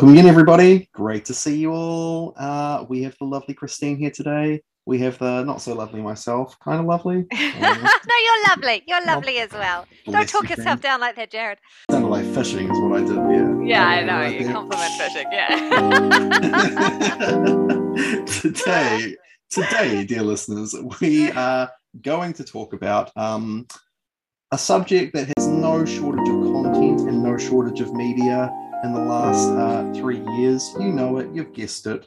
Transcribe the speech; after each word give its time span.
Welcome 0.00 0.16
again, 0.16 0.28
everybody. 0.30 0.88
Great 0.94 1.26
to 1.26 1.34
see 1.34 1.58
you 1.58 1.72
all. 1.72 2.32
Uh, 2.38 2.86
we 2.88 3.02
have 3.02 3.14
the 3.18 3.26
lovely 3.26 3.52
Christine 3.52 3.98
here 3.98 4.10
today. 4.10 4.62
We 4.86 4.98
have 5.00 5.18
the 5.18 5.44
not 5.44 5.60
so 5.60 5.74
lovely 5.74 6.00
myself, 6.00 6.58
kind 6.58 6.80
of 6.80 6.86
lovely. 6.86 7.26
Um, 7.32 7.82
no, 7.82 8.14
you're 8.24 8.48
lovely. 8.48 8.82
You're 8.86 9.04
lovely 9.04 9.40
as 9.40 9.52
well. 9.52 9.84
Don't 10.06 10.26
talk 10.26 10.44
you, 10.44 10.56
yourself 10.56 10.80
down 10.80 11.00
like 11.00 11.16
that, 11.16 11.30
Jared. 11.30 11.58
Sounded 11.90 12.08
like 12.08 12.24
fishing 12.32 12.70
is 12.70 12.80
what 12.80 13.02
I 13.02 13.04
did. 13.04 13.14
Yeah. 13.14 13.60
Yeah, 13.62 13.86
I 13.86 14.02
know. 14.02 14.14
Right 14.14 14.40
you 14.40 14.44
there. 14.44 14.54
compliment 14.54 14.94
fishing. 14.94 15.26
Yeah. 15.30 15.58
today, 18.40 19.16
today, 19.50 20.04
dear 20.06 20.22
listeners, 20.22 20.74
we 21.02 21.30
are 21.32 21.70
going 22.00 22.32
to 22.32 22.44
talk 22.44 22.72
about 22.72 23.14
um, 23.18 23.66
a 24.50 24.56
subject 24.56 25.12
that 25.12 25.30
has 25.36 25.46
no 25.46 25.84
shortage 25.84 26.26
of 26.26 26.52
content 26.54 27.00
and 27.00 27.22
no 27.22 27.36
shortage 27.36 27.82
of 27.82 27.92
media 27.92 28.50
in 28.82 28.92
the 28.92 29.00
last 29.00 29.50
uh, 29.50 29.92
three 29.92 30.20
years. 30.38 30.74
You 30.78 30.92
know 30.92 31.18
it, 31.18 31.28
you've 31.34 31.52
guessed 31.52 31.86
it. 31.86 32.06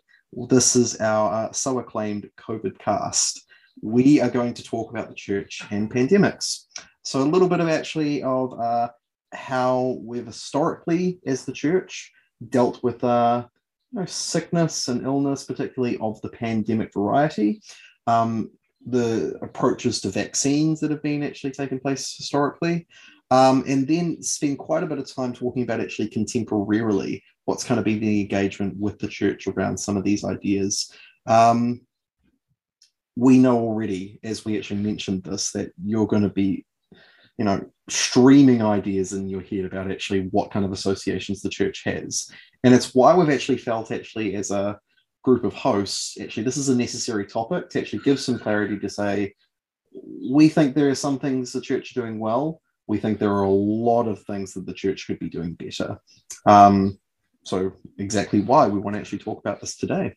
This 0.49 0.75
is 0.75 0.99
our 0.99 1.47
uh, 1.47 1.51
so 1.51 1.79
acclaimed 1.79 2.29
COVID 2.37 2.79
cast. 2.79 3.45
We 3.81 4.21
are 4.21 4.29
going 4.29 4.53
to 4.55 4.63
talk 4.63 4.89
about 4.91 5.09
the 5.09 5.15
church 5.15 5.61
and 5.69 5.91
pandemics. 5.91 6.65
So, 7.03 7.21
a 7.21 7.23
little 7.23 7.49
bit 7.49 7.59
of 7.59 7.69
actually 7.69 8.23
of 8.23 8.59
uh, 8.59 8.89
how 9.33 9.99
we've 10.01 10.25
historically, 10.25 11.19
as 11.25 11.45
the 11.45 11.53
church, 11.53 12.11
dealt 12.49 12.81
with 12.83 13.03
uh, 13.03 13.45
you 13.91 13.99
know, 13.99 14.05
sickness 14.05 14.87
and 14.87 15.05
illness, 15.05 15.43
particularly 15.43 15.97
of 15.99 16.21
the 16.21 16.29
pandemic 16.29 16.93
variety. 16.93 17.61
Um, 18.07 18.51
the 18.85 19.37
approaches 19.41 20.01
to 20.01 20.09
vaccines 20.09 20.81
that 20.81 20.91
have 20.91 21.01
been 21.01 21.23
actually 21.23 21.51
taking 21.51 21.79
place 21.79 22.15
historically, 22.17 22.85
um, 23.31 23.63
and 23.67 23.87
then 23.87 24.21
spend 24.21 24.59
quite 24.59 24.83
a 24.83 24.87
bit 24.87 24.99
of 24.99 25.13
time 25.13 25.33
talking 25.33 25.63
about 25.63 25.79
actually 25.79 26.09
contemporarily 26.09 27.21
what's 27.45 27.63
kind 27.63 27.79
of 27.79 27.85
been 27.85 27.99
the 27.99 28.21
engagement 28.21 28.75
with 28.79 28.99
the 28.99 29.07
church 29.07 29.47
around 29.47 29.77
some 29.77 29.97
of 29.97 30.03
these 30.03 30.23
ideas. 30.23 30.91
Um, 31.25 31.81
we 33.15 33.37
know 33.37 33.57
already, 33.57 34.19
as 34.23 34.43
we 34.45 34.57
actually 34.57 34.81
mentioned 34.81 35.23
this, 35.23 35.51
that 35.51 35.71
you're 35.83 36.07
going 36.07 36.23
to 36.23 36.29
be, 36.29 36.65
you 37.37 37.45
know, 37.45 37.69
streaming 37.89 38.61
ideas 38.61 39.13
in 39.13 39.27
your 39.27 39.41
head 39.41 39.65
about 39.65 39.91
actually 39.91 40.29
what 40.31 40.51
kind 40.51 40.65
of 40.65 40.71
associations 40.71 41.41
the 41.41 41.49
church 41.49 41.83
has. 41.85 42.29
And 42.63 42.73
it's 42.73 42.95
why 42.95 43.15
we've 43.15 43.29
actually 43.29 43.57
felt 43.57 43.91
actually 43.91 44.35
as 44.35 44.51
a 44.51 44.79
group 45.23 45.43
of 45.43 45.53
hosts, 45.53 46.17
actually, 46.19 46.43
this 46.43 46.57
is 46.57 46.69
a 46.69 46.75
necessary 46.75 47.25
topic 47.25 47.69
to 47.69 47.79
actually 47.79 48.03
give 48.03 48.19
some 48.19 48.39
clarity 48.39 48.77
to 48.79 48.89
say, 48.89 49.33
we 50.31 50.49
think 50.49 50.73
there 50.75 50.89
are 50.89 50.95
some 50.95 51.19
things 51.19 51.51
the 51.51 51.61
church 51.61 51.91
are 51.91 52.01
doing 52.01 52.19
well, 52.19 52.61
we 52.93 52.99
think 52.99 53.17
there 53.17 53.33
are 53.33 53.41
a 53.41 53.49
lot 53.49 54.07
of 54.07 54.21
things 54.21 54.53
that 54.53 54.67
the 54.67 54.73
church 54.73 55.07
could 55.07 55.17
be 55.17 55.27
doing 55.27 55.55
better. 55.55 55.97
Um, 56.45 56.99
so, 57.43 57.73
exactly 57.97 58.41
why 58.41 58.67
we 58.67 58.77
want 58.77 58.93
to 58.93 58.99
actually 58.99 59.17
talk 59.17 59.39
about 59.39 59.59
this 59.59 59.75
today. 59.75 60.15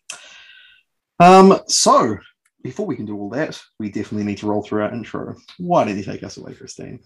Um, 1.19 1.59
so, 1.69 2.19
before 2.63 2.85
we 2.85 2.95
can 2.95 3.07
do 3.07 3.17
all 3.17 3.31
that, 3.31 3.59
we 3.79 3.89
definitely 3.89 4.25
need 4.25 4.37
to 4.39 4.47
roll 4.47 4.63
through 4.63 4.83
our 4.83 4.93
intro. 4.93 5.37
Why 5.57 5.85
don't 5.85 5.97
you 5.97 6.05
take 6.05 6.23
us 6.23 6.37
away, 6.37 6.53
Christine? 6.53 7.01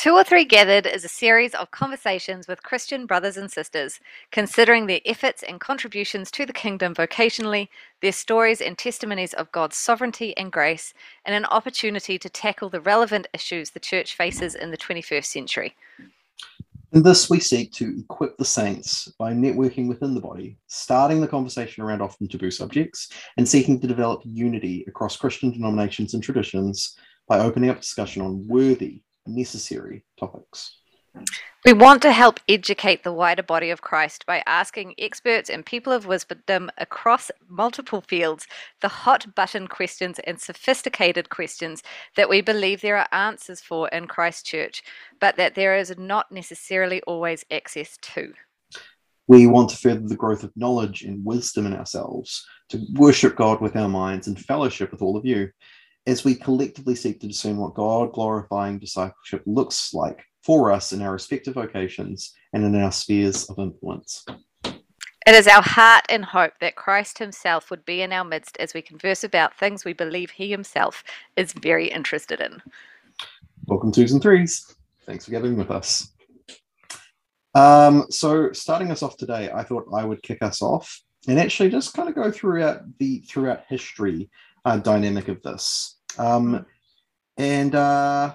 Two 0.00 0.14
or 0.14 0.24
Three 0.24 0.46
Gathered 0.46 0.86
is 0.86 1.04
a 1.04 1.08
series 1.08 1.54
of 1.54 1.72
conversations 1.72 2.48
with 2.48 2.62
Christian 2.62 3.04
brothers 3.04 3.36
and 3.36 3.52
sisters, 3.52 4.00
considering 4.32 4.86
their 4.86 5.02
efforts 5.04 5.42
and 5.42 5.60
contributions 5.60 6.30
to 6.30 6.46
the 6.46 6.54
kingdom 6.54 6.94
vocationally, 6.94 7.68
their 8.00 8.10
stories 8.10 8.62
and 8.62 8.78
testimonies 8.78 9.34
of 9.34 9.52
God's 9.52 9.76
sovereignty 9.76 10.34
and 10.38 10.50
grace, 10.50 10.94
and 11.26 11.34
an 11.34 11.44
opportunity 11.44 12.18
to 12.18 12.30
tackle 12.30 12.70
the 12.70 12.80
relevant 12.80 13.26
issues 13.34 13.68
the 13.68 13.78
church 13.78 14.16
faces 14.16 14.54
in 14.54 14.70
the 14.70 14.78
21st 14.78 15.26
century. 15.26 15.76
In 16.92 17.02
this, 17.02 17.28
we 17.28 17.38
seek 17.38 17.70
to 17.72 17.98
equip 17.98 18.38
the 18.38 18.44
saints 18.46 19.12
by 19.18 19.34
networking 19.34 19.86
within 19.86 20.14
the 20.14 20.20
body, 20.22 20.56
starting 20.66 21.20
the 21.20 21.28
conversation 21.28 21.82
around 21.82 22.00
often 22.00 22.26
taboo 22.26 22.50
subjects, 22.50 23.10
and 23.36 23.46
seeking 23.46 23.78
to 23.78 23.86
develop 23.86 24.22
unity 24.24 24.82
across 24.88 25.18
Christian 25.18 25.50
denominations 25.50 26.14
and 26.14 26.22
traditions 26.22 26.96
by 27.28 27.40
opening 27.40 27.68
up 27.68 27.82
discussion 27.82 28.22
on 28.22 28.48
worthy 28.48 29.02
necessary 29.34 30.04
topics. 30.18 30.80
We 31.64 31.74
want 31.74 32.00
to 32.02 32.12
help 32.12 32.40
educate 32.48 33.02
the 33.02 33.12
wider 33.12 33.42
body 33.42 33.68
of 33.68 33.82
Christ 33.82 34.24
by 34.24 34.42
asking 34.46 34.94
experts 34.96 35.50
and 35.50 35.66
people 35.66 35.92
of 35.92 36.06
wisdom 36.06 36.70
across 36.78 37.30
multiple 37.48 38.00
fields 38.00 38.46
the 38.80 38.88
hot 38.88 39.34
button 39.34 39.66
questions 39.66 40.18
and 40.20 40.40
sophisticated 40.40 41.28
questions 41.28 41.82
that 42.16 42.30
we 42.30 42.40
believe 42.40 42.80
there 42.80 42.96
are 42.96 43.08
answers 43.12 43.60
for 43.60 43.88
in 43.88 44.06
Christ 44.06 44.46
Church, 44.46 44.82
but 45.20 45.36
that 45.36 45.54
there 45.54 45.76
is 45.76 45.94
not 45.98 46.32
necessarily 46.32 47.02
always 47.02 47.44
access 47.50 47.98
to. 48.14 48.32
We 49.26 49.46
want 49.46 49.68
to 49.70 49.76
further 49.76 50.08
the 50.08 50.16
growth 50.16 50.42
of 50.42 50.56
knowledge 50.56 51.02
and 51.02 51.24
wisdom 51.24 51.66
in 51.66 51.74
ourselves, 51.74 52.44
to 52.70 52.80
worship 52.94 53.36
God 53.36 53.60
with 53.60 53.76
our 53.76 53.88
minds 53.88 54.28
and 54.28 54.40
fellowship 54.40 54.90
with 54.90 55.02
all 55.02 55.16
of 55.16 55.26
you 55.26 55.50
as 56.06 56.24
we 56.24 56.34
collectively 56.34 56.94
seek 56.94 57.20
to 57.20 57.28
discern 57.28 57.56
what 57.56 57.74
God 57.74 58.12
glorifying 58.12 58.78
discipleship 58.78 59.42
looks 59.46 59.92
like 59.92 60.24
for 60.42 60.72
us 60.72 60.92
in 60.92 61.02
our 61.02 61.12
respective 61.12 61.54
vocations 61.54 62.32
and 62.52 62.64
in 62.64 62.74
our 62.74 62.92
spheres 62.92 63.48
of 63.50 63.58
influence. 63.58 64.24
It 65.26 65.34
is 65.34 65.46
our 65.46 65.62
heart 65.62 66.06
and 66.08 66.24
hope 66.24 66.54
that 66.60 66.76
Christ 66.76 67.18
Himself 67.18 67.70
would 67.70 67.84
be 67.84 68.00
in 68.00 68.12
our 68.12 68.24
midst 68.24 68.56
as 68.56 68.72
we 68.72 68.80
converse 68.80 69.22
about 69.22 69.56
things 69.56 69.84
we 69.84 69.92
believe 69.92 70.30
He 70.30 70.50
Himself 70.50 71.04
is 71.36 71.52
very 71.52 71.88
interested 71.88 72.40
in. 72.40 72.62
Welcome, 73.66 73.92
twos 73.92 74.12
and 74.12 74.22
threes. 74.22 74.74
Thanks 75.04 75.26
for 75.26 75.30
gathering 75.32 75.56
with 75.56 75.70
us. 75.70 76.12
Um, 77.54 78.06
so, 78.10 78.52
starting 78.52 78.90
us 78.90 79.02
off 79.02 79.16
today, 79.16 79.50
I 79.52 79.62
thought 79.62 79.86
I 79.92 80.04
would 80.04 80.22
kick 80.22 80.42
us 80.42 80.62
off 80.62 81.00
and 81.28 81.38
actually 81.38 81.68
just 81.68 81.94
kind 81.94 82.08
of 82.08 82.14
go 82.14 82.30
throughout 82.30 82.82
the 82.98 83.20
throughout 83.20 83.64
history 83.68 84.30
uh, 84.64 84.76
dynamic 84.78 85.28
of 85.28 85.42
this. 85.42 85.98
Um, 86.18 86.66
and 87.36 87.74
uh, 87.74 88.34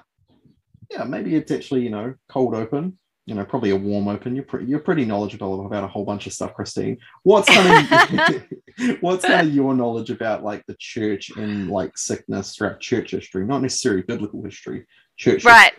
yeah, 0.91 1.03
maybe 1.03 1.35
it's 1.35 1.51
actually 1.51 1.83
you 1.83 1.89
know 1.89 2.15
cold 2.29 2.55
open, 2.55 2.97
you 3.25 3.35
know, 3.35 3.45
probably 3.45 3.71
a 3.71 3.75
warm 3.75 4.07
open. 4.07 4.35
You're 4.35 4.45
pretty 4.45 4.65
you're 4.65 4.79
pretty 4.79 5.05
knowledgeable 5.05 5.65
about 5.65 5.83
a 5.83 5.87
whole 5.87 6.05
bunch 6.05 6.27
of 6.27 6.33
stuff, 6.33 6.53
Christine. 6.53 6.97
What's 7.23 7.49
kind 7.49 7.91
of 7.91 8.43
what's 9.01 9.25
kind 9.25 9.47
of 9.47 9.53
your 9.53 9.73
knowledge 9.73 10.11
about 10.11 10.43
like 10.43 10.63
the 10.67 10.75
church 10.79 11.31
and 11.35 11.69
like 11.69 11.97
sickness 11.97 12.55
throughout 12.55 12.79
church 12.79 13.11
history, 13.11 13.45
not 13.45 13.61
necessarily 13.61 14.03
biblical 14.03 14.43
history, 14.43 14.85
church. 15.17 15.43
Right. 15.45 15.73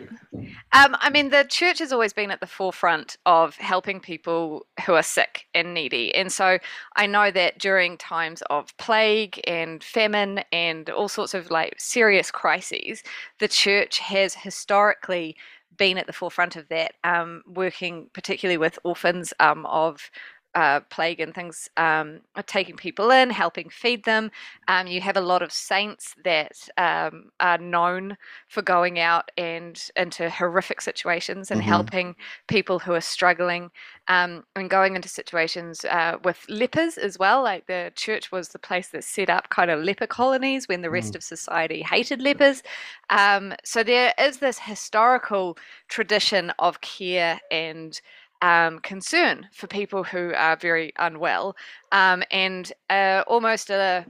Um, 0.73 0.95
I 0.99 1.09
mean, 1.09 1.29
the 1.29 1.45
church 1.47 1.79
has 1.79 1.91
always 1.91 2.13
been 2.13 2.31
at 2.31 2.39
the 2.39 2.47
forefront 2.47 3.17
of 3.25 3.55
helping 3.55 3.99
people 3.99 4.65
who 4.85 4.93
are 4.93 5.03
sick 5.03 5.45
and 5.53 5.73
needy. 5.73 6.13
And 6.13 6.31
so 6.31 6.59
I 6.95 7.05
know 7.05 7.31
that 7.31 7.57
during 7.59 7.97
times 7.97 8.41
of 8.49 8.75
plague 8.77 9.39
and 9.47 9.83
famine 9.83 10.41
and 10.51 10.89
all 10.89 11.07
sorts 11.07 11.33
of 11.33 11.49
like 11.49 11.75
serious 11.79 12.31
crises, 12.31 13.03
the 13.39 13.47
church 13.47 13.99
has 13.99 14.33
historically 14.35 15.35
been 15.77 15.97
at 15.97 16.07
the 16.07 16.13
forefront 16.13 16.55
of 16.55 16.67
that, 16.69 16.93
um, 17.03 17.43
working 17.47 18.09
particularly 18.13 18.57
with 18.57 18.79
orphans 18.83 19.33
um, 19.39 19.65
of 19.67 20.09
uh, 20.55 20.79
plague 20.89 21.19
and 21.19 21.35
things 21.35 21.69
um, 21.77 22.21
are 22.35 22.43
taking 22.43 22.75
people 22.75 23.11
in, 23.11 23.29
helping 23.29 23.69
feed 23.69 24.03
them. 24.05 24.31
Um, 24.67 24.87
you 24.87 25.01
have 25.01 25.17
a 25.17 25.21
lot 25.21 25.41
of 25.41 25.51
saints 25.51 26.15
that 26.23 26.67
um, 26.77 27.31
are 27.39 27.57
known 27.57 28.17
for 28.47 28.61
going 28.61 28.99
out 28.99 29.29
and 29.37 29.79
into 29.95 30.29
horrific 30.29 30.81
situations 30.81 31.51
and 31.51 31.61
mm-hmm. 31.61 31.69
helping 31.69 32.15
people 32.47 32.79
who 32.79 32.93
are 32.93 33.01
struggling 33.01 33.69
um, 34.07 34.43
and 34.55 34.69
going 34.69 34.95
into 34.95 35.09
situations 35.09 35.85
uh, 35.85 36.17
with 36.23 36.43
lepers 36.49 36.97
as 36.97 37.19
well. 37.19 37.43
Like 37.43 37.67
the 37.67 37.91
church 37.95 38.31
was 38.31 38.49
the 38.49 38.59
place 38.59 38.89
that 38.89 39.03
set 39.03 39.29
up 39.29 39.49
kind 39.49 39.69
of 39.69 39.83
leper 39.83 40.07
colonies 40.07 40.67
when 40.67 40.81
the 40.81 40.89
rest 40.89 41.13
mm. 41.13 41.17
of 41.17 41.23
society 41.23 41.81
hated 41.83 42.21
lepers. 42.21 42.63
Um, 43.09 43.53
so 43.63 43.83
there 43.83 44.13
is 44.19 44.37
this 44.37 44.59
historical 44.59 45.57
tradition 45.87 46.51
of 46.59 46.81
care 46.81 47.39
and 47.51 47.99
um, 48.41 48.79
concern 48.79 49.47
for 49.53 49.67
people 49.67 50.03
who 50.03 50.33
are 50.35 50.55
very 50.57 50.93
unwell 50.97 51.55
um, 51.91 52.23
and 52.31 52.71
uh, 52.89 53.23
almost 53.27 53.69
a 53.69 54.05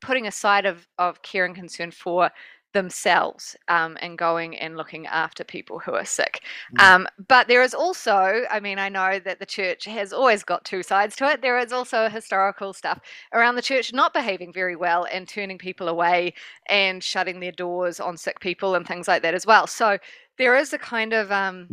putting 0.00 0.26
aside 0.26 0.66
of, 0.66 0.86
of 0.98 1.22
care 1.22 1.44
and 1.44 1.54
concern 1.54 1.90
for 1.90 2.30
themselves 2.72 3.56
um, 3.68 3.96
and 4.00 4.16
going 4.16 4.56
and 4.56 4.76
looking 4.76 5.06
after 5.06 5.42
people 5.42 5.78
who 5.78 5.92
are 5.92 6.04
sick. 6.04 6.42
Mm. 6.76 6.82
Um, 6.82 7.08
but 7.28 7.48
there 7.48 7.62
is 7.62 7.74
also, 7.74 8.42
I 8.50 8.60
mean, 8.60 8.78
I 8.78 8.88
know 8.88 9.18
that 9.18 9.40
the 9.40 9.46
church 9.46 9.84
has 9.86 10.12
always 10.12 10.44
got 10.44 10.64
two 10.64 10.82
sides 10.82 11.16
to 11.16 11.28
it. 11.30 11.42
There 11.42 11.58
is 11.58 11.72
also 11.72 12.08
historical 12.08 12.72
stuff 12.72 13.00
around 13.32 13.56
the 13.56 13.62
church 13.62 13.92
not 13.92 14.12
behaving 14.12 14.52
very 14.52 14.76
well 14.76 15.06
and 15.10 15.26
turning 15.26 15.58
people 15.58 15.88
away 15.88 16.34
and 16.68 17.02
shutting 17.02 17.40
their 17.40 17.52
doors 17.52 17.98
on 17.98 18.16
sick 18.16 18.40
people 18.40 18.74
and 18.74 18.86
things 18.86 19.08
like 19.08 19.22
that 19.22 19.34
as 19.34 19.46
well. 19.46 19.66
So 19.66 19.98
there 20.38 20.56
is 20.56 20.72
a 20.72 20.78
kind 20.78 21.12
of 21.12 21.32
um, 21.32 21.68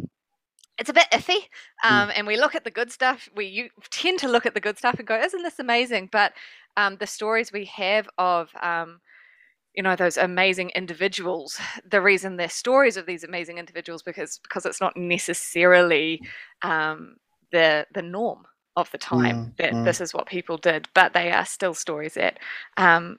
it's 0.78 0.90
a 0.90 0.94
bit 0.94 1.08
iffy. 1.12 1.40
Mm. 1.84 1.92
Um, 1.92 2.10
mm. 2.10 2.14
And 2.16 2.28
we 2.28 2.38
look 2.38 2.56
at 2.56 2.64
the 2.64 2.72
good 2.72 2.92
stuff. 2.92 3.30
We 3.36 3.46
you 3.46 3.70
tend 3.90 4.20
to 4.20 4.28
look 4.28 4.46
at 4.46 4.54
the 4.54 4.60
good 4.60 4.78
stuff 4.78 5.00
and 5.00 5.08
go, 5.08 5.20
"Isn't 5.20 5.44
this 5.44 5.60
amazing?" 5.60 6.10
But 6.12 6.34
um, 6.76 6.98
the 6.98 7.08
stories 7.08 7.52
we 7.52 7.66
have 7.66 8.08
of 8.18 8.52
um, 8.62 9.02
you 9.76 9.84
know 9.84 9.96
those 9.96 10.18
amazing 10.18 10.72
individuals 10.76 11.60
the 11.90 12.02
reason 12.02 12.36
they're 12.36 12.50
stories 12.50 12.98
of 12.98 13.06
these 13.06 13.24
amazing 13.24 13.58
individuals 13.58 14.04
because 14.04 14.40
because 14.44 14.66
it's 14.66 14.82
not 14.82 14.98
necessarily 14.98 16.22
um, 16.64 17.16
the 17.52 17.86
the 17.94 18.02
norm 18.02 18.46
of 18.76 18.92
the 18.92 18.98
time 18.98 19.38
Mm, 19.38 19.58
that 19.58 19.74
mm. 19.74 19.86
this 19.86 20.00
is 20.00 20.14
what 20.14 20.28
people 20.28 20.58
did, 20.58 20.88
but 20.94 21.14
they 21.14 21.32
are 21.32 21.46
still 21.46 21.74
stories 21.74 22.14
that 22.14 22.38
um, 22.78 23.18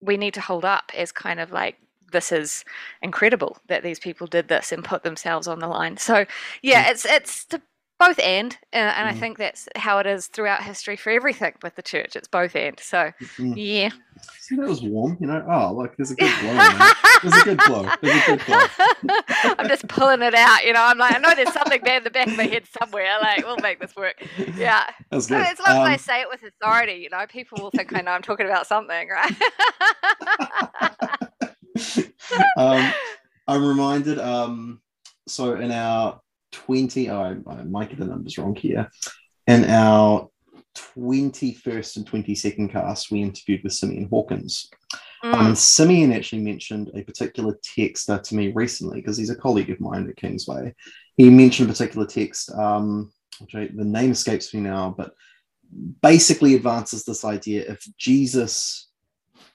we 0.00 0.16
need 0.16 0.34
to 0.34 0.40
hold 0.40 0.64
up 0.64 0.92
as 0.96 1.10
kind 1.10 1.40
of 1.40 1.50
like 1.50 1.76
this 2.14 2.32
is 2.32 2.64
incredible 3.02 3.58
that 3.68 3.82
these 3.82 3.98
people 4.00 4.26
did 4.26 4.48
this 4.48 4.72
and 4.72 4.82
put 4.82 5.02
themselves 5.02 5.46
on 5.46 5.58
the 5.58 5.68
line. 5.68 5.98
So 5.98 6.24
yeah, 6.62 6.90
it's 6.90 7.04
it's 7.04 7.44
the 7.44 7.60
both 8.00 8.18
and, 8.18 8.54
uh, 8.72 8.76
and 8.96 9.08
I 9.08 9.12
Mm. 9.12 9.20
think 9.20 9.38
that's 9.38 9.68
how 9.76 9.98
it 9.98 10.06
is 10.06 10.26
throughout 10.26 10.64
history 10.64 10.96
for 10.96 11.10
everything 11.10 11.52
with 11.62 11.76
the 11.76 11.82
church. 11.82 12.16
It's 12.16 12.26
both 12.28 12.56
and. 12.56 12.80
So 12.80 13.12
Mm. 13.38 13.54
yeah. 13.56 13.90
See, 14.40 14.56
that 14.56 14.68
was 14.68 14.82
warm. 14.82 15.16
You 15.20 15.26
know, 15.28 15.42
oh, 15.48 15.72
look, 15.74 15.96
there's 15.96 16.10
a 16.10 16.14
good 16.16 16.32
blow. 16.40 16.52
man. 16.54 16.92
There's 17.22 17.36
a 17.38 17.44
good 17.44 17.58
blow. 17.64 17.88
There's 18.02 18.14
a 18.14 18.26
good 18.26 18.44
glow. 18.44 18.60
I'm 19.58 19.68
just 19.68 19.88
pulling 19.88 20.20
it 20.22 20.34
out, 20.34 20.64
you 20.66 20.72
know. 20.74 20.82
I'm 20.82 20.98
like, 20.98 21.14
I 21.14 21.18
know 21.18 21.34
there's 21.34 21.52
something 21.52 21.80
there 21.82 21.96
in 21.96 22.04
the 22.04 22.10
back 22.10 22.28
of 22.28 22.36
my 22.36 22.44
head 22.44 22.64
somewhere. 22.78 23.18
Like, 23.20 23.44
we'll 23.46 23.56
make 23.58 23.80
this 23.80 23.96
work. 23.96 24.16
Yeah. 24.58 24.84
That's 25.10 25.26
So 25.28 25.36
good. 25.38 25.46
it's 25.50 25.60
like 25.60 25.78
when 25.78 25.86
I 25.92 25.94
Um, 25.94 25.98
say 25.98 26.20
it 26.20 26.28
with 26.28 26.42
authority, 26.42 26.94
you 26.94 27.08
know, 27.10 27.24
people 27.26 27.58
will 27.62 27.70
think 27.70 27.94
I 27.94 28.02
know 28.02 28.10
I'm 28.10 28.22
talking 28.22 28.44
about 28.46 28.66
something, 28.66 29.08
right? 29.08 29.32
um, 32.56 32.92
I'm 33.46 33.64
reminded. 33.64 34.18
Um, 34.18 34.80
so 35.26 35.54
in 35.54 35.70
our 35.70 36.20
20, 36.52 37.10
oh, 37.10 37.20
I, 37.20 37.52
I 37.52 37.64
might 37.64 37.90
get 37.90 37.98
the 37.98 38.06
numbers 38.06 38.38
wrong 38.38 38.54
here. 38.54 38.90
In 39.46 39.64
our 39.64 40.30
21st 40.96 41.96
and 41.96 42.06
22nd 42.10 42.72
cast, 42.72 43.10
we 43.10 43.22
interviewed 43.22 43.62
with 43.62 43.72
Simeon 43.72 44.08
Hawkins. 44.10 44.68
Um, 44.92 44.98
Mm, 45.24 45.46
and 45.46 45.58
Simeon 45.58 46.12
actually 46.12 46.42
mentioned 46.42 46.90
a 46.94 47.02
particular 47.02 47.58
text 47.62 48.10
uh, 48.10 48.18
to 48.18 48.34
me 48.34 48.52
recently 48.52 49.00
because 49.00 49.16
he's 49.16 49.30
a 49.30 49.36
colleague 49.36 49.70
of 49.70 49.80
mine 49.80 50.06
at 50.06 50.16
Kingsway. 50.16 50.74
He 51.16 51.30
mentioned 51.30 51.70
a 51.70 51.72
particular 51.72 52.06
text, 52.06 52.52
um, 52.52 53.10
which 53.40 53.54
I, 53.54 53.70
the 53.74 53.84
name 53.84 54.10
escapes 54.10 54.52
me 54.52 54.60
now, 54.60 54.94
but 54.96 55.14
basically 56.02 56.54
advances 56.54 57.04
this 57.04 57.24
idea 57.24 57.64
if 57.66 57.82
Jesus, 57.96 58.90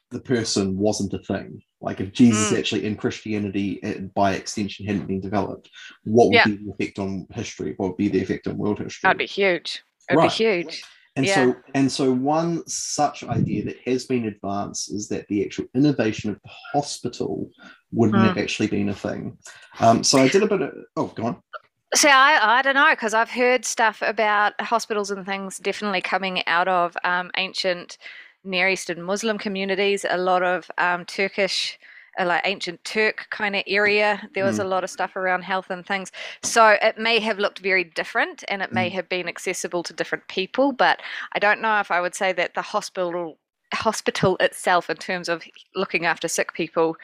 the 0.10 0.20
person, 0.20 0.76
wasn't 0.76 1.14
a 1.14 1.20
thing, 1.20 1.62
like 1.82 2.02
if 2.02 2.12
Jesus 2.12 2.52
Mm. 2.52 2.60
actually 2.60 2.86
in 2.86 2.96
Christianity, 2.96 3.80
eh, 3.84 4.00
by 4.14 4.34
extension, 4.34 4.86
hadn't 4.86 5.08
been 5.08 5.22
developed, 5.22 5.70
what 6.04 6.28
would 6.28 6.36
Yeah. 6.36 6.46
be 6.46 6.58
the 6.58 6.72
effect 6.72 7.00
on 7.00 7.26
history? 7.34 7.74
What 7.78 7.90
would 7.90 7.98
be 7.98 8.10
the 8.10 8.22
effect 8.22 8.48
on 8.48 8.58
world 8.58 8.80
history? 8.80 9.08
that'd 9.08 9.18
be 9.18 9.26
huge. 9.26 9.84
It'd 10.10 10.18
Right. 10.18 10.30
be 10.30 10.36
huge. 10.64 10.84
And 11.16 11.26
Yeah. 11.26 11.36
so, 11.36 11.56
and 11.74 11.92
so, 11.92 12.12
one 12.12 12.66
such 12.68 13.24
idea 13.24 13.64
that 13.66 13.78
has 13.86 14.06
been 14.06 14.26
advanced 14.26 14.92
is 14.94 15.08
that 15.10 15.28
the 15.28 15.44
actual 15.44 15.66
innovation 15.74 16.32
of 16.32 16.40
the 16.42 16.50
hospital 16.72 17.50
wouldn't 17.92 18.20
Hmm. 18.20 18.28
have 18.28 18.38
actually 18.38 18.68
been 18.68 18.90
a 18.90 18.96
thing. 18.96 19.38
Um, 19.80 20.04
so 20.04 20.20
I 20.20 20.28
did 20.28 20.44
a 20.44 20.48
bit 20.48 20.62
of. 20.62 20.74
Oh, 20.96 21.08
go 21.08 21.26
on. 21.26 21.44
See, 21.96 22.08
I, 22.10 22.60
I 22.60 22.62
don't 22.62 22.76
know 22.76 22.92
because 22.92 23.16
I've 23.16 23.32
heard 23.32 23.66
stuff 23.66 24.04
about 24.04 24.60
hospitals 24.62 25.10
and 25.10 25.26
things 25.26 25.58
definitely 25.58 26.02
coming 26.02 26.46
out 26.46 26.68
of 26.68 26.96
um, 27.04 27.32
ancient 27.36 27.98
Near 28.44 28.70
Eastern 28.70 29.02
Muslim 29.04 29.38
communities. 29.38 30.06
A 30.10 30.18
lot 30.18 30.44
of 30.44 30.70
um, 30.78 31.06
Turkish, 31.06 31.78
uh, 32.20 32.26
like 32.26 32.42
ancient 32.46 32.84
Turk 32.84 33.28
kind 33.30 33.56
of 33.56 33.64
area. 33.68 34.28
There 34.34 34.46
was 34.46 34.58
Mm. 34.60 34.66
a 34.66 34.68
lot 34.68 34.84
of 34.84 34.90
stuff 34.90 35.16
around 35.16 35.44
health 35.44 35.70
and 35.70 35.86
things. 35.86 36.12
So 36.44 36.78
it 36.82 36.98
may 36.98 37.20
have 37.20 37.40
looked 37.40 37.60
very 37.60 37.84
different, 37.84 38.44
and 38.48 38.62
it 38.62 38.72
may 38.72 38.90
Mm. 38.90 38.94
have 38.94 39.10
been 39.10 39.28
accessible 39.28 39.84
to 39.84 39.94
different 39.94 40.28
people. 40.28 40.72
But 40.72 41.02
I 41.34 41.40
don't 41.40 41.62
know 41.62 41.80
if 41.80 41.92
I 41.92 42.02
would 42.02 42.16
say 42.16 42.32
that 42.34 42.54
the 42.56 42.62
hospital 42.62 43.38
hospital 43.74 44.36
itself, 44.40 44.90
in 44.90 44.98
terms 44.98 45.30
of 45.30 45.44
looking 45.76 46.06
after 46.06 46.28
sick 46.28 46.54
people. 46.54 46.96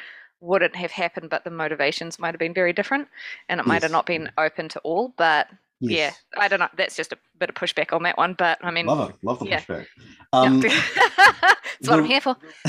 Wouldn't 0.42 0.76
have 0.76 0.92
happened, 0.92 1.30
but 1.30 1.44
the 1.44 1.50
motivations 1.50 2.20
might 2.20 2.34
have 2.34 2.40
been 2.40 2.54
very 2.54 2.74
different, 2.74 3.08
and 3.50 3.60
it 3.60 3.66
might 3.66 3.82
have 3.84 3.92
not 3.92 4.06
been 4.06 4.30
open 4.38 4.68
to 4.70 4.80
all. 4.82 5.14
But 5.18 5.48
yeah, 5.80 6.12
I 6.38 6.48
don't 6.48 6.60
know. 6.60 6.70
That's 6.78 6.96
just 6.96 7.12
a 7.12 7.18
bit 7.40 7.50
of 7.50 7.56
pushback 7.56 7.94
on 7.94 8.04
that 8.04 8.18
one, 8.18 8.34
but 8.38 8.58
I 8.64 8.72
mean, 8.72 8.86
Love 8.86 9.10
it. 9.10 9.16
Love 9.24 9.40
the 9.40 9.46
yeah. 9.48 9.60
pushback. 9.62 9.86
Um, 10.34 10.60
that's 11.16 11.88
what 11.90 12.00
I'm 12.00 12.06
here 12.06 12.22
for. 12.22 12.36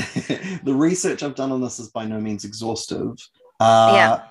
the 0.63 0.73
research 0.73 1.23
I've 1.23 1.35
done 1.35 1.51
on 1.51 1.61
this 1.61 1.79
is 1.79 1.89
by 1.89 2.05
no 2.05 2.19
means 2.19 2.45
exhaustive. 2.45 3.15
Uh, 3.59 3.91
yeah. 3.93 4.21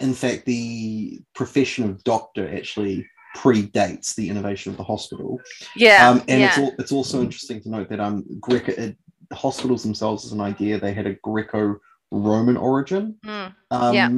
In 0.00 0.14
fact, 0.14 0.46
the 0.46 1.20
profession 1.34 1.84
of 1.90 2.02
doctor 2.04 2.54
actually 2.56 3.06
predates 3.36 4.14
the 4.14 4.28
innovation 4.30 4.72
of 4.72 4.78
the 4.78 4.84
hospital. 4.84 5.38
Yeah, 5.76 6.08
Um, 6.08 6.22
and 6.28 6.40
yeah, 6.40 6.46
it's, 6.48 6.58
al- 6.58 6.74
it's 6.78 6.92
also 6.92 7.20
interesting 7.20 7.60
to 7.62 7.68
note 7.68 7.90
that 7.90 8.00
um, 8.00 8.24
Greco, 8.40 8.72
it, 8.72 8.96
hospitals 9.32 9.82
themselves, 9.82 10.24
as 10.24 10.32
an 10.32 10.40
idea, 10.40 10.80
they 10.80 10.94
had 10.94 11.06
a 11.06 11.14
Greco-Roman 11.22 12.56
origin. 12.56 13.16
Mm, 13.24 13.54
Um, 13.70 13.94
Yeah. 13.94 14.08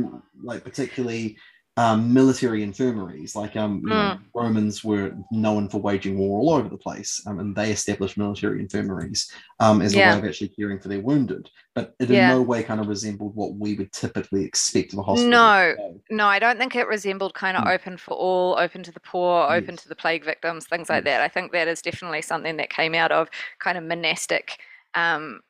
Like 0.40 0.62
particularly 0.62 1.36
um, 1.78 2.12
military 2.12 2.64
infirmaries. 2.64 3.36
Like 3.36 3.54
um, 3.54 3.80
you 3.84 3.94
know, 3.94 4.18
Romans 4.34 4.82
were 4.82 5.12
known 5.30 5.68
for 5.68 5.80
waging 5.80 6.18
war 6.18 6.40
all 6.40 6.54
over 6.54 6.68
the 6.68 6.76
place, 6.76 7.22
um, 7.26 7.38
and 7.38 7.54
they 7.54 7.70
established 7.70 8.18
military 8.18 8.60
infirmaries 8.60 9.30
um, 9.60 9.80
as 9.80 9.94
a 9.94 9.98
way 9.98 10.18
of 10.18 10.24
actually 10.24 10.48
caring 10.48 10.80
for 10.80 10.88
their 10.88 11.00
wounded. 11.00 11.48
But 11.76 11.94
it 12.00 12.10
Yeah. 12.10 12.22
in 12.22 12.28
no 12.36 12.42
way 12.42 12.64
kind 12.64 12.80
of 12.80 12.88
resembled 12.88 13.36
what 13.36 13.54
we 13.54 13.74
would 13.74 13.92
typically 13.92 14.44
expect 14.44 14.92
of 14.92 14.98
a 14.98 15.02
hospital. 15.02 15.30
No. 15.30 15.74
no, 16.10 16.26
I 16.26 16.40
don't 16.40 16.58
think 16.58 16.74
it 16.74 16.88
resembled 16.88 17.34
kind 17.34 17.56
of 17.56 17.62
Mm. 17.64 17.74
open 17.74 17.96
for 17.96 18.14
all, 18.14 18.58
open 18.58 18.82
to 18.82 18.90
the 18.90 19.00
poor, 19.00 19.44
open 19.48 19.74
Yes. 19.74 19.82
to 19.84 19.88
the 19.88 19.94
plague 19.94 20.24
victims, 20.24 20.66
things 20.66 20.88
like 20.88 21.04
Yes. 21.04 21.12
that. 21.12 21.20
I 21.20 21.28
think 21.28 21.52
that 21.52 21.68
is 21.68 21.80
definitely 21.80 22.22
something 22.22 22.56
that 22.56 22.70
came 22.70 22.94
out 22.96 23.12
of 23.12 23.28
kind 23.60 23.78
of 23.78 23.84
monastic 23.84 24.58
um, 24.94 25.40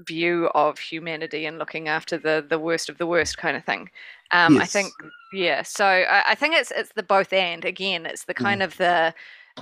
view 0.00 0.48
of 0.54 0.78
humanity 0.78 1.46
and 1.46 1.58
looking 1.58 1.88
after 1.88 2.18
the 2.18 2.44
the 2.48 2.58
worst 2.58 2.88
of 2.88 2.98
the 2.98 3.06
worst 3.06 3.38
kind 3.38 3.56
of 3.56 3.64
thing. 3.64 3.90
Um, 4.32 4.58
I 4.58 4.66
think 4.66 4.92
yeah. 5.32 5.62
So 5.62 5.86
I, 5.86 6.32
I 6.32 6.34
think 6.34 6.54
it's 6.54 6.70
it's 6.70 6.92
the 6.94 7.02
both 7.02 7.32
and 7.32 7.64
again. 7.64 8.06
It's 8.06 8.24
the 8.24 8.34
kind 8.34 8.62
of 8.62 8.76
the 8.76 9.14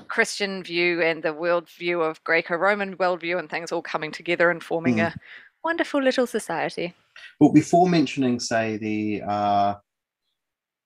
Christian 0.08 0.62
view 0.62 1.02
and 1.02 1.22
the 1.22 1.32
world 1.32 1.68
view 1.68 2.02
of 2.02 2.22
Greco-Roman 2.24 2.96
worldview 2.96 3.38
and 3.38 3.48
things 3.48 3.70
all 3.70 3.82
coming 3.82 4.10
together 4.10 4.50
and 4.50 4.62
forming 4.62 4.96
Mm. 4.96 5.14
a 5.14 5.14
wonderful 5.62 6.02
little 6.02 6.26
society. 6.26 6.94
Well, 7.38 7.52
before 7.52 7.88
mentioning, 7.88 8.40
say, 8.40 8.76
the 8.76 9.22
uh, 9.26 9.74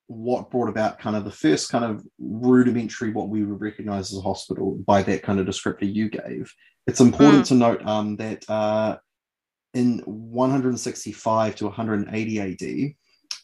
what 0.09 0.51
brought 0.51 0.69
about 0.69 0.99
kind 0.99 1.17
of 1.17 1.25
the 1.25 1.31
first 1.31 1.71
kind 1.71 1.85
of 1.85 2.05
rudimentary 2.19 3.13
what 3.13 3.29
we 3.29 3.45
would 3.45 3.61
recognize 3.61 4.13
as 4.13 4.19
a 4.19 4.23
hospital 4.23 4.77
by 4.87 5.03
that 5.03 5.23
kind 5.23 5.39
of 5.41 5.47
descriptor 5.47 5.93
you 5.93 6.09
gave, 6.09 6.53
it's 6.87 7.01
important 7.01 7.47
to 7.47 7.55
note 7.55 7.87
um, 7.87 8.17
that 8.17 8.49
uh, 8.49 8.97
in 9.75 9.99
165 10.07 11.57
to 11.57 11.67
180 11.67 12.41
AD, 12.41 12.95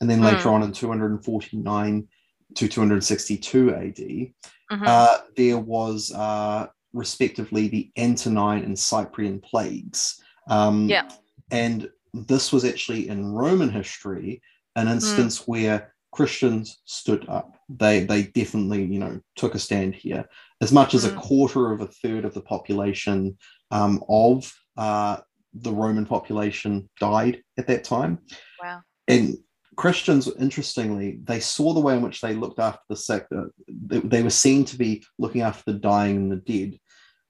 and 0.01 0.11
then 0.11 0.23
later 0.23 0.49
on 0.51 0.63
in 0.63 0.73
249 0.73 2.09
to 2.55 2.69
262 2.69 3.75
AD, 3.75 4.35
Mhm. 4.71 4.87
uh, 4.87 5.19
there 5.37 5.59
was 5.59 6.13
uh, 6.13 6.67
respectively 6.93 7.69
the 7.69 7.91
Antonine 7.99 8.65
and 8.65 8.79
Cyprian 8.79 9.41
plagues. 9.41 10.21
Um, 10.49 10.89
Yeah. 10.89 11.09
And 11.51 11.91
this 12.15 12.53
was 12.53 12.65
actually 12.65 13.09
in 13.09 13.27
Roman 13.33 13.71
history 13.71 14.41
an 14.77 14.89
instance 14.89 15.47
where 15.47 15.95
Christians 16.13 16.79
stood 16.85 17.29
up. 17.29 17.57
They 17.69 18.05
they 18.05 18.25
definitely 18.25 18.85
you 18.85 18.99
know 19.01 19.21
took 19.37 19.55
a 19.55 19.59
stand 19.59 19.95
here. 19.95 20.29
As 20.61 20.73
much 20.73 20.95
as 20.95 21.05
a 21.05 21.11
Mm. 21.11 21.17
quarter 21.17 21.73
of 21.73 21.81
a 21.81 21.87
third 21.89 22.25
of 22.25 22.35
the 22.35 22.41
population 22.41 23.37
um, 23.71 24.03
of 24.09 24.53
uh, 24.77 25.19
the 25.55 25.73
Roman 25.73 26.07
population 26.07 26.89
died 27.01 27.43
at 27.59 27.67
that 27.69 27.85
time. 27.85 28.19
Wow. 28.63 28.83
And 29.09 29.39
Christians, 29.77 30.31
interestingly, 30.39 31.19
they 31.25 31.41
saw 31.41 31.73
the 31.73 31.81
way 31.81 31.97
in 31.97 32.03
which 32.03 32.21
they 32.21 32.35
looked 32.35 32.59
after 32.59 32.83
the 32.89 32.97
sick. 32.97 33.27
uh, 33.37 33.45
They, 33.69 34.01
they 34.01 34.23
were 34.23 34.31
seen 34.31 34.65
to 34.67 34.77
be 34.77 35.05
looking 35.19 35.43
after 35.43 35.73
the 35.73 35.79
dying 35.79 36.17
and 36.17 36.33
the 36.33 36.37
dead 36.37 36.79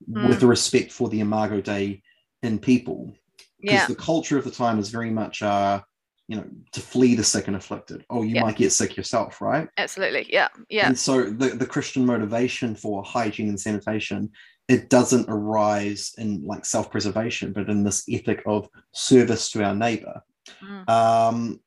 with 0.06 0.42
a 0.42 0.46
respect 0.46 0.92
for 0.92 1.08
the 1.08 1.20
Imago 1.20 1.60
Dei 1.60 2.02
in 2.42 2.58
people. 2.58 3.14
Because 3.60 3.80
Yeah. 3.80 3.86
the 3.86 3.94
culture 3.94 4.36
of 4.36 4.44
the 4.44 4.50
time 4.50 4.78
is 4.78 4.90
very 4.90 5.10
much, 5.10 5.42
uh, 5.42 5.80
you 6.28 6.36
know, 6.36 6.44
to 6.72 6.80
flee 6.80 7.14
the 7.14 7.24
sick 7.24 7.46
and 7.48 7.56
afflicted. 7.56 8.04
Oh, 8.10 8.22
you 8.22 8.34
Yeah. 8.34 8.42
might 8.42 8.56
get 8.56 8.72
sick 8.72 8.96
yourself, 8.96 9.40
right? 9.40 9.68
Absolutely. 9.78 10.26
Yeah. 10.30 10.48
Yeah. 10.68 10.86
And 10.88 10.98
so 10.98 11.24
the, 11.30 11.48
the 11.48 11.66
Christian 11.66 12.04
motivation 12.04 12.74
for 12.74 13.02
hygiene 13.02 13.48
and 13.48 13.60
sanitation, 13.60 14.30
it 14.68 14.88
doesn't 14.88 15.28
arise 15.28 16.14
in 16.18 16.44
like 16.46 16.64
self-preservation, 16.64 17.52
but 17.52 17.68
in 17.68 17.84
this 17.84 18.04
ethic 18.08 18.42
of 18.46 18.68
service 18.92 19.50
to 19.50 19.62
our 19.62 19.74
neighbor. 19.74 20.22
Mm. 20.62 20.88
Um, 20.88 21.60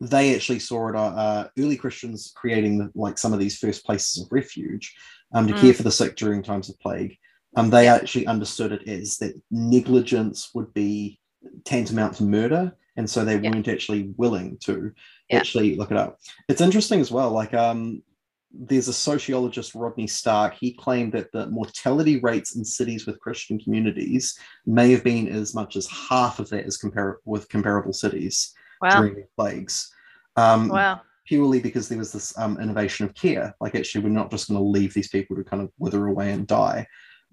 they 0.00 0.34
actually 0.34 0.60
saw 0.60 0.88
it, 0.88 0.96
uh, 0.96 1.08
uh, 1.08 1.48
early 1.58 1.76
Christians 1.76 2.32
creating 2.34 2.78
the, 2.78 2.90
like 2.94 3.18
some 3.18 3.32
of 3.32 3.38
these 3.40 3.58
first 3.58 3.84
places 3.84 4.22
of 4.22 4.28
refuge 4.30 4.94
um, 5.34 5.46
to 5.48 5.54
Mm. 5.54 5.60
care 5.60 5.74
for 5.74 5.82
the 5.82 5.90
sick 5.90 6.16
during 6.16 6.42
times 6.42 6.70
of 6.70 6.78
plague. 6.78 7.18
Um, 7.56 7.70
they 7.70 7.88
actually 7.88 8.26
understood 8.26 8.72
it 8.72 8.86
as 8.88 9.18
that 9.18 9.34
negligence 9.50 10.50
would 10.54 10.72
be 10.72 11.18
tantamount 11.64 12.14
to 12.16 12.24
murder, 12.24 12.76
and 12.96 13.08
so 13.10 13.24
they 13.24 13.38
Yeah. 13.38 13.50
weren't 13.50 13.68
actually 13.68 14.12
willing 14.16 14.56
to 14.58 14.92
Yeah. 15.28 15.38
actually 15.38 15.76
look 15.76 15.90
it 15.90 15.96
up. 15.96 16.18
It's 16.48 16.60
interesting 16.60 17.00
as 17.00 17.10
well. 17.10 17.30
Like, 17.32 17.52
um, 17.54 18.02
there's 18.50 18.88
a 18.88 18.92
sociologist, 18.92 19.74
Rodney 19.74 20.06
Stark. 20.06 20.54
He 20.54 20.72
claimed 20.72 21.12
that 21.12 21.30
the 21.32 21.48
mortality 21.48 22.18
rates 22.20 22.56
in 22.56 22.64
cities 22.64 23.06
with 23.06 23.20
Christian 23.20 23.58
communities 23.58 24.38
may 24.66 24.90
have 24.92 25.04
been 25.04 25.28
as 25.28 25.54
much 25.54 25.76
as 25.76 25.86
half 25.86 26.38
of 26.38 26.48
that 26.50 26.64
as 26.64 26.78
compar- 26.78 27.16
with 27.24 27.48
comparable 27.48 27.92
cities 27.92 28.54
Wow. 28.80 29.00
during 29.00 29.14
the 29.16 29.26
plagues. 29.36 29.92
Um, 30.36 30.68
Wow. 30.68 31.02
purely 31.26 31.60
because 31.60 31.88
there 31.88 31.98
was 31.98 32.12
this 32.12 32.36
um, 32.38 32.58
innovation 32.58 33.04
of 33.04 33.14
care. 33.14 33.54
Like, 33.60 33.74
actually, 33.74 34.04
we're 34.04 34.10
not 34.10 34.30
just 34.30 34.48
going 34.48 34.58
to 34.58 34.64
leave 34.64 34.94
these 34.94 35.08
people 35.08 35.36
to 35.36 35.44
kind 35.44 35.62
of 35.62 35.70
wither 35.78 36.06
away 36.06 36.32
and 36.32 36.46
die. 36.46 36.86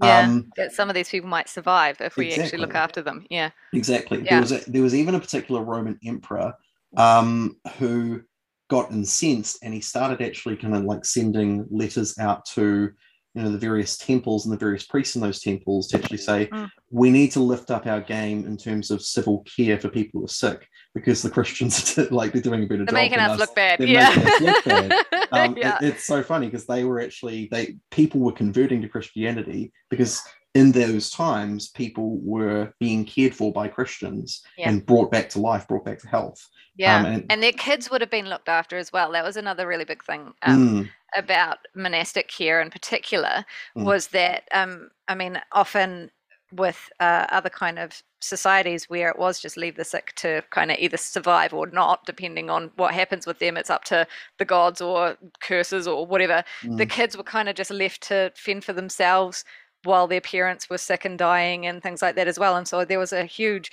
Yeah, 0.04 0.20
um, 0.20 0.52
that 0.58 0.74
some 0.74 0.90
of 0.90 0.96
these 0.96 1.08
people 1.08 1.30
might 1.30 1.48
survive 1.48 2.02
if 2.02 2.18
we 2.18 2.26
exactly. 2.26 2.44
actually 2.44 2.60
look 2.60 2.76
after 2.76 3.02
them. 3.02 3.26
Yeah, 3.30 3.52
exactly. 3.72 4.24
Yeah. 4.24 4.32
There 4.32 4.42
was 4.42 4.52
a, 4.52 4.70
there 4.70 4.82
was 4.82 4.94
even 4.94 5.16
a 5.16 5.20
particular 5.20 5.64
Roman 5.64 5.98
emperor 6.04 6.54
um, 6.98 7.56
who 7.80 8.22
got 8.70 8.92
incensed 8.92 9.60
and 9.64 9.74
he 9.74 9.82
started 9.82 10.22
actually 10.22 10.56
kind 10.56 10.76
of 10.76 10.84
like 10.84 11.06
sending 11.06 11.66
letters 11.70 12.18
out 12.20 12.46
to 12.46 12.90
you 13.36 13.42
know 13.42 13.52
the 13.52 13.58
various 13.58 13.98
temples 13.98 14.46
and 14.46 14.54
the 14.54 14.58
various 14.58 14.86
priests 14.86 15.16
in 15.16 15.22
those 15.22 15.42
temples 15.42 15.88
to 15.88 15.98
actually 15.98 16.18
say 16.18 16.48
mm. 16.48 16.70
we 16.90 17.10
need 17.10 17.32
to 17.32 17.42
lift 17.42 17.70
up 17.70 17.86
our 17.86 18.02
game 18.02 18.46
in 18.46 18.58
terms 18.58 18.90
of 18.92 19.02
civil 19.02 19.46
care 19.56 19.78
for 19.80 19.90
people 19.90 20.20
who 20.20 20.26
are 20.26 20.30
sick 20.30 20.68
because 20.96 21.22
the 21.22 21.30
Christians 21.30 21.98
are 22.00 22.06
like 22.06 22.32
they're 22.32 22.42
doing 22.42 22.64
a 22.64 22.66
better 22.66 22.86
they're 22.86 22.86
job. 22.86 22.94
Making 22.94 23.20
us, 23.20 23.32
us, 23.32 23.40
look 23.40 23.56
bad. 23.56 23.82
Yeah. 23.82 24.38
Look 24.42 24.66
bad. 24.66 25.06
Um, 25.32 25.58
yeah. 25.58 25.78
It, 25.82 25.88
it's 25.88 26.06
so 26.06 26.24
funny 26.24 26.46
because 26.46 26.66
they 26.66 26.84
were 26.86 27.02
actually 27.02 27.50
they 27.52 27.76
people 27.90 28.22
were 28.22 28.32
converting 28.32 28.82
to 28.84 28.88
Christianity 28.88 29.74
because 29.90 30.22
in 30.56 30.72
those 30.72 31.12
times 31.12 31.68
people 31.68 32.18
were 32.24 32.74
being 32.80 33.06
cared 33.06 33.36
for 33.36 33.52
by 33.52 33.68
Christians 33.68 34.42
yeah. 34.58 34.70
and 34.70 34.86
brought 34.86 35.12
back 35.12 35.30
to 35.30 35.40
life, 35.40 35.68
brought 35.68 35.84
back 35.84 36.00
to 36.00 36.08
health. 36.08 36.48
Yeah, 36.78 36.98
um, 36.98 37.06
and, 37.06 37.26
and, 37.30 37.44
their 37.44 37.52
kids 37.52 37.92
would 37.92 38.02
have 38.02 38.10
been 38.10 38.28
looked 38.28 38.50
after 38.50 38.78
as 38.78 38.92
well. 38.92 39.12
That 39.12 39.24
was 39.24 39.38
another 39.38 39.68
really 39.68 39.86
big 39.86 40.04
thing 40.04 40.34
um, 40.42 40.70
mm. 40.70 40.90
about 41.16 41.60
monastic 41.76 42.30
care 42.30 42.62
in 42.62 42.70
particular. 42.70 43.46
Mm. 43.78 43.86
Was 43.86 44.08
that 44.08 44.44
um, 44.54 44.90
I 45.08 45.16
mean, 45.16 45.40
often 45.52 46.10
with 46.52 46.90
uh, 47.00 47.26
other 47.30 47.50
kind 47.50 47.80
of 47.80 48.02
societies 48.22 48.90
where 48.90 49.10
it 49.10 49.20
was 49.20 49.40
just 49.40 49.58
leave 49.58 49.76
the 49.76 49.84
sick 49.84 50.14
to 50.16 50.42
kind 50.52 50.72
of 50.72 50.78
either 50.80 50.98
survive 50.98 51.54
or 51.54 51.68
not, 51.68 52.06
depending 52.06 52.50
on 52.50 52.72
what 52.76 52.94
happens 52.94 53.28
with 53.28 53.40
them. 53.40 53.58
It's 53.58 53.70
up 53.70 53.84
to 53.86 54.08
the 54.38 54.46
gods 54.46 54.82
or 54.82 55.18
curses 55.42 55.88
or 55.88 56.06
whatever. 56.06 56.44
Mm. 56.64 56.78
The 56.78 56.86
kids 56.86 57.18
were 57.18 57.24
kind 57.24 57.50
of 57.50 57.56
just 57.56 57.72
left 57.72 58.02
to 58.04 58.32
fend 58.36 58.64
for 58.64 58.74
themselves 58.74 59.44
while 59.86 60.08
their 60.08 60.22
parents 60.22 60.70
were 60.70 60.78
sick 60.78 61.06
and 61.06 61.18
dying 61.18 61.66
and 61.66 61.82
things 61.82 62.02
like 62.02 62.16
that 62.16 62.28
as 62.28 62.40
well. 62.40 62.56
And 62.56 62.68
so 62.68 62.86
there 62.86 63.00
was 63.00 63.14
a 63.14 63.26
huge 63.26 63.72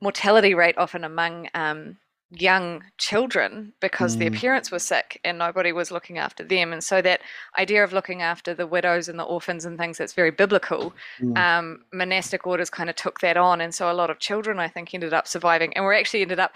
mortality 0.00 0.54
rate 0.54 0.76
often 0.78 1.04
among 1.04 1.48
um, 1.54 1.96
young 2.30 2.82
children 2.98 3.72
because 3.80 4.16
mm. 4.16 4.20
their 4.20 4.30
parents 4.30 4.70
were 4.70 4.78
sick 4.78 5.20
and 5.24 5.38
nobody 5.38 5.72
was 5.72 5.90
looking 5.90 6.18
after 6.18 6.42
them. 6.42 6.72
And 6.72 6.82
so 6.82 7.00
that 7.02 7.20
idea 7.58 7.84
of 7.84 7.92
looking 7.92 8.22
after 8.22 8.54
the 8.54 8.66
widows 8.66 9.08
and 9.08 9.18
the 9.18 9.24
orphans 9.24 9.64
and 9.64 9.78
things 9.78 9.98
that's 9.98 10.12
very 10.12 10.30
biblical. 10.30 10.92
Mm. 11.20 11.38
Um, 11.38 11.84
monastic 11.92 12.46
orders 12.46 12.70
kind 12.70 12.90
of 12.90 12.96
took 12.96 13.20
that 13.20 13.36
on, 13.36 13.60
and 13.60 13.74
so 13.74 13.90
a 13.90 13.94
lot 13.94 14.10
of 14.10 14.18
children 14.18 14.58
I 14.58 14.68
think 14.68 14.94
ended 14.94 15.12
up 15.12 15.26
surviving, 15.28 15.74
and 15.74 15.86
we 15.86 15.96
actually 15.96 16.22
ended 16.22 16.40
up 16.40 16.52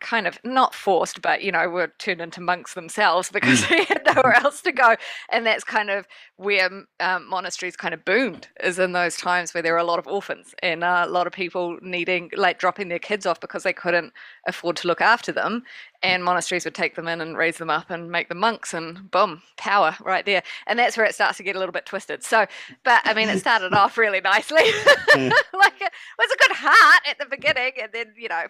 kind 0.00 0.26
of 0.26 0.38
not 0.44 0.74
forced, 0.74 1.22
but 1.22 1.42
you 1.42 1.52
know, 1.52 1.68
were 1.68 1.92
turned 1.98 2.20
into 2.20 2.40
monks 2.40 2.74
themselves 2.74 3.30
because 3.30 3.62
mm. 3.64 3.68
they 3.68 3.84
had 3.84 4.02
nowhere 4.06 4.34
else 4.44 4.60
to 4.62 4.72
go. 4.72 4.96
And 5.30 5.46
that's 5.46 5.64
kind 5.64 5.90
of 5.90 6.06
where 6.36 6.70
um, 7.00 7.28
monasteries 7.28 7.76
kind 7.76 7.94
of 7.94 8.04
boomed, 8.04 8.48
is 8.62 8.78
in 8.78 8.92
those 8.92 9.16
times 9.16 9.54
where 9.54 9.62
there 9.62 9.72
were 9.72 9.78
a 9.78 9.84
lot 9.84 9.98
of 9.98 10.06
orphans 10.06 10.54
and 10.62 10.84
uh, 10.84 11.04
a 11.06 11.10
lot 11.10 11.26
of 11.26 11.32
people 11.32 11.78
needing, 11.82 12.30
like, 12.36 12.58
dropping 12.58 12.88
their 12.88 12.98
kids 12.98 13.26
off 13.26 13.40
because 13.40 13.62
they 13.62 13.72
couldn't 13.72 14.12
afford 14.46 14.76
to 14.76 14.88
look 14.88 15.00
after 15.00 15.32
them 15.32 15.62
and 16.02 16.24
monasteries 16.24 16.64
would 16.64 16.74
take 16.74 16.94
them 16.94 17.08
in 17.08 17.20
and 17.20 17.36
raise 17.36 17.58
them 17.58 17.70
up 17.70 17.90
and 17.90 18.10
make 18.10 18.28
them 18.28 18.38
monks 18.38 18.72
and 18.72 19.10
boom 19.10 19.42
power 19.56 19.96
right 20.04 20.24
there. 20.24 20.42
And 20.66 20.78
that's 20.78 20.96
where 20.96 21.06
it 21.06 21.14
starts 21.14 21.36
to 21.38 21.42
get 21.42 21.56
a 21.56 21.58
little 21.58 21.72
bit 21.72 21.86
twisted. 21.86 22.22
So 22.22 22.46
but 22.84 23.02
i 23.04 23.14
mean 23.14 23.28
it 23.28 23.38
started 23.38 23.72
off 23.72 23.98
really 23.98 24.20
nicely. 24.20 24.62
Mm. 25.10 25.32
Like 25.52 25.80
it 25.80 25.92
was 26.18 26.30
a 26.32 26.48
good 26.48 26.56
heart 26.56 27.02
at 27.08 27.18
the 27.18 27.26
beginning 27.26 27.72
and 27.82 27.92
then 27.92 28.14
you 28.16 28.28
know 28.28 28.44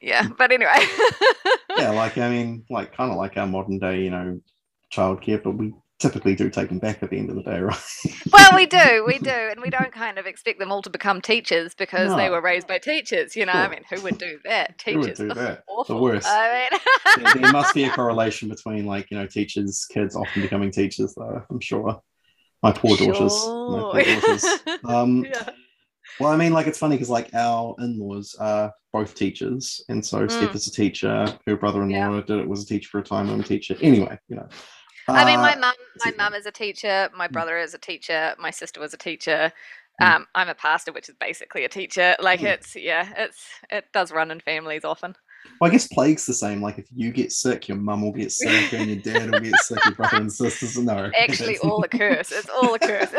yeah 0.00 0.24
mm. 0.24 0.36
but 0.36 0.52
anyway. 0.52 0.72
Yeah 1.78 1.90
like 1.90 2.18
i 2.18 2.28
mean 2.28 2.64
like 2.68 2.94
kind 2.94 3.10
of 3.10 3.16
like 3.16 3.36
our 3.36 3.46
modern 3.46 3.78
day 3.78 4.02
you 4.02 4.10
know 4.10 4.40
childcare 4.92 5.42
but 5.42 5.52
we 5.52 5.72
typically 6.02 6.34
do 6.34 6.50
take 6.50 6.68
them 6.68 6.78
back 6.78 7.02
at 7.02 7.10
the 7.10 7.18
end 7.18 7.30
of 7.30 7.36
the 7.36 7.42
day, 7.42 7.60
right? 7.60 7.80
well, 8.30 8.50
we 8.54 8.66
do, 8.66 9.04
we 9.06 9.18
do, 9.18 9.30
and 9.30 9.60
we 9.60 9.70
don't 9.70 9.92
kind 9.92 10.18
of 10.18 10.26
expect 10.26 10.58
them 10.58 10.70
all 10.70 10.82
to 10.82 10.90
become 10.90 11.20
teachers 11.20 11.74
because 11.74 12.10
no. 12.10 12.16
they 12.16 12.28
were 12.28 12.40
raised 12.40 12.66
by 12.66 12.78
teachers. 12.78 13.34
You 13.34 13.46
know, 13.46 13.52
sure. 13.52 13.60
I 13.62 13.68
mean, 13.68 13.82
who 13.88 14.00
would 14.02 14.18
do 14.18 14.38
that? 14.44 14.78
Teachers, 14.78 15.18
who 15.18 15.28
would 15.28 15.34
do 15.34 15.40
that? 15.40 15.64
Awful. 15.68 15.96
The 15.96 16.02
worst. 16.02 16.26
I 16.28 16.68
mean, 16.70 17.24
there, 17.24 17.34
there, 17.42 17.52
must 17.52 17.74
be 17.74 17.84
a 17.84 17.90
correlation 17.90 18.48
between, 18.48 18.84
like, 18.84 19.10
you 19.10 19.18
know, 19.18 19.26
teachers, 19.26 19.86
kids 19.90 20.16
often 20.16 20.42
becoming 20.42 20.70
teachers, 20.70 21.14
though. 21.16 21.42
I'm 21.48 21.60
sure. 21.60 22.00
My 22.62 22.72
poor 22.72 22.96
sure. 22.96 23.12
daughters. 23.12 23.32
My 23.46 23.90
poor 23.92 24.04
daughters. 24.04 24.44
Um, 24.84 25.24
yeah. 25.24 25.50
Well, 26.20 26.32
I 26.32 26.36
mean, 26.36 26.52
like 26.52 26.66
it's 26.66 26.78
funny 26.78 26.96
because 26.96 27.10
like 27.10 27.32
our 27.34 27.74
in-laws 27.78 28.36
are 28.38 28.72
both 28.92 29.14
teachers, 29.14 29.82
and 29.88 30.04
so 30.04 30.26
mm. 30.26 30.30
Steph 30.30 30.54
is 30.54 30.66
a 30.66 30.70
teacher. 30.70 31.26
Her 31.46 31.56
brother-in-law 31.56 32.16
yeah. 32.16 32.22
did 32.26 32.38
it 32.38 32.48
was 32.48 32.62
a 32.62 32.66
teacher 32.66 32.88
for 32.90 32.98
a 32.98 33.02
time. 33.02 33.30
I'm 33.30 33.40
a 33.40 33.44
teacher. 33.44 33.76
Anyway, 33.80 34.18
you 34.28 34.36
know, 34.36 34.48
I 35.08 35.24
mean, 35.24 35.40
my 35.40 35.54
uh, 35.54 35.58
mum, 35.58 35.74
my 36.04 36.12
mum 36.16 36.34
is 36.34 36.46
a 36.46 36.52
teacher. 36.52 37.08
My 37.16 37.26
hmm. 37.26 37.32
brother 37.32 37.58
is 37.58 37.74
a 37.74 37.78
teacher. 37.78 38.34
My 38.38 38.50
sister 38.50 38.80
was 38.80 38.94
a 38.94 38.98
teacher. 38.98 39.52
Hmm. 40.00 40.06
Um, 40.06 40.26
I'm 40.34 40.48
a 40.48 40.54
pastor, 40.54 40.92
which 40.92 41.08
is 41.08 41.14
basically 41.20 41.64
a 41.64 41.68
teacher. 41.68 42.16
Like 42.20 42.42
it's 42.42 42.76
yeah, 42.76 43.12
it's 43.16 43.44
it 43.70 43.86
does 43.92 44.12
run 44.12 44.30
in 44.30 44.40
families 44.40 44.84
often. 44.84 45.14
Well, 45.60 45.70
I 45.70 45.72
guess 45.72 45.88
plague's 45.88 46.26
the 46.26 46.34
same. 46.34 46.62
Like 46.62 46.78
if 46.78 46.86
you 46.94 47.10
get 47.10 47.32
sick, 47.32 47.68
your 47.68 47.76
mum 47.76 48.02
will 48.02 48.12
get 48.12 48.32
sick, 48.32 48.72
and 48.72 48.88
your 48.88 48.96
dad 48.96 49.30
will 49.30 49.40
get 49.40 49.56
sick, 49.56 49.84
your 49.84 49.94
brother 49.94 50.18
and 50.18 50.32
sisters. 50.32 50.78
No, 50.78 51.10
actually, 51.18 51.58
all 51.58 51.82
a 51.82 51.88
curse. 51.88 52.32
It's 52.32 52.48
all 52.48 52.74
a 52.74 52.78
curse. 52.78 53.12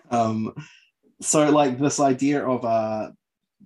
um, 0.10 0.54
so 1.20 1.50
like 1.50 1.78
this 1.78 2.00
idea 2.00 2.46
of 2.46 2.64
uh 2.64 3.10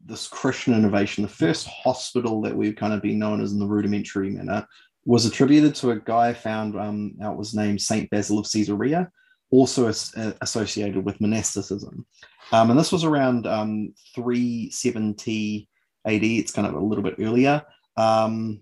this 0.07 0.29
Christian 0.29 0.75
innovation, 0.75 1.23
the 1.23 1.29
first 1.29 1.67
hospital 1.67 2.43
that 2.43 2.55
we've 2.55 2.77
kind 2.77 2.93
of 2.93 3.01
been 3.01 3.19
known 3.19 3.41
as 3.41 3.53
in 3.53 3.59
the 3.59 3.67
rudimentary 3.67 4.31
manner 4.31 4.67
was 5.05 5.27
attributed 5.27 5.75
to 5.77 5.91
a 5.91 6.01
guy 6.01 6.33
found 6.33 6.79
um, 6.79 7.15
out 7.23 7.37
was 7.37 7.55
named 7.55 7.81
Saint 7.81 8.09
Basil 8.11 8.39
of 8.39 8.51
Caesarea, 8.51 9.11
also 9.51 9.87
as, 9.87 10.13
uh, 10.17 10.33
associated 10.41 11.05
with 11.05 11.21
monasticism. 11.21 12.07
Um, 12.53 12.71
and 12.71 12.79
this 12.79 12.93
was 12.93 13.05
around 13.05 13.47
um, 13.47 13.95
370 14.15 15.69
AD. 16.07 16.23
It's 16.23 16.53
kind 16.53 16.67
of 16.67 16.75
a 16.75 16.81
little 16.81 17.05
bit 17.05 17.17
earlier, 17.19 17.63
um, 17.97 18.61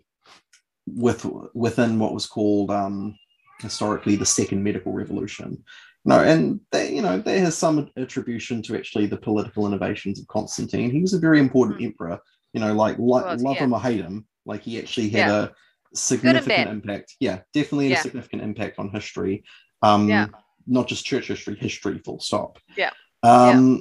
with 0.87 1.27
within 1.55 1.99
what 1.99 2.15
was 2.15 2.27
called 2.27 2.71
um, 2.71 3.17
historically 3.61 4.17
the 4.17 4.27
Second 4.27 4.63
Medical 4.63 4.93
Revolution. 4.93 5.63
No, 6.05 6.19
and 6.21 6.61
they, 6.73 6.93
you 6.93 7.03
know, 7.03 7.19
there 7.19 7.39
has 7.39 7.57
some 7.57 7.89
attribution 7.97 8.61
to 8.63 8.77
actually 8.77 9.07
the 9.07 9.17
political 9.17 9.67
innovations 9.69 10.19
of 10.19 10.27
Constantine. 10.27 10.91
He 10.91 11.01
was 11.01 11.15
a 11.15 11.21
very 11.21 11.39
important 11.39 11.81
mm. 11.81 11.87
emperor. 11.87 12.19
You 12.53 12.61
know, 12.61 12.75
like, 12.75 12.99
like 12.99 13.25
was, 13.25 13.43
love 13.43 13.55
yeah. 13.55 13.65
him 13.65 13.73
or 13.73 13.81
hate 13.81 14.01
him, 14.01 14.27
like 14.45 14.63
he 14.63 14.79
actually 14.79 15.11
had 15.11 15.29
yeah. 15.29 15.43
a 15.45 15.49
significant 15.95 16.69
impact. 16.69 17.17
Yeah, 17.21 17.41
definitely 17.53 17.89
yeah. 17.89 17.99
a 17.99 18.03
significant 18.03 18.43
impact 18.43 18.79
on 18.79 18.91
history. 18.91 19.45
Um, 19.83 20.09
yeah. 20.09 20.27
Not 20.67 20.87
just 20.87 21.05
church 21.05 21.29
history, 21.29 21.57
history, 21.57 21.99
full 22.05 22.21
stop. 22.21 22.59
Yeah. 22.77 22.91
Um, 23.23 23.75
yeah. 23.75 23.81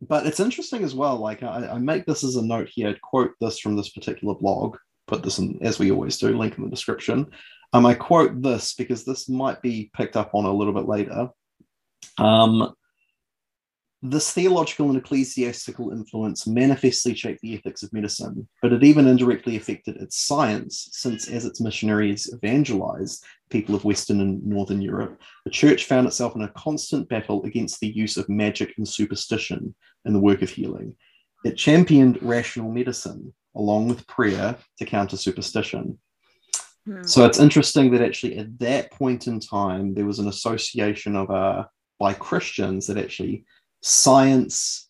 But 0.00 0.26
it's 0.26 0.40
interesting 0.40 0.84
as 0.84 0.94
well. 0.94 1.16
Like 1.16 1.42
I, 1.42 1.68
I 1.72 1.78
make 1.78 2.06
this 2.06 2.22
as 2.22 2.36
a 2.36 2.44
note 2.44 2.68
here. 2.68 2.96
Quote 3.02 3.32
this 3.40 3.58
from 3.58 3.76
this 3.76 3.88
particular 3.88 4.34
blog. 4.34 4.76
Put 5.06 5.22
this 5.22 5.38
in 5.38 5.58
as 5.62 5.78
we 5.78 5.90
always 5.90 6.18
do. 6.18 6.36
Link 6.36 6.56
in 6.56 6.64
the 6.64 6.70
description. 6.70 7.26
Um, 7.72 7.84
I 7.84 7.94
quote 7.94 8.40
this 8.40 8.74
because 8.74 9.04
this 9.04 9.28
might 9.28 9.60
be 9.60 9.90
picked 9.94 10.16
up 10.16 10.34
on 10.34 10.44
a 10.44 10.52
little 10.52 10.72
bit 10.72 10.86
later. 10.86 11.30
Um, 12.18 12.74
this 14.00 14.32
theological 14.32 14.88
and 14.88 14.98
ecclesiastical 14.98 15.90
influence 15.90 16.46
manifestly 16.46 17.14
shaped 17.14 17.40
the 17.40 17.54
ethics 17.54 17.82
of 17.82 17.92
medicine, 17.92 18.48
but 18.62 18.72
it 18.72 18.84
even 18.84 19.08
indirectly 19.08 19.56
affected 19.56 19.96
its 19.96 20.20
science, 20.20 20.88
since 20.92 21.28
as 21.28 21.44
its 21.44 21.60
missionaries 21.60 22.32
evangelized 22.32 23.24
people 23.50 23.74
of 23.74 23.84
Western 23.84 24.20
and 24.20 24.44
Northern 24.46 24.80
Europe, 24.80 25.20
the 25.44 25.50
church 25.50 25.86
found 25.86 26.06
itself 26.06 26.36
in 26.36 26.42
a 26.42 26.48
constant 26.48 27.08
battle 27.08 27.42
against 27.44 27.80
the 27.80 27.88
use 27.88 28.16
of 28.16 28.28
magic 28.28 28.74
and 28.76 28.86
superstition 28.86 29.74
in 30.04 30.12
the 30.12 30.20
work 30.20 30.42
of 30.42 30.50
healing. 30.50 30.94
It 31.44 31.56
championed 31.56 32.22
rational 32.22 32.70
medicine 32.70 33.34
along 33.56 33.88
with 33.88 34.06
prayer 34.06 34.56
to 34.78 34.84
counter 34.84 35.16
superstition. 35.16 35.98
Hmm. 36.86 37.02
So 37.02 37.24
it's 37.24 37.40
interesting 37.40 37.90
that 37.92 38.02
actually 38.02 38.38
at 38.38 38.58
that 38.60 38.92
point 38.92 39.26
in 39.26 39.40
time, 39.40 39.94
there 39.94 40.06
was 40.06 40.20
an 40.20 40.28
association 40.28 41.16
of 41.16 41.30
uh, 41.30 41.64
by 41.98 42.12
Christians 42.12 42.86
that 42.86 42.98
actually 42.98 43.44
science 43.82 44.88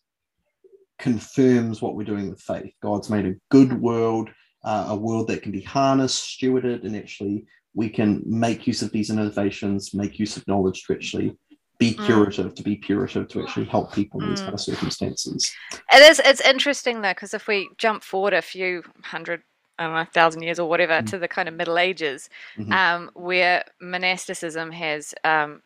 confirms 0.97 1.81
what 1.81 1.95
we're 1.95 2.03
doing 2.03 2.29
with 2.29 2.41
faith. 2.41 2.73
God's 2.83 3.09
made 3.09 3.25
a 3.25 3.35
good 3.49 3.81
world, 3.81 4.29
uh, 4.63 4.87
a 4.89 4.95
world 4.95 5.27
that 5.29 5.41
can 5.41 5.51
be 5.51 5.61
harnessed, 5.61 6.39
stewarded, 6.39 6.83
and 6.83 6.95
actually 6.95 7.45
we 7.73 7.89
can 7.89 8.21
make 8.25 8.67
use 8.67 8.81
of 8.81 8.91
these 8.91 9.09
innovations, 9.09 9.93
make 9.93 10.19
use 10.19 10.35
of 10.35 10.47
knowledge 10.47 10.83
to 10.83 10.93
actually 10.93 11.37
be 11.77 11.93
mm. 11.93 12.05
curative, 12.05 12.47
mm. 12.47 12.55
to 12.55 12.63
be 12.63 12.75
purative, 12.75 13.29
to 13.29 13.41
actually 13.41 13.65
help 13.65 13.93
people 13.93 14.21
in 14.21 14.27
mm. 14.27 14.29
these 14.31 14.41
kind 14.41 14.53
of 14.53 14.59
circumstances. 14.59 15.51
It 15.93 16.01
is. 16.01 16.19
It's 16.23 16.41
interesting 16.41 17.01
though, 17.01 17.11
because 17.11 17.33
if 17.33 17.47
we 17.47 17.69
jump 17.77 18.03
forward 18.03 18.33
a 18.33 18.41
few 18.41 18.83
hundred 19.03 19.41
I 19.77 19.85
don't 19.85 19.93
know, 19.93 20.05
thousand 20.13 20.41
years 20.41 20.59
or 20.59 20.67
whatever 20.67 20.93
mm 21.01 21.05
to 21.09 21.17
the 21.17 21.29
kind 21.29 21.47
of 21.47 21.55
Middle 21.55 21.79
Ages, 21.79 22.29
mm-hmm. 22.57 22.73
um, 22.73 23.09
where 23.13 23.63
monasticism 23.79 24.71
has 24.73 25.13
um, 25.23 25.61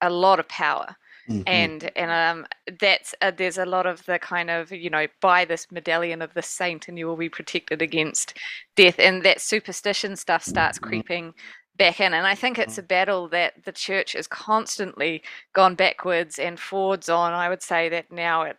a 0.00 0.08
lot 0.08 0.40
of 0.40 0.48
power 0.48 0.96
mm-hmm. 1.28 1.42
and 1.46 1.90
and 1.96 2.10
um, 2.10 2.46
that's 2.80 3.14
uh, 3.20 3.30
there's 3.36 3.58
a 3.58 3.66
lot 3.66 3.86
of 3.86 4.04
the 4.06 4.18
kind 4.18 4.50
of 4.50 4.72
you 4.72 4.90
know 4.90 5.06
buy 5.20 5.44
this 5.44 5.70
medallion 5.70 6.22
of 6.22 6.34
the 6.34 6.42
saint 6.42 6.88
and 6.88 6.98
you 6.98 7.06
will 7.06 7.16
be 7.16 7.28
protected 7.28 7.82
against 7.82 8.38
death, 8.76 8.98
and 8.98 9.22
that 9.22 9.40
superstition 9.40 10.16
stuff 10.16 10.42
starts 10.44 10.78
mm-hmm. 10.78 10.88
creeping 10.88 11.34
back 11.76 12.00
in. 12.00 12.14
And 12.14 12.26
I 12.26 12.34
think 12.34 12.58
it's 12.58 12.78
a 12.78 12.82
battle 12.82 13.28
that 13.28 13.64
the 13.64 13.72
church 13.72 14.12
has 14.12 14.26
constantly 14.26 15.22
gone 15.52 15.74
backwards 15.74 16.38
and 16.38 16.58
forwards 16.58 17.08
on. 17.08 17.32
I 17.32 17.48
would 17.48 17.62
say 17.62 17.88
that 17.88 18.12
now 18.12 18.42
it 18.42 18.56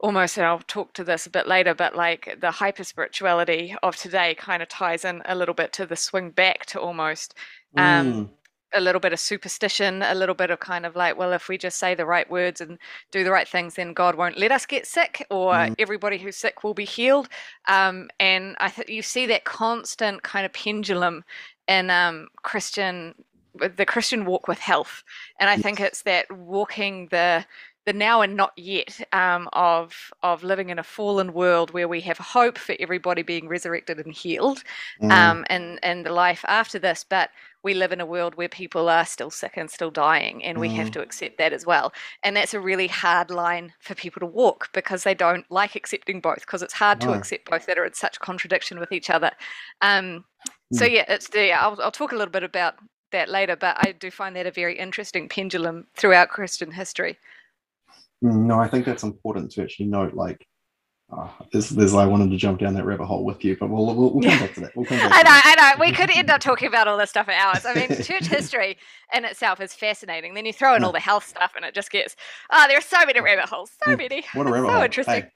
almost, 0.00 0.36
and 0.36 0.46
I'll 0.46 0.58
talk 0.58 0.92
to 0.94 1.04
this 1.04 1.26
a 1.26 1.30
bit 1.30 1.46
later, 1.46 1.74
but 1.74 1.94
like 1.94 2.36
the 2.40 2.50
hyper 2.50 2.84
spirituality 2.84 3.74
of 3.82 3.96
today 3.96 4.34
kind 4.34 4.62
of 4.62 4.68
ties 4.68 5.04
in 5.04 5.22
a 5.26 5.36
little 5.36 5.54
bit 5.54 5.72
to 5.74 5.86
the 5.86 5.96
swing 5.96 6.30
back 6.30 6.66
to 6.66 6.80
almost. 6.80 7.34
Um, 7.76 8.12
mm. 8.12 8.28
A 8.74 8.80
little 8.80 9.00
bit 9.00 9.12
of 9.12 9.20
superstition, 9.20 10.02
a 10.02 10.14
little 10.14 10.34
bit 10.34 10.50
of 10.50 10.60
kind 10.60 10.86
of 10.86 10.96
like, 10.96 11.16
well, 11.16 11.32
if 11.32 11.48
we 11.48 11.58
just 11.58 11.78
say 11.78 11.94
the 11.94 12.06
right 12.06 12.30
words 12.30 12.60
and 12.60 12.78
do 13.10 13.22
the 13.24 13.30
right 13.30 13.48
things, 13.48 13.74
then 13.74 13.92
God 13.92 14.14
won't 14.14 14.38
let 14.38 14.52
us 14.52 14.66
get 14.66 14.86
sick, 14.86 15.26
or 15.30 15.52
mm. 15.52 15.74
everybody 15.78 16.18
who's 16.18 16.36
sick 16.36 16.64
will 16.64 16.74
be 16.74 16.84
healed. 16.84 17.28
Um, 17.68 18.08
and 18.18 18.56
I 18.60 18.70
think 18.70 18.88
you 18.88 19.02
see 19.02 19.26
that 19.26 19.44
constant 19.44 20.22
kind 20.22 20.46
of 20.46 20.52
pendulum 20.52 21.24
in 21.68 21.90
um, 21.90 22.28
Christian, 22.42 23.14
the 23.54 23.86
Christian 23.86 24.24
walk 24.24 24.48
with 24.48 24.58
health, 24.58 25.04
and 25.38 25.50
I 25.50 25.56
think 25.56 25.80
it's 25.80 26.02
that 26.02 26.30
walking 26.32 27.08
the 27.10 27.44
the 27.84 27.92
now 27.92 28.20
and 28.20 28.36
not 28.36 28.52
yet 28.56 29.00
um, 29.12 29.48
of 29.52 30.12
of 30.22 30.44
living 30.44 30.70
in 30.70 30.78
a 30.78 30.84
fallen 30.84 31.32
world 31.32 31.72
where 31.72 31.88
we 31.88 32.00
have 32.02 32.18
hope 32.18 32.56
for 32.56 32.76
everybody 32.78 33.22
being 33.22 33.48
resurrected 33.48 33.98
and 33.98 34.14
healed, 34.14 34.62
mm. 35.02 35.10
um, 35.10 35.44
and 35.48 35.78
and 35.82 36.06
the 36.06 36.12
life 36.12 36.44
after 36.46 36.78
this, 36.78 37.04
but 37.08 37.30
we 37.62 37.74
live 37.74 37.92
in 37.92 38.00
a 38.00 38.06
world 38.06 38.34
where 38.34 38.48
people 38.48 38.88
are 38.88 39.04
still 39.04 39.30
sick 39.30 39.52
and 39.56 39.70
still 39.70 39.90
dying, 39.90 40.42
and 40.44 40.58
we 40.58 40.68
have 40.70 40.88
mm. 40.88 40.92
to 40.94 41.02
accept 41.02 41.38
that 41.38 41.52
as 41.52 41.64
well. 41.64 41.92
And 42.22 42.36
that's 42.36 42.54
a 42.54 42.60
really 42.60 42.88
hard 42.88 43.30
line 43.30 43.72
for 43.80 43.94
people 43.94 44.20
to 44.20 44.26
walk 44.26 44.68
because 44.72 45.04
they 45.04 45.14
don't 45.14 45.48
like 45.50 45.76
accepting 45.76 46.20
both, 46.20 46.40
because 46.40 46.62
it's 46.62 46.72
hard 46.74 47.00
no. 47.00 47.12
to 47.12 47.18
accept 47.18 47.48
both 47.48 47.66
that 47.66 47.78
are 47.78 47.84
in 47.84 47.94
such 47.94 48.18
contradiction 48.20 48.78
with 48.78 48.92
each 48.92 49.10
other. 49.10 49.30
Um, 49.80 50.24
mm. 50.72 50.78
So 50.78 50.84
yeah, 50.84 51.04
it's 51.08 51.28
the 51.28 51.52
I'll, 51.52 51.80
I'll 51.80 51.92
talk 51.92 52.12
a 52.12 52.16
little 52.16 52.32
bit 52.32 52.42
about 52.42 52.74
that 53.12 53.28
later, 53.28 53.56
but 53.56 53.76
I 53.78 53.92
do 53.92 54.10
find 54.10 54.34
that 54.36 54.46
a 54.46 54.50
very 54.50 54.78
interesting 54.78 55.28
pendulum 55.28 55.86
throughout 55.94 56.30
Christian 56.30 56.72
history. 56.72 57.18
Mm, 58.24 58.46
no, 58.46 58.58
I 58.58 58.68
think 58.68 58.86
that's 58.86 59.02
important 59.02 59.52
to 59.52 59.62
actually 59.62 59.86
note. 59.86 60.14
Like, 60.14 60.46
uh, 61.12 61.28
there's, 61.52 61.68
there's, 61.68 61.94
I 61.94 62.06
wanted 62.06 62.30
to 62.30 62.36
jump 62.36 62.60
down 62.60 62.74
that 62.74 62.84
rabbit 62.84 63.04
hole 63.04 63.24
with 63.24 63.44
you, 63.44 63.56
but 63.56 63.68
we'll, 63.68 63.84
we'll, 63.84 64.14
we'll 64.14 64.22
come 64.22 64.38
back 64.38 64.54
to 64.54 64.60
that. 64.60 64.74
We'll 64.74 64.86
back 64.86 65.12
I 65.12 65.22
know, 65.22 65.40
I 65.44 65.74
know. 65.74 65.80
We 65.80 65.92
could 65.92 66.10
end 66.10 66.30
up 66.30 66.40
talking 66.40 66.68
about 66.68 66.88
all 66.88 66.96
this 66.96 67.10
stuff 67.10 67.26
for 67.26 67.32
hours. 67.32 67.66
I 67.66 67.74
mean, 67.74 67.88
church 68.02 68.26
history 68.26 68.78
in 69.14 69.24
itself 69.24 69.60
is 69.60 69.74
fascinating. 69.74 70.32
Then 70.32 70.46
you 70.46 70.52
throw 70.54 70.74
in 70.74 70.84
all 70.84 70.92
the 70.92 71.00
health 71.00 71.26
stuff, 71.26 71.52
and 71.54 71.64
it 71.64 71.74
just 71.74 71.90
gets, 71.90 72.16
oh, 72.50 72.64
there 72.66 72.78
are 72.78 72.82
so 72.82 73.04
many 73.04 73.20
rabbit 73.20 73.44
holes. 73.44 73.72
So 73.84 73.94
many. 73.94 74.24
What 74.32 74.46
a 74.46 74.50
rabbit 74.50 74.68
so 74.68 74.72
hole. 74.72 74.82
interesting. 74.82 75.14
Hey, 75.14 75.30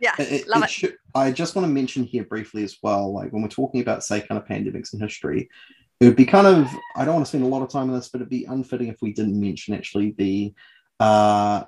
yeah, 0.00 0.14
it, 0.18 0.46
love 0.46 0.62
it. 0.62 0.66
it. 0.66 0.70
Should, 0.70 0.96
I 1.14 1.32
just 1.32 1.56
want 1.56 1.66
to 1.66 1.72
mention 1.72 2.04
here 2.04 2.24
briefly 2.24 2.62
as 2.62 2.76
well, 2.82 3.12
like 3.12 3.32
when 3.32 3.42
we're 3.42 3.48
talking 3.48 3.80
about, 3.80 4.04
say, 4.04 4.20
kind 4.20 4.40
of 4.40 4.46
pandemics 4.46 4.94
in 4.94 5.00
history, 5.00 5.48
it 5.98 6.04
would 6.04 6.16
be 6.16 6.26
kind 6.26 6.46
of, 6.46 6.70
I 6.94 7.04
don't 7.04 7.14
want 7.14 7.26
to 7.26 7.28
spend 7.28 7.42
a 7.42 7.48
lot 7.48 7.62
of 7.62 7.68
time 7.70 7.88
on 7.88 7.94
this, 7.96 8.10
but 8.10 8.20
it'd 8.20 8.28
be 8.28 8.44
unfitting 8.44 8.88
if 8.88 8.98
we 9.02 9.12
didn't 9.12 9.40
mention 9.40 9.74
actually 9.74 10.14
the 10.18 10.54
uh, 11.00 11.64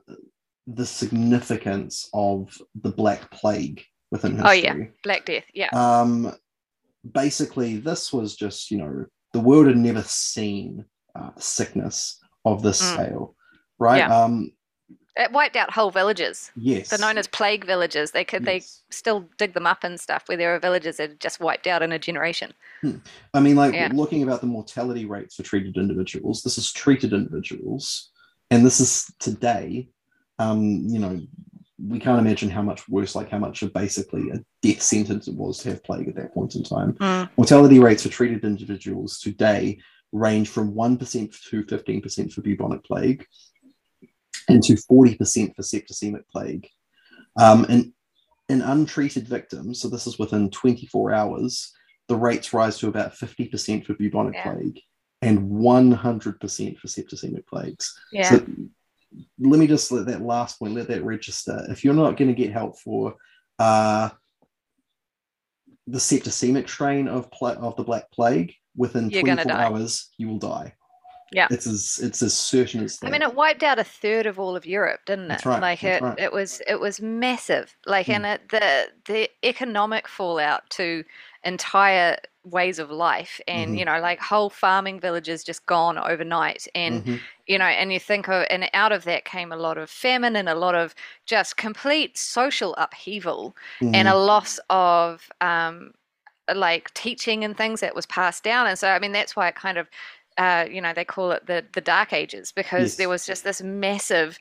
the 0.69 0.87
significance 0.87 2.09
of 2.13 2.61
the 2.83 2.91
Black 2.91 3.31
Plague 3.31 3.85
within 4.11 4.37
history. 4.37 4.49
Oh 4.49 4.53
yeah, 4.53 4.77
Black 5.03 5.25
Death. 5.25 5.45
Yeah. 5.55 5.71
Um, 5.73 6.35
basically, 7.11 7.79
this 7.79 8.13
was 8.13 8.37
just 8.37 8.71
you 8.71 8.79
know 8.79 9.07
the 9.33 9.41
world 9.41 9.67
had 9.67 9.77
never 9.77 10.03
seen 10.03 10.85
uh, 11.15 11.31
sickness 11.39 12.21
of 12.45 12.63
this 12.63 12.83
mm. 12.83 12.95
scale, 12.95 13.35
right? 13.79 13.99
Yeah. 13.99 14.25
Um, 14.25 14.53
it 15.17 15.33
wiped 15.33 15.57
out 15.57 15.73
whole 15.73 15.91
villages. 15.91 16.53
Yes. 16.55 16.91
They're 16.91 16.99
known 17.01 17.19
as 17.19 17.27
plague 17.27 17.65
villages. 17.65 18.13
They 18.13 18.25
could 18.25 18.45
yes. 18.45 18.83
they 18.89 18.95
still 18.95 19.29
dig 19.37 19.53
them 19.53 19.67
up 19.67 19.83
and 19.83 19.99
stuff 19.99 20.23
where 20.27 20.39
there 20.39 20.55
are 20.55 20.61
villages 20.61 20.99
that 20.99 21.19
just 21.19 21.41
wiped 21.41 21.67
out 21.67 21.83
in 21.83 21.91
a 21.91 21.99
generation. 21.99 22.53
Hmm. 22.83 22.99
I 23.35 23.41
mean, 23.41 23.57
like 23.57 23.75
yeah. 23.75 23.91
looking 23.93 24.23
about 24.23 24.43
the 24.43 24.47
mortality 24.47 25.07
rates 25.07 25.35
for 25.35 25.43
treated 25.43 25.77
individuals, 25.77 26.43
this 26.43 26.57
is 26.57 26.71
treated 26.71 27.13
individuals, 27.13 28.11
and 28.51 28.65
this 28.65 28.79
is 28.79 29.13
today 29.19 29.89
um, 30.39 30.85
you 30.87 30.99
know, 30.99 31.21
we 31.79 32.01
can't 32.01 32.19
imagine 32.19 32.51
how 32.51 32.63
much 32.63 32.89
worse, 32.89 33.15
like 33.15 33.31
how 33.31 33.39
much 33.39 33.63
of 33.63 33.73
basically 33.73 34.31
a 34.31 34.45
death 34.63 34.83
sentence 34.83 35.29
it 35.29 35.35
was 35.35 35.59
to 35.59 35.71
have 35.71 35.85
plague 35.85 36.09
at 36.09 36.17
that 36.17 36.35
point 36.35 36.57
in 36.57 36.65
time. 36.65 36.95
Mm. 36.95 37.31
Mortality 37.37 37.79
rates 37.79 38.03
for 38.03 38.09
treated 38.09 38.45
individuals 38.45 39.21
today 39.21 39.79
range 40.13 40.49
from 40.49 40.75
1% 40.75 41.43
to 41.51 41.63
15% 41.65 42.33
for 42.33 42.41
bubonic 42.41 42.83
plague 42.85 43.27
and 44.49 44.63
to 44.65 44.75
40% 44.75 45.55
for 45.55 45.63
septicemic 45.63 46.23
plague. 46.31 46.69
Um, 47.39 47.65
and 47.69 47.93
in 48.49 48.63
untreated 48.63 49.29
victims, 49.29 49.81
so 49.81 49.89
this 49.89 50.07
is 50.07 50.19
within 50.19 50.51
24 50.51 51.13
hours, 51.13 51.73
the 52.09 52.17
rates 52.17 52.53
rise 52.53 52.79
to 52.79 52.89
about 52.89 53.15
50% 53.15 53.85
for 53.85 53.95
bubonic 53.95 54.35
yeah. 54.35 54.53
plague 54.53 54.81
and 55.21 55.51
100% 55.51 56.79
for 56.79 56.89
septicemic 56.89 57.47
plagues. 57.47 57.99
Yeah. 58.11 58.31
So 58.31 58.47
let 59.39 59.59
me 59.59 59.67
just 59.67 59.91
let 59.91 60.07
that 60.07 60.23
last 60.23 60.59
point, 60.59 60.75
let 60.75 60.89
that 60.89 61.05
register. 61.05 61.67
If 61.69 61.85
you're 61.85 61.95
not 61.95 62.17
going 62.17 62.29
to 62.29 62.35
get 62.35 62.53
help 62.53 62.79
for 62.79 63.15
uh, 63.59 64.11
the 65.87 65.99
septicemic 65.99 66.69
strain 66.69 67.09
of 67.09 67.29
of 67.41 67.77
the 67.77 67.85
Black 67.85 68.11
Plague 68.13 68.55
within 68.77 69.11
you're 69.11 69.23
24 69.23 69.53
hours, 69.53 70.11
you 70.19 70.29
will 70.29 70.39
die. 70.39 70.75
Yeah, 71.31 71.47
it's 71.51 71.67
as 71.67 72.01
it's 72.03 72.23
as 72.23 72.35
certain 72.35 72.83
as 72.83 72.99
that. 72.99 73.09
I 73.09 73.11
mean, 73.11 73.21
it 73.21 73.35
wiped 73.35 73.63
out 73.63 73.79
a 73.79 73.85
third 73.85 74.25
of 74.25 74.39
all 74.39 74.57
of 74.57 74.65
Europe, 74.65 75.01
didn't 75.05 75.27
it? 75.27 75.29
That's 75.29 75.47
right. 75.47 75.61
Like 75.61 75.81
That's 75.83 76.01
it, 76.01 76.05
right. 76.05 76.19
it 76.19 76.33
was 76.33 76.63
it 76.67 76.81
was 76.81 77.03
massive. 77.03 77.77
Like, 77.87 78.07
mm. 78.07 78.15
and 78.15 78.27
it, 78.27 78.49
the 78.49 78.87
the 79.05 79.31
economic 79.45 80.09
fallout 80.09 80.69
to 80.71 81.05
entire 81.45 82.17
ways 82.51 82.79
of 82.79 82.91
life 82.91 83.41
and 83.47 83.71
mm-hmm. 83.71 83.79
you 83.79 83.85
know 83.85 84.01
like 84.01 84.21
whole 84.21 84.51
farming 84.51 85.01
villages 85.01 85.45
just 85.45 85.65
gone 85.67 85.99
overnight 85.99 86.67
and 86.75 87.03
mm-hmm. 87.03 87.17
you 87.47 87.59
know 87.59 87.65
and 87.65 87.93
you 87.93 88.01
think 88.01 88.29
of 88.29 88.47
and 88.51 88.69
out 88.75 88.93
of 88.93 89.05
that 89.05 89.25
came 89.25 89.53
a 89.53 89.57
lot 89.57 89.79
of 89.79 89.91
famine 89.91 90.37
and 90.37 90.49
a 90.49 90.55
lot 90.55 90.75
of 90.75 90.95
just 91.27 91.57
complete 91.57 92.17
social 92.17 92.75
upheaval 92.77 93.57
mm-hmm. 93.81 93.95
and 93.95 94.09
a 94.09 94.13
mm-hmm. 94.13 94.27
loss 94.27 94.59
of 94.71 95.29
um 95.41 95.93
like 96.55 96.93
teaching 96.95 97.45
and 97.45 97.57
things 97.57 97.81
that 97.81 97.95
was 97.95 98.07
passed 98.07 98.43
down 98.43 98.67
and 98.67 98.79
so 98.79 98.89
i 98.89 98.99
mean 98.99 99.13
that's 99.13 99.37
why 99.37 99.49
it 99.49 99.55
kind 99.55 99.79
of 99.79 99.89
uh 100.39 100.65
you 100.71 100.81
know 100.81 100.93
they 100.95 101.05
call 101.05 101.31
it 101.31 101.47
the 101.47 101.65
the 101.75 101.81
dark 101.81 102.13
ages 102.13 102.53
because 102.53 102.93
yes. 102.93 102.97
there 102.97 103.09
was 103.09 103.27
just 103.27 103.45
this 103.45 103.63
massive 103.63 104.39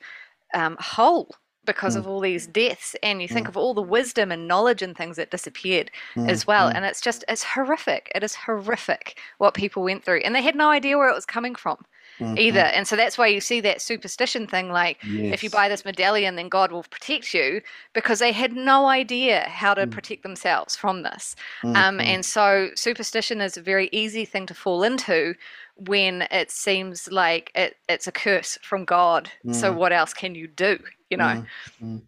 um 0.54 0.76
hole 0.80 1.34
because 1.68 1.94
mm. 1.94 1.98
of 1.98 2.08
all 2.08 2.18
these 2.18 2.46
deaths 2.46 2.96
and 3.02 3.20
you 3.20 3.28
think 3.28 3.46
mm. 3.46 3.50
of 3.50 3.56
all 3.56 3.74
the 3.74 3.82
wisdom 3.82 4.32
and 4.32 4.48
knowledge 4.48 4.80
and 4.80 4.96
things 4.96 5.16
that 5.16 5.30
disappeared 5.30 5.90
mm. 6.16 6.28
as 6.28 6.46
well 6.46 6.70
mm. 6.70 6.74
and 6.74 6.84
it's 6.84 7.00
just 7.00 7.24
it's 7.28 7.44
horrific 7.44 8.10
it 8.14 8.24
is 8.24 8.34
horrific 8.34 9.18
what 9.36 9.54
people 9.54 9.82
went 9.82 10.02
through 10.02 10.20
and 10.24 10.34
they 10.34 10.42
had 10.42 10.56
no 10.56 10.70
idea 10.70 10.96
where 10.96 11.10
it 11.10 11.14
was 11.14 11.26
coming 11.26 11.54
from 11.54 11.76
mm-hmm. 12.18 12.38
either 12.38 12.60
and 12.60 12.88
so 12.88 12.96
that's 12.96 13.18
why 13.18 13.26
you 13.26 13.40
see 13.40 13.60
that 13.60 13.82
superstition 13.82 14.46
thing 14.46 14.70
like 14.70 14.98
yes. 15.04 15.34
if 15.34 15.44
you 15.44 15.50
buy 15.50 15.68
this 15.68 15.84
medallion 15.84 16.36
then 16.36 16.48
god 16.48 16.72
will 16.72 16.84
protect 16.84 17.34
you 17.34 17.60
because 17.92 18.18
they 18.18 18.32
had 18.32 18.54
no 18.54 18.86
idea 18.86 19.42
how 19.48 19.74
to 19.74 19.86
mm. 19.86 19.90
protect 19.90 20.22
themselves 20.22 20.74
from 20.74 21.02
this 21.02 21.36
um, 21.64 21.74
mm-hmm. 21.74 22.00
and 22.00 22.24
so 22.24 22.70
superstition 22.74 23.42
is 23.42 23.58
a 23.58 23.62
very 23.62 23.90
easy 23.92 24.24
thing 24.24 24.46
to 24.46 24.54
fall 24.54 24.82
into 24.82 25.34
when 25.78 26.22
it 26.30 26.50
seems 26.50 27.10
like 27.10 27.52
it, 27.54 27.76
it's 27.88 28.06
a 28.06 28.12
curse 28.12 28.58
from 28.62 28.84
God. 28.84 29.30
Mm. 29.44 29.54
So 29.54 29.72
what 29.72 29.92
else 29.92 30.12
can 30.12 30.34
you 30.34 30.48
do? 30.48 30.78
You 31.10 31.16
know, 31.16 31.24
mm. 31.24 31.46
Mm. 31.82 32.02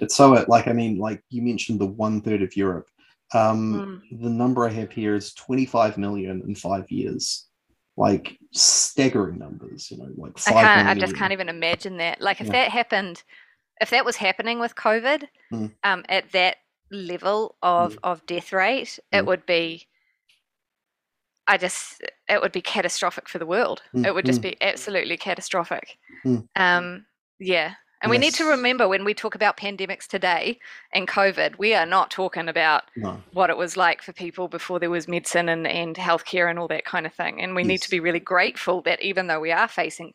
it's 0.00 0.16
so 0.16 0.32
like 0.48 0.68
I 0.68 0.72
mean, 0.72 0.98
like 0.98 1.22
you 1.30 1.42
mentioned 1.42 1.80
the 1.80 1.86
one 1.86 2.20
third 2.20 2.42
of 2.42 2.56
Europe. 2.56 2.88
Um, 3.34 4.02
mm. 4.10 4.22
The 4.22 4.30
number 4.30 4.66
I 4.66 4.70
have 4.70 4.92
here 4.92 5.16
is 5.16 5.34
25 5.34 5.98
million 5.98 6.42
in 6.46 6.54
five 6.54 6.90
years. 6.90 7.46
Like 7.98 8.38
staggering 8.52 9.38
numbers, 9.38 9.90
you 9.90 9.96
know, 9.96 10.10
like 10.16 10.32
I 10.46 10.52
can't. 10.52 10.88
I 10.88 10.94
just 10.94 11.16
can't 11.16 11.32
even 11.32 11.48
imagine 11.48 11.96
that. 11.96 12.20
Like 12.20 12.42
if 12.42 12.48
yeah. 12.48 12.52
that 12.52 12.70
happened, 12.70 13.22
if 13.80 13.88
that 13.88 14.04
was 14.04 14.16
happening 14.16 14.58
with 14.58 14.74
COVID, 14.74 15.26
mm. 15.50 15.72
um, 15.82 16.04
at 16.10 16.30
that 16.32 16.56
level 16.90 17.56
of 17.62 17.94
mm. 17.94 17.98
of 18.02 18.26
death 18.26 18.52
rate, 18.52 18.98
it 19.12 19.24
would 19.24 19.46
be 19.46 19.86
I 21.46 21.56
just 21.56 22.02
it 22.28 22.40
would 22.40 22.52
be 22.52 22.60
catastrophic 22.60 23.28
for 23.28 23.38
the 23.38 23.46
world. 23.46 23.82
Mm, 23.94 24.06
it 24.06 24.14
would 24.14 24.26
just 24.26 24.40
mm. 24.40 24.50
be 24.50 24.56
absolutely 24.60 25.16
catastrophic. 25.16 25.98
Mm. 26.24 26.48
Um, 26.56 27.06
yeah. 27.38 27.74
And 28.02 28.10
yes. 28.12 28.18
we 28.18 28.18
need 28.18 28.34
to 28.34 28.44
remember 28.44 28.86
when 28.88 29.04
we 29.04 29.14
talk 29.14 29.34
about 29.34 29.56
pandemics 29.56 30.06
today 30.06 30.58
and 30.92 31.08
COVID, 31.08 31.58
we 31.58 31.74
are 31.74 31.86
not 31.86 32.10
talking 32.10 32.48
about 32.48 32.84
no. 32.94 33.22
what 33.32 33.48
it 33.48 33.56
was 33.56 33.76
like 33.76 34.02
for 34.02 34.12
people 34.12 34.48
before 34.48 34.78
there 34.78 34.90
was 34.90 35.08
medicine 35.08 35.48
and, 35.48 35.66
and 35.66 35.96
healthcare 35.96 36.50
and 36.50 36.58
all 36.58 36.68
that 36.68 36.84
kind 36.84 37.06
of 37.06 37.14
thing. 37.14 37.40
And 37.40 37.54
we 37.54 37.62
yes. 37.62 37.68
need 37.68 37.82
to 37.82 37.90
be 37.90 38.00
really 38.00 38.20
grateful 38.20 38.82
that 38.82 39.02
even 39.02 39.28
though 39.28 39.40
we 39.40 39.50
are 39.50 39.68
facing 39.68 40.12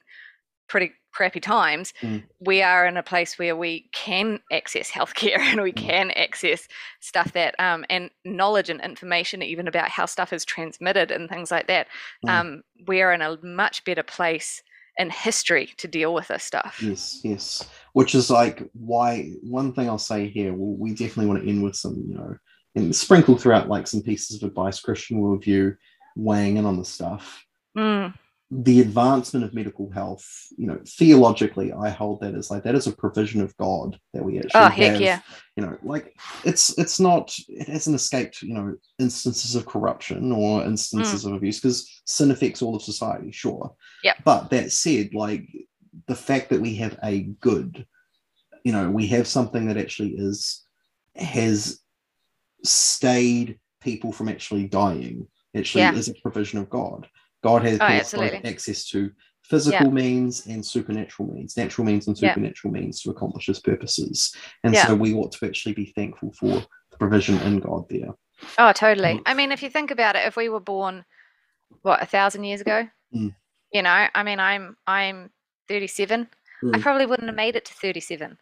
pretty 0.67 0.91
crappy 1.11 1.39
times, 1.39 1.93
mm. 2.01 2.23
we 2.39 2.61
are 2.61 2.85
in 2.85 2.97
a 2.97 3.03
place 3.03 3.37
where 3.37 3.55
we 3.55 3.89
can 3.91 4.39
access 4.51 4.89
healthcare 4.89 5.39
and 5.39 5.61
we 5.61 5.73
mm. 5.73 5.77
can 5.77 6.11
access 6.11 6.67
stuff 6.99 7.33
that 7.33 7.59
um, 7.59 7.83
and 7.89 8.09
knowledge 8.23 8.69
and 8.69 8.79
information 8.81 9.41
even 9.41 9.67
about 9.67 9.89
how 9.89 10.05
stuff 10.05 10.31
is 10.31 10.45
transmitted 10.45 11.11
and 11.11 11.29
things 11.29 11.51
like 11.51 11.67
that. 11.67 11.87
Mm. 12.25 12.29
Um, 12.29 12.63
we 12.87 13.01
are 13.01 13.11
in 13.11 13.21
a 13.21 13.37
much 13.43 13.83
better 13.85 14.03
place 14.03 14.61
in 15.01 15.09
history 15.09 15.71
to 15.77 15.87
deal 15.87 16.13
with 16.13 16.27
this 16.27 16.43
stuff. 16.43 16.81
Yes, 16.81 17.21
yes. 17.23 17.67
Which 17.93 18.13
is 18.13 18.29
like 18.29 18.61
why 18.73 19.33
one 19.41 19.73
thing 19.73 19.89
I'll 19.89 19.97
say 19.97 20.29
here, 20.29 20.53
well, 20.53 20.77
we 20.77 20.91
definitely 20.91 21.25
want 21.25 21.43
to 21.43 21.49
end 21.49 21.63
with 21.63 21.75
some, 21.75 22.05
you 22.07 22.15
know, 22.15 22.35
and 22.75 22.95
sprinkle 22.95 23.35
throughout 23.35 23.67
like 23.67 23.87
some 23.87 24.01
pieces 24.01 24.41
of 24.41 24.47
advice, 24.47 24.79
Christian 24.79 25.19
worldview, 25.19 25.75
weighing 26.15 26.57
in 26.57 26.65
on 26.65 26.77
the 26.77 26.85
stuff. 26.85 27.43
Mm, 27.75 28.13
The 28.53 28.81
advancement 28.81 29.45
of 29.45 29.53
medical 29.53 29.89
health, 29.91 30.27
you 30.57 30.67
know, 30.67 30.79
theologically, 30.85 31.71
I 31.71 31.89
hold 31.89 32.19
that 32.19 32.35
as 32.35 32.51
like 32.51 32.63
that 32.63 32.75
is 32.75 32.85
a 32.85 32.91
provision 32.91 33.39
of 33.39 33.55
God 33.55 33.97
that 34.13 34.23
we 34.23 34.39
actually 34.39 34.51
Oh, 34.55 34.67
heck 34.67 34.91
have. 34.93 35.01
yeah. 35.01 35.21
You 35.55 35.65
know, 35.65 35.77
like 35.83 36.13
it's 36.43 36.77
it's 36.77 36.99
not 36.99 37.33
it 37.47 37.69
hasn't 37.69 37.95
escaped, 37.95 38.41
you 38.41 38.53
know, 38.53 38.75
instances 38.99 39.55
of 39.55 39.65
corruption 39.65 40.33
or 40.33 40.63
instances 40.65 41.23
hmm. 41.23 41.29
of 41.29 41.35
abuse 41.35 41.61
because 41.61 42.01
sin 42.05 42.31
affects 42.31 42.61
all 42.61 42.75
of 42.75 42.81
society, 42.81 43.31
sure. 43.31 43.73
Yeah. 44.03 44.15
But 44.25 44.49
that 44.49 44.73
said, 44.73 45.13
like 45.13 45.47
the 46.07 46.15
fact 46.15 46.49
that 46.49 46.61
we 46.61 46.75
have 46.75 46.99
a 47.03 47.21
good, 47.21 47.85
you 48.65 48.73
know, 48.73 48.91
we 48.91 49.07
have 49.07 49.27
something 49.27 49.67
that 49.67 49.77
actually 49.77 50.15
is 50.17 50.65
has 51.15 51.79
stayed 52.63 53.59
people 53.81 54.11
from 54.11 54.27
actually 54.29 54.67
dying 54.67 55.27
actually 55.55 55.81
Yeah. 55.81 55.93
is 55.93 56.07
a 56.07 56.13
provision 56.21 56.59
of 56.59 56.69
God. 56.69 57.07
God 57.43 57.63
has 57.63 57.79
Oh, 57.81 58.19
both 58.19 58.45
access 58.45 58.85
to 58.89 59.11
physical 59.43 59.91
means 59.91 60.45
and 60.47 60.65
supernatural 60.65 61.33
means, 61.33 61.57
natural 61.57 61.85
means 61.85 62.07
and 62.07 62.17
Yeah. 62.19 62.29
supernatural 62.33 62.73
means 62.73 63.01
to 63.01 63.09
accomplish 63.09 63.47
his 63.47 63.59
purposes. 63.59 64.33
And 64.63 64.73
Yeah. 64.73 64.87
so 64.87 64.95
we 64.95 65.13
ought 65.13 65.31
to 65.33 65.45
actually 65.45 65.73
be 65.73 65.87
thankful 65.95 66.31
for 66.33 66.63
the 66.91 66.97
provision 66.97 67.37
in 67.41 67.59
God 67.59 67.89
there. 67.89 68.13
Oh, 68.57 68.71
totally. 68.71 69.15
Mm. 69.15 69.21
I 69.25 69.33
mean, 69.33 69.51
if 69.51 69.61
you 69.61 69.69
think 69.69 69.91
about 69.91 70.15
it, 70.15 70.25
if 70.25 70.35
we 70.35 70.49
were 70.49 70.59
born, 70.59 71.03
what, 71.81 72.01
a 72.01 72.05
thousand 72.05 72.43
years 72.43 72.61
ago, 72.61 72.87
Mm. 73.13 73.35
you 73.73 73.81
know, 73.81 74.07
I 74.13 74.23
mean, 74.23 74.39
I'm 74.39 74.77
I'm 74.87 75.31
37. 75.67 76.29
I 76.63 76.65
Mm. 76.77 76.81
probably 76.81 77.05
wouldn't 77.05 77.27
have 77.27 77.35
made 77.35 77.55
it 77.55 77.65
to 77.65 77.73
37. 77.73 78.37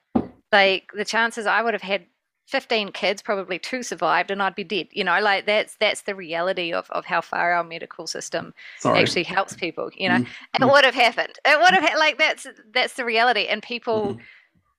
Like 0.51 0.91
the 0.93 1.05
chances 1.05 1.45
I 1.45 1.61
would 1.61 1.73
have 1.73 1.81
had 1.81 2.05
15 2.49 2.91
kids, 2.91 3.21
probably 3.21 3.59
two 3.59 3.83
survived, 3.83 4.31
and 4.31 4.41
I'd 4.41 4.55
be 4.55 4.63
dead. 4.63 4.87
You 4.91 5.03
know, 5.03 5.19
like 5.21 5.45
that's 5.45 5.75
that's 5.79 6.01
the 6.01 6.15
reality 6.15 6.73
of 6.73 6.89
of 6.91 7.05
how 7.05 7.21
far 7.21 7.53
our 7.53 7.63
medical 7.63 8.07
system 8.07 8.53
Sorry. 8.79 8.99
actually 8.99 9.23
helps 9.23 9.55
people. 9.55 9.89
You 9.95 10.09
know, 10.09 10.19
Mm. 10.19 10.27
it 10.55 10.61
Mm. 10.61 10.71
would 10.71 10.85
have 10.85 10.95
happened. 10.95 11.37
It 11.45 11.59
would 11.59 11.73
have 11.73 11.83
ha- 11.89 11.97
like 11.99 12.17
that's 12.17 12.47
that's 12.73 12.93
the 12.93 13.05
reality, 13.05 13.45
and 13.47 13.61
people 13.61 14.15
Mhm. 14.15 14.19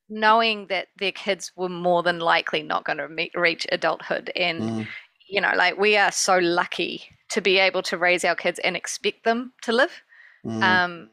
knowing 0.09 0.67
that 0.67 0.89
their 0.99 1.13
kids 1.13 1.53
were 1.57 1.69
more 1.69 2.03
than 2.03 2.19
likely 2.19 2.63
not 2.63 2.85
going 2.85 2.99
to 2.99 3.09
meet, 3.09 3.33
reach 3.35 3.67
adulthood 3.71 4.31
and 4.35 4.63
Mm. 4.63 4.89
you 5.29 5.41
know 5.41 5.53
like 5.55 5.79
we 5.79 5.97
are 5.97 6.11
so 6.11 6.39
lucky 6.39 7.05
to 7.29 7.41
be 7.41 7.59
able 7.59 7.83
to 7.83 7.97
raise 7.97 8.25
our 8.25 8.35
kids 8.35 8.59
and 8.59 8.77
expect 8.77 9.23
them 9.25 9.53
to 9.63 9.73
live 9.73 10.03
Mm. 10.45 10.63
um 10.63 11.11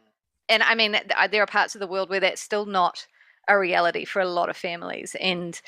and 0.49 0.63
i 0.63 0.73
mean 0.73 0.93
there 1.31 1.43
are 1.43 1.47
parts 1.47 1.75
of 1.75 1.79
the 1.79 1.85
world 1.87 2.09
where 2.09 2.19
that's 2.19 2.41
still 2.41 2.65
not 2.65 3.05
a 3.47 3.57
reality 3.59 4.03
for 4.05 4.19
a 4.21 4.25
lot 4.27 4.49
of 4.49 4.57
families 4.57 5.15
and 5.21 5.61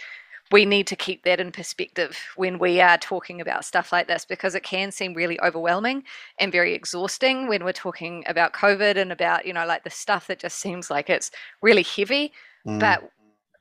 we 0.52 0.66
need 0.66 0.88
to 0.88 0.96
keep 0.96 1.24
that 1.24 1.40
in 1.40 1.52
perspective 1.52 2.18
when 2.36 2.58
we 2.60 2.82
are 2.82 2.98
talking 2.98 3.40
about 3.42 3.66
stuff 3.66 3.92
like 3.92 4.08
this 4.08 4.26
because 4.26 4.56
it 4.56 4.64
can 4.64 4.92
seem 4.92 5.14
really 5.14 5.40
overwhelming 5.42 6.04
and 6.40 6.52
very 6.52 6.74
exhausting 6.74 7.48
when 7.48 7.64
we're 7.64 7.72
talking 7.72 8.24
about 8.28 8.54
covid 8.54 8.98
and 8.98 9.12
about 9.12 9.46
you 9.46 9.54
know 9.54 9.66
like 9.66 9.84
the 9.84 9.90
stuff 9.90 10.28
that 10.28 10.40
just 10.40 10.58
seems 10.60 10.90
like 10.90 11.10
it's 11.10 11.32
really 11.62 11.84
heavy 11.84 12.32
Mm. 12.68 12.78
but 12.80 13.10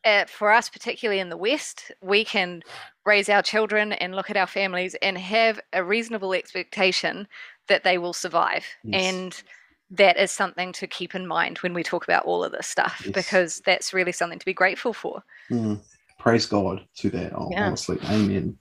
uh, 0.04 0.24
for 0.26 0.52
us, 0.52 0.68
particularly 0.68 1.20
in 1.20 1.28
the 1.28 1.36
West, 1.36 1.92
we 2.00 2.24
can 2.24 2.62
raise 3.04 3.28
our 3.28 3.42
children 3.42 3.92
and 3.92 4.14
look 4.14 4.30
at 4.30 4.36
our 4.36 4.46
families 4.46 4.94
and 5.02 5.18
have 5.18 5.60
a 5.72 5.82
reasonable 5.84 6.32
expectation 6.32 7.26
that 7.68 7.84
they 7.84 7.98
will 7.98 8.12
survive. 8.12 8.64
Yes. 8.84 9.04
And 9.04 9.42
that 9.90 10.16
is 10.16 10.30
something 10.30 10.72
to 10.72 10.86
keep 10.86 11.14
in 11.14 11.26
mind 11.26 11.58
when 11.58 11.74
we 11.74 11.82
talk 11.82 12.04
about 12.04 12.24
all 12.26 12.42
of 12.44 12.52
this 12.52 12.66
stuff, 12.66 13.02
Yes. 13.04 13.12
because 13.14 13.60
that's 13.66 13.92
really 13.94 14.12
something 14.12 14.38
to 14.38 14.46
be 14.46 14.54
grateful 14.54 14.92
for. 14.92 15.22
Mm. 15.50 15.80
Praise 16.18 16.46
God 16.46 16.84
to 16.98 17.10
that, 17.10 17.32
hon- 17.32 17.52
Yeah. 17.52 17.66
honestly. 17.68 17.98
Amen. 18.04 18.58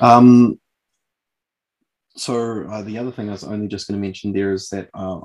Um, 0.00 0.60
so 2.16 2.66
uh, 2.68 2.82
the 2.82 2.98
other 2.98 3.12
thing 3.12 3.28
I 3.28 3.32
was 3.32 3.44
only 3.44 3.68
just 3.68 3.88
going 3.88 4.00
to 4.00 4.06
mention 4.06 4.32
there 4.32 4.52
is 4.52 4.68
that 4.70 4.88
uh, 4.94 5.20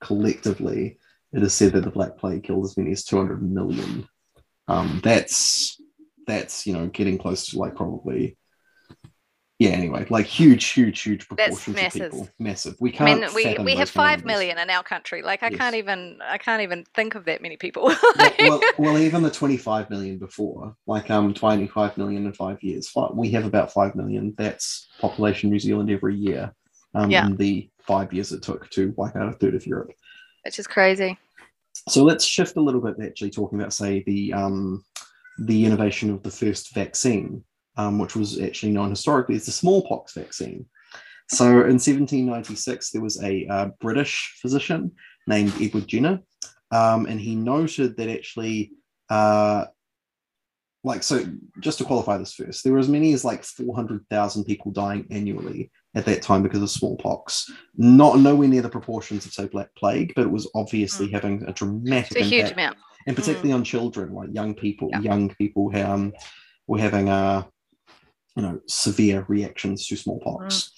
collectively, 0.00 0.98
it 1.32 1.42
is 1.42 1.54
said 1.54 1.72
that 1.72 1.82
the 1.84 1.90
Black 1.90 2.16
Plague 2.18 2.44
killed 2.44 2.64
as 2.64 2.76
many 2.76 2.92
as 2.92 3.04
200 3.04 3.42
million. 3.42 4.06
Um, 4.68 5.00
that's 5.02 5.80
that's 6.26 6.66
you 6.66 6.72
know 6.72 6.88
getting 6.88 7.18
close 7.18 7.46
to 7.46 7.58
like 7.58 7.76
probably 7.76 8.36
yeah 9.58 9.70
anyway 9.70 10.06
like 10.10 10.26
huge 10.26 10.64
huge 10.66 11.00
huge 11.00 11.26
That's 11.28 11.64
proportions 11.64 11.80
of 11.80 11.92
people 11.92 12.28
massive 12.38 12.76
we 12.78 12.90
can't 12.90 13.24
I 13.24 13.26
mean, 13.26 13.34
we, 13.34 13.64
we 13.64 13.74
have 13.76 13.88
five 13.88 14.18
numbers. 14.18 14.26
million 14.26 14.58
in 14.58 14.68
our 14.70 14.82
country. 14.82 15.22
Like, 15.22 15.42
I 15.42 15.48
Yes. 15.48 15.58
can't 15.58 15.74
even 15.76 16.18
I 16.22 16.38
can't 16.38 16.62
even 16.62 16.84
think 16.94 17.14
of 17.14 17.24
that 17.24 17.40
many 17.40 17.56
people. 17.56 17.84
well, 18.18 18.34
well, 18.40 18.60
well, 18.78 18.98
even 18.98 19.22
the 19.22 19.30
25 19.30 19.88
million 19.88 20.18
before, 20.18 20.76
like 20.86 21.10
um 21.10 21.32
25 21.32 21.96
million 21.96 22.26
in 22.26 22.32
five 22.32 22.62
years, 22.62 22.92
we 23.14 23.30
have 23.30 23.44
about 23.46 23.72
5 23.72 23.94
million. 23.94 24.34
That's 24.36 24.88
population 25.00 25.50
New 25.50 25.58
Zealand 25.58 25.90
every 25.90 26.16
year. 26.16 26.52
Um, 26.94 27.10
Yeah. 27.10 27.26
In 27.26 27.36
the 27.36 27.70
five 27.80 28.12
years 28.12 28.32
it 28.32 28.42
took 28.42 28.68
to 28.70 28.92
wipe 28.96 29.16
out 29.16 29.28
a 29.28 29.32
third 29.32 29.54
of 29.54 29.66
Europe. 29.66 29.92
Which 30.44 30.58
is 30.58 30.66
crazy. 30.66 31.18
So 31.88 32.02
let's 32.04 32.24
shift 32.24 32.56
a 32.56 32.60
little 32.60 32.80
bit, 32.80 32.96
actually, 33.02 33.30
talking 33.30 33.58
about, 33.58 33.72
say, 33.72 34.02
the 34.06 34.32
um, 34.32 34.84
the 35.38 35.64
innovation 35.66 36.10
of 36.10 36.22
the 36.22 36.30
first 36.30 36.72
vaccine, 36.74 37.44
um, 37.76 37.98
which 37.98 38.16
was 38.16 38.40
actually 38.40 38.72
known 38.72 38.90
historically 38.90 39.36
as 39.36 39.46
the 39.46 39.52
smallpox 39.52 40.14
vaccine. 40.14 40.66
So 41.28 41.46
in 41.46 41.78
1796, 41.78 42.90
there 42.90 43.02
was 43.02 43.22
a 43.22 43.46
uh, 43.46 43.70
British 43.80 44.38
physician 44.40 44.92
named 45.26 45.52
Edward 45.60 45.88
Jenner, 45.88 46.20
um, 46.70 47.06
and 47.06 47.20
he 47.20 47.34
noted 47.34 47.96
that 47.96 48.08
actually, 48.08 48.72
uh, 49.10 49.66
like, 50.84 51.02
so 51.02 51.24
just 51.60 51.78
to 51.78 51.84
qualify 51.84 52.16
this 52.16 52.34
first, 52.34 52.62
there 52.62 52.72
were 52.72 52.78
as 52.78 52.88
many 52.88 53.12
as 53.12 53.24
like 53.24 53.42
400,000 53.42 54.44
people 54.44 54.70
dying 54.70 55.06
annually 55.10 55.70
at 55.96 56.04
that 56.04 56.22
time 56.22 56.42
because 56.44 56.62
of 56.62 56.70
smallpox. 56.70 57.50
Not 57.76 58.20
nowhere 58.20 58.48
near 58.48 58.62
the 58.62 58.68
proportions 58.68 59.26
of, 59.26 59.32
say, 59.32 59.46
Black 59.46 59.74
Plague, 59.76 60.12
but 60.14 60.22
it 60.22 60.30
was 60.30 60.48
obviously 60.54 61.10
having 61.10 61.42
a 61.48 61.52
dramatic 61.52 62.16
It's 62.16 62.26
a 62.26 62.30
huge 62.30 62.52
amount. 62.52 62.76
and 63.08 63.16
particularly 63.16 63.52
on 63.52 63.64
children, 63.64 64.12
like 64.12 64.28
young 64.32 64.54
people. 64.54 64.90
Yeah. 64.92 65.00
Young 65.00 65.34
people 65.34 65.74
um, 65.76 66.12
were 66.68 66.78
having 66.78 67.08
uh, 67.08 67.44
you 68.36 68.42
know 68.42 68.60
severe 68.66 69.24
reactions 69.28 69.86
to 69.86 69.96
smallpox. 69.96 70.70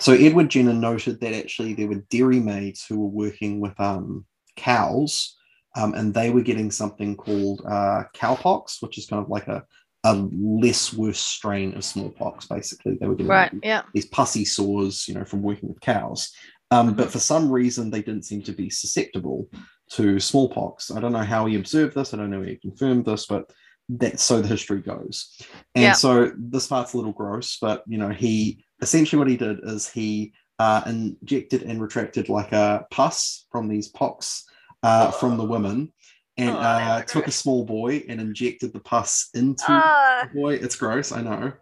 So 0.00 0.12
Edward 0.12 0.50
Jenner 0.50 0.72
noted 0.74 1.20
that 1.20 1.32
actually 1.34 1.74
there 1.74 1.86
were 1.88 2.02
dairy 2.10 2.40
maids 2.40 2.84
who 2.84 2.98
were 2.98 3.06
working 3.24 3.60
with 3.60 3.78
um, 3.80 4.24
cows, 4.56 5.36
um, 5.76 5.94
and 5.94 6.12
they 6.12 6.30
were 6.30 6.42
getting 6.42 6.70
something 6.70 7.16
called 7.16 7.62
uh, 7.66 8.02
cowpox, 8.14 8.82
which 8.82 8.98
is 8.98 9.06
kind 9.06 9.22
of 9.22 9.30
like 9.30 9.48
a 9.48 9.64
a 10.06 10.14
less 10.32 10.92
worse 10.92 11.18
strain 11.18 11.72
of 11.74 11.82
smallpox. 11.84 12.46
Basically, 12.46 12.94
they 12.96 13.06
were 13.06 13.14
getting 13.14 13.30
Right. 13.30 13.52
Yeah. 13.62 13.82
these 13.94 14.04
pussy 14.04 14.44
sores, 14.44 15.08
you 15.08 15.14
know, 15.14 15.24
from 15.24 15.40
working 15.40 15.70
with 15.70 15.80
cows. 15.80 16.30
Um, 16.70 16.94
But 16.94 17.08
Mhm. 17.08 17.12
for 17.12 17.20
some 17.20 17.50
reason, 17.50 17.90
they 17.90 18.02
didn't 18.02 18.26
seem 18.26 18.42
to 18.42 18.52
be 18.52 18.68
susceptible 18.68 19.48
to 19.92 20.20
smallpox. 20.20 20.90
I 20.90 21.00
don't 21.00 21.12
know 21.12 21.22
how 21.34 21.46
he 21.46 21.56
observed 21.56 21.94
this. 21.94 22.12
I 22.12 22.18
don't 22.18 22.30
know 22.30 22.42
he 22.42 22.56
confirmed 22.56 23.06
this, 23.06 23.24
but 23.26 23.50
that's 23.88 24.22
so 24.22 24.40
the 24.40 24.48
history 24.48 24.80
goes. 24.80 25.36
And 25.74 25.82
Yeah. 25.84 25.92
so 25.92 26.32
this 26.36 26.66
part's 26.66 26.94
a 26.94 26.96
little 26.96 27.12
gross, 27.12 27.58
but 27.60 27.82
you 27.86 27.98
know, 27.98 28.10
he 28.10 28.64
essentially 28.80 29.18
what 29.18 29.28
he 29.28 29.36
did 29.36 29.58
is 29.62 29.88
he 29.88 30.32
uh, 30.58 30.82
injected 30.86 31.62
and 31.62 31.80
retracted 31.82 32.28
like 32.28 32.52
a 32.52 32.86
pus 32.90 33.46
from 33.50 33.68
these 33.68 33.88
pox 33.88 34.44
uh, 34.82 35.10
from 35.10 35.36
the 35.36 35.44
women, 35.44 35.92
and 36.36 36.56
Oh, 36.56 36.60
uh, 36.60 37.02
took 37.02 37.26
a 37.26 37.32
small 37.32 37.64
boy 37.64 38.04
and 38.08 38.20
injected 38.20 38.72
the 38.72 38.80
pus 38.80 39.30
into 39.34 39.64
Ah, 39.68 40.28
the 40.32 40.40
boy. 40.40 40.54
It's 40.54 40.76
gross, 40.76 41.10
I 41.12 41.22
know 41.22 41.52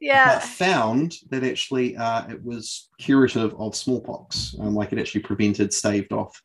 yeah. 0.00 0.34
but 0.34 0.42
found 0.42 1.16
that 1.30 1.44
actually 1.44 1.96
uh, 1.96 2.26
it 2.28 2.42
was 2.42 2.88
curative 2.98 3.54
of 3.58 3.76
smallpox. 3.76 4.54
Um, 4.58 4.74
like 4.74 4.92
it 4.92 4.98
actually 4.98 5.20
prevented, 5.22 5.72
staved 5.72 6.12
off. 6.12 6.40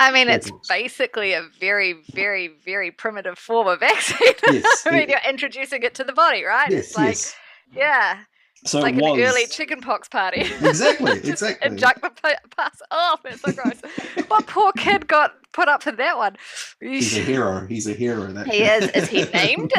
I 0.00 0.12
mean, 0.12 0.28
it's 0.28 0.50
basically 0.68 1.32
a 1.32 1.42
very, 1.60 1.94
very, 2.12 2.48
very 2.64 2.90
primitive 2.90 3.38
form 3.38 3.66
of 3.66 3.80
vaccine. 3.88 4.16
Yes, 4.52 4.86
I 4.86 4.90
mean, 4.90 5.08
you're 5.08 5.18
introducing 5.28 5.82
it 5.82 5.94
to 5.96 6.04
the 6.04 6.12
body, 6.12 6.44
right? 6.44 6.70
yes, 6.70 6.86
it's 6.88 6.96
like, 6.96 7.06
yes. 7.08 7.34
yeah, 7.74 8.18
So 8.64 8.78
it's 8.78 8.84
like 8.84 8.94
was 8.96 9.18
an 9.18 9.24
early 9.24 9.46
chickenpox 9.46 10.08
party. 10.08 10.40
Exactly, 10.62 11.12
exactly. 11.12 11.66
Inject 11.68 12.00
the 12.02 12.10
pu- 12.10 12.62
off. 12.90 13.22
That's 13.22 13.40
so 13.42 13.52
gross. 13.52 13.80
what 14.28 14.46
poor 14.46 14.72
kid 14.72 15.06
got 15.08 15.32
put 15.52 15.68
up 15.68 15.82
for 15.82 15.92
that 15.92 16.16
one? 16.16 16.36
He's 16.80 17.16
a 17.16 17.20
hero. 17.20 17.66
He's 17.66 17.86
a 17.88 17.92
hero. 17.92 18.26
That 18.32 18.46
He 18.46 18.62
is. 18.62 18.88
Is 18.90 19.08
he 19.08 19.24
named? 19.24 19.72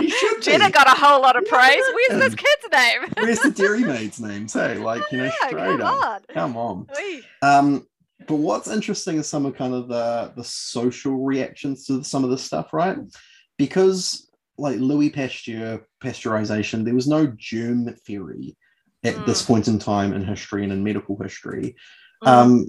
He 0.00 0.08
should 0.10 0.42
Jenner 0.42 0.66
be. 0.66 0.72
got 0.72 0.86
a 0.86 0.98
whole 0.98 1.20
lot 1.20 1.36
of 1.36 1.44
praise. 1.46 1.82
Where's 2.08 2.20
this 2.22 2.34
kid's 2.34 2.72
name? 2.72 3.02
Where's 3.18 3.40
the 3.40 3.50
dairy 3.50 3.80
maid's 3.84 4.20
name? 4.20 4.48
Say, 4.48 4.78
like 4.78 5.02
you 5.12 5.18
know, 5.18 5.24
Yeah, 5.24 5.48
straight 5.48 5.78
come 5.78 5.82
up. 5.82 6.04
on. 6.04 6.20
Come 6.32 6.56
on. 6.56 6.86
Wee. 6.96 7.22
Um, 7.42 7.86
but 8.26 8.36
what's 8.36 8.68
interesting 8.68 9.16
is 9.18 9.28
some 9.28 9.46
of 9.46 9.56
kind 9.56 9.74
of 9.74 9.88
the 9.88 10.32
the 10.36 10.44
social 10.44 11.24
reactions 11.24 11.86
to 11.86 12.02
some 12.04 12.24
of 12.24 12.30
this 12.30 12.42
stuff, 12.42 12.72
right? 12.72 12.98
Because 13.58 14.30
like 14.58 14.78
Louis 14.78 15.10
Pasteur, 15.10 15.86
pasteurization, 16.02 16.84
there 16.84 16.94
was 16.94 17.08
no 17.08 17.26
germ 17.36 17.92
theory 18.06 18.56
at 19.02 19.26
this 19.26 19.42
Mm. 19.42 19.46
point 19.46 19.68
in 19.68 19.78
time 19.78 20.12
in 20.14 20.24
history 20.24 20.62
and 20.62 20.72
in 20.72 20.84
medical 20.84 21.16
history. 21.20 21.74
Mm. 22.22 22.28
Um, 22.28 22.66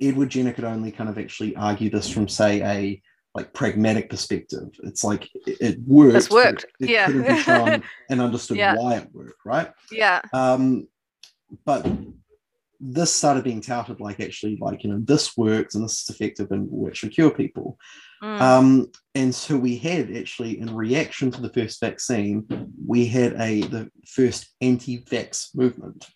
Edward 0.00 0.30
Jenner 0.30 0.52
could 0.52 0.64
only 0.64 0.90
kind 0.92 1.10
of 1.10 1.18
actually 1.18 1.54
argue 1.56 1.90
this 1.90 2.08
from, 2.08 2.28
say, 2.28 2.62
a 2.62 3.02
like 3.34 3.52
pragmatic 3.52 4.08
perspective. 4.10 4.68
It's 4.84 5.02
like 5.02 5.28
it, 5.34 5.56
it 5.60 5.78
worked. 5.86 6.14
This 6.14 6.30
worked. 6.30 6.64
It, 6.80 6.84
it 6.84 6.90
yeah. 6.90 7.06
couldn't 7.06 7.26
be 7.26 7.36
shown 7.42 7.82
and 8.10 8.20
understood 8.20 8.56
Yeah. 8.56 8.76
why 8.76 8.96
it 8.98 9.08
worked, 9.12 9.40
right? 9.44 9.72
yeah. 9.90 10.20
Um, 10.32 10.86
but 11.64 11.84
this 12.80 13.12
started 13.12 13.44
being 13.44 13.60
touted 13.60 14.00
like 14.00 14.20
actually 14.20 14.56
like 14.60 14.84
you 14.84 14.90
know 14.90 15.00
this 15.02 15.36
works 15.36 15.74
and 15.74 15.84
this 15.84 16.02
is 16.02 16.10
effective 16.10 16.50
and 16.50 16.68
will 16.70 16.88
actually 16.88 17.12
cure 17.12 17.30
people. 17.30 17.78
Mm. 18.22 18.40
Um, 18.40 18.86
and 19.14 19.34
so 19.34 19.56
we 19.56 19.76
had 19.76 20.16
actually, 20.16 20.58
in 20.58 20.74
reaction 20.74 21.30
to 21.30 21.40
the 21.40 21.52
first 21.52 21.80
vaccine, 21.80 22.46
we 22.86 23.06
had 23.06 23.34
a 23.34 23.62
the 23.62 23.90
first 24.06 24.54
anti-vax 24.60 25.54
movement. 25.54 26.06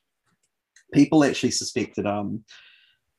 People 0.94 1.22
actually 1.22 1.50
suspected 1.50 2.06
um, 2.06 2.44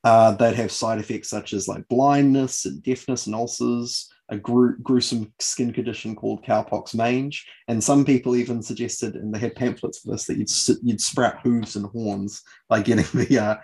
uh, 0.04 0.32
they'd 0.32 0.56
have 0.56 0.72
side 0.72 1.00
effects 1.00 1.30
such 1.30 1.54
as 1.54 1.68
like 1.68 1.88
blindness 1.88 2.66
and 2.66 2.82
deafness 2.84 3.26
and 3.26 3.36
ulcers, 3.36 4.10
a 4.30 4.38
gru- 4.38 4.78
gruesome 4.80 5.34
skin 5.40 5.74
condition 5.74 6.16
called 6.16 6.44
cowpox 6.46 6.94
mange, 6.96 7.46
and 7.68 7.84
some 7.84 8.06
people 8.06 8.36
even 8.36 8.62
suggested, 8.62 9.16
and 9.16 9.34
they 9.34 9.40
had 9.40 9.56
pamphlets 9.56 10.00
for 10.00 10.12
this, 10.12 10.26
that 10.26 10.38
you'd 10.38 10.50
you'd 10.84 11.02
sprout 11.02 11.40
hooves 11.42 11.76
and 11.76 11.86
horns 11.88 12.42
by 12.68 12.82
getting 12.82 13.06
the 13.14 13.40
uh, 13.40 13.56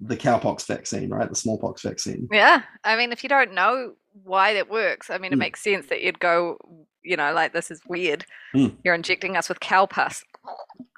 the 0.00 0.16
cowpox 0.16 0.66
vaccine, 0.66 1.10
right, 1.10 1.28
the 1.28 1.36
smallpox 1.36 1.82
vaccine. 1.82 2.26
Yeah, 2.32 2.62
I 2.82 2.96
mean, 2.96 3.12
if 3.12 3.22
you 3.22 3.28
don't 3.28 3.52
know 3.52 3.92
why 4.24 4.54
that 4.54 4.70
works, 4.70 5.10
I 5.10 5.18
mean, 5.18 5.32
it 5.32 5.36
Mm. 5.36 5.40
makes 5.40 5.62
sense 5.62 5.86
that 5.88 6.00
you'd 6.02 6.18
go, 6.18 6.56
you 7.02 7.16
know, 7.18 7.34
like 7.34 7.52
this 7.52 7.70
is 7.70 7.82
weird. 7.86 8.24
Mm. 8.54 8.74
You're 8.82 8.94
injecting 8.94 9.36
us 9.36 9.50
with 9.50 9.60
cow 9.60 9.84
pus. 9.84 10.24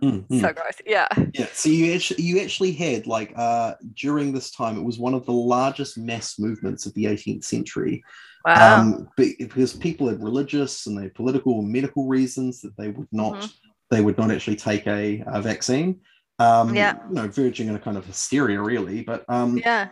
Mm, 0.03 0.27
mm. 0.29 0.41
So 0.41 0.53
gross. 0.53 0.75
Yeah. 0.87 1.09
Yeah, 1.35 1.47
so 1.53 1.69
you 1.69 1.93
actually 1.93 2.23
you 2.23 2.41
actually 2.41 2.73
had 2.73 3.07
like 3.07 3.33
uh 3.37 3.75
during 3.95 4.33
this 4.33 4.51
time 4.51 4.77
it 4.79 4.85
was 4.85 4.99
one 4.99 5.15
of 5.15 5.27
the 5.27 5.33
largest 5.33 5.99
mass 5.99 6.39
movements 6.39 6.87
of 6.87 6.95
the 6.95 7.07
18th 7.07 7.45
century. 7.45 8.03
Wow. 8.45 8.77
Um 8.83 9.09
because 9.17 9.75
people 9.75 10.09
had 10.09 10.23
religious 10.23 10.87
and 10.87 10.97
they 10.97 11.03
had 11.05 11.15
political 11.15 11.59
and 11.59 11.71
medical 11.71 12.07
reasons 12.07 12.61
that 12.61 12.77
they 12.77 12.89
would 12.91 13.09
not 13.13 13.35
Mhm. 13.35 13.53
they 13.91 14.01
would 14.01 14.19
not 14.19 14.31
actually 14.31 14.57
take 14.57 14.87
a, 14.87 15.25
a 15.27 15.43
vaccine. 15.43 16.01
Um 16.39 16.75
Yeah. 16.75 16.99
you 17.09 17.15
know, 17.15 17.29
verging 17.29 17.69
on 17.69 17.75
a 17.75 17.81
kind 17.81 17.97
of 17.97 18.07
hysteria 18.07 18.61
really, 18.63 19.03
but 19.03 19.25
um 19.29 19.59
yeah. 19.59 19.89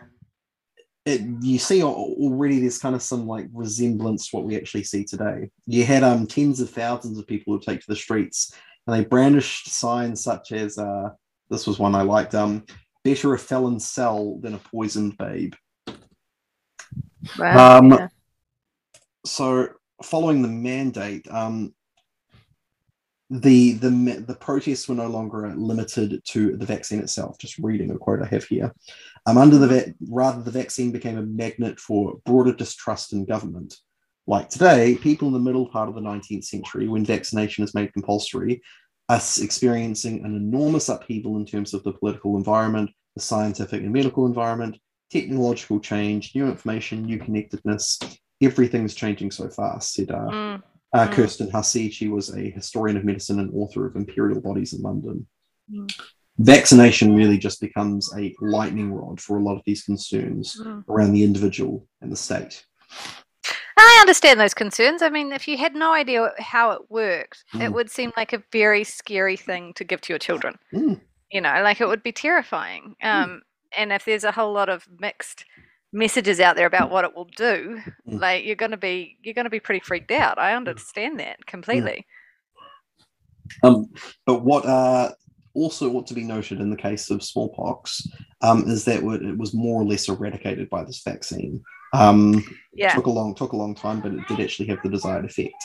it, 1.05 1.21
you 1.41 1.57
see 1.59 1.83
already 1.83 2.59
there's 2.59 2.79
kind 2.79 2.95
of 2.95 3.01
some 3.01 3.27
like 3.27 3.47
resemblance 3.53 4.29
to 4.29 4.37
what 4.37 4.45
we 4.45 4.55
actually 4.55 4.83
see 4.83 5.03
today. 5.03 5.49
You 5.65 5.83
had 5.83 6.03
um 6.03 6.27
tens 6.27 6.61
of 6.61 6.69
thousands 6.69 7.17
of 7.19 7.27
people 7.27 7.53
who 7.53 7.59
take 7.59 7.81
to 7.81 7.87
the 7.87 7.95
streets 7.95 8.53
and 8.87 8.95
they 8.95 9.05
brandished 9.05 9.67
signs 9.67 10.23
such 10.23 10.51
as 10.51 10.77
uh 10.77 11.09
this 11.49 11.67
was 11.67 11.77
one 11.77 11.93
I 11.95 12.01
liked 12.01 12.33
um 12.33 12.65
better 13.03 13.33
a 13.33 13.39
felon 13.39 13.79
cell 13.79 14.39
than 14.41 14.55
a 14.55 14.59
poisoned 14.59 15.17
babe. 15.17 15.53
Wow. 17.37 17.77
Um, 17.77 17.91
yeah. 17.91 18.07
So 19.25 19.69
following 20.03 20.41
the 20.41 20.47
mandate, 20.47 21.27
um 21.29 21.73
the 23.29 23.73
the 23.73 23.89
the 24.25 24.35
protests 24.35 24.87
were 24.87 24.95
no 24.95 25.07
longer 25.07 25.53
limited 25.55 26.21
to 26.23 26.55
the 26.55 26.65
vaccine 26.65 26.99
itself. 26.99 27.37
Just 27.37 27.57
reading 27.57 27.91
a 27.91 27.97
quote 27.97 28.21
I 28.21 28.25
have 28.27 28.45
here. 28.45 28.73
Um, 29.25 29.37
under 29.37 29.57
the 29.57 29.67
va- 29.67 29.93
rather 30.09 30.41
the 30.41 30.51
vaccine 30.51 30.91
became 30.91 31.17
a 31.17 31.23
magnet 31.23 31.77
for 31.79 32.19
broader 32.25 32.53
distrust 32.53 33.11
in 33.11 33.25
government. 33.25 33.75
Like 34.29 34.49
today, 34.49 34.95
people 34.95 35.29
in 35.29 35.33
the 35.33 35.39
middle 35.39 35.67
part 35.67 35.87
of 35.87 35.95
the 35.95 36.01
19th 36.01 36.43
century, 36.43 36.87
when 36.89 37.05
vaccination 37.05 37.63
is 37.63 37.73
made 37.73 37.93
compulsory, 37.93 38.61
are 39.09 39.21
experiencing 39.41 40.25
an 40.25 40.35
enormous 40.35 40.89
upheaval 40.89 41.37
in 41.37 41.45
terms 41.45 41.73
of 41.73 41.83
the 41.83 41.93
political 41.93 42.35
environment, 42.35 42.89
the 43.15 43.21
scientific 43.21 43.81
and 43.81 43.93
medical 43.93 44.25
environment, 44.25 44.77
technological 45.09 45.79
change, 45.79 46.35
new 46.35 46.45
information, 46.45 47.03
new 47.03 47.17
connectedness. 47.17 47.99
Everything's 48.41 48.93
changing 48.93 49.31
so 49.31 49.47
fast, 49.49 49.93
said 49.93 50.11
uh, 50.11 50.27
Mm. 50.29 50.61
uh, 50.93 51.07
Mm. 51.07 51.13
Kristin 51.13 51.51
Hussey. 51.51 51.89
She 51.89 52.09
was 52.09 52.29
a 52.35 52.49
historian 52.49 52.97
of 52.97 53.05
medicine 53.05 53.39
and 53.39 53.49
author 53.53 53.85
of 53.87 53.95
Imperial 53.95 54.41
Bodies 54.41 54.73
in 54.73 54.81
London. 54.81 55.25
Mm. 55.71 55.89
Vaccination 56.39 57.15
really 57.15 57.37
just 57.37 57.61
becomes 57.61 58.13
a 58.15 58.35
lightning 58.41 58.91
rod 58.93 59.21
for 59.21 59.37
a 59.37 59.43
lot 59.43 59.55
of 59.55 59.63
these 59.65 59.83
concerns 59.83 60.59
Mm. 60.61 60.83
around 60.89 61.13
the 61.13 61.23
individual 61.23 61.87
and 62.01 62.11
the 62.11 62.17
state. 62.17 62.65
I 63.79 63.97
understand 64.01 64.39
those 64.39 64.53
concerns. 64.53 65.01
I 65.01 65.09
mean, 65.09 65.31
if 65.31 65.47
you 65.47 65.57
had 65.57 65.75
no 65.75 65.93
idea 65.93 66.31
how 66.39 66.71
it 66.71 66.81
worked, 66.89 67.43
it 67.53 67.57
Mm. 67.69 67.73
would 67.73 67.89
seem 67.91 68.11
like 68.17 68.33
a 68.33 68.43
very 68.51 68.83
scary 68.83 69.37
thing 69.37 69.73
to 69.75 69.83
give 69.83 70.01
to 70.01 70.13
your 70.13 70.19
children. 70.19 70.57
Mm. 70.73 70.99
You 71.31 71.41
know, 71.41 71.61
like 71.61 71.79
it 71.81 71.87
would 71.87 72.03
be 72.03 72.11
terrifying. 72.11 72.95
Um, 73.03 73.41
and 73.77 73.91
if 73.91 74.05
there's 74.05 74.23
a 74.23 74.31
whole 74.31 74.53
lot 74.53 74.69
of 74.69 74.87
mixed 74.99 75.45
messages 75.93 76.39
out 76.39 76.55
there 76.55 76.65
about 76.65 76.89
what 76.89 77.05
it 77.05 77.15
will 77.15 77.29
do, 77.37 77.81
Mm. 78.07 78.19
like 78.19 78.45
you're 78.45 78.55
going 78.55 78.71
to 78.71 78.77
be 78.77 79.17
you're 79.21 79.33
going 79.33 79.45
to 79.45 79.49
be 79.51 79.59
pretty 79.59 79.79
freaked 79.85 80.11
out. 80.11 80.37
I 80.39 80.53
understand 80.55 81.19
that 81.19 81.45
completely. 81.45 82.05
Um, 83.63 83.87
but 84.25 84.43
what 84.43 84.65
uh, 84.65 85.11
also 85.53 85.91
ought 85.93 86.07
to 86.07 86.13
be 86.13 86.23
noted 86.23 86.59
in 86.59 86.69
the 86.69 86.75
case 86.77 87.09
of 87.09 87.23
smallpox 87.23 88.05
um, 88.41 88.69
is 88.69 88.85
that 88.85 89.03
it 89.03 89.37
was 89.37 89.53
more 89.53 89.81
or 89.81 89.85
less 89.85 90.07
eradicated 90.09 90.69
by 90.69 90.83
this 90.83 91.01
vaccine. 91.03 91.63
Um, 91.93 92.43
Yeah. 92.73 92.93
took 92.93 93.07
a 93.07 93.09
long 93.09 93.33
took 93.33 93.53
a 93.53 93.57
long 93.57 93.73
time, 93.73 94.01
but 94.01 94.13
it 94.13 94.27
did 94.27 94.39
actually 94.39 94.67
have 94.67 94.79
the 94.83 94.89
desired 94.89 95.25
effect. 95.25 95.55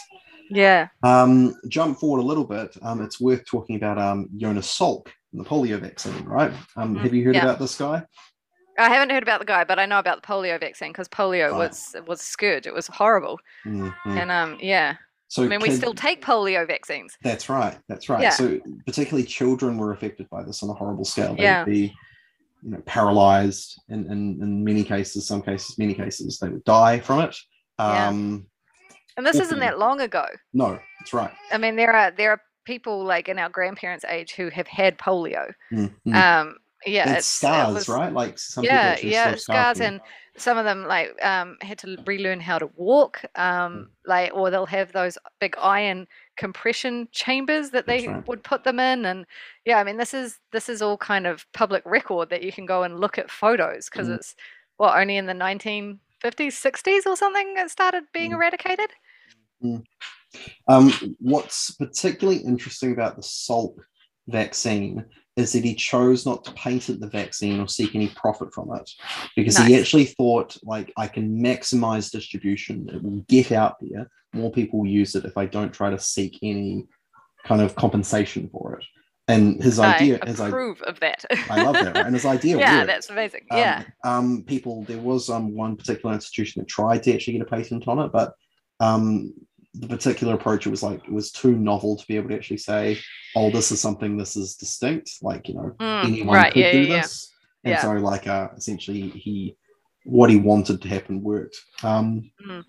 Yeah. 0.49 0.89
Um, 1.03 1.55
jump 1.69 1.99
forward 1.99 2.21
a 2.21 2.27
little 2.27 2.45
bit. 2.45 2.77
Um, 2.83 3.03
it's 3.03 3.21
worth 3.21 3.45
talking 3.45 3.77
about 3.77 3.99
um, 3.99 4.29
Jonas 4.37 4.69
Salk 4.69 5.09
and 5.33 5.45
the 5.45 5.49
polio 5.49 5.81
vaccine, 5.81 6.25
right? 6.25 6.53
Um, 6.77 6.95
Mhm, 6.95 7.01
have 7.01 7.15
you 7.15 7.25
heard 7.25 7.37
yeah. 7.37 7.43
about 7.43 7.59
this 7.59 7.77
guy? 7.77 8.05
I 8.79 8.89
haven't 8.89 9.11
heard 9.11 9.23
about 9.23 9.41
the 9.41 9.47
guy, 9.47 9.65
but 9.65 9.79
I 9.79 9.87
know 9.87 9.99
about 9.99 10.23
the 10.23 10.27
polio 10.27 10.59
vaccine 10.59 10.93
because 10.93 11.09
polio 11.09 11.57
was 11.57 11.95
was 12.07 12.21
a 12.21 12.25
scourge. 12.25 12.67
It 12.67 12.75
was 12.75 12.87
horrible. 12.87 13.39
Mhm. 13.67 13.95
And 14.07 14.31
um 14.31 14.59
yeah. 14.61 14.97
So 15.29 15.45
I 15.45 15.49
mean 15.49 15.61
we 15.61 15.71
still 15.71 15.95
take 15.95 16.25
polio 16.25 16.67
vaccines. 16.67 17.19
That's 17.23 17.49
right. 17.49 17.79
That's 17.89 18.09
right. 18.09 18.23
Yeah. 18.23 18.31
So 18.31 18.61
particularly 18.87 19.27
children 19.27 19.77
were 19.77 19.93
affected 19.93 20.29
by 20.31 20.43
this 20.43 20.63
on 20.63 20.71
a 20.71 20.75
horrible 20.75 21.05
scale. 21.05 21.35
They'd 21.35 21.43
Yeah. 21.43 21.65
You 22.63 22.71
know, 22.71 22.83
paralyzed 22.87 23.81
in, 23.89 24.07
in, 24.07 24.39
in 24.43 24.65
many 24.65 24.85
cases, 24.85 25.27
some 25.27 25.43
cases, 25.43 25.79
many 25.79 25.95
cases, 25.95 26.39
they 26.39 26.49
would 26.49 26.65
die 26.65 27.01
from 27.01 27.21
it. 27.21 27.37
Yeah. 27.79 28.09
Um, 28.09 28.47
And 29.17 29.27
this 29.27 29.37
isn't 29.37 29.59
that 29.59 29.79
long 29.79 30.01
ago. 30.01 30.27
no, 30.53 30.79
that's 30.99 31.13
right. 31.13 31.33
I 31.53 31.59
mean, 31.59 31.77
there 31.77 31.93
are 31.93 32.11
there 32.11 32.31
are 32.31 32.41
people 32.65 33.05
like 33.05 33.29
in 33.29 33.39
our 33.39 33.49
grandparents' 33.49 34.05
age 34.05 34.33
who 34.33 34.49
have 34.51 34.69
had 34.69 34.97
polio. 34.99 35.53
Mm, 35.73 35.93
mm. 36.07 36.15
Um, 36.15 36.57
yeah, 36.87 37.03
it's- 37.03 37.19
it 37.21 37.25
scars, 37.25 37.75
was- 37.75 37.89
right? 37.89 38.13
Like 38.13 38.39
some 38.39 38.65
Yeah, 38.65 38.97
people 38.97 39.11
yeah, 39.11 39.35
scars, 39.37 39.81
and 39.81 40.01
some 40.37 40.57
of 40.59 40.65
them 40.65 40.85
like 40.87 41.15
um 41.25 41.59
had 41.61 41.79
to 41.79 41.97
relearn 42.07 42.41
how 42.41 42.59
to 42.59 42.71
walk. 42.77 43.23
Mm. 43.37 43.41
Um, 43.43 43.91
like 44.07 44.33
or 44.35 44.51
they'll 44.51 44.67
have 44.67 44.93
those 44.93 45.19
big 45.41 45.55
iron 45.59 46.07
compression 46.37 47.09
chambers 47.13 47.71
that 47.71 47.87
they 47.87 48.09
right. 48.09 48.27
would 48.27 48.43
put 48.43 48.65
them 48.65 48.81
in, 48.81 49.05
and 49.05 49.27
yeah, 49.65 49.79
I 49.79 49.85
mean, 49.85 49.97
this 49.99 50.15
is 50.15 50.39
this 50.51 50.69
is 50.69 50.81
all 50.83 50.97
kind 50.97 51.27
of 51.27 51.47
public 51.53 51.83
record 51.85 52.31
that 52.31 52.43
you 52.43 52.53
can 52.53 52.67
go 52.67 52.83
and 52.83 52.99
look 53.01 53.19
at 53.19 53.31
photos 53.31 53.89
because 53.91 54.09
Mm. 54.09 54.17
it's 54.17 54.35
well 54.79 54.95
only 54.97 55.17
in 55.17 55.27
the 55.27 55.35
1950s, 55.35 55.99
60s 56.57 57.07
or 57.07 57.17
something 57.17 57.55
it 57.59 57.71
started 57.71 58.05
being 58.13 58.31
Mm. 58.33 58.35
eradicated. 58.37 58.91
Um, 60.67 60.93
what's 61.21 61.73
particularly 61.73 62.41
interesting 62.41 62.93
about 62.93 63.17
the 63.17 63.23
Salk 63.23 63.75
vaccine 64.29 65.05
is 65.37 65.53
that 65.53 65.65
he 65.65 65.75
chose 65.75 66.27
not 66.27 66.45
to 66.45 66.53
patent 66.53 67.01
the 67.01 67.09
vaccine 67.09 67.59
or 67.59 67.67
seek 67.67 67.95
any 67.95 68.09
profit 68.09 68.53
from 68.53 68.71
it 68.75 68.91
because 69.35 69.57
he 69.57 69.79
actually 69.79 70.05
thought 70.05 70.57
like 70.63 70.93
I 70.97 71.09
can 71.09 71.43
maximize 71.43 72.11
distribution. 72.11 72.89
It 72.93 73.03
will 73.03 73.25
get 73.29 73.51
out 73.51 73.77
there. 73.81 74.11
More 74.35 74.53
people 74.53 74.81
will 74.81 74.89
use 74.89 75.15
it 75.15 75.25
if 75.25 75.37
I 75.39 75.47
don't 75.47 75.73
try 75.73 75.91
to 75.91 75.99
seek 75.99 76.39
any 76.43 76.87
kind 77.45 77.63
of 77.63 77.75
compensation 77.75 78.49
for 78.53 78.77
it. 78.77 78.85
And 79.29 79.63
his 79.63 79.79
idea, 79.79 80.19
is 80.27 80.41
I 80.41 80.49
approve 80.49 80.83
of 80.83 80.99
that. 81.01 81.25
I 81.49 81.63
love 81.63 81.75
that, 81.75 81.95
right? 81.95 82.07
and 82.07 82.15
his 82.15 82.27
idea 82.27 82.59
yeah, 82.59 82.79
worked. 82.79 82.89
that's 82.89 83.09
amazing. 83.09 83.47
Um, 83.51 83.59
yeah. 83.59 83.85
Um, 84.05 84.45
people, 84.47 84.83
there 84.85 84.99
was 84.99 85.31
um, 85.31 85.55
one 85.55 85.77
particular 85.77 86.15
institution 86.15 86.61
that 86.61 86.69
tried 86.69 87.05
to 87.05 87.15
actually 87.15 87.35
get 87.35 87.43
a 87.43 87.47
patent 87.47 87.87
on 87.87 88.01
it, 88.01 88.11
but 88.13 88.35
um, 88.81 89.33
the 89.75 89.89
particular 89.89 90.35
approach, 90.35 90.67
it 90.67 90.71
was 90.71 90.83
like, 90.83 91.03
it 91.05 91.13
was 91.13 91.33
too 91.33 91.57
novel 91.57 91.97
to 91.97 92.07
be 92.07 92.17
able 92.17 92.29
to 92.29 92.35
actually 92.35 92.59
say, 92.59 92.99
oh, 93.35 93.51
this 93.51 93.73
is 93.73 93.81
something, 93.81 94.17
this 94.17 94.37
is 94.37 94.57
distinct. 94.57 95.11
Like, 95.23 95.49
you 95.49 95.55
know, 95.55 95.75
Mm, 95.81 96.05
anyone 96.05 96.37
right, 96.37 96.53
could 96.53 96.61
yeah, 96.61 96.73
do 96.73 96.81
yeah, 96.81 96.95
yeah. 96.95 97.01
this. 97.01 97.35
And 97.65 97.73
Yeah. 97.73 97.83
so, 97.83 97.93
like, 97.93 98.27
uh, 98.27 98.49
essentially, 98.57 99.09
he, 99.09 99.57
what 100.05 100.31
he 100.31 100.37
wanted 100.37 100.83
to 100.83 100.89
happen 100.89 101.23
worked. 101.23 101.57
Um, 101.83 102.31
Mm. 102.47 102.65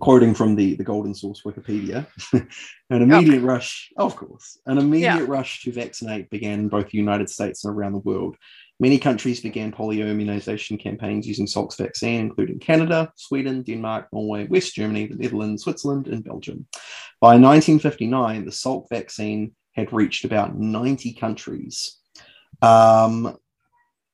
Quoting 0.00 0.34
from 0.34 0.56
the, 0.56 0.74
the 0.74 0.82
Golden 0.82 1.14
Source 1.14 1.42
Wikipedia, 1.44 2.04
an 2.32 3.02
immediate 3.02 3.42
rush, 3.42 3.92
of 3.96 4.16
course, 4.16 4.58
an 4.66 4.78
immediate 4.78 5.26
rush 5.26 5.62
to 5.62 5.70
vaccinate 5.70 6.28
began 6.30 6.58
in 6.58 6.68
both 6.68 6.90
the 6.90 6.98
United 6.98 7.30
States 7.30 7.64
and 7.64 7.72
around 7.72 7.92
the 7.92 7.98
world. 8.00 8.36
Many 8.84 8.98
countries 8.98 9.40
began 9.40 9.72
polio 9.72 10.10
immunization 10.10 10.76
campaigns 10.76 11.26
using 11.26 11.46
Salk's 11.46 11.76
vaccine, 11.76 12.20
including 12.20 12.58
Canada, 12.58 13.10
Sweden, 13.16 13.62
Denmark, 13.62 14.08
Norway, 14.12 14.46
West 14.46 14.74
Germany, 14.74 15.06
the 15.06 15.14
Netherlands, 15.14 15.62
Switzerland, 15.62 16.06
and 16.06 16.22
Belgium. 16.22 16.66
By 17.18 17.38
1959, 17.38 18.44
the 18.44 18.50
Salk 18.50 18.84
vaccine 18.90 19.52
had 19.72 19.90
reached 19.90 20.26
about 20.26 20.58
90 20.58 21.14
countries. 21.14 21.96
Um, 22.60 23.38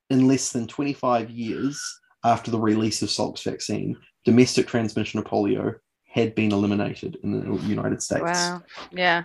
in 0.08 0.28
less 0.28 0.52
than 0.52 0.68
25 0.68 1.30
years, 1.30 1.82
after 2.22 2.52
the 2.52 2.60
release 2.60 3.02
of 3.02 3.08
Salk's 3.08 3.42
vaccine, 3.42 3.96
domestic 4.24 4.68
transmission 4.68 5.18
of 5.18 5.24
polio 5.24 5.74
had 6.06 6.36
been 6.36 6.52
eliminated 6.52 7.18
in 7.24 7.32
the 7.32 7.60
United 7.62 8.04
States. 8.04 8.22
Wow. 8.22 8.62
Yeah. 8.92 9.24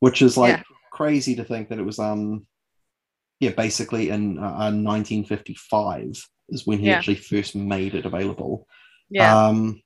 Which 0.00 0.20
is 0.20 0.36
like 0.36 0.58
Yeah. 0.58 0.62
crazy 0.92 1.34
to 1.36 1.44
think 1.44 1.70
that 1.70 1.78
it 1.78 1.86
was 1.86 1.98
um 1.98 2.46
yeah, 3.40 3.50
basically 3.50 4.10
in 4.10 4.38
uh, 4.38 4.70
1955 4.72 6.28
is 6.50 6.66
when 6.66 6.78
he 6.78 6.86
Yeah. 6.86 6.96
actually 6.96 7.16
first 7.16 7.54
made 7.54 7.94
it 7.94 8.06
available. 8.06 8.66
Yeah. 9.10 9.46
Um 9.48 9.82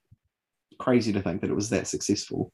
crazy 0.79 1.13
to 1.13 1.21
think 1.21 1.41
that 1.41 1.49
it 1.49 1.55
was 1.55 1.69
that 1.69 1.87
successful. 1.87 2.51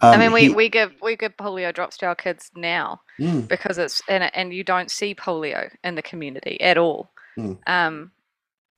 I 0.00 0.14
Um, 0.14 0.20
mean, 0.20 0.32
we, 0.32 0.40
he- 0.42 0.48
we 0.54 0.68
give 0.68 0.92
we 1.02 1.16
give 1.16 1.36
polio 1.36 1.74
drops 1.74 1.96
to 1.98 2.06
our 2.06 2.14
kids 2.14 2.50
now 2.54 3.00
Mm, 3.18 3.48
because 3.48 3.78
it's 3.78 4.02
and 4.08 4.30
and 4.34 4.52
you 4.52 4.62
don't 4.64 4.90
see 4.90 5.14
polio 5.14 5.70
in 5.84 5.94
the 5.94 6.02
community 6.02 6.60
at 6.60 6.76
all. 6.78 7.10
Mm. 7.38 7.58
Um, 7.66 8.12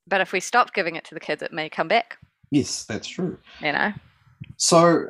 but 0.07 0.21
if 0.21 0.31
we 0.33 0.39
stop 0.39 0.73
giving 0.73 0.95
it 0.95 1.03
to 1.05 1.13
the 1.13 1.19
kids, 1.19 1.41
it 1.43 1.53
may 1.53 1.69
come 1.69 1.87
back. 1.87 2.17
yes, 2.51 2.85
that's 2.85 3.07
true. 3.07 3.37
You 3.61 3.73
know. 3.73 3.93
So 4.57 5.09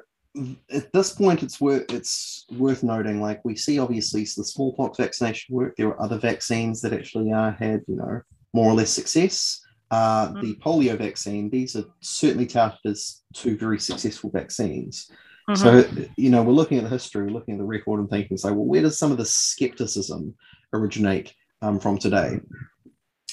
at 0.71 0.91
this 0.93 1.11
point, 1.11 1.43
it's 1.43 1.59
worth 1.59 1.91
it's 1.91 2.45
worth 2.51 2.83
noting. 2.83 3.21
Like 3.21 3.43
we 3.43 3.55
see, 3.55 3.79
obviously, 3.79 4.21
the 4.21 4.43
smallpox 4.43 4.97
vaccination 4.97 5.55
work. 5.55 5.75
There 5.75 5.87
are 5.87 6.01
other 6.01 6.17
vaccines 6.17 6.81
that 6.81 6.93
actually 6.93 7.31
uh, 7.31 7.51
had, 7.53 7.81
you 7.87 7.95
know, 7.95 8.21
more 8.53 8.69
or 8.69 8.73
less 8.73 8.91
success. 8.91 9.59
Uh, 9.91 10.33
The 10.41 10.55
polio 10.55 10.97
vaccine; 10.97 11.49
these 11.49 11.75
are 11.75 11.85
certainly 12.01 12.45
touted 12.45 12.79
as 12.85 13.23
two 13.33 13.57
very 13.57 13.79
successful 13.79 14.29
vaccines. 14.29 15.09
Mhm. 15.49 15.57
So 15.57 16.05
you 16.15 16.29
know, 16.29 16.43
we're 16.43 16.53
looking 16.53 16.77
at 16.77 16.83
the 16.83 16.89
history, 16.91 17.23
we're 17.23 17.31
looking 17.31 17.55
at 17.55 17.59
the 17.59 17.65
record, 17.65 17.99
and 17.99 18.09
thinking, 18.09 18.37
say, 18.37 18.51
well, 18.51 18.65
where 18.65 18.83
does 18.83 18.99
some 18.99 19.11
of 19.11 19.17
the 19.17 19.25
skepticism 19.25 20.35
originate 20.73 21.33
um, 21.63 21.79
from 21.79 21.97
today? 21.97 22.39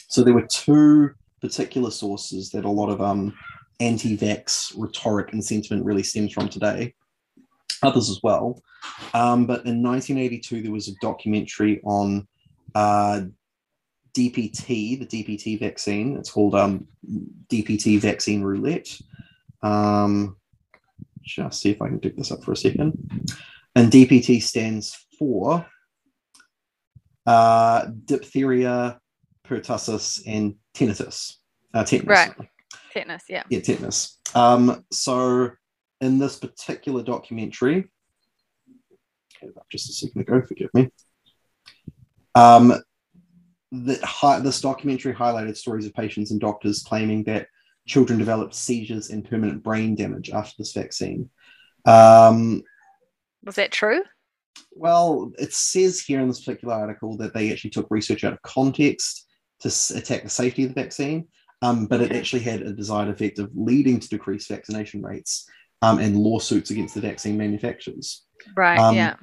So 0.08 0.22
there 0.22 0.32
were 0.32 0.46
two 0.46 1.10
particular 1.42 1.90
sources 1.90 2.50
that 2.50 2.64
a 2.64 2.70
lot 2.70 2.88
of 2.88 3.02
um, 3.02 3.34
anti-vax 3.80 4.72
rhetoric 4.76 5.32
and 5.32 5.44
sentiment 5.44 5.84
really 5.84 6.02
stems 6.02 6.32
from 6.32 6.48
today. 6.48 6.94
Others 7.82 8.08
as 8.08 8.20
well, 8.22 8.62
um, 9.12 9.46
but 9.46 9.66
in 9.66 9.82
1982 9.82 10.62
there 10.62 10.72
was 10.72 10.88
a 10.88 10.94
documentary 11.02 11.80
on 11.84 12.26
uh, 12.74 13.22
DPT, 14.16 14.98
the 14.98 15.06
DPT 15.06 15.60
vaccine. 15.60 16.16
It's 16.16 16.30
called 16.30 16.54
um, 16.54 16.86
DPT 17.50 18.00
Vaccine 18.00 18.42
Roulette. 18.42 18.98
Um, 19.62 20.36
just 21.22 21.60
see 21.60 21.70
if 21.70 21.82
I 21.82 21.88
can 21.88 21.98
dig 21.98 22.16
this 22.16 22.32
up 22.32 22.42
for 22.42 22.52
a 22.52 22.56
second. 22.56 22.96
And 23.74 23.92
DPT 23.92 24.42
stands 24.42 24.96
for 25.18 25.66
uh, 27.26 27.86
diphtheria, 28.06 29.00
pertussis, 29.46 30.22
and 30.26 30.54
tinnitus. 30.74 31.34
Uh. 31.74 31.84
Right. 32.04 32.32
Tetanus. 32.96 33.24
Yeah. 33.28 33.42
Yeah, 33.50 33.60
tetanus. 33.60 34.18
Um, 34.34 34.84
so 34.90 35.50
in 36.00 36.18
this 36.18 36.38
particular 36.38 37.02
documentary, 37.02 37.90
just 39.70 39.90
a 39.90 39.92
second 39.92 40.22
ago, 40.22 40.40
forgive 40.42 40.70
me. 40.72 40.88
Um, 42.34 42.72
that 43.72 44.02
hi- 44.02 44.40
this 44.40 44.60
documentary 44.60 45.12
highlighted 45.12 45.56
stories 45.56 45.86
of 45.86 45.92
patients 45.94 46.30
and 46.30 46.40
doctors 46.40 46.82
claiming 46.82 47.24
that 47.24 47.48
children 47.86 48.18
developed 48.18 48.54
seizures 48.54 49.10
and 49.10 49.28
permanent 49.28 49.62
brain 49.62 49.94
damage 49.94 50.30
after 50.30 50.54
this 50.58 50.72
vaccine. 50.72 51.28
Um, 51.84 52.62
Was 53.44 53.56
that 53.56 53.72
true? 53.72 54.02
well, 54.72 55.32
it 55.38 55.52
says 55.52 56.00
here 56.00 56.20
in 56.20 56.28
this 56.28 56.42
particular 56.42 56.74
article 56.74 57.16
that 57.18 57.34
they 57.34 57.52
actually 57.52 57.70
took 57.70 57.86
research 57.90 58.24
out 58.24 58.32
of 58.32 58.40
context 58.42 59.26
to 59.60 59.68
attack 59.94 60.22
the 60.22 60.30
safety 60.30 60.64
of 60.64 60.74
the 60.74 60.82
vaccine, 60.82 61.28
um, 61.62 61.86
but 61.86 62.00
it 62.00 62.12
actually 62.12 62.42
had 62.42 62.62
a 62.62 62.72
desired 62.72 63.08
effect 63.08 63.38
of 63.38 63.50
leading 63.54 63.98
to 64.00 64.08
decreased 64.08 64.48
vaccination 64.48 65.02
rates 65.02 65.48
um, 65.82 65.98
and 65.98 66.16
lawsuits 66.16 66.70
against 66.70 66.94
the 66.94 67.00
vaccine 67.00 67.36
manufacturers. 67.36 68.24
Right. 68.56 68.78
Um, 68.78 68.94
yeah. 68.94 69.16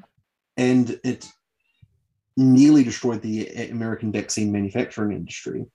And 0.58 1.00
it 1.04 1.28
nearly 2.38 2.84
destroyed 2.84 3.22
the 3.22 3.48
American 3.70 4.12
vaccine 4.12 4.52
manufacturing 4.52 5.16
industry. 5.16 5.66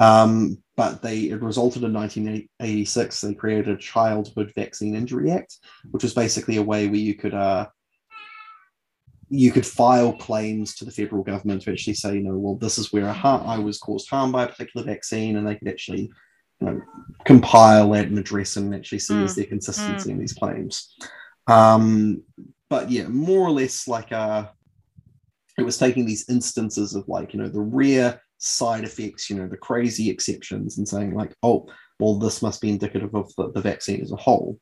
Um, 0.00 0.62
but 0.76 1.02
they 1.02 1.22
it 1.22 1.42
resulted 1.42 1.82
in 1.82 1.92
1986. 1.92 3.20
They 3.20 3.34
created 3.34 3.68
a 3.68 3.76
Childhood 3.76 4.52
Vaccine 4.54 4.94
Injury 4.94 5.30
Act, 5.32 5.56
which 5.90 6.04
was 6.04 6.14
basically 6.14 6.56
a 6.56 6.62
way 6.62 6.86
where 6.86 6.96
you 6.96 7.14
could 7.14 7.34
uh, 7.34 7.66
you 9.30 9.52
could 9.52 9.66
file 9.66 10.12
claims 10.12 10.74
to 10.76 10.84
the 10.84 10.90
federal 10.90 11.22
government 11.22 11.62
to 11.62 11.70
actually 11.72 11.94
say, 11.94 12.14
you 12.14 12.22
know, 12.22 12.36
well, 12.38 12.54
this 12.56 12.78
is 12.78 12.92
where 12.92 13.06
a 13.06 13.12
har- 13.12 13.44
I 13.46 13.58
was 13.58 13.78
caused 13.78 14.08
harm 14.08 14.32
by 14.32 14.44
a 14.44 14.48
particular 14.48 14.86
vaccine, 14.86 15.36
and 15.36 15.46
they 15.46 15.56
could 15.56 15.68
actually 15.68 16.10
you 16.60 16.66
know, 16.66 16.80
compile 17.24 17.90
that 17.90 18.06
and 18.06 18.18
address 18.18 18.56
and 18.56 18.74
actually 18.74 18.98
see 19.00 19.22
is 19.22 19.34
there 19.36 19.44
consistency 19.46 20.10
in 20.10 20.18
these 20.18 20.32
claims. 20.32 20.94
Um, 21.46 22.22
but 22.70 22.90
yeah, 22.90 23.06
more 23.08 23.46
or 23.46 23.50
less 23.50 23.86
like 23.88 24.12
uh, 24.12 24.46
it 25.58 25.62
was 25.62 25.78
taking 25.78 26.06
these 26.06 26.28
instances 26.28 26.94
of 26.94 27.06
like 27.08 27.32
you 27.34 27.40
know 27.40 27.48
the 27.48 27.60
rare 27.60 28.20
side 28.38 28.84
effects, 28.84 29.28
you 29.28 29.36
know, 29.36 29.48
the 29.48 29.56
crazy 29.56 30.08
exceptions, 30.10 30.78
and 30.78 30.86
saying 30.88 31.14
like, 31.14 31.34
oh, 31.42 31.66
well, 31.98 32.18
this 32.18 32.40
must 32.42 32.60
be 32.60 32.70
indicative 32.70 33.14
of 33.14 33.32
the, 33.36 33.50
the 33.52 33.60
vaccine 33.60 34.00
as 34.00 34.12
a 34.12 34.16
whole. 34.16 34.58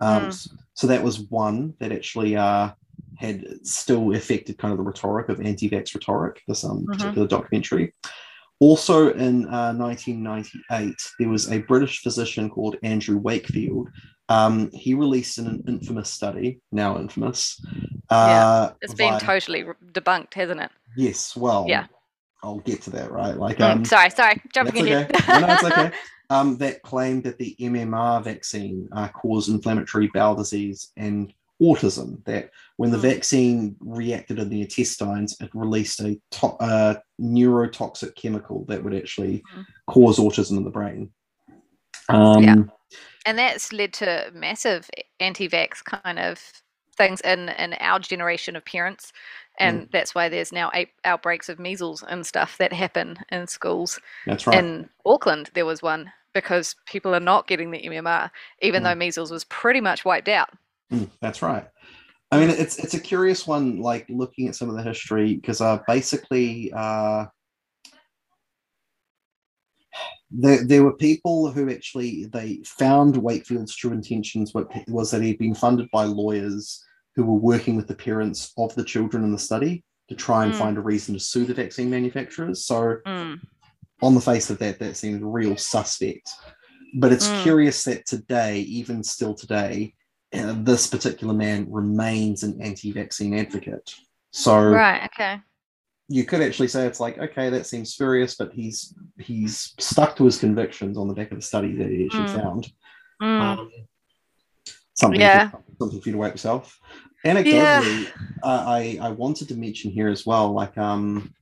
Um, 0.00 0.24
Mm. 0.24 0.28
s- 0.28 0.48
So 0.74 0.86
that 0.88 1.02
was 1.02 1.20
one 1.30 1.74
that 1.80 1.92
actually 1.92 2.36
uh, 2.36 2.72
had 3.18 3.44
still 3.66 4.14
affected 4.14 4.58
kind 4.58 4.72
of 4.72 4.78
the 4.78 4.84
rhetoric 4.84 5.28
of 5.28 5.40
anti-vax 5.40 5.94
rhetoric. 5.94 6.42
This 6.48 6.64
um, 6.64 6.84
Mhm. 6.86 6.92
particular 6.98 7.26
documentary. 7.28 7.92
Also 8.60 9.12
in 9.14 9.46
uh, 9.48 9.72
1998, 9.74 10.94
there 11.18 11.28
was 11.28 11.50
a 11.50 11.58
British 11.58 12.02
physician 12.02 12.48
called 12.48 12.76
Andrew 12.82 13.18
Wakefield. 13.18 13.88
Um, 14.28 14.70
he 14.72 14.94
released 14.94 15.38
an 15.38 15.62
infamous 15.68 16.08
study, 16.10 16.60
now 16.72 16.98
infamous. 16.98 17.60
Uh, 18.10 18.70
It's 18.80 18.94
been 18.94 19.10
via- 19.12 19.20
totally 19.20 19.64
debunked, 19.92 20.34
hasn't 20.34 20.60
it? 20.60 20.70
Yes, 20.96 21.36
well, 21.36 21.66
Yeah. 21.68 21.86
I'll 22.42 22.58
get 22.60 22.82
to 22.82 22.90
that, 22.90 23.10
right? 23.10 23.36
Like, 23.36 23.58
Mm, 23.58 23.70
um, 23.72 23.84
sorry, 23.84 24.10
sorry, 24.10 24.40
jumping 24.54 24.86
in. 24.86 24.98
okay. 25.04 25.18
No, 25.28 25.38
no, 25.46 25.52
it's 25.54 25.64
okay. 25.64 25.92
Um, 26.30 26.56
that 26.58 26.82
claimed 26.82 27.24
that 27.24 27.38
the 27.38 27.54
MMR 27.60 28.22
vaccine 28.22 28.88
uh, 28.92 29.08
caused 29.08 29.50
inflammatory 29.50 30.08
bowel 30.14 30.34
disease 30.34 30.90
and 30.96 31.32
autism. 31.62 32.24
That 32.24 32.50
when 32.76 32.90
the 32.90 32.98
Mm. 32.98 33.02
vaccine 33.02 33.76
reacted 33.80 34.38
in 34.38 34.48
the 34.48 34.62
intestines, 34.62 35.36
it 35.40 35.50
released 35.54 36.00
a 36.00 36.20
to- 36.32 36.46
uh, 36.60 36.94
neurotoxic 37.20 38.14
chemical 38.16 38.64
that 38.66 38.82
would 38.82 38.94
actually 38.94 39.42
Mm. 39.56 39.66
cause 39.86 40.18
autism 40.18 40.56
in 40.58 40.64
the 40.64 40.70
brain. 40.70 41.12
Um, 42.08 42.42
Yeah. 42.42 42.56
and 43.26 43.38
that's 43.38 43.72
led 43.72 43.92
to 43.94 44.30
massive 44.34 44.90
anti-vax 45.20 45.82
kind 45.84 46.18
of 46.18 46.40
things 46.96 47.20
in 47.22 47.48
in 47.48 47.74
our 47.80 47.98
generation 47.98 48.54
of 48.54 48.64
parents 48.64 49.12
and 49.58 49.88
that's 49.90 50.14
why 50.14 50.28
there's 50.28 50.52
now 50.52 50.70
out- 50.74 50.86
outbreaks 51.04 51.48
of 51.48 51.58
measles 51.58 52.04
and 52.04 52.24
stuff 52.24 52.56
that 52.58 52.72
happen 52.72 53.16
in 53.32 53.48
schools 53.48 53.98
That's 54.26 54.46
right. 54.46 54.58
in 54.58 54.88
auckland 55.04 55.50
there 55.54 55.66
was 55.66 55.82
one 55.82 56.12
because 56.34 56.76
people 56.86 57.12
are 57.12 57.18
not 57.18 57.48
getting 57.48 57.72
the 57.72 57.82
mmr 57.82 58.30
even 58.62 58.82
Mm. 58.82 58.84
though 58.84 58.94
measles 58.94 59.32
was 59.32 59.42
pretty 59.46 59.80
much 59.80 60.04
wiped 60.04 60.28
out 60.28 60.50
Mm, 60.92 61.10
that's 61.20 61.42
right. 61.42 61.66
I 62.30 62.40
mean, 62.40 62.50
it's 62.50 62.78
it's 62.78 62.94
a 62.94 63.00
curious 63.00 63.46
one, 63.46 63.78
like 63.78 64.06
looking 64.08 64.48
at 64.48 64.56
some 64.56 64.68
of 64.68 64.76
the 64.76 64.82
history, 64.82 65.36
because 65.36 65.60
uh, 65.60 65.78
basically, 65.86 66.72
uh, 66.74 67.26
there, 70.30 70.64
there 70.64 70.82
were 70.82 70.96
people 70.96 71.50
who 71.50 71.70
actually 71.70 72.26
they 72.26 72.60
found 72.64 73.16
Wakefield's 73.16 73.76
true 73.76 73.92
intentions 73.92 74.52
wa- 74.52 74.64
was 74.88 75.10
that 75.12 75.22
he'd 75.22 75.38
been 75.38 75.54
funded 75.54 75.88
by 75.92 76.04
lawyers 76.04 76.84
who 77.14 77.24
were 77.24 77.38
working 77.38 77.76
with 77.76 77.86
the 77.86 77.94
parents 77.94 78.52
of 78.58 78.74
the 78.74 78.84
children 78.84 79.22
in 79.22 79.30
the 79.30 79.38
study 79.38 79.84
to 80.08 80.16
try 80.16 80.44
and 80.44 80.52
Mm. 80.52 80.58
find 80.58 80.76
a 80.78 80.82
reason 80.82 81.14
to 81.14 81.20
sue 81.20 81.44
the 81.44 81.54
vaccine 81.54 81.88
manufacturers. 81.88 82.64
So, 82.66 82.96
Mm, 83.06 83.40
on 84.02 84.14
the 84.14 84.20
face 84.20 84.50
of 84.50 84.58
that, 84.58 84.80
that 84.80 84.96
seems 84.96 85.22
real 85.22 85.56
suspect. 85.56 86.28
But 86.96 87.12
it's 87.12 87.28
Mm. 87.28 87.42
curious 87.42 87.84
that 87.84 88.06
today, 88.06 88.60
even 88.60 89.04
still 89.04 89.34
today, 89.34 89.94
this 90.34 90.86
particular 90.86 91.34
man 91.34 91.66
remains 91.70 92.42
an 92.42 92.60
anti-vaccine 92.60 93.34
advocate. 93.34 93.94
So 94.32 94.70
right 94.70 95.04
okay 95.06 95.40
you 96.08 96.24
could 96.24 96.42
actually 96.42 96.68
say 96.68 96.86
it's 96.86 97.00
like, 97.00 97.18
okay, 97.18 97.48
that 97.48 97.66
seems 97.66 97.94
spurious, 97.94 98.34
but 98.34 98.52
he's 98.52 98.94
he's 99.18 99.74
stuck 99.78 100.16
to 100.16 100.24
his 100.26 100.38
convictions 100.38 100.98
on 100.98 101.08
the 101.08 101.14
back 101.14 101.30
of 101.30 101.38
the 101.38 101.42
study 101.42 101.74
that 101.76 101.88
he 101.88 102.04
actually 102.04 102.26
Mm. 102.26 102.42
found. 102.42 102.72
Mm, 103.22 103.40
Um, 103.40 103.70
something, 104.94 105.20
Yeah. 105.20 105.50
for, 105.50 105.62
something 105.78 106.00
for 106.00 106.08
you 106.08 106.12
to 106.12 106.18
wait 106.18 106.32
yourself. 106.32 106.78
Anecdotally, 107.24 108.06
uh, 108.42 108.64
I 108.66 108.98
I 109.00 109.10
wanted 109.10 109.48
to 109.48 109.56
mention 109.56 109.90
here 109.90 110.08
as 110.08 110.26
well, 110.26 110.52
like 110.52 110.76
um, 110.76 111.34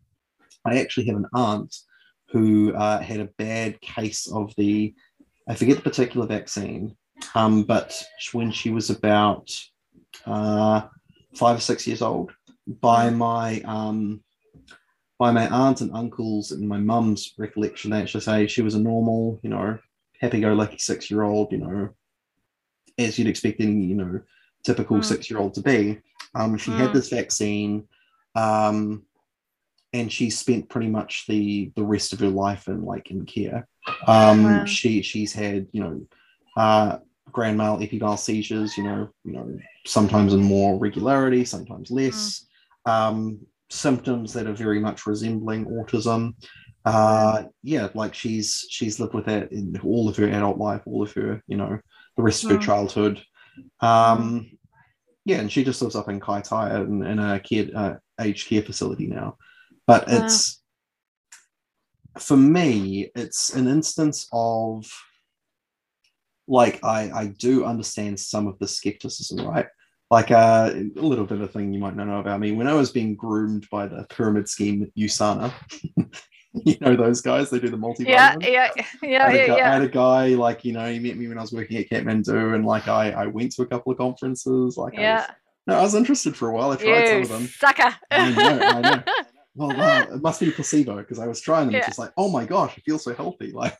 I 0.64 0.78
actually 0.78 1.06
have 1.06 1.16
an 1.16 1.26
aunt 1.34 1.74
who 2.30 2.72
uh, 2.74 3.00
had 3.00 3.20
a 3.20 3.30
bad 3.36 3.80
case 3.80 4.30
of 4.30 4.54
the, 4.56 4.94
I 5.48 5.54
forget 5.54 5.76
the 5.76 5.82
particular 5.82 6.26
vaccine, 6.26 6.96
um, 7.34 7.62
but 7.64 7.92
when 8.32 8.50
she 8.50 8.70
was 8.70 8.90
about 8.90 9.50
uh, 10.26 10.82
five 11.34 11.56
or 11.56 11.60
six 11.60 11.86
years 11.86 12.02
old, 12.02 12.32
by 12.80 13.10
my 13.10 13.60
um, 13.62 14.22
by 15.18 15.30
my 15.30 15.48
aunt 15.48 15.80
and 15.80 15.92
uncles 15.94 16.52
and 16.52 16.68
my 16.68 16.78
mum's 16.78 17.34
recollection, 17.38 17.90
they 17.90 18.00
actually 18.02 18.20
say 18.22 18.46
she 18.46 18.62
was 18.62 18.74
a 18.74 18.80
normal, 18.80 19.38
you 19.42 19.50
know, 19.50 19.78
happy-go-lucky 20.20 20.78
six-year-old, 20.78 21.52
you 21.52 21.58
know, 21.58 21.88
as 22.98 23.18
you'd 23.18 23.28
expect 23.28 23.60
any, 23.60 23.84
you 23.84 23.94
know, 23.94 24.20
typical 24.64 24.96
Mm. 24.98 25.04
six-year-old 25.04 25.54
to 25.54 25.60
be. 25.60 25.98
Um, 26.34 26.56
she 26.56 26.72
had 26.74 26.90
Mm. 26.90 26.94
this 26.94 27.08
vaccine, 27.10 27.88
um, 28.34 29.04
and 29.92 30.10
she 30.10 30.30
spent 30.30 30.68
pretty 30.68 30.88
much 30.88 31.26
the 31.26 31.70
the 31.76 31.84
rest 31.84 32.12
of 32.12 32.20
her 32.20 32.30
life 32.30 32.68
in 32.68 32.84
like 32.84 33.10
in 33.10 33.24
care. 33.26 33.68
Um, 34.06 34.58
Wow. 34.60 34.64
She 34.64 35.02
she's 35.02 35.32
had 35.32 35.68
you 35.72 35.82
know, 35.82 36.06
uh, 36.56 36.98
grand 37.30 37.56
mal 37.56 37.78
epidural 37.78 38.18
seizures. 38.18 38.76
You 38.76 38.84
know, 38.84 39.08
you 39.24 39.32
know, 39.32 39.58
sometimes 39.86 40.34
in 40.34 40.40
more 40.40 40.78
regularity, 40.78 41.44
sometimes 41.44 41.90
less. 41.90 42.46
Um, 42.84 43.38
symptoms 43.70 44.34
that 44.34 44.46
are 44.46 44.52
very 44.52 44.78
much 44.78 45.06
resembling 45.06 45.64
autism. 45.64 46.34
Uh, 46.84 47.44
yeah, 47.62 47.88
like 47.94 48.12
she's 48.12 48.66
she's 48.68 48.98
lived 48.98 49.14
with 49.14 49.26
that 49.26 49.52
in 49.52 49.78
all 49.84 50.08
of 50.08 50.16
her 50.16 50.28
adult 50.28 50.58
life, 50.58 50.82
all 50.84 51.02
of 51.02 51.12
her 51.12 51.42
you 51.46 51.56
know 51.56 51.78
the 52.16 52.22
rest 52.22 52.42
of 52.42 52.50
her 52.50 52.56
Mm. 52.56 52.62
childhood. 52.62 53.22
Um, 53.80 54.50
yeah, 55.24 55.36
and 55.38 55.50
she 55.50 55.62
just 55.64 55.80
lives 55.80 55.94
up 55.94 56.08
in 56.08 56.20
Kaitaia 56.20 56.84
in, 56.84 57.04
in 57.06 57.18
a 57.18 57.38
care, 57.40 57.68
uh, 57.74 57.94
aged 58.20 58.48
care 58.48 58.62
facility 58.62 59.06
now. 59.06 59.36
But 59.86 60.08
Wow. 60.08 60.18
it's 60.18 60.60
for 62.18 62.36
me, 62.36 63.10
it's 63.14 63.54
an 63.54 63.68
instance 63.68 64.28
of 64.32 64.90
like 66.52 66.84
I 66.84 67.10
I 67.10 67.26
do 67.38 67.64
understand 67.64 68.20
some 68.20 68.46
of 68.46 68.58
the 68.58 68.68
skepticism, 68.68 69.46
right? 69.46 69.66
Like 70.10 70.30
uh, 70.30 70.70
a 70.74 71.00
little 71.00 71.24
bit 71.24 71.40
of 71.40 71.44
a 71.44 71.48
thing 71.48 71.72
you 71.72 71.80
might 71.80 71.96
not 71.96 72.06
know 72.06 72.20
about 72.20 72.38
me. 72.38 72.52
When 72.52 72.68
I 72.68 72.74
was 72.74 72.92
being 72.92 73.14
groomed 73.14 73.66
by 73.70 73.86
the 73.86 74.04
pyramid 74.10 74.46
scheme 74.46 74.92
USANA, 74.96 75.50
you 76.52 76.76
know 76.82 76.94
those 76.94 77.22
guys, 77.22 77.48
they 77.48 77.58
do 77.58 77.70
the 77.70 77.78
multi. 77.78 78.04
Yeah, 78.04 78.36
yeah, 78.42 78.68
yeah, 79.02 79.26
I 79.26 79.30
had, 79.30 79.34
a 79.34 79.38
yeah, 79.38 79.46
guy, 79.46 79.54
I 79.56 79.72
had 79.72 79.82
a 79.82 79.88
guy 79.88 80.28
like 80.28 80.62
you 80.66 80.74
know 80.74 80.86
he 80.92 80.98
met 80.98 81.16
me 81.16 81.26
when 81.26 81.38
I 81.38 81.40
was 81.40 81.52
working 81.52 81.78
at 81.78 81.88
Kathmandu 81.88 82.54
and 82.54 82.66
like 82.66 82.86
I 82.86 83.12
I 83.12 83.26
went 83.26 83.52
to 83.52 83.62
a 83.62 83.66
couple 83.66 83.90
of 83.90 83.96
conferences 83.96 84.76
like 84.76 84.92
I 84.98 85.00
was, 85.00 85.02
Yeah, 85.02 85.30
no 85.66 85.78
I 85.78 85.82
was 85.82 85.94
interested 85.94 86.36
for 86.36 86.50
a 86.50 86.52
while 86.52 86.72
I 86.72 86.76
tried 86.76 87.08
some 87.08 87.22
of 87.22 87.28
them 87.30 87.46
sucker. 87.46 87.96
I 88.10 88.30
know, 88.30 88.60
I 88.60 88.80
know. 88.82 89.02
well 89.54 89.68
wow 89.76 90.02
it 90.02 90.22
must 90.22 90.40
be 90.40 90.50
placebo 90.50 90.96
because 90.96 91.18
I 91.18 91.26
was 91.26 91.40
trying 91.40 91.68
it's 91.68 91.74
Yeah. 91.74 91.86
just 91.86 91.98
like 91.98 92.12
oh 92.16 92.30
my 92.30 92.44
gosh 92.44 92.74
I 92.76 92.80
feel 92.80 92.98
so 92.98 93.14
healthy 93.14 93.52
like 93.62 93.76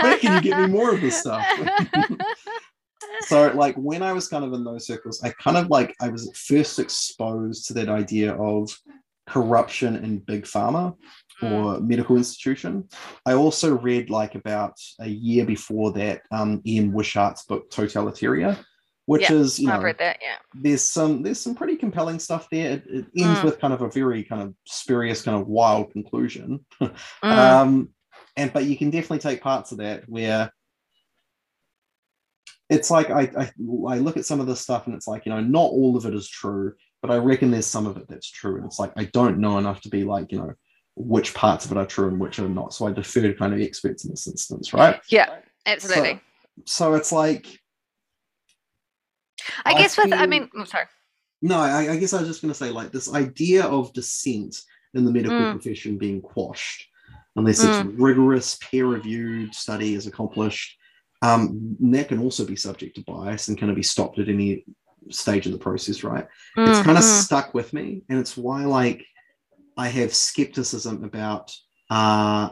where 0.00 0.18
can 0.18 0.34
you 0.36 0.40
get 0.50 0.60
me 0.60 0.66
more 0.66 0.94
of 0.94 1.00
this 1.00 1.18
stuff 1.20 1.44
so 3.22 3.50
like 3.54 3.74
when 3.76 4.02
I 4.02 4.12
was 4.12 4.28
kind 4.28 4.44
of 4.44 4.52
in 4.52 4.64
those 4.64 4.86
circles 4.86 5.22
I 5.22 5.30
kind 5.30 5.56
of 5.56 5.68
like 5.68 5.94
I 6.00 6.08
was 6.08 6.30
first 6.36 6.78
exposed 6.78 7.66
to 7.66 7.74
that 7.74 7.88
idea 7.88 8.34
of 8.34 8.70
corruption 9.28 9.96
in 9.96 10.18
big 10.18 10.44
pharma 10.44 10.94
Mm. 11.42 11.52
or 11.52 11.80
medical 11.80 12.18
institution. 12.18 12.86
I 13.24 13.32
also 13.32 13.74
read 13.74 14.10
like 14.10 14.34
about 14.34 14.74
a 15.00 15.08
year 15.08 15.46
before 15.46 15.90
that 15.92 16.20
um, 16.30 16.60
Ian 16.66 16.92
Wishart's 16.92 17.46
book 17.46 17.70
Totalitaria, 17.70 18.62
which 19.06 19.22
Yeah, 19.22 19.32
is 19.36 19.58
you 19.58 19.70
I've 19.70 19.78
know 19.80 19.84
read 19.86 19.98
that. 19.98 20.18
Yeah. 20.22 20.36
there's 20.54 20.82
some 20.82 21.22
there's 21.22 21.40
some 21.40 21.54
pretty 21.54 21.76
compelling 21.76 22.18
stuff 22.18 22.48
there. 22.50 22.72
It, 22.72 22.84
it 22.86 23.06
ends 23.16 23.40
Mm. 23.40 23.44
with 23.44 23.58
kind 23.60 23.72
of 23.74 23.82
a 23.82 23.88
very 23.90 24.22
kind 24.22 24.42
of 24.42 24.54
spurious 24.66 25.22
kind 25.22 25.40
of 25.40 25.48
wild 25.48 25.92
conclusion. 25.92 26.64
Mm. 26.80 26.92
Um, 27.24 27.88
and 28.36 28.52
but 28.52 28.64
you 28.64 28.76
can 28.76 28.90
definitely 28.90 29.18
take 29.18 29.40
parts 29.42 29.72
of 29.72 29.78
that 29.78 30.08
where 30.08 30.52
it's 32.68 32.90
like 32.90 33.10
I, 33.10 33.22
I 33.36 33.50
I 33.88 33.98
look 33.98 34.16
at 34.16 34.24
some 34.26 34.40
of 34.40 34.46
this 34.46 34.60
stuff 34.60 34.86
and 34.86 34.94
it's 34.94 35.08
like 35.08 35.26
you 35.26 35.32
know 35.32 35.40
not 35.40 35.70
all 35.72 35.96
of 35.96 36.06
it 36.06 36.14
is 36.14 36.28
true, 36.28 36.74
but 37.02 37.10
I 37.10 37.16
reckon 37.16 37.50
there's 37.50 37.66
some 37.66 37.86
of 37.86 37.96
it 37.96 38.06
that's 38.08 38.30
true, 38.30 38.56
and 38.56 38.64
it's 38.64 38.78
like 38.78 38.92
I 38.96 39.04
don't 39.04 39.38
know 39.38 39.58
enough 39.58 39.80
to 39.82 39.88
be 39.88 40.04
like 40.04 40.30
you 40.32 40.38
know 40.38 40.52
which 40.96 41.34
parts 41.34 41.64
of 41.64 41.72
it 41.72 41.78
are 41.78 41.86
true 41.86 42.08
and 42.08 42.20
which 42.20 42.38
are 42.38 42.48
not. 42.48 42.72
So 42.74 42.86
I 42.86 42.92
defer 42.92 43.22
to 43.22 43.34
kind 43.34 43.52
of 43.54 43.60
experts 43.60 44.04
in 44.04 44.10
this 44.10 44.26
instance, 44.28 44.72
right? 44.72 45.00
yeah, 45.08 45.38
absolutely. 45.66 46.20
So 46.66 46.94
it's 46.94 47.10
like 47.12 47.59
I 49.64 49.70
I 49.72 49.74
guess 49.74 49.96
with, 49.96 50.12
I 50.12 50.26
mean, 50.26 50.48
I'm 50.56 50.66
sorry. 50.66 50.86
no, 51.42 51.58
I, 51.58 51.92
I 51.92 51.96
guess 51.96 52.12
I 52.12 52.18
was 52.20 52.28
just 52.28 52.42
going 52.42 52.52
to 52.52 52.58
say 52.58 52.70
like 52.70 52.92
this 52.92 53.12
idea 53.14 53.64
of 53.64 53.92
dissent 53.92 54.56
in 54.94 55.04
the 55.04 55.12
medical 55.12 55.46
Mm. 55.46 55.52
profession 55.52 55.98
being 55.98 56.20
quashed 56.20 56.86
unless 57.36 57.64
it's 57.64 57.80
rigorous 57.98 58.58
peer-reviewed 58.60 59.54
study 59.54 59.94
is 59.94 60.06
accomplished. 60.06 60.76
Um, 61.22 61.76
that 61.92 62.08
can 62.08 62.18
also 62.18 62.44
be 62.44 62.56
subject 62.56 62.96
to 62.96 63.04
bias 63.04 63.48
and 63.48 63.58
kind 63.58 63.70
of 63.70 63.76
be 63.76 63.82
stopped 63.82 64.18
at 64.18 64.28
any 64.28 64.64
stage 65.10 65.46
of 65.46 65.52
the 65.52 65.58
process, 65.58 66.02
right? 66.02 66.26
it's 66.56 66.78
Mm, 66.78 66.84
kind 66.84 66.98
of 66.98 67.04
mm, 67.04 67.06
stuck 67.06 67.54
with 67.54 67.72
me 67.72 68.02
and 68.08 68.18
it's 68.18 68.36
why 68.36 68.64
like 68.66 69.02
i 69.78 69.88
have 69.88 70.12
skepticism 70.12 71.02
about 71.04 71.50
uh 71.88 72.50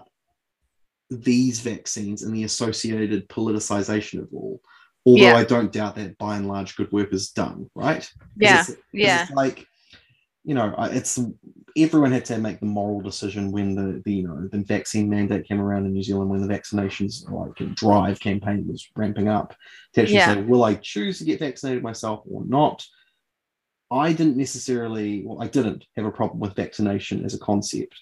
these 1.10 1.60
vaccines 1.60 2.22
and 2.22 2.34
the 2.34 2.44
associated 2.44 3.28
politicization 3.28 4.20
of 4.22 4.28
all 4.32 4.60
although 5.06 5.22
Yeah. 5.22 5.36
i 5.36 5.44
don't 5.44 5.72
doubt 5.72 5.96
that 5.96 6.18
by 6.18 6.36
and 6.36 6.48
large 6.48 6.76
good 6.76 6.90
work 6.92 7.12
is 7.12 7.30
done 7.30 7.68
right? 7.74 8.08
Yeah, 8.36 8.60
it's- 8.62 8.76
yeah. 8.92 9.22
it's 9.22 9.30
like 9.32 9.66
you 10.44 10.54
know 10.54 10.74
it's 10.78 11.18
everyone 11.76 12.10
had 12.12 12.24
to 12.24 12.38
make 12.38 12.58
the 12.60 12.66
moral 12.66 13.00
decision 13.00 13.52
when 13.52 13.74
the, 13.74 14.02
the 14.04 14.12
you 14.14 14.26
know 14.26 14.48
the 14.50 14.58
vaccine 14.58 15.08
mandate 15.08 15.46
came 15.46 15.60
around 15.60 15.86
in 15.86 15.92
new 15.92 16.02
zealand 16.02 16.30
when 16.30 16.40
the 16.46 16.52
vaccinations 16.52 17.28
like 17.30 17.74
drive 17.74 18.18
campaign 18.20 18.66
was 18.66 18.88
ramping 18.96 19.28
up 19.28 19.54
to 19.92 20.00
actually 20.02 20.16
Yeah. 20.16 20.34
say 20.34 20.42
will 20.42 20.64
i 20.64 20.74
choose 20.74 21.18
to 21.18 21.24
get 21.24 21.40
vaccinated 21.40 21.82
myself 21.82 22.22
or 22.30 22.44
not 22.44 22.84
I 23.90 24.12
didn't 24.12 24.36
necessarily, 24.36 25.22
well, 25.24 25.42
I 25.42 25.46
didn't 25.48 25.86
have 25.96 26.04
a 26.04 26.10
problem 26.10 26.40
with 26.40 26.54
vaccination 26.54 27.24
as 27.24 27.32
a 27.32 27.38
concept. 27.38 27.94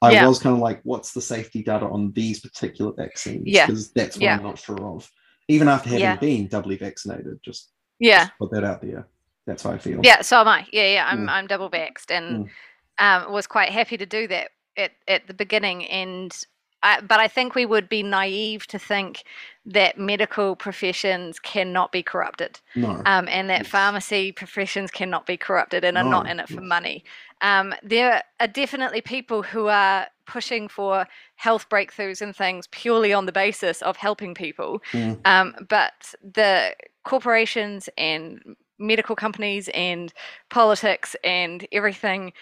I 0.00 0.12
Yeah. 0.12 0.26
was 0.28 0.38
kind 0.38 0.54
of 0.56 0.62
like, 0.62 0.80
what's 0.82 1.12
the 1.12 1.20
safety 1.20 1.62
data 1.62 1.84
on 1.86 2.12
these 2.12 2.40
particular 2.40 2.92
vaccines? 2.96 3.42
Yeah. 3.44 3.66
Because 3.66 3.90
that's 3.92 4.16
what 4.16 4.22
Yeah. 4.22 4.38
I'm 4.38 4.42
not 4.44 4.58
sure 4.58 4.82
of. 4.82 5.10
Even 5.48 5.68
after 5.68 5.88
having 5.88 6.02
Yeah. 6.02 6.16
been 6.16 6.48
doubly 6.48 6.76
vaccinated, 6.76 7.38
just, 7.42 7.70
Yeah. 8.00 8.24
just 8.24 8.38
put 8.38 8.50
that 8.50 8.64
out 8.64 8.82
there. 8.82 9.06
That's 9.46 9.62
how 9.62 9.70
I 9.70 9.78
feel. 9.78 10.00
Yeah, 10.02 10.22
so 10.22 10.40
am 10.40 10.48
I. 10.48 10.66
Yeah, 10.72 10.88
yeah. 10.92 11.06
I'm 11.08 11.26
Mm. 11.26 11.30
I'm 11.30 11.46
double 11.46 11.70
vaxxed 11.70 12.10
and 12.10 12.46
Mm. 12.46 12.50
um, 12.98 13.32
was 13.32 13.46
quite 13.46 13.70
happy 13.70 13.96
to 13.96 14.06
do 14.06 14.26
that 14.26 14.50
at, 14.76 14.92
at 15.06 15.26
the 15.28 15.34
beginning. 15.34 15.86
And 15.86 16.36
I, 16.82 17.00
but 17.00 17.20
I 17.20 17.28
think 17.28 17.54
we 17.54 17.64
would 17.66 17.88
be 17.88 18.02
naive 18.02 18.66
to 18.68 18.78
think 18.78 19.22
that 19.66 19.98
medical 19.98 20.56
professions 20.56 21.38
cannot 21.38 21.92
be 21.92 22.02
corrupted, 22.02 22.60
No. 22.74 23.02
um, 23.06 23.28
and 23.28 23.48
that 23.50 23.62
Yes. 23.62 23.68
pharmacy 23.68 24.32
professions 24.32 24.90
cannot 24.90 25.26
be 25.26 25.36
corrupted 25.36 25.84
and 25.84 25.96
are 25.96 26.04
not 26.04 26.28
in 26.28 26.40
it 26.40 26.48
for 26.48 26.54
yes. 26.60 26.68
money. 26.68 27.04
Um, 27.40 27.74
there 27.82 28.22
are 28.40 28.46
definitely 28.48 29.00
people 29.00 29.42
who 29.42 29.68
are 29.68 30.08
pushing 30.26 30.68
for 30.68 31.06
health 31.36 31.68
breakthroughs 31.68 32.20
and 32.20 32.34
things 32.36 32.66
purely 32.68 33.12
on 33.12 33.26
the 33.26 33.32
basis 33.32 33.82
of 33.82 33.96
helping 33.96 34.34
people. 34.34 34.82
Mm. 34.92 35.20
Um, 35.24 35.54
but 35.68 36.14
the 36.22 36.74
corporations 37.04 37.88
and 37.98 38.40
medical 38.78 39.16
companies 39.16 39.68
and 39.74 40.12
politics 40.50 41.16
and 41.24 41.66
everything, 41.72 42.32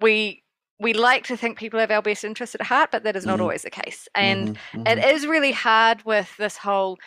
we 0.00 0.42
we 0.80 0.92
like 0.94 1.24
to 1.24 1.36
think 1.36 1.58
people 1.58 1.78
have 1.78 1.92
our 1.92 2.02
best 2.02 2.24
interest 2.24 2.56
at 2.56 2.62
heart, 2.62 2.90
but 2.90 3.04
that 3.04 3.14
is 3.14 3.24
not 3.24 3.38
Mhm. 3.38 3.42
always 3.42 3.62
the 3.62 3.70
case. 3.70 4.08
And 4.16 4.48
Mhm, 4.48 4.56
it 4.84 4.98
mhm. 4.98 5.14
is 5.14 5.26
really 5.28 5.52
hard 5.52 6.04
with 6.04 6.36
this 6.38 6.56
whole 6.56 6.98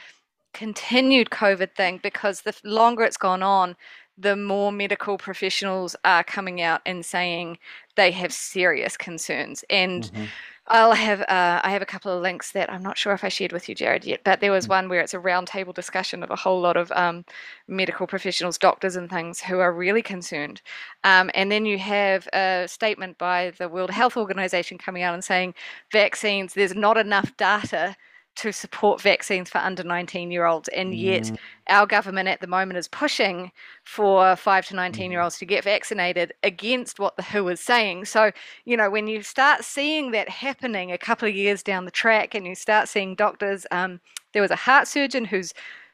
continued 0.53 1.29
COVID 1.31 1.75
thing 1.75 1.99
because 2.01 2.41
the 2.41 2.55
longer 2.63 3.03
it's 3.03 3.17
gone 3.17 3.43
on, 3.43 3.75
the 4.17 4.35
more 4.35 4.71
medical 4.71 5.17
professionals 5.17 5.95
are 6.05 6.23
coming 6.23 6.61
out 6.61 6.81
and 6.85 7.05
saying 7.05 7.57
they 7.95 8.11
have 8.11 8.33
serious 8.33 8.97
concerns. 8.97 9.63
And 9.69 10.09
Mhm. 10.11 10.31
I'll 10.67 10.93
have 10.93 11.21
uh, 11.21 11.61
I 11.63 11.69
have 11.71 11.81
a 11.83 11.85
couple 11.85 12.11
of 12.11 12.21
links 12.23 12.51
that 12.53 12.71
I'm 12.71 12.81
not 12.81 12.97
sure 12.97 13.13
if 13.13 13.23
I 13.23 13.29
shared 13.29 13.51
with 13.51 13.69
you, 13.69 13.75
Jared, 13.75 14.03
yet. 14.05 14.21
But 14.23 14.39
there 14.41 14.51
was 14.51 14.67
Mm. 14.67 14.69
one 14.69 14.89
where 14.89 14.99
it's 15.01 15.13
a 15.13 15.19
roundtable 15.19 15.73
discussion 15.75 16.23
of 16.23 16.31
a 16.31 16.35
whole 16.35 16.59
lot 16.59 16.75
of 16.77 16.91
um, 16.93 17.23
medical 17.67 18.07
professionals, 18.07 18.57
doctors, 18.57 18.95
and 18.95 19.09
things 19.09 19.41
who 19.41 19.59
are 19.59 19.71
really 19.71 20.01
concerned. 20.01 20.61
Um, 21.03 21.29
and 21.35 21.51
then 21.51 21.65
you 21.67 21.77
have 21.79 22.27
a 22.33 22.65
statement 22.67 23.17
by 23.19 23.51
the 23.59 23.69
World 23.69 23.91
Health 23.91 24.17
Organization 24.17 24.77
coming 24.79 25.03
out 25.03 25.13
and 25.13 25.23
saying 25.23 25.53
vaccines. 25.91 26.53
There's 26.55 26.75
not 26.75 26.97
enough 26.97 27.35
data 27.37 27.95
to 28.35 28.51
support 28.51 29.01
vaccines 29.01 29.49
for 29.49 29.59
under 29.59 29.83
19 29.83 30.29
year 30.31 30.45
olds, 30.45 30.67
and 30.69 30.93
yet 30.93 31.23
Mm. 31.23 31.37
our 31.67 31.85
government 31.87 32.27
at 32.27 32.41
the 32.41 32.47
moment 32.47 32.77
is 32.77 32.87
pushing 32.87 33.51
for 33.83 34.35
5 34.35 34.67
to 34.67 34.75
19 34.75 35.11
year 35.11 35.21
olds 35.21 35.37
to 35.39 35.45
get 35.45 35.63
vaccinated 35.63 36.33
against 36.43 36.99
what 36.99 37.15
the 37.15 37.23
WHO 37.23 37.47
is 37.49 37.59
saying. 37.61 38.05
So, 38.05 38.31
you 38.65 38.75
know, 38.75 38.89
when 38.89 39.07
you 39.07 39.23
start 39.23 39.63
seeing 39.63 40.11
that 40.11 40.27
happening 40.29 40.91
a 40.91 40.97
couple 40.97 41.27
of 41.27 41.35
years 41.35 41.63
down 41.63 41.85
the 41.85 41.91
track 41.91 42.35
and 42.35 42.45
you 42.45 42.55
start 42.55 42.89
seeing 42.89 43.15
doctors, 43.15 43.65
um, 43.71 44.01
there 44.33 44.41
was 44.41 44.51
a 44.51 44.55
heart 44.57 44.87
surgeon 44.87 45.25
who's 45.25 45.53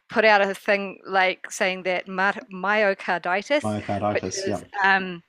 put 0.10 0.26
out 0.26 0.42
a 0.42 0.54
thing 0.54 1.00
like 1.06 1.50
saying 1.52 1.84
that 1.84 2.08
my- 2.08 2.34
myocarditis, 2.52 3.62
Myocarditis, 3.62 4.48
yeah. 4.48 4.60
um, 4.96 5.24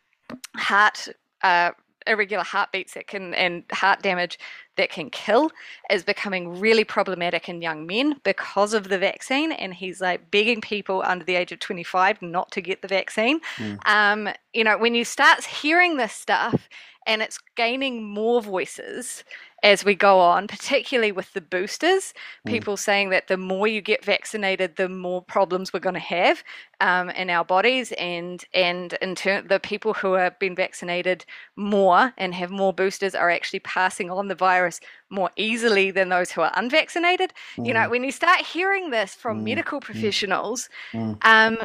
heart 0.57 1.09
uh, 1.43 1.71
irregular 2.07 2.45
heartbeats 2.45 2.95
that 2.95 3.07
can 3.07 3.35
and 3.35 3.65
heart 3.73 4.03
damage 4.03 4.39
that 4.77 4.91
can 4.91 5.11
kill 5.11 5.51
is 5.91 6.03
becoming 6.03 6.59
really 6.59 6.85
problematic 6.85 7.49
in 7.49 7.61
young 7.61 7.87
men 7.87 8.21
because 8.25 8.73
of 8.73 8.89
the 8.89 8.99
vaccine. 8.99 9.53
And 9.53 9.75
he's 9.75 10.01
like 10.01 10.31
begging 10.31 10.61
people 10.61 11.03
under 11.05 11.25
the 11.25 11.37
age 11.37 11.53
of 11.53 11.59
25 11.59 12.23
not 12.23 12.51
to 12.53 12.61
get 12.61 12.83
the 12.83 12.89
vaccine. 12.89 13.41
Mm. 13.57 13.79
Um, 13.87 14.35
you 14.55 14.65
know, 14.65 14.79
when 14.79 14.95
you 14.95 15.05
start 15.05 15.45
hearing 15.45 15.97
this 15.97 16.13
stuff 16.13 16.69
and 17.07 17.23
it's 17.23 17.39
gaining 17.57 18.03
more 18.03 18.41
voices 18.41 19.25
as 19.63 19.85
we 19.85 19.95
go 19.95 20.19
on, 20.19 20.49
particularly 20.49 21.13
with 21.13 21.33
the 21.33 21.41
boosters. 21.41 22.13
Mm. 22.47 22.51
People 22.51 22.77
saying 22.77 23.11
that 23.11 23.29
the 23.29 23.37
more 23.37 23.69
you 23.69 23.81
get 23.81 24.05
vaccinated, 24.05 24.77
the 24.77 24.89
more 24.89 25.23
problems 25.23 25.73
we're 25.73 25.81
going 25.81 25.95
to 25.95 26.01
have 26.01 26.43
um, 26.81 27.11
in 27.11 27.31
our 27.31 27.45
bodies, 27.45 27.93
and 27.93 28.45
and 28.55 28.95
in 29.01 29.15
turn, 29.15 29.47
the 29.47 29.61
people 29.61 29.95
who 29.95 30.15
have 30.15 30.39
been 30.39 30.57
vaccinated 30.57 31.25
more 31.57 32.13
and 32.19 32.35
have 32.35 32.51
more 32.51 32.73
boosters 32.73 33.15
are 33.15 33.31
actually 33.31 33.61
passing 33.61 34.11
on 34.11 34.29
the 34.29 34.35
virus 34.35 34.81
more 35.11 35.31
easily 35.37 35.91
than 35.91 36.09
those 36.09 36.33
who 36.33 36.41
are 36.41 36.53
unvaccinated. 36.57 37.33
Mm. 37.57 37.67
You 37.67 37.75
know, 37.75 37.81
mm. 37.81 37.91
when 37.91 38.05
you 38.05 38.13
start 38.13 38.41
hearing 38.41 38.91
this 38.91 39.15
from 39.15 39.41
mm. 39.41 39.45
medical 39.45 39.81
mm. 39.81 39.85
professionals, 39.85 40.69
mm. 40.93 41.17
um, 41.25 41.59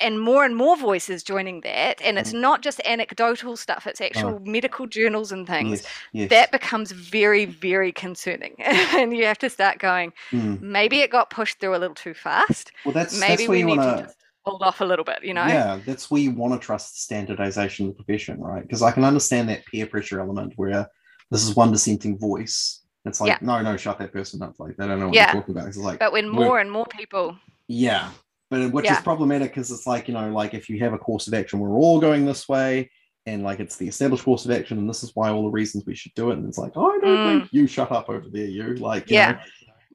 and 0.00 0.20
more 0.20 0.44
and 0.44 0.56
more 0.56 0.76
voices 0.76 1.22
joining 1.22 1.60
that 1.62 2.00
and 2.02 2.18
it's 2.18 2.32
mm. 2.32 2.40
not 2.40 2.62
just 2.62 2.80
anecdotal 2.84 3.56
stuff 3.56 3.86
it's 3.86 4.00
actual 4.00 4.36
oh. 4.36 4.42
medical 4.44 4.86
journals 4.86 5.32
and 5.32 5.46
things 5.46 5.82
yes, 5.82 5.88
yes. 6.12 6.30
that 6.30 6.52
becomes 6.52 6.92
very 6.92 7.44
very 7.44 7.92
concerning 7.92 8.54
and 8.58 9.16
you 9.16 9.24
have 9.24 9.38
to 9.38 9.50
start 9.50 9.78
going 9.78 10.12
mm. 10.30 10.60
maybe 10.60 11.00
it 11.00 11.10
got 11.10 11.30
pushed 11.30 11.58
through 11.60 11.74
a 11.74 11.78
little 11.78 11.94
too 11.94 12.14
fast 12.14 12.72
well 12.84 12.92
that's 12.92 13.18
maybe 13.18 13.44
that's 13.44 13.48
we 13.48 13.62
need 13.62 13.78
wanna, 13.78 14.02
to 14.02 14.14
hold 14.44 14.62
off 14.62 14.80
a 14.80 14.84
little 14.84 15.04
bit 15.04 15.22
you 15.22 15.34
know 15.34 15.46
yeah 15.46 15.78
that's 15.84 16.10
where 16.10 16.20
you 16.20 16.30
want 16.30 16.52
to 16.52 16.64
trust 16.64 17.02
standardization 17.02 17.88
of 17.88 17.96
the 17.96 18.02
profession 18.02 18.40
right 18.40 18.62
because 18.62 18.82
i 18.82 18.90
can 18.90 19.04
understand 19.04 19.48
that 19.48 19.64
peer 19.66 19.86
pressure 19.86 20.20
element 20.20 20.52
where 20.56 20.88
this 21.30 21.46
is 21.46 21.54
one 21.54 21.70
dissenting 21.70 22.16
voice 22.18 22.80
it's 23.04 23.20
like 23.20 23.28
yeah. 23.28 23.38
no 23.40 23.60
no 23.62 23.76
shut 23.76 23.98
that 23.98 24.12
person 24.12 24.42
up 24.42 24.58
like 24.58 24.76
they 24.76 24.86
don't 24.86 25.00
know 25.00 25.06
what 25.06 25.14
yeah. 25.14 25.32
you're 25.32 25.40
talking 25.40 25.54
about 25.54 25.68
it's 25.68 25.76
like 25.76 25.98
but 25.98 26.12
when 26.12 26.28
more 26.28 26.60
and 26.60 26.70
more 26.70 26.86
people 26.86 27.36
yeah 27.66 28.10
but 28.50 28.72
which 28.72 28.84
yeah. 28.84 28.96
is 28.96 29.02
problematic 29.02 29.50
because 29.50 29.70
it's 29.70 29.86
like 29.86 30.08
you 30.08 30.14
know 30.14 30.30
like 30.30 30.54
if 30.54 30.68
you 30.68 30.78
have 30.80 30.92
a 30.92 30.98
course 30.98 31.28
of 31.28 31.34
action 31.34 31.58
we're 31.58 31.76
all 31.76 32.00
going 32.00 32.24
this 32.24 32.48
way 32.48 32.90
and 33.26 33.42
like 33.42 33.60
it's 33.60 33.76
the 33.76 33.88
established 33.88 34.24
course 34.24 34.44
of 34.44 34.50
action 34.50 34.78
and 34.78 34.88
this 34.88 35.02
is 35.02 35.12
why 35.14 35.30
all 35.30 35.42
the 35.42 35.50
reasons 35.50 35.84
we 35.86 35.94
should 35.94 36.14
do 36.14 36.30
it 36.30 36.38
and 36.38 36.48
it's 36.48 36.58
like 36.58 36.72
oh, 36.76 36.90
i 36.90 36.98
don't 37.00 37.16
mm. 37.16 37.40
think 37.40 37.52
you 37.52 37.66
shut 37.66 37.92
up 37.92 38.08
over 38.08 38.28
there 38.30 38.46
you 38.46 38.74
like 38.76 39.10
you 39.10 39.16
yeah. 39.16 39.32
know, 39.32 39.38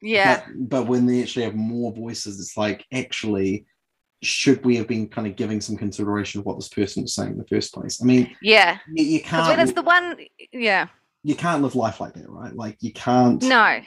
yeah. 0.02 0.44
But, 0.46 0.70
but 0.70 0.88
when 0.88 1.06
they 1.06 1.22
actually 1.22 1.46
have 1.46 1.56
more 1.56 1.94
voices 1.94 2.40
it's 2.40 2.58
like 2.58 2.86
actually 2.92 3.66
should 4.22 4.64
we 4.64 4.78
have 4.78 4.88
been 4.88 5.10
kind 5.10 5.28
of 5.28 5.36
giving 5.36 5.60
some 5.60 5.76
consideration 5.76 6.40
of 6.40 6.46
what 6.46 6.58
this 6.58 6.70
person 6.70 7.04
was 7.04 7.14
saying 7.14 7.32
in 7.32 7.38
the 7.38 7.48
first 7.48 7.74
place? 7.74 8.02
I 8.02 8.06
mean 8.06 8.36
yeah. 8.42 8.78
you, 8.94 9.04
you 9.04 9.22
can't 9.22 9.48
when 9.48 9.60
it's 9.60 9.74
the 9.74 9.82
one 9.82 10.18
yeah. 10.52 10.88
you 11.24 11.36
can't 11.36 11.62
live 11.62 11.76
life 11.76 12.00
like 12.00 12.14
that 12.14 12.30
right? 12.30 12.56
Like 12.56 12.78
you 12.82 12.94
can't 12.94 13.42
no 13.44 13.82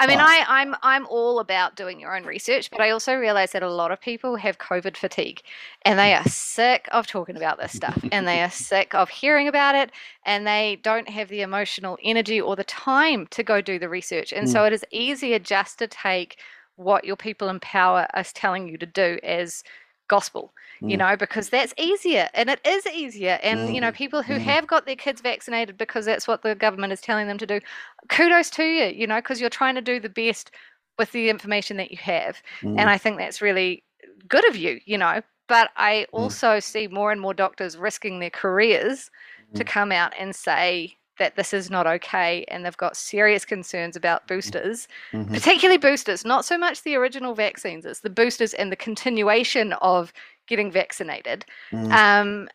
I 0.00 0.06
mean, 0.06 0.18
I, 0.18 0.44
I'm 0.48 0.74
I'm 0.82 1.06
all 1.08 1.40
about 1.40 1.76
doing 1.76 2.00
your 2.00 2.16
own 2.16 2.24
research, 2.24 2.70
but 2.70 2.80
I 2.80 2.88
also 2.88 3.14
realize 3.14 3.52
that 3.52 3.62
a 3.62 3.70
lot 3.70 3.92
of 3.92 4.00
people 4.00 4.36
have 4.36 4.56
COVID 4.56 4.96
fatigue, 4.96 5.42
and 5.82 5.98
they 5.98 6.14
are 6.14 6.24
sick 6.24 6.88
of 6.90 7.06
talking 7.06 7.36
about 7.36 7.58
this 7.58 7.72
stuff, 7.72 8.02
and 8.10 8.26
they 8.26 8.40
are 8.40 8.50
sick 8.70 8.94
of 8.94 9.10
hearing 9.10 9.46
about 9.46 9.74
it, 9.74 9.90
and 10.24 10.46
they 10.46 10.80
don't 10.82 11.08
have 11.10 11.28
the 11.28 11.42
emotional 11.42 11.98
energy 12.02 12.40
or 12.40 12.56
the 12.56 12.64
time 12.64 13.26
to 13.26 13.42
go 13.42 13.60
do 13.60 13.78
the 13.78 13.90
research, 13.90 14.32
and 14.32 14.48
mm. 14.48 14.50
so 14.50 14.64
it 14.64 14.72
is 14.72 14.86
easier 14.90 15.38
just 15.38 15.78
to 15.80 15.86
take 15.86 16.38
what 16.76 17.04
your 17.04 17.16
people 17.16 17.50
in 17.50 17.60
power 17.60 18.06
are 18.14 18.24
telling 18.24 18.66
you 18.66 18.78
to 18.78 18.86
do 18.86 19.18
as 19.22 19.62
gospel 20.08 20.54
you 20.80 20.96
mm. 20.96 20.98
know 20.98 21.16
because 21.16 21.48
that's 21.48 21.74
easier 21.78 22.28
and 22.34 22.48
it 22.48 22.60
is 22.64 22.86
easier 22.86 23.38
and 23.42 23.68
mm. 23.68 23.74
you 23.74 23.80
know 23.80 23.90
mm. 23.90 23.94
people 23.94 24.22
who 24.22 24.34
mm. 24.34 24.40
have 24.40 24.66
got 24.66 24.86
their 24.86 24.96
kids 24.96 25.20
vaccinated 25.20 25.76
because 25.76 26.04
that's 26.04 26.26
what 26.26 26.42
the 26.42 26.54
government 26.54 26.92
is 26.92 27.00
telling 27.00 27.26
them 27.26 27.38
to 27.38 27.46
do 27.46 27.60
kudos 28.08 28.50
to 28.50 28.64
you 28.64 28.86
you 28.86 29.06
know 29.06 29.18
because 29.18 29.40
you're 29.40 29.50
trying 29.50 29.74
to 29.74 29.80
do 29.80 30.00
the 30.00 30.08
best 30.08 30.50
with 30.98 31.12
the 31.12 31.28
information 31.28 31.76
that 31.76 31.90
you 31.90 31.98
have 31.98 32.42
and 32.62 32.78
mm. 32.78 32.86
i 32.86 32.98
think 32.98 33.18
that's 33.18 33.42
really 33.42 33.82
good 34.28 34.46
of 34.48 34.56
you 34.56 34.80
you 34.84 34.98
know 34.98 35.20
but 35.48 35.70
i 35.76 36.06
mm. 36.12 36.18
also 36.18 36.60
see 36.60 36.86
more 36.86 37.12
and 37.12 37.20
more 37.20 37.34
doctors 37.34 37.76
risking 37.76 38.18
their 38.18 38.30
careers 38.30 39.10
to 39.54 39.64
come 39.64 39.90
out 39.90 40.12
and 40.16 40.36
say 40.36 40.96
that 41.20 41.36
this 41.36 41.52
is 41.52 41.70
not 41.70 41.86
okay 41.86 42.44
and 42.48 42.64
they've 42.64 42.76
got 42.78 42.96
serious 42.96 43.44
concerns 43.44 43.94
about 43.94 44.26
boosters, 44.26 44.88
mm-hmm. 45.12 45.32
particularly 45.32 45.76
boosters, 45.76 46.24
not 46.24 46.44
so 46.44 46.58
much 46.58 46.82
the 46.82 46.96
original 46.96 47.34
vaccines, 47.34 47.84
it's 47.84 48.00
the 48.00 48.10
boosters 48.10 48.54
and 48.54 48.72
the 48.72 48.76
continuation 48.76 49.74
of 49.74 50.12
getting 50.50 50.70
vaccinated. 50.70 51.46
Mm. 51.72 51.92
Um, 51.92 52.48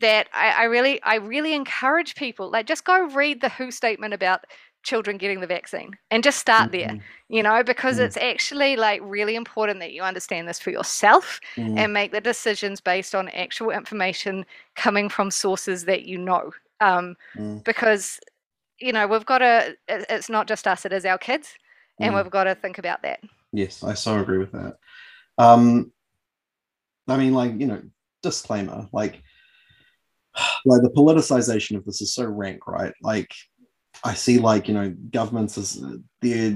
that 0.00 0.28
I, 0.32 0.50
I 0.50 0.64
really 0.64 1.02
I 1.02 1.16
really 1.16 1.54
encourage 1.54 2.14
people 2.14 2.50
like 2.50 2.66
just 2.66 2.84
go 2.84 3.06
read 3.08 3.40
the 3.40 3.48
WHO 3.48 3.70
statement 3.70 4.14
about 4.14 4.46
children 4.82 5.16
getting 5.16 5.40
the 5.40 5.46
vaccine 5.46 5.96
and 6.10 6.24
just 6.24 6.38
start 6.38 6.72
mm-hmm. 6.72 6.96
there 6.96 7.04
you 7.28 7.42
know 7.42 7.62
because 7.62 7.98
mm 7.98 8.02
it's 8.02 8.16
actually 8.16 8.74
like 8.74 9.00
really 9.04 9.36
important 9.36 9.78
that 9.78 9.92
you 9.92 10.02
understand 10.02 10.48
this 10.48 10.58
for 10.58 10.70
yourself 10.70 11.40
mm 11.56 11.78
and 11.78 11.92
make 11.92 12.10
the 12.10 12.20
decisions 12.20 12.80
based 12.80 13.14
on 13.14 13.28
actual 13.28 13.70
information 13.70 14.44
coming 14.74 15.08
from 15.08 15.30
sources 15.30 15.84
that 15.84 16.04
you 16.04 16.18
know 16.18 16.50
um, 16.80 17.14
mm. 17.36 17.62
because 17.64 18.18
you 18.80 18.92
know 18.92 19.06
we've 19.06 19.26
got 19.26 19.38
to 19.38 19.76
it's 19.88 20.28
not 20.28 20.48
just 20.48 20.66
us 20.66 20.84
it 20.84 20.92
is 20.92 21.04
our 21.04 21.18
kids 21.18 21.54
and 22.00 22.12
mm. 22.12 22.16
we've 22.16 22.32
got 22.32 22.44
to 22.44 22.54
think 22.54 22.78
about 22.78 23.02
that 23.02 23.20
yes 23.52 23.84
i 23.84 23.94
so 23.94 24.18
agree 24.18 24.38
with 24.38 24.52
that 24.52 24.76
um, 25.38 25.92
i 27.12 27.16
mean 27.16 27.34
like 27.34 27.52
you 27.58 27.66
know 27.66 27.82
disclaimer 28.22 28.88
like 28.92 29.22
like 30.64 30.82
the 30.82 30.90
politicization 30.90 31.76
of 31.76 31.84
this 31.84 32.00
is 32.00 32.14
so 32.14 32.24
rank 32.24 32.66
right 32.66 32.94
like 33.02 33.32
i 34.04 34.14
see 34.14 34.38
like 34.38 34.68
you 34.68 34.74
know 34.74 34.94
governments 35.10 35.58
as 35.58 35.82
they're 36.20 36.54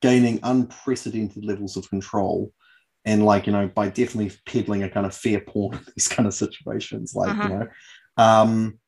gaining 0.00 0.38
unprecedented 0.42 1.44
levels 1.44 1.76
of 1.76 1.88
control 1.90 2.52
and 3.04 3.24
like 3.24 3.46
you 3.46 3.52
know 3.52 3.66
by 3.68 3.88
definitely 3.88 4.32
peddling 4.46 4.84
a 4.84 4.90
kind 4.90 5.06
of 5.06 5.14
fair 5.14 5.40
porn 5.40 5.74
in 5.74 5.84
these 5.96 6.08
kind 6.08 6.26
of 6.26 6.34
situations 6.34 7.14
like 7.14 7.30
uh-huh. 7.30 7.42
you 7.42 7.48
know 7.48 7.66
um 8.16 8.78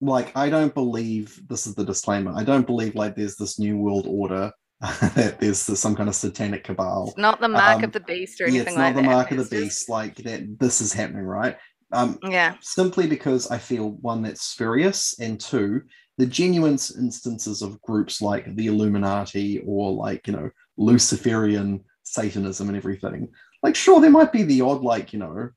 like 0.00 0.36
I 0.36 0.48
don't 0.48 0.74
believe 0.74 1.40
this 1.48 1.66
is 1.66 1.74
the 1.74 1.84
disclaimer. 1.84 2.32
I 2.34 2.44
don't 2.44 2.66
believe 2.66 2.94
like 2.94 3.16
there's 3.16 3.36
this 3.36 3.58
new 3.58 3.76
world 3.76 4.06
order 4.08 4.52
that 4.80 5.38
there's 5.40 5.58
some 5.58 5.96
kind 5.96 6.08
of 6.08 6.14
satanic 6.14 6.64
cabal. 6.64 7.08
It's 7.08 7.18
not 7.18 7.40
the 7.40 7.48
mark 7.48 7.78
um, 7.78 7.84
of 7.84 7.92
the 7.92 8.00
beast 8.00 8.40
or 8.40 8.44
anything 8.44 8.62
yeah, 8.62 8.68
it's 8.68 8.76
not 8.76 8.94
the 8.94 9.02
mark 9.02 9.30
of 9.30 9.38
the 9.38 9.44
beast. 9.44 9.80
Just... 9.80 9.88
Like 9.88 10.16
that, 10.16 10.58
this 10.58 10.80
is 10.80 10.92
happening, 10.92 11.24
right? 11.24 11.56
Um, 11.92 12.18
yeah. 12.22 12.56
Simply 12.60 13.06
because 13.06 13.50
I 13.50 13.58
feel 13.58 13.92
one 14.00 14.22
that's 14.22 14.42
spurious, 14.42 15.18
and 15.18 15.40
two, 15.40 15.82
the 16.18 16.26
genuine 16.26 16.72
instances 16.72 17.62
of 17.62 17.80
groups 17.82 18.20
like 18.20 18.54
the 18.54 18.66
Illuminati 18.66 19.62
or 19.66 19.92
like 19.92 20.26
you 20.26 20.34
know 20.34 20.50
Luciferian 20.76 21.84
Satanism 22.04 22.68
and 22.68 22.76
everything. 22.76 23.28
Like, 23.62 23.74
sure, 23.74 24.00
there 24.00 24.10
might 24.10 24.32
be 24.32 24.44
the 24.44 24.60
odd 24.60 24.82
like 24.82 25.12
you 25.12 25.18
know 25.18 25.50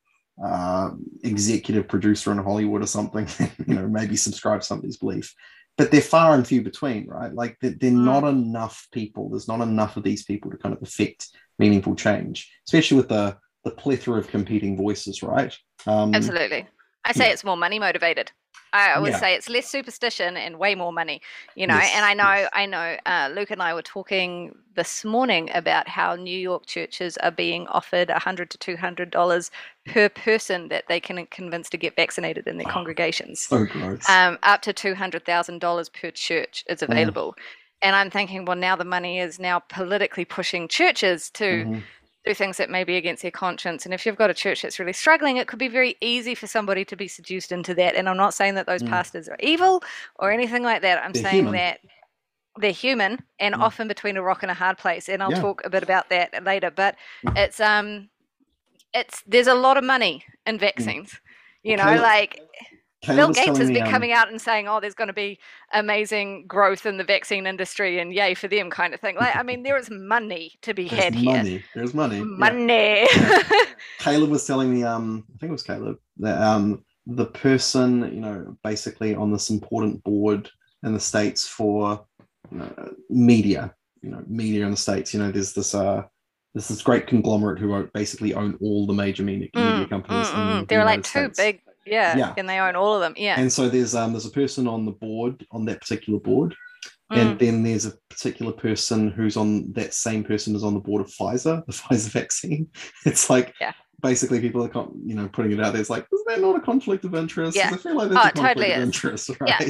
uh, 0.44 0.90
executive 1.22 1.86
producer 1.88 2.32
in 2.32 2.38
Hollywood 2.38 2.82
or 2.82 2.86
something, 2.86 3.28
you 3.66 3.74
know, 3.74 3.86
maybe 3.86 4.16
subscribe 4.16 4.60
to 4.60 4.66
somebody's 4.66 4.96
belief. 4.96 5.34
But 5.78 5.90
they're 5.90 6.00
far 6.00 6.34
and 6.34 6.46
few 6.46 6.62
between, 6.62 7.06
right? 7.06 7.32
Like 7.32 7.56
they're, 7.60 7.74
they're 7.78 7.90
mm. 7.90 8.04
not 8.04 8.24
enough 8.24 8.86
people. 8.92 9.30
There's 9.30 9.48
not 9.48 9.60
enough 9.60 9.96
of 9.96 10.04
these 10.04 10.24
people 10.24 10.50
to 10.50 10.58
kind 10.58 10.74
of 10.74 10.82
affect 10.82 11.28
meaningful 11.58 11.94
change, 11.94 12.50
especially 12.66 12.98
with 12.98 13.08
the 13.08 13.36
the 13.64 13.70
plethora 13.70 14.18
of 14.18 14.28
competing 14.28 14.76
voices, 14.76 15.22
right? 15.22 15.56
Um, 15.86 16.14
Absolutely. 16.14 16.66
I 17.04 17.12
say 17.12 17.26
yeah. 17.26 17.32
it's 17.32 17.44
more 17.44 17.56
money 17.56 17.78
motivated. 17.78 18.32
I 18.74 18.98
would 18.98 19.12
yeah. 19.12 19.18
say 19.18 19.34
it's 19.34 19.50
less 19.50 19.68
superstition 19.68 20.36
and 20.36 20.58
way 20.58 20.74
more 20.74 20.92
money, 20.92 21.20
you 21.54 21.66
know. 21.66 21.74
Yes, 21.76 21.92
and 21.94 22.04
I 22.06 22.14
know, 22.14 22.40
yes. 22.40 22.50
I 22.54 22.66
know, 22.66 22.96
uh, 23.04 23.30
Luke 23.34 23.50
and 23.50 23.62
I 23.62 23.74
were 23.74 23.82
talking 23.82 24.56
this 24.74 25.04
morning 25.04 25.50
about 25.52 25.88
how 25.88 26.14
New 26.14 26.38
York 26.38 26.64
churches 26.64 27.18
are 27.18 27.30
being 27.30 27.66
offered 27.68 28.08
a 28.08 28.18
hundred 28.18 28.48
to 28.50 28.58
two 28.58 28.76
hundred 28.78 29.10
dollars 29.10 29.50
per 29.86 30.08
person 30.08 30.68
that 30.68 30.84
they 30.88 31.00
can 31.00 31.26
convince 31.26 31.68
to 31.70 31.76
get 31.76 31.96
vaccinated 31.96 32.46
in 32.46 32.56
their 32.56 32.68
oh, 32.68 32.72
congregations. 32.72 33.40
So 33.40 33.66
gross. 33.66 34.08
Um, 34.08 34.38
up 34.42 34.62
to 34.62 34.72
two 34.72 34.94
hundred 34.94 35.26
thousand 35.26 35.60
dollars 35.60 35.90
per 35.90 36.10
church 36.10 36.64
is 36.66 36.82
available. 36.82 37.34
And 37.82 37.94
I'm 37.94 38.10
thinking, 38.10 38.46
well, 38.46 38.56
now 38.56 38.76
the 38.76 38.84
money 38.84 39.18
is 39.18 39.38
now 39.38 39.58
politically 39.58 40.24
pushing 40.24 40.68
churches 40.68 41.30
to. 41.30 41.44
Mm-hmm 41.44 41.78
do 42.24 42.34
things 42.34 42.56
that 42.56 42.70
may 42.70 42.84
be 42.84 42.96
against 42.96 43.22
their 43.22 43.30
conscience. 43.30 43.84
And 43.84 43.92
if 43.92 44.06
you've 44.06 44.16
got 44.16 44.30
a 44.30 44.34
church 44.34 44.62
that's 44.62 44.78
really 44.78 44.92
struggling, 44.92 45.38
it 45.38 45.48
could 45.48 45.58
be 45.58 45.68
very 45.68 45.96
easy 46.00 46.34
for 46.34 46.46
somebody 46.46 46.84
to 46.84 46.96
be 46.96 47.08
seduced 47.08 47.50
into 47.50 47.74
that. 47.74 47.96
And 47.96 48.08
I'm 48.08 48.16
not 48.16 48.34
saying 48.34 48.54
that 48.54 48.66
those 48.66 48.82
mm. 48.82 48.88
pastors 48.88 49.28
are 49.28 49.36
evil 49.40 49.82
or 50.16 50.30
anything 50.30 50.62
like 50.62 50.82
that. 50.82 51.02
I'm 51.02 51.12
they're 51.12 51.22
saying 51.22 51.46
human. 51.46 51.52
that 51.54 51.80
they're 52.58 52.70
human 52.70 53.18
and 53.40 53.54
mm. 53.54 53.60
often 53.60 53.88
between 53.88 54.16
a 54.16 54.22
rock 54.22 54.42
and 54.42 54.50
a 54.50 54.54
hard 54.54 54.78
place. 54.78 55.08
And 55.08 55.22
I'll 55.22 55.32
yeah. 55.32 55.40
talk 55.40 55.62
a 55.64 55.70
bit 55.70 55.82
about 55.82 56.10
that 56.10 56.44
later. 56.44 56.70
But 56.70 56.96
mm. 57.26 57.36
it's 57.36 57.58
um 57.58 58.08
it's 58.94 59.22
there's 59.26 59.48
a 59.48 59.54
lot 59.54 59.76
of 59.76 59.84
money 59.84 60.24
in 60.46 60.56
mm. 60.56 60.60
vaccines. 60.60 61.20
You 61.64 61.76
know, 61.76 61.84
like 61.84 62.40
Bill 63.06 63.32
Gates 63.32 63.58
has 63.58 63.68
been 63.68 63.82
um, 63.82 63.90
coming 63.90 64.12
out 64.12 64.28
and 64.30 64.40
saying, 64.40 64.68
"Oh, 64.68 64.78
there's 64.80 64.94
going 64.94 65.08
to 65.08 65.12
be 65.14 65.38
amazing 65.72 66.46
growth 66.46 66.86
in 66.86 66.96
the 66.98 67.04
vaccine 67.04 67.46
industry, 67.46 67.98
and 67.98 68.12
yay 68.12 68.34
for 68.34 68.46
them," 68.48 68.70
kind 68.70 68.94
of 68.94 69.00
thing. 69.00 69.16
Like, 69.16 69.34
I 69.34 69.42
mean, 69.42 69.62
there 69.64 69.76
is 69.76 69.90
money 69.90 70.52
to 70.62 70.72
be 70.72 70.86
had 70.86 71.14
money. 71.14 71.48
here. 71.50 71.62
There's 71.74 71.94
money. 71.94 72.20
Money. 72.20 73.06
Yeah. 73.12 73.42
Caleb 73.98 74.30
was 74.30 74.46
telling 74.46 74.72
me, 74.72 74.84
um, 74.84 75.24
I 75.34 75.38
think 75.38 75.50
it 75.50 75.52
was 75.52 75.62
Caleb, 75.64 75.98
that 76.18 76.40
um, 76.40 76.84
the 77.06 77.26
person, 77.26 78.02
you 78.14 78.20
know, 78.20 78.56
basically 78.62 79.14
on 79.16 79.32
this 79.32 79.50
important 79.50 80.02
board 80.04 80.48
in 80.84 80.94
the 80.94 81.00
states 81.00 81.46
for 81.46 82.04
you 82.52 82.58
know, 82.58 82.94
media. 83.10 83.74
You 84.02 84.10
know, 84.10 84.22
media 84.28 84.64
in 84.64 84.72
the 84.72 84.76
states. 84.76 85.12
You 85.14 85.20
know, 85.20 85.30
there's 85.32 85.52
this 85.54 85.74
uh, 85.74 86.02
there's 86.54 86.68
this 86.68 86.82
great 86.82 87.06
conglomerate 87.06 87.58
who 87.58 87.88
basically 87.94 88.34
own 88.34 88.58
all 88.60 88.86
the 88.86 88.92
major 88.92 89.22
media, 89.22 89.48
media 89.54 89.86
Mm, 89.86 89.90
companies. 89.90 90.26
mm, 90.28 90.34
mm. 90.34 90.60
the 90.60 90.66
They're 90.66 90.84
like 90.84 91.04
States. 91.06 91.36
big. 91.38 91.61
Yeah, 91.86 92.16
Yeah. 92.16 92.34
and 92.36 92.48
they 92.48 92.58
own 92.58 92.76
all 92.76 92.94
of 92.94 93.00
them. 93.00 93.14
Yeah. 93.16 93.38
And 93.38 93.52
so 93.52 93.68
there's 93.68 93.94
um 93.94 94.12
there's 94.12 94.26
a 94.26 94.30
person 94.30 94.66
on 94.68 94.84
the 94.84 94.92
board 94.92 95.44
on 95.50 95.64
that 95.66 95.80
particular 95.80 96.18
board, 96.20 96.54
Mm. 97.12 97.16
and 97.18 97.38
then 97.38 97.62
there's 97.62 97.84
a 97.84 97.92
particular 98.08 98.52
person 98.52 99.10
who's 99.10 99.36
on 99.36 99.72
that 99.74 99.92
same 99.92 100.24
person 100.24 100.56
is 100.56 100.64
on 100.64 100.72
the 100.74 100.80
board 100.80 101.02
of 101.02 101.08
Pfizer, 101.08 101.64
the 101.66 101.72
Pfizer 101.72 102.10
vaccine. 102.10 102.68
It's 103.04 103.28
like 103.28 103.54
Yeah. 103.60 103.72
Basically 104.02 104.40
people 104.40 104.64
are 104.64 104.68
con- 104.68 104.92
you 105.06 105.14
know 105.14 105.28
putting 105.28 105.52
it 105.52 105.60
out 105.60 105.72
there. 105.72 105.80
It's 105.80 105.90
like 105.90 106.06
is 106.12 106.22
that 106.26 106.40
not 106.40 106.56
a 106.56 106.60
conflict 106.60 107.04
of 107.04 107.14
interest? 107.14 107.56
Yeah. 107.56 107.70
I 107.72 107.76
feel 107.76 107.96
like 107.96 108.08
there's 108.10 108.18
Oh, 108.18 108.28
a 108.28 108.32
conflict 108.32 108.46
totally 108.58 108.72
of 108.72 108.78
is. 108.78 108.84
interest, 108.84 109.30
Yeah. 109.46 109.60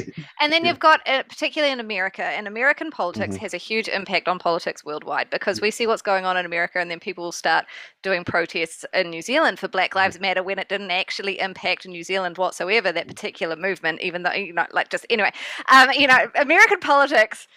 And 0.41 0.51
then 0.51 0.63
Yeah. 0.63 0.71
you've 0.71 0.79
got, 0.79 1.01
uh, 1.07 1.23
particularly 1.23 1.71
in 1.71 1.79
America, 1.79 2.23
and 2.23 2.47
American 2.47 2.89
politics 2.91 3.35
Mhm. 3.35 3.39
has 3.39 3.53
a 3.53 3.57
huge 3.57 3.87
impact 3.87 4.27
on 4.27 4.39
politics 4.39 4.83
worldwide 4.83 5.29
because 5.29 5.61
we 5.61 5.71
see 5.71 5.87
what's 5.87 6.01
going 6.01 6.25
on 6.25 6.35
in 6.37 6.45
America, 6.45 6.79
and 6.79 6.89
then 6.91 6.99
people 6.99 7.23
will 7.23 7.31
start 7.31 7.65
doing 8.01 8.23
protests 8.23 8.83
in 8.93 9.09
New 9.09 9.21
Zealand 9.21 9.59
for 9.59 9.67
Black 9.67 9.95
Lives 9.95 10.19
Matter 10.19 10.43
when 10.43 10.59
it 10.59 10.67
didn't 10.69 10.91
actually 10.91 11.39
impact 11.39 11.87
New 11.87 12.03
Zealand 12.03 12.37
whatsoever, 12.37 12.91
that 12.91 13.07
particular 13.07 13.55
movement, 13.55 14.01
even 14.01 14.23
though, 14.23 14.33
you 14.33 14.53
know, 14.53 14.65
like 14.71 14.89
just 14.89 15.05
anyway, 15.09 15.31
um, 15.71 15.91
you 15.91 16.07
know, 16.07 16.27
American 16.35 16.79
politics 16.79 17.47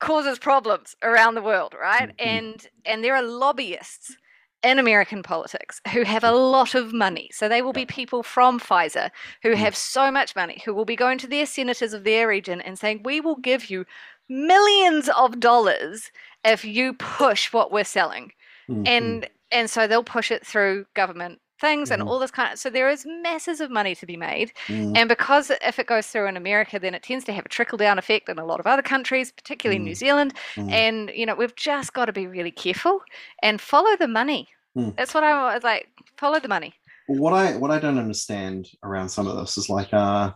causes 0.00 0.38
problems 0.38 0.94
around 1.02 1.34
the 1.34 1.42
world, 1.42 1.74
right? 1.80 2.10
Mhm. 2.10 2.14
And 2.26 2.66
and 2.84 3.02
there 3.02 3.16
are 3.16 3.22
lobbyists 3.22 4.16
in 4.62 4.78
American 4.78 5.22
politics 5.22 5.80
who 5.92 6.02
have 6.02 6.24
a 6.24 6.32
lot 6.32 6.74
of 6.74 6.92
money. 6.92 7.30
So 7.32 7.48
they 7.48 7.62
will 7.62 7.72
be 7.72 7.86
people 7.86 8.22
from 8.22 8.58
Pfizer 8.58 9.10
who 9.42 9.50
Mm. 9.50 9.56
have 9.56 9.76
so 9.76 10.10
much 10.10 10.34
money, 10.34 10.60
who 10.64 10.74
will 10.74 10.84
be 10.84 10.96
going 10.96 11.18
to 11.18 11.26
their 11.28 11.46
senators 11.46 11.92
of 11.92 12.04
their 12.04 12.26
region 12.28 12.60
and 12.60 12.78
saying, 12.78 13.02
We 13.04 13.20
will 13.20 13.36
give 13.36 13.70
you 13.70 13.84
millions 14.28 15.08
of 15.16 15.40
dollars 15.40 16.10
if 16.44 16.64
you 16.64 16.94
push 16.94 17.52
what 17.52 17.70
we're 17.72 17.84
selling. 17.84 18.32
Mhm. 18.68 18.86
And 18.86 19.28
and 19.50 19.70
so 19.70 19.86
they'll 19.86 20.04
push 20.04 20.30
it 20.30 20.46
through 20.46 20.84
government 20.94 21.40
things 21.60 21.90
and 21.90 22.02
Mhm. 22.02 22.06
all 22.08 22.18
this 22.18 22.30
kind 22.30 22.52
of 22.52 22.58
so 22.58 22.70
there 22.70 22.88
is 22.88 23.04
masses 23.06 23.60
of 23.60 23.70
money 23.70 23.94
to 23.96 24.06
be 24.06 24.16
made. 24.16 24.52
Mhm. 24.68 24.96
And 24.96 25.08
because 25.08 25.50
if 25.62 25.78
it 25.78 25.86
goes 25.86 26.06
through 26.06 26.26
in 26.28 26.36
America, 26.36 26.78
then 26.78 26.94
it 26.94 27.02
tends 27.02 27.24
to 27.26 27.32
have 27.32 27.46
a 27.46 27.48
trickle 27.48 27.78
down 27.78 27.98
effect 27.98 28.28
in 28.28 28.38
a 28.38 28.44
lot 28.44 28.60
of 28.60 28.66
other 28.66 28.82
countries, 28.82 29.32
particularly 29.32 29.80
Mm. 29.80 29.84
New 29.84 29.94
Zealand. 29.94 30.34
Mhm. 30.56 30.70
And 30.72 31.10
you 31.14 31.26
know, 31.26 31.34
we've 31.34 31.56
just 31.56 31.92
got 31.92 32.06
to 32.06 32.12
be 32.12 32.26
really 32.26 32.50
careful 32.52 33.00
and 33.42 33.60
follow 33.60 33.96
the 33.96 34.08
money. 34.08 34.48
Mm. 34.76 34.96
That's 34.96 35.14
what 35.14 35.24
I 35.24 35.54
was 35.54 35.64
like. 35.64 35.88
Follow 36.16 36.40
the 36.40 36.48
money. 36.48 36.74
what 37.06 37.32
I 37.32 37.56
what 37.56 37.70
I 37.70 37.78
don't 37.78 37.98
understand 37.98 38.68
around 38.82 39.08
some 39.08 39.26
of 39.26 39.34
this 39.38 39.56
is 39.56 39.70
like 39.70 39.92
uh 39.94 40.30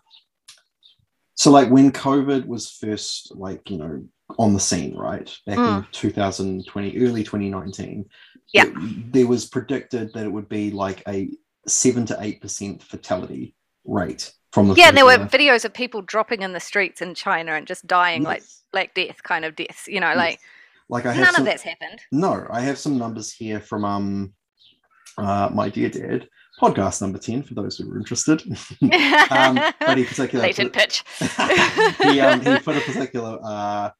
so 1.34 1.50
like 1.50 1.68
when 1.70 1.92
COVID 1.92 2.46
was 2.46 2.70
first 2.70 3.34
like 3.36 3.68
you 3.70 3.76
know 3.78 4.02
on 4.39 4.55
the 4.55 4.61
scene, 4.61 4.97
right? 4.97 5.30
Back 5.47 5.59
in 5.59 5.87
2020, 5.93 6.99
early 6.99 7.22
2019. 7.24 8.05
Yeah. 8.53 8.64
it- 8.66 9.12
there 9.12 9.26
was 9.26 9.47
predicted 9.47 10.12
that 10.12 10.24
it 10.26 10.33
would 10.33 10.49
be 10.49 10.70
like 10.70 11.03
a 11.09 11.30
seven 11.66 12.05
to 12.07 12.16
eight 12.20 12.41
percent 12.41 12.83
fatality 12.83 13.55
rate 13.85 14.33
from 14.53 14.68
the 14.68 14.74
Yeah, 14.74 14.89
and 14.89 14.97
there 14.97 15.05
were 15.07 15.16
videos 15.18 15.64
of 15.64 15.72
people 15.72 16.03
dropping 16.03 16.43
in 16.43 16.53
the 16.53 16.61
streets 16.61 17.01
in 17.01 17.14
China 17.14 17.53
and 17.55 17.66
just 17.66 17.87
dying 17.87 18.22
like 18.22 18.41
Yes. 18.43 18.62
like 18.72 18.95
death 18.95 19.22
kind 19.22 19.45
of 19.45 19.57
deaths. 19.57 19.87
You 19.89 20.01
know, 20.01 20.09
Yes. 20.09 20.16
like 20.16 20.41
like 20.89 21.07
I 21.07 21.12
have 21.12 21.24
none 21.24 21.35
some, 21.35 21.43
of 21.43 21.47
that's 21.47 21.62
happened. 21.62 22.01
No, 22.11 22.47
I 22.51 22.61
have 22.61 22.76
some 22.78 22.99
numbers 22.99 23.33
here 23.33 23.61
from 23.61 23.85
um 23.85 24.35
uh 25.16 25.49
my 25.53 25.68
dear 25.68 25.89
dad 25.89 26.28
podcast 26.61 27.01
number 27.01 27.18
10 27.18 27.43
for 27.43 27.55
those 27.55 27.76
who 27.78 27.91
are 27.91 27.99
interested 27.99 28.41
um 29.30 29.59
but 29.80 29.97
he 29.99 30.05
particularly 30.05 30.49
Latent 30.51 30.72
pitch. 30.72 31.03
he, 32.03 32.20
um, 32.20 32.41
he 32.41 32.59
put 32.59 32.76
a 32.76 32.80
particular 32.93 33.39
uh, 33.43 33.91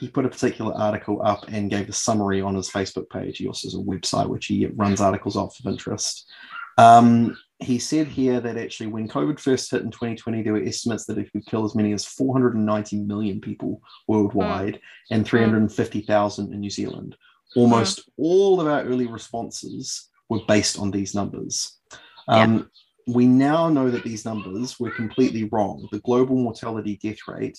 he 0.00 0.08
put 0.08 0.24
a 0.24 0.30
particular 0.30 0.72
article 0.74 1.20
up 1.22 1.44
and 1.48 1.70
gave 1.70 1.86
a 1.90 1.92
summary 1.92 2.40
on 2.40 2.54
his 2.54 2.70
Facebook 2.70 3.10
page. 3.10 3.36
He 3.36 3.46
also 3.46 3.66
has 3.68 3.74
a 3.74 3.76
website 3.76 4.28
which 4.28 4.46
he 4.46 4.64
runs 4.74 4.98
articles 4.98 5.36
off 5.36 5.60
of 5.60 5.70
interest. 5.70 6.26
Um, 6.78 7.36
he 7.58 7.78
said 7.78 8.06
here 8.06 8.40
that 8.40 8.56
actually, 8.56 8.86
when 8.86 9.06
COVID 9.06 9.38
first 9.38 9.70
hit 9.70 9.82
in 9.82 9.90
2020, 9.90 10.42
there 10.42 10.54
were 10.54 10.62
estimates 10.62 11.04
that 11.04 11.18
it 11.18 11.30
could 11.30 11.44
kill 11.44 11.66
as 11.66 11.74
many 11.74 11.92
as 11.92 12.06
490 12.06 12.96
million 13.02 13.42
people 13.42 13.82
worldwide 14.08 14.80
and 15.10 15.26
350,000 15.26 16.54
in 16.54 16.60
New 16.60 16.70
Zealand. 16.70 17.14
Almost 17.54 18.08
all 18.16 18.58
of 18.58 18.66
our 18.66 18.82
early 18.84 19.06
responses 19.06 20.08
were 20.30 20.40
based 20.48 20.78
on 20.78 20.90
these 20.90 21.14
numbers. 21.14 21.78
Um, 22.26 22.70
we 23.06 23.26
now 23.26 23.68
know 23.68 23.90
that 23.90 24.04
these 24.04 24.24
numbers 24.24 24.80
were 24.80 24.92
completely 24.92 25.44
wrong. 25.52 25.86
The 25.92 26.00
global 26.00 26.36
mortality 26.36 26.98
death 27.02 27.28
rate 27.28 27.58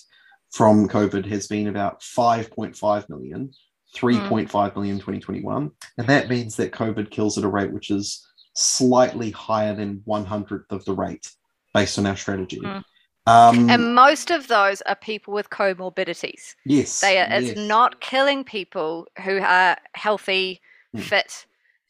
from 0.52 0.88
COVID 0.88 1.26
has 1.26 1.46
been 1.46 1.68
about 1.68 2.00
5.5 2.00 3.08
million, 3.08 3.52
3.5 3.96 4.74
million 4.76 4.94
in 4.96 5.00
2021. 5.00 5.70
And 5.98 6.06
that 6.06 6.28
means 6.28 6.56
that 6.56 6.72
COVID 6.72 7.10
kills 7.10 7.38
at 7.38 7.44
a 7.44 7.48
rate 7.48 7.72
which 7.72 7.90
is 7.90 8.26
slightly 8.54 9.30
higher 9.30 9.74
than 9.74 10.02
one 10.04 10.26
hundredth 10.26 10.70
of 10.70 10.84
the 10.84 10.92
rate 10.94 11.30
based 11.72 11.98
on 11.98 12.06
our 12.06 12.16
strategy. 12.16 12.60
Mm. 12.60 12.84
Um, 13.24 13.70
and 13.70 13.94
most 13.94 14.30
of 14.30 14.48
those 14.48 14.82
are 14.82 14.96
people 14.96 15.32
with 15.32 15.48
comorbidities. 15.48 16.54
yes. 16.66 17.00
They 17.00 17.18
are, 17.18 17.28
it's 17.30 17.56
yes. 17.56 17.68
not 17.68 18.00
killing 18.00 18.44
people 18.44 19.06
who 19.24 19.38
are 19.38 19.76
healthy, 19.94 20.60
Mm. 20.94 21.00
fit, 21.00 21.46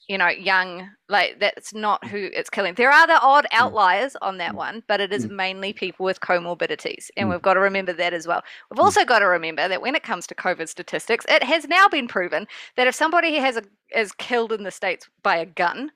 you 0.08 0.18
know, 0.18 0.28
young. 0.28 0.90
Like 1.08 1.38
that's 1.38 1.72
not 1.72 2.06
who 2.06 2.28
it's 2.32 2.50
killing. 2.50 2.74
There 2.74 2.90
are 2.90 3.06
the 3.06 3.20
odd 3.20 3.46
outliers 3.52 4.16
on 4.20 4.38
that 4.38 4.52
Mm. 4.52 4.56
one, 4.56 4.82
but 4.88 5.00
it 5.00 5.12
is 5.12 5.26
Mm. 5.26 5.30
mainly 5.30 5.72
people 5.72 6.04
with 6.04 6.20
comorbidities, 6.20 7.10
and 7.16 7.28
Mm. 7.28 7.32
we've 7.32 7.42
got 7.42 7.54
to 7.54 7.60
remember 7.60 7.92
that 7.92 8.12
as 8.12 8.26
well. 8.26 8.42
We've 8.70 8.78
Mm. 8.80 8.84
also 8.84 9.04
got 9.04 9.20
to 9.20 9.26
remember 9.26 9.68
that 9.68 9.80
when 9.82 9.94
it 9.94 10.02
comes 10.02 10.26
to 10.26 10.34
COVID 10.34 10.68
statistics, 10.68 11.24
it 11.28 11.42
has 11.44 11.66
now 11.68 11.88
been 11.88 12.08
proven 12.08 12.48
that 12.76 12.86
if 12.86 12.94
somebody 12.94 13.36
has 13.36 13.56
a 13.56 13.62
is 13.94 14.12
killed 14.12 14.52
in 14.52 14.62
the 14.64 14.70
states 14.70 15.08
by 15.22 15.36
a 15.36 15.46
gun, 15.46 15.92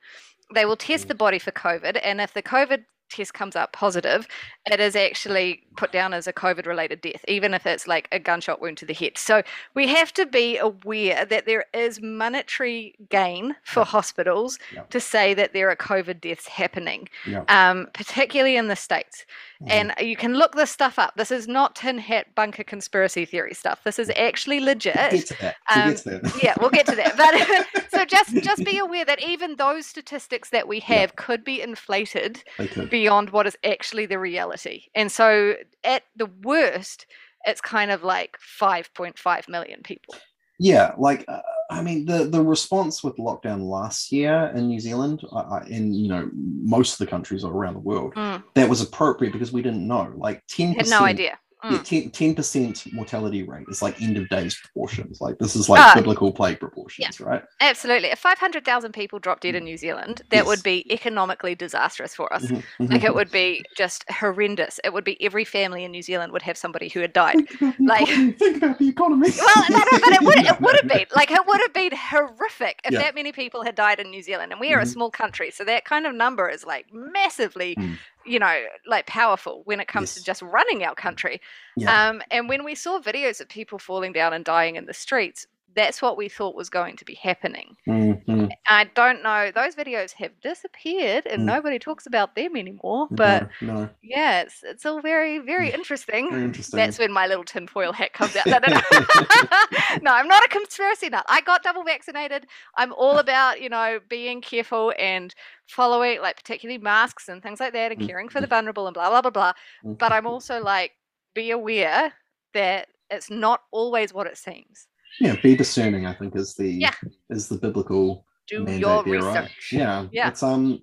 they 0.55 0.65
will 0.67 0.77
test 0.77 1.07
Mm. 1.07 1.09
the 1.09 1.15
body 1.15 1.39
for 1.39 1.51
COVID, 1.51 1.99
and 2.03 2.21
if 2.21 2.33
the 2.33 2.43
COVID 2.43 2.85
test 3.09 3.35
comes 3.35 3.57
up 3.57 3.73
positive, 3.73 4.27
it 4.71 4.81
is 4.81 4.97
actually 4.97 5.63
put 5.77 5.93
down 5.93 6.15
as 6.15 6.27
a 6.27 6.33
COVID 6.33 6.67
related 6.67 7.01
death, 7.03 7.25
even 7.29 7.53
if 7.55 7.67
it's 7.67 7.87
like 7.87 8.09
a 8.13 8.19
gunshot 8.19 8.61
wound 8.61 8.79
to 8.79 8.87
the 8.87 8.95
head. 8.95 9.19
So 9.19 9.43
we 9.75 9.87
have 9.89 10.13
to 10.15 10.27
be 10.27 10.57
aware 10.57 11.25
that 11.27 11.47
there 11.47 11.67
is 11.75 12.01
monetary 12.01 12.95
gain 13.11 13.57
for 13.65 13.85
hospitals 13.85 14.59
Yeah. 14.75 14.83
to 14.91 15.01
say 15.01 15.35
that 15.35 15.53
there 15.53 15.71
are 15.71 15.77
COVID 15.77 16.21
deaths 16.21 16.47
happening, 16.49 17.09
Yeah. 17.27 17.45
um, 17.49 17.89
particularly 17.93 18.57
in 18.57 18.69
the 18.69 18.77
States. 18.77 19.27
Mhm. 19.63 19.71
And 19.71 19.95
you 20.01 20.17
can 20.17 20.35
look 20.35 20.55
this 20.55 20.71
stuff 20.71 20.99
up. 20.99 21.15
This 21.17 21.31
is 21.31 21.47
not 21.49 21.77
tin 21.77 21.99
hat 21.99 22.35
bunker 22.35 22.65
conspiracy 22.65 23.25
theory 23.25 23.55
stuff. 23.55 23.81
This 23.85 23.99
is 23.99 24.11
actually 24.17 24.61
legit. 24.61 24.97
We'll 24.97 25.11
get 25.11 25.29
that. 25.41 25.57
We'll 25.71 25.83
um, 25.85 25.91
get 25.93 25.99
to 26.03 26.11
that. 26.11 26.33
yeah, 26.43 26.55
we'll 26.61 26.71
get 26.71 26.87
to 26.87 26.97
that. 26.97 27.17
But 27.17 27.91
so 27.91 28.05
just 28.05 28.35
just 28.43 28.65
be 28.65 28.79
aware 28.79 29.05
that 29.05 29.23
even 29.23 29.57
those 29.57 29.87
statistics 29.87 30.51
that 30.51 30.67
we 30.69 30.79
Yeah. 30.79 31.01
have 31.01 31.17
could 31.17 31.45
be 31.45 31.61
inflated 31.61 32.43
They 32.59 32.69
could. 32.69 32.91
Beyond 32.97 33.29
what 33.29 33.47
is 33.47 33.59
actually 33.63 34.07
the 34.07 34.19
reality. 34.19 34.85
And 34.95 35.13
so 35.13 35.55
at 35.85 36.05
the 36.17 36.31
worst, 36.43 37.05
it's 37.45 37.61
kind 37.61 37.91
of 37.91 38.03
like 38.03 38.39
5.5 38.39 39.49
million 39.51 39.83
people. 39.83 40.15
Yeah, 40.59 40.93
like 40.97 41.23
uh, 41.29 41.43
I 41.69 41.83
mean, 41.83 42.07
the 42.07 42.25
the 42.25 42.43
response 42.43 43.05
with 43.05 43.19
lockdown 43.19 43.69
last 43.69 44.11
year 44.11 44.51
in 44.55 44.69
New 44.69 44.81
Zealand, 44.81 45.21
uh, 45.31 45.45
uh, 45.57 45.65
in 45.69 45.93
you 45.93 46.09
know 46.09 46.31
most 46.33 46.93
of 46.95 46.99
the 46.99 47.07
countries 47.07 47.45
around 47.45 47.75
the 47.75 47.81
world, 47.81 48.15
Mm, 48.15 48.43
that 48.55 48.71
was 48.71 48.81
appropriate 48.81 49.35
because 49.35 49.53
we 49.53 49.61
didn't 49.61 49.87
know. 49.87 50.11
Like 50.17 50.43
ten 50.49 50.73
had 50.73 50.89
no 50.89 51.01
idea. 51.01 51.39
Yeah, 51.71 51.79
Mm. 51.79 52.13
ten 52.13 52.35
percent 52.35 52.93
mortality 52.93 53.43
rate 53.43 53.67
is 53.69 53.83
like 53.83 54.01
end 54.01 54.17
of 54.17 54.29
days 54.29 54.55
proportions. 54.61 55.21
Like 55.21 55.39
this 55.39 55.57
is 55.57 55.69
like 55.69 55.81
Ah, 55.81 55.93
biblical 55.95 56.33
plague 56.33 56.61
proportions, 56.61 57.21
right? 57.21 57.43
Absolutely. 57.61 58.09
If 58.09 58.19
500,000 58.19 58.93
people 58.93 59.19
dropped 59.19 59.43
dead 59.43 59.55
in 59.55 59.65
New 59.65 59.77
Zealand, 59.77 60.23
that 60.31 60.47
would 60.47 60.63
be 60.63 60.91
economically 60.93 61.55
disastrous 61.55 62.15
for 62.15 62.33
us. 62.33 62.45
Mhm, 62.47 62.63
Like 62.79 63.01
mhm. 63.01 63.05
it 63.05 63.15
would 63.15 63.31
be 63.31 63.65
just 63.77 64.05
horrendous. 64.11 64.79
It 64.85 64.93
would 64.93 65.05
be 65.05 65.23
every 65.23 65.45
family 65.45 65.85
in 65.85 65.91
New 65.91 66.03
Zealand 66.03 66.33
would 66.33 66.43
have 66.43 66.57
somebody 66.57 66.89
who 66.89 67.01
had 67.01 67.13
died. 67.13 67.49
Think 67.49 67.77
like- 67.81 68.03
economy, 68.09 68.33
think 68.33 68.57
about 68.59 68.79
the 68.79 68.89
economy. 68.89 69.29
Well, 69.37 69.65
no, 69.71 69.79
no, 69.79 69.99
but 70.05 70.13
it 70.13 70.23
would 70.23 70.37
it 70.47 70.61
would 70.61 70.77
have 70.77 70.89
been 70.89 71.07
like 71.15 71.31
it 71.31 71.47
would 71.47 71.61
have 71.61 71.73
been 71.73 71.93
horrific 71.95 72.81
if 72.85 72.93
Yeah. 72.93 73.01
that 73.01 73.15
many 73.15 73.33
people 73.33 73.65
had 73.65 73.75
died 73.75 73.99
in 74.01 74.11
New 74.11 74.23
Zealand, 74.23 74.53
and 74.53 74.61
we 74.61 74.73
are 74.73 74.81
a 74.81 74.85
Mhm. 74.85 74.93
small 74.93 75.11
country, 75.11 75.51
so 75.51 75.65
that 75.65 75.85
kind 75.85 76.07
of 76.07 76.15
number 76.15 76.49
is 76.49 76.65
like 76.65 76.87
massively, 76.93 77.75
Mm. 77.77 77.99
You 78.27 78.39
know, 78.39 78.65
like 78.87 79.07
powerful 79.07 79.63
when 79.65 79.81
it 79.81 79.89
comes 79.89 80.15
to 80.15 80.25
just 80.25 80.43
running 80.43 80.85
our 80.85 80.95
country. 80.95 81.41
Yeah. 81.77 82.09
Um, 82.09 82.23
and 82.31 82.49
when 82.49 82.65
we 82.65 82.75
saw 82.75 83.01
videos 83.01 83.41
of 83.41 83.49
people 83.49 83.79
falling 83.79 84.13
down 84.13 84.33
and 84.33 84.45
dying 84.45 84.77
in 84.77 84.87
the 84.87 84.95
streets, 84.95 85.47
that's 85.77 86.03
what 86.03 86.17
we 86.17 86.29
thought 86.29 86.57
was 86.57 86.71
going 86.71 86.97
to 86.97 87.05
be 87.05 87.15
happening. 87.15 87.77
Mhm. 87.89 88.51
I 88.69 88.85
don't 88.95 89.23
know; 89.23 89.51
those 89.53 89.75
videos 89.77 90.13
have 90.15 90.41
disappeared, 90.41 91.27
and 91.27 91.43
Mm. 91.43 91.47
nobody 91.47 91.79
talks 91.79 92.07
about 92.07 92.35
them 92.35 92.57
anymore. 92.57 93.09
But 93.17 93.49
no, 93.63 93.75
no, 93.75 93.91
yeah, 94.03 94.43
it's, 94.43 94.63
it's 94.65 94.87
all 94.87 95.01
very, 95.03 95.39
very 95.39 95.71
Mm. 95.71 95.75
interesting. 95.75 96.31
very 96.31 96.45
interesting. 96.45 96.77
That's 96.79 96.99
when 96.99 97.13
my 97.13 97.27
little 97.27 97.45
tinfoil 97.45 97.93
hat 97.93 98.13
comes 98.15 98.37
out. 98.37 98.49
No, 98.49 98.59
no, 98.59 98.69
no. 98.71 98.81
no, 100.03 100.13
I'm 100.13 100.29
not 100.29 100.45
a 100.45 100.49
conspiracy 100.49 101.09
nut. 101.09 101.25
I 101.29 101.41
got 101.43 101.63
double 101.63 101.85
vaccinated. 101.85 102.47
I'm 102.77 102.93
all 102.95 103.19
about, 103.19 103.61
you 103.61 103.69
know, 103.69 104.01
being 104.09 104.41
careful 104.41 104.93
and 104.99 105.35
following, 105.69 106.21
like, 106.21 106.37
particularly 106.37 106.79
masks 106.79 107.29
and 107.29 107.43
things 107.43 107.61
like 107.61 107.73
that, 107.75 107.93
and 107.93 108.01
Mm, 108.01 108.07
caring 108.07 108.29
for 108.29 108.41
the 108.41 108.47
vulnerable 108.47 108.87
and 108.87 108.95
blah, 108.95 109.09
blah, 109.11 109.23
blah, 109.23 109.31
blah. 109.31 109.53
Mm. 109.85 109.99
But 109.99 110.13
I'm 110.13 110.27
also 110.27 110.61
like, 110.63 110.93
be 111.35 111.51
aware 111.51 112.13
that 112.55 112.89
it's 113.11 113.31
not 113.31 113.63
always 113.73 114.13
what 114.15 114.27
it 114.27 114.37
seems. 114.39 114.89
Yeah, 115.21 115.37
be 115.43 115.57
discerning. 115.57 116.07
I 116.07 116.13
think 116.15 116.37
is 116.37 116.55
the 116.55 116.69
Yeah. 116.71 116.93
is 117.31 117.49
the 117.49 117.59
biblical 117.59 118.25
Do 118.49 118.65
mandate 118.65 118.81
your 118.81 119.03
there, 119.05 119.23
right? 119.23 119.43
research. 119.45 119.73
Yeah, 119.73 120.07
Yeah. 120.13 120.29
It's 120.29 120.43
um 120.43 120.81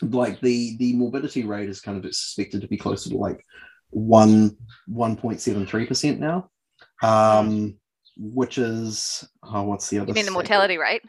like 0.00 0.40
the 0.40 0.76
the 0.78 0.92
morbidity 0.94 1.44
rate 1.44 1.68
is 1.68 1.80
kind 1.80 1.96
of 1.98 2.04
expected 2.04 2.60
to 2.60 2.68
be 2.68 2.76
closer 2.76 3.10
to 3.10 3.16
like 3.16 3.44
one 3.90 4.56
one 4.86 5.16
point 5.16 5.40
seven 5.40 5.66
three 5.66 5.86
percent 5.86 6.18
now, 6.20 6.50
um, 7.02 7.76
which 8.16 8.58
is 8.58 9.28
oh, 9.42 9.62
what's 9.62 9.88
the 9.90 9.98
other? 9.98 10.08
You 10.08 10.14
mean 10.14 10.26
the 10.26 10.32
mortality 10.32 10.78
rate? 10.78 11.02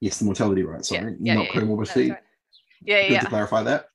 Yes, 0.00 0.18
the 0.18 0.24
mortality 0.24 0.62
rate. 0.62 0.84
Sorry, 0.84 1.16
yeah, 1.20 1.34
not 1.34 1.46
yeah, 1.46 1.50
yeah. 1.54 1.60
comorbidity. 1.60 2.08
That's 2.08 2.10
right. 2.10 2.18
Yeah, 2.86 3.02
Good 3.02 3.12
yeah, 3.12 3.20
to 3.20 3.26
clarify 3.28 3.62
that. 3.62 3.86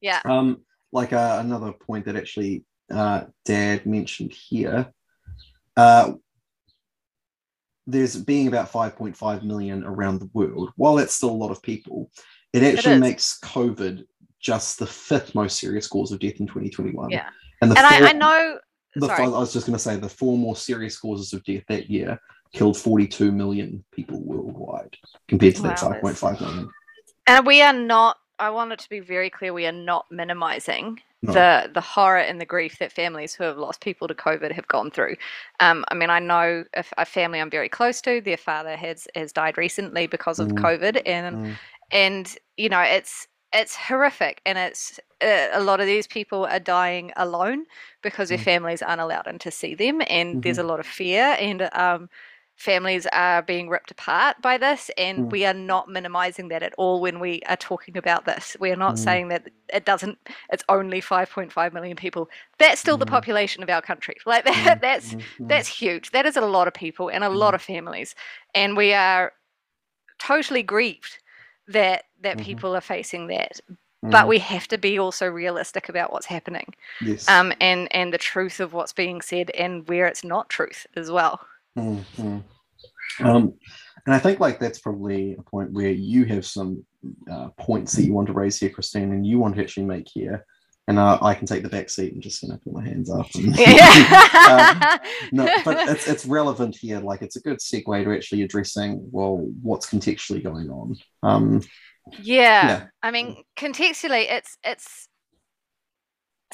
yeah. 0.00 0.20
Um, 0.24 0.62
like 0.92 1.12
uh, 1.12 1.38
another 1.40 1.72
point 1.72 2.04
that 2.06 2.16
actually 2.16 2.64
uh, 2.90 3.24
Dad 3.44 3.86
mentioned 3.86 4.32
here, 4.32 4.92
uh, 5.76 6.12
there's 7.86 8.16
being 8.16 8.48
about 8.48 8.70
5.5 8.70 9.42
million 9.42 9.84
around 9.84 10.18
the 10.20 10.30
world. 10.32 10.72
While 10.76 10.94
that's 10.96 11.14
still 11.14 11.30
a 11.30 11.32
lot 11.32 11.50
of 11.50 11.62
people, 11.62 12.10
it 12.52 12.62
actually 12.62 12.94
is. 12.94 13.00
makes 13.00 13.38
COVID 13.40 14.04
just 14.40 14.78
the 14.78 14.86
fifth 14.86 15.34
most 15.34 15.58
serious 15.58 15.86
cause 15.86 16.12
of 16.12 16.18
death 16.20 16.40
in 16.40 16.46
2021. 16.46 17.10
Yeah. 17.10 17.28
and 17.60 17.70
And 17.70 17.78
I, 17.78 17.98
four- 17.98 18.08
I 18.08 18.12
know. 18.12 18.58
the 18.96 19.06
sorry. 19.06 19.24
I 19.24 19.28
was 19.28 19.52
just 19.52 19.66
going 19.66 19.76
to 19.76 19.82
say 19.82 19.96
the 19.96 20.08
four 20.08 20.38
more 20.38 20.56
serious 20.56 20.98
causes 20.98 21.32
of 21.32 21.42
death 21.44 21.64
that 21.68 21.90
year 21.90 22.18
killed 22.52 22.76
42 22.76 23.32
million 23.32 23.84
people 23.90 24.20
worldwide 24.22 24.96
compared 25.28 25.56
to 25.56 25.62
that 25.62 25.82
Wow, 25.82 25.90
that's- 25.90 26.20
5.5 26.20 26.40
million. 26.40 26.70
And 27.26 27.46
we 27.46 27.62
are 27.62 27.72
not. 27.72 28.18
I 28.38 28.50
want 28.50 28.72
it 28.72 28.78
to 28.80 28.88
be 28.88 29.00
very 29.00 29.30
clear. 29.30 29.52
We 29.52 29.66
are 29.66 29.72
not 29.72 30.06
minimizing 30.10 31.00
No. 31.26 31.32
the 31.32 31.70
the 31.72 31.80
horror 31.80 32.18
and 32.18 32.40
the 32.40 32.44
grief 32.46 32.78
that 32.78 32.92
families 32.92 33.34
who 33.34 33.44
have 33.44 33.56
lost 33.58 33.80
people 33.80 34.08
to 34.08 34.14
COVID 34.14 34.52
have 34.52 34.68
gone 34.68 34.90
through. 34.90 35.16
Um, 35.60 35.84
I 35.90 35.94
mean, 35.94 36.10
I 36.10 36.18
know 36.18 36.64
a 36.98 37.04
family 37.06 37.40
I'm 37.40 37.50
very 37.50 37.68
close 37.68 38.00
to. 38.02 38.20
Their 38.20 38.36
father 38.36 38.76
has 38.76 39.08
has 39.14 39.32
died 39.32 39.56
recently 39.58 40.06
because 40.06 40.38
of 40.40 40.48
Mm. 40.48 40.56
COVID, 40.56 41.00
and 41.06 41.36
Mm, 41.36 41.58
and 41.92 42.36
you 42.56 42.68
know 42.68 42.80
it's 42.80 43.28
it's 43.52 43.76
horrific 43.76 44.40
and 44.46 44.58
it's 44.58 44.98
uh, 45.22 45.48
a 45.52 45.60
lot 45.62 45.80
of 45.80 45.86
these 45.86 46.06
people 46.08 46.44
are 46.46 46.58
dying 46.60 47.12
alone 47.16 47.64
because 48.02 48.28
their 48.30 48.38
Mm. 48.38 48.42
families 48.44 48.82
aren't 48.82 49.00
allowed 49.00 49.26
in 49.28 49.38
to 49.38 49.50
see 49.50 49.74
them 49.74 50.02
and 50.08 50.42
there's 50.42 50.58
a 50.58 50.64
lot 50.64 50.80
of 50.80 50.86
fear 50.86 51.36
and 51.38 51.68
um, 51.72 52.08
families 52.56 53.06
are 53.12 53.42
being 53.42 53.68
ripped 53.68 53.90
apart 53.90 54.40
by 54.42 54.56
this 54.58 54.90
and 54.96 55.28
Mm. 55.28 55.32
we 55.32 55.44
are 55.44 55.54
not 55.54 55.88
minimizing 55.88 56.48
that 56.48 56.62
at 56.62 56.74
all 56.78 57.00
when 57.00 57.18
we 57.20 57.40
are 57.48 57.56
talking 57.56 57.96
about 57.96 58.24
this 58.24 58.56
we 58.60 58.70
are 58.70 58.76
not 58.76 58.94
Mm. 58.94 58.98
saying 58.98 59.28
that 59.28 59.48
it 59.72 59.84
doesn't 59.84 60.18
it's 60.52 60.64
only 60.68 61.00
5.5 61.00 61.72
million 61.72 61.96
people 61.96 62.28
that's 62.58 62.80
still 62.80 62.96
the 62.98 63.06
Mm. 63.06 63.10
population 63.10 63.62
of 63.62 63.68
our 63.70 63.82
country 63.82 64.16
like 64.26 64.44
that 64.64 64.78
mm, 64.78 64.80
that's 64.80 65.14
mm, 65.14 65.18
mm. 65.40 65.48
that's 65.48 65.68
huge. 65.68 66.10
That 66.12 66.26
is 66.26 66.36
a 66.36 66.40
lot 66.42 66.68
of 66.68 66.74
people 66.74 67.08
and 67.10 67.24
a 67.24 67.28
lot 67.28 67.54
of 67.54 67.62
families, 67.62 68.14
and 68.54 68.76
we 68.76 68.92
are 68.92 69.32
totally 70.18 70.62
grieved 70.62 71.18
that 71.68 72.04
that 72.22 72.38
Mhm. 72.38 72.44
people 72.44 72.76
are 72.76 72.80
facing 72.80 73.26
that. 73.28 73.60
But 74.02 74.28
we 74.28 74.38
have 74.40 74.68
to 74.68 74.78
be 74.78 74.98
also 74.98 75.26
realistic 75.28 75.88
about 75.88 76.12
what's 76.12 76.26
happening, 76.26 76.74
yes. 77.00 77.28
um, 77.28 77.52
and 77.60 77.88
and 77.94 78.12
the 78.12 78.18
truth 78.18 78.60
of 78.60 78.72
what's 78.74 78.92
being 78.92 79.22
said 79.22 79.50
and 79.52 79.88
where 79.88 80.06
it's 80.06 80.24
not 80.24 80.50
truth 80.50 80.86
as 80.96 81.10
well. 81.10 81.40
Mm, 81.78 82.04
mm. 82.16 82.42
Um, 83.20 83.54
and 84.06 84.14
I 84.14 84.18
think 84.18 84.40
like 84.40 84.58
that's 84.58 84.78
probably 84.78 85.34
a 85.38 85.42
point 85.42 85.72
where 85.72 85.90
you 85.90 86.24
have 86.26 86.44
some 86.44 86.84
uh, 87.30 87.48
points 87.58 87.92
that 87.94 88.04
you 88.04 88.12
want 88.12 88.26
to 88.28 88.32
raise 88.32 88.58
here, 88.58 88.70
Kristin, 88.70 89.12
and 89.12 89.26
you 89.26 89.38
want 89.38 89.56
to 89.56 89.62
actually 89.62 89.86
make 89.86 90.08
here, 90.12 90.44
and 90.88 90.98
uh, 90.98 91.18
I 91.22 91.34
can 91.34 91.46
take 91.46 91.62
the 91.62 91.68
back 91.68 91.88
seat 91.88 92.12
and 92.12 92.22
just 92.22 92.42
you 92.42 92.50
know 92.50 92.58
put 92.62 92.72
my 92.72 92.84
hands 92.84 93.10
up. 93.10 93.26
And 93.34 93.56
Yeah. 93.58 94.98
no, 95.32 95.48
but 95.64 95.88
it's 95.88 96.06
it's 96.06 96.26
relevant 96.26 96.76
here. 96.76 97.00
Like 97.00 97.22
it's 97.22 97.36
a 97.36 97.40
good 97.40 97.58
segue 97.58 98.04
to 98.04 98.14
actually 98.14 98.42
addressing 98.42 99.08
well 99.10 99.36
what's 99.62 99.88
contextually 99.88 100.42
going 100.42 100.70
on. 100.70 100.96
Um, 101.22 101.62
Yeah. 102.20 102.66
Yeah. 102.66 102.86
I 103.02 103.10
mean, 103.10 103.42
contextually, 103.56 104.26
it's 104.30 104.58
it's 104.62 105.08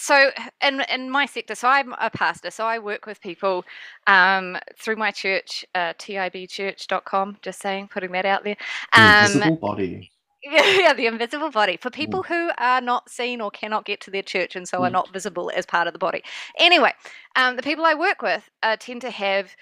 so 0.01 0.31
in 0.63 0.81
in 0.93 1.11
my 1.11 1.27
sector. 1.27 1.55
So 1.55 1.69
I'm 1.69 1.93
a 2.01 2.11
pastor. 2.11 2.51
So 2.51 2.65
I 2.65 2.79
work 2.79 3.07
with 3.07 3.21
people 3.21 3.65
um, 4.07 4.59
through 4.79 4.97
my 4.97 5.11
church, 5.11 5.65
uh, 5.75 5.95
tibchurch.com. 5.95 7.39
Just 7.43 7.61
saying, 7.61 7.89
putting 7.89 8.13
that 8.13 8.27
out 8.27 8.45
there. 8.45 8.57
the 8.95 9.01
Um, 9.01 9.33
invisible 9.33 9.57
body. 9.57 10.11
yeah, 10.43 10.95
the 10.95 11.07
invisible 11.07 11.51
body 11.51 11.77
for 11.77 11.91
people 11.91 12.23
who 12.23 12.51
are 12.59 12.81
not 12.81 13.11
seen 13.11 13.41
or 13.41 13.51
cannot 13.51 13.85
get 13.85 14.01
to 14.03 14.11
their 14.11 14.23
church 14.23 14.57
and 14.57 14.67
so 14.67 14.83
are 14.85 14.89
Mm. 14.89 14.95
not 14.95 15.13
visible 15.13 15.53
as 15.55 15.67
part 15.67 15.87
of 15.87 15.93
the 15.93 15.99
body. 15.99 16.23
Anyway, 16.59 16.93
um, 17.37 17.57
the 17.57 17.63
people 17.63 17.85
I 17.85 17.95
work 17.95 18.23
with 18.23 18.49
uh, 18.63 18.77
tend 18.81 19.03
to 19.03 19.11
have 19.11 19.55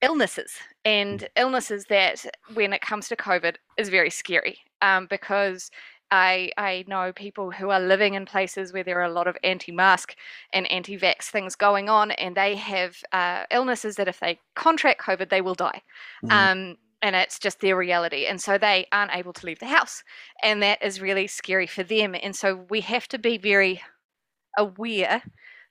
illnesses 0.00 0.52
and 0.84 1.28
illnesses 1.36 1.84
that, 1.90 2.24
when 2.54 2.72
it 2.72 2.80
comes 2.80 3.08
to 3.08 3.16
COVID, 3.16 3.56
is 3.76 3.88
very 3.90 4.10
scary 4.10 4.58
um, 4.82 5.06
because. 5.10 5.70
I, 6.10 6.50
I 6.56 6.84
know 6.86 7.12
people 7.12 7.50
who 7.50 7.70
are 7.70 7.80
living 7.80 8.14
in 8.14 8.26
places 8.26 8.72
where 8.72 8.82
there 8.84 8.98
are 9.00 9.04
a 9.04 9.12
lot 9.12 9.28
of 9.28 9.36
anti-mask 9.44 10.14
and 10.52 10.70
anti-vax 10.70 11.24
things 11.24 11.54
going 11.56 11.88
on, 11.88 12.10
and 12.12 12.36
they 12.36 12.56
have 12.56 12.96
uh, 13.12 13.44
illnesses 13.50 13.96
that 13.96 14.08
if 14.08 14.20
they 14.20 14.40
contract 14.54 15.02
COVID, 15.02 15.28
they 15.30 15.40
will 15.40 15.54
die 15.54 15.82
Mm, 16.24 16.32
um, 16.32 16.76
and 17.02 17.14
it's 17.16 17.38
just 17.38 17.60
their 17.60 17.76
reality. 17.76 18.26
And 18.26 18.40
so 18.40 18.58
they 18.58 18.86
aren't 18.92 19.14
able 19.14 19.32
to 19.34 19.46
leave 19.46 19.60
the 19.60 19.66
house, 19.66 20.02
and 20.42 20.62
that 20.62 20.82
is 20.82 21.00
really 21.00 21.26
scary 21.26 21.66
for 21.66 21.82
them. 21.82 22.14
And 22.20 22.34
so 22.34 22.66
we 22.70 22.80
have 22.82 23.08
to 23.08 23.18
be 23.18 23.38
very 23.38 23.82
aware 24.58 25.22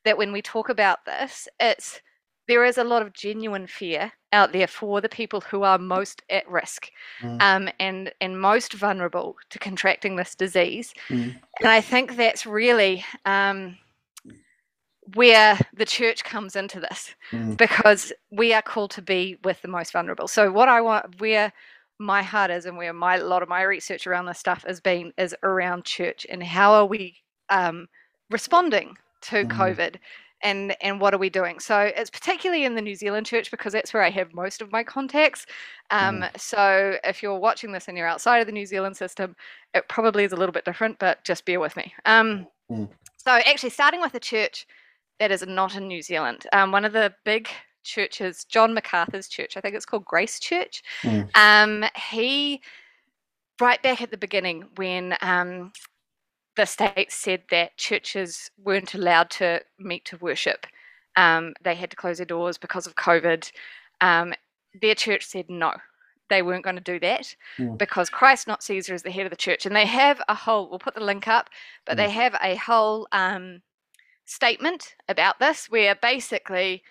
that 0.06 0.18
when 0.18 0.32
we 0.32 0.42
talk 0.42 0.70
about 0.70 1.06
this, 1.06 1.48
it's 1.60 2.02
there 2.48 2.64
is 2.66 2.78
a 2.78 2.84
lot 2.84 3.02
of 3.02 3.14
genuine 3.14 3.68
fear 3.68 4.14
out 4.34 4.51
there 4.51 4.67
for 4.67 5.01
the 5.01 5.09
people 5.09 5.41
who 5.41 5.63
are 5.63 5.78
most 5.78 6.21
at 6.30 6.47
risk 6.49 6.89
Mm. 7.21 7.41
um, 7.41 7.69
and 7.80 8.11
and 8.21 8.39
most 8.39 8.73
vulnerable 8.73 9.36
to 9.49 9.59
contracting 9.59 10.15
this 10.15 10.36
disease. 10.36 10.93
Mm. 11.09 11.39
And 11.59 11.69
I 11.69 11.82
think 11.82 12.15
that's 12.15 12.45
really 12.45 13.03
um, 13.25 13.78
where 15.15 15.57
the 15.73 15.86
church 15.86 16.23
comes 16.23 16.55
into 16.55 16.80
this 16.80 17.15
mm, 17.32 17.55
because 17.57 18.11
we 18.32 18.53
are 18.53 18.61
called 18.61 18.91
to 18.91 19.01
be 19.01 19.38
with 19.43 19.61
the 19.61 19.67
most 19.69 19.93
vulnerable. 19.93 20.28
So 20.28 20.51
what 20.51 20.67
I 20.67 20.82
want 20.82 21.19
where 21.21 21.53
my 21.99 22.21
heart 22.21 22.51
is 22.51 22.65
and 22.65 22.78
where 22.78 22.93
my 22.93 23.15
a 23.17 23.23
lot 23.25 23.41
of 23.41 23.49
my 23.49 23.61
research 23.63 24.05
around 24.05 24.25
this 24.25 24.38
stuff 24.39 24.63
has 24.67 24.80
been 24.82 25.13
is 25.17 25.34
around 25.43 25.86
church 25.86 26.28
and 26.30 26.43
how 26.43 26.73
are 26.73 26.86
we 26.86 27.15
um, 27.49 27.88
responding 28.30 28.97
to 29.21 29.45
Mm. 29.45 29.49
COVID 29.49 29.95
and 30.42 30.76
and 30.82 31.02
what 31.02 31.14
are 31.14 31.18
we 31.18 31.30
doing? 31.30 31.60
So 31.60 31.92
it's 31.96 32.10
particularly 32.10 32.66
in 32.66 32.76
the 32.76 32.82
New 32.82 32.96
Zealand 32.96 33.26
church 33.26 33.52
because 33.52 33.74
that's 33.74 33.94
where 33.94 34.04
I 34.04 34.10
have 34.10 34.34
most 34.34 34.62
of 34.62 34.72
my 34.72 34.84
contacts. 34.84 35.46
Um, 35.90 36.26
So 36.38 36.98
if 37.04 37.24
you're 37.24 37.40
watching 37.40 37.72
this 37.72 37.88
and 37.88 37.98
you're 37.98 38.08
outside 38.08 38.40
of 38.40 38.46
the 38.46 38.52
New 38.54 38.66
Zealand 38.66 38.98
system, 38.98 39.36
it 39.74 39.88
probably 39.88 40.24
is 40.24 40.32
a 40.32 40.36
little 40.36 40.54
bit 40.54 40.66
different, 40.66 41.00
but 41.00 41.24
just 41.24 41.46
bear 41.46 41.60
with 41.60 41.76
me. 41.76 41.94
Um, 42.06 42.48
Mm. 42.72 42.90
So 43.18 43.32
actually, 43.32 43.70
starting 43.70 44.02
with 44.02 44.14
a 44.16 44.20
church 44.20 44.68
that 45.20 45.32
is 45.32 45.46
not 45.46 45.76
in 45.76 45.88
New 45.88 46.02
Zealand. 46.02 46.46
Um, 46.54 46.72
one 46.72 46.86
of 46.86 46.94
the 46.94 47.14
big 47.24 47.50
churches, 47.84 48.46
John 48.46 48.74
MacArthur's 48.74 49.28
church, 49.28 49.58
I 49.58 49.62
think 49.62 49.76
it's 49.76 49.86
called 49.86 50.06
Grace 50.06 50.40
Church. 50.40 50.84
Mm. 51.02 51.30
Um, 51.36 51.90
he, 51.96 52.62
right 53.60 53.82
back 53.82 54.02
at 54.02 54.12
the 54.12 54.18
beginning, 54.18 54.66
when 54.76 55.16
um, 55.22 55.72
the 56.58 56.66
state 56.66 57.12
said 57.12 57.43
that 57.51 57.78
churches 57.78 58.51
weren't 58.64 58.93
allowed 58.93 59.30
to 59.30 59.62
meet 59.80 60.03
to 60.05 60.18
worship, 60.18 60.68
um, 61.16 61.53
they 61.64 61.76
had 61.76 61.91
to 61.91 61.95
close 61.95 62.18
their 62.18 62.26
doors 62.26 62.58
because 62.58 62.86
of 62.86 62.95
COVID. 62.95 63.51
Um, 64.01 64.34
their 64.82 64.95
church 64.95 65.26
said 65.26 65.49
no. 65.49 65.74
They 66.30 66.41
weren't 66.41 66.64
going 66.66 66.76
to 66.76 66.82
do 66.82 66.99
that 66.99 67.36
Mm. 67.58 67.78
because 67.78 68.10
Christ, 68.10 68.47
not 68.47 68.62
Caesar, 68.64 68.93
is 68.93 69.03
the 69.03 69.12
head 69.12 69.26
of 69.26 69.30
the 69.30 69.38
church. 69.38 69.66
And 69.66 69.76
they 69.76 69.86
have 69.86 70.22
a 70.28 70.36
whole, 70.36 70.70
we'll 70.70 70.80
put 70.80 70.95
the 70.95 71.03
link 71.03 71.28
up, 71.28 71.49
but 71.86 71.95
they 71.95 72.10
have 72.10 72.36
a 72.41 72.55
whole 72.55 73.08
um, 73.14 73.62
statement 74.26 74.95
about 75.08 75.39
this 75.39 75.70
where 75.70 75.95
basically 75.95 76.84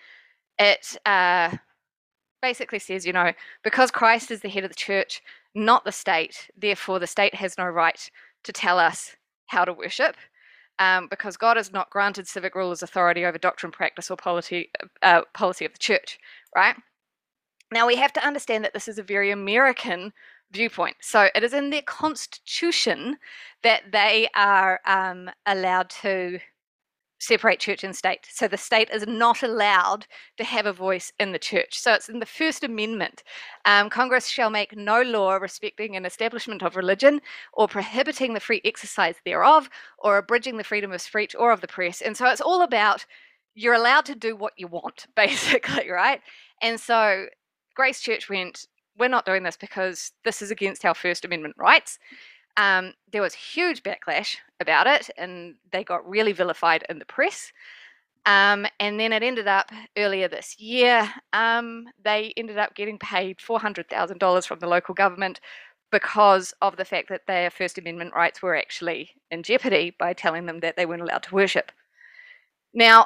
it 0.57 0.97
uh, 1.05 1.55
basically 2.41 2.79
says, 2.79 3.05
you 3.05 3.13
know, 3.13 3.31
because 3.63 3.91
Christ 3.91 4.31
is 4.31 4.41
the 4.41 4.49
head 4.49 4.63
of 4.63 4.71
the 4.71 4.75
church, 4.75 5.21
not 5.53 5.85
the 5.85 5.91
state, 5.91 6.49
therefore 6.57 6.99
the 6.99 7.07
state 7.07 7.35
has 7.35 7.57
no 7.57 7.65
right 7.65 8.09
to 8.43 8.51
tell 8.51 8.79
us 8.79 9.15
how 9.47 9.65
to 9.65 9.73
worship. 9.73 10.15
Um, 10.79 11.07
because 11.09 11.37
God 11.37 11.57
has 11.57 11.73
not 11.73 11.89
granted 11.89 12.27
civic 12.27 12.53
rulers 12.53 12.83
authority 12.83 13.25
over 13.25 13.39
doctrine, 13.39 13.71
practice, 13.71 14.11
or 14.11 14.15
policy, 14.15 14.69
uh, 15.01 15.21
policy 15.33 15.65
of 15.65 15.73
the 15.73 15.79
church, 15.79 16.19
right? 16.55 16.75
Now 17.71 17.87
we 17.87 17.95
have 17.95 18.13
to 18.13 18.25
understand 18.25 18.63
that 18.63 18.73
this 18.73 18.87
is 18.87 18.99
a 18.99 19.03
very 19.03 19.31
American 19.31 20.13
viewpoint. 20.51 20.97
So 21.01 21.29
it 21.33 21.43
is 21.43 21.53
in 21.53 21.71
their 21.71 21.81
constitution 21.81 23.17
that 23.63 23.91
they 23.91 24.29
are 24.35 24.79
um, 24.85 25.29
allowed 25.45 25.89
to 26.01 26.39
separate 27.19 27.59
church 27.59 27.83
and 27.83 27.95
state. 27.95 28.27
So 28.31 28.47
the 28.47 28.57
state 28.57 28.89
is 28.91 29.05
not 29.07 29.43
allowed 29.43 30.05
to 30.37 30.43
have 30.43 30.65
a 30.65 30.73
voice 30.73 31.11
in 31.19 31.31
the 31.31 31.39
church. 31.39 31.79
So 31.79 31.93
it's 31.93 32.09
in 32.09 32.19
the 32.19 32.25
First 32.25 32.63
Amendment. 32.63 33.23
Um, 33.65 33.89
Congress 33.89 34.27
shall 34.27 34.49
make 34.49 34.75
no 34.75 35.01
law 35.01 35.35
respecting 35.35 35.95
an 35.95 36.05
establishment 36.05 36.63
of 36.63 36.75
religion 36.75 37.21
or 37.53 37.67
prohibiting 37.67 38.33
the 38.33 38.39
free 38.39 38.61
exercise 38.63 39.15
thereof 39.25 39.69
or 39.97 40.17
abridging 40.17 40.57
the 40.57 40.63
freedom 40.63 40.91
of 40.91 41.01
speech 41.01 41.35
or 41.37 41.51
of 41.51 41.61
the 41.61 41.67
press. 41.67 42.01
And 42.01 42.15
so 42.15 42.27
it's 42.27 42.41
all 42.41 42.61
about 42.61 43.05
you're 43.55 43.73
allowed 43.73 44.05
to 44.05 44.15
do 44.15 44.35
what 44.35 44.53
you 44.57 44.67
want, 44.67 45.07
basically, 45.15 45.89
right? 45.89 46.21
And 46.61 46.79
so 46.79 47.25
Grace 47.75 47.99
Church 47.99 48.29
went, 48.29 48.67
we're 48.97 49.07
not 49.07 49.25
doing 49.25 49.43
this 49.43 49.57
because 49.57 50.11
this 50.23 50.41
is 50.41 50.51
against 50.51 50.85
our 50.85 50.95
First 50.95 51.25
Amendment 51.25 51.55
rights. 51.57 51.99
Um, 52.57 52.93
there 53.11 53.21
was 53.21 53.33
huge 53.33 53.83
backlash 53.83 54.37
about 54.59 54.87
it, 54.87 55.09
and 55.17 55.55
they 55.71 55.83
got 55.83 56.07
really 56.09 56.33
vilified 56.33 56.83
in 56.89 56.99
the 56.99 57.05
press. 57.05 57.53
Um, 58.25 58.65
and 58.79 58.99
then 58.99 59.13
it 59.13 59.23
ended 59.23 59.47
up 59.47 59.71
earlier 59.95 60.27
this 60.27 60.59
year, 60.59 61.09
um, 61.31 61.85
they 62.03 62.33
ended 62.35 62.57
up 62.57 62.75
getting 62.75 62.99
paid 62.99 63.37
$400,000 63.37 64.45
from 64.45 64.59
the 64.59 64.67
local 64.67 64.93
government 64.93 65.39
because 65.91 66.53
of 66.61 66.75
the 66.75 66.83
fact 66.83 67.07
that 67.07 67.27
their 67.27 67.49
First 67.49 67.77
Amendment 67.77 68.13
rights 68.13 68.41
were 68.41 68.55
actually 68.55 69.11
in 69.31 69.43
jeopardy 69.43 69.95
by 69.97 70.11
telling 70.11 70.45
them 70.45 70.59
that 70.59 70.75
they 70.75 70.85
weren't 70.85 71.03
allowed 71.03 71.23
to 71.23 71.35
worship. 71.35 71.71
Now, 72.73 73.05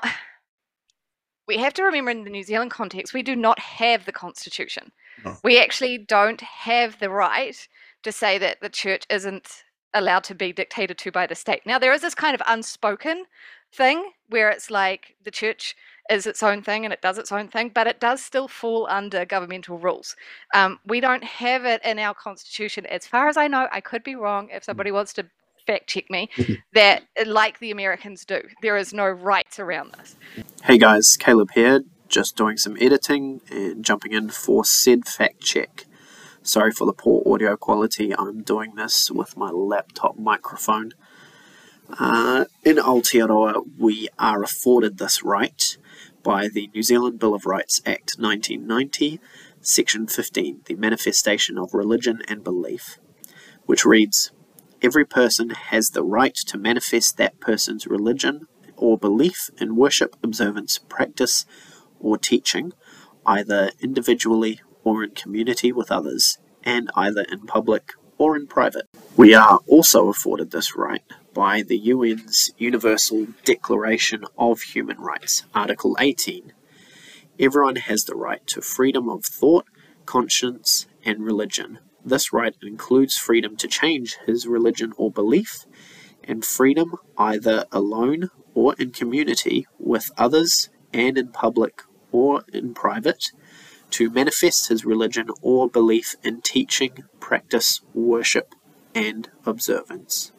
we 1.48 1.58
have 1.58 1.74
to 1.76 1.84
remember 1.84 2.12
in 2.12 2.24
the 2.24 2.32
New 2.32 2.44
Zealand 2.44 2.72
context, 2.72 3.14
we 3.14 3.22
do 3.22 3.36
not 3.36 3.60
have 3.60 4.06
the 4.06 4.12
Constitution. 4.12 4.92
No. 5.24 5.38
We 5.44 5.60
actually 5.60 6.00
don't 6.00 6.42
have 6.42 7.00
the 7.00 7.10
right 7.10 7.68
to 8.04 8.12
say 8.12 8.38
that 8.38 8.62
the 8.62 8.70
church 8.70 9.06
isn't 9.10 9.64
allowed 9.94 10.24
to 10.24 10.36
be 10.36 10.54
dictated 10.54 10.98
to 10.98 11.12
by 11.12 11.28
the 11.28 11.36
state. 11.36 11.62
Now, 11.66 11.78
there 11.80 11.94
is 11.94 12.02
this 12.02 12.16
kind 12.16 12.34
of 12.34 12.42
unspoken 12.48 13.26
thing 13.74 14.12
where 14.30 14.50
it's 14.50 14.72
like 14.72 15.16
the 15.24 15.32
church 15.32 15.76
is 16.10 16.26
its 16.26 16.44
own 16.44 16.62
thing 16.62 16.84
and 16.86 16.94
it 16.94 17.02
does 17.02 17.18
its 17.18 17.32
own 17.32 17.48
thing, 17.48 17.72
but 17.74 17.88
it 17.88 18.00
does 18.00 18.22
still 18.22 18.48
fall 18.48 18.88
under 18.90 19.26
governmental 19.26 19.78
rules. 19.78 20.16
Um, 20.54 20.80
we 20.86 21.00
don't 21.00 21.24
have 21.24 21.66
it 21.66 21.82
in 21.86 22.00
our 22.00 22.14
constitution, 22.14 22.86
as 22.86 23.08
far 23.08 23.28
as 23.28 23.38
I 23.38 23.48
know. 23.48 23.68
I 23.72 23.82
could 23.82 24.04
be 24.04 24.16
wrong. 24.16 24.50
If 24.52 24.64
mm. 24.64 24.66
somebody 24.66 24.92
wants 24.92 25.14
to 25.14 25.26
fact 25.66 25.88
check 25.88 26.10
me, 26.10 26.30
that 26.74 27.04
like 27.26 27.60
the 27.60 27.72
Americans 27.72 28.26
do, 28.26 28.42
there 28.62 28.78
is 28.78 28.94
no 28.94 29.08
rights 29.08 29.60
around 29.60 29.94
this. 29.98 30.16
Hey 30.64 30.78
guys, 30.78 31.16
Caleb 31.20 31.52
here, 31.54 31.82
just 32.10 32.36
doing 32.36 32.58
some 32.58 32.76
editing 32.80 33.42
and 33.50 33.86
jumping 33.86 34.12
in 34.12 34.30
for 34.30 34.66
said 34.66 35.06
fact 35.06 35.42
check. 35.42 35.86
Sorry 36.44 36.72
for 36.72 36.86
the 36.88 36.94
poor 36.94 37.22
audio 37.32 37.56
quality. 37.56 38.16
I'm 38.18 38.42
doing 38.42 38.74
this 38.74 39.12
with 39.12 39.38
my 39.38 39.52
laptop 39.52 40.18
microphone. 40.18 40.94
Uh, 42.00 42.46
in 42.64 42.78
Aotearoa, 42.78 43.64
we 43.78 44.10
are 44.18 44.42
afforded 44.42 44.98
this 44.98 45.24
right 45.24 45.78
by 46.24 46.48
the 46.48 46.72
New 46.74 46.82
Zealand 46.82 47.20
Bill 47.20 47.36
of 47.36 47.46
Rights 47.46 47.80
Act 47.86 48.16
1990, 48.18 49.20
Section 49.62 50.08
15, 50.08 50.62
the 50.66 50.74
Manifestation 50.74 51.60
of 51.60 51.76
Religion 51.76 52.24
and 52.28 52.44
Belief, 52.44 52.98
which 53.68 53.86
reads 53.86 54.32
Every 54.82 55.06
person 55.06 55.52
has 55.52 55.92
the 55.92 56.04
right 56.04 56.36
to 56.48 56.58
manifest 56.58 57.18
that 57.18 57.40
person's 57.40 57.86
religion 57.86 58.48
or 58.76 58.98
belief 58.98 59.52
in 59.60 59.76
worship, 59.76 60.16
observance, 60.24 60.80
practice, 60.80 61.46
or 62.00 62.18
teaching, 62.18 62.74
either 63.28 63.70
individually 63.80 64.60
or 64.84 65.04
in 65.04 65.12
community 65.12 65.72
with 65.72 65.92
others, 65.92 66.38
and 66.64 66.90
either 66.96 67.26
in 67.32 67.46
public 67.46 67.94
or 68.18 68.36
in 68.36 68.48
private. 68.48 68.88
We 69.18 69.34
are 69.34 69.60
also 69.68 70.10
afforded 70.10 70.52
this 70.52 70.76
right 70.76 71.04
by 71.34 71.64
the 71.64 71.92
UN's 71.92 72.52
Universal 72.58 73.28
Declaration 73.46 74.26
of 74.38 74.62
Human 74.62 75.00
Rights, 75.00 75.44
Article 75.56 75.98
18. 76.00 76.54
Everyone 77.40 77.78
has 77.78 78.04
the 78.04 78.16
right 78.16 78.46
to 78.48 78.62
freedom 78.62 79.10
of 79.10 79.26
thought, 79.26 79.66
conscience, 80.06 80.86
and 81.04 81.24
religion. 81.26 81.80
This 82.06 82.32
right 82.32 82.56
includes 82.62 83.18
freedom 83.18 83.56
to 83.58 83.68
change 83.68 84.18
his 84.26 84.46
religion 84.46 84.94
or 84.98 85.12
belief, 85.12 85.66
and 86.24 86.46
freedom 86.46 86.96
either 87.18 87.66
alone 87.72 88.30
or 88.54 88.76
in 88.78 88.92
community 88.92 89.66
with 89.80 90.12
others 90.18 90.70
and 90.94 91.18
in 91.18 91.30
public 91.30 91.82
or 92.12 92.44
in 92.54 92.74
private 92.74 93.32
to 93.92 94.10
manifest 94.10 94.70
his 94.70 94.86
religion 94.86 95.30
or 95.42 95.70
belief 95.70 96.16
in 96.24 96.42
teaching, 96.42 97.04
practice, 97.20 97.82
worship, 97.94 98.56
and 98.94 99.30
observance. 99.46 100.32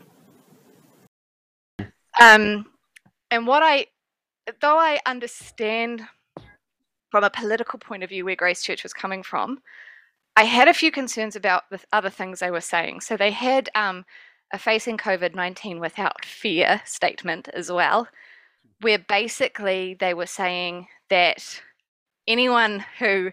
Um, 2.20 2.66
and 3.30 3.46
what 3.46 3.62
I, 3.62 3.86
though 4.60 4.78
I 4.78 5.00
understand 5.06 6.02
from 7.10 7.24
a 7.24 7.30
political 7.30 7.78
point 7.78 8.02
of 8.02 8.10
view 8.10 8.24
where 8.24 8.36
Grace 8.36 8.62
Church 8.62 8.82
was 8.82 8.92
coming 8.92 9.22
from, 9.22 9.58
I 10.36 10.44
had 10.44 10.68
a 10.68 10.74
few 10.74 10.90
concerns 10.90 11.36
about 11.36 11.64
the 11.70 11.80
other 11.92 12.10
things 12.10 12.40
they 12.40 12.50
were 12.50 12.60
saying. 12.60 13.00
So 13.00 13.16
they 13.16 13.30
had 13.30 13.68
um, 13.74 14.04
a 14.52 14.58
facing 14.58 14.96
COVID 14.96 15.34
19 15.34 15.78
without 15.78 16.24
fear 16.24 16.80
statement 16.84 17.48
as 17.52 17.70
well, 17.70 18.08
where 18.80 18.98
basically 18.98 19.94
they 19.94 20.14
were 20.14 20.26
saying 20.26 20.88
that 21.10 21.60
anyone 22.26 22.84
who 22.98 23.30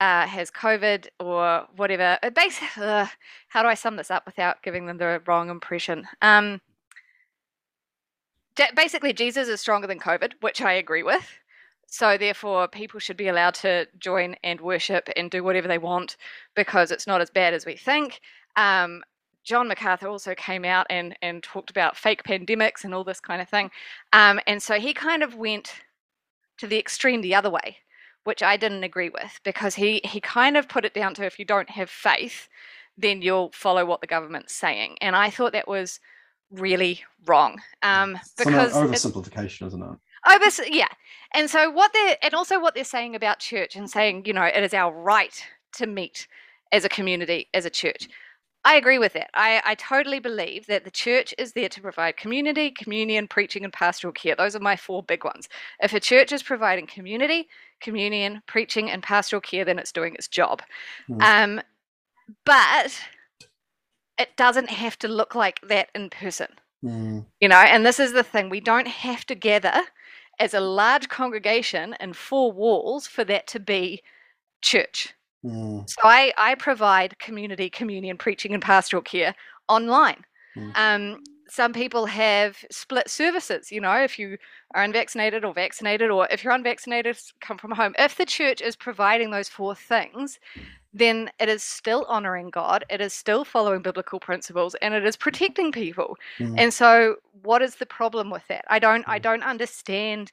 uh, 0.00 0.26
has 0.26 0.50
COVID 0.50 1.08
or 1.18 1.66
whatever, 1.76 2.18
basically, 2.34 2.84
uh, 2.84 3.06
how 3.48 3.62
do 3.62 3.68
I 3.68 3.74
sum 3.74 3.96
this 3.96 4.10
up 4.10 4.26
without 4.26 4.62
giving 4.62 4.86
them 4.86 4.98
the 4.98 5.20
wrong 5.26 5.50
impression? 5.50 6.06
Um, 6.22 6.60
basically, 8.76 9.12
Jesus 9.12 9.48
is 9.48 9.60
stronger 9.60 9.86
than 9.86 9.98
COVID, 9.98 10.32
which 10.40 10.60
I 10.60 10.72
agree 10.72 11.02
with. 11.02 11.26
So, 11.90 12.18
therefore, 12.18 12.68
people 12.68 13.00
should 13.00 13.16
be 13.16 13.28
allowed 13.28 13.54
to 13.54 13.86
join 13.98 14.36
and 14.44 14.60
worship 14.60 15.08
and 15.16 15.30
do 15.30 15.42
whatever 15.42 15.66
they 15.66 15.78
want 15.78 16.16
because 16.54 16.90
it's 16.90 17.06
not 17.06 17.22
as 17.22 17.30
bad 17.30 17.54
as 17.54 17.64
we 17.64 17.76
think. 17.76 18.20
Um, 18.56 19.02
John 19.42 19.68
MacArthur 19.68 20.08
also 20.08 20.34
came 20.34 20.66
out 20.66 20.86
and, 20.90 21.16
and 21.22 21.42
talked 21.42 21.70
about 21.70 21.96
fake 21.96 22.22
pandemics 22.22 22.84
and 22.84 22.92
all 22.92 23.04
this 23.04 23.20
kind 23.20 23.40
of 23.40 23.48
thing. 23.48 23.70
Um, 24.12 24.38
and 24.46 24.62
so 24.62 24.78
he 24.78 24.92
kind 24.92 25.22
of 25.22 25.36
went 25.36 25.72
to 26.58 26.66
the 26.66 26.78
extreme 26.78 27.22
the 27.22 27.34
other 27.34 27.48
way, 27.48 27.78
which 28.24 28.42
I 28.42 28.56
didn't 28.56 28.84
agree 28.84 29.08
with 29.08 29.40
because 29.44 29.74
he, 29.74 30.00
he 30.04 30.20
kind 30.20 30.56
of 30.56 30.68
put 30.68 30.84
it 30.84 30.94
down 30.94 31.14
to 31.14 31.24
if 31.24 31.38
you 31.38 31.44
don't 31.44 31.70
have 31.70 31.90
faith, 31.90 32.48
then 32.96 33.22
you'll 33.22 33.50
follow 33.52 33.84
what 33.84 34.00
the 34.00 34.06
government's 34.06 34.54
saying. 34.54 34.96
And 35.00 35.16
I 35.16 35.30
thought 35.30 35.52
that 35.52 35.68
was 35.68 36.00
really 36.50 37.04
wrong. 37.26 37.60
Um, 37.82 38.18
because 38.36 38.72
so 38.72 38.86
oversimplification, 38.86 39.66
isn't 39.68 39.82
it? 39.82 40.40
This, 40.40 40.60
yeah. 40.68 40.88
And 41.34 41.48
so 41.48 41.70
what 41.70 41.92
they're, 41.92 42.16
and 42.22 42.34
also 42.34 42.60
what 42.60 42.74
they're 42.74 42.84
saying 42.84 43.14
about 43.14 43.38
church 43.38 43.76
and 43.76 43.88
saying, 43.88 44.24
you 44.26 44.32
know, 44.32 44.44
it 44.44 44.62
is 44.62 44.74
our 44.74 44.92
right 44.92 45.42
to 45.74 45.86
meet 45.86 46.26
as 46.72 46.84
a 46.84 46.88
community, 46.88 47.48
as 47.54 47.64
a 47.64 47.70
church. 47.70 48.08
I 48.64 48.74
agree 48.74 48.98
with 48.98 49.12
that. 49.14 49.30
I, 49.34 49.62
I 49.64 49.74
totally 49.76 50.18
believe 50.18 50.66
that 50.66 50.84
the 50.84 50.90
church 50.90 51.32
is 51.38 51.52
there 51.52 51.68
to 51.70 51.80
provide 51.80 52.16
community, 52.16 52.70
communion, 52.70 53.28
preaching, 53.28 53.64
and 53.64 53.72
pastoral 53.72 54.12
care. 54.12 54.34
Those 54.36 54.56
are 54.56 54.60
my 54.60 54.76
four 54.76 55.02
big 55.02 55.24
ones. 55.24 55.48
If 55.80 55.94
a 55.94 56.00
church 56.00 56.32
is 56.32 56.42
providing 56.42 56.86
community, 56.86 57.48
communion, 57.80 58.42
preaching, 58.46 58.90
and 58.90 59.02
pastoral 59.02 59.40
care, 59.40 59.64
then 59.64 59.78
it's 59.78 59.92
doing 59.92 60.14
its 60.14 60.28
job. 60.28 60.62
Mm. 61.08 61.22
Um, 61.22 61.60
but 62.44 63.00
it 64.18 64.36
doesn't 64.36 64.70
have 64.70 64.98
to 65.00 65.08
look 65.08 65.34
like 65.34 65.60
that 65.68 65.88
in 65.94 66.10
person. 66.10 66.48
Mm. 66.84 67.26
You 67.40 67.48
know, 67.48 67.56
and 67.56 67.84
this 67.84 68.00
is 68.00 68.12
the 68.12 68.22
thing 68.22 68.48
we 68.48 68.60
don't 68.60 68.88
have 68.88 69.24
to 69.26 69.34
gather 69.34 69.82
as 70.38 70.54
a 70.54 70.60
large 70.60 71.08
congregation 71.08 71.96
in 72.00 72.12
four 72.12 72.52
walls 72.52 73.06
for 73.06 73.24
that 73.24 73.46
to 73.48 73.60
be 73.60 74.02
church. 74.62 75.14
Mm. 75.44 75.88
So 75.88 76.00
I, 76.04 76.32
I 76.36 76.54
provide 76.54 77.18
community 77.18 77.70
communion 77.70 78.16
preaching 78.16 78.54
and 78.54 78.62
pastoral 78.62 79.02
care 79.02 79.34
online. 79.68 80.24
Um, 80.74 81.22
some 81.50 81.72
people 81.72 82.06
have 82.06 82.64
split 82.70 83.08
services. 83.08 83.72
You 83.72 83.80
know, 83.80 83.94
if 84.02 84.18
you 84.18 84.38
are 84.74 84.82
unvaccinated 84.82 85.44
or 85.44 85.54
vaccinated, 85.54 86.10
or 86.10 86.28
if 86.30 86.44
you're 86.44 86.52
unvaccinated, 86.52 87.18
come 87.40 87.58
from 87.58 87.72
home. 87.72 87.94
If 87.98 88.16
the 88.16 88.26
church 88.26 88.60
is 88.60 88.76
providing 88.76 89.30
those 89.30 89.48
four 89.48 89.74
things, 89.74 90.38
then 90.92 91.30
it 91.38 91.48
is 91.48 91.62
still 91.62 92.04
honoring 92.08 92.50
God, 92.50 92.84
it 92.88 93.00
is 93.00 93.12
still 93.12 93.44
following 93.44 93.82
biblical 93.82 94.20
principles, 94.20 94.74
and 94.76 94.94
it 94.94 95.04
is 95.04 95.16
protecting 95.16 95.70
people. 95.70 96.16
Mm. 96.38 96.54
And 96.56 96.74
so, 96.74 97.16
what 97.42 97.62
is 97.62 97.76
the 97.76 97.86
problem 97.86 98.30
with 98.30 98.46
that? 98.48 98.64
I 98.68 98.78
don't, 98.78 99.04
I 99.06 99.18
mm. 99.18 99.22
don't 99.22 99.42
understand 99.42 100.32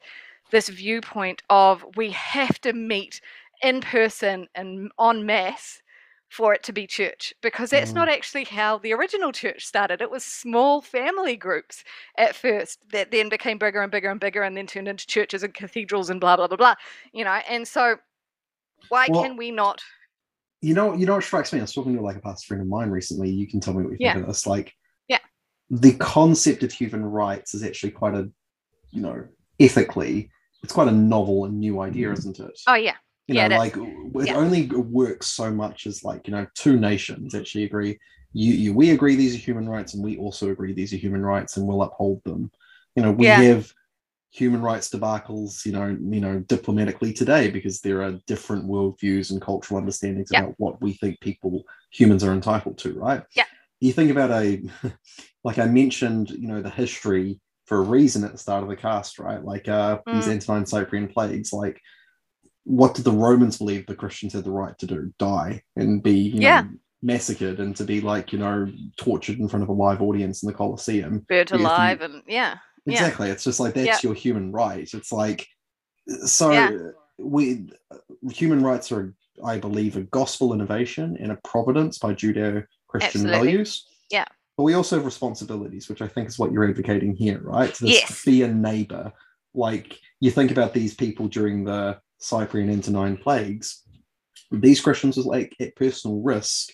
this 0.51 0.70
viewpoint 0.70 1.41
of 1.49 1.86
we 1.95 2.11
have 2.11 2.59
to 2.61 2.74
meet 2.74 3.22
in 3.61 3.82
person 3.82 4.47
and 4.55 4.91
on 4.97 5.26
masse 5.26 5.82
for 6.30 6.53
it 6.53 6.63
to 6.63 6.73
be 6.73 6.88
church 6.88 7.34
because 7.41 7.69
that's 7.69 7.91
mm. 7.91 7.95
not 7.95 8.09
actually 8.09 8.43
how 8.43 8.78
the 8.80 8.93
original 8.93 9.32
church 9.32 9.65
started. 9.65 10.01
It 10.01 10.11
was 10.11 10.23
small 10.26 10.82
family 10.82 11.36
groups 11.36 11.84
at 12.17 12.36
first 12.36 12.80
that 12.91 13.11
then 13.11 13.30
became 13.30 13.57
bigger 13.57 13.82
and 13.82 13.91
bigger 13.91 14.09
and 14.09 14.19
bigger 14.19 14.43
and 14.43 14.57
then 14.57 14.67
turned 14.67 14.88
into 14.88 15.07
churches 15.07 15.43
and 15.43 15.53
cathedrals 15.53 16.09
and 16.09 16.19
blah 16.19 16.36
blah 16.36 16.47
blah 16.47 16.57
blah. 16.57 16.76
You 17.13 17.23
know, 17.23 17.39
and 17.49 17.67
so 17.67 17.97
why 18.89 19.07
well, 19.09 19.23
can 19.23 19.38
we 19.38 19.51
not 19.51 19.82
you 20.61 20.73
know, 20.73 20.95
you 20.95 21.05
know 21.05 21.13
what 21.13 21.23
strikes 21.23 21.53
me? 21.53 21.59
I 21.59 21.61
was 21.61 21.73
talking 21.73 21.95
to 21.95 22.01
like 22.01 22.15
a 22.15 22.21
pastor 22.21 22.47
friend 22.47 22.61
of 22.61 22.67
mine 22.67 22.89
recently. 22.89 23.30
You 23.30 23.47
can 23.47 23.59
tell 23.59 23.76
me 23.76 23.84
what 23.84 23.91
you 23.91 23.97
think 23.97 24.21
of 24.21 24.26
this. 24.26 24.47
Like, 24.47 24.73
yeah, 25.07 25.19
the 25.69 25.93
concept 25.93 26.63
of 26.63 26.71
human 26.71 27.05
rights 27.05 27.53
is 27.53 27.63
actually 27.63 27.91
quite 27.91 28.15
a, 28.15 28.30
you 28.89 29.01
know, 29.01 29.28
ethically, 29.59 30.32
it's 30.63 30.73
quite 30.73 30.88
a 30.88 30.91
novel 30.91 31.45
and 31.45 31.59
new 31.59 31.82
idea, 31.82 32.07
mm-hmm. 32.07 32.17
isn't 32.17 32.39
it? 32.39 32.59
Oh 32.65 32.73
yeah. 32.73 32.95
You 33.28 33.36
yeah, 33.36 33.47
know, 33.47 33.57
like 33.57 33.76
it 33.76 34.28
yeah. 34.28 34.36
only 34.36 34.67
works 34.67 35.28
so 35.28 35.51
much 35.51 35.88
as 35.88 36.03
like 36.03 36.28
you 36.28 36.34
know 36.34 36.45
two 36.53 36.78
nations 36.80 37.34
actually 37.34 37.63
agree. 37.63 37.97
You, 38.34 38.53
you, 38.53 38.73
we 38.73 38.91
agree 38.91 39.15
these 39.15 39.34
are 39.34 39.39
human 39.39 39.67
rights, 39.67 39.93
and 39.93 40.03
we 40.03 40.17
also 40.17 40.49
agree 40.49 40.73
these 40.73 40.93
are 40.93 40.97
human 40.97 41.26
rights, 41.26 41.57
and 41.57 41.65
we'll 41.65 41.82
uphold 41.82 42.21
them. 42.23 42.51
You 42.95 43.03
know, 43.03 43.11
we 43.11 43.26
yeah. 43.26 43.41
have 43.41 43.71
human 44.36 44.61
rights 44.61 44.89
debacles, 44.89 45.65
you 45.65 45.71
know, 45.71 45.88
you 45.88 46.19
know, 46.19 46.39
diplomatically 46.39 47.13
today 47.13 47.49
because 47.49 47.80
there 47.80 48.03
are 48.03 48.19
different 48.28 48.65
worldviews 48.65 49.32
and 49.32 49.41
cultural 49.41 49.80
understandings 49.80 50.30
about 50.32 50.53
what 50.57 50.82
we 50.82 50.93
think 50.93 51.17
people 51.21 51.63
humans 51.91 52.23
are 52.23 52.34
entitled 52.34 52.78
to, 52.80 52.93
right? 52.99 53.23
Yeah. 53.34 53.45
You 53.80 53.93
think 53.93 54.11
about 54.11 54.32
a 54.32 54.61
like 55.45 55.57
I 55.57 55.65
mentioned, 55.65 56.32
you 56.32 56.49
know, 56.49 56.61
the 56.61 56.69
history 56.69 57.39
for 57.65 57.78
a 57.78 57.82
reason 57.82 58.26
at 58.26 58.34
the 58.34 58.38
start 58.38 58.61
of 58.61 58.69
the 58.69 58.76
cast, 58.76 59.19
right? 59.19 59.43
Like 59.43 59.69
uh 59.69 59.99
these 60.11 60.28
Mm. 60.28 60.32
Antonine 60.34 60.65
Cyprian 60.65 61.07
plagues, 61.07 61.53
like 61.53 61.82
what 62.66 62.95
did 62.95 63.05
the 63.05 63.11
Romans 63.11 63.57
believe 63.57 63.86
the 63.86 63.95
Christians 63.95 64.34
had 64.34 64.43
the 64.43 64.51
right 64.51 64.78
to 64.80 64.86
do? 64.88 65.13
Die 65.20 65.61
and 65.76 66.03
be, 66.03 66.11
you 66.13 66.41
Yeah. 66.41 66.61
know, 66.61 66.70
massacred 67.01 67.59
and 67.59 67.76
to 67.76 67.84
be 67.84 68.01
like, 68.01 68.34
you 68.34 68.39
know, 68.39 68.68
tortured 68.97 69.39
in 69.39 69.47
front 69.47 69.63
of 69.63 69.70
a 69.70 69.74
live 69.74 70.01
audience 70.01 70.41
in 70.43 70.47
the 70.47 70.53
Colosseum. 70.53 71.20
Burnt 71.30 71.51
alive 71.51 72.01
and 72.01 72.24
yeah. 72.28 72.57
Yeah. 72.86 72.93
Exactly. 72.93 73.30
It's 73.30 73.43
just 73.43 73.59
like 73.59 73.76
that's 73.76 74.03
Yeah. 74.03 74.09
your 74.09 74.16
human 74.16 74.51
right. 74.51 74.91
It's 74.93 75.11
like 75.11 75.47
so 76.26 76.51
Yeah. 76.51 76.72
we 77.20 77.70
human 78.32 78.63
rights 78.63 78.91
are, 78.91 79.13
I 79.43 79.59
believe, 79.59 79.95
a 79.97 80.01
gospel 80.01 80.53
innovation 80.53 81.18
and 81.20 81.32
a 81.32 81.39
providence 81.43 81.99
by 81.99 82.13
Judeo-Christian 82.13 83.22
Absolutely. 83.22 83.32
values. 83.32 83.88
Yeah. 84.09 84.26
But 84.57 84.63
we 84.63 84.74
also 84.74 84.95
have 84.95 85.05
responsibilities, 85.05 85.89
which 85.89 86.01
I 86.01 86.07
think 86.07 86.30
is 86.30 86.39
what 86.39 86.51
you're 86.51 86.68
advocating 86.68 87.16
here, 87.16 87.41
right? 87.43 87.74
To 87.76 87.84
this 87.86 87.93
Yes. 87.93 88.26
be 88.26 88.41
a 88.41 88.47
neighbor. 88.47 89.11
Like 89.53 89.99
you 90.20 90.32
think 90.32 90.49
about 90.51 90.74
these 90.74 90.95
people 90.95 91.28
during 91.28 91.66
the 91.66 91.99
Cyprian 92.20 92.70
Antonine 92.70 93.18
plagues, 93.18 93.84
these 94.51 94.82
Christians 94.82 95.18
was 95.18 95.26
like 95.26 95.55
at 95.59 95.76
personal 95.76 96.22
risk. 96.22 96.72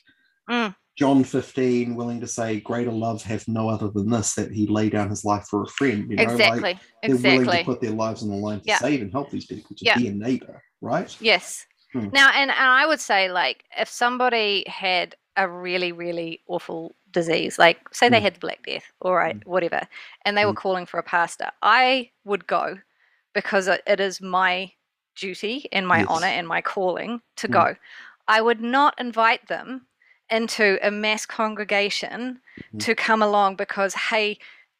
Mm. 0.49 0.75
John 0.97 1.23
15, 1.23 1.95
willing 1.95 2.19
to 2.19 2.27
say, 2.27 2.59
Greater 2.59 2.91
love 2.91 3.23
have 3.23 3.47
no 3.47 3.69
other 3.69 3.89
than 3.89 4.09
this, 4.09 4.35
that 4.35 4.51
he 4.51 4.67
lay 4.67 4.89
down 4.89 5.09
his 5.09 5.23
life 5.23 5.45
for 5.49 5.63
a 5.63 5.67
friend. 5.67 6.09
You 6.09 6.17
know, 6.17 6.23
like 6.23 6.33
exactly. 6.33 6.79
they're 7.03 7.15
willing 7.15 7.49
to 7.49 7.63
put 7.63 7.81
their 7.81 7.91
lives 7.91 8.23
on 8.23 8.29
the 8.29 8.35
line 8.35 8.59
to 8.59 8.67
Yeah. 8.67 8.77
save 8.77 9.01
and 9.01 9.11
help 9.11 9.31
these 9.31 9.45
people, 9.45 9.75
to 9.77 9.85
Yeah. 9.85 9.97
be 9.97 10.07
a 10.09 10.13
neighbor, 10.13 10.61
right? 10.81 11.15
Yes. 11.21 11.65
Hmm. 11.93 12.09
Now, 12.13 12.29
and, 12.33 12.51
and 12.51 12.59
I 12.59 12.85
would 12.85 12.99
say, 12.99 13.31
like, 13.31 13.63
if 13.77 13.89
somebody 13.89 14.65
had 14.67 15.15
a 15.37 15.47
really, 15.47 15.91
really 15.91 16.41
awful 16.47 16.95
disease, 17.09 17.57
like, 17.57 17.79
say 17.93 18.09
they 18.09 18.19
Hmm. 18.19 18.23
had 18.25 18.35
the 18.35 18.39
Black 18.39 18.63
Death 18.65 18.91
all 19.01 19.13
right, 19.13 19.35
right, 19.35 19.47
whatever, 19.47 19.87
and 20.25 20.37
they 20.37 20.45
were 20.45 20.51
Hmm. 20.51 20.57
calling 20.57 20.85
for 20.85 20.99
a 20.99 21.03
pastor, 21.03 21.51
I 21.61 22.11
would 22.25 22.47
go 22.47 22.79
because 23.33 23.67
it 23.67 23.99
is 23.99 24.21
my 24.21 24.73
duty 25.15 25.67
and 25.71 25.87
my 25.87 25.99
Yes. 25.99 26.07
honor 26.09 26.27
and 26.27 26.47
my 26.47 26.61
calling 26.61 27.21
to 27.37 27.47
Hmm. 27.47 27.53
go. 27.53 27.75
I 28.27 28.41
would 28.41 28.61
not 28.61 28.99
invite 28.99 29.47
them 29.47 29.87
into 30.29 30.79
a 30.81 30.91
mass 30.91 31.25
congregation 31.25 32.41
Mhm. 32.73 32.79
to 32.79 32.95
come 32.95 33.21
along 33.21 33.55
because, 33.57 33.93
hey, 33.93 34.37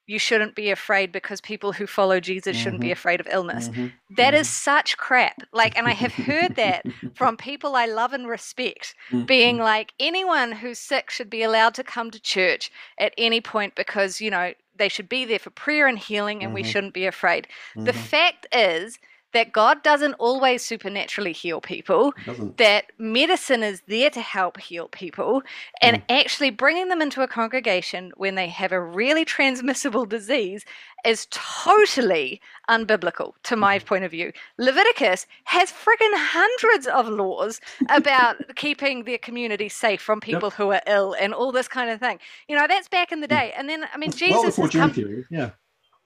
you 0.08 0.20
shouldn't 0.20 0.56
be 0.56 0.70
afraid 0.72 1.12
because 1.12 1.40
people 1.42 1.74
who 1.74 1.88
follow 1.88 2.20
Jesus 2.20 2.58
shouldn't 2.58 2.82
be 2.82 2.90
Mhm. 2.90 2.94
afraid 2.94 3.20
of 3.20 3.28
illness. 3.32 3.70
Mhm. 3.70 3.92
That 4.10 4.34
is 4.34 4.48
such 4.48 4.98
crap. 4.98 5.44
Like, 5.54 5.78
and 5.78 5.88
I 5.88 5.94
have 5.94 6.14
heard 6.14 6.56
that 6.56 6.86
from 7.16 7.38
people 7.38 7.76
I 7.76 7.86
love 7.86 8.12
and 8.14 8.28
respect 8.28 8.96
being 9.26 9.58
like, 9.58 9.94
anyone 10.00 10.52
who's 10.54 10.80
sick 10.80 11.10
should 11.10 11.30
be 11.30 11.44
allowed 11.44 11.74
to 11.76 11.84
come 11.84 12.12
to 12.12 12.20
church 12.20 12.72
at 12.98 13.14
any 13.18 13.40
point 13.42 13.76
because, 13.76 14.20
you 14.20 14.30
know, 14.30 14.54
they 14.76 14.90
should 14.90 15.08
be 15.08 15.24
there 15.26 15.40
for 15.40 15.50
prayer 15.52 15.88
and 15.88 16.00
healing 16.00 16.44
and 16.44 16.54
we 16.54 16.64
shouldn't 16.64 16.94
be 16.94 17.06
afraid. 17.06 17.48
The 17.76 17.94
fact 17.94 18.48
is 18.52 19.00
that 19.34 19.52
God 19.52 19.84
doesn't 19.84 20.14
always 20.14 20.64
supernaturally 20.64 21.32
heal 21.32 21.62
people, 21.62 22.14
that 22.58 22.86
medicine 22.98 23.64
is 23.64 23.82
there 23.88 24.10
to 24.10 24.22
help 24.22 24.60
heal 24.60 24.88
people, 24.90 25.42
and 25.82 25.98
mm. 25.98 26.04
actually 26.10 26.50
bringing 26.50 26.90
them 26.90 27.02
into 27.02 27.22
a 27.22 27.28
congregation 27.28 28.12
when 28.18 28.36
they 28.36 28.48
have 28.48 28.72
a 28.72 28.82
really 28.82 29.26
transmissible 29.26 30.06
disease 30.06 30.66
is 31.06 31.28
totally 31.32 32.42
unbiblical 32.70 33.34
to 33.44 33.56
my 33.56 33.78
mm-hmm. 33.78 33.88
point 33.88 34.04
of 34.04 34.12
view. 34.12 34.32
Leviticus 34.58 35.26
has 35.46 35.72
friggin' 35.72 36.14
hundreds 36.14 36.88
of 36.88 37.08
laws 37.08 37.60
about 37.90 38.38
keeping 38.56 39.04
their 39.04 39.18
community 39.18 39.70
safe 39.70 40.02
from 40.02 40.20
people 40.20 40.52
who 40.52 40.72
are 40.72 40.82
ill 40.88 41.14
and 41.20 41.34
all 41.34 41.52
this 41.52 41.68
kind 41.68 41.90
of 41.90 42.00
thing. 42.00 42.20
You 42.48 42.56
know, 42.56 42.68
that's 42.68 42.88
back 42.88 43.12
in 43.12 43.22
the 43.22 43.28
mm. 43.28 43.40
day. 43.40 43.54
And 43.58 43.68
then, 43.70 43.86
I 43.94 43.98
mean, 43.98 44.10
well 44.10 44.18
Jesus 44.18 44.56
before 44.56 44.66
has 44.66 44.72
June 44.72 44.82
come, 44.82 44.94
theory, 44.94 45.26
yeah. 45.30 45.52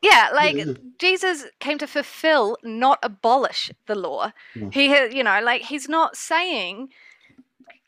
Yeah, 0.01 0.29
like 0.33 0.55
yeah. 0.57 0.73
Jesus 0.99 1.45
came 1.59 1.77
to 1.79 1.87
fulfill, 1.87 2.57
not 2.63 2.99
abolish 3.03 3.71
the 3.87 3.95
law. 3.95 4.31
Yeah. 4.55 4.69
He, 4.71 4.89
ha- 4.89 5.09
you 5.11 5.23
know, 5.23 5.41
like 5.43 5.63
he's 5.63 5.89
not 5.89 6.15
saying 6.15 6.89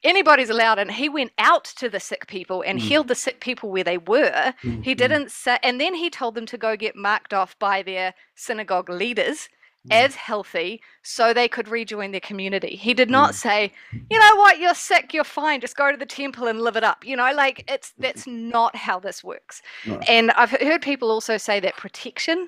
anybody's 0.03 0.49
allowed, 0.49 0.79
and 0.79 0.91
he 0.91 1.09
went 1.09 1.31
out 1.37 1.65
to 1.65 1.89
the 1.89 1.99
sick 1.99 2.27
people 2.27 2.63
and 2.65 2.79
Mm. 2.79 2.83
healed 2.83 3.07
the 3.07 3.15
sick 3.15 3.39
people 3.41 3.69
where 3.69 3.83
they 3.83 3.97
were. 3.97 4.53
Mm, 4.63 4.83
He 4.83 4.93
mm, 4.93 4.97
didn't 4.97 5.31
say, 5.31 5.57
and 5.63 5.79
then 5.81 5.95
he 5.95 6.09
told 6.09 6.35
them 6.35 6.45
to 6.47 6.57
go 6.57 6.75
get 6.75 6.95
marked 6.95 7.33
off 7.33 7.57
by 7.59 7.83
their 7.83 8.13
synagogue 8.35 8.89
leaders 8.89 9.49
mm. 9.89 9.93
as 9.93 10.15
healthy 10.15 10.81
so 11.01 11.33
they 11.33 11.47
could 11.47 11.67
rejoin 11.67 12.11
their 12.11 12.19
community. 12.19 12.75
He 12.75 12.93
did 12.93 13.09
not 13.09 13.35
say, 13.35 13.71
you 14.09 14.19
know 14.19 14.35
what, 14.35 14.59
you're 14.59 14.75
sick, 14.75 15.13
you're 15.13 15.23
fine, 15.23 15.61
just 15.61 15.77
go 15.77 15.91
to 15.91 15.97
the 15.97 16.05
temple 16.05 16.47
and 16.47 16.61
live 16.61 16.75
it 16.75 16.83
up. 16.83 17.05
You 17.05 17.15
know, 17.15 17.31
like 17.33 17.63
it's 17.71 17.93
that's 17.97 18.27
not 18.27 18.75
how 18.75 18.99
this 18.99 19.23
works. 19.23 19.61
No. 19.85 19.99
And 20.07 20.31
I've 20.31 20.51
heard 20.51 20.81
people 20.81 21.11
also 21.11 21.37
say 21.37 21.59
that 21.61 21.77
protection 21.77 22.47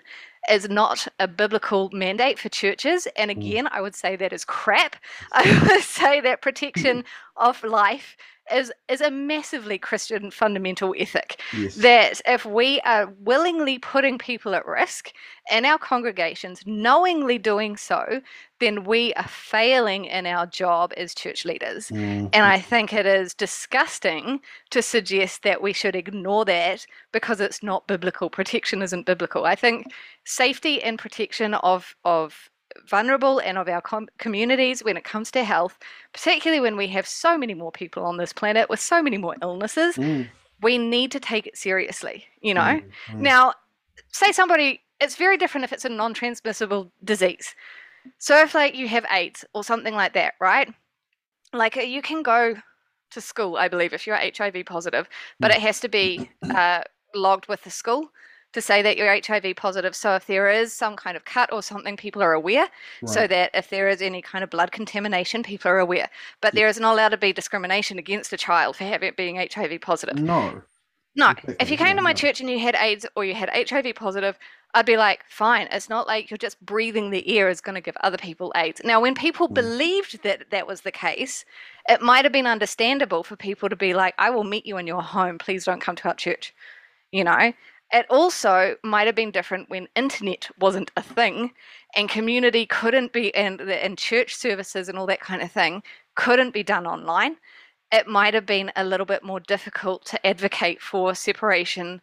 is 0.49 0.69
not 0.69 1.07
a 1.19 1.27
biblical 1.27 1.89
mandate 1.91 2.39
for 2.39 2.49
churches. 2.49 3.07
And 3.17 3.29
Mm. 3.29 3.37
again, 3.37 3.67
I 3.71 3.81
would 3.81 3.95
say 3.95 4.15
that 4.15 4.33
is 4.33 4.45
crap. 4.45 4.95
I 5.33 5.67
would 5.69 5.83
say 5.83 6.21
that 6.21 6.41
protection 6.41 7.03
of 7.37 7.63
life 7.63 8.15
is 8.54 8.72
is 8.88 9.02
a 9.02 9.12
massively 9.12 9.78
Christian 9.78 10.32
fundamental 10.32 10.95
ethic 10.97 11.41
Yes. 11.56 11.76
that 11.76 12.22
if 12.26 12.45
we 12.45 12.80
are 12.82 13.08
willingly 13.20 13.80
putting 13.80 14.18
people 14.18 14.56
at 14.56 14.66
risk 14.66 15.12
in 15.52 15.66
our 15.66 15.78
congregations, 15.78 16.64
knowingly 16.66 17.38
doing 17.38 17.78
so, 17.78 18.22
then 18.60 18.84
we 18.84 19.14
are 19.14 19.28
failing 19.28 20.06
in 20.06 20.26
our 20.26 20.45
job 20.45 20.91
as 20.97 21.16
church 21.16 21.45
leaders. 21.45 21.89
Mm, 21.89 22.30
And 22.34 22.43
I 22.45 22.60
think 22.60 22.93
it 22.93 23.06
is 23.06 23.34
disgusting 23.34 24.41
to 24.72 24.82
suggest 24.82 25.43
that 25.43 25.62
we 25.62 25.74
should 25.74 25.95
ignore 25.95 26.45
that 26.45 26.86
because 27.12 27.39
it's 27.39 27.64
not 27.64 27.88
biblical. 27.88 28.30
Protection 28.30 28.82
isn't 28.82 29.06
biblical. 29.06 29.45
I 29.45 29.56
think 29.56 29.88
safety 30.26 30.82
and 30.84 31.00
protection 31.00 31.54
of 31.56 31.95
of 32.06 32.49
vulnerable 32.88 33.39
and 33.39 33.57
of 33.57 33.67
our 33.67 33.82
com- 33.82 34.09
communities 34.17 34.84
when 34.84 34.97
it 34.97 35.03
comes 35.03 35.32
to 35.32 35.43
health, 35.43 35.78
particularly 36.13 36.61
when 36.61 36.78
we 36.78 36.88
have 36.88 37.07
so 37.07 37.38
many 37.38 37.53
more 37.53 37.72
people 37.72 38.03
on 38.05 38.17
this 38.17 38.34
planet 38.34 38.70
with 38.70 38.80
so 38.80 39.01
many 39.01 39.17
more 39.17 39.36
illnesses, 39.41 39.97
mm, 39.97 40.28
we 40.61 40.78
need 40.78 41.11
to 41.11 41.20
take 41.20 41.47
it 41.47 41.57
seriously, 41.57 42.26
you 42.41 42.53
know? 42.53 42.82
mm, 42.82 42.84
mm. 43.09 43.20
Now, 43.20 43.53
say 44.11 44.32
somebody, 44.32 44.82
it's 44.99 45.15
very 45.15 45.38
different 45.38 45.63
if 45.63 45.74
it's 45.74 45.86
a 45.86 45.89
non 45.89 46.13
transmissible 46.13 46.91
disease. 47.03 47.55
So, 48.17 48.41
if 48.41 48.53
like 48.55 48.76
you 48.76 48.88
have 48.88 49.05
AIDS 49.11 49.45
or 49.53 49.63
something 49.63 49.93
like 49.93 50.13
that, 50.13 50.34
right? 50.39 50.74
Like 51.53 51.78
uh, 51.78 51.82
you 51.82 52.01
can 52.01 52.22
go 52.24 52.55
to 53.11 53.22
school, 53.22 53.57
I 53.57 53.67
believe, 53.67 53.93
if 53.93 54.05
you're 54.05 54.15
HIV 54.17 54.65
positive, 54.65 55.09
but 55.41 55.51
Mm. 55.51 55.55
it 55.55 55.61
has 55.61 55.80
to 55.82 55.89
be 55.89 56.30
uh, 56.53 56.82
logged 57.15 57.47
with 57.47 57.63
the 57.63 57.72
school 57.72 58.11
to 58.54 58.62
say 58.62 58.82
that 58.82 58.97
you're 58.97 59.14
HIV 59.14 59.56
positive. 59.56 59.95
So, 59.95 60.16
if 60.16 60.26
there 60.26 60.50
is 60.50 60.74
some 60.74 60.95
kind 60.95 61.16
of 61.18 61.26
cut 61.26 61.52
or 61.54 61.62
something, 61.64 61.97
people 61.97 62.22
are 62.24 62.34
aware 62.34 62.68
so 63.06 63.28
that 63.28 63.52
if 63.54 63.70
there 63.70 63.88
is 63.89 64.02
any 64.02 64.22
kind 64.22 64.43
of 64.43 64.50
blood 64.50 64.72
contamination, 64.72 65.43
people 65.43 65.70
are 65.72 65.80
aware. 65.80 66.10
But 66.41 66.56
there 66.56 66.68
is 66.68 66.80
not 66.80 66.93
allowed 66.93 67.10
to 67.10 67.18
be 67.18 67.34
discrimination 67.34 68.00
against 68.00 68.34
a 68.34 68.38
child 68.38 68.76
for 68.76 68.84
having 68.86 69.14
being 69.18 69.36
HIV 69.38 69.82
positive. 69.82 70.18
no. 70.18 70.62
No, 71.16 71.32
Exactly, 71.32 71.56
if 71.60 71.70
you 71.72 71.78
came 71.78 71.95
to 71.97 72.02
my 72.02 72.12
yeah. 72.12 72.14
church 72.14 72.39
and 72.39 72.50
you 72.50 72.60
had 72.60 72.76
AIDS 72.76 73.06
or 73.16 73.26
you 73.26 73.34
had 73.34 73.50
HIV 73.50 73.95
positive, 73.95 74.38
I'd 74.74 74.86
be 74.86 74.95
like, 74.95 75.22
fine. 75.28 75.68
It's 75.72 75.89
not 75.89 76.08
like 76.08 76.30
you're 76.30 76.38
just 76.38 76.64
breathing 76.64 77.10
the 77.10 77.28
air 77.38 77.50
is 77.50 77.62
going 77.62 77.76
to 77.76 77.82
give 77.82 77.97
other 78.02 78.18
people 78.18 78.52
AIDS. 78.56 78.82
Now, 78.86 79.02
when 79.02 79.16
people 79.16 79.50
Mm. 79.50 79.56
believed 79.56 80.24
that 80.24 80.52
that 80.52 80.68
was 80.68 80.82
the 80.82 80.91
case, 80.91 81.45
it 81.89 82.02
might 82.02 82.26
have 82.26 82.32
been 82.32 82.45
understandable 82.47 83.24
for 83.24 83.36
people 83.36 83.70
to 83.70 83.76
be 83.76 83.93
like, 83.93 84.14
I 84.18 84.30
will 84.30 84.43
meet 84.43 84.66
you 84.66 84.78
in 84.78 84.88
your 84.88 85.02
home. 85.02 85.39
Please 85.39 85.66
don't 85.66 85.82
come 85.82 85.95
to 85.97 86.08
our 86.10 86.16
church. 86.16 86.54
You 87.12 87.24
know, 87.24 87.54
it 87.91 88.05
also 88.09 88.75
might 88.83 89.07
have 89.07 89.15
been 89.15 89.31
different 89.31 89.69
when 89.69 89.87
internet 89.95 90.49
wasn't 90.59 90.91
a 90.95 91.01
thing 91.01 91.51
and 91.95 92.07
community 92.07 92.65
couldn't 92.65 93.11
be, 93.11 93.33
and, 93.35 93.59
and 93.61 93.97
church 93.97 94.35
services 94.35 94.89
and 94.89 94.97
all 94.97 95.07
that 95.07 95.21
kind 95.21 95.41
of 95.41 95.51
thing 95.51 95.81
couldn't 96.15 96.53
be 96.53 96.63
done 96.63 96.85
online 96.85 97.35
it 97.91 98.07
might 98.07 98.33
have 98.33 98.45
been 98.45 98.71
a 98.75 98.83
little 98.83 99.05
bit 99.05 99.23
more 99.23 99.39
difficult 99.39 100.05
to 100.05 100.27
advocate 100.27 100.81
for 100.81 101.15
separation 101.15 102.01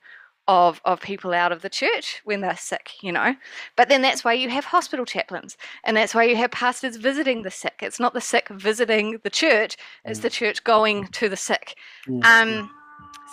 of 0.48 0.80
of 0.84 1.00
people 1.00 1.34
out 1.34 1.50
of 1.50 1.62
the 1.62 1.68
church 1.68 2.20
when 2.24 2.40
they're 2.40 2.56
sick, 2.56 2.92
you 3.02 3.10
know. 3.10 3.34
But 3.76 3.88
then 3.88 4.02
that's 4.02 4.24
why 4.24 4.32
you 4.32 4.48
have 4.48 4.64
hospital 4.64 5.04
chaplains, 5.04 5.56
and 5.84 5.96
that's 5.96 6.14
why 6.14 6.24
you 6.24 6.36
have 6.36 6.52
pastors 6.52 6.96
visiting 6.96 7.42
the 7.42 7.50
sick. 7.50 7.80
It's 7.82 7.98
not 7.98 8.14
the 8.14 8.20
sick 8.20 8.48
visiting 8.48 9.18
the 9.24 9.30
church; 9.30 9.76
it's 10.04 10.20
the 10.20 10.30
church 10.30 10.62
going 10.64 11.08
to 11.08 11.28
the 11.28 11.36
sick. 11.36 11.76
Mm, 12.08 12.24
Um, 12.24 12.70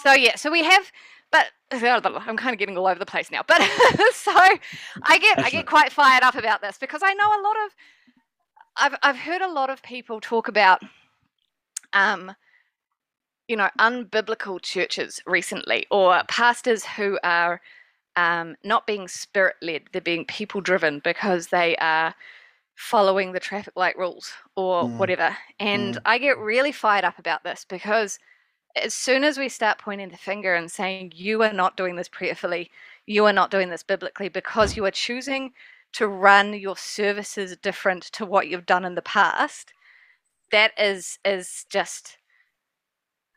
so 0.02 0.14
yeah, 0.14 0.36
so 0.36 0.52
we 0.52 0.64
have, 0.64 0.92
I'm 1.82 2.38
kind 2.38 2.54
of 2.54 2.60
getting 2.60 2.78
all 2.78 2.88
over 2.88 3.00
the 3.00 3.06
place 3.06 3.32
now. 3.32 3.42
But 3.48 3.62
so 4.14 4.32
I 4.32 5.18
get 5.20 5.40
I 5.42 5.50
get 5.50 5.66
quite 5.66 5.92
fired 5.92 6.24
up 6.24 6.36
about 6.36 6.62
this 6.62 6.78
because 6.78 7.02
I 7.04 7.14
know 7.14 7.28
a 7.28 7.42
lot 7.42 7.56
of, 7.66 7.76
I've 8.78 8.96
I've 9.04 9.18
heard 9.22 9.42
a 9.42 9.52
lot 9.52 9.70
of 9.70 9.82
people 9.84 10.20
talk 10.20 10.48
about, 10.48 10.82
um, 11.94 12.36
you 13.48 13.56
know, 13.56 13.70
unbiblical 13.80 14.62
churches 14.62 15.22
recently, 15.26 15.86
or 15.92 16.22
pastors 16.28 16.86
who 16.86 17.20
are 17.24 17.62
um, 18.16 18.56
not 18.64 18.86
being 18.88 19.08
spirit 19.08 19.56
led, 19.62 19.84
they're 19.92 20.02
being 20.02 20.26
people 20.26 20.62
driven 20.62 21.00
because 21.04 21.48
they 21.48 21.76
are 21.78 22.14
following 22.76 23.32
the 23.32 23.40
traffic 23.40 23.74
light 23.76 23.98
rules 23.98 24.34
or 24.56 24.86
Mm. 24.86 24.98
whatever. 24.98 25.38
And 25.60 25.96
Mm. 25.96 26.02
I 26.06 26.18
get 26.18 26.38
really 26.38 26.72
fired 26.72 27.04
up 27.06 27.20
about 27.20 27.44
this 27.44 27.66
because 27.66 28.20
as 28.76 28.94
soon 28.94 29.24
as 29.24 29.38
we 29.38 29.50
start 29.50 29.78
pointing 29.80 30.10
the 30.10 30.18
finger 30.18 30.56
and 30.56 30.72
saying, 30.72 31.14
you 31.16 31.42
are 31.44 31.54
not 31.54 31.78
doing 31.78 31.96
this 31.96 32.10
prayerfully, 32.10 32.72
you 33.06 33.26
are 33.26 33.34
not 33.34 33.52
doing 33.52 33.70
this 33.70 33.84
biblically 33.84 34.30
because 34.30 34.76
you 34.78 34.86
are 34.86 34.92
choosing 34.92 35.54
to 35.94 36.08
run 36.08 36.54
your 36.54 36.78
services 36.78 37.56
different 37.58 38.04
to 38.04 38.26
what 38.26 38.48
you've 38.48 38.66
done 38.66 38.86
in 38.86 38.96
the 38.96 39.02
past, 39.02 39.74
that 40.52 40.72
is 40.80 41.20
is 41.26 41.66
just 41.70 42.18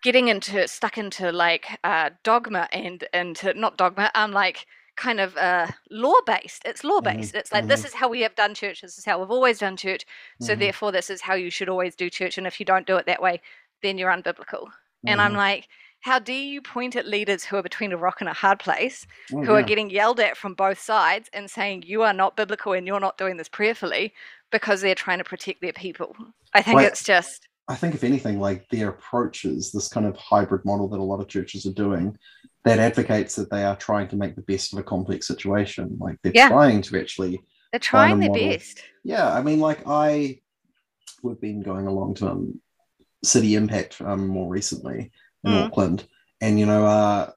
getting 0.02 0.28
into 0.28 0.66
stuck 0.68 0.98
into 0.98 1.32
like 1.32 1.66
uh, 1.84 2.10
dogma 2.22 2.68
and 2.72 3.04
into 3.12 3.52
not 3.54 3.76
dogma 3.76 4.10
I'm 4.14 4.30
um 4.30 4.32
like 4.32 4.66
kind 4.96 5.20
of 5.20 5.36
uh 5.36 5.66
law 5.90 6.14
based 6.26 6.62
it's 6.64 6.82
law 6.84 7.00
based 7.02 7.34
it's 7.34 7.52
like 7.52 7.66
this 7.66 7.84
is 7.84 7.94
how 7.94 8.08
we 8.08 8.22
have 8.22 8.34
done 8.34 8.54
church. 8.54 8.80
This 8.80 8.96
is 8.98 9.04
how 9.04 9.18
we've 9.20 9.30
always 9.30 9.58
done 9.58 9.76
church. 9.76 10.06
So 10.38 10.54
Mhm, 10.54 10.58
therefore 10.58 10.92
this 10.92 11.10
is 11.10 11.20
how 11.22 11.34
you 11.34 11.50
should 11.50 11.68
always 11.68 11.94
do 11.96 12.08
church. 12.10 12.38
And 12.38 12.46
if 12.46 12.58
you 12.60 12.66
don't 12.66 12.86
do 12.86 12.96
it 12.96 13.06
that 13.06 13.22
way 13.22 13.40
then 13.82 13.98
you're 13.98 14.10
unbiblical 14.10 14.68
and 15.06 15.20
i'm 15.20 15.32
mhm. 15.32 15.36
like 15.36 15.68
how 16.00 16.18
do 16.18 16.32
you 16.32 16.62
point 16.62 16.94
at 16.96 17.06
leaders 17.06 17.44
who 17.44 17.56
are 17.56 17.62
between 17.62 17.92
a 17.92 17.96
rock 17.96 18.20
and 18.20 18.28
a 18.28 18.32
hard 18.32 18.58
place 18.60 19.06
Oh, 19.32 19.42
who 19.44 19.52
are 19.54 19.62
getting 19.62 19.90
yelled 19.90 20.20
at 20.20 20.36
from 20.36 20.54
both 20.54 20.78
sides 20.78 21.28
and 21.32 21.50
saying 21.50 21.82
you 21.82 22.02
are 22.02 22.12
not 22.12 22.36
biblical 22.36 22.72
and 22.74 22.86
you're 22.86 23.00
not 23.00 23.18
doing 23.18 23.36
this 23.36 23.48
prayerfully 23.48 24.12
because 24.52 24.80
they're 24.80 24.94
trying 24.94 25.18
to 25.18 25.24
protect 25.24 25.60
their 25.60 25.72
people 25.72 26.14
i 26.54 26.62
think 26.62 26.76
Well, 26.76 26.86
it's 26.86 27.02
just 27.04 27.48
I 27.68 27.74
think 27.74 27.94
if 27.94 28.04
anything, 28.04 28.38
like 28.38 28.68
their 28.68 28.90
approaches, 28.90 29.72
this 29.72 29.88
kind 29.88 30.06
of 30.06 30.16
hybrid 30.16 30.64
model 30.64 30.88
that 30.88 31.00
a 31.00 31.02
lot 31.02 31.20
of 31.20 31.28
churches 31.28 31.66
are 31.66 31.72
doing, 31.72 32.16
that 32.64 32.78
advocates 32.78 33.34
that 33.36 33.50
they 33.50 33.64
are 33.64 33.76
trying 33.76 34.08
to 34.08 34.16
make 34.16 34.36
the 34.36 34.42
best 34.42 34.72
of 34.72 34.78
a 34.78 34.82
complex 34.84 35.26
situation. 35.26 35.96
Like 36.00 36.16
they're 36.22 36.32
Yeah. 36.32 36.48
trying 36.48 36.82
to 36.82 37.00
actually 37.00 37.40
they're 37.72 37.80
trying 37.80 38.20
their 38.20 38.28
model. 38.28 38.50
best 38.50 38.82
Yeah, 39.04 39.32
I 39.32 39.42
mean, 39.42 39.60
like 39.60 39.82
I, 39.86 40.40
we've 41.22 41.40
been 41.40 41.62
going 41.62 41.86
along 41.86 42.14
to 42.16 42.30
um, 42.30 42.60
City 43.26 43.54
Impact 43.54 44.00
um, 44.02 44.26
more 44.26 44.48
recently 44.48 45.10
in 45.44 45.52
Mm. 45.52 45.66
Auckland, 45.66 46.06
and 46.40 46.58
you 46.58 46.66
know, 46.66 46.84
uh, 46.86 47.30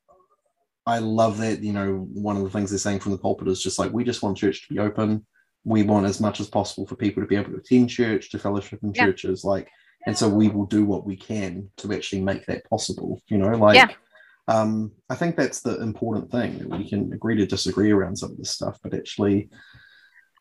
I 0.86 1.00
love 1.00 1.38
that. 1.40 1.62
You 1.62 1.74
know, 1.74 2.08
one 2.14 2.38
of 2.38 2.44
the 2.44 2.50
things 2.50 2.70
they're 2.70 2.80
saying 2.80 3.00
from 3.00 3.12
the 3.12 3.18
pulpit 3.18 3.48
is 3.48 3.62
just 3.62 3.78
like 3.80 3.92
we 3.92 4.04
just 4.04 4.24
want 4.24 4.38
church 4.38 4.68
to 4.68 4.74
be 4.74 4.80
open. 4.80 5.26
We 5.66 5.84
want 5.84 6.06
as 6.06 6.20
much 6.22 6.40
as 6.40 6.48
possible 6.48 6.88
for 6.88 6.96
people 6.96 7.22
to 7.22 7.28
be 7.28 7.36
able 7.36 7.52
to 7.52 7.58
attend 7.58 7.90
church, 7.90 8.30
to 8.32 8.40
fellowship 8.40 8.80
in 8.82 8.94
Yeah. 8.94 9.06
churches, 9.06 9.44
like, 9.44 9.68
and 10.08 10.18
so 10.18 10.28
we 10.30 10.48
will 10.48 10.66
do 10.66 10.86
what 10.86 11.06
we 11.06 11.16
can 11.16 11.70
to 11.78 11.94
actually 11.94 12.22
make 12.22 12.46
that 12.46 12.68
possible. 12.70 13.22
You 13.28 13.38
know, 13.40 13.52
like. 13.58 13.76
Yeah. 13.76 13.90
Um, 14.48 14.92
I 15.12 15.16
think 15.16 15.36
that's 15.36 15.62
the 15.62 15.80
important 15.80 16.32
thing. 16.32 16.58
that 16.58 16.70
We 16.70 16.90
can 16.90 17.14
agree 17.14 17.36
to 17.36 17.46
disagree 17.46 17.92
around 17.92 18.16
some 18.18 18.32
of 18.32 18.38
this 18.38 18.50
stuff, 18.50 18.80
but 18.82 18.96
actually, 18.96 19.48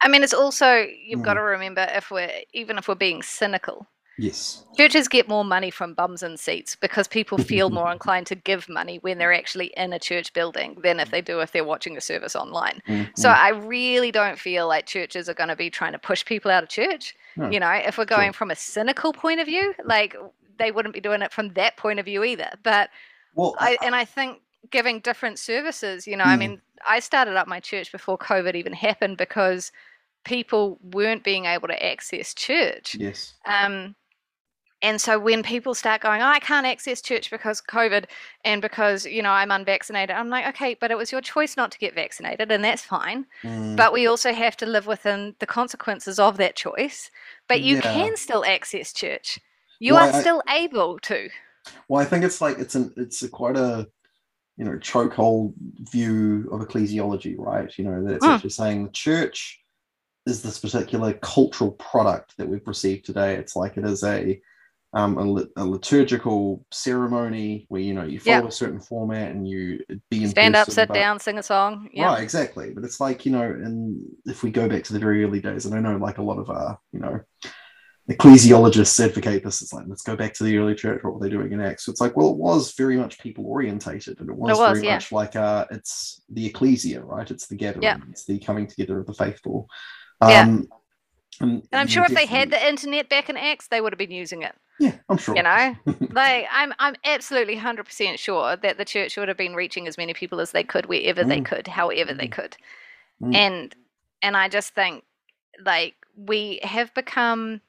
I 0.00 0.08
mean, 0.08 0.22
it's 0.22 0.32
also 0.32 0.86
you've 1.08 1.20
got 1.20 1.36
Mm. 1.36 1.40
to 1.40 1.42
remember 1.42 1.86
if 1.92 2.10
we're 2.10 2.30
even 2.54 2.78
if 2.78 2.88
we're 2.88 2.94
being 2.94 3.20
cynical, 3.20 3.86
yes, 4.18 4.64
churches 4.76 5.08
get 5.08 5.28
more 5.28 5.44
money 5.44 5.70
from 5.70 5.94
bums 5.94 6.22
and 6.22 6.38
seats 6.38 6.76
because 6.76 7.08
people 7.08 7.38
feel 7.38 7.70
more 7.70 7.90
inclined 7.90 8.26
to 8.28 8.34
give 8.34 8.68
money 8.68 8.98
when 8.98 9.18
they're 9.18 9.32
actually 9.32 9.72
in 9.76 9.92
a 9.92 9.98
church 9.98 10.32
building 10.32 10.78
than 10.82 11.00
if 11.00 11.10
they 11.10 11.20
do 11.20 11.40
if 11.40 11.52
they're 11.52 11.64
watching 11.64 11.96
a 11.96 12.00
service 12.00 12.36
online. 12.36 12.82
Mm, 12.88 13.10
So. 13.16 13.30
I 13.30 13.50
really 13.50 14.12
don't 14.12 14.38
feel 14.38 14.68
like 14.68 14.86
churches 14.86 15.28
are 15.28 15.34
going 15.34 15.48
to 15.48 15.56
be 15.56 15.70
trying 15.70 15.92
to 15.92 15.98
push 15.98 16.24
people 16.24 16.50
out 16.50 16.62
of 16.62 16.68
church. 16.68 17.14
No, 17.36 17.50
You 17.50 17.60
know, 17.60 17.70
if 17.72 17.98
we're 17.98 18.06
sure. 18.06 18.06
going 18.06 18.32
from 18.32 18.50
a 18.50 18.56
cynical 18.56 19.12
point 19.12 19.40
of 19.40 19.46
view, 19.46 19.74
like 19.84 20.16
they 20.58 20.70
wouldn't 20.70 20.94
be 20.94 21.00
doing 21.00 21.22
it 21.22 21.32
from 21.32 21.48
that 21.54 21.76
point 21.76 21.98
of 21.98 22.04
view 22.06 22.24
either. 22.24 22.50
But 22.62 22.90
well, 23.34 23.54
I 23.58 23.78
and 23.82 23.94
I 23.94 24.04
think 24.04 24.40
giving 24.70 25.00
different 25.00 25.38
services, 25.38 26.06
you 26.06 26.16
know, 26.16 26.24
I 26.24 26.36
Mm. 26.36 26.38
mean, 26.38 26.62
I 26.88 27.00
started 27.00 27.36
up 27.36 27.48
my 27.48 27.60
church 27.60 27.92
before 27.92 28.18
COVID 28.18 28.54
even 28.54 28.72
happened 28.72 29.16
because 29.16 29.72
people 30.24 30.78
weren't 30.82 31.24
being 31.24 31.46
able 31.46 31.68
to 31.68 31.86
access 31.86 32.34
church. 32.34 32.98
yes, 32.98 33.34
Um, 33.46 33.94
and 34.82 35.00
so 35.00 35.18
when 35.18 35.42
people 35.42 35.74
start 35.74 36.00
going, 36.02 36.22
oh, 36.22 36.26
I 36.26 36.38
can't 36.38 36.66
access 36.66 37.00
church 37.00 37.30
because 37.30 37.60
COVID 37.60 38.04
and 38.44 38.62
because, 38.62 39.04
you 39.04 39.22
know, 39.22 39.32
I'm 39.32 39.50
unvaccinated, 39.50 40.14
I'm 40.14 40.28
like, 40.28 40.46
okay, 40.48 40.74
but 40.80 40.90
it 40.90 40.96
was 40.96 41.10
your 41.10 41.20
choice 41.20 41.56
not 41.56 41.72
to 41.72 41.78
get 41.78 41.94
vaccinated, 41.94 42.52
and 42.52 42.62
that's 42.62 42.82
fine. 42.82 43.26
Mm, 43.42 43.76
But 43.76 43.92
we 43.92 44.06
also 44.06 44.32
have 44.32 44.56
to 44.58 44.66
live 44.66 44.86
within 44.86 45.34
the 45.40 45.46
consequences 45.46 46.18
of 46.20 46.36
that 46.36 46.54
choice. 46.54 47.10
But 47.48 47.62
you 47.62 47.76
Yeah. 47.76 47.80
can 47.82 48.16
still 48.16 48.44
access 48.44 48.92
church. 48.92 49.40
You 49.80 49.94
Well, 49.94 50.08
are 50.08 50.12
I- 50.14 50.20
still 50.20 50.42
able 50.48 50.98
to. 51.00 51.28
well, 51.88 52.00
I 52.00 52.04
think 52.04 52.24
it's 52.24 52.40
like 52.40 52.58
it's 52.58 52.74
an 52.76 52.92
it's 52.96 53.22
a 53.22 53.28
quite 53.28 53.56
a 53.56 53.88
you 54.56 54.64
know 54.64 54.76
chokehold 54.78 55.54
view 55.90 56.48
of 56.52 56.60
ecclesiology, 56.60 57.34
right? 57.38 57.76
You 57.78 57.84
know 57.84 58.04
that 58.04 58.14
it's 58.14 58.26
Mm. 58.26 58.34
actually 58.34 58.50
saying 58.50 58.84
the 58.84 58.90
church 58.92 59.60
is 60.26 60.42
this 60.42 60.58
particular 60.58 61.14
cultural 61.14 61.72
product 61.72 62.36
that 62.36 62.48
we've 62.48 62.66
received 62.66 63.06
today. 63.06 63.34
It's 63.36 63.56
like 63.56 63.76
it 63.76 63.84
is 63.84 64.04
a 64.04 64.40
um, 64.94 65.18
a, 65.18 65.62
a 65.62 65.64
liturgical 65.64 66.64
ceremony 66.72 67.66
where 67.68 67.82
you 67.82 67.92
know 67.92 68.04
you 68.04 68.18
follow 68.20 68.42
Yeah. 68.42 68.48
a 68.48 68.50
certain 68.50 68.80
format 68.80 69.30
and 69.32 69.46
you 69.46 69.80
be 70.10 70.22
in 70.24 70.30
Stand 70.30 70.56
up, 70.56 70.70
sit 70.70 70.88
but- 70.88 70.94
down, 70.94 71.20
sing 71.20 71.38
a 71.38 71.42
song. 71.42 71.90
Yeah. 71.92 72.06
Right, 72.06 72.22
exactly. 72.22 72.72
But 72.74 72.84
it's 72.84 72.98
like, 73.00 73.26
you 73.26 73.32
know, 73.32 73.42
and 73.42 74.02
if 74.24 74.42
we 74.42 74.50
go 74.50 74.68
back 74.68 74.84
to 74.84 74.92
the 74.92 74.98
very 74.98 75.24
early 75.24 75.40
days, 75.40 75.66
and 75.66 75.74
I 75.74 75.80
know 75.80 75.96
like 75.98 76.18
a 76.18 76.22
lot 76.22 76.38
of 76.38 76.48
uh, 76.48 76.74
you 76.92 77.00
know, 77.00 77.20
ecclesiologists 78.10 79.04
advocate 79.04 79.44
this. 79.44 79.60
It's 79.60 79.72
like, 79.72 79.84
let's 79.86 80.02
go 80.02 80.16
back 80.16 80.32
to 80.34 80.44
the 80.44 80.56
early 80.56 80.74
church, 80.74 81.04
what 81.04 81.14
were 81.14 81.20
they 81.20 81.28
doing 81.28 81.52
in 81.52 81.60
Acts? 81.60 81.84
So 81.84 81.92
it's 81.92 82.00
like, 82.00 82.16
well, 82.16 82.30
it 82.30 82.38
was 82.38 82.72
very 82.72 82.96
much 82.96 83.18
people 83.18 83.44
orientated, 83.46 84.20
and 84.20 84.30
it 84.30 84.36
was, 84.36 84.58
was, 84.58 84.78
very 84.78 84.86
yeah. 84.86 84.94
much 84.94 85.12
like 85.12 85.36
uh 85.36 85.66
it's 85.70 86.22
the 86.30 86.46
ecclesia, 86.46 87.02
right? 87.02 87.30
It's 87.30 87.46
the 87.46 87.56
gathering, 87.56 87.82
Yeah. 87.82 87.98
it's 88.10 88.24
the 88.24 88.38
coming 88.38 88.66
together 88.66 88.98
of 88.98 89.06
the 89.06 89.14
faithful. 89.14 89.68
Yeah. 90.22 90.42
Um 90.42 90.68
and, 91.40 91.50
And 91.70 91.80
I'm 91.80 91.86
sure 91.86 92.04
if 92.04 92.14
they 92.14 92.26
had 92.26 92.50
the 92.50 92.66
internet 92.66 93.08
back 93.08 93.28
in 93.30 93.36
Acts, 93.36 93.68
they 93.68 93.80
would 93.80 93.92
have 93.92 93.98
been 93.98 94.10
using 94.10 94.42
it. 94.42 94.56
Yeah, 94.78 94.96
I'm 95.08 95.16
sure. 95.18 95.36
You 95.36 95.42
know, 95.42 95.76
like 96.12 96.46
I'm, 96.50 96.72
I'm 96.78 96.94
absolutely 97.04 97.56
hundred 97.56 97.86
percent 97.86 98.18
sure 98.18 98.56
that 98.56 98.78
the 98.78 98.84
church 98.84 99.16
would 99.16 99.28
have 99.28 99.36
been 99.36 99.54
reaching 99.54 99.86
as 99.88 99.98
many 99.98 100.14
people 100.14 100.40
as 100.40 100.52
they 100.52 100.64
could, 100.64 100.86
wherever 100.86 101.24
they 101.24 101.40
Mm. 101.40 101.44
could, 101.44 101.66
however 101.68 102.14
they 102.14 102.28
Mm. 102.28 102.32
could, 102.32 102.56
Mm. 103.22 103.34
and 103.34 103.76
and 104.22 104.36
I 104.36 104.48
just 104.48 104.74
think 104.74 105.04
like 105.64 105.94
we 106.16 106.60
have 106.62 106.92
become, 106.94 107.60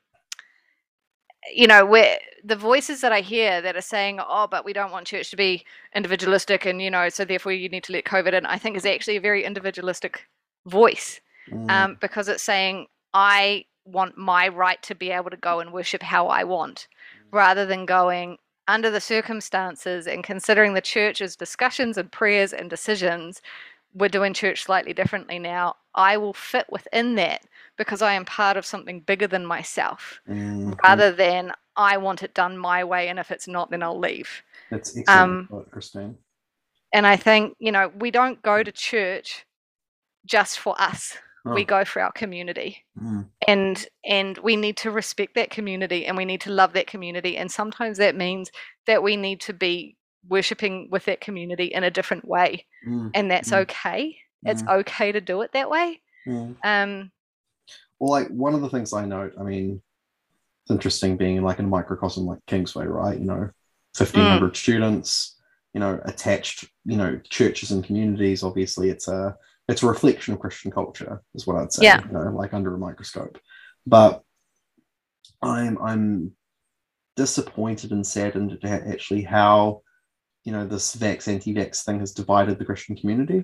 you 1.53 1.67
know, 1.67 1.85
where 1.85 2.19
the 2.43 2.55
voices 2.55 3.01
that 3.01 3.11
I 3.11 3.21
hear 3.21 3.61
that 3.61 3.75
are 3.75 3.81
saying, 3.81 4.19
oh, 4.25 4.47
but 4.49 4.65
we 4.65 4.73
don't 4.73 4.91
want 4.91 5.07
church 5.07 5.29
to 5.31 5.37
be 5.37 5.65
individualistic, 5.95 6.65
and 6.65 6.81
you 6.81 6.91
know, 6.91 7.09
so 7.09 7.25
therefore 7.25 7.51
you 7.53 7.69
need 7.69 7.83
to 7.85 7.93
let 7.93 8.05
COVID 8.05 8.33
in. 8.33 8.45
I 8.45 8.57
think 8.57 8.77
is 8.77 8.85
actually 8.85 9.17
a 9.17 9.21
very 9.21 9.43
individualistic 9.43 10.27
voice 10.65 11.21
Mm, 11.51 11.69
um, 11.69 11.97
because 12.01 12.27
it's 12.29 12.43
saying 12.43 12.87
I 13.13 13.65
want 13.85 14.17
my 14.17 14.47
right 14.49 14.81
to 14.83 14.95
be 14.95 15.09
able 15.11 15.31
to 15.31 15.37
go 15.37 15.59
and 15.59 15.73
worship 15.73 16.03
how 16.03 16.27
I 16.27 16.43
want, 16.43 16.87
rather 17.31 17.65
than 17.65 17.85
going 17.85 18.37
under 18.67 18.91
the 18.91 19.01
circumstances 19.01 20.07
and 20.07 20.23
considering 20.23 20.73
the 20.73 20.81
church's 20.81 21.35
discussions 21.35 21.97
and 21.97 22.11
prayers 22.11 22.53
and 22.53 22.69
decisions. 22.69 23.41
We're 23.95 24.09
doing 24.09 24.35
church 24.35 24.63
slightly 24.63 24.93
differently 24.93 25.39
now. 25.39 25.75
I 25.95 26.17
will 26.17 26.33
fit 26.33 26.67
within 26.69 27.15
that 27.15 27.41
because 27.77 28.03
I 28.03 28.13
am 28.13 28.25
part 28.25 28.57
of 28.57 28.65
something 28.65 28.99
bigger 28.99 29.25
than 29.25 29.45
myself, 29.45 30.19
mm, 30.29 30.77
rather 30.83 31.11
than 31.11 31.51
I 31.75 31.97
want 31.97 32.21
it 32.21 32.33
done 32.35 32.57
my 32.57 32.83
way, 32.83 33.07
and 33.07 33.17
if 33.17 33.31
it's 33.31 33.47
not, 33.47 33.71
then 33.71 33.81
I'll 33.81 33.97
leave. 33.97 34.43
That's 34.69 34.95
um, 35.07 35.47
excellent, 35.49 35.49
thought, 35.49 35.71
Kristin. 35.71 36.15
And 36.93 37.07
I 37.07 37.15
think, 37.15 37.55
you 37.59 37.71
know, 37.71 37.91
we 37.99 38.11
don't 38.11 38.41
go 38.41 38.61
to 38.61 38.71
church 38.71 39.45
just 40.25 40.59
for 40.59 40.79
us, 40.79 41.17
we 41.45 41.61
Oh, 41.61 41.65
go 41.65 41.85
for 41.85 42.01
our 42.01 42.11
community. 42.11 42.85
mm, 43.01 43.25
and 43.47 43.87
and 44.05 44.37
we 44.39 44.55
need 44.55 44.77
to 44.77 44.91
respect 44.91 45.35
that 45.35 45.49
community 45.49 46.05
and 46.05 46.17
we 46.17 46.25
need 46.25 46.41
to 46.41 46.51
love 46.51 46.73
that 46.73 46.87
community 46.87 47.37
and 47.37 47.51
sometimes 47.51 47.97
that 47.97 48.15
means 48.15 48.51
that 48.87 49.01
we 49.03 49.15
need 49.17 49.41
to 49.41 49.53
be 49.53 49.97
worshiping 50.27 50.89
with 50.91 51.05
that 51.05 51.21
community 51.21 51.65
in 51.65 51.83
a 51.83 51.91
different 51.91 52.25
way 52.27 52.65
mm, 52.87 53.09
and 53.13 53.31
that's 53.31 53.51
Mm. 53.51 53.61
okay 53.61 54.17
it's 54.45 54.63
mm, 54.63 54.79
okay 54.79 55.11
to 55.11 55.21
do 55.21 55.41
it 55.41 55.51
that 55.53 55.69
way 55.69 56.01
mm. 56.27 56.55
um 56.63 57.11
Well, 57.99 58.11
like 58.11 58.27
one 58.29 58.53
of 58.55 58.61
the 58.61 58.69
things 58.69 58.93
I 58.93 59.05
note, 59.05 59.33
I 59.39 59.43
mean, 59.43 59.81
it's 60.63 60.71
interesting 60.71 61.17
being 61.17 61.41
like 61.43 61.59
in 61.59 61.65
a 61.65 61.69
microcosm 61.69 62.25
like 62.25 62.39
Kingsway, 62.47 62.85
right? 62.85 63.17
You 63.19 63.25
know, 63.25 63.49
fifteen 63.95 64.25
hundred 64.25 64.55
students, 64.55 65.37
you 65.73 65.79
know, 65.79 65.99
attached, 66.05 66.65
you 66.85 66.97
know, 66.97 67.19
churches 67.29 67.71
and 67.71 67.83
communities. 67.83 68.43
Obviously, 68.43 68.89
it's 68.89 69.07
a 69.07 69.35
it's 69.69 69.83
a 69.83 69.87
reflection 69.87 70.33
of 70.33 70.39
Christian 70.39 70.71
culture, 70.71 71.21
is 71.35 71.45
what 71.47 71.55
I'd 71.57 71.71
say. 71.71 71.83
Yeah. 71.85 72.05
You 72.05 72.11
know, 72.11 72.31
like 72.35 72.53
under 72.53 72.73
a 72.73 72.77
microscope. 72.77 73.37
But 73.85 74.21
I'm 75.41 75.77
I'm 75.81 76.31
disappointed 77.15 77.91
and 77.91 78.05
saddened 78.05 78.57
at 78.63 78.87
actually 78.87 79.21
how 79.23 79.81
you 80.43 80.51
know 80.51 80.65
this 80.65 80.95
vax 80.95 81.27
anti-vax 81.27 81.83
thing 81.83 81.99
has 81.99 82.13
divided 82.13 82.57
the 82.57 82.65
Christian 82.65 82.95
community. 82.95 83.43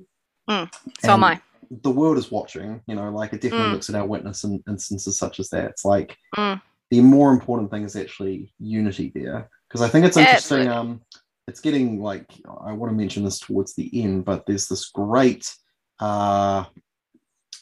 so 0.49 0.67
am 1.03 1.23
i 1.23 1.41
the 1.81 1.89
world 1.89 2.15
is 2.19 2.29
watching, 2.29 2.79
you 2.85 2.95
know, 2.95 3.09
like 3.09 3.33
it 3.33 3.41
definitely 3.41 3.69
Mm. 3.69 3.73
looks 3.73 3.89
at 3.89 3.95
our 3.95 4.05
witness 4.05 4.43
in 4.43 4.63
instances 4.69 5.17
such 5.17 5.39
as 5.39 5.49
that. 5.49 5.65
It's 5.71 5.83
like 5.83 6.15
Mm. 6.37 6.61
the 6.91 7.01
more 7.01 7.31
important 7.33 7.71
thing 7.71 7.83
is 7.83 7.95
actually 7.95 8.53
unity 8.59 9.11
there. 9.15 9.49
Because 9.67 9.81
I 9.81 9.89
think 9.89 10.05
it's 10.05 10.15
interesting. 10.15 10.67
Absolutely. 10.67 10.91
Um, 10.91 11.01
it's 11.47 11.59
getting 11.61 11.99
like 12.01 12.31
I 12.69 12.71
want 12.73 12.91
to 12.91 12.95
mention 12.95 13.23
this 13.23 13.39
towards 13.39 13.73
the 13.73 13.89
end, 14.03 14.25
but 14.25 14.45
there's 14.45 14.67
this 14.67 14.89
great 14.91 15.51
uh, 15.99 16.65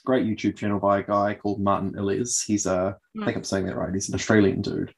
great 0.05 0.25
YouTube 0.25 0.57
channel 0.57 0.79
by 0.79 0.99
a 0.99 1.03
guy 1.03 1.33
called 1.35 1.61
Martin 1.61 1.95
Iles. 1.97 2.41
He's 2.41 2.65
a, 2.65 2.97
I 3.15 3.19
Mm. 3.19 3.25
think 3.25 3.37
I'm 3.37 3.43
saying 3.43 3.65
that 3.67 3.75
right. 3.77 3.93
He's 3.93 4.09
an 4.09 4.15
Australian 4.15 4.61
dude. 4.61 4.93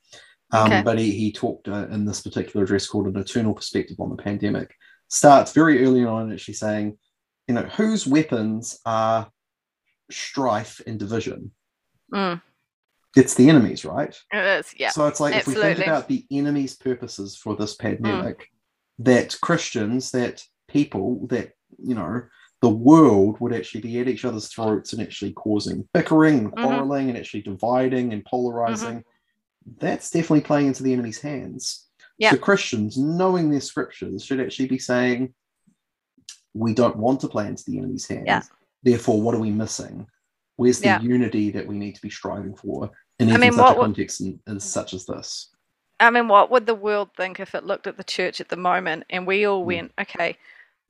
Um, 0.52 0.68
Okay. 0.72 0.82
But 0.84 0.98
he, 1.00 1.12
he 1.12 1.32
talked 1.32 1.68
uh, 1.68 1.88
in 1.90 2.06
this 2.06 2.22
particular 2.22 2.64
address 2.64 2.88
called 2.88 3.08
An 3.08 3.18
Eternal 3.18 3.54
Perspective 3.54 4.00
on 4.00 4.10
the 4.10 4.22
Pandemic. 4.22 4.74
Starts 5.10 5.52
very 5.54 5.84
early 5.86 6.06
on 6.06 6.32
actually 6.32 6.54
saying, 6.56 6.98
you 7.48 7.54
know, 7.56 7.64
whose 7.64 8.08
weapons 8.08 8.80
are 8.86 9.30
strife 10.10 10.82
and 10.88 10.98
division? 11.00 11.52
Mm, 12.14 12.42
It's 13.16 13.34
the 13.36 13.50
enemy's, 13.50 13.86
right? 13.86 14.16
it 14.32 14.46
is, 14.60 14.74
yeah. 14.78 14.90
So 14.90 15.08
it's 15.08 15.20
like 15.20 15.36
if 15.36 15.48
we 15.48 15.56
think 15.56 15.80
about 15.80 16.08
the 16.08 16.26
enemy's 16.32 16.76
purposes 16.76 17.36
for 17.36 17.56
this 17.56 17.76
pandemic, 17.76 18.48
that 19.00 19.36
Christians, 19.42 20.12
that 20.12 20.42
people, 20.68 21.28
that 21.28 21.52
you 21.78 21.96
know, 21.96 22.24
the 22.66 22.70
world 22.72 23.40
would 23.40 23.54
actually 23.54 23.82
be 23.82 24.00
at 24.00 24.08
each 24.08 24.26
other's 24.26 24.48
throats 24.48 24.92
and 24.92 25.00
actually 25.00 25.32
causing 25.34 25.88
bickering 25.94 26.40
and 26.40 26.52
Mhm. 26.52 26.64
quarreling 26.64 27.10
and 27.10 27.18
actually 27.20 27.44
dividing 27.44 28.12
and 28.12 28.26
polarizing. 28.26 29.04
That's 29.78 30.10
definitely 30.10 30.42
playing 30.42 30.66
into 30.66 30.82
the 30.82 30.92
enemy's 30.94 31.22
hands. 31.22 31.86
Yeah. 32.18 32.32
So 32.32 32.38
Christians, 32.38 32.98
knowing 32.98 33.52
their 33.52 33.62
scriptures, 33.62 34.26
should 34.26 34.40
actually 34.40 34.68
be 34.68 34.80
saying, 34.80 35.36
"We 36.56 36.74
don't 36.74 36.98
want 36.98 37.20
to 37.22 37.28
play 37.28 37.46
into 37.46 37.64
the 37.68 37.78
enemy's 37.78 38.08
hands. 38.08 38.24
Yeah. 38.26 38.42
Therefore, 38.82 39.22
what 39.22 39.36
are 39.36 39.40
we 39.48 39.52
missing? 39.52 40.08
Where's 40.56 40.80
the 40.80 40.86
Yeah. 40.86 41.02
unity 41.02 41.52
that 41.52 41.68
we 41.68 41.78
need 41.78 41.94
to 41.94 42.02
be 42.02 42.10
striving 42.10 42.56
for 42.56 42.90
in 43.20 43.30
I 43.32 43.38
mean, 43.38 43.52
such 43.52 43.60
a 43.62 43.78
would- 43.78 43.84
context 43.84 44.22
in- 44.22 44.40
as 44.48 44.64
such 44.64 44.96
as 44.96 45.06
this?" 45.06 45.50
I 46.00 46.10
mean, 46.10 46.28
what 46.30 46.50
would 46.50 46.66
the 46.66 46.74
world 46.74 47.10
think 47.16 47.40
if 47.40 47.54
it 47.54 47.64
looked 47.64 47.86
at 47.86 47.98
the 47.98 48.04
church 48.04 48.42
at 48.42 48.50
the 48.50 48.58
moment 48.58 49.04
and 49.12 49.28
we 49.28 49.46
all 49.46 49.62
Mm. 49.62 49.68
went, 49.68 49.92
okay, 50.02 50.36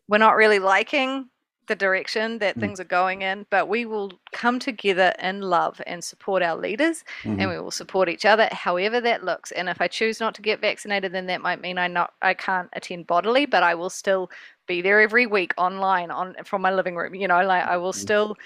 we're 0.08 0.20
not 0.20 0.38
really 0.38 0.60
liking 0.60 1.30
the 1.68 1.76
direction 1.76 2.40
that 2.40 2.56
Mm. 2.56 2.60
things 2.60 2.80
are 2.80 2.84
going 2.86 3.22
in, 3.22 3.46
but 3.50 3.68
we 3.68 3.86
will 3.86 4.12
come 4.32 4.60
together 4.60 5.14
in 5.20 5.42
love 5.42 5.82
and 5.88 6.04
support 6.04 6.42
our 6.44 6.56
leaders 6.56 7.04
Mhm. 7.24 7.42
and 7.42 7.50
we 7.50 7.60
will 7.60 7.72
support 7.72 8.10
each 8.10 8.26
other 8.26 8.48
however 8.52 9.02
that 9.02 9.24
looks. 9.24 9.52
And 9.52 9.70
if 9.70 9.82
I 9.82 9.88
choose 9.88 10.20
not 10.20 10.36
to 10.36 10.42
get 10.42 10.60
vaccinated, 10.62 11.12
then 11.12 11.28
that 11.28 11.42
might 11.42 11.62
mean 11.62 11.78
I 11.78 11.88
not 11.88 12.14
I 12.22 12.34
can't 12.34 12.70
attend 12.74 13.08
bodily, 13.08 13.46
but 13.46 13.64
I 13.64 13.76
will 13.76 13.90
still 13.90 14.30
be 14.68 14.82
there 14.82 15.02
every 15.02 15.26
week 15.28 15.54
online 15.58 16.12
on 16.12 16.36
from 16.44 16.62
my 16.62 16.72
living 16.72 16.96
room. 16.96 17.16
You 17.16 17.28
know, 17.28 17.46
like 17.46 17.64
I 17.66 17.78
will 17.78 17.94
Mm. 17.94 17.96
still 17.96 18.38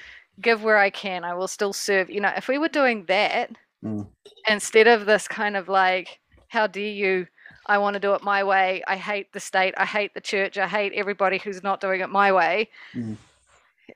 give 0.41 0.63
where 0.63 0.77
I 0.77 0.89
can. 0.89 1.23
I 1.23 1.33
will 1.33 1.47
still 1.47 1.73
serve. 1.73 2.09
You 2.09 2.21
know, 2.21 2.33
if 2.37 2.47
we 2.47 2.57
were 2.57 2.69
doing 2.69 3.05
that 3.05 3.51
Mm. 3.83 4.07
instead 4.47 4.87
of 4.87 5.05
this 5.05 5.27
kind 5.27 5.55
of 5.57 5.69
like, 5.69 6.19
how 6.49 6.67
dare 6.67 6.83
you? 6.91 7.27
I 7.69 7.77
want 7.77 7.93
to 7.93 7.99
do 7.99 8.13
it 8.15 8.23
my 8.23 8.43
way. 8.43 8.83
I 8.87 8.97
hate 8.97 9.31
the 9.31 9.39
state. 9.39 9.73
I 9.77 9.85
hate 9.85 10.13
the 10.13 10.21
church. 10.21 10.57
I 10.57 10.67
hate 10.67 10.91
everybody 10.93 11.37
who's 11.37 11.63
not 11.63 11.79
doing 11.79 12.01
it 12.01 12.09
my 12.09 12.31
way. 12.31 12.69
Mm. 12.93 13.15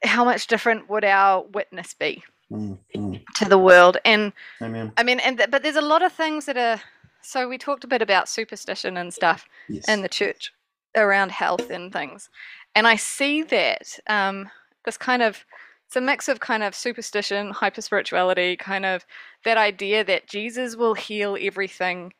How 0.03 0.23
much 0.23 0.47
different 0.47 0.89
would 0.89 1.03
our 1.03 1.41
witness 1.43 1.93
be 1.93 2.23
Mm, 2.51 2.77
mm. 2.95 3.21
to 3.35 3.45
the 3.45 3.57
world? 3.57 3.97
And 4.05 4.31
Amen. 4.61 4.91
I 4.95 5.03
mean, 5.03 5.19
and 5.19 5.37
th- 5.37 5.49
but 5.51 5.63
there's 5.63 5.75
a 5.75 5.81
lot 5.81 6.01
of 6.03 6.11
things 6.13 6.45
that 6.45 6.57
are. 6.57 6.79
So 7.21 7.47
we 7.47 7.57
talked 7.57 7.83
a 7.83 7.87
bit 7.87 8.01
about 8.01 8.29
superstition 8.29 8.97
and 8.97 9.13
stuff 9.13 9.47
Yes. 9.69 9.87
in 9.87 10.01
the 10.01 10.09
church 10.09 10.53
around 10.95 11.31
health 11.31 11.69
and 11.69 11.91
things, 11.91 12.29
and 12.75 12.85
I 12.87 12.95
see 12.97 13.43
that 13.43 13.97
um, 14.07 14.49
this 14.85 14.97
kind 14.97 15.21
of 15.21 15.45
it's 15.87 15.95
a 15.95 16.01
mix 16.01 16.27
of 16.27 16.39
kind 16.39 16.63
of 16.63 16.75
superstition, 16.75 17.51
hyper 17.51 17.81
spirituality, 17.81 18.57
kind 18.57 18.85
of 18.85 19.05
that 19.45 19.57
idea 19.57 20.03
that 20.03 20.27
Jesus 20.27 20.75
will 20.75 20.95
heal 20.95 21.37
everything, 21.39 22.13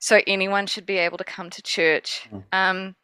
so 0.00 0.20
anyone 0.26 0.66
should 0.66 0.86
be 0.86 0.98
able 0.98 1.18
to 1.18 1.24
come 1.24 1.50
to 1.50 1.62
church. 1.62 2.28
Mm. 2.32 2.44
Um, 2.52 2.96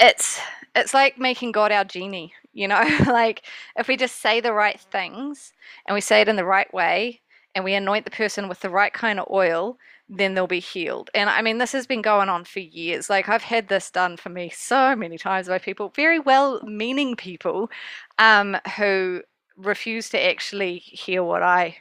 it's 0.00 0.40
it's 0.74 0.94
like 0.94 1.18
making 1.18 1.52
God 1.52 1.72
our 1.72 1.84
genie, 1.84 2.32
you 2.52 2.68
know, 2.68 2.82
like 3.06 3.42
if 3.76 3.88
we 3.88 3.96
just 3.96 4.22
say 4.22 4.40
the 4.40 4.52
right 4.52 4.80
things 4.80 5.52
and 5.86 5.94
we 5.94 6.00
say 6.00 6.20
it 6.20 6.28
in 6.28 6.36
the 6.36 6.44
right 6.44 6.72
way 6.72 7.20
and 7.54 7.64
we 7.64 7.74
anoint 7.74 8.04
the 8.04 8.10
person 8.12 8.48
with 8.48 8.60
the 8.60 8.70
right 8.70 8.92
kind 8.92 9.18
of 9.18 9.26
oil, 9.30 9.76
then 10.08 10.34
they'll 10.34 10.46
be 10.46 10.60
healed. 10.60 11.10
And 11.14 11.28
I 11.28 11.42
mean, 11.42 11.58
this 11.58 11.72
has 11.72 11.86
been 11.86 12.02
going 12.02 12.28
on 12.28 12.44
for 12.44 12.60
years. 12.60 13.10
Like, 13.10 13.28
I've 13.28 13.42
had 13.42 13.68
this 13.68 13.90
done 13.90 14.16
for 14.16 14.28
me 14.28 14.50
so 14.54 14.94
many 14.94 15.18
times 15.18 15.48
by 15.48 15.58
people, 15.58 15.92
very 15.96 16.20
well 16.20 16.62
meaning 16.62 17.16
people, 17.16 17.70
um, 18.18 18.56
who 18.76 19.22
refuse 19.56 20.08
to 20.10 20.24
actually 20.24 20.78
hear 20.78 21.24
what 21.24 21.42
I 21.42 21.78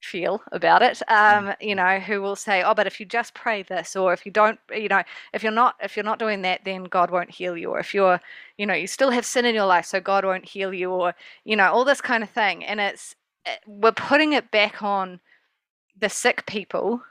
feel 0.00 0.42
about 0.52 0.82
it 0.82 1.02
um 1.08 1.52
you 1.60 1.74
know 1.74 1.98
who 1.98 2.20
will 2.22 2.36
say 2.36 2.62
oh 2.62 2.74
but 2.74 2.86
if 2.86 3.00
you 3.00 3.06
just 3.06 3.34
pray 3.34 3.62
this 3.62 3.96
or 3.96 4.12
if 4.12 4.24
you 4.24 4.30
don't 4.32 4.58
you 4.72 4.88
know 4.88 5.02
if 5.32 5.42
you're 5.42 5.52
not 5.52 5.74
if 5.82 5.96
you're 5.96 6.04
not 6.04 6.18
doing 6.18 6.42
that 6.42 6.60
then 6.64 6.84
god 6.84 7.10
won't 7.10 7.30
heal 7.30 7.56
you 7.56 7.70
or 7.70 7.80
if 7.80 7.92
you're 7.94 8.20
you 8.56 8.66
know 8.66 8.74
you 8.74 8.86
still 8.86 9.10
have 9.10 9.26
sin 9.26 9.44
in 9.44 9.54
your 9.54 9.66
life 9.66 9.84
so 9.86 10.00
god 10.00 10.24
won't 10.24 10.44
heal 10.44 10.72
you 10.72 10.90
or 10.90 11.14
you 11.44 11.56
know 11.56 11.70
all 11.72 11.84
this 11.84 12.00
kind 12.00 12.22
of 12.22 12.30
thing. 12.30 12.64
And 12.64 12.80
it's 12.80 13.14
eh, 13.46 13.56
we're 13.66 13.92
putting 13.92 14.32
it 14.32 14.50
back 14.50 14.82
on 14.82 15.20
the 15.98 16.08
sick 16.08 16.46
people 16.46 17.02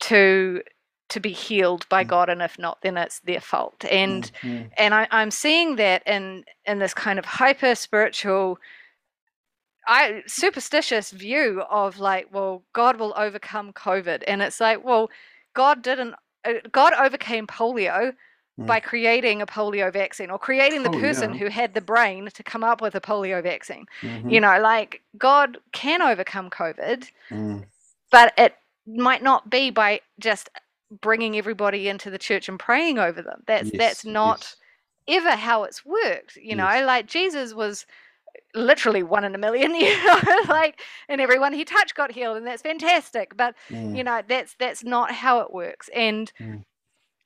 to 0.00 0.62
to 1.08 1.20
be 1.20 1.32
healed 1.32 1.88
by 1.88 2.04
Mm. 2.04 2.08
god 2.08 2.28
and 2.30 2.42
if 2.42 2.58
not 2.58 2.80
then 2.82 2.96
it's 2.96 3.20
their 3.20 3.40
fault. 3.40 3.84
And 3.90 4.30
Mm, 4.44 4.70
and 4.78 4.94
I, 4.94 5.08
I'm 5.10 5.30
seeing 5.30 5.76
that 5.76 6.02
in 6.06 6.44
in 6.66 6.78
this 6.78 6.94
kind 6.94 7.18
of 7.18 7.24
hyper 7.24 7.74
spiritual, 7.74 8.58
I 9.90 10.22
superstitious 10.26 11.10
view 11.10 11.62
of 11.68 11.98
like, 11.98 12.28
well, 12.32 12.62
God 12.72 12.98
will 13.00 13.12
overcome 13.16 13.72
COVID, 13.72 14.22
and 14.28 14.40
it's 14.40 14.60
like, 14.60 14.84
well, 14.84 15.10
God 15.54 15.82
didn't. 15.82 16.14
uh, 16.44 16.54
God 16.72 16.92
overcame 16.94 17.46
polio 17.46 18.14
Mm. 18.58 18.66
by 18.68 18.78
creating 18.80 19.42
a 19.42 19.46
polio 19.46 19.92
vaccine 19.92 20.30
or 20.30 20.38
creating 20.38 20.82
the 20.84 20.90
Oh, 20.90 20.98
person 21.00 21.32
yeah. 21.32 21.38
who 21.38 21.48
had 21.48 21.74
the 21.74 21.80
brain 21.80 22.28
to 22.34 22.42
come 22.44 22.62
up 22.62 22.80
with 22.82 22.94
a 22.94 23.00
polio 23.00 23.42
vaccine. 23.42 23.86
mhm, 24.04 24.30
You 24.30 24.40
know, 24.40 24.60
like 24.60 25.02
God 25.18 25.58
can 25.72 26.02
overcome 26.02 26.50
COVID, 26.50 27.10
mm, 27.32 27.64
but 28.12 28.32
it 28.38 28.54
might 28.86 29.22
not 29.22 29.50
be 29.50 29.70
by 29.70 30.00
just 30.20 30.50
bringing 31.00 31.36
everybody 31.36 31.88
into 31.88 32.10
the 32.10 32.18
church 32.18 32.48
and 32.48 32.58
praying 32.60 32.98
over 32.98 33.22
them. 33.22 33.42
That's 33.46 33.70
that's 33.72 34.04
not 34.04 34.40
yes. 34.40 34.56
ever 35.08 35.30
how 35.36 35.64
it's 35.64 35.84
worked 35.84 36.36
you 36.36 36.54
know 36.54 36.82
like 36.84 37.06
jesus 37.06 37.54
was 37.54 37.86
literally 38.54 39.02
one 39.02 39.24
in 39.24 39.34
a 39.34 39.38
million 39.38 39.74
you 39.76 40.04
know 40.06 40.20
like 40.48 40.80
and 41.08 41.20
everyone 41.20 41.52
he 41.52 41.64
touched 41.64 41.94
got 41.94 42.12
healed 42.12 42.36
and 42.36 42.46
that's 42.46 42.62
fantastic 42.62 43.36
but 43.36 43.54
Mm, 43.70 43.96
you 43.96 44.04
know 44.04 44.22
that's 44.28 44.54
that's 44.58 44.84
not 44.84 45.12
how 45.12 45.40
it 45.40 45.52
works 45.52 45.88
and 45.94 46.32
Mm. 46.40 46.62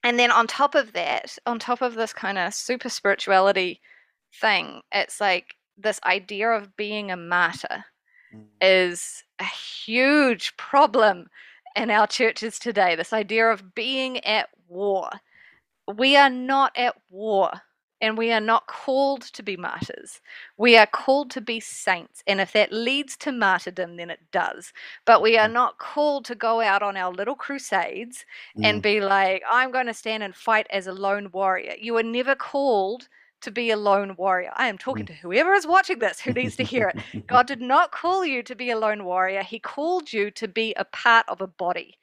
and 0.02 0.18
then 0.18 0.30
on 0.30 0.46
top 0.46 0.74
of 0.74 0.92
that 0.92 1.38
on 1.46 1.58
top 1.58 1.82
of 1.82 1.94
this 1.94 2.12
kind 2.12 2.38
of 2.38 2.54
super 2.54 2.88
spirituality 2.88 3.80
thing 4.40 4.80
it's 4.92 5.20
like 5.20 5.54
this 5.76 6.00
idea 6.04 6.48
of 6.50 6.76
being 6.76 7.10
a 7.10 7.16
martyr 7.16 7.84
mm, 8.34 8.44
is 8.60 9.22
a 9.40 9.44
huge 9.44 10.56
problem 10.56 11.26
in 11.76 11.90
our 11.90 12.06
churches 12.06 12.58
today. 12.58 12.94
This 12.94 13.12
idea 13.12 13.48
of 13.50 13.74
being 13.74 14.24
at 14.24 14.48
war. 14.68 15.10
We 15.92 16.16
are 16.16 16.30
not 16.30 16.72
at 16.76 16.94
war, 17.10 17.50
and 18.00 18.18
we 18.18 18.32
are 18.32 18.40
not 18.40 18.66
called 18.68 19.22
to 19.22 19.42
be 19.42 19.56
martyrs. 19.56 20.20
We 20.58 20.76
are 20.76 20.86
called 20.86 21.30
to 21.32 21.40
be 21.42 21.60
saints. 21.60 22.22
And 22.26 22.40
if 22.40 22.52
that 22.52 22.72
leads 22.72 23.16
to 23.18 23.32
martyrdom, 23.32 23.96
then 23.96 24.10
it 24.10 24.20
does. 24.32 24.72
But 25.06 25.22
we 25.22 25.38
are 25.38 25.48
Mm. 25.48 25.54
not 25.54 25.78
called 25.78 26.26
to 26.26 26.36
go 26.36 26.60
out 26.62 26.82
on 26.82 26.96
our 26.96 27.12
little 27.12 27.36
crusades 27.36 28.26
and 28.62 28.80
mm, 28.80 28.82
be 28.82 29.00
like, 29.00 29.42
I'm 29.50 29.72
going 29.72 29.86
to 29.86 29.94
stand 29.94 30.22
and 30.22 30.34
fight 30.36 30.66
as 30.70 30.86
a 30.86 30.92
lone 30.94 31.30
warrior. 31.32 31.74
You 31.80 31.96
are 31.98 32.04
never 32.04 32.36
called 32.36 33.08
to 33.42 33.52
be 33.52 33.70
a 33.70 33.76
lone 33.78 34.16
warrior. 34.16 34.52
I 34.56 34.68
am 34.68 34.78
talking 34.78 35.06
Mm. 35.06 35.08
to 35.08 35.14
whoever 35.14 35.54
is 35.54 35.66
watching 35.66 36.00
this 36.00 36.20
who 36.20 36.32
needs 36.32 36.56
to 36.56 36.64
hear 36.64 36.88
it. 36.90 36.96
God 37.28 37.46
did 37.48 37.62
not 37.62 37.92
call 37.92 38.24
you 38.26 38.42
to 38.44 38.56
be 38.56 38.70
a 38.70 38.78
lone 38.78 39.04
warrior. 39.04 39.42
He 39.44 39.60
called 39.60 40.12
you 40.12 40.30
to 40.32 40.48
be 40.48 40.74
a 40.76 40.84
part 40.86 41.26
of 41.28 41.40
a 41.42 41.48
body. 41.48 41.98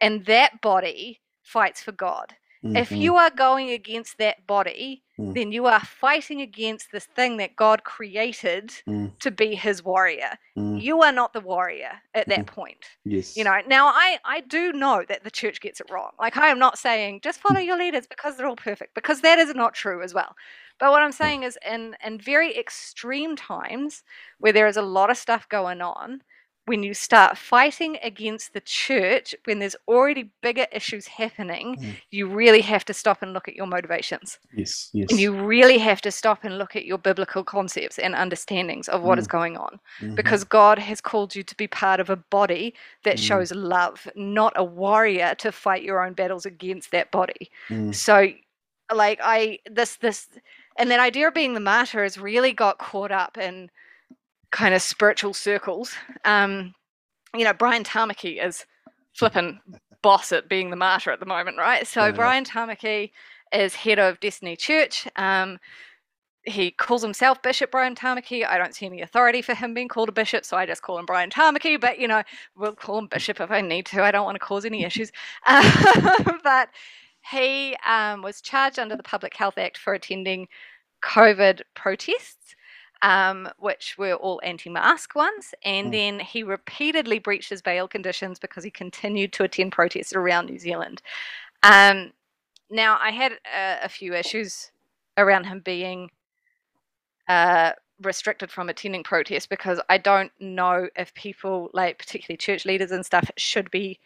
And 0.00 0.26
that 0.26 0.62
body 0.62 1.22
fights 1.44 1.82
for 1.82 1.92
God. 1.92 2.36
If 2.74 2.94
mhm, 2.94 2.96
you 2.96 3.16
are 3.16 3.30
going 3.30 3.70
against 3.72 4.18
that 4.18 4.46
body, 4.46 5.04
Mm. 5.20 5.34
then 5.34 5.52
you 5.52 5.66
are 5.66 5.80
fighting 5.80 6.40
against 6.40 6.92
this 6.92 7.04
thing 7.04 7.36
that 7.36 7.54
God 7.56 7.84
created 7.84 8.72
mm, 8.88 9.12
to 9.20 9.30
be 9.30 9.54
his 9.54 9.84
warrior. 9.84 10.38
mm, 10.56 10.80
You 10.80 11.02
are 11.02 11.12
not 11.12 11.32
the 11.34 11.40
warrior 11.40 11.92
at 12.14 12.28
that 12.28 12.46
point. 12.46 12.84
yes. 13.04 13.36
You 13.36 13.44
know, 13.44 13.58
now 13.68 13.88
I, 13.88 14.18
I 14.24 14.40
do 14.40 14.72
know 14.72 15.04
that 15.08 15.22
the 15.24 15.30
church 15.30 15.60
gets 15.60 15.80
it 15.80 15.90
wrong. 15.90 16.12
Like, 16.18 16.36
I 16.38 16.48
am 16.48 16.58
not 16.58 16.78
saying 16.78 17.20
just 17.22 17.40
follow 17.40 17.60
your 17.60 17.76
leaders 17.76 18.06
because 18.06 18.36
they're 18.36 18.46
all 18.46 18.56
perfect, 18.56 18.94
because 18.94 19.20
that 19.20 19.38
is 19.38 19.54
not 19.54 19.74
true 19.74 20.02
as 20.02 20.14
well. 20.14 20.34
But 20.78 20.90
what 20.90 21.02
I'm 21.02 21.12
saying 21.12 21.42
is, 21.42 21.58
in, 21.68 21.96
in 22.04 22.18
very 22.18 22.56
extreme 22.58 23.36
times 23.36 24.02
where 24.38 24.52
there 24.52 24.68
is 24.68 24.78
a 24.78 24.82
lot 24.82 25.10
of 25.10 25.18
stuff 25.18 25.48
going 25.48 25.82
on, 25.82 26.22
when 26.66 26.82
you 26.82 26.94
start 26.94 27.36
fighting 27.38 27.98
against 28.02 28.52
the 28.52 28.60
church, 28.60 29.34
when 29.44 29.58
there's 29.58 29.76
already 29.88 30.30
bigger 30.42 30.66
issues 30.72 31.06
happening, 31.06 31.76
Mm. 31.76 31.96
you 32.10 32.26
really 32.28 32.60
have 32.60 32.84
to 32.86 32.94
stop 32.94 33.22
and 33.22 33.32
look 33.32 33.48
at 33.48 33.56
your 33.56 33.66
motivations. 33.66 34.38
yes, 34.52 34.90
yes. 34.92 35.10
And 35.10 35.18
you 35.20 35.32
really 35.32 35.78
have 35.78 36.00
to 36.02 36.10
stop 36.10 36.44
and 36.44 36.58
look 36.58 36.76
at 36.76 36.84
your 36.84 36.98
biblical 36.98 37.42
concepts 37.44 37.98
and 37.98 38.14
understandings 38.14 38.88
of 38.88 39.02
what 39.02 39.18
is 39.18 39.26
going 39.26 39.56
on 39.56 39.80
Mhm, 40.00 40.14
because 40.16 40.44
God 40.44 40.78
has 40.78 41.00
called 41.00 41.34
you 41.34 41.42
to 41.42 41.56
be 41.56 41.66
part 41.66 42.00
of 42.00 42.10
a 42.10 42.16
body 42.16 42.74
that 43.04 43.16
Mm. 43.16 43.22
shows 43.28 43.52
love, 43.52 44.06
not 44.14 44.52
a 44.56 44.64
warrior 44.64 45.34
to 45.36 45.52
fight 45.52 45.82
your 45.82 46.04
own 46.04 46.12
battles 46.14 46.46
against 46.46 46.90
that 46.92 47.10
body. 47.10 47.50
mm, 47.70 47.94
So 47.94 48.32
like 48.92 49.20
I 49.22 49.58
this 49.70 49.96
this 49.96 50.28
and 50.78 50.90
that 50.90 51.00
idea 51.00 51.28
of 51.28 51.34
being 51.34 51.54
the 51.54 51.60
martyr 51.60 52.02
has 52.02 52.18
really 52.18 52.52
got 52.52 52.78
caught 52.78 53.12
up 53.12 53.38
in 53.38 53.70
kind 54.52 54.74
of 54.74 54.82
spiritual 54.82 55.34
circles. 55.34 55.92
Um, 56.24 56.74
you 57.34 57.44
know, 57.44 57.52
Brian 57.52 57.84
Tamaki 57.84 58.44
is 58.44 58.66
flipping 59.14 59.60
boss 60.02 60.32
at 60.32 60.48
being 60.48 60.70
the 60.70 60.76
martyr 60.76 61.10
at 61.10 61.20
the 61.20 61.26
moment, 61.26 61.58
right? 61.58 61.86
So 61.86 62.06
Yeah. 62.06 62.12
Brian 62.12 62.44
Tamaki 62.44 63.12
is 63.52 63.74
head 63.74 63.98
of 63.98 64.18
Destiny 64.20 64.56
Church. 64.56 65.06
Um, 65.16 65.58
he 66.44 66.70
calls 66.70 67.02
himself 67.02 67.42
Bishop 67.42 67.70
Brian 67.70 67.94
Tamaki. 67.94 68.46
I 68.46 68.56
don't 68.56 68.74
see 68.74 68.86
any 68.86 69.02
authority 69.02 69.42
for 69.42 69.54
him 69.54 69.74
being 69.74 69.88
called 69.88 70.08
a 70.08 70.12
bishop, 70.12 70.44
so 70.44 70.56
I 70.56 70.64
just 70.64 70.82
call 70.82 70.98
him 70.98 71.04
Brian 71.06 71.28
Tamaki. 71.30 71.78
But 71.78 71.98
you 71.98 72.08
know, 72.08 72.22
we'll 72.56 72.74
call 72.74 72.98
him 72.98 73.08
bishop 73.08 73.40
if 73.40 73.50
I 73.50 73.60
need 73.60 73.86
to. 73.86 74.02
I 74.02 74.10
don't 74.10 74.24
want 74.24 74.36
to 74.36 74.40
cause 74.40 74.64
any 74.64 74.84
issues. 74.84 75.12
But 76.42 76.70
he 77.30 77.76
um, 77.86 78.22
was 78.22 78.40
charged 78.40 78.78
under 78.78 78.96
the 78.96 79.02
Public 79.02 79.36
Health 79.36 79.58
Act 79.58 79.76
for 79.76 79.92
attending 79.92 80.48
COVID 81.02 81.60
protests, 81.74 82.54
um, 83.02 83.48
which 83.58 83.96
were 83.98 84.14
all 84.14 84.40
anti-mask 84.44 85.14
ones, 85.14 85.54
and 85.64 85.88
Mm. 85.88 85.92
then 85.92 86.20
he 86.20 86.42
repeatedly 86.42 87.18
breached 87.18 87.50
his 87.50 87.62
bail 87.62 87.88
conditions 87.88 88.38
because 88.38 88.64
he 88.64 88.70
continued 88.70 89.32
to 89.34 89.44
attend 89.44 89.72
protests 89.72 90.12
around 90.12 90.46
New 90.46 90.58
Zealand. 90.58 91.02
Um, 91.62 92.12
now, 92.70 92.98
I 93.00 93.10
had 93.10 93.32
a, 93.32 93.84
a 93.84 93.88
few 93.88 94.14
issues 94.14 94.70
around 95.16 95.44
him 95.44 95.60
being 95.60 96.10
uh, 97.28 97.72
restricted 98.02 98.50
from 98.50 98.68
attending 98.68 99.02
protests 99.02 99.46
because 99.46 99.80
I 99.88 99.98
don't 99.98 100.32
know 100.40 100.88
if 100.96 101.12
people, 101.14 101.70
like 101.72 101.98
particularly 101.98 102.36
church 102.36 102.64
leaders 102.64 102.90
and 102.90 103.04
stuff, 103.04 103.30
should 103.36 103.70
be 103.70 103.98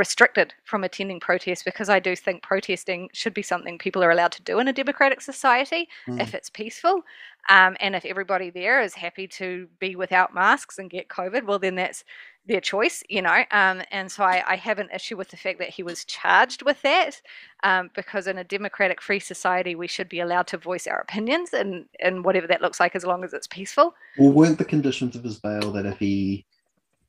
restricted 0.00 0.54
from 0.64 0.82
attending 0.82 1.20
protests 1.20 1.62
because 1.62 1.90
I 1.90 2.00
do 2.00 2.16
think 2.16 2.42
protesting 2.42 3.10
should 3.12 3.34
be 3.34 3.42
something 3.42 3.76
people 3.78 4.02
are 4.02 4.10
allowed 4.10 4.32
to 4.32 4.42
do 4.42 4.58
in 4.58 4.66
a 4.66 4.72
democratic 4.72 5.20
society 5.20 5.88
Mm. 6.08 6.20
if 6.20 6.34
it's 6.34 6.48
peaceful. 6.50 7.02
Um, 7.48 7.76
and 7.80 7.94
if 7.94 8.04
everybody 8.04 8.48
there 8.50 8.80
is 8.80 8.94
happy 8.94 9.26
to 9.40 9.68
be 9.78 9.96
without 9.96 10.34
masks 10.34 10.78
and 10.78 10.88
get 10.96 11.08
COVID, 11.08 11.44
well, 11.44 11.58
then 11.58 11.74
that's 11.74 12.02
their 12.46 12.60
choice, 12.60 13.02
you 13.08 13.20
know. 13.20 13.44
Um, 13.50 13.82
and 13.90 14.10
so 14.10 14.24
I, 14.24 14.42
I 14.46 14.56
have 14.56 14.78
an 14.78 14.88
issue 14.94 15.16
with 15.18 15.28
the 15.28 15.36
fact 15.36 15.58
that 15.58 15.68
he 15.68 15.82
was 15.82 16.04
charged 16.06 16.62
with 16.62 16.80
that 16.82 17.20
um, 17.62 17.90
because 17.94 18.26
in 18.26 18.38
a 18.38 18.44
democratic, 18.44 19.02
free 19.02 19.20
society, 19.20 19.74
we 19.74 19.86
should 19.86 20.08
be 20.08 20.20
allowed 20.20 20.46
to 20.48 20.56
voice 20.58 20.86
our 20.86 21.00
opinions 21.00 21.52
and, 21.52 21.84
and 22.00 22.24
whatever 22.24 22.46
that 22.46 22.62
looks 22.62 22.80
like 22.80 22.96
as 22.96 23.04
long 23.04 23.22
as 23.24 23.34
it's 23.34 23.46
peaceful. 23.46 23.94
Well, 24.18 24.32
weren't 24.32 24.58
the 24.58 24.64
conditions 24.64 25.14
of 25.14 25.24
his 25.24 25.38
bail 25.38 25.72
that 25.72 25.84
if 25.84 25.98
he 25.98 26.46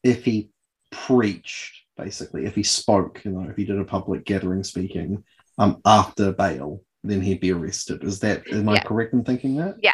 if 0.03 0.25
he 0.25 0.49
preached, 0.91 1.80
basically, 1.97 2.45
if 2.45 2.55
he 2.55 2.63
spoke, 2.63 3.23
you 3.25 3.31
know, 3.31 3.49
if 3.49 3.55
he 3.55 3.65
did 3.65 3.79
a 3.79 3.85
public 3.85 4.25
gathering 4.25 4.63
speaking, 4.63 5.23
um, 5.57 5.81
after 5.85 6.31
bail, 6.31 6.81
then 7.03 7.21
he'd 7.21 7.39
be 7.39 7.51
arrested. 7.51 8.03
Is 8.03 8.19
that 8.19 8.47
am 8.51 8.69
I 8.69 8.79
correct 8.79 9.13
in 9.13 9.23
thinking 9.23 9.55
that? 9.57 9.77
Yeah, 9.81 9.93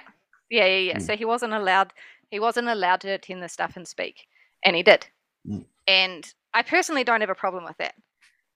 yeah, 0.50 0.66
yeah. 0.66 0.98
Mm. 0.98 1.02
So 1.02 1.16
he 1.16 1.26
wasn't 1.26 1.54
allowed. 1.54 1.94
He 2.30 2.40
wasn't 2.40 2.68
allowed 2.68 3.02
to 3.02 3.10
attend 3.10 3.42
the 3.42 3.50
stuff 3.50 3.76
and 3.78 3.88
speak, 3.88 4.28
and 4.64 4.76
he 4.76 4.84
did. 4.84 5.08
Mm. 5.48 5.66
And 5.88 6.34
I 6.54 6.64
personally 6.64 7.04
don't 7.04 7.22
have 7.22 7.30
a 7.30 7.36
problem 7.36 7.64
with 7.64 7.78
that. 7.78 7.96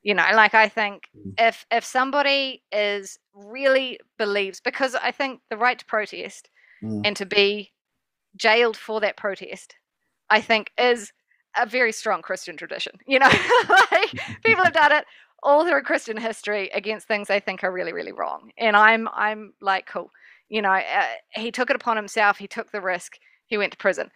You 0.03 0.15
know, 0.15 0.25
like 0.33 0.53
I 0.53 0.67
think 0.67 1.09
Mm. 1.15 1.33
if 1.37 1.65
if 1.71 1.85
somebody 1.85 2.63
is 2.71 3.17
really 3.33 3.99
believes, 4.17 4.59
because 4.59 4.95
I 4.95 5.11
think 5.11 5.41
the 5.49 5.57
right 5.57 5.79
to 5.79 5.85
protest 5.85 6.49
Mm. 6.83 7.01
and 7.05 7.15
to 7.17 7.25
be 7.25 7.71
jailed 8.35 8.77
for 8.77 9.01
that 9.01 9.17
protest, 9.17 9.75
I 10.29 10.41
think 10.41 10.71
is 10.77 11.13
a 11.57 11.65
very 11.65 11.91
strong 11.91 12.21
Christian 12.21 12.57
tradition. 12.57 12.93
You 13.07 13.19
know, 13.19 13.29
like 13.91 14.11
people 14.43 14.63
have 14.63 14.73
done 14.73 14.91
it 14.91 15.05
all 15.43 15.65
through 15.65 15.81
Christian 15.83 16.17
history 16.17 16.69
against 16.73 17.07
things 17.07 17.27
they 17.27 17.39
think 17.39 17.63
are 17.63 17.71
really, 17.71 17.93
really 17.93 18.11
wrong. 18.11 18.51
And 18.57 18.75
I'm, 18.75 19.07
I'm 19.13 19.53
like, 19.59 19.87
cool. 19.87 20.11
You 20.49 20.61
know, 20.61 20.71
uh, 20.71 21.05
he 21.31 21.51
took 21.51 21.69
it 21.69 21.75
upon 21.75 21.95
himself. 21.95 22.37
He 22.37 22.47
took 22.47 22.71
the 22.71 22.81
risk. 22.81 23.17
He 23.47 23.57
went 23.57 23.71
to 23.71 23.77
prison, 23.77 24.11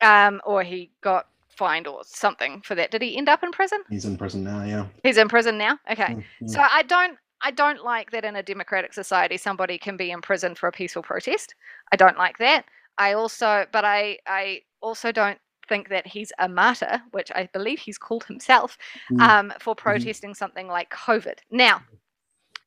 um, 0.00 0.40
or 0.44 0.62
he 0.62 0.90
got 1.00 1.26
fined 1.56 1.86
or 1.86 2.02
something 2.04 2.60
for 2.62 2.74
that. 2.74 2.90
Did 2.90 3.02
he 3.02 3.16
end 3.16 3.28
up 3.28 3.42
in 3.42 3.50
prison? 3.50 3.82
He's 3.88 4.04
in 4.04 4.16
prison 4.16 4.44
now. 4.44 4.64
Yeah. 4.64 4.86
He's 5.02 5.16
in 5.16 5.28
prison 5.28 5.58
now. 5.58 5.78
Okay. 5.90 6.14
Mm, 6.14 6.24
mm. 6.42 6.50
So 6.50 6.60
I 6.60 6.82
don't 6.82 7.18
I 7.42 7.50
don't 7.50 7.84
like 7.84 8.10
that 8.12 8.24
in 8.24 8.36
a 8.36 8.42
democratic 8.42 8.92
society 8.92 9.36
somebody 9.36 9.78
can 9.78 9.96
be 9.96 10.10
in 10.10 10.20
prison 10.20 10.54
for 10.54 10.68
a 10.68 10.72
peaceful 10.72 11.02
protest. 11.02 11.54
I 11.92 11.96
don't 11.96 12.18
like 12.18 12.38
that. 12.38 12.64
I 12.98 13.14
also 13.14 13.66
but 13.72 13.84
I 13.84 14.18
I 14.26 14.62
also 14.80 15.12
don't 15.12 15.38
think 15.68 15.88
that 15.88 16.06
he's 16.06 16.32
a 16.38 16.48
martyr, 16.48 17.02
which 17.12 17.30
I 17.34 17.48
believe 17.52 17.78
he's 17.78 17.98
called 17.98 18.24
himself, 18.24 18.78
Mm. 19.12 19.20
um, 19.20 19.52
for 19.60 19.74
protesting 19.74 20.34
something 20.34 20.66
like 20.68 20.90
COVID. 20.90 21.38
Now, 21.50 21.82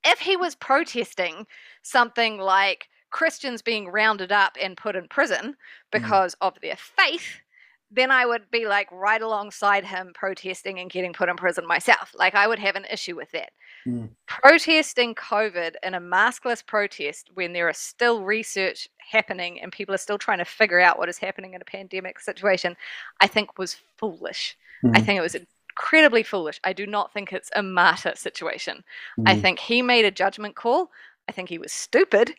if 0.06 0.20
he 0.20 0.38
was 0.38 0.56
protesting 0.56 1.46
something 1.82 2.38
like 2.38 2.88
Christians 3.12 3.62
being 3.62 3.88
rounded 3.90 4.32
up 4.32 4.56
and 4.62 4.78
put 4.78 4.96
in 4.96 5.08
prison 5.08 5.56
because 5.92 6.36
of 6.42 6.58
their 6.62 6.76
faith, 6.78 7.42
then 7.92 8.12
I 8.12 8.26
would 8.26 8.52
be 8.52 8.68
like 8.68 8.92
right 8.92 9.22
alongside 9.22 9.84
him 9.86 10.12
protesting 10.14 10.80
and 10.80 10.92
getting 10.92 11.14
put 11.14 11.30
in 11.30 11.36
prison 11.36 11.66
myself. 11.66 12.14
Like 12.16 12.36
I 12.36 12.48
would 12.48 12.60
have 12.60 12.76
an 12.76 12.86
issue 12.92 13.16
with 13.16 13.32
that. 13.32 13.52
Mm. 13.88 14.10
Protesting 14.28 15.16
COVID 15.16 15.76
in 15.84 15.94
a 15.96 16.02
maskless 16.02 16.66
protest 16.66 17.30
when 17.34 17.54
there 17.54 17.70
is 17.70 17.78
still 17.78 18.24
research 18.24 18.88
happening 19.12 19.60
and 19.60 19.72
people 19.72 19.96
are 19.96 20.00
still 20.00 20.20
trying 20.20 20.38
to 20.38 20.46
figure 20.46 20.80
out 20.80 21.00
what 21.00 21.10
is 21.10 21.18
happening 21.18 21.54
in 21.56 21.62
a 21.62 21.66
pandemic 21.66 22.20
situation, 22.20 22.76
I 23.22 23.28
think 23.28 23.58
was 23.58 23.78
foolish. 23.98 24.56
I 24.84 24.88
Mm. 25.02 25.06
think 25.06 25.18
it 25.18 25.22
was 25.22 25.36
incredibly 25.36 26.24
foolish. 26.24 26.60
I 26.64 26.74
do 26.74 26.86
not 26.86 27.12
think 27.12 27.34
it's 27.34 27.50
a 27.56 27.64
martyr 27.64 28.14
situation. 28.16 28.84
I 29.26 29.36
Mm. 29.36 29.42
think 29.42 29.60
he 29.60 29.82
made 29.82 30.06
a 30.06 30.12
judgment 30.12 30.56
call. 30.56 30.92
I 31.28 31.32
think 31.32 31.50
he 31.50 31.58
was 31.58 31.72
stupid. 31.74 32.36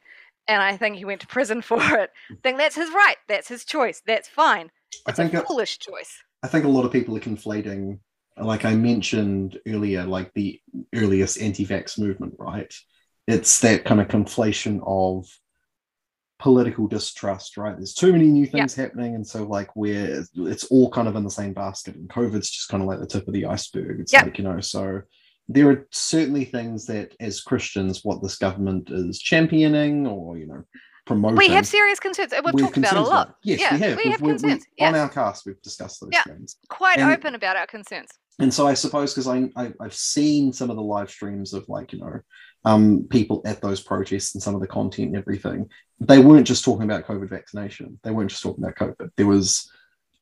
And 0.49 0.63
I 0.63 0.77
think 0.77 0.97
he 0.97 1.05
went 1.05 1.21
to 1.21 1.27
prison 1.27 1.61
for 1.71 1.81
it. 1.81 2.13
I 2.31 2.35
think 2.43 2.59
that's 2.59 2.77
his 2.77 2.91
right. 2.91 3.17
That's 3.29 3.49
his 3.49 3.65
choice. 3.65 4.01
That's 4.07 4.29
fine. 4.29 4.71
I 5.07 5.11
It's 5.11 5.19
a 5.19 5.23
think 5.23 5.35
it- 5.35 5.47
foolish 5.47 5.79
choice. 5.79 6.19
I 6.43 6.49
think 6.49 6.65
a 6.65 6.69
lot 6.69 6.85
of 6.85 6.93
people 6.93 7.17
are 7.17 7.21
conflating, 7.21 7.99
like 8.39 8.65
I 8.65 8.75
mentioned 8.75 9.59
earlier, 9.67 10.05
like 10.05 10.33
the 10.35 10.59
earliest 10.95 11.41
anti-vax 11.41 11.99
movement, 11.99 12.35
right? 12.39 12.73
It's 13.29 13.61
that 13.61 13.85
kind 13.85 14.01
of 14.01 14.09
conflation 14.09 14.81
of 14.87 15.27
political 16.39 16.89
distrust, 16.89 17.59
right? 17.59 17.77
There's 17.77 17.93
too 17.93 18.13
many 18.13 18.27
new 18.29 18.47
things 18.47 18.75
happening, 18.75 19.15
and 19.15 19.27
so 19.27 19.45
like 19.45 19.69
we're 19.77 20.25
it's 20.37 20.65
all 20.65 20.91
kind 20.91 21.07
of 21.07 21.15
in 21.17 21.25
the 21.25 21.31
same 21.31 21.53
basket, 21.53 21.97
and 21.97 22.09
COVID's 22.09 22.51
just 22.51 22.69
kind 22.71 22.83
of 22.83 22.89
like 22.89 22.99
the 23.01 23.07
tip 23.07 23.29
of 23.29 23.35
the 23.35 23.45
iceberg. 23.45 24.01
It's 24.01 24.13
Yeah. 24.13 24.23
like 24.25 24.39
you 24.39 24.45
know, 24.45 24.61
so 24.61 25.03
there 25.49 25.69
are 25.71 25.87
certainly 25.93 26.47
things 26.47 26.87
that 26.87 27.15
as 27.21 27.43
Christians, 27.43 28.01
what 28.05 28.23
this 28.23 28.37
government 28.39 28.89
is 28.91 29.19
championing 29.21 30.07
or 30.07 30.39
you 30.39 30.47
know 30.47 30.65
promoting. 31.07 31.37
We 31.39 31.49
have 31.49 31.67
serious 31.67 31.99
concerns. 32.01 32.33
We've 32.33 32.55
we're 32.55 32.61
talked 32.61 32.77
about 32.77 32.97
a 32.97 33.01
lot. 33.01 33.37
Yes, 33.43 33.61
yeah, 33.61 33.75
we 33.75 33.79
have. 33.81 33.91
We 33.97 33.97
We've- 34.05 34.11
have 34.11 34.21
we- 34.21 34.27
we- 34.33 34.39
concerns. 34.39 34.65
On 34.81 34.95
our 34.95 35.09
cast, 35.09 35.47
we've 35.47 35.61
discussed 35.63 36.01
those 36.01 36.11
Yeah. 36.13 36.23
things. 36.25 36.57
Quite 36.69 36.99
and- 36.99 37.13
open 37.13 37.35
about 37.35 37.57
our 37.57 37.67
concerns. 37.67 38.11
and 38.39 38.53
so 38.55 38.67
I 38.67 38.75
suppose 38.75 39.13
because 39.13 39.27
I, 39.29 39.51
I 39.57 39.73
I've 39.81 39.95
seen 39.95 40.53
some 40.53 40.71
of 40.71 40.77
the 40.77 40.83
live 40.83 41.11
streams 41.11 41.53
of 41.53 41.69
like 41.69 41.93
you 41.93 41.99
know 42.01 42.21
um 42.65 43.07
people 43.11 43.43
at 43.45 43.61
those 43.61 43.81
protests 43.83 44.35
and 44.35 44.43
some 44.43 44.55
of 44.55 44.61
the 44.63 44.67
content 44.67 45.09
and 45.09 45.17
everything 45.17 45.69
they 45.99 46.19
weren't 46.21 46.47
just 46.47 46.65
talking 46.65 46.85
about 46.85 47.07
COVID 47.07 47.29
vaccination 47.29 47.99
they 48.03 48.11
weren't 48.11 48.31
just 48.31 48.43
talking 48.43 48.65
about 48.65 48.77
COVID 48.77 49.11
there 49.17 49.27
was 49.27 49.71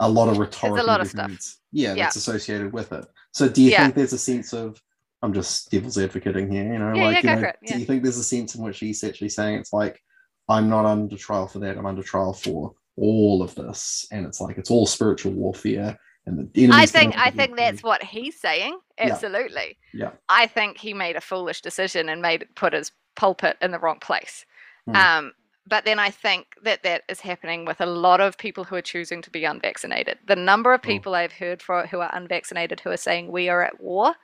a 0.01 0.09
lot 0.09 0.29
of 0.29 0.39
rhetoric 0.39 0.81
A 0.83 0.85
lot 0.87 1.01
of 1.01 1.09
stuff. 1.09 1.31
yeah, 1.73 1.95
Yeah. 1.95 2.05
that's 2.05 2.17
associated 2.17 2.73
with 2.73 2.93
it 2.93 3.05
so 3.33 3.49
do 3.49 3.63
you 3.63 3.71
think 3.77 3.95
there's 3.95 4.13
a 4.13 4.19
sense 4.19 4.53
of 4.53 4.81
I'm 5.23 5.33
just 5.33 5.71
devil's 5.71 5.99
advocating 5.99 6.51
here 6.51 6.73
you 6.73 6.79
know 6.79 6.93
like 6.95 7.23
you 7.23 7.31
know 7.31 7.39
for 7.39 7.45
it, 7.47 7.57
yeah. 7.63 7.75
do 7.75 7.79
you 7.81 7.87
think 7.87 8.03
there's 8.03 8.19
a 8.19 8.25
sense 8.25 8.55
in 8.57 8.63
which 8.65 8.79
he's 8.81 9.03
actually 9.05 9.29
saying 9.31 9.59
it's 9.61 9.73
like 9.73 10.01
I'm 10.49 10.69
not 10.69 10.85
under 10.85 11.17
trial 11.17 11.47
for 11.47 11.59
that 11.61 11.77
I'm 11.77 11.87
under 11.87 12.03
trial 12.03 12.33
for 12.33 12.75
all 12.97 13.43
of 13.43 13.55
this 13.55 14.07
and 14.11 14.27
it's 14.27 14.41
like 14.41 14.59
it's 14.59 14.71
all 14.71 14.87
spiritual 14.87 15.33
warfare 15.33 15.99
and 16.29 16.51
the 16.53 16.69
I 16.71 16.87
think 16.87 17.17
I 17.17 17.31
think 17.31 17.57
that's 17.57 17.83
what 17.83 18.03
he's 18.03 18.39
saying. 18.39 18.79
Absolutely. 18.99 19.79
Yeah. 19.95 20.11
I 20.29 20.47
think 20.47 20.77
he 20.79 20.93
made 20.93 21.17
a 21.17 21.21
foolish 21.21 21.63
decision 21.63 22.09
and 22.09 22.21
made 22.21 22.47
put 22.55 22.73
his 22.75 22.93
pulpit 23.17 23.57
in 23.63 23.71
the 23.71 23.79
wrong 23.79 23.99
place. 23.99 24.45
Hmm. 24.87 24.97
Um, 24.97 25.33
but 25.67 25.85
then 25.85 25.99
I 25.99 26.11
think 26.11 26.47
that 26.63 26.83
that 26.83 27.03
is 27.09 27.21
happening 27.21 27.65
with 27.65 27.81
a 27.81 27.87
lot 27.87 28.21
of 28.21 28.39
people 28.39 28.65
who 28.65 28.77
are 28.77 28.83
choosing 28.83 29.21
to 29.23 29.31
be 29.31 29.45
unvaccinated. 29.45 30.19
The 30.27 30.37
number 30.37 30.73
of 30.73 30.81
Oh. 30.85 30.87
people 30.87 31.15
I've 31.15 31.33
heard 31.33 31.63
for 31.63 31.87
who 31.87 32.01
are 32.01 32.11
unvaccinated 32.15 32.81
who 32.81 32.91
are 32.91 32.97
saying 32.97 33.31
we 33.31 33.49
are 33.49 33.63
at 33.63 33.81
war 33.81 34.15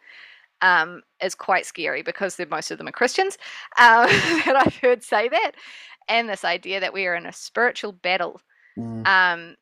um, 0.63 1.03
is 1.23 1.35
quite 1.35 1.67
scary 1.67 2.03
because 2.03 2.41
most 2.51 2.71
of 2.71 2.79
them 2.79 2.89
are 2.89 2.93
Christians 2.93 3.37
um, 3.79 4.07
that 4.47 4.57
I've 4.57 4.77
heard 4.77 5.03
say 5.03 5.29
that, 5.29 5.53
and 6.09 6.29
this 6.29 6.45
idea 6.45 6.81
that 6.81 6.93
we 6.93 7.07
are 7.07 7.15
in 7.15 7.27
a 7.27 7.33
spiritual 7.33 7.93
battle 7.93 8.41
Mm. 8.79 9.07
um, 9.07 9.57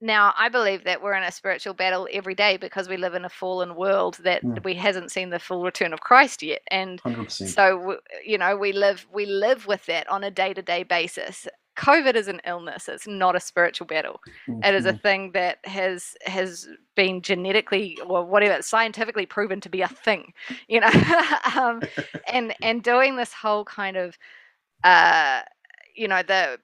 now, 0.00 0.34
I 0.36 0.50
believe 0.50 0.84
that 0.84 1.00
we're 1.02 1.14
in 1.14 1.22
a 1.22 1.32
spiritual 1.32 1.72
battle 1.72 2.06
every 2.12 2.34
day 2.34 2.58
because 2.58 2.90
we 2.90 2.98
live 2.98 3.14
in 3.14 3.24
a 3.24 3.30
fallen 3.30 3.74
world 3.74 4.18
that 4.22 4.42
Mm. 4.42 4.62
we 4.62 4.74
hasn't 4.74 5.10
seen 5.10 5.30
the 5.30 5.38
full 5.38 5.62
return 5.64 5.94
of 5.94 6.00
Christ 6.00 6.42
yet, 6.42 6.60
and 6.70 7.00
Hundred 7.00 7.24
percent. 7.24 7.50
so 7.50 7.98
you 8.22 8.36
know 8.36 8.54
we 8.54 8.72
live 8.72 9.06
we 9.12 9.24
live 9.24 9.66
with 9.66 9.86
that 9.86 10.06
on 10.10 10.22
a 10.22 10.30
day 10.30 10.52
to 10.52 10.60
day 10.60 10.82
basis. 10.82 11.48
COVID 11.76 12.16
is 12.16 12.28
an 12.28 12.42
illness; 12.46 12.86
it's 12.88 13.06
not 13.06 13.34
a 13.34 13.40
spiritual 13.40 13.86
battle. 13.86 14.20
It 14.62 14.74
is 14.74 14.84
a 14.84 14.92
thing 14.92 15.32
that 15.32 15.58
has 15.64 16.14
has 16.26 16.68
been 16.96 17.22
genetically 17.22 17.98
or 18.06 18.24
whatever 18.26 18.60
scientifically 18.62 19.24
proven 19.26 19.60
to 19.62 19.70
be 19.70 19.80
a 19.80 19.88
thing, 19.88 20.34
you 20.68 20.80
know. 20.80 20.90
um, 21.56 21.80
and 22.30 22.54
and 22.62 22.82
doing 22.82 23.16
this 23.16 23.32
whole 23.32 23.64
kind 23.64 23.96
of 23.96 24.18
uh, 24.84 25.42
you 25.94 26.08
know, 26.08 26.22
the 26.22 26.58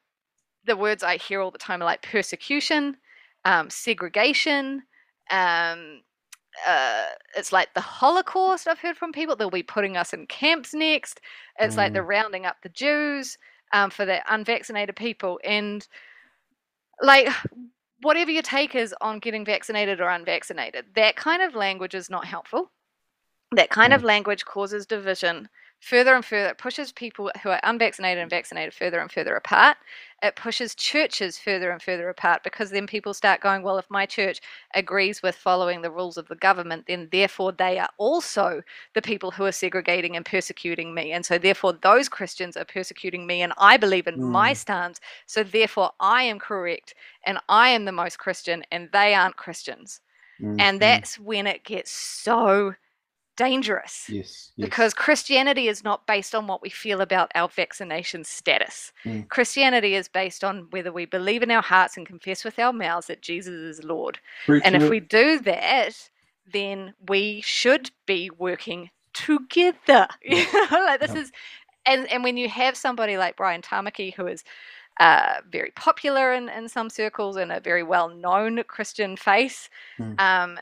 the 0.64 0.76
words 0.76 1.02
I 1.02 1.16
hear 1.16 1.40
all 1.40 1.50
the 1.50 1.58
time 1.58 1.82
are 1.82 1.86
like 1.86 2.02
persecution, 2.02 2.96
um, 3.44 3.70
segregation. 3.70 4.82
Um, 5.30 6.02
uh, 6.66 7.04
it's 7.36 7.52
like 7.52 7.72
the 7.74 7.80
Holocaust. 7.80 8.68
I've 8.68 8.78
heard 8.78 8.96
from 8.96 9.12
people 9.12 9.36
they'll 9.36 9.50
be 9.50 9.62
putting 9.62 9.96
us 9.96 10.12
in 10.12 10.26
camps 10.26 10.74
next. 10.74 11.20
It's 11.58 11.74
mm. 11.74 11.78
like 11.78 11.92
they're 11.92 12.02
rounding 12.02 12.44
up 12.44 12.56
the 12.62 12.68
Jews 12.68 13.38
um, 13.72 13.90
for 13.90 14.04
the 14.04 14.20
unvaccinated 14.32 14.96
people, 14.96 15.40
and 15.44 15.86
like 17.00 17.28
whatever 18.02 18.30
your 18.30 18.42
take 18.42 18.74
is 18.74 18.94
on 19.00 19.18
getting 19.18 19.44
vaccinated 19.44 20.00
or 20.00 20.08
unvaccinated, 20.08 20.86
that 20.94 21.16
kind 21.16 21.42
of 21.42 21.54
language 21.54 21.94
is 21.94 22.10
not 22.10 22.24
helpful. 22.24 22.70
That 23.52 23.70
kind 23.70 23.92
mm. 23.92 23.96
of 23.96 24.04
language 24.04 24.44
causes 24.44 24.86
division 24.86 25.48
further 25.80 26.14
and 26.14 26.24
further. 26.24 26.50
It 26.50 26.58
pushes 26.58 26.92
people 26.92 27.30
who 27.42 27.48
are 27.48 27.60
unvaccinated 27.62 28.20
and 28.20 28.30
vaccinated 28.30 28.74
further 28.74 29.00
and 29.00 29.10
further 29.10 29.34
apart. 29.34 29.78
It 30.22 30.36
pushes 30.36 30.74
churches 30.74 31.38
further 31.38 31.70
and 31.70 31.80
further 31.80 32.10
apart 32.10 32.42
because 32.44 32.70
then 32.70 32.86
people 32.86 33.14
start 33.14 33.40
going, 33.40 33.62
well, 33.62 33.78
if 33.78 33.88
my 33.88 34.04
church 34.04 34.42
agrees 34.74 35.22
with 35.22 35.34
following 35.34 35.80
the 35.80 35.90
rules 35.90 36.18
of 36.18 36.28
the 36.28 36.34
government, 36.34 36.84
then 36.86 37.08
therefore 37.10 37.52
they 37.52 37.78
are 37.78 37.88
also 37.96 38.62
the 38.94 39.00
people 39.00 39.30
who 39.30 39.44
are 39.44 39.52
segregating 39.52 40.16
and 40.16 40.26
persecuting 40.26 40.94
me. 40.94 41.12
And 41.12 41.24
so 41.24 41.38
therefore 41.38 41.72
those 41.72 42.10
Christians 42.10 42.58
are 42.58 42.66
persecuting 42.66 43.26
me 43.26 43.40
and 43.40 43.54
I 43.56 43.78
believe 43.78 44.06
in 44.06 44.16
mm. 44.16 44.30
my 44.30 44.52
stance. 44.52 45.00
So 45.26 45.42
therefore 45.42 45.92
I 45.98 46.24
am 46.24 46.38
correct 46.38 46.94
and 47.24 47.38
I 47.48 47.70
am 47.70 47.86
the 47.86 47.92
most 47.92 48.18
Christian 48.18 48.62
and 48.70 48.90
they 48.92 49.14
aren't 49.14 49.36
Christians. 49.36 50.00
Mm-hmm. 50.42 50.60
And 50.60 50.80
that's 50.80 51.18
when 51.18 51.46
it 51.46 51.64
gets 51.64 51.90
so 51.90 52.74
dangerous. 53.40 54.04
Yes, 54.10 54.52
yes, 54.54 54.66
Because 54.66 54.92
Christianity 54.92 55.66
is 55.66 55.82
not 55.82 56.06
based 56.06 56.34
on 56.34 56.46
what 56.46 56.60
we 56.60 56.68
feel 56.68 57.00
about 57.00 57.32
our 57.34 57.48
vaccination 57.48 58.22
status. 58.22 58.92
Mm. 59.06 59.28
Christianity 59.30 59.94
is 59.94 60.08
based 60.08 60.44
on 60.44 60.66
whether 60.70 60.92
we 60.92 61.06
believe 61.06 61.42
in 61.42 61.50
our 61.50 61.62
hearts 61.62 61.96
and 61.96 62.06
confess 62.06 62.44
with 62.44 62.58
our 62.58 62.72
mouths 62.72 63.06
that 63.06 63.22
Jesus 63.22 63.54
is 63.54 63.82
Lord. 63.82 64.18
and 64.46 64.76
if 64.76 64.90
we 64.90 65.00
do 65.00 65.38
that, 65.40 66.10
then 66.52 66.92
we 67.08 67.40
should 67.40 67.90
be 68.04 68.28
working 68.30 68.90
together. 69.14 70.06
Yeah. 70.22 70.44
like 70.70 71.00
this 71.00 71.14
yeah. 71.14 71.22
is 71.22 71.32
and 71.86 72.06
and 72.12 72.22
when 72.22 72.36
you 72.36 72.48
have 72.50 72.76
somebody 72.76 73.16
like 73.16 73.36
Brian 73.36 73.62
Tamaki 73.62 74.12
who 74.14 74.26
is 74.26 74.44
uh, 75.00 75.36
very 75.50 75.72
popular 75.76 76.34
in, 76.34 76.50
in 76.50 76.68
some 76.68 76.90
circles 76.90 77.36
and 77.36 77.50
a 77.50 77.60
very 77.60 77.82
well 77.82 78.10
known 78.10 78.62
Christian 78.64 79.16
face, 79.16 79.70
mm. 79.98 80.20
um, 80.20 80.58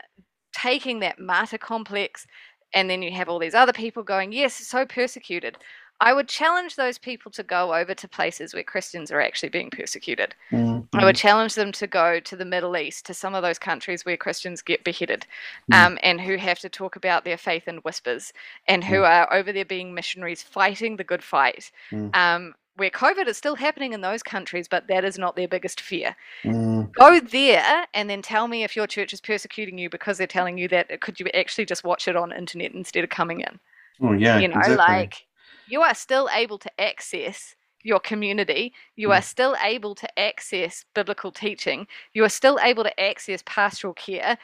taking 0.53 0.99
that 0.99 1.19
martyr 1.19 1.57
complex 1.57 2.25
and 2.73 2.89
then 2.89 3.01
you 3.01 3.11
have 3.11 3.29
all 3.29 3.39
these 3.39 3.55
other 3.55 3.73
people 3.73 4.03
going, 4.03 4.31
yes, 4.31 4.55
so 4.55 4.85
persecuted. 4.85 5.57
I 6.01 6.13
would 6.13 6.29
challenge 6.29 6.75
those 6.75 6.97
people 6.97 7.29
to 7.31 7.43
go 7.43 7.73
over 7.73 7.93
to 7.93 8.07
places 8.07 8.53
where 8.53 8.63
Christians 8.63 9.11
are 9.11 9.19
actually 9.19 9.49
being 9.49 9.69
persecuted. 9.69 10.33
Mm-hmm. 10.49 10.97
I 10.97 11.03
would 11.03 11.17
challenge 11.17 11.55
them 11.55 11.73
to 11.73 11.87
go 11.87 12.21
to 12.21 12.35
the 12.37 12.45
Middle 12.45 12.77
East, 12.77 13.05
to 13.07 13.13
some 13.13 13.35
of 13.35 13.43
those 13.43 13.59
countries 13.59 14.05
where 14.05 14.15
Christians 14.15 14.61
get 14.61 14.85
beheaded, 14.85 15.25
mm-hmm. 15.69 15.93
um, 15.93 15.99
and 16.01 16.21
who 16.21 16.37
have 16.37 16.59
to 16.59 16.69
talk 16.69 16.95
about 16.95 17.25
their 17.25 17.37
faith 17.37 17.67
in 17.67 17.77
whispers, 17.77 18.31
and 18.67 18.83
who 18.83 18.97
mm-hmm. 18.97 19.11
are 19.11 19.33
over 19.33 19.51
there 19.51 19.65
being 19.65 19.93
missionaries 19.93 20.41
fighting 20.41 20.95
the 20.95 21.03
good 21.03 21.23
fight. 21.23 21.69
Mm. 21.91 22.15
Um, 22.15 22.55
where 22.79 22.89
COVID 22.89 23.27
is 23.27 23.37
still 23.37 23.55
happening 23.55 23.93
in 23.93 24.01
those 24.01 24.23
countries, 24.23 24.67
but 24.67 24.87
that 24.87 25.03
is 25.03 25.17
not 25.17 25.35
their 25.35 25.47
biggest 25.47 25.81
fear. 25.81 26.15
Mm. 26.43 26.91
Go 26.93 27.19
there 27.19 27.85
and 27.93 28.09
then 28.09 28.21
tell 28.21 28.47
me 28.47 28.63
if 28.63 28.75
your 28.75 28.87
church 28.87 29.13
is 29.13 29.21
persecuting 29.21 29.77
you 29.77 29.89
because 29.89 30.17
they're 30.17 30.27
telling 30.27 30.57
you 30.57 30.67
that. 30.69 31.01
Could 31.01 31.19
you 31.19 31.27
actually 31.33 31.65
just 31.65 31.83
watch 31.83 32.07
it 32.07 32.15
on 32.15 32.31
internet 32.31 32.73
instead 32.73 33.03
of 33.03 33.09
coming 33.09 33.41
in? 33.41 33.59
Oh 34.01 34.13
yeah, 34.13 34.39
you 34.39 34.47
know, 34.47 34.57
exactly. 34.57 34.77
like 34.77 35.25
you 35.67 35.81
are 35.81 35.93
still 35.93 36.29
able 36.33 36.57
to 36.59 36.81
access 36.81 37.55
your 37.83 37.99
community. 37.99 38.73
You 38.95 39.09
mm. 39.09 39.17
are 39.17 39.21
still 39.21 39.55
able 39.61 39.95
to 39.95 40.19
access 40.19 40.85
biblical 40.93 41.31
teaching. 41.31 41.87
You 42.13 42.23
are 42.23 42.29
still 42.29 42.59
able 42.61 42.83
to 42.83 42.99
access 42.99 43.43
pastoral 43.45 43.93
care 43.93 44.37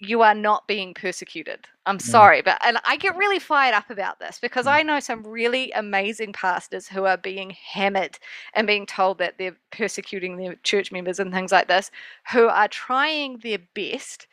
you 0.00 0.22
are 0.22 0.34
not 0.34 0.68
being 0.68 0.94
persecuted. 0.94 1.66
I'm 1.86 1.98
mm. 1.98 2.02
sorry, 2.02 2.42
but 2.42 2.58
and 2.64 2.78
I 2.84 2.96
get 2.96 3.16
really 3.16 3.38
fired 3.38 3.74
up 3.74 3.90
about 3.90 4.20
this 4.20 4.38
because 4.40 4.66
mm. 4.66 4.72
I 4.72 4.82
know 4.82 5.00
some 5.00 5.26
really 5.26 5.72
amazing 5.72 6.32
pastors 6.32 6.88
who 6.88 7.04
are 7.04 7.16
being 7.16 7.50
hammered 7.50 8.18
and 8.54 8.66
being 8.66 8.86
told 8.86 9.18
that 9.18 9.38
they're 9.38 9.56
persecuting 9.72 10.36
their 10.36 10.54
church 10.62 10.92
members 10.92 11.18
and 11.18 11.32
things 11.32 11.52
like 11.52 11.68
this, 11.68 11.90
who 12.32 12.46
are 12.48 12.68
trying 12.68 13.38
their 13.38 13.58
best 13.74 14.26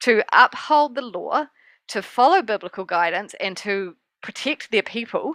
to 0.00 0.24
uphold 0.32 0.96
the 0.96 1.02
law, 1.02 1.46
to 1.88 2.02
follow 2.02 2.42
biblical 2.42 2.84
guidance, 2.84 3.34
and 3.40 3.56
to 3.58 3.96
protect 4.22 4.70
their 4.70 4.82
people 4.82 5.34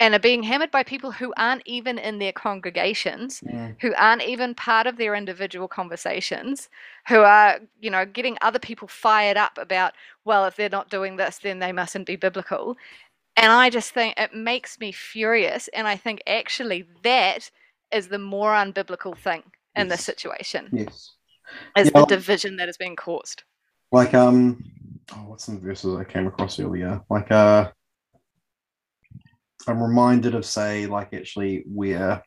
and 0.00 0.14
are 0.14 0.18
being 0.18 0.42
hammered 0.42 0.70
by 0.70 0.82
people 0.82 1.12
who 1.12 1.32
aren't 1.36 1.62
even 1.66 1.98
in 1.98 2.18
their 2.18 2.32
congregations, 2.32 3.42
yeah. 3.46 3.72
who 3.82 3.94
aren't 3.96 4.22
even 4.22 4.54
part 4.54 4.86
of 4.86 4.96
their 4.96 5.14
individual 5.14 5.68
conversations, 5.68 6.70
who 7.06 7.20
are, 7.20 7.60
you 7.80 7.90
know, 7.90 8.06
getting 8.06 8.38
other 8.40 8.58
people 8.58 8.88
fired 8.88 9.36
up 9.36 9.58
about, 9.58 9.92
well, 10.24 10.46
if 10.46 10.56
they're 10.56 10.70
not 10.70 10.88
doing 10.88 11.16
this, 11.16 11.38
then 11.38 11.58
they 11.58 11.70
mustn't 11.70 12.06
be 12.06 12.16
biblical. 12.16 12.78
And 13.36 13.52
I 13.52 13.68
just 13.68 13.92
think 13.92 14.14
it 14.16 14.34
makes 14.34 14.80
me 14.80 14.90
furious. 14.90 15.68
And 15.68 15.86
I 15.86 15.96
think 15.96 16.22
actually 16.26 16.86
that 17.04 17.50
is 17.92 18.08
the 18.08 18.18
more 18.18 18.52
unbiblical 18.52 19.16
thing 19.16 19.42
in 19.76 19.86
yes. 19.86 19.98
this 19.98 20.04
situation. 20.04 20.70
Yes. 20.72 21.12
Is 21.76 21.90
yeah, 21.94 22.00
the 22.00 22.06
division 22.06 22.56
that 22.56 22.70
is 22.70 22.78
being 22.78 22.96
caused. 22.96 23.42
Like, 23.92 24.14
um, 24.14 24.64
oh, 25.12 25.24
what's 25.26 25.44
some 25.44 25.60
verses 25.60 25.94
I 25.96 26.04
came 26.04 26.26
across 26.26 26.58
earlier? 26.58 27.02
Like, 27.10 27.30
uh, 27.30 27.70
I'm 29.66 29.82
reminded 29.82 30.34
of 30.34 30.44
say 30.44 30.86
like 30.86 31.12
actually 31.12 31.64
where 31.66 32.22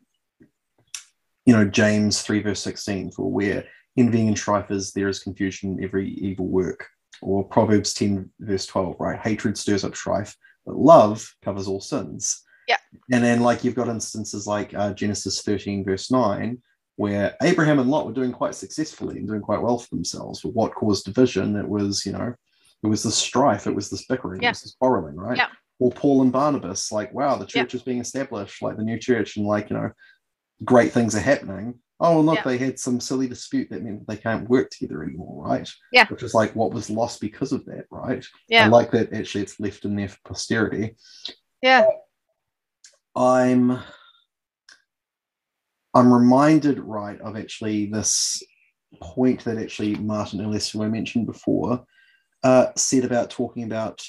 you 1.45 1.53
know 1.53 1.65
James 1.65 2.21
three 2.21 2.41
verse 2.41 2.61
sixteen 2.61 3.11
for 3.11 3.31
where 3.31 3.65
envying 3.97 4.27
and 4.27 4.37
strife 4.37 4.71
is 4.71 4.91
there 4.91 5.09
is 5.09 5.19
confusion 5.19 5.79
every 5.81 6.09
evil 6.09 6.47
work. 6.47 6.87
Or 7.21 7.43
Proverbs 7.43 7.93
ten 7.93 8.31
verse 8.39 8.65
twelve 8.65 8.95
right? 8.99 9.19
Hatred 9.19 9.57
stirs 9.57 9.83
up 9.83 9.95
strife 9.95 10.35
but 10.65 10.75
love 10.75 11.33
covers 11.43 11.67
all 11.67 11.81
sins. 11.81 12.41
Yeah. 12.67 12.77
And 13.11 13.23
then 13.23 13.41
like 13.41 13.63
you've 13.63 13.75
got 13.75 13.89
instances 13.89 14.47
like 14.47 14.73
uh, 14.73 14.93
Genesis 14.93 15.41
thirteen 15.41 15.83
verse 15.83 16.11
nine 16.11 16.61
where 16.95 17.35
Abraham 17.41 17.79
and 17.79 17.89
Lot 17.89 18.05
were 18.05 18.13
doing 18.13 18.31
quite 18.31 18.53
successfully 18.55 19.17
and 19.17 19.27
doing 19.27 19.41
quite 19.41 19.61
well 19.61 19.79
for 19.79 19.89
themselves 19.95 20.41
but 20.41 20.53
what 20.53 20.75
caused 20.75 21.05
division? 21.05 21.55
It 21.55 21.67
was 21.67 22.05
you 22.05 22.11
know 22.11 22.33
it 22.83 22.87
was 22.87 23.03
this 23.03 23.15
strife 23.15 23.67
it 23.67 23.75
was 23.75 23.89
this 23.89 24.05
bickering 24.05 24.41
yeah. 24.41 24.49
it 24.49 24.51
was 24.51 24.61
this 24.61 24.75
quarreling 24.79 25.15
right? 25.15 25.37
Yeah 25.37 25.47
or 25.83 25.91
Paul 25.91 26.21
and 26.21 26.31
Barnabas, 26.31 26.93
like, 26.93 27.13
wow, 27.13 27.35
the 27.35 27.45
church 27.45 27.75
is 27.75 27.81
being 27.81 27.99
established, 27.99 28.61
like 28.61 28.77
the 28.77 28.85
new 28.85 28.97
church, 28.97 29.35
and 29.35 29.45
like, 29.45 29.69
you 29.69 29.75
know, 29.75 29.91
great 30.63 30.93
things 30.93 31.13
are 31.13 31.19
happening. 31.19 31.77
Oh, 31.99 32.21
look, 32.21 32.41
they 32.45 32.57
had 32.57 32.79
some 32.79 33.01
silly 33.01 33.27
dispute 33.27 33.69
that 33.69 33.83
meant 33.83 34.07
they 34.07 34.15
can't 34.15 34.47
work 34.47 34.69
together 34.69 35.03
anymore, 35.03 35.43
right? 35.45 35.69
Yeah. 35.91 36.07
Which 36.07 36.23
is 36.23 36.33
like 36.33 36.55
what 36.55 36.71
was 36.71 36.89
lost 36.89 37.19
because 37.19 37.51
of 37.51 37.65
that, 37.65 37.83
right? 37.91 38.25
Yeah. 38.47 38.63
I 38.63 38.67
like 38.69 38.91
that 38.91 39.11
actually 39.11 39.41
it's 39.41 39.59
left 39.59 39.83
in 39.83 39.97
there 39.97 40.07
for 40.07 40.19
posterity. 40.23 40.95
Yeah. 41.61 41.83
I'm 43.13 43.77
I'm 45.93 46.13
reminded, 46.13 46.79
right, 46.79 47.19
of 47.19 47.35
actually 47.35 47.87
this 47.87 48.41
point 49.01 49.43
that 49.43 49.57
actually 49.57 49.95
Martin 49.95 50.39
Ellis, 50.39 50.69
who 50.69 50.81
I 50.81 50.87
mentioned 50.87 51.25
before, 51.25 51.83
uh, 52.41 52.67
said 52.77 53.03
about 53.03 53.31
talking 53.31 53.63
about 53.63 54.01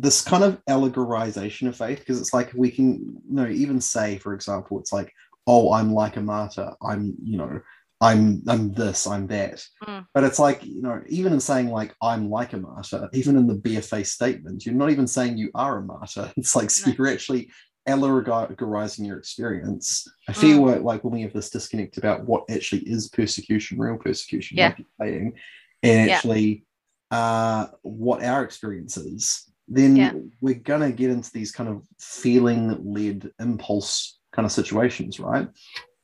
this 0.00 0.22
kind 0.22 0.44
of 0.44 0.60
allegorization 0.68 1.68
of 1.68 1.76
faith 1.76 1.98
because 1.98 2.20
it's 2.20 2.32
like 2.32 2.50
we 2.54 2.70
can 2.70 2.94
you 3.28 3.34
know 3.34 3.48
even 3.48 3.80
say 3.80 4.18
for 4.18 4.34
example 4.34 4.78
it's 4.78 4.92
like 4.92 5.12
oh 5.46 5.72
i'm 5.72 5.92
like 5.92 6.16
a 6.16 6.20
martyr 6.20 6.72
i'm 6.82 7.14
you 7.22 7.36
know 7.36 7.60
i'm 8.00 8.42
i'm 8.48 8.72
this 8.72 9.06
i'm 9.06 9.26
that 9.26 9.64
mm. 9.84 10.06
but 10.14 10.24
it's 10.24 10.38
like 10.38 10.64
you 10.64 10.82
know 10.82 11.02
even 11.08 11.32
in 11.32 11.40
saying 11.40 11.68
like 11.68 11.94
i'm 12.02 12.30
like 12.30 12.52
a 12.52 12.56
martyr 12.56 13.08
even 13.12 13.36
in 13.36 13.46
the 13.46 13.54
bare 13.54 13.82
statement 13.82 14.64
you're 14.64 14.74
not 14.74 14.90
even 14.90 15.06
saying 15.06 15.36
you 15.36 15.50
are 15.54 15.78
a 15.78 15.82
martyr 15.82 16.32
it's 16.36 16.56
like 16.56 16.70
no. 16.86 16.92
you're 16.96 17.12
actually 17.12 17.50
allegorizing 17.88 19.04
your 19.04 19.18
experience 19.18 20.06
i 20.28 20.32
feel 20.32 20.60
mm. 20.60 20.82
like 20.84 21.02
when 21.02 21.12
we 21.12 21.22
have 21.22 21.32
this 21.32 21.50
disconnect 21.50 21.98
about 21.98 22.24
what 22.24 22.44
actually 22.48 22.82
is 22.82 23.08
persecution 23.08 23.78
real 23.78 23.96
persecution 23.96 24.56
yeah. 24.56 24.72
and 25.00 25.34
actually 25.82 26.64
yeah. 27.10 27.18
uh 27.18 27.66
what 27.82 28.22
our 28.22 28.44
experience 28.44 28.96
is 28.96 29.51
then 29.68 29.96
yeah. 29.96 30.12
we're 30.40 30.54
going 30.54 30.80
to 30.80 30.92
get 30.92 31.10
into 31.10 31.30
these 31.32 31.52
kind 31.52 31.68
of 31.68 31.82
feeling 31.98 32.92
led 32.92 33.30
impulse 33.40 34.18
kind 34.32 34.46
of 34.46 34.52
situations, 34.52 35.20
right? 35.20 35.48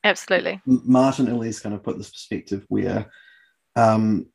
Absolutely. 0.04 0.60
Martin 0.64 1.28
Ellis 1.28 1.60
kind 1.60 1.74
of 1.74 1.82
put 1.82 1.98
this 1.98 2.10
perspective 2.10 2.64
where 2.68 3.10
um, 3.76 4.26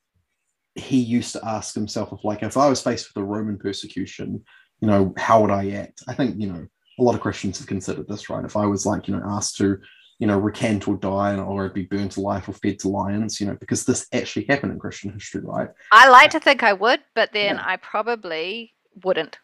he 0.76 0.98
used 0.98 1.34
to 1.34 1.48
ask 1.48 1.74
himself 1.74 2.12
if, 2.12 2.24
like, 2.24 2.44
if 2.44 2.58
I 2.58 2.68
was 2.68 2.82
faced 2.82 3.10
with 3.10 3.22
a 3.22 3.26
Roman 3.26 3.58
persecution, 3.58 4.44
you 4.82 4.88
know, 4.88 5.14
how 5.18 5.42
would 5.42 5.52
I 5.52 5.72
act? 5.72 6.04
I 6.08 6.14
think, 6.14 6.40
you 6.40 6.52
know, 6.52 6.68
a 7.00 7.04
lot 7.04 7.16
of 7.16 7.22
Christians 7.22 7.58
have 7.60 7.68
considered 7.68 8.08
this, 8.08 8.30
right? 8.30 8.46
If 8.46 8.56
I 8.56 8.66
was 8.66 8.86
like, 8.86 9.08
you 9.08 9.16
know, 9.16 9.24
asked 9.26 9.58
to, 9.58 9.80
you 10.20 10.28
know, 10.28 10.38
recant 10.38 10.88
or 10.88 10.96
die 10.96 11.36
or 11.38 11.70
be 11.70 11.84
burned 11.84 12.12
to 12.12 12.22
life 12.22 12.48
or 12.48 12.54
fed 12.54 12.80
to 12.80 12.90
lions, 12.90 13.40
you 13.40 13.48
know, 13.48 13.56
because 13.60 13.86
this 13.86 14.08
actually 14.14 14.46
happened 14.48 14.74
in 14.74 14.80
Christian 14.80 15.12
history, 15.12 15.42
right? 15.44 15.70
I 15.92 16.10
like 16.10 16.32
to 16.32 16.40
think 16.40 16.64
I 16.64 16.74
would, 16.74 17.00
but 17.16 17.32
then 17.34 17.56
yeah. 17.56 17.64
I 17.66 17.78
probably 17.78 18.73
wouldn't. 19.04 19.38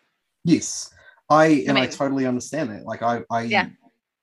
Yes, 0.44 0.94
I 1.30 1.46
and 1.68 1.72
I, 1.72 1.74
mean, 1.74 1.84
I 1.84 1.88
totally 1.88 2.26
understand 2.26 2.72
that. 2.72 2.86
Like 2.86 3.02
I, 3.02 3.22
I, 3.30 3.42
yeah. 3.44 3.68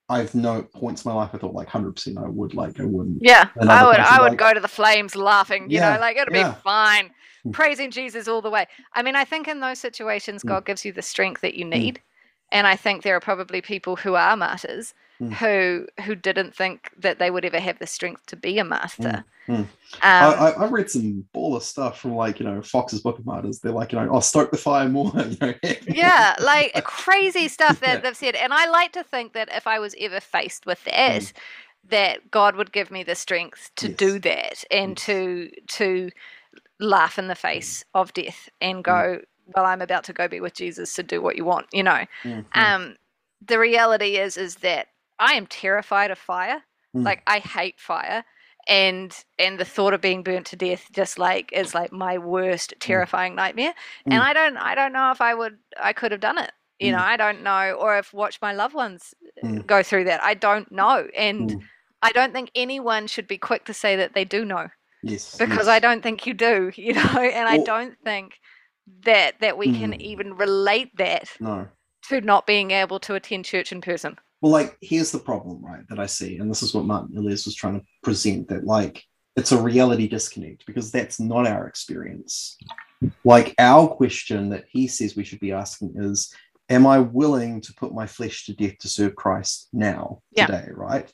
I've 0.09 0.35
no 0.35 0.63
points 0.63 1.05
in 1.05 1.11
my 1.11 1.17
life 1.17 1.31
I 1.35 1.39
thought 1.39 1.55
like 1.55 1.69
hundred 1.69 1.97
percent 1.97 2.19
I 2.19 2.29
would 2.29 2.55
like 2.55 2.79
I 2.81 2.85
wouldn't. 2.85 3.19
Yeah, 3.21 3.49
I 3.61 3.85
would. 3.87 3.97
I 3.99 4.21
would 4.21 4.31
like- 4.31 4.39
go 4.39 4.55
to 4.55 4.61
the 4.61 4.69
flames 4.69 5.17
laughing. 5.17 5.69
You 5.71 5.79
Yeah, 5.79 5.95
know, 5.95 6.01
like 6.01 6.17
it'll 6.17 6.35
yeah. 6.35 6.53
be 6.53 6.61
fine, 6.63 7.11
Mm. 7.47 7.53
praising 7.53 7.91
Jesus 7.91 8.27
all 8.29 8.41
the 8.43 8.51
way. 8.51 8.67
I 8.95 9.03
mean, 9.03 9.15
I 9.17 9.25
think 9.25 9.47
in 9.49 9.61
those 9.61 9.79
situations, 9.79 10.43
Mm. 10.43 10.49
God 10.49 10.65
gives 10.67 10.85
you 10.85 10.93
the 10.93 11.03
strength 11.03 11.41
that 11.43 11.55
you 11.55 11.65
need, 11.65 12.01
and 12.53 12.67
I 12.67 12.77
think 12.77 13.03
there 13.03 13.17
are 13.17 13.21
probably 13.21 13.61
people 13.61 13.97
who 13.97 14.15
are 14.15 14.37
martyrs 14.37 14.95
Mm. 15.21 15.33
who 15.33 15.87
who 16.03 16.15
didn't 16.15 16.55
think 16.55 16.91
that 16.99 17.19
they 17.19 17.31
would 17.31 17.47
ever 17.47 17.59
have 17.59 17.79
the 17.79 17.87
strength 17.87 18.27
to 18.27 18.37
be 18.37 18.59
a 18.59 18.65
martyr. 18.65 19.25
mm. 19.49 19.57
Um, 19.57 19.69
I, 20.03 20.27
I, 20.51 20.63
I've 20.65 20.73
read 20.73 20.91
some 20.91 21.25
baller 21.35 21.63
stuff 21.63 21.99
from 22.01 22.15
like 22.15 22.39
you 22.39 22.45
know 22.45 22.61
Fox's 22.61 23.01
Book 23.01 23.19
of 23.19 23.25
Martyrs. 23.25 23.61
They're 23.61 23.73
like 23.73 23.93
you 23.93 23.99
know, 23.99 24.11
oh, 24.13 24.21
stoke 24.21 24.51
the 24.51 24.59
fire 24.59 24.89
more. 24.91 25.11
You 25.17 25.37
know, 25.41 25.55
yeah, 25.89 26.35
like 26.41 26.85
crazy 26.85 27.49
stuff 27.49 27.81
that 27.81 27.95
Yeah. 27.95 28.01
they've 28.01 28.17
said. 28.17 28.35
And 28.35 28.53
I 28.53 28.67
like 28.69 28.93
to 28.93 29.05
think 29.05 29.33
that 29.33 29.49
if 29.53 29.67
I 29.67 29.79
was 29.79 29.95
ever 29.99 30.21
faced 30.21 30.67
with 30.67 30.85
that, 30.85 31.23
Mm. 31.23 31.33
that 31.89 32.31
God 32.31 32.57
would 32.57 32.73
give 32.73 32.91
me 32.91 33.05
the 33.05 33.15
strength 33.15 33.71
to 33.77 33.89
do 33.89 34.19
that 34.19 34.65
and 34.71 34.99
Yes. 34.99 35.07
to 35.07 35.51
to 35.79 36.11
laugh 36.79 37.19
in 37.19 37.29
the 37.29 37.35
face 37.35 37.85
of 37.95 38.13
death 38.13 38.49
and 38.61 38.85
go, 38.85 39.21
well, 39.55 39.65
I'm 39.65 39.83
about 39.83 40.05
to 40.05 40.13
go 40.13 40.29
be 40.29 40.41
with 40.41 40.55
Jesus, 40.55 40.93
so 40.93 41.03
do 41.03 41.21
what 41.23 41.37
you 41.37 41.45
want, 41.45 41.67
you 41.73 41.83
know. 41.83 42.05
Mm, 42.25 42.45
mm, 42.45 42.47
Um, 42.55 42.97
the 43.47 43.59
reality 43.59 44.17
is 44.17 44.37
is 44.37 44.57
that 44.57 44.89
I 45.19 45.35
am 45.35 45.47
terrified 45.47 46.11
of 46.11 46.19
fire. 46.19 46.63
Mm. 46.97 47.05
Like 47.05 47.23
I 47.27 47.39
hate 47.39 47.81
fire. 47.81 48.25
And 48.69 49.17
and 49.39 49.59
the 49.59 49.65
thought 49.65 49.95
of 49.95 50.01
being 50.01 50.25
burnt 50.25 50.47
to 50.47 50.57
death 50.57 50.89
just 50.93 51.19
like 51.19 51.53
is 51.53 51.75
like 51.75 51.93
my 51.93 52.19
worst 52.19 52.75
terrifying 52.81 53.35
nightmare. 53.37 53.75
And 54.11 54.23
Mm. 54.23 54.27
I 54.27 54.33
don't 54.33 54.57
I 54.57 54.75
don't 54.75 54.93
know 54.93 55.11
if 55.13 55.21
I 55.21 55.35
would 55.35 55.59
I 55.81 55.93
could 55.93 56.13
have 56.13 56.21
done 56.21 56.39
it. 56.39 56.53
You 56.81 56.93
know, 56.93 56.99
Mm. 56.99 57.03
I 57.15 57.17
don't 57.17 57.43
know, 57.43 57.73
or 57.75 57.99
if 57.99 58.13
watched 58.13 58.43
my 58.43 58.53
loved 58.53 58.75
ones 58.75 59.15
uh, 59.43 59.47
Mm. 59.47 59.67
go 59.67 59.83
through 59.83 60.05
that. 60.05 60.23
I 60.23 60.35
don't 60.35 60.71
know. 60.73 61.09
And 61.17 61.51
Mm. 61.51 61.63
I 62.03 62.11
don't 62.13 62.33
think 62.33 62.51
anyone 62.55 63.07
should 63.07 63.29
be 63.29 63.39
quick 63.39 63.65
to 63.67 63.75
say 63.75 63.97
that 63.97 64.15
they 64.15 64.25
do 64.25 64.45
know 64.45 64.69
yes, 65.03 65.37
because 65.39 65.67
yes. 65.67 65.69
I 65.69 65.79
don't 65.79 66.03
think 66.03 66.27
you 66.27 66.35
do, 66.35 66.73
you 66.77 66.95
know, 66.95 67.21
and 67.21 67.49
I 67.49 67.59
don't 67.59 67.97
think 68.05 68.41
that 69.05 69.41
that 69.41 69.59
we 69.59 69.73
can 69.73 69.93
Mm. 69.93 70.01
even 70.01 70.35
relate 70.37 70.97
that 70.97 71.29
no. 71.41 71.69
to 72.09 72.21
not 72.21 72.47
being 72.47 72.71
able 72.71 73.01
to 73.01 73.15
attend 73.15 73.45
church 73.45 73.73
in 73.73 73.81
person. 73.81 74.17
Well, 74.41 74.53
like 74.53 74.77
here's 74.81 75.11
the 75.13 75.19
problem, 75.19 75.65
right? 75.65 75.83
That 75.89 75.99
I 75.99 76.07
see, 76.07 76.39
and 76.39 76.51
this 76.51 76.63
is 76.63 76.75
what 76.75 76.85
Martin 76.85 77.17
Elias 77.17 77.47
was 77.47 77.55
trying 77.55 77.81
to 77.81 77.87
present. 78.03 78.49
That 78.49 78.65
like 78.65 79.03
it's 79.35 79.53
a 79.53 79.61
reality 79.61 80.07
disconnect 80.09 80.67
because 80.67 80.91
that's 80.93 81.19
not 81.21 81.47
our 81.47 81.67
experience. 81.67 82.57
Like 83.25 83.55
our 83.59 83.87
question 83.89 84.51
that 84.51 84.65
he 84.71 84.87
says 84.89 85.17
we 85.17 85.25
should 85.25 85.41
be 85.41 85.53
asking 85.53 85.95
is, 85.97 86.33
am 86.71 86.87
I 86.87 87.01
willing 87.01 87.61
to 87.63 87.75
put 87.75 87.93
my 87.95 88.07
flesh 88.07 88.47
to 88.47 88.55
death 88.55 88.79
to 88.79 88.89
serve 88.89 89.15
Christ 89.15 89.69
now, 89.73 90.23
Yeah. 90.33 90.47
today, 90.47 90.69
right? 90.73 91.13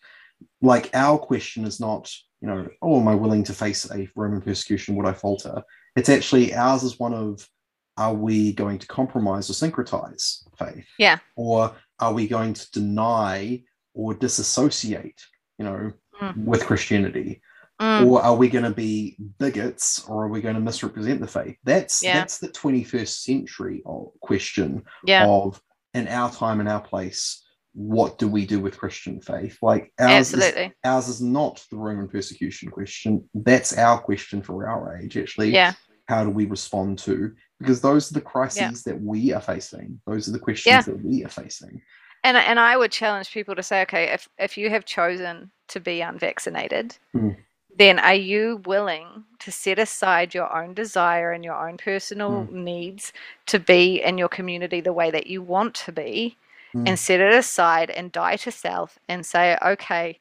Like 0.60 0.90
our 0.94 1.18
question 1.18 1.64
is 1.64 1.80
not, 1.80 2.12
you 2.40 2.46
know, 2.48 2.68
oh, 2.80 3.00
am 3.00 3.08
I 3.08 3.16
willing 3.16 3.42
to 3.44 3.52
face 3.54 3.90
a 3.90 4.08
Roman 4.14 4.40
persecution? 4.40 4.94
Would 4.96 5.06
I 5.06 5.12
falter? 5.14 5.62
It's 5.96 6.08
actually 6.08 6.54
ours 6.54 6.84
is 6.84 7.00
one 7.00 7.14
of, 7.14 7.48
are 7.96 8.14
we 8.14 8.52
going 8.52 8.78
to 8.78 8.86
compromise 8.86 9.50
or 9.50 9.52
syncretize 9.52 10.44
faith? 10.58 10.86
Yeah. 10.98 11.18
Or 11.36 11.74
are 12.00 12.12
we 12.12 12.26
going 12.26 12.54
to 12.54 12.70
deny 12.72 13.62
or 13.94 14.14
disassociate, 14.14 15.20
you 15.58 15.64
know, 15.64 15.92
Mm. 16.20 16.44
with 16.44 16.64
Christianity? 16.66 17.40
Mm, 17.80 18.06
Or 18.06 18.22
are 18.22 18.36
we 18.36 18.48
going 18.48 18.64
to 18.64 18.70
be 18.70 19.16
bigots 19.38 20.04
or 20.08 20.24
are 20.24 20.28
we 20.28 20.40
going 20.40 20.54
to 20.54 20.60
misrepresent 20.60 21.20
the 21.20 21.26
faith? 21.26 21.56
That's 21.64 22.02
Yeah. 22.02 22.14
that's 22.14 22.38
the 22.38 22.48
21st 22.48 23.24
century 23.24 23.82
question 24.20 24.84
yeah, 25.04 25.26
of 25.26 25.60
in 25.94 26.06
our 26.08 26.30
time 26.30 26.60
and 26.60 26.68
our 26.68 26.80
place, 26.80 27.42
what 27.74 28.18
do 28.18 28.28
we 28.28 28.46
do 28.46 28.60
with 28.60 28.78
Christian 28.78 29.20
faith? 29.20 29.58
Like 29.62 29.92
ours 29.98 30.28
is, 30.28 30.34
absolutely. 30.34 30.74
ours 30.84 31.08
is 31.08 31.20
not 31.20 31.64
the 31.70 31.76
Roman 31.76 32.06
persecution 32.08 32.70
question. 32.70 33.28
That's 33.34 33.76
our 33.76 33.98
question 33.98 34.42
for 34.42 34.68
our 34.68 34.96
age, 34.98 35.16
actually. 35.16 35.50
Yeah, 35.50 35.72
How 36.08 36.24
do 36.24 36.30
we 36.30 36.46
respond 36.46 36.98
to? 37.00 37.32
Because 37.58 37.80
those 37.80 38.10
are 38.10 38.14
the 38.14 38.20
crises 38.20 38.82
that 38.84 39.00
we 39.00 39.32
are 39.32 39.40
facing. 39.40 40.00
Those 40.06 40.28
are 40.28 40.32
the 40.32 40.38
questions 40.38 40.72
Yeah. 40.72 40.82
that 40.82 41.04
we 41.04 41.24
are 41.24 41.28
facing. 41.28 41.82
and 42.24 42.36
and 42.36 42.60
I 42.60 42.76
would 42.76 42.92
challenge 42.92 43.32
people 43.32 43.56
to 43.56 43.62
say, 43.64 43.82
okay, 43.82 44.04
if 44.12 44.28
if 44.38 44.56
you 44.56 44.70
have 44.70 44.84
chosen 44.84 45.50
to 45.68 45.80
be 45.80 46.00
unvaccinated, 46.02 46.96
Mm. 47.14 47.36
then 47.78 47.98
are 47.98 48.14
you 48.14 48.60
willing 48.64 49.24
to 49.40 49.50
set 49.50 49.78
aside 49.80 50.32
your 50.34 50.54
own 50.56 50.72
desire 50.74 51.32
and 51.32 51.44
your 51.44 51.68
own 51.68 51.76
personal 51.78 52.46
needs 52.52 53.12
to 53.46 53.58
be 53.58 54.00
in 54.02 54.18
your 54.18 54.28
community 54.28 54.80
the 54.80 54.92
way 54.92 55.10
that 55.10 55.26
you 55.26 55.42
want 55.42 55.74
to 55.86 55.90
be, 55.92 56.36
Mm. 56.74 56.88
and 56.88 56.98
set 56.98 57.18
it 57.20 57.34
aside 57.34 57.90
and 57.90 58.12
die 58.12 58.36
to 58.36 58.50
self 58.52 58.98
and 59.08 59.26
say, 59.26 59.58
okay. 59.62 60.18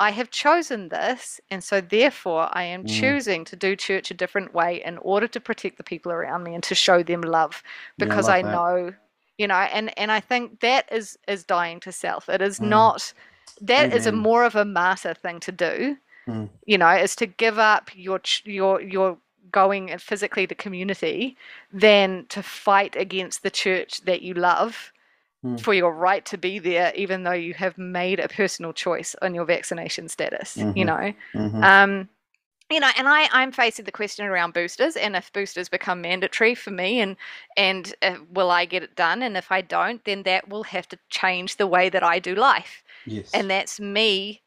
I 0.00 0.12
have 0.12 0.30
chosen 0.32 0.88
this, 0.90 1.40
and 1.50 1.64
so 1.64 1.80
therefore 1.80 2.48
I 2.52 2.64
am 2.64 2.84
Mm. 2.84 2.86
choosing 2.86 3.44
to 3.46 3.56
do 3.56 3.76
church 3.76 4.10
a 4.10 4.14
different 4.14 4.54
way 4.54 4.82
in 4.84 4.98
order 4.98 5.28
to 5.28 5.40
protect 5.40 5.78
the 5.78 5.84
people 5.84 6.12
around 6.12 6.44
me 6.44 6.54
and 6.54 6.64
to 6.64 6.74
show 6.76 7.02
them 7.04 7.22
love 7.22 7.62
Yeah, 7.98 8.16
I 8.16 8.16
because 8.16 8.28
I 8.28 8.42
know, 8.42 8.94
you 9.38 9.48
know, 9.48 9.56
and 9.56 9.96
and 9.98 10.12
I 10.12 10.20
think 10.20 10.60
that 10.60 10.92
is 10.92 11.18
is 11.28 11.44
dying 11.44 11.80
to 11.82 11.92
self. 11.92 12.28
It 12.30 12.42
is 12.42 12.60
Mm. 12.60 12.62
not. 12.62 13.14
That 13.60 13.92
is 13.92 14.06
a 14.06 14.12
more 14.12 14.44
of 14.44 14.56
a 14.56 14.66
martyr 14.66 15.14
thing 15.14 15.40
to 15.42 15.52
do. 15.52 15.98
Mm. 16.28 16.48
You 16.66 16.78
know, 16.78 16.90
is 16.90 17.16
to 17.16 17.26
give 17.26 17.58
up 17.58 17.90
your 17.96 18.20
your 18.44 18.80
your 18.82 19.18
going 19.52 19.96
physically 19.98 20.46
to 20.48 20.54
community 20.54 21.36
than 21.72 22.26
to 22.30 22.42
fight 22.42 22.96
against 22.96 23.42
the 23.42 23.50
church 23.50 24.02
that 24.02 24.22
you 24.22 24.34
love 24.34 24.92
Mm. 25.44 25.58
for 25.62 25.72
your 25.74 25.92
right 25.94 26.24
to 26.26 26.38
be 26.38 26.58
there, 26.58 26.92
even 26.94 27.22
though 27.22 27.32
you 27.32 27.54
have 27.54 27.78
made 27.78 28.20
a 28.20 28.28
personal 28.28 28.72
choice 28.72 29.14
on 29.22 29.34
your 29.34 29.44
vaccination 29.44 30.08
status. 30.08 30.66
You 30.74 30.84
Mhm. 30.84 30.86
know, 30.86 31.12
Mhm. 31.34 31.62
um, 31.62 32.08
you 32.70 32.80
know, 32.80 32.90
and 32.96 33.08
I, 33.08 33.28
I'm 33.32 33.52
facing 33.52 33.84
the 33.84 33.92
question 33.92 34.26
around 34.26 34.54
boosters, 34.54 34.96
and 34.96 35.16
if 35.16 35.32
boosters 35.32 35.68
become 35.68 36.02
mandatory 36.02 36.54
for 36.54 36.70
me, 36.70 37.00
and 37.00 37.16
and 37.56 37.94
uh, 38.02 38.16
will 38.30 38.50
I 38.50 38.64
get 38.64 38.82
it 38.82 38.94
done? 38.96 39.22
And 39.22 39.36
if 39.36 39.50
I 39.50 39.60
don't, 39.60 40.04
then 40.04 40.22
that 40.24 40.48
will 40.48 40.64
have 40.64 40.88
to 40.88 40.98
change 41.10 41.56
the 41.56 41.66
way 41.66 41.88
that 41.90 42.02
I 42.04 42.18
do 42.20 42.34
life, 42.34 42.82
yes. 43.06 43.30
and 43.34 43.50
that's 43.50 43.80
me 43.80 44.42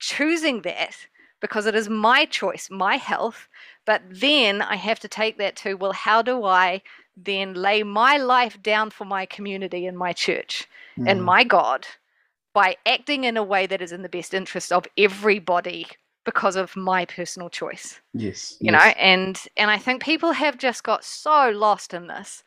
choosing 0.00 0.62
that 0.62 0.96
because 1.40 1.66
it 1.66 1.74
is 1.74 1.88
my 1.88 2.24
choice, 2.26 2.68
my 2.70 2.96
health. 2.96 3.48
But 3.86 4.02
then 4.10 4.62
I 4.62 4.76
have 4.76 5.00
to 5.00 5.08
take 5.08 5.38
that 5.38 5.56
to 5.56 5.74
well, 5.74 5.92
how 5.92 6.22
do 6.22 6.44
I 6.44 6.82
then 7.16 7.54
lay 7.54 7.82
my 7.82 8.16
life 8.16 8.62
down 8.62 8.90
for 8.90 9.04
my 9.04 9.26
community 9.26 9.86
and 9.86 9.96
my 9.98 10.12
church? 10.12 10.68
and 11.06 11.20
Mhm. 11.20 11.24
my 11.24 11.44
God 11.44 11.86
by 12.54 12.76
acting 12.84 13.24
in 13.24 13.36
a 13.38 13.42
way 13.42 13.66
that 13.66 13.80
is 13.80 13.92
in 13.92 14.02
the 14.02 14.08
best 14.10 14.34
interest 14.34 14.70
of 14.72 14.86
everybody 14.98 15.86
because 16.24 16.54
of 16.54 16.76
my 16.76 17.04
personal 17.06 17.48
choice 17.48 18.00
yes. 18.12 18.56
you 18.60 18.70
yes. 18.70 18.72
know 18.72 18.90
and 19.00 19.46
and 19.56 19.70
i 19.70 19.78
think 19.78 20.02
people 20.02 20.32
have 20.32 20.58
just 20.58 20.84
got 20.84 21.02
so 21.02 21.48
lost 21.50 21.94
in 21.94 22.06
this 22.08 22.44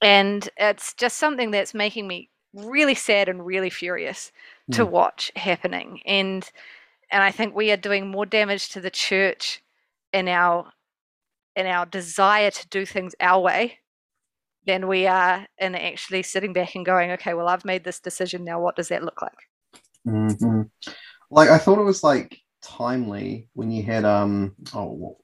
and 0.00 0.48
it's 0.56 0.94
just 0.94 1.18
something 1.18 1.50
that's 1.50 1.74
making 1.74 2.06
me 2.08 2.28
really 2.54 2.94
sad 2.94 3.28
and 3.28 3.44
really 3.44 3.70
furious 3.70 4.32
to 4.72 4.84
Mm. 4.86 4.90
watch 4.90 5.30
happening 5.36 6.00
and 6.06 6.50
and 7.12 7.22
i 7.22 7.30
think 7.30 7.54
we 7.54 7.70
are 7.70 7.76
doing 7.76 8.08
more 8.08 8.26
damage 8.26 8.70
to 8.70 8.80
the 8.80 8.90
church 8.90 9.62
in 10.12 10.26
our 10.26 10.72
in 11.58 11.66
our 11.66 11.84
desire 11.86 12.50
to 12.50 12.68
do 12.68 12.86
things 12.86 13.14
our 13.20 13.40
way 13.40 13.78
than 14.66 14.86
we 14.86 15.06
are 15.06 15.46
in 15.58 15.74
actually 15.74 16.22
sitting 16.22 16.52
back 16.52 16.74
and 16.74 16.86
going 16.86 17.10
okay 17.10 17.34
well 17.34 17.48
i've 17.48 17.64
made 17.64 17.84
this 17.84 18.00
decision 18.00 18.44
now 18.44 18.60
what 18.60 18.76
does 18.76 18.88
that 18.88 19.02
look 19.02 19.20
like 19.20 19.40
hmm 20.04 20.62
Like 21.30 21.50
I 21.50 21.58
thought 21.58 21.78
it 21.78 21.84
was 21.92 22.02
like 22.02 22.38
timely 22.62 23.48
when 23.54 23.70
you 23.70 23.82
had 23.82 24.04
um 24.04 24.54
oh 24.74 25.16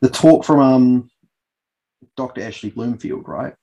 the 0.00 0.08
talk 0.08 0.44
from 0.44 0.60
um 0.60 1.10
Dr. 2.16 2.42
Ashley 2.42 2.70
Bloomfield, 2.70 3.28
right? 3.28 3.54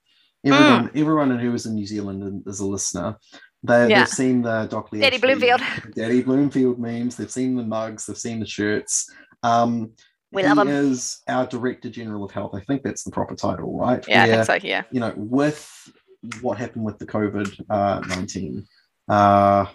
Everyone, 0.45 0.91
everyone 0.95 1.39
who 1.39 1.51
was 1.51 1.65
in 1.65 1.73
New 1.75 1.85
Zealand 1.85 2.23
and 2.23 2.47
is 2.47 2.59
a 2.59 2.65
listener. 2.65 3.17
They, 3.63 3.89
Yeah. 3.89 3.99
They've 3.99 4.07
seen 4.07 4.41
the 4.43 4.65
Dr. 4.67 4.97
Daddy 4.99 5.15
Ashley- 5.17 5.19
Bloomfield. 5.35 5.61
Daddy 5.95 6.21
Bloomfield 6.21 6.79
memes. 6.79 7.15
They've 7.15 7.31
seen 7.39 7.55
the 7.55 7.63
mugs. 7.63 8.05
They've 8.05 8.17
seen 8.17 8.39
the 8.39 8.45
shirts. 8.47 9.09
Um, 9.43 9.93
We 10.31 10.41
he 10.43 10.47
love 10.47 10.59
'em. 10.59 10.67
is 10.67 11.21
our 11.27 11.45
Director 11.47 11.89
General 11.89 12.23
of 12.23 12.31
Health. 12.31 12.53
I 12.53 12.61
think 12.61 12.83
that's 12.83 13.03
the 13.03 13.11
proper 13.11 13.35
title, 13.35 13.77
right? 13.77 14.03
yeah 14.07 14.23
i 14.23 14.27
think 14.27 14.45
so 14.45 14.67
yeah 14.67 14.83
you 14.91 14.99
know, 14.99 15.13
with 15.15 15.89
what 16.41 16.57
happened 16.57 16.83
with 16.83 16.97
the 16.99 17.05
COVID 17.05 17.61
uh, 17.69 18.01
nineteen, 18.07 18.65
uh, 19.07 19.65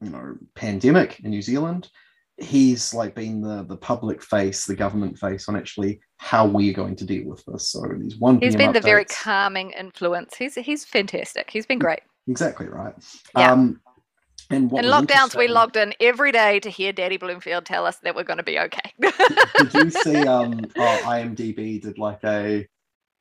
you 0.00 0.10
know, 0.10 0.36
pandemic 0.54 1.20
in 1.20 1.30
New 1.30 1.40
Zealand, 1.40 1.88
he's 2.36 2.92
like 2.92 3.14
been 3.14 3.40
the 3.40 3.64
the 3.64 3.76
public 3.76 4.22
face, 4.22 4.66
the 4.66 4.76
government 4.76 5.18
face 5.18 5.48
on 5.48 5.56
actually 5.56 6.00
how 6.18 6.46
we're 6.46 6.74
going 6.74 6.96
to 6.96 7.04
deal 7.04 7.26
with 7.28 7.44
this. 7.46 7.70
So 7.70 7.82
these 7.98 8.18
one 8.18 8.40
he's 8.40 8.54
PM 8.56 8.66
been 8.66 8.72
the 8.74 8.80
very 8.80 9.04
calming 9.04 9.70
influence 9.70 10.36
he's 10.36 10.54
he's 10.56 10.84
fantastic 10.84 11.48
he's 11.50 11.66
been 11.66 11.78
great 11.78 12.00
exactly 12.28 12.66
right. 12.66 12.94
Yeah. 13.36 13.52
Um, 13.52 13.80
and 14.50 14.72
in 14.72 14.84
lockdowns 14.84 15.36
we 15.36 15.48
logged 15.48 15.76
in 15.76 15.92
every 16.00 16.32
day 16.32 16.60
to 16.60 16.70
hear 16.70 16.92
daddy 16.92 17.16
bloomfield 17.16 17.64
tell 17.64 17.84
us 17.86 17.98
that 17.98 18.14
we're 18.14 18.22
going 18.22 18.36
to 18.36 18.42
be 18.42 18.58
okay 18.58 18.92
Did 19.58 19.74
you 19.74 19.90
see? 19.90 20.16
Um, 20.26 20.60
oh, 20.76 21.00
IMDb 21.04 21.80
did 21.80 21.98
like 21.98 22.24
a. 22.24 22.66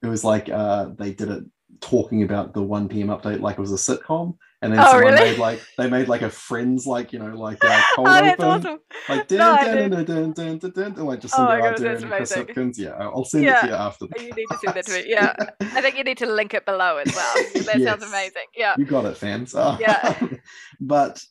It 0.02 0.08
was 0.08 0.24
like 0.24 0.50
uh, 0.50 0.90
they 0.98 1.14
did 1.14 1.30
it 1.30 1.44
talking 1.82 2.24
about 2.24 2.54
the 2.54 2.64
one 2.64 2.90
PM 2.90 3.08
update 3.08 3.42
like 3.42 3.58
it 3.58 3.62
was 3.62 3.72
a 3.72 3.76
sitcom, 3.76 4.38
and 4.66 4.74
then 4.74 4.80
Oh, 4.82 4.92
someone 4.92 5.14
really? 5.14 5.32
made 5.32 5.38
like 5.40 5.62
they 5.78 5.90
made 5.90 6.08
like 6.08 6.22
a 6.24 6.30
friends 6.30 6.86
like 6.88 7.14
you 7.14 7.20
know 7.20 7.34
like 7.38 7.64
uh, 7.64 7.82
cold 7.96 8.08
oh, 8.10 8.30
open 8.32 8.46
awesome. 8.46 8.80
like 9.08 9.30
No, 9.32 9.38
dun, 9.38 9.42
I 9.60 9.64
dun, 9.66 9.76
didn't. 9.76 9.92
dun, 9.92 10.06
dun, 10.06 10.32
dun, 10.34 10.58
dun, 10.60 10.72
dun, 10.72 10.94
dun, 10.94 11.06
like 11.06 11.22
just 11.22 11.36
Oh 11.38 11.48
goodness, 11.48 11.80
that's 11.82 12.04
and 12.04 12.12
amazing. 12.14 12.46
Hipkins. 12.48 12.78
Yeah, 12.78 12.90
I'll 12.98 13.24
send 13.26 13.46
it 13.46 13.62
to 13.62 13.68
you 13.68 13.74
after. 13.74 14.08
The 14.08 14.24
You 14.24 14.32
need 14.34 14.46
to 14.52 14.58
send 14.64 14.76
that 14.76 14.86
to 14.88 14.92
me. 14.92 14.98
cast. 14.98 15.08
Yeah. 15.08 15.50
I 15.78 15.82
think 15.82 15.98
you 15.98 16.04
need 16.04 16.18
to 16.18 16.26
link 16.26 16.54
it 16.54 16.66
below 16.66 16.98
as 16.98 17.14
well. 17.16 17.36
That 17.66 17.80
Yes. 17.80 17.84
sounds 17.90 18.04
amazing. 18.04 18.48
Yeah. 18.58 18.76
you 18.78 18.86
got 18.86 19.06
it, 19.06 19.16
fans. 19.18 19.54
Yeah. 19.56 20.20
but 20.80 21.24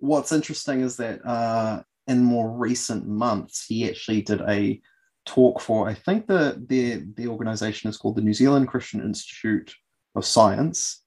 what's 0.00 0.32
interesting 0.32 0.80
is 0.80 0.96
that 0.96 1.24
uh, 1.26 1.82
in 2.06 2.22
more 2.24 2.50
recent 2.50 3.06
months, 3.06 3.66
he 3.66 3.88
actually 3.88 4.22
did 4.22 4.40
a 4.48 4.80
talk 5.24 5.60
for. 5.60 5.88
I 5.88 5.94
think 5.94 6.26
the 6.26 6.62
the 6.68 7.04
the 7.16 7.26
organization 7.28 7.90
is 7.90 7.96
called 7.96 8.16
the 8.16 8.22
New 8.22 8.34
Zealand 8.34 8.68
Christian 8.68 9.00
Institute 9.02 9.74
of 10.14 10.24
Science. 10.24 11.02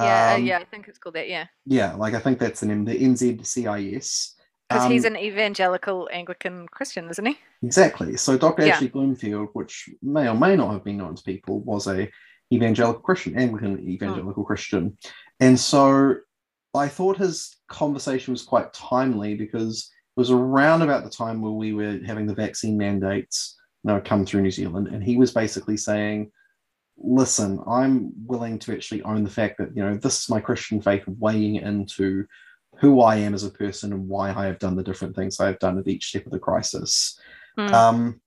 Yeah. 0.00 0.34
Um, 0.34 0.44
yeah. 0.44 0.58
I 0.58 0.64
think 0.64 0.88
it's 0.88 0.98
called 0.98 1.14
that. 1.14 1.28
Yeah. 1.28 1.46
Yeah, 1.66 1.94
like 1.94 2.14
I 2.14 2.20
think 2.20 2.38
that's 2.38 2.60
the 2.60 2.66
name, 2.66 2.84
the 2.84 2.94
NZCIS. 2.94 4.34
Because 4.68 4.88
he's 4.88 5.04
Um, 5.04 5.16
an 5.16 5.18
evangelical 5.18 6.08
Anglican 6.12 6.68
Christian, 6.68 7.10
isn't 7.10 7.26
he? 7.26 7.36
Exactly. 7.62 8.16
So 8.16 8.38
Dr. 8.38 8.64
Yeah. 8.64 8.74
Ashley 8.74 8.88
Bloomfield, 8.88 9.48
which 9.52 9.90
may 10.00 10.28
or 10.28 10.34
may 10.34 10.54
not 10.54 10.72
have 10.72 10.84
been 10.84 10.98
known 10.98 11.16
to 11.16 11.22
people, 11.24 11.60
was 11.60 11.88
a 11.88 12.08
evangelical 12.52 13.02
Christian, 13.02 13.36
Anglican 13.36 13.80
evangelical 13.88 14.44
Christian. 14.44 14.96
And 15.40 15.58
so 15.58 16.16
I 16.74 16.86
thought 16.86 17.16
his 17.16 17.56
conversation 17.68 18.32
was 18.32 18.42
quite 18.42 18.72
timely 18.72 19.34
because 19.34 19.90
it 20.16 20.20
was 20.20 20.30
around 20.30 20.82
about 20.82 21.02
the 21.04 21.10
time 21.10 21.40
where 21.40 21.52
we 21.52 21.72
were 21.72 21.98
having 22.06 22.26
the 22.26 22.34
vaccine 22.34 22.76
mandates 22.76 23.56
you 23.82 23.90
know, 23.90 24.00
come 24.00 24.24
through 24.24 24.42
New 24.42 24.50
Zealand. 24.50 24.88
And 24.88 25.02
he 25.02 25.16
was 25.16 25.32
basically 25.32 25.76
saying, 25.76 26.30
listen, 27.00 27.60
I'm 27.66 28.12
willing 28.26 28.58
to 28.60 28.72
actually 28.72 29.02
own 29.02 29.24
the 29.24 29.30
fact 29.30 29.58
that, 29.58 29.74
you 29.74 29.82
know, 29.82 29.96
this 29.96 30.22
is 30.22 30.28
my 30.28 30.40
Christian 30.40 30.80
faith 30.80 31.02
weighing 31.06 31.56
into 31.56 32.26
who 32.76 33.00
I 33.00 33.16
am 33.16 33.34
as 33.34 33.44
a 33.44 33.50
person 33.50 33.92
and 33.92 34.08
why 34.08 34.32
I 34.32 34.46
have 34.46 34.58
done 34.58 34.76
the 34.76 34.82
different 34.82 35.16
things 35.16 35.40
I 35.40 35.46
have 35.46 35.58
done 35.58 35.78
at 35.78 35.88
each 35.88 36.08
step 36.08 36.26
of 36.26 36.32
the 36.32 36.38
crisis. 36.38 37.18
Mm. 37.58 37.72
Um, 37.72 38.20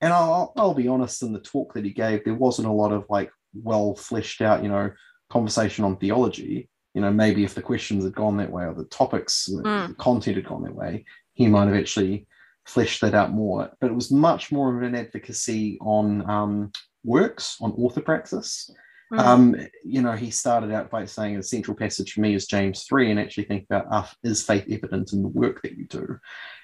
and 0.00 0.12
I'll, 0.12 0.52
I'll 0.56 0.74
be 0.74 0.88
honest, 0.88 1.22
in 1.22 1.32
the 1.32 1.40
talk 1.40 1.74
that 1.74 1.84
he 1.84 1.90
gave, 1.90 2.24
there 2.24 2.34
wasn't 2.34 2.68
a 2.68 2.72
lot 2.72 2.92
of 2.92 3.04
like 3.10 3.30
well 3.52 3.94
fleshed 3.94 4.40
out, 4.40 4.62
you 4.62 4.68
know, 4.68 4.90
conversation 5.28 5.84
on 5.84 5.96
theology. 5.96 6.68
You 6.94 7.02
know, 7.02 7.12
maybe 7.12 7.44
if 7.44 7.54
the 7.54 7.62
questions 7.62 8.02
had 8.02 8.14
gone 8.14 8.36
that 8.38 8.50
way 8.50 8.64
or 8.64 8.74
the 8.74 8.84
topics, 8.84 9.46
the 9.46 9.62
Mm. 9.62 9.96
content 9.98 10.36
had 10.36 10.46
gone 10.46 10.62
that 10.62 10.74
way, 10.74 11.04
he 11.34 11.46
might 11.46 11.66
have 11.66 11.76
actually 11.76 12.26
fleshed 12.64 13.00
that 13.02 13.14
out 13.14 13.32
more. 13.32 13.70
But 13.80 13.90
it 13.90 13.94
was 13.94 14.10
much 14.10 14.50
more 14.50 14.76
of 14.76 14.82
an 14.82 14.96
advocacy 14.96 15.78
on 15.80 16.28
um, 16.28 16.72
works, 17.04 17.56
on 17.60 17.72
orthopraxis. 17.72 18.70
Mm. 19.12 19.18
Um, 19.18 19.56
you 19.84 20.02
know, 20.02 20.12
he 20.12 20.30
started 20.30 20.70
out 20.70 20.88
by 20.88 21.04
saying 21.04 21.36
the 21.36 21.42
central 21.42 21.76
passage 21.76 22.12
for 22.12 22.20
me 22.20 22.34
is 22.34 22.46
James 22.46 22.84
3, 22.84 23.10
and 23.10 23.18
actually 23.18 23.44
think 23.44 23.64
about 23.64 23.86
uh, 23.90 24.06
is 24.22 24.42
faith 24.44 24.66
evident 24.70 25.12
in 25.12 25.22
the 25.22 25.28
work 25.28 25.62
that 25.62 25.76
you 25.76 25.86
do? 25.86 26.18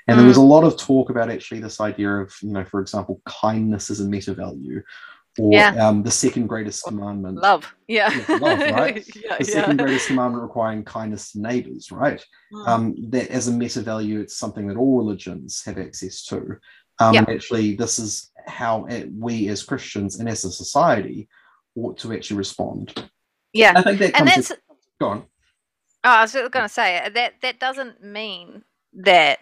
And 0.08 0.18
there 0.18 0.26
was 0.26 0.36
a 0.36 0.42
lot 0.42 0.62
of 0.62 0.76
talk 0.76 1.10
about 1.10 1.30
actually 1.30 1.60
this 1.60 1.80
idea 1.80 2.08
of, 2.08 2.32
you 2.40 2.52
know, 2.52 2.64
for 2.64 2.80
example, 2.80 3.20
kindness 3.26 3.90
as 3.90 3.98
a 3.98 4.04
meta 4.04 4.34
value, 4.34 4.80
or 5.38 5.52
Yeah. 5.52 5.88
um, 5.88 6.04
the 6.04 6.10
second 6.12 6.46
greatest 6.46 6.84
commandment. 6.84 7.38
Love. 7.38 7.74
Yeah. 7.88 8.10
Yeah, 8.28 8.36
love, 8.36 8.58
right? 8.60 9.04
yeah. 9.16 9.36
The 9.38 9.44
yeah. 9.44 9.54
second 9.54 9.78
greatest 9.78 10.06
commandment 10.06 10.44
requiring 10.44 10.84
kindness 10.84 11.32
to 11.32 11.40
neighbors, 11.40 11.90
right? 11.90 12.24
Mm. 12.52 12.68
um, 12.68 12.94
that 13.10 13.28
as 13.30 13.48
a 13.48 13.52
meta 13.52 13.80
value, 13.80 14.20
it's 14.20 14.36
something 14.36 14.68
that 14.68 14.76
all 14.76 14.96
religions 14.96 15.64
have 15.64 15.78
access 15.78 16.22
to. 16.26 16.58
Um, 17.00 17.16
actually, 17.16 17.74
this 17.74 17.98
is 17.98 18.30
how 18.46 18.86
uh, 18.86 19.02
we 19.18 19.48
as 19.48 19.62
Christians 19.62 20.18
and 20.18 20.28
as 20.28 20.44
a 20.44 20.50
society 20.52 21.28
ought 21.76 21.98
to 21.98 22.12
actually 22.12 22.38
respond. 22.38 23.08
yeah. 23.52 23.72
I 23.76 23.82
think 23.82 23.98
that 23.98 24.18
And 24.18 24.28
that's 24.28 24.52
go 25.00 25.08
on. 25.08 25.24
Oh, 26.04 26.10
I 26.10 26.22
was 26.22 26.32
going 26.32 26.50
to 26.50 26.68
say 26.68 27.08
that 27.12 27.34
that 27.42 27.58
doesn't 27.58 28.02
mean 28.02 28.62
that 28.92 29.40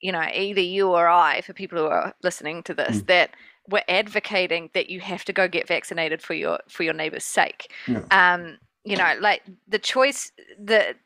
you 0.00 0.12
know 0.12 0.22
either 0.32 0.60
you 0.60 0.88
or 0.88 1.08
I, 1.08 1.40
for 1.42 1.52
people 1.52 1.78
who 1.78 1.86
are 1.86 2.14
listening 2.22 2.62
to 2.64 2.74
this, 2.74 2.98
Mm. 2.98 3.06
that 3.06 3.30
we're 3.68 3.84
advocating 3.88 4.70
that 4.74 4.88
you 4.90 5.00
have 5.00 5.24
to 5.26 5.32
go 5.32 5.46
get 5.46 5.68
vaccinated 5.68 6.22
for 6.22 6.34
your 6.34 6.58
for 6.68 6.82
your 6.82 6.94
neighbor's 6.94 7.24
sake. 7.24 7.72
Yeah. 7.86 8.02
Um, 8.10 8.58
you 8.84 8.96
know, 8.96 9.14
like 9.20 9.42
the 9.68 9.78
choice 9.78 10.32
the 10.58 10.96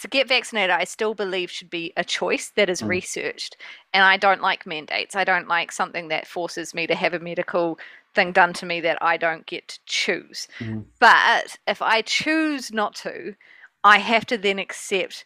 to 0.00 0.08
get 0.08 0.28
vaccinated, 0.28 0.70
I 0.70 0.84
still 0.84 1.14
believe 1.14 1.50
should 1.50 1.70
be 1.70 1.92
a 1.96 2.04
choice 2.04 2.50
that 2.56 2.68
is 2.70 2.82
Mm. 2.82 2.88
researched. 2.88 3.56
And 3.92 4.04
I 4.04 4.16
don't 4.16 4.42
like 4.42 4.66
mandates. 4.66 5.14
I 5.16 5.24
don't 5.24 5.48
like 5.48 5.72
something 5.72 6.08
that 6.08 6.26
forces 6.26 6.74
me 6.74 6.86
to 6.86 6.94
have 6.94 7.14
a 7.14 7.18
medical 7.20 7.78
thing 8.14 8.32
done 8.32 8.52
to 8.54 8.66
me 8.66 8.80
that 8.80 8.98
I 9.02 9.16
don't 9.16 9.46
get 9.46 9.68
to 9.68 9.80
choose. 9.86 10.48
Mhm. 10.60 10.86
But 10.98 11.58
if 11.66 11.80
I 11.82 12.02
choose 12.02 12.72
not 12.72 12.94
to, 12.96 13.34
I 13.84 13.98
have 13.98 14.26
to 14.26 14.38
then 14.38 14.58
accept 14.58 15.24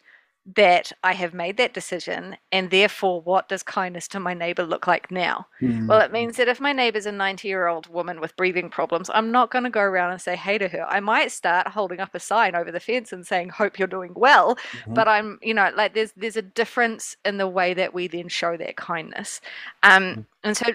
that 0.55 0.91
I 1.03 1.13
have 1.13 1.33
made 1.33 1.57
that 1.57 1.73
decision, 1.73 2.37
and 2.51 2.69
therefore, 2.69 3.21
what 3.21 3.49
does 3.49 3.63
kindness 3.63 4.07
to 4.09 4.19
my 4.19 4.33
neighbor 4.33 4.63
look 4.63 4.85
like 4.87 5.09
now? 5.09 5.47
Mm, 5.61 5.87
Well, 5.87 6.01
it 6.01 6.11
means 6.11 6.37
that 6.37 6.47
if 6.47 6.59
my 6.59 6.71
neighbor's 6.71 7.05
a 7.07 7.11
90 7.11 7.47
year 7.47 7.67
old 7.67 7.87
woman 7.87 8.19
with 8.21 8.35
breathing 8.35 8.69
problems, 8.69 9.09
I'm 9.13 9.31
not 9.31 9.49
going 9.51 9.63
to 9.63 9.69
go 9.71 9.81
around 9.81 10.11
and 10.11 10.21
say 10.21 10.35
hey 10.35 10.57
to 10.59 10.67
her. 10.67 10.85
I 10.87 10.99
might 10.99 11.31
start 11.31 11.67
holding 11.69 11.99
up 11.99 12.13
a 12.13 12.19
sign 12.19 12.55
over 12.55 12.71
the 12.71 12.79
fence 12.79 13.11
and 13.11 13.25
saying, 13.25 13.49
Hope 13.49 13.79
you're 13.79 13.87
doing 13.87 14.13
well. 14.15 14.57
mhm. 14.73 14.93
But 14.93 15.07
I'm, 15.07 15.39
you 15.41 15.53
know, 15.53 15.71
like 15.75 15.93
there's 15.95 16.11
there's 16.15 16.37
a 16.37 16.41
difference 16.43 17.15
in 17.25 17.37
the 17.37 17.47
way 17.47 17.73
that 17.73 17.93
we 17.93 18.07
then 18.07 18.27
show 18.27 18.55
that 18.57 18.75
kindness. 18.77 19.41
Um, 19.83 20.17
Mm. 20.17 20.25
and 20.43 20.55
so 20.57 20.65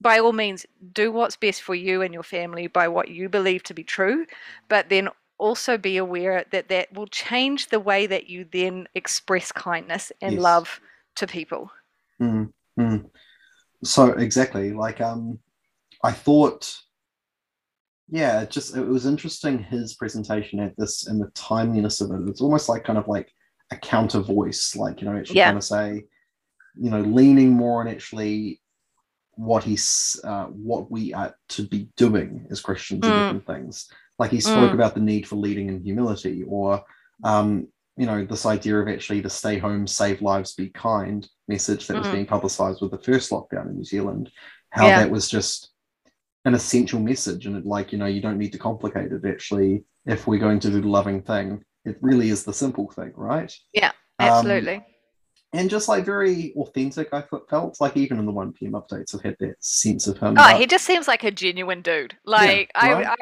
by 0.00 0.18
all 0.18 0.32
means, 0.32 0.66
do 0.92 1.12
what's 1.12 1.36
best 1.36 1.62
for 1.62 1.74
you 1.74 2.02
and 2.02 2.12
your 2.12 2.24
family 2.24 2.66
by 2.66 2.88
what 2.88 3.08
you 3.08 3.28
believe 3.28 3.62
to 3.64 3.74
be 3.74 3.84
true, 3.84 4.26
but 4.68 4.88
then 4.88 5.08
also 5.42 5.76
be 5.76 5.96
aware 5.96 6.44
that 6.52 6.68
that 6.68 6.92
will 6.92 7.08
change 7.08 7.68
the 7.68 7.80
way 7.80 8.06
that 8.06 8.28
you 8.28 8.46
then 8.52 8.86
express 8.94 9.50
kindness 9.50 10.12
and 10.22 10.34
Yes. 10.34 10.42
love 10.42 10.80
to 11.16 11.26
people. 11.26 11.70
Mm, 12.20 12.52
mm. 12.78 13.10
So 13.82 14.12
exactly, 14.12 14.72
like 14.72 15.00
um, 15.00 15.40
I 16.04 16.12
thought, 16.12 16.72
yeah, 18.08 18.42
it 18.42 18.50
just 18.50 18.76
it 18.76 18.86
was 18.86 19.04
interesting 19.06 19.58
his 19.58 19.94
presentation 19.94 20.60
at 20.60 20.76
this 20.76 21.08
and 21.08 21.20
the 21.20 21.30
timeliness 21.34 22.00
of 22.00 22.12
it. 22.12 22.28
It's 22.28 22.40
almost 22.40 22.68
like 22.68 22.84
kind 22.84 22.98
of 22.98 23.08
like 23.08 23.32
a 23.72 23.76
counter 23.76 24.20
voice, 24.20 24.76
like 24.76 25.00
you 25.00 25.08
know, 25.08 25.16
actually 25.16 25.36
Yeah. 25.36 25.46
kind 25.46 25.58
of 25.58 25.64
say, 25.64 26.04
you 26.80 26.90
know, 26.90 27.00
leaning 27.00 27.50
more 27.50 27.80
on 27.80 27.88
actually 27.88 28.60
what 29.34 29.64
he's 29.64 30.20
uh, 30.22 30.44
what 30.46 30.90
we 30.90 31.12
are 31.12 31.34
to 31.48 31.66
be 31.66 31.88
doing 31.96 32.46
as 32.50 32.60
Christians 32.60 33.04
and 33.06 33.14
Mm. 33.14 33.20
different 33.22 33.46
things. 33.46 33.90
Like 34.22 34.30
he 34.30 34.38
spoke 34.40 34.70
Mm. 34.70 34.74
about 34.74 34.94
the 34.94 35.00
need 35.00 35.26
for 35.26 35.34
leading 35.34 35.68
in 35.68 35.82
humility, 35.82 36.44
or 36.46 36.84
um, 37.24 37.66
you 37.96 38.06
know, 38.06 38.24
this 38.24 38.46
idea 38.46 38.78
of 38.80 38.86
actually 38.88 39.20
the 39.20 39.28
stay 39.28 39.58
home, 39.58 39.84
save 39.88 40.22
lives, 40.22 40.54
be 40.54 40.68
kind 40.68 41.28
message 41.48 41.88
that 41.88 41.98
was 41.98 42.06
Mhm. 42.06 42.12
being 42.12 42.26
publicized 42.26 42.80
with 42.80 42.92
the 42.92 42.98
first 42.98 43.32
lockdown 43.32 43.66
in 43.68 43.74
New 43.76 43.84
Zealand, 43.84 44.30
how 44.70 44.86
Yeah. 44.86 44.98
that 45.00 45.10
was 45.10 45.28
just 45.28 45.72
an 46.44 46.54
essential 46.54 47.00
message. 47.00 47.46
And 47.46 47.56
it, 47.56 47.66
like, 47.66 47.90
you 47.90 47.98
know, 47.98 48.06
you 48.06 48.20
don't 48.20 48.38
need 48.38 48.52
to 48.52 48.58
complicate 48.58 49.10
it. 49.10 49.24
Actually, 49.24 49.84
if 50.06 50.28
we're 50.28 50.38
going 50.46 50.60
to 50.60 50.70
do 50.70 50.80
the 50.80 50.88
loving 50.88 51.20
thing, 51.22 51.64
it 51.84 51.98
really 52.00 52.28
is 52.30 52.44
the 52.44 52.52
simple 52.52 52.88
thing, 52.92 53.12
right? 53.16 53.52
Yeah, 53.72 53.90
Um, 54.20 54.28
Absolutely. 54.28 54.84
And 55.52 55.68
just 55.68 55.88
like 55.88 56.04
very 56.04 56.52
authentic, 56.56 57.12
I 57.12 57.22
felt 57.50 57.80
like 57.80 57.96
even 57.96 58.18
in 58.18 58.26
the 58.26 58.32
1 58.32 58.52
p.m. 58.54 58.72
updates, 58.72 59.14
I've 59.14 59.22
had 59.22 59.36
that 59.40 59.56
sense 59.60 60.06
of 60.06 60.16
him. 60.18 60.30
Oh, 60.32 60.34
but- 60.34 60.58
he 60.60 60.66
just 60.66 60.84
seems 60.84 61.06
like 61.08 61.24
a 61.24 61.30
genuine 61.30 61.82
dude. 61.82 62.16
Like 62.24 62.70
I, 62.74 62.92
right? 62.92 63.06
I, 63.06 63.16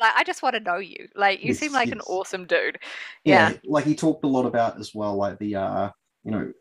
like 0.00 0.12
I 0.16 0.24
just 0.24 0.42
want 0.42 0.54
to 0.56 0.60
know 0.60 0.78
you. 0.78 1.08
Like 1.14 1.40
you 1.42 1.48
Yes, 1.48 1.58
seem 1.58 1.72
like 1.72 1.90
an 1.90 2.00
awesome 2.02 2.46
dude. 2.46 2.78
yeah, 3.24 3.50
Yeah. 3.50 3.56
like 3.64 3.84
he 3.84 3.94
talked 3.94 4.24
a 4.24 4.28
lot 4.28 4.46
about 4.46 4.78
as 4.80 4.94
well, 4.94 5.16
like 5.16 5.38
the 5.38 5.56
uh, 5.56 5.90
you 6.24 6.30
know, 6.32 6.52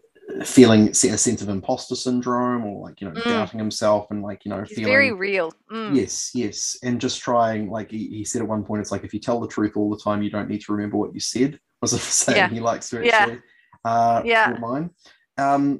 feeling 0.44 0.90
a 0.90 0.94
sense 0.94 1.42
of 1.44 1.50
imposter 1.50 1.96
syndrome 1.96 2.66
or 2.66 2.82
like 2.88 3.00
you 3.00 3.08
know 3.08 3.14
Mm. 3.14 3.24
doubting 3.26 3.60
himself 3.60 4.08
and 4.10 4.24
like 4.24 4.44
you 4.44 4.50
know 4.50 4.64
He's 4.64 4.76
feeling 4.76 4.92
very 4.92 5.12
real. 5.12 5.54
Mm. 5.72 5.96
yes 5.96 6.32
yes 6.34 6.78
and 6.84 7.00
just 7.00 7.22
trying 7.22 7.70
like 7.70 7.92
he, 7.92 8.08
he 8.08 8.26
said 8.26 8.42
at 8.42 8.48
one 8.48 8.64
point 8.64 8.82
it's 8.82 8.92
like 8.92 9.04
if 9.04 9.14
you 9.14 9.20
tell 9.20 9.40
the 9.40 9.48
truth 9.48 9.78
all 9.78 9.90
the 9.90 10.00
time 10.02 10.24
you 10.24 10.32
don't 10.32 10.50
need 10.50 10.62
to 10.62 10.72
remember 10.74 10.98
what 10.98 11.14
you 11.14 11.20
said 11.20 11.60
was 11.80 11.94
a 11.94 12.00
saying 12.24 12.38
Yeah. 12.38 12.50
he 12.50 12.60
likes 12.60 12.90
to 12.90 13.06
Yeah. 13.06 13.36
Uh 13.86 14.22
Yeah. 14.26 14.58
mine. 14.60 14.90
um 15.38 15.80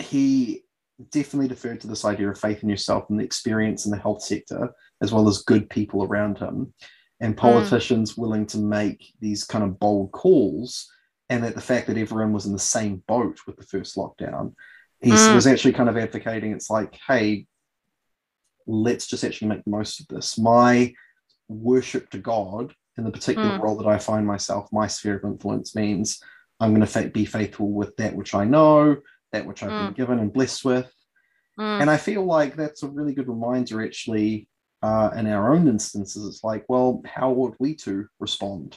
he 0.00 0.62
definitely 1.10 1.48
deferred 1.48 1.80
to 1.80 1.86
this 1.86 2.04
idea 2.04 2.28
of 2.30 2.38
faith 2.38 2.62
in 2.62 2.68
yourself 2.68 3.04
and 3.08 3.18
the 3.20 3.24
experience 3.24 3.84
in 3.86 3.90
the 3.92 3.98
health 4.06 4.22
sector 4.22 4.70
as 5.02 5.12
well 5.12 5.28
as 5.28 5.42
good 5.42 5.68
people 5.70 6.02
around 6.04 6.38
him 6.38 6.72
and 7.20 7.36
politicians 7.36 8.16
willing 8.16 8.46
to 8.46 8.58
make 8.58 9.00
these 9.20 9.44
kind 9.44 9.62
of 9.64 9.78
bold 9.78 10.10
calls 10.12 10.90
and 11.30 11.42
that 11.44 11.54
the 11.54 11.60
fact 11.70 11.86
that 11.86 11.96
everyone 11.98 12.32
was 12.32 12.46
in 12.46 12.52
the 12.52 12.58
same 12.76 13.02
boat 13.06 13.38
with 13.46 13.56
the 13.56 13.66
first 13.72 13.96
lockdown 13.96 14.54
he 15.00 15.10
Mm. 15.12 15.34
was 15.34 15.46
actually 15.46 15.74
kind 15.74 15.88
of 15.90 15.96
advocating 15.96 16.52
it's 16.52 16.70
like 16.70 16.92
hey 17.06 17.46
let's 18.66 19.06
just 19.06 19.24
actually 19.24 19.48
make 19.48 19.64
the 19.64 19.70
most 19.70 20.00
of 20.00 20.08
this 20.08 20.38
my 20.38 20.92
worship 21.48 22.10
to 22.10 22.18
god 22.18 22.74
in 22.98 23.04
the 23.04 23.10
particular 23.12 23.56
Mm. 23.56 23.60
role 23.62 23.76
that 23.76 23.86
i 23.86 23.98
find 23.98 24.26
myself 24.26 24.68
my 24.72 24.86
sphere 24.86 25.16
of 25.18 25.24
influence 25.24 25.74
means 25.76 26.20
i'm 26.60 26.74
going 26.74 26.86
to 26.86 27.08
be 27.10 27.24
faithful 27.24 27.70
with 27.70 27.94
that 27.96 28.14
which 28.14 28.34
i 28.34 28.44
know 28.44 28.96
that 29.32 29.46
which 29.46 29.62
i've 29.62 29.76
been 29.76 29.92
given 29.92 30.18
and 30.18 30.32
blessed 30.32 30.64
with 30.64 30.92
Mm. 31.58 31.80
and 31.80 31.90
I 31.90 31.96
feel 31.96 32.22
like 32.22 32.54
that's 32.54 32.82
a 32.82 32.88
really 32.88 33.14
good 33.14 33.28
reminder, 33.28 33.82
actually, 33.82 34.46
uh, 34.82 35.08
in 35.16 35.26
our 35.26 35.54
own 35.54 35.68
instances. 35.68 36.26
It's 36.26 36.44
like, 36.44 36.66
well, 36.68 37.00
how 37.06 37.30
ought 37.32 37.56
we 37.58 37.74
to 37.76 38.06
respond? 38.20 38.76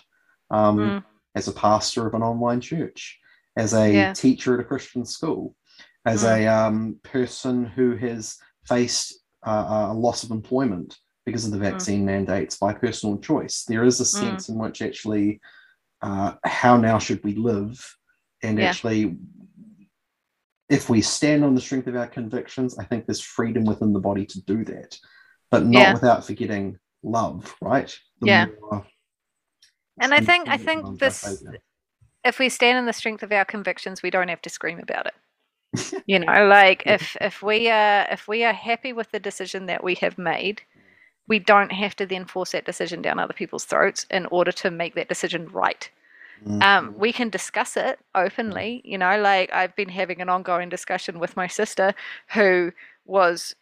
Um, 0.50 0.78
Mm. 0.78 1.04
as 1.36 1.50
a 1.50 1.52
pastor 1.52 2.08
of 2.08 2.14
an 2.14 2.24
online 2.24 2.62
church, 2.62 3.20
as 3.58 3.74
a 3.74 3.94
Yeah. 3.94 4.14
teacher 4.14 4.54
at 4.54 4.62
a 4.62 4.64
Christian 4.64 5.04
school, 5.04 5.58
as 6.06 6.24
Mm. 6.24 6.38
a 6.38 6.48
um, 6.48 7.00
person 7.04 7.66
who 7.66 7.98
has 7.98 8.38
faced 8.66 9.20
uh, 9.46 9.90
a 9.92 9.94
loss 9.94 10.24
of 10.24 10.32
employment 10.32 10.98
because 11.26 11.44
of 11.46 11.52
the 11.52 11.58
Mm. 11.58 11.72
vaccine 11.72 12.06
mandates 12.06 12.58
by 12.58 12.74
personal 12.74 13.18
choice. 13.18 13.66
There 13.66 13.84
is 13.84 14.00
a 14.00 14.04
Mm. 14.04 14.20
sense 14.20 14.48
in 14.48 14.58
which 14.58 14.82
actually, 14.82 15.42
uh, 16.02 16.36
how 16.44 16.78
now 16.78 17.00
should 17.00 17.24
we 17.24 17.36
live? 17.36 17.96
And 18.42 18.60
Yeah. 18.60 18.70
actually, 18.70 19.18
if 20.70 20.90
we 20.90 21.02
stand 21.02 21.44
on 21.44 21.56
the 21.56 21.62
strength 21.62 21.88
of 21.88 21.96
our 21.96 22.08
convictions, 22.08 22.78
I 22.78 22.86
think 22.86 23.06
there's 23.06 23.22
freedom 23.22 23.66
within 23.66 23.94
the 23.94 24.00
body 24.00 24.26
to 24.26 24.42
do 24.44 24.64
that, 24.66 24.98
but 25.52 25.66
not 25.66 25.82
Yeah. 25.82 25.94
without 25.94 26.26
forgetting 26.26 26.78
love, 27.04 27.56
right? 27.62 27.98
The 28.20 28.28
Yeah. 28.28 28.46
more 28.46 28.86
And 30.00 30.14
I 30.14 30.22
think 30.22 30.48
I 30.48 30.58
think 30.58 31.00
this 31.00 31.44
if 32.24 32.40
we 32.40 32.50
stand 32.50 32.78
in 32.78 32.86
the 32.86 32.94
strength 32.94 33.24
of 33.24 33.32
our 33.32 33.46
convictions, 33.46 34.04
we 34.04 34.10
don't 34.10 34.28
have 34.28 34.42
to 34.42 34.50
scream 34.50 34.80
about 34.80 35.08
it. 35.08 36.04
you 36.08 36.20
know, 36.20 36.48
like 36.48 36.84
if 36.86 37.18
if 37.20 37.42
we 37.42 37.70
are 37.70 38.08
if 38.10 38.28
we 38.28 38.44
are 38.44 38.54
happy 38.54 38.94
with 38.94 39.12
the 39.12 39.20
decision 39.20 39.66
that 39.66 39.84
we 39.84 39.96
have 39.96 40.18
made, 40.18 40.62
we 41.30 41.40
don't 41.40 41.72
have 41.72 41.96
to 41.98 42.06
then 42.08 42.26
force 42.26 42.52
that 42.54 42.66
decision 42.66 43.02
down 43.02 43.20
other 43.20 43.34
people's 43.34 43.66
throats 43.66 44.06
in 44.12 44.26
order 44.28 44.52
to 44.54 44.72
make 44.72 44.96
that 44.96 45.10
decision 45.10 45.48
right. 45.50 45.90
Um, 46.62 46.94
Mhm. 46.94 46.98
we 46.98 47.14
can 47.14 47.30
discuss 47.30 47.78
it 47.78 48.00
openly. 48.16 48.82
You 48.86 48.98
know, 48.98 49.20
like 49.22 49.54
I've 49.54 49.76
been 49.76 49.90
having 49.90 50.22
an 50.22 50.30
ongoing 50.30 50.70
discussion 50.70 51.20
with 51.20 51.38
my 51.38 51.48
sister, 51.48 51.94
who 52.34 52.74
was 53.06 53.56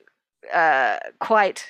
uh, 0.53 0.99
quite 1.19 1.67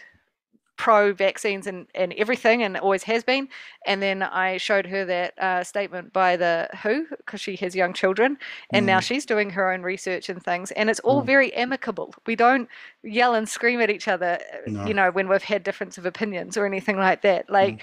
pro 0.77 1.11
vaccines 1.11 1.67
and, 1.67 1.87
and 1.95 2.13
everything 2.13 2.63
and 2.63 2.77
always 2.77 3.03
has 3.03 3.23
been. 3.23 3.49
And 3.85 4.01
then 4.01 4.23
I 4.23 4.57
showed 4.57 4.85
her 4.85 5.03
that 5.05 5.37
uh, 5.39 5.63
statement 5.63 6.13
by 6.13 6.37
the 6.37 6.69
WHO 6.83 7.07
because 7.17 7.41
she 7.41 7.55
has 7.57 7.75
young 7.75 7.93
children. 7.93 8.37
And 8.71 8.85
now 8.85 8.99
Mm. 8.99 9.03
she's 9.03 9.25
doing 9.25 9.49
her 9.51 9.71
own 9.71 9.81
research 9.81 10.29
and 10.29 10.41
things. 10.41 10.71
And 10.71 10.89
it's 10.89 10.99
all 11.01 11.21
Mm. 11.23 11.25
very 11.25 11.53
amicable. 11.53 12.13
We 12.25 12.35
don't 12.35 12.69
yell 13.03 13.33
and 13.33 13.49
scream 13.49 13.81
at 13.81 13.89
each 13.89 14.07
other, 14.07 14.39
uh, 14.53 14.57
No. 14.69 14.85
you 14.85 14.93
know, 14.93 15.09
when 15.11 15.27
we've 15.27 15.43
had 15.43 15.63
difference 15.63 15.97
of 15.97 16.05
opinions 16.05 16.57
or 16.57 16.65
anything 16.65 16.97
like 16.97 17.21
that. 17.23 17.49
Like, 17.49 17.81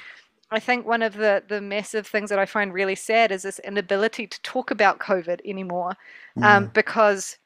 I 0.50 0.60
think 0.60 0.86
one 0.86 1.02
of 1.02 1.14
the, 1.16 1.42
the 1.48 1.60
massive 1.60 2.06
things 2.06 2.30
that 2.30 2.38
I 2.38 2.46
find 2.46 2.72
really 2.72 2.94
sad 2.94 3.32
is 3.32 3.42
this 3.42 3.58
inability 3.60 4.26
to 4.28 4.40
talk 4.42 4.70
about 4.70 5.00
COVID 5.00 5.40
anymore 5.44 5.96
um, 6.42 6.68
Mm. 6.68 6.72
because 6.72 7.38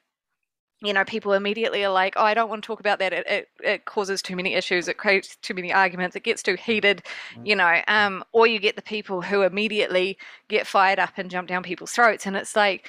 you 0.81 0.93
know 0.93 1.03
people 1.03 1.33
immediately 1.33 1.83
are 1.83 1.91
like 1.91 2.13
oh 2.15 2.23
i 2.23 2.33
don't 2.33 2.49
want 2.49 2.63
to 2.63 2.67
talk 2.67 2.79
about 2.79 2.99
that. 2.99 3.11
It, 3.13 3.27
it, 3.27 3.49
it 3.63 3.85
causes 3.85 4.21
too 4.21 4.35
many 4.35 4.53
issues. 4.53 4.87
It 4.87 4.97
creates 4.97 5.35
too 5.41 5.53
many 5.53 5.73
arguments. 5.73 6.15
It 6.15 6.23
gets 6.23 6.41
too 6.43 6.55
heated 6.55 7.03
Mm. 7.35 7.47
you 7.47 7.55
know 7.55 7.81
um, 7.87 8.23
or 8.31 8.47
you 8.47 8.59
get 8.59 8.75
the 8.75 8.81
people 8.81 9.21
who 9.21 9.41
immediately 9.41 10.17
get 10.47 10.65
fired 10.65 10.99
up 10.99 11.13
and 11.17 11.29
jump 11.29 11.47
down 11.47 11.63
people's 11.63 11.91
throats 11.91 12.25
and 12.25 12.35
it's 12.37 12.55
like 12.55 12.87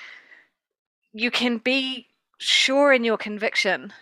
you 1.12 1.30
can 1.30 1.58
be 1.58 2.06
sure 2.38 2.92
in 2.92 3.04
your 3.04 3.16
conviction 3.18 3.92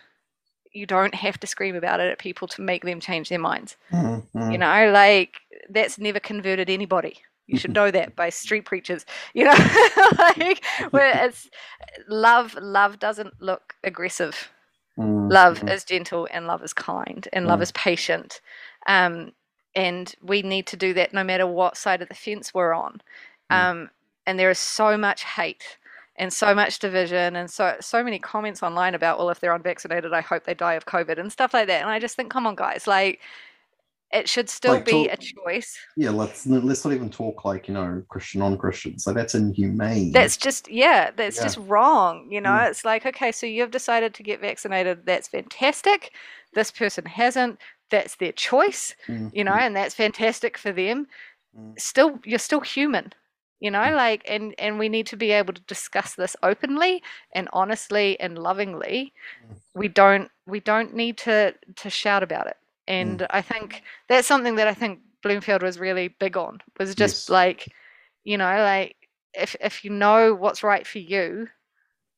you 0.71 0.85
don't 0.85 1.15
have 1.15 1.39
to 1.39 1.47
scream 1.47 1.75
about 1.75 1.99
it 1.99 2.11
at 2.11 2.19
people 2.19 2.47
to 2.47 2.61
make 2.61 2.83
them 2.85 2.99
change 2.99 3.29
their 3.29 3.39
minds. 3.39 3.75
Mm, 3.91 4.23
mm. 4.35 4.51
you 4.51 4.57
know 4.57 4.91
like 4.91 5.41
that's 5.69 5.97
never 5.97 6.19
converted 6.19 6.69
anybody 6.69 7.21
you 7.49 7.57
should 7.57 7.73
know 7.79 7.91
that 7.91 8.15
by 8.15 8.29
street 8.29 8.65
preachers 8.65 9.05
you 9.33 9.43
know 9.43 9.55
like 10.19 10.63
where 10.91 11.11
it's 11.25 11.49
love 12.07 12.55
love 12.61 12.99
doesn't 12.99 13.33
look 13.41 13.75
aggressive 13.83 14.49
Mm, 14.97 15.31
love 15.31 15.59
mm. 15.61 15.73
is 15.73 15.83
gentle 15.85 16.27
and 16.31 16.45
love 16.47 16.63
is 16.63 16.73
kind 16.73 17.27
and 17.31 17.47
love 17.47 17.59
Mm. 17.59 17.63
is 17.63 17.71
patient 17.71 18.41
um 18.87 19.31
and 19.75 20.15
we 20.21 20.41
need 20.41 20.67
to 20.67 20.75
do 20.77 20.93
that 20.93 21.13
no 21.13 21.23
matter 21.23 21.47
what 21.47 21.77
side 21.77 22.01
of 22.01 22.09
the 22.09 22.15
fence 22.15 22.53
we're 22.53 22.73
on 22.73 23.01
Mm. 23.51 23.55
um 23.55 23.89
and 24.25 24.37
there 24.37 24.49
is 24.49 24.59
so 24.59 24.97
much 24.97 25.23
hate 25.23 25.77
and 26.17 26.33
so 26.33 26.53
much 26.53 26.79
division 26.79 27.35
and 27.37 27.49
so 27.49 27.75
so 27.79 28.03
many 28.03 28.19
comments 28.19 28.61
online 28.61 28.93
about 28.93 29.17
well 29.17 29.29
if 29.29 29.39
they're 29.39 29.55
unvaccinated 29.55 30.11
i 30.13 30.21
hope 30.21 30.43
they 30.45 30.53
die 30.53 30.73
of 30.73 30.85
covid 30.85 31.17
and 31.17 31.31
stuff 31.31 31.53
like 31.53 31.67
that 31.67 31.81
and 31.81 31.89
i 31.89 31.97
just 31.99 32.15
think 32.17 32.29
come 32.31 32.45
on 32.45 32.55
guys 32.55 32.85
like 32.87 33.21
it 34.11 34.27
should 34.27 34.49
still 34.49 34.73
Like, 34.75 34.85
be 34.85 34.91
talk- 35.07 35.13
a 35.13 35.17
choice 35.17 35.77
Yeah, 35.95 36.09
let's 36.11 36.45
let's 36.47 36.83
not 36.85 36.93
even 36.93 37.09
talk 37.09 37.45
like 37.45 37.67
you 37.67 37.73
know 37.73 38.03
Christian 38.09 38.41
on 38.41 38.57
Christian. 38.57 38.97
So 38.99 39.13
that's 39.13 39.35
inhumane. 39.35 40.11
That's 40.11 40.37
just 40.37 40.69
yeah, 40.69 41.11
that's 41.15 41.37
Yeah. 41.37 41.43
just 41.43 41.57
wrong. 41.57 42.27
You 42.31 42.41
know, 42.41 42.49
Mm. 42.49 42.69
it's 42.69 42.85
like 42.85 43.05
okay, 43.05 43.31
so 43.31 43.45
you've 43.45 43.71
decided 43.71 44.13
to 44.15 44.23
get 44.23 44.39
vaccinated. 44.41 45.05
That's 45.05 45.27
fantastic. 45.27 46.11
This 46.53 46.71
person 46.71 47.05
hasn't. 47.05 47.59
That's 47.91 48.15
their 48.17 48.31
choice. 48.31 48.95
Mm, 49.07 49.31
You 49.33 49.43
know, 49.43 49.51
mm, 49.53 49.65
and 49.65 49.75
that's 49.75 49.95
fantastic 49.95 50.57
for 50.57 50.71
them. 50.71 51.07
mm. 51.57 51.79
Still, 51.79 52.19
you're 52.23 52.39
still 52.39 52.61
human. 52.61 53.13
You 53.59 53.71
know, 53.71 53.79
Mm. 53.91 53.95
like 53.95 54.21
and 54.25 54.55
and 54.57 54.79
we 54.79 54.87
need 54.89 55.07
to 55.07 55.17
be 55.17 55.31
able 55.31 55.53
to 55.53 55.61
discuss 55.75 56.15
this 56.15 56.35
openly 56.43 57.03
and 57.33 57.49
honestly 57.51 58.17
and 58.19 58.37
lovingly. 58.37 59.11
We 59.73 59.87
don't 59.89 60.31
we 60.45 60.59
don't 60.61 60.93
need 60.93 61.17
to 61.19 61.55
to 61.75 61.89
shout 61.89 62.23
about 62.23 62.47
it. 62.47 62.57
Mm. 62.97 63.19
And 63.19 63.27
I 63.31 63.41
think 63.41 63.83
that's 64.07 64.27
something 64.27 64.55
that 64.55 64.67
I 64.67 64.73
think 64.73 64.99
Bloomfield 65.23 65.63
was 65.63 65.79
really 65.79 66.09
big 66.09 66.37
on. 66.37 66.61
Was 66.79 66.95
just 66.95 67.29
Yes. 67.29 67.29
like, 67.29 67.67
you 68.23 68.37
know, 68.37 68.45
like 68.59 68.95
if 69.33 69.55
if 69.61 69.83
you 69.83 69.91
know 69.91 70.33
what's 70.33 70.63
right 70.63 70.85
for 70.87 70.99
you, 70.99 71.47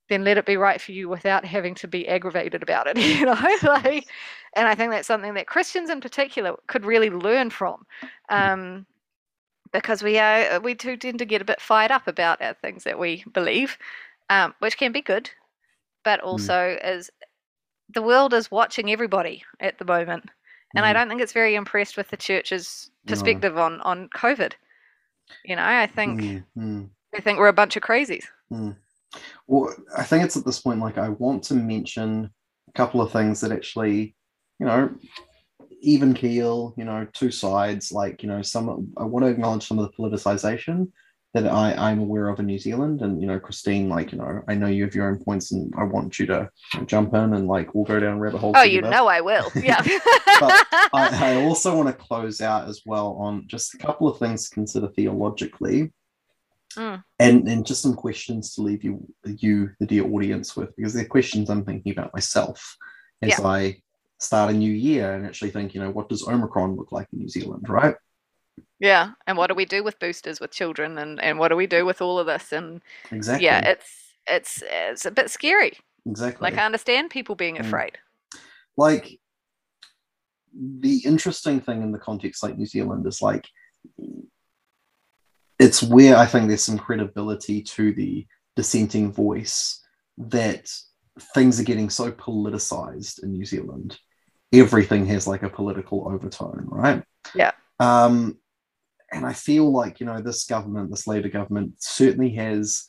then 0.09 0.23
let 0.23 0.37
it 0.37 0.45
be 0.45 0.57
right 0.57 0.81
for 0.81 0.91
you 0.91 1.09
without 1.09 1.45
having 1.45 1.75
to 1.75 1.87
be 1.87 2.07
aggravated 2.07 2.63
about 2.63 2.87
it. 2.87 2.97
You 2.99 3.25
know, 3.25 3.57
like, 3.63 4.07
and 4.55 4.67
I 4.67 4.75
think 4.75 4.91
that's 4.91 5.07
something 5.07 5.33
that 5.35 5.47
Christians 5.47 5.89
in 5.89 6.01
particular 6.01 6.55
could 6.67 6.85
really 6.85 7.09
learn 7.09 7.49
from, 7.49 7.85
um, 8.29 8.85
because 9.73 10.03
we 10.03 10.17
are 10.19 10.59
we 10.61 10.73
do 10.73 10.97
tend 10.97 11.19
to 11.19 11.25
get 11.25 11.41
a 11.41 11.45
bit 11.45 11.61
fired 11.61 11.91
up 11.91 12.07
about 12.07 12.41
our 12.41 12.53
things 12.55 12.83
that 12.83 12.99
we 12.99 13.23
believe, 13.33 13.77
um, 14.29 14.53
which 14.59 14.77
can 14.77 14.91
be 14.91 15.01
good, 15.01 15.29
but 16.03 16.19
also 16.21 16.77
is 16.83 17.09
the 17.93 18.01
world 18.01 18.33
is 18.33 18.51
watching 18.51 18.91
everybody 18.91 19.43
at 19.59 19.77
the 19.77 19.85
moment, 19.85 20.29
and 20.75 20.85
I 20.85 20.91
Mm. 20.91 20.93
don't 20.93 21.09
think 21.09 21.21
it's 21.21 21.33
very 21.33 21.55
impressed 21.55 21.97
with 21.97 22.09
the 22.09 22.17
church's 22.17 22.89
No. 23.05 23.11
perspective 23.11 23.57
on 23.57 23.81
on 23.81 24.09
COVID. 24.09 24.53
You 25.45 25.55
know, 25.55 25.63
I 25.63 25.87
think 25.87 26.21
Mm, 26.21 26.45
mm. 26.57 26.89
they 27.13 27.19
think 27.19 27.39
we're 27.39 27.47
a 27.47 27.53
bunch 27.53 27.75
of 27.75 27.83
crazies. 27.83 28.25
Well, 29.47 29.73
I 29.97 30.03
think 30.03 30.23
it's 30.23 30.37
at 30.37 30.45
this 30.45 30.59
point 30.61 30.79
like 30.79 30.97
I 30.97 31.09
want 31.09 31.43
to 31.45 31.55
mention 31.55 32.29
a 32.69 32.71
couple 32.73 33.01
of 33.01 33.11
things 33.11 33.41
that 33.41 33.51
actually, 33.51 34.15
you 34.59 34.65
know, 34.65 34.93
even 35.81 36.13
keel, 36.13 36.73
you 36.77 36.85
know, 36.85 37.07
two 37.13 37.31
sides. 37.31 37.91
Like 37.91 38.23
you 38.23 38.29
know, 38.29 38.41
some 38.41 38.93
I 38.97 39.03
want 39.03 39.25
to 39.25 39.31
acknowledge 39.31 39.67
some 39.67 39.79
of 39.79 39.89
the 39.89 39.97
politicization 39.97 40.91
that 41.33 41.47
I 41.47 41.73
I'm 41.73 41.99
aware 41.99 42.27
of 42.27 42.39
in 42.39 42.45
New 42.45 42.59
Zealand, 42.59 43.01
and 43.01 43.21
you 43.21 43.27
know, 43.27 43.39
Christine, 43.39 43.87
like 43.87 44.11
you 44.11 44.17
know, 44.17 44.41
I 44.47 44.55
know 44.55 44.67
you 44.67 44.83
have 44.83 44.93
your 44.95 45.07
own 45.07 45.23
points, 45.23 45.51
and 45.51 45.73
I 45.77 45.83
want 45.83 46.19
you 46.19 46.25
to 46.27 46.49
jump 46.85 47.13
in 47.13 47.33
and 47.33 47.47
like 47.47 47.73
we'll 47.73 47.85
go 47.85 47.99
down 47.99 48.19
rabbit 48.19 48.39
holes. 48.39 48.55
Oh, 48.57 48.63
you 48.63 48.81
know 48.81 49.07
I 49.07 49.21
will. 49.21 49.49
Yeah. 49.63 49.81
I, 49.85 51.09
I 51.13 51.43
also 51.43 51.75
want 51.75 51.87
to 51.87 51.93
close 51.93 52.41
out 52.41 52.67
as 52.67 52.81
well 52.85 53.13
on 53.19 53.47
just 53.47 53.73
a 53.73 53.77
couple 53.77 54.07
of 54.07 54.17
things 54.19 54.49
to 54.49 54.55
consider 54.55 54.87
theologically, 54.89 55.91
Mm. 56.77 57.03
and 57.19 57.47
and 57.49 57.65
just 57.65 57.81
some 57.81 57.95
questions 57.95 58.55
to 58.55 58.61
leave 58.61 58.81
you 58.81 59.05
you 59.25 59.71
the 59.81 59.85
dear 59.85 60.05
audience 60.05 60.55
with 60.55 60.73
because 60.77 60.93
they're 60.93 61.03
questions 61.03 61.49
I'm 61.49 61.65
thinking 61.65 61.91
about 61.91 62.13
myself 62.13 62.77
as 63.21 63.37
Yeah. 63.37 63.45
I 63.45 63.81
start 64.19 64.51
a 64.51 64.53
new 64.53 64.71
year 64.71 65.13
and 65.13 65.25
actually 65.25 65.51
think 65.51 65.73
you 65.73 65.81
know 65.81 65.91
what 65.91 66.07
does 66.07 66.25
Omicron 66.25 66.77
look 66.77 66.93
like 66.93 67.07
in 67.11 67.19
New 67.19 67.27
Zealand, 67.27 67.67
right? 67.67 67.95
Yeah. 68.79 69.11
And 69.27 69.37
what 69.37 69.47
do 69.47 69.55
we 69.55 69.65
do 69.65 69.83
with 69.83 69.99
boosters 69.99 70.39
with 70.39 70.51
children 70.51 70.97
and, 70.97 71.21
and 71.21 71.37
what 71.39 71.49
do 71.49 71.55
we 71.55 71.67
do 71.67 71.85
with 71.85 72.01
all 72.01 72.19
of 72.19 72.25
this? 72.27 72.51
And 72.51 72.81
Exactly. 73.11 73.45
yeah, 73.45 73.59
it's 73.69 73.89
it's 74.27 74.63
it's 74.69 75.05
a 75.05 75.11
bit 75.11 75.29
scary. 75.29 75.73
exactly. 76.05 76.43
Like 76.49 76.57
I 76.59 76.65
understand 76.65 77.09
people 77.09 77.35
being 77.35 77.55
Mm. 77.57 77.61
afraid. 77.61 77.97
like 78.77 79.19
the 80.53 80.97
interesting 81.05 81.61
thing 81.61 81.81
in 81.81 81.91
the 81.93 81.99
context 81.99 82.43
like 82.43 82.57
New 82.57 82.65
Zealand 82.65 83.07
is 83.07 83.21
like 83.21 83.47
it's 85.59 85.83
where 85.83 86.17
I 86.17 86.25
think 86.25 86.47
there's 86.47 86.63
some 86.63 86.77
credibility 86.79 87.61
to 87.61 87.93
the 87.93 88.25
dissenting 88.55 89.11
voice 89.13 89.81
that 90.17 90.69
things 91.33 91.59
are 91.59 91.63
getting 91.63 91.89
so 91.89 92.11
politicized 92.11 93.23
in 93.23 93.31
New 93.31 93.45
Zealand. 93.45 93.97
Everything 94.53 95.05
has 95.07 95.27
like 95.27 95.43
a 95.43 95.49
political 95.49 96.07
overtone, 96.09 96.65
right? 96.67 97.03
Yeah. 97.35 97.51
Um, 97.81 98.37
and 99.11 99.25
I 99.25 99.33
feel 99.33 99.71
like, 99.71 99.99
you 99.99 100.05
know, 100.05 100.21
this 100.21 100.45
government, 100.45 100.89
this 100.89 101.07
Labour 101.07 101.29
government, 101.29 101.73
certainly 101.79 102.29
has 102.35 102.85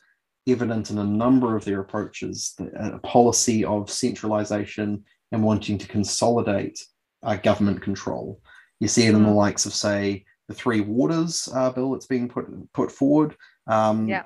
evident 0.47 0.91
in 0.91 0.97
a 0.99 1.03
number 1.03 1.55
of 1.57 1.65
their 1.65 1.81
approaches 1.81 2.53
a 2.77 2.99
policy 2.99 3.65
of 3.65 3.89
centralization 3.89 5.03
and 5.31 5.43
wanting 5.43 5.77
to 5.79 5.87
consolidate 5.87 6.77
uh, 7.23 7.35
government 7.35 7.81
control. 7.81 8.39
You 8.79 8.87
see 8.87 9.05
it 9.07 9.15
in 9.15 9.23
the 9.23 9.29
Mm. 9.29 9.35
likes 9.45 9.65
of, 9.65 9.73
say, 9.73 10.25
the 10.47 10.53
Three 10.53 10.81
Waters 10.81 11.49
uh, 11.55 11.71
bill 11.71 11.91
that's 11.91 12.05
being 12.05 12.27
put 12.29 12.45
put 12.73 12.91
forward. 12.91 13.35
Um, 13.67 14.07
Yeah. 14.07 14.23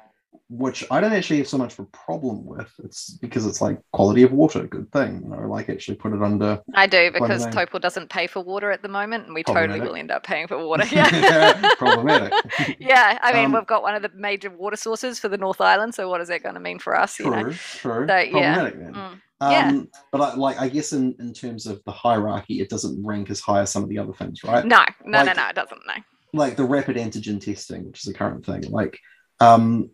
Which 0.50 0.86
I 0.90 1.02
don't 1.02 1.12
actually 1.12 1.40
have 1.40 1.48
so 1.50 1.58
much 1.58 1.74
of 1.74 1.80
a 1.80 1.86
problem 1.86 2.46
with. 2.46 2.72
It's 2.82 3.12
because 3.12 3.46
it's 3.46 3.60
like 3.60 3.80
quality 3.92 4.24
of 4.24 4.32
water, 4.32 4.66
good 4.66 4.90
thing. 4.94 5.22
You 5.24 5.30
know, 5.30 5.48
like 5.48 5.68
actually 5.68 5.96
put 5.96 6.14
it 6.14 6.22
under. 6.22 6.62
I 6.74 6.88
do 6.88 7.12
because 7.12 7.46
Taupo 7.48 7.80
doesn't 7.80 8.10
pay 8.10 8.28
for 8.28 8.42
water 8.42 8.72
at 8.72 8.82
the 8.82 8.88
moment, 8.88 9.26
and 9.26 9.34
we 9.34 9.44
totally 9.44 9.82
will 9.82 9.96
end 9.96 10.10
up 10.10 10.24
paying 10.24 10.48
for 10.48 10.58
water. 10.66 10.86
Yeah, 10.98 11.74
problematic. 11.76 12.34
yeah, 12.80 13.20
I 13.22 13.34
mean 13.34 13.46
um, 13.46 13.52
we've 13.52 13.68
got 13.68 13.84
one 13.84 13.94
of 13.94 14.02
the 14.02 14.12
major 14.16 14.50
water 14.50 14.78
sources 14.78 15.20
for 15.20 15.28
the 15.28 15.38
North 15.38 15.60
Island, 15.60 15.94
so 15.94 16.10
what 16.10 16.22
is 16.22 16.30
that 16.30 16.44
going 16.44 16.56
to 16.56 16.62
mean 16.62 16.80
for 16.80 16.98
us? 16.98 17.16
True, 17.16 17.26
you 17.26 17.32
know? 17.32 17.52
true. 17.52 18.08
So, 18.08 18.18
yeah. 18.18 18.70
Mm. 18.70 19.22
Um, 19.40 19.52
yeah. 19.52 19.82
But 20.12 20.22
I, 20.22 20.36
like, 20.36 20.60
I 20.60 20.70
guess 20.70 20.94
in, 20.94 21.16
in 21.20 21.34
terms 21.34 21.68
of 21.68 21.84
the 21.86 21.92
hierarchy, 21.92 22.62
it 22.62 22.70
doesn't 22.70 23.06
rank 23.06 23.30
as 23.30 23.40
high 23.40 23.62
as 23.62 23.70
some 23.70 23.84
of 23.84 23.90
the 23.90 23.98
other 23.98 24.14
things, 24.14 24.44
right? 24.44 24.66
No, 24.66 24.84
no, 25.06 25.20
like, 25.20 25.28
no, 25.28 25.44
no, 25.44 25.50
it 25.50 25.56
doesn't. 25.56 25.82
No. 25.86 25.94
Like 26.34 26.56
the 26.56 26.64
rapid 26.64 26.98
antigen 26.98 27.44
testing, 27.44 27.86
which 27.86 28.00
is 28.00 28.06
the 28.06 28.18
current 28.18 28.46
thing. 28.46 28.64
Like, 28.70 29.00
um, 29.40 29.92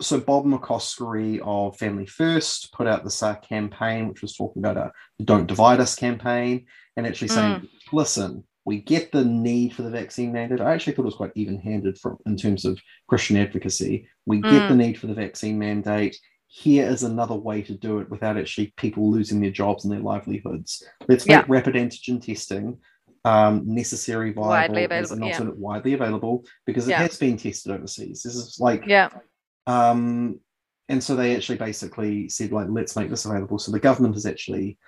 so 0.00 0.18
Bob 0.20 0.44
McCoskrie 0.44 1.40
of 1.42 1.76
Family 1.76 2.06
First 2.06 2.72
put 2.72 2.86
out 2.86 3.04
this 3.04 3.22
uh, 3.22 3.36
campaign, 3.36 4.08
which 4.08 4.22
was 4.22 4.34
talking 4.34 4.60
about 4.60 4.76
a 4.76 4.92
"Don't 5.24 5.46
Divide 5.46 5.80
Us" 5.80 5.94
campaign, 5.94 6.66
and 6.96 7.06
actually 7.06 7.28
saying, 7.28 7.60
mm. 7.60 7.68
"Listen, 7.92 8.44
we 8.64 8.80
get 8.80 9.12
the 9.12 9.24
need 9.24 9.74
for 9.74 9.82
the 9.82 9.90
vaccine 9.90 10.32
mandate. 10.32 10.60
I 10.60 10.72
actually 10.72 10.94
thought 10.94 11.02
it 11.02 11.06
was 11.06 11.14
quite 11.14 11.32
even-handed 11.34 11.98
from 11.98 12.18
in 12.26 12.36
terms 12.36 12.64
of 12.64 12.80
Christian 13.08 13.36
advocacy. 13.36 14.08
We 14.26 14.40
get 14.40 14.62
mm. 14.62 14.68
the 14.68 14.76
need 14.76 14.98
for 14.98 15.06
the 15.06 15.14
vaccine 15.14 15.58
mandate. 15.58 16.16
Here 16.48 16.88
is 16.88 17.02
another 17.02 17.34
way 17.34 17.62
to 17.62 17.74
do 17.74 17.98
it 17.98 18.08
without 18.10 18.36
actually 18.36 18.72
people 18.76 19.10
losing 19.10 19.40
their 19.40 19.50
jobs 19.50 19.84
and 19.84 19.92
their 19.92 20.00
livelihoods. 20.00 20.84
Let's 21.08 21.26
make 21.26 21.38
yeah. 21.38 21.44
rapid 21.48 21.74
antigen 21.74 22.24
testing 22.24 22.78
um, 23.24 23.62
necessary, 23.66 24.32
viable, 24.32 24.48
widely 24.48 24.84
available, 24.84 25.26
yeah. 25.26 25.40
widely 25.56 25.94
available 25.94 26.44
because 26.66 26.86
it 26.86 26.92
yeah. 26.92 27.02
has 27.02 27.16
been 27.16 27.36
tested 27.36 27.72
overseas. 27.72 28.22
This 28.22 28.34
is 28.34 28.58
like 28.60 28.84
yeah 28.86 29.08
um, 29.66 30.40
and 30.88 31.02
so 31.02 31.16
they 31.16 31.34
actually 31.34 31.58
basically 31.58 32.28
said, 32.28 32.52
like, 32.52 32.66
let's 32.68 32.96
make 32.96 33.10
this 33.10 33.24
available. 33.24 33.58
So 33.58 33.72
the 33.72 33.80
government 33.80 34.14
has 34.14 34.26
actually 34.26 34.78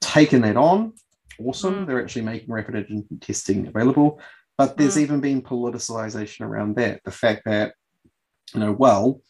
taken 0.00 0.42
that 0.42 0.56
on. 0.56 0.94
Awesome. 1.38 1.74
Mm. 1.74 1.86
They're 1.86 2.02
actually 2.02 2.22
making 2.22 2.52
rapid 2.52 2.74
antigen 2.74 3.20
testing 3.20 3.66
available. 3.66 4.20
But 4.58 4.76
there's 4.76 4.96
mm. 4.96 5.02
even 5.02 5.20
been 5.20 5.42
politicization 5.42 6.42
around 6.42 6.76
that. 6.76 7.00
The 7.04 7.10
fact 7.10 7.42
that, 7.44 7.74
you 8.52 8.60
know, 8.60 8.72
well, 8.72 9.20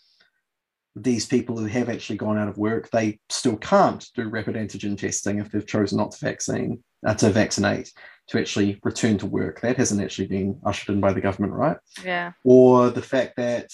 these 0.96 1.26
people 1.26 1.58
who 1.58 1.66
have 1.66 1.88
actually 1.88 2.16
gone 2.16 2.38
out 2.38 2.48
of 2.48 2.56
work, 2.56 2.88
they 2.90 3.18
still 3.28 3.56
can't 3.56 4.06
do 4.14 4.28
rapid 4.28 4.54
antigen 4.54 4.96
testing 4.96 5.38
if 5.38 5.50
they've 5.50 5.66
chosen 5.66 5.98
not 5.98 6.12
to 6.12 6.24
vaccine, 6.24 6.82
uh, 7.06 7.14
to 7.14 7.30
vaccinate, 7.30 7.92
to 8.28 8.38
actually 8.38 8.78
return 8.84 9.18
to 9.18 9.26
work. 9.26 9.60
That 9.60 9.76
hasn't 9.76 10.00
actually 10.00 10.28
been 10.28 10.60
ushered 10.64 10.94
in 10.94 11.00
by 11.00 11.12
the 11.12 11.20
government, 11.20 11.52
right? 11.52 11.76
Yeah. 12.04 12.32
Or 12.44 12.90
the 12.90 13.02
fact 13.02 13.36
that 13.36 13.70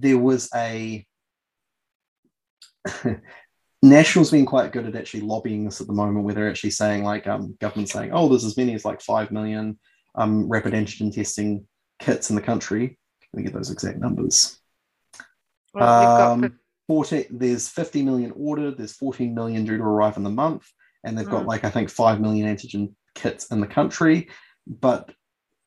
there 0.00 0.18
was 0.18 0.48
a 0.54 1.06
National's 3.82 4.30
been 4.30 4.46
quite 4.46 4.72
good 4.72 4.86
at 4.86 4.94
actually 4.94 5.22
lobbying 5.22 5.64
this 5.64 5.80
at 5.80 5.88
the 5.88 5.92
moment, 5.92 6.24
where 6.24 6.34
they're 6.34 6.48
actually 6.48 6.70
saying, 6.70 7.02
like, 7.02 7.26
um, 7.26 7.56
government 7.60 7.88
saying, 7.88 8.10
oh, 8.12 8.28
there's 8.28 8.44
as 8.44 8.56
many 8.56 8.74
as 8.74 8.84
like 8.84 9.00
5 9.00 9.32
million 9.32 9.78
um, 10.14 10.48
rapid 10.48 10.72
antigen 10.72 11.12
testing 11.12 11.66
kits 11.98 12.30
in 12.30 12.36
the 12.36 12.42
country. 12.42 12.96
Let 13.32 13.38
me 13.38 13.42
get 13.42 13.52
those 13.52 13.70
exact 13.70 13.98
numbers. 13.98 14.58
Well, 15.74 16.32
um, 16.32 16.58
40, 16.86 17.26
there's 17.30 17.68
50 17.68 18.02
million 18.02 18.32
ordered, 18.36 18.78
there's 18.78 18.94
14 18.94 19.34
million 19.34 19.64
due 19.64 19.78
to 19.78 19.82
arrive 19.82 20.16
in 20.16 20.22
the 20.22 20.30
month, 20.30 20.68
and 21.02 21.18
they've 21.18 21.28
got, 21.28 21.44
mm. 21.44 21.48
like, 21.48 21.64
I 21.64 21.70
think 21.70 21.90
5 21.90 22.20
million 22.20 22.54
antigen 22.54 22.94
kits 23.16 23.50
in 23.50 23.60
the 23.60 23.66
country. 23.66 24.28
But 24.66 25.10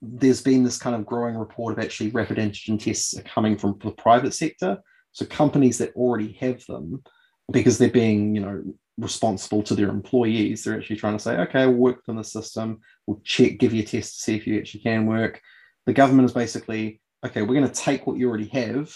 there's 0.07 0.41
been 0.41 0.63
this 0.63 0.77
kind 0.77 0.95
of 0.95 1.05
growing 1.05 1.35
report 1.35 1.77
of 1.77 1.83
actually 1.83 2.09
rapid 2.11 2.37
antigen 2.37 2.79
tests 2.79 3.17
are 3.17 3.23
coming 3.23 3.57
from 3.57 3.79
the 3.83 3.91
private 3.91 4.33
sector. 4.33 4.77
So 5.11 5.25
companies 5.25 5.77
that 5.77 5.95
already 5.95 6.33
have 6.41 6.65
them, 6.65 7.03
because 7.51 7.77
they're 7.77 7.89
being, 7.89 8.35
you 8.35 8.41
know, 8.41 8.63
responsible 8.97 9.63
to 9.63 9.75
their 9.75 9.89
employees, 9.89 10.63
they're 10.63 10.77
actually 10.77 10.97
trying 10.97 11.17
to 11.17 11.23
say, 11.23 11.37
okay, 11.37 11.65
we'll 11.65 11.75
work 11.75 11.97
within 11.97 12.17
the 12.17 12.23
system, 12.23 12.79
we'll 13.07 13.21
check, 13.23 13.57
give 13.57 13.73
you 13.73 13.83
a 13.83 13.85
test 13.85 14.15
to 14.15 14.21
see 14.21 14.35
if 14.35 14.47
you 14.47 14.57
actually 14.57 14.81
can 14.81 15.05
work. 15.05 15.41
The 15.85 15.93
government 15.93 16.27
is 16.27 16.33
basically, 16.33 17.01
okay, 17.25 17.41
we're 17.41 17.59
going 17.59 17.69
to 17.69 17.81
take 17.81 18.07
what 18.07 18.17
you 18.17 18.27
already 18.27 18.47
have, 18.49 18.93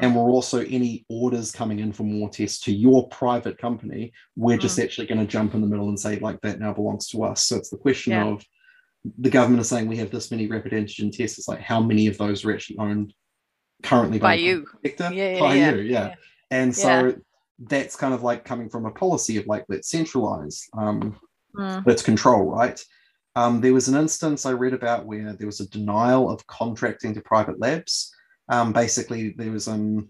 and 0.00 0.14
we're 0.14 0.30
also 0.30 0.60
any 0.60 1.04
orders 1.08 1.50
coming 1.50 1.80
in 1.80 1.92
for 1.92 2.04
more 2.04 2.30
tests 2.30 2.60
to 2.60 2.72
your 2.72 3.08
private 3.08 3.58
company, 3.58 4.12
we're 4.36 4.56
just 4.56 4.78
mm. 4.78 4.84
actually 4.84 5.08
going 5.08 5.20
to 5.20 5.26
jump 5.26 5.54
in 5.54 5.60
the 5.60 5.66
middle 5.66 5.88
and 5.88 5.98
say, 5.98 6.18
like, 6.20 6.40
that 6.42 6.60
now 6.60 6.72
belongs 6.72 7.08
to 7.08 7.24
us. 7.24 7.44
So 7.44 7.56
it's 7.56 7.70
the 7.70 7.76
question 7.76 8.12
yeah. 8.12 8.26
of 8.26 8.44
the 9.18 9.30
government 9.30 9.60
is 9.60 9.68
saying 9.68 9.88
we 9.88 9.96
have 9.96 10.10
this 10.10 10.30
many 10.30 10.46
rapid 10.46 10.72
antigen 10.72 11.14
tests. 11.16 11.38
It's 11.38 11.48
like 11.48 11.60
how 11.60 11.80
many 11.80 12.06
of 12.06 12.18
those 12.18 12.44
are 12.44 12.52
actually 12.52 12.78
owned 12.78 13.14
currently 13.82 14.18
by, 14.18 14.28
by 14.28 14.34
you? 14.34 14.66
Sector? 14.84 15.10
Yeah, 15.12 15.32
yeah, 15.32 15.40
by 15.40 15.54
yeah. 15.54 15.74
you, 15.74 15.82
yeah. 15.82 16.14
And 16.50 16.74
so 16.74 17.14
that's 17.58 17.96
kind 17.96 18.14
of 18.14 18.22
like 18.22 18.44
coming 18.44 18.68
from 18.68 18.86
a 18.86 18.90
policy 18.90 19.36
of 19.36 19.46
like 19.46 19.64
let's 19.68 19.88
centralize, 19.88 20.66
um, 20.76 21.18
mm. 21.56 21.86
let's 21.86 22.02
control, 22.02 22.50
right? 22.50 22.82
Um, 23.36 23.60
there 23.60 23.74
was 23.74 23.88
an 23.88 23.96
instance 23.96 24.44
I 24.44 24.52
read 24.52 24.74
about 24.74 25.06
where 25.06 25.32
there 25.34 25.46
was 25.46 25.60
a 25.60 25.68
denial 25.68 26.30
of 26.30 26.46
contracting 26.46 27.14
to 27.14 27.20
private 27.20 27.60
labs. 27.60 28.12
Um, 28.48 28.72
basically, 28.72 29.30
there 29.30 29.52
was 29.52 29.68
um, 29.68 30.08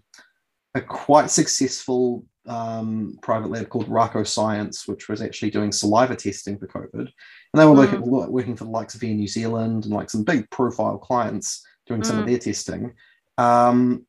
a 0.74 0.80
quite 0.80 1.30
successful 1.30 2.24
um, 2.46 3.18
private 3.22 3.50
lab 3.50 3.68
called 3.68 3.88
Rako 3.88 4.26
Science, 4.26 4.88
which 4.88 5.08
was 5.08 5.22
actually 5.22 5.50
doing 5.50 5.72
saliva 5.72 6.16
testing 6.16 6.58
for 6.58 6.66
COVID. 6.66 7.00
And 7.00 7.10
they 7.54 7.64
were 7.64 7.74
mm. 7.74 7.78
working, 7.78 8.00
working 8.32 8.56
for 8.56 8.64
the 8.64 8.70
likes 8.70 8.94
of 8.94 9.02
Air 9.02 9.14
New 9.14 9.28
Zealand 9.28 9.84
and 9.84 9.94
like 9.94 10.10
some 10.10 10.24
big 10.24 10.48
profile 10.50 10.98
clients 10.98 11.64
doing 11.86 12.02
mm. 12.02 12.06
some 12.06 12.18
of 12.18 12.24
hmm. 12.24 12.30
their 12.30 12.38
testing. 12.38 12.92
Um, 13.38 14.06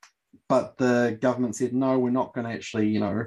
but 0.48 0.78
the 0.78 1.18
government 1.22 1.56
said, 1.56 1.74
no, 1.74 1.98
we're 1.98 2.10
not 2.10 2.34
going 2.34 2.46
to 2.46 2.54
actually, 2.54 2.90
you 2.90 3.00
know, 3.00 3.26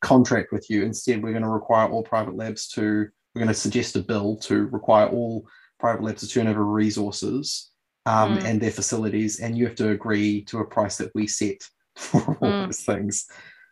contract 0.00 0.52
with 0.52 0.68
you. 0.68 0.82
Instead, 0.82 1.22
we're 1.22 1.32
going 1.32 1.42
to 1.42 1.48
require 1.48 1.88
all 1.88 2.02
private 2.02 2.36
labs 2.36 2.68
to, 2.70 3.08
we're 3.34 3.40
going 3.40 3.48
to 3.48 3.54
suggest 3.54 3.96
a 3.96 4.00
bill 4.00 4.36
to 4.38 4.66
require 4.66 5.06
all 5.08 5.46
private 5.78 6.02
labs 6.02 6.22
to 6.22 6.28
turn 6.28 6.48
over 6.48 6.64
resources 6.64 7.70
um, 8.06 8.38
mm. 8.38 8.44
and 8.44 8.60
their 8.60 8.70
facilities. 8.70 9.40
And 9.40 9.56
you 9.56 9.66
have 9.66 9.76
to 9.76 9.90
agree 9.90 10.42
to 10.44 10.58
a 10.58 10.64
price 10.64 10.96
that 10.96 11.14
we 11.14 11.26
set 11.26 11.62
for 11.96 12.36
all 12.40 12.50
hmm. 12.50 12.66
those 12.66 12.82
things. 12.82 13.26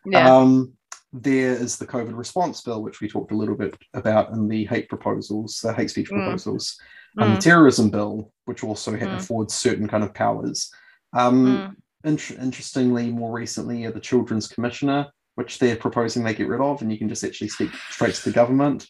Yeah. 0.06 0.36
Um, 0.36 0.74
there 1.12 1.52
is 1.52 1.78
the 1.78 1.86
COVID 1.86 2.16
response 2.16 2.60
bill, 2.60 2.82
which 2.82 3.00
we 3.00 3.08
talked 3.08 3.30
a 3.30 3.36
little 3.36 3.54
bit 3.54 3.76
about 3.94 4.32
in 4.32 4.48
the 4.48 4.64
hate 4.66 4.88
proposals, 4.88 5.60
the 5.62 5.72
hate 5.72 5.90
speech 5.90 6.10
mm. 6.10 6.16
proposals, 6.16 6.76
and 7.16 7.30
mm. 7.30 7.36
the 7.36 7.40
terrorism 7.40 7.88
bill, 7.88 8.32
which 8.46 8.64
also 8.64 8.96
had 8.96 9.08
mm. 9.08 9.16
affords 9.16 9.54
certain 9.54 9.86
kind 9.86 10.02
of 10.02 10.12
powers. 10.12 10.72
Um, 11.12 11.76
mm. 12.04 12.30
in- 12.32 12.42
interestingly, 12.42 13.12
more 13.12 13.30
recently, 13.30 13.86
the 13.86 14.00
Children's 14.00 14.48
Commissioner, 14.48 15.06
which 15.36 15.60
they're 15.60 15.76
proposing 15.76 16.24
they 16.24 16.34
get 16.34 16.48
rid 16.48 16.60
of, 16.60 16.82
and 16.82 16.90
you 16.90 16.98
can 16.98 17.08
just 17.08 17.22
actually 17.22 17.48
speak 17.48 17.70
straight 17.90 18.14
to 18.14 18.24
the 18.24 18.34
government. 18.34 18.88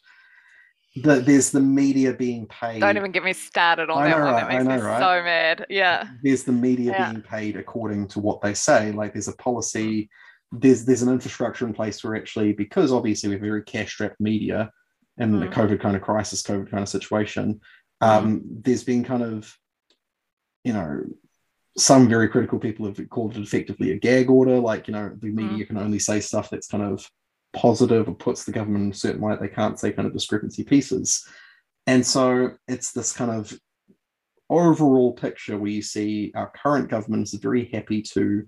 The, 0.97 1.17
there's 1.17 1.51
the 1.51 1.61
media 1.61 2.13
being 2.13 2.47
paid. 2.47 2.81
Don't 2.81 2.97
even 2.97 3.11
get 3.11 3.25
me 3.25 3.33
started 3.33 3.91
on 3.91 3.99
I 3.99 4.11
that 4.11 4.19
know, 4.19 4.25
one. 4.27 4.35
That 4.35 4.49
makes 4.49 4.65
know, 4.65 4.77
me 4.77 4.83
right? 4.83 5.01
so 5.01 5.25
mad. 5.25 5.67
Yeah. 5.69 6.09
There's 6.23 6.45
the 6.45 6.53
media 6.53 6.93
yeah. 6.93 7.11
being 7.11 7.23
paid 7.23 7.57
according 7.57 8.09
to 8.09 8.21
what 8.21 8.41
they 8.41 8.55
say. 8.55 8.93
Like 8.93 9.13
there's 9.13 9.27
a 9.27 9.37
policy 9.37 10.09
there's 10.61 10.85
there's 10.85 11.03
an 11.03 11.13
infrastructure 11.13 11.67
in 11.67 11.75
place 11.75 12.03
where 12.03 12.17
actually 12.17 12.53
because 12.53 12.93
obviously 12.93 13.29
we're 13.29 13.39
very 13.39 13.63
cash 13.63 13.93
strapped 13.93 14.21
media 14.21 14.71
in 15.19 15.33
mm. 15.33 15.41
the 15.41 15.47
COVID 15.47 15.81
kind 15.81 15.97
of 15.97 16.03
crisis, 16.03 16.43
COVID 16.43 16.71
kind 16.71 16.83
of 16.83 16.89
situation, 16.89 17.61
um, 18.01 18.41
mm. 18.41 18.65
there's 18.65 18.85
been 18.85 19.05
kind 19.05 19.23
of 19.23 19.57
you 20.65 20.73
know 20.73 21.03
some 21.77 22.09
very 22.09 22.29
critical 22.29 22.59
people 22.59 22.87
have 22.87 23.01
called 23.11 23.37
it 23.37 23.43
effectively 23.43 23.93
a 23.93 23.99
gag 23.99 24.31
order, 24.31 24.59
like 24.59 24.89
you 24.89 24.95
know 24.95 25.13
the 25.19 25.29
mm. 25.29 25.35
media 25.35 25.65
mm. 25.65 25.69
can 25.69 25.79
only 25.79 25.99
say 25.99 26.21
stuff 26.21 26.51
that's 26.51 26.69
kind 26.69 26.85
of 26.85 27.09
positive 27.55 28.09
or 28.09 28.15
puts 28.15 28.45
the 28.45 28.53
government 28.53 28.85
in 28.85 28.91
a 28.91 28.95
certain 28.95 29.21
light. 29.21 29.41
They 29.41 29.49
can't 29.49 29.79
say 29.79 29.93
kind 29.93 30.07
of 30.07 30.13
discrepancy 30.13 30.65
pieces, 30.65 31.27
and 31.87 32.07
so 32.07 32.53
it's 32.69 32.93
this 32.93 33.13
kind 33.13 33.31
of 33.31 33.59
overall 34.51 35.13
picture 35.13 35.57
where 35.57 35.71
you 35.71 35.83
see 35.83 36.33
our 36.35 36.53
current 36.55 36.89
government 36.89 37.23
is 37.23 37.35
very 37.35 37.67
happy 37.73 38.03
to 38.03 38.47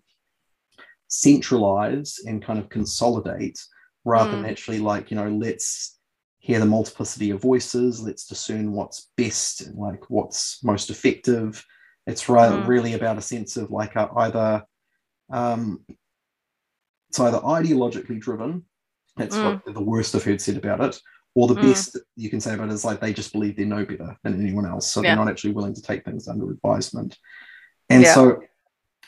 centralize 1.08 2.18
and 2.26 2.44
kind 2.44 2.58
of 2.58 2.68
consolidate 2.68 3.58
rather 4.04 4.30
mm. 4.30 4.42
than 4.42 4.46
actually 4.46 4.78
like 4.78 5.10
you 5.10 5.16
know 5.16 5.28
let's 5.28 5.98
hear 6.38 6.58
the 6.58 6.66
multiplicity 6.66 7.30
of 7.30 7.40
voices 7.40 8.02
let's 8.02 8.26
discern 8.26 8.72
what's 8.72 9.10
best 9.16 9.62
and 9.62 9.76
like 9.76 10.10
what's 10.10 10.62
most 10.62 10.90
effective 10.90 11.64
it's 12.06 12.28
right, 12.28 12.52
mm. 12.52 12.66
really 12.66 12.94
about 12.94 13.18
a 13.18 13.22
sense 13.22 13.56
of 13.56 13.70
like 13.70 13.96
either 13.96 14.62
um, 15.32 15.84
it's 17.08 17.18
either 17.18 17.38
ideologically 17.38 18.20
driven 18.20 18.64
that's 19.16 19.36
mm. 19.36 19.60
what 19.64 19.74
the 19.74 19.80
worst 19.80 20.14
i've 20.14 20.24
heard 20.24 20.40
said 20.40 20.56
about 20.56 20.80
it 20.80 20.98
or 21.34 21.48
the 21.48 21.54
mm. 21.54 21.62
best 21.62 21.98
you 22.16 22.30
can 22.30 22.40
say 22.40 22.54
about 22.54 22.68
it 22.68 22.72
is 22.72 22.84
like 22.84 23.00
they 23.00 23.12
just 23.12 23.32
believe 23.32 23.56
they 23.56 23.64
know 23.64 23.84
better 23.84 24.16
than 24.22 24.40
anyone 24.40 24.66
else 24.66 24.90
so 24.90 25.02
yeah. 25.02 25.10
they're 25.10 25.24
not 25.24 25.30
actually 25.30 25.52
willing 25.52 25.74
to 25.74 25.82
take 25.82 26.04
things 26.04 26.28
under 26.28 26.50
advisement 26.50 27.16
and 27.88 28.02
yeah. 28.02 28.14
so 28.14 28.42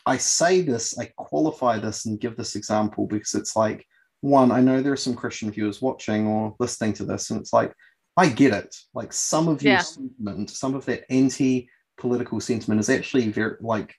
I 0.08 0.16
say 0.16 0.62
this, 0.62 0.98
I 0.98 1.12
qualify 1.16 1.78
this 1.78 2.06
and 2.06 2.18
give 2.18 2.34
this 2.34 2.56
example 2.56 3.06
because 3.06 3.34
it's 3.34 3.54
like, 3.54 3.86
one, 4.22 4.50
I 4.50 4.60
know 4.62 4.80
there 4.80 4.94
are 4.94 4.96
some 4.96 5.14
Christian 5.14 5.50
viewers 5.50 5.82
watching 5.82 6.26
or 6.26 6.56
listening 6.58 6.94
to 6.94 7.04
this, 7.04 7.30
and 7.30 7.38
it's 7.38 7.52
like, 7.52 7.74
I 8.16 8.30
get 8.30 8.54
it. 8.54 8.74
Like 8.94 9.12
some 9.12 9.48
of 9.48 9.62
your 9.62 9.74
yeah. 9.74 9.80
sentiment, 9.80 10.48
some 10.48 10.74
of 10.74 10.86
that 10.86 11.04
anti 11.10 11.68
political 11.98 12.40
sentiment 12.40 12.80
is 12.80 12.88
actually 12.88 13.28
very, 13.28 13.56
like, 13.60 13.94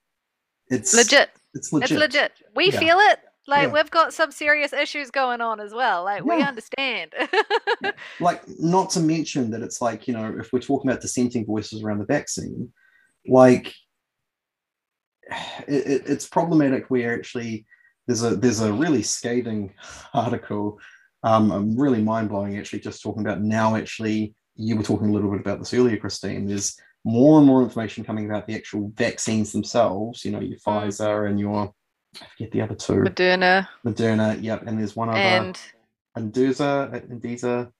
it's 0.67 0.95
legit. 0.95 1.29
it's 1.53 1.71
legit. 1.71 1.91
It's 1.91 1.99
legit. 1.99 2.31
We 2.55 2.71
Yeah. 2.71 2.79
feel 2.79 2.97
it. 2.99 3.19
Like 3.49 3.67
Yeah. 3.67 3.73
we've 3.73 3.91
got 3.91 4.13
some 4.13 4.31
serious 4.31 4.71
issues 4.73 5.11
going 5.11 5.41
on 5.41 5.59
as 5.59 5.73
well. 5.73 6.03
Like 6.03 6.23
we 6.23 6.37
Yeah. 6.37 6.47
understand. 6.47 7.13
like 8.19 8.41
not 8.59 8.89
to 8.91 8.99
mention 8.99 9.51
that 9.51 9.61
it's 9.61 9.81
like 9.81 10.07
you 10.07 10.13
know 10.13 10.35
if 10.39 10.51
we're 10.53 10.59
talking 10.59 10.89
about 10.89 11.01
dissenting 11.01 11.45
voices 11.45 11.81
around 11.83 11.99
the 11.99 12.05
vaccine 12.05 12.71
like 13.27 13.73
it, 15.67 15.87
it- 15.87 16.03
it's 16.07 16.27
problematic 16.27 16.89
where 16.89 17.13
actually 17.13 17.65
there's 18.07 18.23
a 18.23 18.35
there's 18.35 18.59
a 18.61 18.73
really 18.73 19.01
scathing 19.03 19.73
article 20.13 20.77
um 21.23 21.51
um, 21.51 21.77
really 21.77 22.01
mind-blowing 22.01 22.57
actually 22.57 22.79
just 22.79 23.01
talking 23.01 23.21
about 23.25 23.41
now 23.41 23.75
actually 23.75 24.33
you 24.55 24.75
were 24.75 24.83
talking 24.83 25.09
a 25.09 25.13
little 25.13 25.31
bit 25.31 25.39
about 25.41 25.59
this 25.59 25.73
earlier 25.73 25.97
christine 25.97 26.45
there's 26.47 26.75
more 27.05 27.37
and 27.37 27.47
more 27.47 27.63
information 27.63 28.03
coming 28.03 28.25
about 28.29 28.45
the 28.47 28.55
actual 28.55 28.91
vaccines 28.95 29.51
themselves 29.51 30.25
you 30.25 30.31
know 30.31 30.39
your 30.39 30.57
Mm. 30.57 30.63
pfizer 30.63 31.29
and 31.29 31.39
your 31.39 31.73
i 32.15 32.25
forget 32.37 32.51
the 32.51 32.61
other 32.61 32.75
two 32.75 32.93
Moderna 32.93 33.67
moderna 33.85 34.41
yep 34.41 34.65
and 34.65 34.79
there's 34.79 34.95
one 34.95 35.09
other 35.09 35.19
and 35.19 35.59
Anduza, 36.17 37.07
Anduza, 37.09 37.71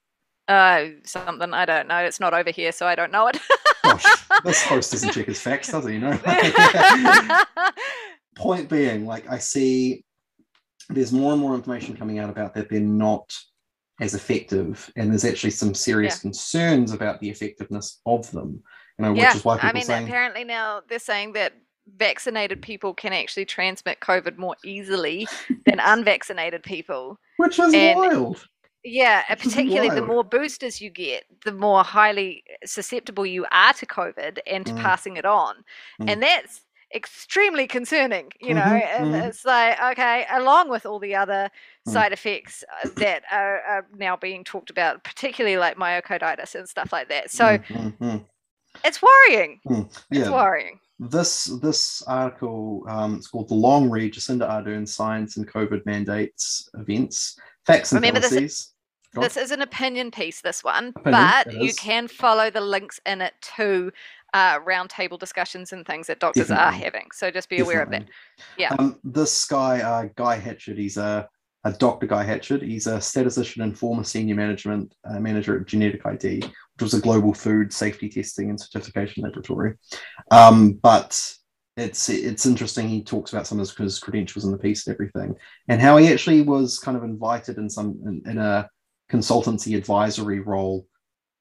uh 0.48 0.84
something 1.04 1.52
I 1.52 1.64
don't 1.64 1.88
know. 1.88 1.98
It's 1.98 2.20
not 2.20 2.32
over 2.32 2.50
here, 2.50 2.72
so 2.72 2.86
I 2.86 2.94
don't 2.94 3.12
know 3.12 3.26
it. 3.26 3.38
Gosh, 3.82 4.04
this 4.44 4.62
host 4.66 4.92
doesn't 4.92 5.12
check 5.12 5.26
his 5.26 5.40
facts, 5.40 5.70
does 5.70 5.84
he? 5.86 5.94
You 5.94 6.00
know. 6.00 6.18
Point 8.36 8.68
being, 8.68 9.04
like 9.04 9.28
I 9.28 9.38
see, 9.38 10.04
there's 10.88 11.12
more 11.12 11.32
and 11.32 11.40
more 11.40 11.54
information 11.54 11.96
coming 11.96 12.18
out 12.18 12.30
about 12.30 12.54
that 12.54 12.70
they're 12.70 12.80
not 12.80 13.36
as 14.00 14.14
effective, 14.14 14.90
and 14.96 15.10
there's 15.10 15.24
actually 15.24 15.50
some 15.50 15.74
serious 15.74 16.16
Yeah. 16.16 16.20
concerns 16.20 16.92
about 16.92 17.20
the 17.20 17.28
effectiveness 17.28 18.00
of 18.06 18.30
them. 18.30 18.62
You 18.98 19.04
know, 19.04 19.14
yeah, 19.14 19.28
which 19.28 19.36
is 19.36 19.44
why 19.44 19.56
people 19.56 19.68
I 19.68 19.72
mean, 19.72 19.84
saying, 19.84 20.04
apparently 20.04 20.44
now 20.44 20.82
they're 20.88 20.98
saying 20.98 21.32
that 21.34 21.52
vaccinated 21.96 22.62
people 22.62 22.94
can 22.94 23.12
actually 23.12 23.44
transmit 23.44 24.00
COVID 24.00 24.36
more 24.38 24.56
easily 24.64 25.26
than 25.66 25.80
unvaccinated 25.84 26.62
people. 26.62 27.18
which 27.36 27.58
is 27.58 27.72
and- 27.74 27.96
wild. 27.98 28.46
Yeah, 28.82 29.24
Which 29.28 29.40
particularly 29.40 29.90
the 29.90 30.00
more 30.00 30.24
boosters 30.24 30.80
you 30.80 30.88
get, 30.88 31.24
the 31.44 31.52
more 31.52 31.84
highly 31.84 32.42
susceptible 32.64 33.26
you 33.26 33.44
are 33.52 33.74
to 33.74 33.84
COVID 33.84 34.38
and 34.46 34.64
to 34.64 34.72
Mm. 34.72 34.80
passing 34.80 35.16
it 35.18 35.26
on. 35.26 35.56
Mm. 36.00 36.10
And 36.10 36.22
that's 36.22 36.62
extremely 36.94 37.66
concerning, 37.66 38.30
you 38.40 38.54
know. 38.54 38.62
Mhm, 38.62 38.82
And 39.00 39.14
mhm. 39.14 39.28
it's 39.28 39.44
like, 39.44 39.78
okay, 39.92 40.24
along 40.30 40.70
with 40.70 40.86
all 40.86 40.98
the 40.98 41.14
other 41.14 41.50
Mm. 41.86 41.92
side 41.92 42.12
effects 42.14 42.64
uh, 42.82 42.88
that 42.96 43.22
are, 43.30 43.60
are 43.60 43.86
now 43.98 44.16
being 44.16 44.44
talked 44.44 44.70
about, 44.70 45.04
particularly 45.04 45.58
like 45.58 45.76
myocarditis 45.76 46.54
and 46.54 46.66
stuff 46.66 46.90
like 46.90 47.10
that. 47.10 47.30
So 47.30 47.44
Mm, 47.58 47.64
mm, 47.68 47.98
mm. 47.98 48.24
it's 48.82 49.00
worrying. 49.02 49.60
It's 49.68 50.04
yeah, 50.10 50.30
worrying. 50.30 50.80
This 51.00 51.44
this 51.62 52.02
article 52.02 52.84
um, 52.88 53.16
it's 53.16 53.28
called 53.28 53.48
the 53.48 53.54
long 53.54 53.88
read 53.88 54.12
jacinda 54.12 54.46
ardern 54.48 54.86
science 54.86 55.38
and 55.38 55.48
covid 55.50 55.84
mandates 55.86 56.68
events 56.74 57.38
facts 57.64 57.92
and 57.92 58.02
Remember 58.02 58.20
this- 58.20 58.30
policies 58.30 58.74
on. 59.16 59.22
This 59.22 59.36
is 59.36 59.50
an 59.50 59.60
opinion 59.60 60.10
piece, 60.12 60.40
this 60.40 60.62
one, 60.62 60.92
Opinion, 60.94 61.12
but 61.12 61.52
you 61.54 61.74
can 61.74 62.06
follow 62.06 62.48
the 62.48 62.60
links 62.60 63.00
in 63.06 63.20
it 63.20 63.34
to 63.56 63.90
uh, 64.34 64.60
roundtable 64.60 65.18
discussions 65.18 65.72
and 65.72 65.84
things 65.84 66.06
that 66.06 66.20
doctors 66.20 66.50
are 66.50 66.70
having. 66.70 67.08
So 67.12 67.30
just 67.30 67.48
be 67.48 67.58
aware 67.58 67.82
of 67.82 67.90
that. 67.90 68.04
Yeah. 68.56 68.74
Um, 68.78 69.00
this 69.02 69.46
guy, 69.46 69.80
uh, 69.80 70.08
Guy 70.14 70.36
Hatchard, 70.36 70.78
he's 70.78 70.96
a, 70.96 71.28
a 71.64 71.72
Dr. 71.72 72.06
Guy 72.06 72.22
Hatchard. 72.22 72.62
He's 72.62 72.86
a 72.86 73.00
statistician 73.00 73.62
and 73.62 73.76
former 73.76 74.04
senior 74.04 74.36
management 74.36 74.94
uh, 75.04 75.18
manager 75.18 75.58
at 75.58 75.66
Genetic 75.66 76.06
ID, 76.06 76.44
was 76.80 76.94
a 76.94 77.00
global 77.00 77.34
food 77.34 77.72
safety 77.72 78.08
testing 78.08 78.50
and 78.50 78.60
certification 78.60 79.22
laboratory. 79.22 79.74
Um, 80.30 80.72
but 80.74 81.34
it's 81.76 82.08
it's 82.08 82.46
interesting. 82.46 82.88
He 82.88 83.02
talks 83.02 83.32
about 83.32 83.46
some 83.46 83.60
of 83.60 83.70
his, 83.76 83.98
credentials 83.98 84.44
in 84.44 84.52
the 84.52 84.58
piece 84.58 84.86
and 84.86 84.94
everything, 84.94 85.34
and 85.68 85.80
how 85.80 85.96
he 85.96 86.08
actually 86.08 86.42
was 86.42 86.78
kind 86.78 86.96
of 86.96 87.04
invited 87.04 87.58
in 87.58 87.70
some 87.70 87.98
in, 88.04 88.22
in 88.30 88.38
a 88.38 88.68
consultancy 89.10 89.76
advisory 89.76 90.40
role 90.40 90.86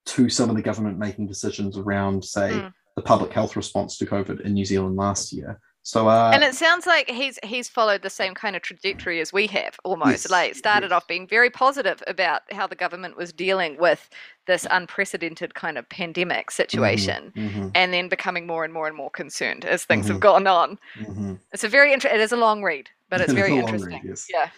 to 0.06 0.30
some 0.30 0.50
of 0.50 0.56
the 0.56 0.62
government 0.62 0.98
making 0.98 1.28
decisions 1.28 1.78
around, 1.78 2.24
say, 2.24 2.52
Mm. 2.52 2.72
the 2.96 3.02
public 3.02 3.32
health 3.32 3.56
response 3.56 3.98
to 3.98 4.06
COVID 4.06 4.42
in 4.42 4.54
New 4.54 4.66
Zealand 4.66 4.96
last 4.96 5.32
year. 5.32 5.60
So, 5.82 6.08
uh, 6.08 6.32
and 6.34 6.44
it 6.44 6.54
sounds 6.56 6.86
like 6.86 7.10
he's 7.10 7.40
he's 7.44 7.68
followed 7.70 8.02
the 8.02 8.10
same 8.10 8.36
kind 8.36 8.56
of 8.56 8.62
trajectory 8.62 9.22
as 9.22 9.32
we 9.34 9.48
have 9.48 9.80
almost 9.84 10.26
Yes, 10.26 10.30
like 10.30 10.56
started 10.56 10.92
yes. 10.92 10.96
off 10.98 11.08
being 11.08 11.26
very 11.28 11.50
positive 11.50 12.04
about 12.06 12.42
how 12.52 12.68
the 12.68 12.76
government 12.76 13.18
was 13.18 13.32
dealing 13.34 13.78
with 13.78 14.10
this 14.46 14.68
unprecedented 14.70 15.56
kind 15.56 15.78
of 15.78 15.88
pandemic 15.90 16.52
situation 16.52 17.32
mhm, 17.36 17.72
and 17.76 17.94
then 17.94 18.10
becoming 18.10 18.46
more 18.46 18.64
and 18.66 18.74
more 18.74 18.88
and 18.88 18.96
more 18.96 19.10
concerned 19.10 19.66
as 19.66 19.86
things 19.86 20.08
have 20.08 20.18
Mhm. 20.18 20.22
gone 20.22 20.48
on 20.48 20.78
mhm. 21.00 21.40
it's 21.54 21.64
a 21.64 21.70
very 21.70 21.94
interesting 21.94 22.20
it 22.20 22.24
is 22.24 22.34
a 22.34 22.38
long 22.38 22.62
read 22.62 22.90
but 23.10 23.22
it's 23.22 23.32
It 23.32 23.38
is 23.38 23.42
very 23.42 23.50
long 23.52 23.60
read, 23.62 23.70
interesting 23.74 24.02
yes. 24.06 24.28
yeah 24.30 24.50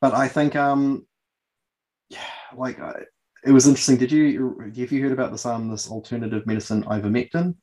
But 0.00 0.14
I 0.14 0.28
think, 0.28 0.54
um, 0.54 1.06
yeah, 2.10 2.20
like 2.54 2.78
I, 2.78 3.02
it 3.44 3.52
was 3.52 3.66
interesting. 3.66 3.96
Did 3.96 4.12
you 4.12 4.54
have 4.76 4.92
you 4.92 5.02
heard 5.02 5.12
about 5.12 5.32
this 5.32 5.46
um 5.46 5.70
this 5.70 5.90
alternative 5.90 6.46
medicine 6.46 6.84
ivermectin? 6.84 7.56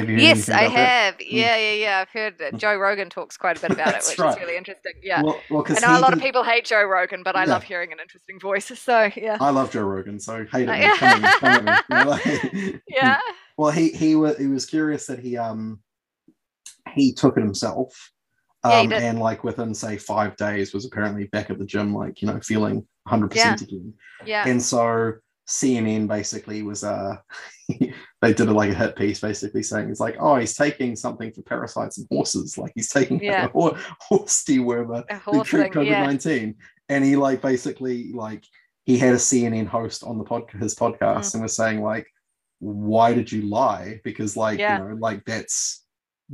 Have 0.00 0.10
Yes, 0.10 0.48
I 0.48 0.62
about 0.62 0.74
that? 0.74 0.88
have. 1.04 1.14
Yeah, 1.20 1.56
yeah, 1.56 1.72
yeah. 1.72 1.98
I've 2.00 2.08
heard 2.08 2.38
that 2.38 2.56
Joe 2.56 2.76
Rogan 2.76 3.10
talks 3.10 3.36
quite 3.36 3.58
a 3.58 3.60
bit 3.60 3.70
about 3.72 3.94
it, 3.94 4.04
which 4.08 4.18
right. 4.18 4.30
is 4.34 4.40
really 4.40 4.56
interesting. 4.56 4.92
Yeah. 5.02 5.22
Well, 5.22 5.40
well, 5.50 5.64
I 5.68 5.80
know 5.80 5.98
a 5.98 6.00
lot 6.00 6.12
of 6.12 6.20
people 6.20 6.42
hate 6.42 6.64
Joe 6.64 6.82
Rogan, 6.84 7.22
but 7.22 7.36
I 7.36 7.44
Yeah. 7.44 7.52
love 7.52 7.62
hearing 7.62 7.92
an 7.92 7.98
interesting 8.00 8.38
voice. 8.40 8.70
So 8.82 9.10
yeah. 9.16 9.36
I 9.40 9.50
love 9.50 9.70
Joe 9.70 9.82
Rogan, 9.82 10.18
so 10.18 10.44
hate 10.50 10.68
it. 10.68 10.78
yeah. 10.80 10.96
Come 10.96 11.08
at 11.08 11.22
me, 11.22 11.28
come 11.38 11.68
at 11.68 11.88
me. 11.88 11.96
You 11.96 12.04
know, 12.04 12.10
like- 12.10 12.82
Yeah. 12.88 13.20
Well, 13.56 13.70
he 13.70 13.90
he 13.90 14.16
was 14.16 14.36
he 14.38 14.46
was 14.46 14.66
curious 14.66 15.06
that 15.06 15.18
he 15.20 15.36
um 15.36 15.80
he 16.94 17.12
took 17.12 17.36
it 17.36 17.42
himself. 17.42 18.10
Um, 18.64 18.88
did. 18.90 19.02
and 19.02 19.18
like 19.18 19.42
within 19.44 19.74
say 19.74 19.96
five 19.96 20.36
days 20.36 20.72
was 20.72 20.84
apparently 20.84 21.24
back 21.26 21.50
at 21.50 21.58
the 21.58 21.64
gym, 21.64 21.94
like 21.94 22.22
you 22.22 22.28
know, 22.28 22.38
feeling 22.40 22.86
100 23.04 23.30
percent 23.30 23.60
again. 23.62 23.92
Yeah. 24.24 24.44
And 24.46 24.62
so 24.62 25.14
CNN 25.48 26.06
basically 26.08 26.62
was 26.62 26.84
uh 26.84 27.16
they 28.22 28.32
did 28.32 28.48
a, 28.48 28.52
like 28.52 28.70
a 28.70 28.74
hit 28.74 28.96
piece 28.96 29.20
basically 29.20 29.62
saying 29.62 29.90
it's 29.90 30.00
like 30.00 30.16
oh 30.20 30.36
he's 30.36 30.54
taking 30.56 30.96
something 30.96 31.30
for 31.32 31.42
parasites 31.42 31.98
and 31.98 32.06
horses 32.10 32.56
like 32.62 32.72
he's 32.74 32.88
taking 32.88 33.22
Yeah. 33.22 33.46
a 33.46 33.48
hor- 33.48 33.76
horse 34.00 34.44
dewormer 34.44 35.06
to 35.08 35.16
horse 35.18 35.48
treat. 35.48 35.72
COVID 35.72 35.86
Yeah. 35.86 36.06
nineteen 36.06 36.54
and 36.88 37.04
he 37.04 37.16
like 37.16 37.42
basically 37.42 38.12
like 38.12 38.44
he 38.84 38.96
had 38.98 39.12
a 39.14 39.18
CNN 39.18 39.66
host 39.66 40.02
on 40.04 40.16
the 40.18 40.24
pod 40.24 40.44
his 40.58 40.74
podcast 40.74 41.26
Mm. 41.30 41.34
and 41.34 41.42
was 41.42 41.56
saying 41.56 41.82
like 41.82 42.06
why 42.60 43.12
did 43.12 43.30
you 43.30 43.42
lie 43.42 44.00
because 44.04 44.36
like 44.36 44.58
Yeah. 44.58 44.78
you 44.78 44.88
know 44.88 44.94
like 45.00 45.24
that's 45.24 45.80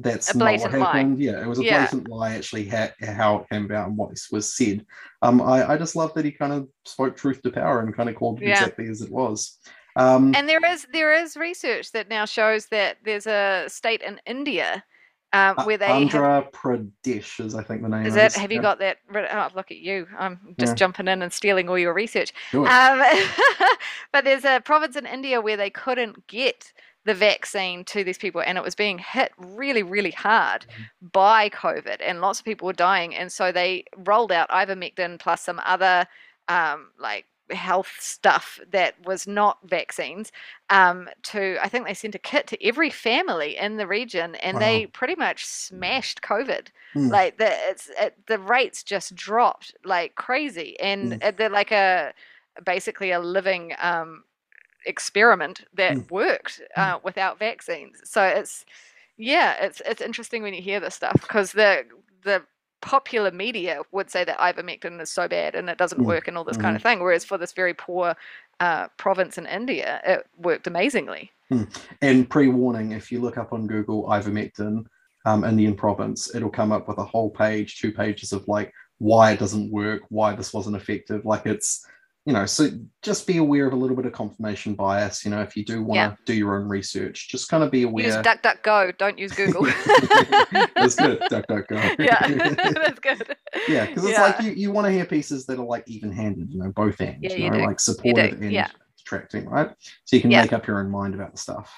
that's 0.00 0.34
not 0.34 0.44
what 0.44 0.50
blatant 0.60 0.80
lie. 0.80 0.86
happened 0.86 1.18
yeah 1.18 1.40
it 1.42 1.46
was 1.48 1.58
a 1.58 1.64
Yeah. 1.64 1.78
blatant 1.86 2.08
lie 2.08 2.34
actually 2.34 2.68
ha- 2.68 2.92
how 3.02 3.38
it 3.38 3.48
came 3.50 3.64
about 3.64 3.88
and 3.88 3.96
what 3.96 4.10
was 4.30 4.54
said 4.54 4.84
um 5.22 5.40
I, 5.40 5.70
I 5.72 5.78
just 5.78 5.96
love 5.96 6.12
that 6.14 6.24
he 6.26 6.30
kind 6.30 6.52
of 6.52 6.68
spoke 6.84 7.16
truth 7.16 7.40
to 7.42 7.50
power 7.50 7.80
and 7.80 7.96
kind 7.96 8.08
of 8.10 8.14
called 8.14 8.40
it 8.42 8.46
Yeah. 8.48 8.52
exactly 8.60 8.88
as 8.88 9.00
it 9.00 9.10
was 9.10 9.58
um 9.98 10.32
And 10.34 10.48
there 10.48 10.64
is 10.64 10.86
there 10.92 11.12
is 11.14 11.36
research 11.36 11.92
that 11.92 12.08
now 12.08 12.24
shows 12.24 12.66
that 12.66 12.98
there's 13.04 13.26
a 13.26 13.66
state 13.68 14.02
in 14.02 14.20
India 14.26 14.84
um, 15.32 15.56
Uh, 15.58 15.64
where 15.64 15.78
they 15.78 15.86
have 16.06 16.22
Andhra 16.22 16.50
Pradesh 16.52 17.40
is 17.44 17.54
I 17.54 17.62
think 17.62 17.82
the 17.82 17.88
name. 17.88 18.06
Is 18.06 18.16
it. 18.16 18.32
Have 18.36 18.52
you 18.52 18.58
Yeah, 18.58 18.62
got 18.62 18.78
that? 18.78 18.98
Oh, 19.14 19.48
look 19.54 19.70
at 19.70 19.78
you! 19.78 20.06
I'm 20.18 20.56
just 20.58 20.72
Yeah. 20.72 20.74
jumping 20.76 21.08
in 21.08 21.22
and 21.22 21.32
stealing 21.32 21.68
all 21.68 21.78
your 21.78 21.92
research. 21.94 22.32
it. 22.52 22.58
Um, 22.66 23.02
but 24.12 24.24
there's 24.24 24.44
a 24.44 24.60
province 24.64 24.96
in 24.96 25.06
India 25.06 25.40
where 25.40 25.56
they 25.56 25.70
couldn't 25.70 26.26
get 26.28 26.72
the 27.04 27.14
vaccine 27.14 27.84
to 27.86 28.04
these 28.04 28.18
people, 28.18 28.40
and 28.42 28.56
it 28.58 28.64
was 28.64 28.74
being 28.74 28.98
hit 28.98 29.32
really, 29.38 29.82
really 29.82 30.12
hard 30.12 30.66
Mm-hmm. 30.70 30.82
by 31.12 31.48
COVID, 31.50 31.96
and 32.00 32.20
lots 32.20 32.38
of 32.38 32.44
people 32.44 32.66
were 32.66 32.72
dying. 32.72 33.14
And 33.16 33.32
so 33.32 33.52
they 33.52 33.84
rolled 33.96 34.32
out 34.32 34.48
ivermectin 34.50 35.18
plus 35.18 35.42
some 35.42 35.60
other 35.64 36.06
um, 36.48 36.90
like 36.98 37.26
health 37.50 37.96
stuff 37.98 38.58
that 38.70 38.94
was 39.06 39.26
not 39.26 39.58
vaccines 39.64 40.32
um, 40.70 41.08
to 41.24 41.56
I 41.62 41.68
think 41.68 41.86
they 41.86 41.94
sent 41.94 42.14
a 42.14 42.18
kit 42.18 42.46
to 42.48 42.64
every 42.66 42.90
family 42.90 43.56
in 43.56 43.76
the 43.76 43.86
region 43.86 44.34
and 44.36 44.60
they 44.60 44.86
pretty 44.86 45.14
much 45.16 45.44
smashed 45.46 46.22
COVID 46.22 46.68
Hmm. 46.92 47.08
like 47.10 47.38
the 47.38 47.48
it's 47.70 47.90
it, 48.00 48.14
the 48.26 48.38
rates 48.38 48.82
just 48.82 49.14
dropped 49.14 49.74
like 49.84 50.14
crazy 50.16 50.78
and 50.80 51.14
Mm. 51.14 51.36
they're 51.36 51.48
like 51.48 51.72
a 51.72 52.12
basically 52.64 53.10
a 53.12 53.20
living 53.20 53.72
um, 53.80 54.24
experiment 54.86 55.64
that 55.74 55.98
Mm. 55.98 56.10
worked 56.10 56.60
uh, 56.76 56.98
without 57.02 57.38
vaccines 57.38 58.00
so 58.04 58.22
it's 58.22 58.64
yeah 59.16 59.54
it's 59.60 59.80
it's 59.86 60.00
interesting 60.02 60.42
when 60.42 60.54
you 60.54 60.62
hear 60.62 60.80
this 60.80 60.94
stuff 60.94 61.20
because 61.22 61.52
the 61.52 61.84
the 62.24 62.42
popular 62.80 63.30
media 63.30 63.82
would 63.92 64.10
say 64.10 64.24
that 64.24 64.38
ivermectin 64.38 65.00
is 65.00 65.10
so 65.10 65.26
bad 65.26 65.54
and 65.54 65.68
it 65.68 65.78
doesn't 65.78 66.04
work 66.04 66.28
and 66.28 66.38
all 66.38 66.44
this 66.44 66.56
kind 66.56 66.76
of 66.76 66.82
thing 66.82 67.00
whereas 67.00 67.24
for 67.24 67.36
this 67.36 67.52
very 67.52 67.74
poor 67.74 68.14
uh, 68.60 68.86
province 68.96 69.36
in 69.36 69.46
india 69.46 70.00
it 70.04 70.26
worked 70.38 70.66
amazingly. 70.66 71.32
And 72.02 72.28
pre-warning, 72.28 72.92
if 72.92 73.10
you 73.10 73.20
look 73.20 73.38
up 73.38 73.52
on 73.52 73.66
Google 73.66 74.04
ivermectin, 74.04 74.84
um, 75.24 75.44
Indian 75.44 75.74
province, 75.74 76.34
it'll 76.34 76.50
come 76.50 76.72
up 76.72 76.88
with 76.88 76.98
a 76.98 77.04
whole 77.04 77.30
page, 77.30 77.80
two 77.80 77.92
pages 77.92 78.32
of 78.32 78.46
like 78.48 78.72
why 78.98 79.32
it 79.32 79.38
doesn't 79.38 79.70
work, 79.70 80.02
why 80.08 80.34
this 80.34 80.52
wasn't 80.52 80.76
effective. 80.76 81.24
Like 81.24 81.46
it's 81.46 81.86
you 82.28 82.34
know, 82.34 82.44
so 82.44 82.68
just 83.02 83.26
be 83.26 83.38
aware 83.38 83.66
of 83.66 83.72
a 83.72 83.76
little 83.76 83.96
bit 83.96 84.04
of 84.04 84.12
confirmation 84.12 84.74
bias. 84.74 85.24
You 85.24 85.30
know, 85.30 85.40
if 85.40 85.56
you 85.56 85.64
do 85.64 85.82
want 85.82 85.96
to 85.96 86.02
Yeah. 86.10 86.14
do 86.26 86.34
your 86.34 86.60
own 86.60 86.68
research, 86.68 87.26
just 87.30 87.48
kind 87.48 87.64
of 87.64 87.70
be 87.70 87.84
aware. 87.84 88.04
Use. 88.04 88.16
DuckDuckGo. 88.16 88.98
Don't 88.98 89.18
use 89.18 89.32
Google. 89.32 89.62
That's 90.76 90.94
good. 90.96 91.22
Duck, 91.30 91.46
duck, 91.46 91.68
go. 91.68 91.76
yeah, 91.98 92.26
that's 92.74 93.00
good. 93.00 93.34
yeah, 93.66 93.86
because 93.86 94.04
it's 94.04 94.12
Yeah. 94.12 94.22
like 94.22 94.42
you, 94.42 94.50
you 94.52 94.70
want 94.70 94.84
to 94.86 94.90
hear 94.92 95.06
pieces 95.06 95.46
that 95.46 95.58
are 95.58 95.64
like 95.64 95.84
even-handed, 95.86 96.52
you 96.52 96.58
know, 96.58 96.70
both 96.70 97.00
ends, 97.00 97.20
Yeah, 97.22 97.32
you 97.32 97.44
you 97.44 97.50
know, 97.50 97.60
do. 97.60 97.64
like 97.64 97.80
supportive 97.80 98.42
and 98.42 98.52
yeah. 98.52 98.68
detracting, 98.98 99.46
right? 99.46 99.70
So 100.04 100.16
you 100.16 100.20
can 100.20 100.30
Yeah. 100.30 100.42
make 100.42 100.52
up 100.52 100.66
your 100.66 100.80
own 100.80 100.90
mind 100.90 101.14
about 101.14 101.32
the 101.32 101.38
stuff. 101.38 101.72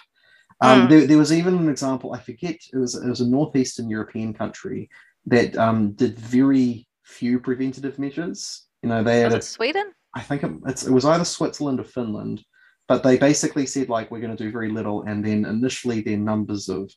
Um, 0.60 0.82
Mm. 0.82 0.90
there, 0.90 1.06
there 1.06 1.18
was 1.18 1.32
even 1.32 1.56
an 1.58 1.68
example. 1.68 2.12
I 2.12 2.18
forget 2.18 2.56
it 2.72 2.76
was 2.76 2.96
it 2.96 3.08
was 3.08 3.20
a 3.20 3.28
northeastern 3.28 3.88
European 3.88 4.34
country 4.34 4.90
that 5.26 5.56
um, 5.56 5.92
did 5.92 6.18
very 6.18 6.88
few 7.04 7.38
preventative 7.38 8.00
measures. 8.00 8.66
You 8.82 8.88
know, 8.88 9.04
they 9.04 9.20
had 9.20 9.32
a 9.32 9.40
Sweden? 9.42 9.92
I 10.14 10.20
think 10.20 10.42
it, 10.42 10.50
it's, 10.66 10.86
it 10.86 10.92
was 10.92 11.04
either 11.04 11.24
Switzerland 11.24 11.80
or 11.80 11.84
Finland, 11.84 12.42
but 12.88 13.02
they 13.02 13.16
basically 13.16 13.66
said 13.66 13.88
like 13.88 14.10
we're 14.10 14.20
going 14.20 14.36
to 14.36 14.42
do 14.44 14.50
very 14.50 14.70
little, 14.70 15.02
and 15.02 15.24
then 15.24 15.44
initially 15.44 16.00
their 16.00 16.16
numbers 16.18 16.68
of 16.68 16.90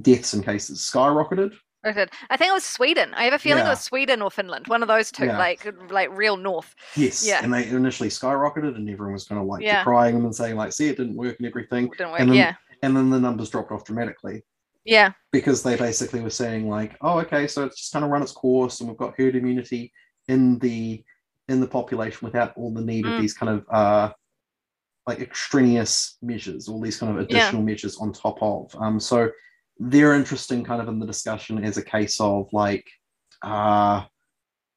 deaths 0.00 0.32
and 0.32 0.44
cases 0.44 0.78
skyrocketed. 0.80 1.54
It- 1.86 2.10
I 2.30 2.36
think 2.38 2.48
it 2.48 2.54
was 2.54 2.64
Sweden. 2.64 3.12
I 3.12 3.24
have 3.24 3.34
a 3.34 3.38
feeling 3.38 3.62
Yeah. 3.62 3.66
it 3.66 3.72
was 3.72 3.80
Sweden 3.80 4.22
or 4.22 4.30
Finland. 4.30 4.68
One 4.68 4.80
of 4.82 4.88
those 4.88 5.12
two, 5.12 5.26
Yeah. 5.26 5.38
like 5.38 5.66
like 5.90 6.08
real 6.16 6.38
north. 6.38 6.74
Yes, 6.96 7.26
Yeah. 7.26 7.40
and 7.44 7.52
they 7.52 7.68
initially 7.68 8.08
skyrocketed, 8.08 8.74
and 8.76 8.88
everyone 8.88 9.12
was 9.12 9.26
kind 9.26 9.38
of 9.40 9.46
like 9.46 9.62
Yeah. 9.62 9.84
decrying 9.84 10.14
them 10.14 10.24
and 10.24 10.34
saying 10.34 10.56
like, 10.56 10.72
"See, 10.72 10.88
it 10.88 10.96
didn't 10.96 11.16
work 11.16 11.36
and 11.38 11.46
everything," 11.46 11.90
Didn't 11.90 12.12
work. 12.12 12.20
And 12.20 12.30
then- 12.30 12.36
yeah, 12.36 12.54
and 12.82 12.96
then 12.96 13.10
the 13.10 13.20
numbers 13.20 13.50
dropped 13.50 13.70
off 13.70 13.84
dramatically 13.84 14.42
yeah, 14.86 15.12
because 15.30 15.62
they 15.62 15.76
basically 15.76 16.20
were 16.22 16.30
saying 16.30 16.68
like, 16.70 16.96
"Oh, 17.02 17.18
okay, 17.20 17.46
so 17.46 17.64
it's 17.64 17.76
just 17.78 17.92
kind 17.92 18.04
of 18.04 18.10
run 18.10 18.22
its 18.22 18.32
course, 18.32 18.80
and 18.80 18.88
we've 18.88 18.98
got 18.98 19.14
herd 19.18 19.36
immunity 19.36 19.92
in 20.28 20.58
the 20.60 21.04
in 21.48 21.60
the 21.60 21.66
population 21.66 22.24
without 22.24 22.56
all 22.56 22.72
the 22.72 22.80
need 22.80 23.04
Mm. 23.04 23.12
of 23.14 23.20
these 23.20 23.34
kind 23.34 23.50
of 23.50 23.66
uh 23.70 24.12
like 25.06 25.20
extraneous 25.20 26.16
measures, 26.22 26.66
all 26.66 26.80
these 26.80 26.96
kind 26.98 27.12
of 27.12 27.18
Yeah. 27.18 27.24
additional 27.24 27.62
measures 27.62 27.98
on 27.98 28.10
top 28.12 28.38
of. 28.42 28.74
Um, 28.80 28.98
so 28.98 29.30
they're 29.78 30.14
interesting 30.14 30.64
kind 30.64 30.80
of 30.80 30.88
in 30.88 30.98
the 30.98 31.04
discussion 31.06 31.62
as 31.62 31.76
a 31.76 31.82
case 31.84 32.18
of 32.20 32.48
like, 32.54 32.86
uh, 33.42 34.04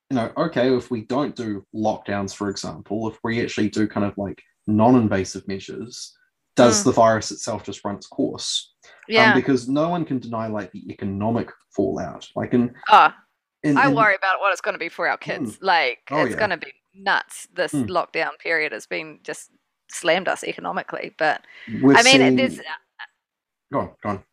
you 0.09 0.15
know, 0.17 0.29
okay, 0.35 0.75
if 0.75 0.91
we 0.91 1.05
don't 1.05 1.33
do 1.33 1.65
lockdowns, 1.73 2.35
for 2.35 2.49
example, 2.49 3.07
if 3.09 3.17
we 3.23 3.41
actually 3.41 3.69
do 3.69 3.87
kind 3.87 4.05
of 4.05 4.17
like 4.17 4.41
non-invasive 4.67 5.47
measures, 5.47 6.13
does 6.57 6.81
Mm. 6.81 6.85
the 6.85 6.91
virus 6.91 7.31
itself 7.31 7.63
just 7.63 7.85
run 7.85 7.95
its 7.95 8.07
course? 8.07 8.73
yeah. 9.07 9.29
Um, 9.31 9.33
because 9.33 9.69
no 9.69 9.87
one 9.87 10.03
can 10.03 10.19
deny 10.19 10.47
like 10.47 10.71
the 10.73 10.83
economic 10.91 11.49
fallout. 11.73 12.27
Like 12.35 12.53
in, 12.53 12.75
oh, 12.91 13.11
in, 13.67 13.77
I 13.77 13.87
in- 13.87 13.95
worry 13.95 14.15
about 14.15 14.39
what 14.39 14.51
it's 14.51 14.61
going 14.61 14.73
to 14.75 14.79
be 14.79 14.89
for 14.89 15.07
our 15.07 15.17
kids. 15.17 15.57
Like 15.61 15.99
Oh, 16.11 16.21
it's 16.23 16.31
yeah. 16.31 16.37
going 16.39 16.51
to 16.51 16.57
be 16.57 16.73
nuts. 16.93 17.47
This 17.53 17.73
Mm. 17.73 17.87
lockdown 17.89 18.37
period 18.39 18.71
has 18.71 18.85
been 18.87 19.19
just 19.23 19.51
slammed 19.89 20.27
us 20.27 20.43
economically. 20.43 21.13
But 21.17 21.41
we've 21.81 21.97
I 21.97 22.03
mean, 22.03 22.19
seen- 22.21 22.35
there's 22.35 22.59
Go 23.71 23.79
on, 23.79 23.91
go 24.01 24.09
on. 24.09 24.23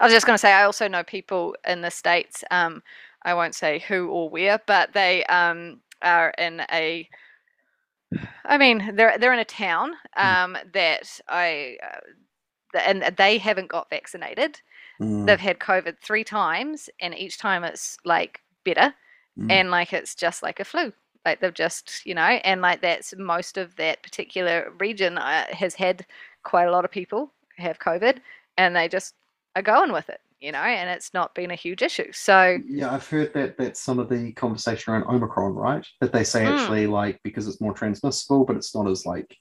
I 0.00 0.04
was 0.04 0.12
just 0.12 0.24
going 0.26 0.34
to 0.34 0.38
say, 0.38 0.52
I 0.52 0.64
also 0.64 0.86
know 0.88 1.02
people 1.02 1.54
in 1.66 1.80
the 1.80 1.90
states. 1.90 2.44
Um, 2.50 2.82
I 3.24 3.34
won't 3.34 3.54
say 3.54 3.80
who 3.80 4.08
or 4.08 4.28
where, 4.30 4.60
but 4.66 4.92
they 4.92 5.24
um, 5.26 5.80
are 6.02 6.30
in 6.38 6.62
a. 6.72 7.08
I 8.44 8.58
mean, 8.58 8.92
they're 8.94 9.16
they're 9.18 9.32
in 9.32 9.38
a 9.38 9.44
town 9.44 9.94
um, 10.16 10.56
that 10.74 11.20
I, 11.28 11.76
uh, 11.82 12.78
and 12.86 13.02
they 13.16 13.38
haven't 13.38 13.68
got 13.68 13.88
vaccinated. 13.90 14.60
Mm, 15.00 15.26
They've 15.26 15.40
had 15.40 15.58
COVID 15.60 15.98
three 16.02 16.24
times, 16.24 16.90
and 17.00 17.16
each 17.16 17.38
time 17.38 17.64
it's 17.64 17.96
like 18.04 18.40
better, 18.64 18.94
mm, 19.36 19.48
and 19.50 19.70
like 19.70 19.92
it's 19.92 20.14
just 20.14 20.42
like 20.42 20.60
a 20.60 20.64
flu. 20.64 20.92
Like 21.24 21.40
they've 21.40 21.54
just, 21.54 22.04
you 22.06 22.14
know, 22.14 22.22
and 22.22 22.60
like 22.60 22.80
that's 22.82 23.14
most 23.16 23.56
of 23.58 23.76
that 23.76 24.02
particular 24.02 24.72
region 24.80 25.18
uh, 25.18 25.46
has 25.52 25.74
had 25.74 26.06
quite 26.42 26.64
a 26.66 26.72
lot 26.72 26.84
of 26.84 26.90
people 26.90 27.32
have 27.58 27.78
COVID, 27.78 28.18
and 28.58 28.74
they 28.76 28.88
just 28.88 29.14
are 29.56 29.62
going 29.62 29.92
with 29.92 30.08
it, 30.10 30.20
you 30.40 30.52
know, 30.52 30.58
and 30.58 30.90
it's 30.90 31.14
not 31.14 31.34
been 31.34 31.50
a 31.50 31.56
huge 31.56 31.82
issue. 31.82 32.10
So 32.12 32.58
Yeah, 32.66 32.92
I've 32.92 33.06
heard 33.08 33.32
that 33.34 33.56
that's 33.56 33.80
some 33.80 33.98
of 33.98 34.08
the 34.08 34.32
conversation 34.32 34.92
around 34.92 35.04
Omicron, 35.04 35.54
right? 35.54 35.86
That 36.00 36.12
they 36.12 36.24
say 36.24 36.44
Mm. 36.44 36.48
actually 36.48 36.86
like 36.86 37.20
because 37.22 37.48
it's 37.48 37.60
more 37.60 37.72
transmissible, 37.72 38.44
but 38.44 38.56
it's 38.56 38.74
not 38.74 38.88
as 38.88 39.06
like 39.06 39.36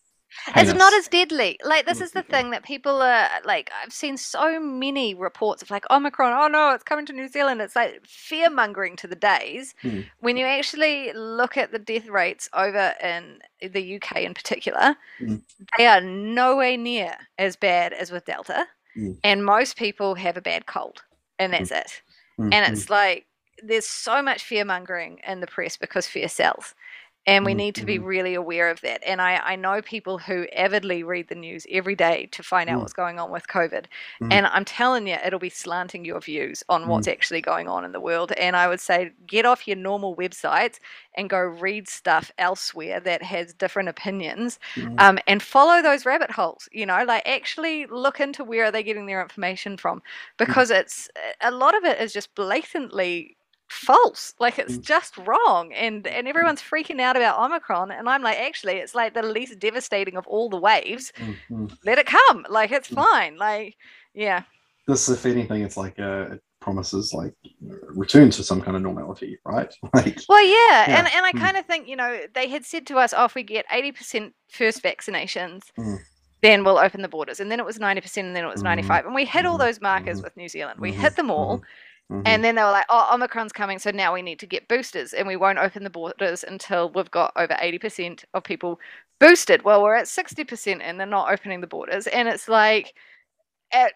it's 0.56 0.74
not 0.74 0.94
as 0.94 1.08
deadly. 1.08 1.58
Like 1.64 1.86
this 1.86 2.00
Mm, 2.00 2.02
is 2.02 2.12
the 2.14 2.24
thing 2.24 2.52
that 2.52 2.64
people 2.64 3.02
are 3.02 3.30
like. 3.46 3.72
I've 3.84 3.94
seen 3.94 4.18
so 4.18 4.60
many 4.60 5.14
reports 5.14 5.62
of 5.62 5.72
like 5.72 5.86
Omicron. 5.90 6.34
Oh 6.34 6.48
no, 6.48 6.74
it's 6.74 6.84
coming 6.84 7.06
to 7.08 7.14
New 7.14 7.28
Zealand. 7.28 7.62
It's 7.62 7.76
like 7.76 8.02
fear 8.06 8.50
mongering 8.50 8.96
to 8.98 9.08
the 9.08 9.16
days. 9.16 9.74
Mm. 9.84 10.10
When 10.20 10.38
you 10.38 10.46
actually 10.46 11.14
look 11.14 11.58
at 11.58 11.72
the 11.72 11.80
death 11.80 12.08
rates 12.08 12.50
over 12.54 12.94
in 13.04 13.40
the 13.62 13.96
UK 13.98 14.18
in 14.24 14.34
particular, 14.34 14.96
Mm. 15.22 15.42
they 15.78 15.88
are 15.88 16.02
nowhere 16.02 16.78
near 16.78 17.16
as 17.38 17.56
bad 17.56 17.94
as 17.94 18.12
with 18.12 18.26
Delta. 18.26 18.68
Mm. 18.98 19.18
And 19.24 19.46
most 19.46 19.78
people 19.78 20.16
have 20.16 20.38
a 20.38 20.42
bad 20.42 20.66
cold, 20.66 21.04
and 21.40 21.54
that's 21.54 21.72
it. 21.72 22.02
Mm, 22.40 22.54
And 22.54 22.66
mm, 22.66 22.72
it's 22.74 22.90
like 22.90 23.28
there's 23.64 23.88
so 23.88 24.22
much 24.24 24.44
fear 24.44 24.66
mongering 24.66 25.20
in 25.28 25.40
the 25.42 25.48
press 25.48 25.78
because 25.78 26.08
fear 26.08 26.28
sells. 26.28 26.74
And 27.28 27.46
we 27.46 27.54
Mm, 27.54 27.56
need 27.56 27.76
to 27.76 27.86
be 27.86 28.00
mhm. 28.00 28.06
really 28.06 28.34
aware 28.34 28.70
of 28.70 28.82
that. 28.82 29.04
And 29.06 29.22
I, 29.22 29.38
I 29.44 29.56
know 29.56 29.82
people 29.82 30.18
who 30.18 30.46
avidly 30.56 31.04
read 31.04 31.28
the 31.30 31.36
news 31.36 31.68
every 31.72 31.96
day 31.96 32.28
to 32.32 32.44
find 32.44 32.70
out 32.70 32.80
Mm. 32.80 32.82
what's 32.82 32.94
going 32.94 33.20
on 33.20 33.32
with 33.32 33.48
COVID. 33.48 33.86
Mm. 34.22 34.32
And 34.32 34.48
I'm 34.48 34.66
telling 34.66 35.08
you, 35.08 35.18
it'll 35.26 35.40
be 35.40 35.50
slanting 35.50 36.04
your 36.06 36.20
views 36.20 36.64
on 36.70 36.88
what's 36.88 37.08
actually 37.08 37.42
going 37.42 37.68
on 37.68 37.86
in 37.86 37.92
the 37.92 38.00
world. 38.00 38.32
And 38.34 38.56
I 38.56 38.68
would 38.68 38.80
say 38.80 39.12
get 39.28 39.46
off 39.46 39.68
your 39.68 39.78
normal 39.78 40.16
websites 40.16 40.78
and 41.16 41.30
go 41.30 41.40
read 41.40 41.88
stuff 41.88 42.32
elsewhere 42.38 43.00
that 43.02 43.22
has 43.24 43.54
different 43.54 43.90
opinions 43.90 44.60
mm, 44.76 45.00
um, 45.00 45.20
and 45.28 45.42
follow 45.42 45.82
those 45.82 46.06
rabbit 46.06 46.32
holes 46.32 46.68
you 46.72 46.86
know 46.86 47.04
like 47.06 47.24
actually 47.28 47.86
look 47.88 48.20
into 48.20 48.44
where 48.44 48.66
are 48.66 48.72
they 48.72 48.84
getting 48.84 49.06
their 49.06 49.22
information 49.22 49.78
from 49.78 50.02
because 50.38 50.70
it's 50.72 51.10
a 51.42 51.52
lot 51.52 51.76
of 51.76 51.84
it 51.84 52.00
is 52.00 52.14
just 52.14 52.34
blatantly 52.36 53.38
false 53.72 54.34
like 54.40 54.60
it's 54.60 54.78
Mm. 54.78 54.84
just 54.86 55.18
wrong 55.18 55.74
and 55.74 56.08
and 56.08 56.28
everyone's 56.28 56.62
freaking 56.62 57.02
out 57.02 57.16
about 57.18 57.40
omicron 57.40 57.92
and 57.92 58.10
i'm 58.10 58.22
like 58.22 58.38
actually 58.40 58.74
it's 58.76 58.96
like 58.96 59.14
the 59.14 59.24
least 59.24 59.60
devastating 59.60 60.18
of 60.18 60.28
all 60.28 60.50
the 60.50 60.58
waves 60.58 61.12
mm, 61.20 61.38
mm. 61.50 61.78
let 61.86 62.00
it 62.00 62.06
come 62.08 62.46
like 62.50 62.72
it's 62.72 62.90
Mm. 62.92 62.96
fine 62.96 63.38
like 63.38 63.76
yeah 64.14 64.44
This, 64.88 65.10
if 65.10 65.26
anything, 65.26 65.62
it's 65.62 65.78
like 65.78 66.00
uh, 66.00 66.34
it 66.34 66.44
promises 66.60 67.14
like 67.14 67.34
return 67.96 68.30
to 68.32 68.44
some 68.44 68.62
kind 68.62 68.76
of 68.76 68.84
normality, 68.84 69.38
right? 69.46 69.74
Like 69.94 70.18
Well, 70.28 70.44
yeah, 70.44 70.88
Yeah, 70.88 71.00
and 71.00 71.08
and 71.08 71.26
I 71.26 71.34
mm. 71.34 71.40
kind 71.40 71.58
of 71.58 71.66
think 71.66 71.88
you 71.88 71.96
know 71.96 72.22
they 72.34 72.48
had 72.48 72.66
said 72.66 72.88
to 72.88 72.98
us, 72.98 73.14
"Oh, 73.16 73.26
if 73.26 73.36
we 73.36 73.44
get 73.44 73.66
eighty 73.72 73.92
percent 73.92 74.34
first 74.50 74.82
vaccinations, 74.84 75.64
Mm. 75.78 76.06
then 76.42 76.64
we'll 76.64 76.80
open 76.80 77.02
the 77.02 77.10
borders." 77.10 77.40
And 77.40 77.52
then 77.52 77.60
it 77.60 77.66
was 77.66 77.80
ninety 77.80 78.02
percent, 78.02 78.28
and 78.28 78.36
then 78.36 78.46
it 78.46 78.50
was 78.50 78.62
Mhm, 78.62 78.64
ninety 78.64 78.84
five, 78.84 79.06
and 79.06 79.16
we 79.16 79.26
hit 79.26 79.46
all 79.46 79.58
mhm, 79.58 79.60
those 79.60 79.82
markers 79.82 80.22
mhm, 80.22 80.24
with 80.24 80.38
New 80.38 80.50
Zealand. 80.50 80.80
We 80.82 80.94
hit 80.94 81.16
them 81.16 81.32
all, 81.32 81.64
mhm, 82.12 82.22
and 82.26 82.44
then 82.44 82.56
they 82.56 82.64
were 82.64 82.72
like, 82.72 82.86
"Oh, 82.90 83.10
Omicron's 83.14 83.54
coming, 83.54 83.80
so 83.80 83.92
now 83.92 84.14
we 84.14 84.22
need 84.22 84.40
to 84.40 84.48
get 84.48 84.68
boosters, 84.68 85.14
and 85.14 85.28
we 85.28 85.36
won't 85.38 85.60
open 85.60 85.84
the 85.84 85.90
borders 85.90 86.44
until 86.44 86.90
we've 86.92 87.12
got 87.12 87.32
over 87.36 87.56
eighty 87.62 87.80
percent 87.80 88.26
of 88.34 88.44
people 88.44 88.80
boosted." 89.20 89.64
Well, 89.64 89.84
we're 89.84 89.96
at 89.96 90.08
sixty 90.08 90.44
percent, 90.44 90.82
and 90.84 91.00
they're 91.00 91.08
not 91.08 91.32
opening 91.32 91.62
the 91.62 91.68
borders, 91.68 92.08
and 92.08 92.28
it's 92.28 92.48
like, 92.48 92.94
at 93.74 93.94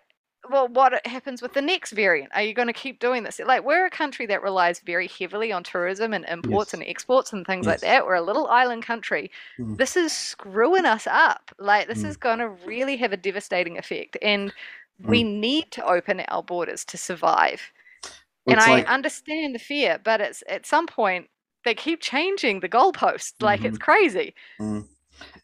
well, 0.49 0.67
what 0.67 1.05
happens 1.07 1.41
with 1.41 1.53
the 1.53 1.61
next 1.61 1.91
variant? 1.93 2.31
Are 2.35 2.43
you 2.43 2.53
going 2.53 2.67
to 2.67 2.73
keep 2.73 2.99
doing 2.99 3.23
this? 3.23 3.39
Like, 3.43 3.63
we're 3.65 3.87
a 3.87 3.89
country 3.89 4.27
that 4.27 4.43
relies 4.43 4.79
very 4.79 5.07
heavily 5.07 5.51
on 5.51 5.63
tourism 5.63 6.13
and 6.13 6.23
imports 6.25 6.71
Yes. 6.71 6.73
and 6.73 6.83
exports 6.83 7.33
and 7.33 7.45
things 7.47 7.65
like 7.65 7.81
that. 7.81 8.05
We're 8.05 8.13
a 8.15 8.21
little 8.21 8.47
island 8.47 8.83
country. 8.85 9.31
Mm. 9.59 9.77
This 9.77 9.97
is 9.97 10.13
screwing 10.13 10.85
us 10.85 11.07
up. 11.07 11.51
Like, 11.59 11.87
this 11.87 12.03
Mm. 12.03 12.09
is 12.09 12.17
going 12.17 12.39
to 12.39 12.49
really 12.49 12.95
have 12.97 13.11
a 13.11 13.17
devastating 13.17 13.77
effect. 13.79 14.17
And 14.21 14.53
we 14.99 15.23
need 15.23 15.71
to 15.71 15.85
open 15.85 16.21
our 16.27 16.43
borders 16.43 16.85
to 16.85 16.97
survive. 16.97 17.71
And 18.53 18.59
I 18.59 18.69
like- 18.69 18.87
understand 18.89 19.55
the 19.55 19.59
fear, 19.59 19.99
but 20.03 20.21
it's 20.21 20.43
at 20.49 20.65
some 20.65 20.87
point 20.87 21.27
they 21.63 21.73
keep 21.75 21.99
changing 22.01 22.59
the 22.59 22.69
goalposts. 22.69 23.33
Like, 23.41 23.59
Mm-hmm. 23.61 23.67
it's 23.69 23.77
crazy. 23.77 24.35
Mm. 24.61 24.85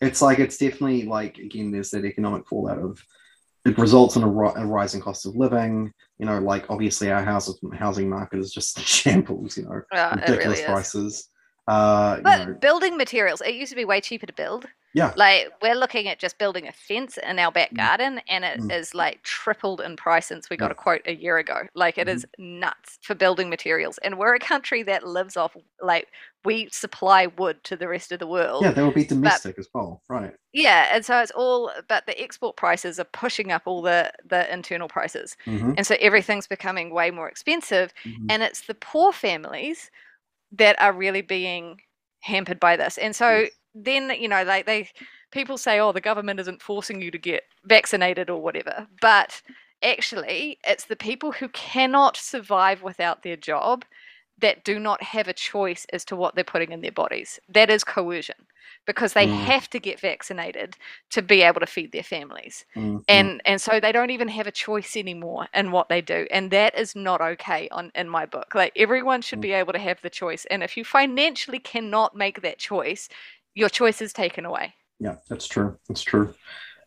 It's 0.01 0.21
like 0.21 0.39
it's 0.39 0.57
definitely 0.57 1.03
like 1.03 1.37
again, 1.37 1.71
there's 1.71 1.91
that 1.91 2.05
economic 2.05 2.45
fallout 2.47 2.77
of 2.79 3.03
it 3.63 3.77
results 3.77 4.15
in 4.15 4.23
a, 4.23 4.27
ri- 4.27 4.51
a 4.55 4.65
rising 4.65 4.99
cost 5.01 5.25
of 5.25 5.35
living. 5.35 5.93
You 6.19 6.25
know, 6.25 6.39
like 6.39 6.65
obviously 6.69 7.09
our 7.11 7.23
house 7.23 7.49
housing 7.73 8.09
market 8.09 8.39
is 8.39 8.51
just 8.51 8.79
shambles. 8.95 9.57
You 9.57 9.63
know, 9.63 9.81
Uh, 9.91 10.17
ridiculous 10.19 10.59
really 10.59 10.65
prices. 10.71 11.29
Uh, 11.67 12.15
you 12.17 12.23
But 12.23 12.47
know, 12.47 12.53
building 12.55 12.97
materials, 12.97 13.41
it 13.41 13.55
used 13.55 13.71
to 13.71 13.75
be 13.75 13.85
way 13.85 14.01
cheaper 14.01 14.25
to 14.25 14.33
build. 14.33 14.65
Yeah. 14.93 15.15
Like 15.15 15.49
we're 15.61 15.75
looking 15.75 16.07
at 16.07 16.19
just 16.19 16.37
building 16.37 16.67
a 16.67 16.71
fence 16.71 17.17
in 17.17 17.37
our 17.39 17.51
back 17.51 17.73
Mm. 17.73 17.77
garden 17.77 18.21
and 18.29 18.45
it 18.45 18.61
is 18.69 18.93
Mm. 18.93 18.95
like 18.95 19.21
tripled 19.23 19.81
in 19.81 19.97
price 19.97 20.27
since 20.27 20.49
we 20.49 20.57
got 20.57 20.69
Yeah. 20.69 20.71
a 20.71 20.75
quote 20.75 21.01
a 21.05 21.15
year 21.15 21.37
ago. 21.37 21.63
Like 21.75 21.97
it 21.97 22.07
Mhm. 22.07 22.07
is 22.07 22.25
nuts 22.37 22.97
for 23.01 23.13
building 23.15 23.49
materials. 23.49 23.97
And 23.99 24.17
we're 24.17 24.35
a 24.35 24.39
country 24.39 24.83
that 24.83 25.03
lives 25.05 25.35
off 25.37 25.55
like 25.81 26.07
we 26.45 26.69
supply 26.71 27.27
wood 27.27 27.63
to 27.65 27.75
the 27.75 27.87
rest 27.89 28.11
of 28.11 28.19
the 28.19 28.27
world. 28.27 28.67
yeah, 28.67 28.71
they 28.71 28.81
will 28.81 28.91
be 28.91 29.03
domestic 29.05 29.57
as 29.59 29.67
well, 29.73 30.03
right? 30.09 30.35
Yeah, 30.53 30.89
and 30.93 31.05
so 31.05 31.19
it's 31.21 31.31
all 31.31 31.71
but 31.87 32.05
the 32.07 32.21
export 32.21 32.57
prices 32.57 32.99
are 32.99 33.05
pushing 33.05 33.51
up 33.51 33.63
all 33.65 33.81
the 33.81 34.11
the 34.25 34.51
internal 34.53 34.87
prices. 34.89 35.37
Mhm, 35.45 35.75
And 35.77 35.87
so 35.87 35.95
everything's 36.01 36.47
becoming 36.47 36.93
way 36.93 37.09
more 37.11 37.29
expensive 37.29 37.93
mhm, 38.05 38.29
and 38.29 38.43
it's 38.43 38.61
the 38.67 38.73
poor 38.75 39.13
families 39.13 39.89
that 40.53 40.81
are 40.81 40.93
really 40.93 41.21
being 41.23 41.81
hampered 42.21 42.59
by 42.59 42.77
this. 42.77 42.97
And 42.99 43.15
so 43.15 43.47
yes, 43.47 43.60
then 43.73 44.11
you 44.19 44.27
know 44.27 44.43
like 44.43 44.65
they 44.65 44.87
people 45.31 45.57
say 45.57 45.79
oh 45.79 45.91
the 45.91 46.01
government 46.01 46.39
isn't 46.39 46.61
forcing 46.61 47.01
you 47.01 47.11
to 47.11 47.17
get 47.17 47.43
vaccinated 47.65 48.29
or 48.29 48.41
whatever 48.41 48.87
but 49.01 49.41
actually 49.83 50.59
it's 50.65 50.85
the 50.85 50.95
people 50.95 51.31
who 51.31 51.47
cannot 51.49 52.17
survive 52.17 52.81
without 52.83 53.23
their 53.23 53.37
job 53.37 53.85
that 54.39 54.63
do 54.63 54.79
not 54.79 55.03
have 55.03 55.27
a 55.27 55.33
choice 55.33 55.85
as 55.93 56.03
to 56.05 56.15
what 56.15 56.35
they're 56.35 56.43
putting 56.43 56.71
in 56.71 56.81
their 56.81 56.91
bodies 56.91 57.39
that 57.49 57.69
is 57.69 57.83
coercion 57.83 58.35
because 58.85 59.13
they 59.13 59.27
Mm. 59.27 59.35
have 59.45 59.69
to 59.69 59.79
get 59.79 59.99
vaccinated 59.99 60.75
to 61.11 61.21
be 61.21 61.41
able 61.41 61.59
to 61.59 61.65
feed 61.67 61.91
their 61.91 62.03
families 62.03 62.65
Mm, 62.75 63.03
and 63.07 63.41
and 63.45 63.61
so 63.61 63.79
they 63.79 63.91
don't 63.91 64.11
even 64.11 64.27
have 64.27 64.47
a 64.47 64.51
choice 64.51 64.95
anymore 64.95 65.47
in 65.53 65.71
what 65.71 65.89
they 65.89 66.01
do 66.01 66.27
and 66.31 66.51
that 66.51 66.77
is 66.77 66.95
not 66.95 67.21
okay 67.21 67.67
on 67.71 67.91
in 67.95 68.07
my 68.09 68.25
book 68.25 68.53
like 68.55 68.71
everyone 68.75 69.21
should 69.21 69.39
Mm. 69.39 69.41
be 69.41 69.51
able 69.51 69.73
to 69.73 69.79
have 69.79 69.99
the 70.01 70.09
choice 70.09 70.45
and 70.51 70.63
if 70.63 70.77
you 70.77 70.83
financially 70.85 71.59
cannot 71.59 72.15
make 72.15 72.41
that 72.41 72.57
choice 72.59 73.09
your 73.55 73.69
choice 73.69 74.01
is 74.01 74.13
taken 74.13 74.45
away 74.45 74.73
Yeah, 74.99 75.15
that's 75.29 75.47
true. 75.47 75.77
That's 75.87 76.03
true. 76.03 76.33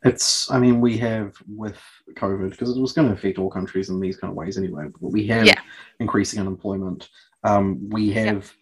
It's, 0.05 0.51
I 0.51 0.59
mean, 0.59 0.81
we 0.81 0.97
have 0.99 1.35
with 1.49 1.81
COVID, 2.13 2.51
because 2.51 2.77
it 2.77 2.81
was 2.81 2.93
going 2.93 3.09
to 3.09 3.15
affect 3.15 3.39
all 3.39 3.51
countries 3.51 3.89
in 3.89 3.99
these 4.01 4.17
kind 4.19 4.31
of 4.31 4.37
ways 4.37 4.59
anyway, 4.59 4.85
but 5.01 5.11
we 5.11 5.27
have 5.29 5.47
Yeah. 5.47 5.61
increasing 5.99 6.41
unemployment. 6.41 7.09
Um, 7.43 7.89
we 7.91 8.13
have, 8.13 8.53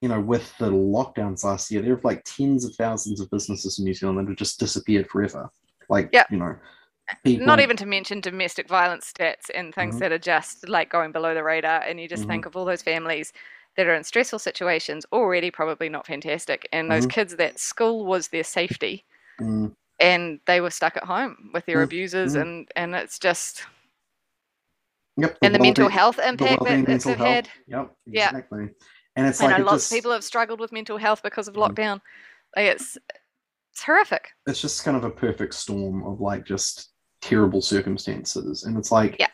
you 0.00 0.08
know, 0.08 0.20
with 0.20 0.56
the 0.58 0.70
lockdowns 0.70 1.44
last 1.44 1.70
year, 1.70 1.82
there 1.82 1.94
are 1.94 2.00
like 2.04 2.22
tens 2.24 2.64
of 2.64 2.74
thousands 2.76 3.20
of 3.20 3.28
businesses 3.30 3.78
in 3.78 3.84
New 3.84 3.92
Zealand 3.94 4.18
that 4.18 4.28
have 4.28 4.38
just 4.38 4.58
disappeared 4.60 5.08
forever. 5.10 5.50
Like, 5.88 6.08
Yeah. 6.12 6.26
you 6.30 6.38
know, 6.38 6.56
people, 7.24 7.46
not 7.46 7.60
even 7.60 7.76
to 7.76 7.86
mention 7.86 8.20
domestic 8.20 8.68
violence 8.68 9.12
stats 9.12 9.50
and 9.54 9.74
things 9.74 9.96
Mhm. 9.96 9.98
that 10.00 10.12
are 10.12 10.18
just 10.18 10.68
like 10.68 10.88
going 10.90 11.12
below 11.12 11.34
the 11.34 11.42
radar 11.42 11.80
and 11.82 12.00
you 12.00 12.08
just 12.08 12.24
Mhm. 12.24 12.28
think 12.28 12.46
of 12.46 12.56
all 12.56 12.64
those 12.64 12.82
families 12.82 13.32
that 13.76 13.86
are 13.86 13.94
in 13.94 14.04
stressful 14.04 14.38
situations 14.38 15.04
already 15.12 15.50
probably 15.50 15.88
not 15.88 16.06
fantastic 16.06 16.68
and 16.72 16.90
those 16.90 17.06
Mhm. 17.06 17.10
kids 17.10 17.36
that 17.36 17.58
school 17.58 18.04
was 18.04 18.28
their 18.28 18.44
safety 18.44 19.04
Mm, 19.40 19.74
and 19.98 20.40
they 20.46 20.60
were 20.60 20.70
stuck 20.70 20.96
at 20.96 21.04
home 21.04 21.50
with 21.52 21.66
their 21.66 21.80
Mm, 21.80 21.84
abusers 21.84 22.34
mm. 22.34 22.42
and 22.42 22.68
and 22.76 22.94
it's 22.94 23.18
just 23.18 23.66
yep. 25.16 25.36
and 25.42 25.54
the 25.54 25.58
mental 25.58 25.88
health 25.88 26.18
impact 26.20 26.62
that 26.64 26.88
it's 26.88 27.04
had 27.04 27.48
Yep, 27.66 27.96
Yeah. 28.06 28.28
exactly. 28.28 28.70
And 29.16 29.26
it's 29.26 29.40
I 29.40 29.46
like 29.46 29.56
know 29.56 29.62
it 29.62 29.66
lots 29.66 29.82
just, 29.84 29.92
of 29.92 29.96
people 29.96 30.12
have 30.12 30.24
struggled 30.24 30.60
with 30.60 30.72
mental 30.72 30.98
health 30.98 31.22
because 31.22 31.48
of 31.48 31.54
Mhm. 31.54 31.74
lockdown. 31.74 32.00
Like 32.56 32.66
it's 32.66 32.96
it's 33.72 33.82
horrific. 33.82 34.30
it's 34.46 34.60
just 34.60 34.84
kind 34.84 34.96
of 34.96 35.02
a 35.02 35.10
perfect 35.10 35.54
storm 35.54 36.04
of 36.04 36.20
like 36.20 36.44
just 36.44 36.90
terrible 37.20 37.60
circumstances 37.60 38.64
and 38.64 38.76
it's 38.78 38.92
like 38.92 39.16
Yeah. 39.18 39.28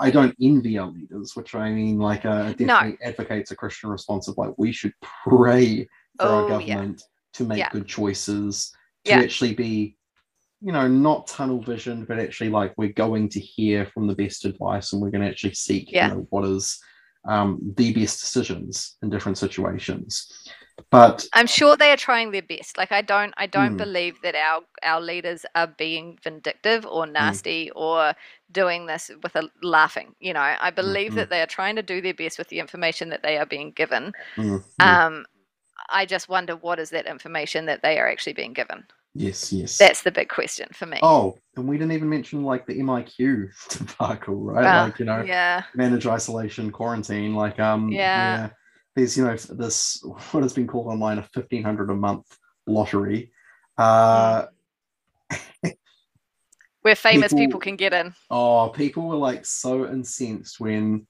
I 0.00 0.10
don't 0.10 0.34
envy 0.40 0.78
our 0.78 0.90
leaders 0.90 1.36
which 1.36 1.54
i 1.54 1.70
mean 1.70 1.98
like 1.98 2.24
uh 2.24 2.46
it 2.50 2.60
No. 2.60 2.66
definitely 2.66 2.98
advocates 3.04 3.50
a 3.50 3.56
christian 3.56 3.90
response 3.90 4.28
of 4.28 4.36
like 4.38 4.50
we 4.56 4.72
should 4.72 4.92
pray 5.24 5.88
for 6.18 6.28
our 6.28 6.42
Oh, 6.44 6.58
yeah. 6.58 6.74
government 6.76 7.02
to 7.34 7.44
make 7.44 7.58
Yeah. 7.58 7.70
good 7.70 7.86
choices 7.86 8.72
to 9.04 9.10
Yeah. 9.12 9.20
actually 9.20 9.54
be 9.54 9.96
you 10.60 10.72
know 10.72 10.86
not 10.86 11.26
tunnel 11.26 11.60
vision 11.60 12.04
but 12.04 12.18
actually 12.20 12.50
like 12.50 12.72
we're 12.76 12.92
going 12.92 13.28
to 13.30 13.40
hear 13.40 13.86
from 13.86 14.06
the 14.06 14.14
best 14.14 14.44
advice 14.44 14.92
and 14.92 15.02
we're 15.02 15.10
going 15.10 15.22
to 15.24 15.28
actually 15.28 15.54
seek 15.54 15.90
Yeah. 15.90 16.08
you 16.08 16.14
know 16.14 16.26
what 16.30 16.44
is 16.44 16.78
um 17.28 17.58
the 17.76 17.92
best 17.92 18.20
decisions 18.20 18.96
in 19.02 19.10
different 19.10 19.38
situations 19.38 20.30
but 20.90 21.24
I'm 21.32 21.46
sure 21.46 21.76
they 21.76 21.90
are 21.92 21.96
trying 21.96 22.30
their 22.30 22.42
best. 22.42 22.76
Like 22.76 22.92
I 22.92 23.00
don't 23.02 23.32
I 23.36 23.46
don't 23.46 23.74
Mm. 23.74 23.78
believe 23.78 24.20
that 24.22 24.34
our 24.34 24.62
our 24.82 25.00
leaders 25.00 25.44
are 25.54 25.66
being 25.66 26.18
vindictive 26.22 26.86
or 26.86 27.06
nasty 27.06 27.70
or 27.74 28.14
doing 28.50 28.86
this 28.86 29.10
with 29.22 29.36
a 29.36 29.48
laughing. 29.62 30.14
You 30.20 30.34
know, 30.34 30.40
I 30.40 30.70
believe 30.70 31.12
Mhm. 31.12 31.16
that 31.16 31.30
they 31.30 31.40
are 31.42 31.46
trying 31.46 31.76
to 31.76 31.82
do 31.82 32.00
their 32.00 32.14
best 32.14 32.38
with 32.38 32.48
the 32.48 32.60
information 32.60 33.08
that 33.10 33.22
they 33.22 33.38
are 33.38 33.46
being 33.46 33.72
given. 33.72 34.12
mm, 34.36 34.58
mm, 34.78 34.98
Um 34.98 35.26
I 35.90 36.06
just 36.06 36.28
wonder 36.28 36.56
what 36.56 36.78
is 36.80 36.90
that 36.90 37.06
information 37.06 37.66
that 37.66 37.82
they 37.82 37.98
are 37.98 38.08
actually 38.08 38.34
being 38.34 38.52
given. 38.54 38.86
yes 39.14 39.52
yes 39.52 39.78
That's 39.78 40.02
the 40.02 40.12
big 40.12 40.28
question 40.28 40.68
for 40.74 40.86
me. 40.86 41.02
Oh, 41.02 41.36
and 41.56 41.68
we 41.68 41.78
didn't 41.78 41.92
even 41.92 42.08
mention 42.08 42.44
like 42.44 42.66
the 42.66 42.78
MIQ 42.78 43.48
debacle, 43.70 44.36
right? 44.36 44.72
Uh, 44.72 44.72
like 44.72 44.98
you 44.98 45.04
know, 45.04 45.28
yeah. 45.28 45.64
manage 45.74 46.06
isolation, 46.06 46.70
quarantine. 46.70 47.34
Like 47.34 47.58
um, 47.58 48.00
Yeah. 48.02 48.38
There's 48.94 49.16
you 49.16 49.24
know 49.24 49.36
this 49.36 50.02
what 50.32 50.42
has 50.42 50.52
been 50.52 50.66
called 50.66 50.88
online 50.88 51.18
a 51.18 51.22
fifteen 51.22 51.62
hundred 51.62 51.90
a 51.90 51.94
month 51.94 52.26
lottery. 52.66 53.32
Uh, 53.78 54.46
Where 56.82 56.96
famous 56.96 57.32
people 57.32 57.46
people- 57.46 57.60
can 57.60 57.76
get 57.76 57.92
in. 57.94 58.12
oh, 58.30 58.68
people 58.70 59.04
were 59.08 59.16
like 59.16 59.46
so 59.46 59.86
incensed 59.88 60.58
when 60.58 61.06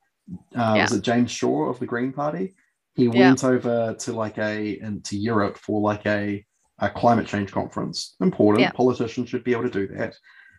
uh, 0.55 0.75
Yeah. 0.77 0.83
was 0.83 0.93
it 0.93 1.03
James 1.03 1.31
Shaw 1.31 1.71
of 1.71 1.79
the 1.79 1.87
Green 1.87 2.13
Party? 2.13 2.55
He 2.95 3.05
Yeah. 3.05 3.29
went 3.29 3.43
over 3.43 3.95
to 3.99 4.13
like 4.13 4.37
a 4.39 4.79
into 4.81 5.17
Europe 5.17 5.57
for 5.57 5.81
like 5.81 6.05
a, 6.07 6.45
a 6.79 6.91
climate 6.91 7.27
change 7.27 7.53
conference. 7.53 8.17
Important. 8.21 8.61
Yeah. 8.61 8.71
Politicians 8.73 9.31
should 9.31 9.45
be 9.45 9.53
able 9.53 9.63
to 9.63 9.71
do 9.71 9.87
that. 9.97 10.15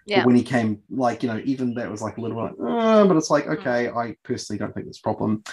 Yeah. 0.05 0.19
But 0.19 0.27
when 0.27 0.35
he 0.35 0.43
came, 0.43 0.79
like, 0.89 1.23
you 1.23 1.29
know, 1.29 1.41
even 1.45 1.73
that 1.75 1.89
was 1.89 2.01
like 2.01 2.17
a 2.17 2.21
little 2.21 2.41
bit 2.47 2.59
like, 2.59 2.71
uh, 2.83 3.05
but 3.07 3.17
it's 3.17 3.29
like, 3.29 3.45
Mm. 3.45 3.57
okay, 3.59 3.89
I 3.89 4.15
personally 4.23 4.59
don't 4.59 4.73
think 4.73 4.85
there's 4.85 4.99
a 4.99 5.01
problem. 5.01 5.43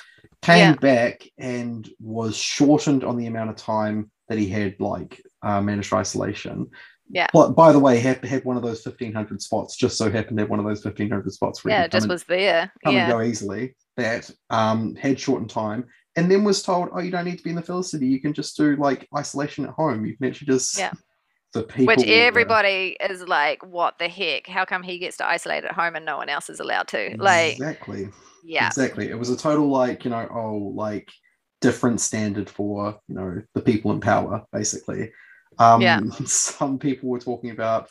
Came 0.43 0.59
Yeah. 0.59 0.75
back 0.75 1.29
and 1.39 1.89
was 2.01 2.37
shortened 2.37 3.05
on 3.05 3.17
the 3.17 3.27
amount 3.27 3.51
of 3.51 3.57
time 3.57 4.11
that 4.29 4.39
he 4.39 4.49
had, 4.49 4.77
like, 4.81 5.23
uh, 5.43 5.61
managed 5.61 5.93
isolation. 5.93 6.69
Yeah. 7.13 7.27
But 7.33 7.51
by 7.57 7.73
the 7.73 7.79
way, 7.79 7.99
had, 7.99 8.25
had 8.25 8.45
one 8.45 8.57
of 8.57 8.63
those 8.63 8.83
1500 8.83 9.43
spots, 9.43 9.77
just 9.77 9.97
so 9.99 10.11
happened 10.11 10.37
to 10.39 10.43
have 10.43 10.51
one 10.51 10.61
of 10.61 10.65
those 10.65 10.83
1500 10.85 11.33
spots 11.33 11.65
where 11.65 11.75
Yeah, 11.75 11.85
it 11.85 11.91
just 11.93 12.05
and- 12.05 12.11
was 12.13 12.25
there. 12.25 12.73
come 12.85 12.95
Yeah. 12.95 13.05
and 13.05 13.13
go 13.13 13.21
easily. 13.23 13.75
That 13.97 14.31
um, 14.51 14.95
had 14.95 15.19
shortened 15.21 15.51
time. 15.51 15.85
And 16.17 16.31
then 16.31 16.43
was 16.45 16.63
told, 16.63 16.89
oh, 16.93 17.01
you 17.01 17.11
don't 17.11 17.25
need 17.25 17.37
to 17.39 17.45
be 17.45 17.51
in 17.51 17.57
the 17.57 17.63
Felicity. 17.63 18.07
You 18.07 18.21
can 18.21 18.33
just 18.33 18.57
do 18.57 18.77
like 18.77 19.07
isolation 19.17 19.65
at 19.65 19.73
home. 19.73 20.07
You 20.07 20.17
can 20.17 20.27
actually 20.29 20.47
just. 20.47 20.79
Yeah. 20.79 20.93
The 21.53 21.63
people. 21.65 21.87
Which 21.87 22.07
were- 22.07 22.13
everybody 22.13 22.97
is 23.01 23.27
like, 23.27 23.65
what 23.67 23.99
the 23.99 24.09
heck? 24.09 24.47
How 24.47 24.65
come 24.65 24.83
he 24.83 24.99
gets 24.99 25.17
to 25.19 25.27
isolate 25.27 25.65
at 25.65 25.73
home 25.73 25.97
and 25.97 26.05
no 26.07 26.17
one 26.17 26.29
else 26.29 26.49
is 26.49 26.61
allowed 26.61 26.89
to? 26.89 27.17
Like, 27.19 27.55
Exactly. 27.55 28.09
yeah. 28.45 28.69
Exactly. 28.69 29.09
It 29.09 29.19
was 29.19 29.31
a 29.31 29.37
total 29.37 29.69
like, 29.69 30.05
you 30.05 30.11
know, 30.11 30.29
oh, 30.33 30.73
like 30.75 31.11
different 31.61 32.01
standard 32.01 32.49
for, 32.49 32.99
you 33.09 33.15
know, 33.15 33.43
the 33.55 33.61
people 33.61 33.91
in 33.93 34.01
power, 34.01 34.45
basically. 34.53 35.13
Um 35.59 35.81
Yeah. 35.83 36.01
some 36.27 36.79
people 36.79 37.09
were 37.09 37.19
talking 37.19 37.51
about, 37.51 37.89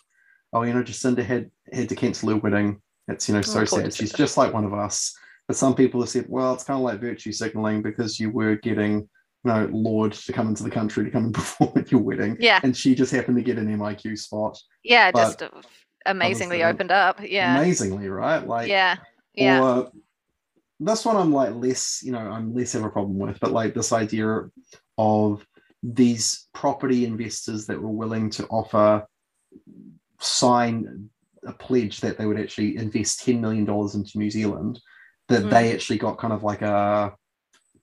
oh, 0.54 0.64
you 0.64 0.74
know, 0.74 0.82
Jacinda 0.84 1.24
had 1.24 1.52
had 1.72 1.90
to 1.90 1.96
cancel 1.96 2.30
her 2.30 2.38
wedding. 2.38 2.82
It's, 3.10 3.28
you 3.28 3.36
know, 3.36 3.42
so 3.42 3.62
Oh, 3.62 3.66
sad. 3.66 3.94
She's 3.94 4.14
just 4.14 4.38
like 4.38 4.54
one 4.54 4.66
of 4.66 4.74
us. 4.74 5.14
But 5.48 5.58
some 5.58 5.76
people 5.76 6.00
have 6.02 6.10
said, 6.10 6.28
well, 6.30 6.54
it's 6.54 6.64
kind 6.64 6.78
of 6.78 6.84
like 6.84 7.02
virtue 7.02 7.32
signaling 7.32 7.82
because 7.82 8.20
you 8.20 8.30
were 8.30 8.56
getting, 8.56 9.10
know, 9.46 9.70
Lorde 9.72 10.14
to 10.14 10.34
come 10.34 10.48
into 10.48 10.64
the 10.64 10.72
country 10.72 11.06
to 11.06 11.12
come 11.12 11.26
and 11.26 11.34
perform 11.40 11.72
at 11.78 11.92
your 11.92 12.02
wedding. 12.02 12.38
Yeah. 12.40 12.60
And 12.64 12.76
she 12.76 12.96
just 12.96 13.12
happened 13.12 13.38
to 13.38 13.44
get 13.44 13.58
an 13.58 13.68
MIQ 13.78 14.18
spot. 14.18 14.58
Yeah. 14.84 15.12
but 15.12 15.40
Just 15.40 15.44
amazingly 16.06 16.64
opened 16.64 16.92
up. 16.92 17.20
Yeah. 17.24 17.58
Amazingly, 17.58 18.10
right? 18.10 18.46
Like 18.46 18.68
yeah. 18.70 18.98
Yeah. 19.34 19.62
or 19.62 19.92
this 20.80 21.06
one 21.06 21.16
I'm 21.18 21.32
like 21.34 21.54
less, 21.56 22.02
you 22.04 22.12
know, 22.12 22.20
I'm 22.20 22.54
less 22.54 22.76
of 22.76 22.84
a 22.84 22.90
problem 22.90 23.18
with, 23.18 23.40
but 23.40 23.52
like 23.52 23.74
this 23.74 23.92
idea 23.92 24.50
of 24.98 25.46
these 25.84 26.48
property 26.54 27.06
investors 27.06 27.68
that 27.68 27.82
were 27.82 27.90
willing 27.90 28.30
to 28.32 28.46
offer 28.48 29.06
sign 30.20 31.10
a 31.46 31.54
pledge 31.54 32.02
that 32.02 32.18
they 32.18 32.26
would 32.26 32.40
actually 32.40 32.76
invest 32.78 33.26
$10 33.26 33.40
million 33.40 33.68
into 33.68 34.18
New 34.18 34.30
Zealand, 34.30 34.80
that 35.30 35.44
Mm. 35.44 35.50
they 35.50 35.74
actually 35.74 35.98
got 35.98 36.18
kind 36.18 36.34
of 36.34 36.44
like 36.44 36.62
a 36.62 37.14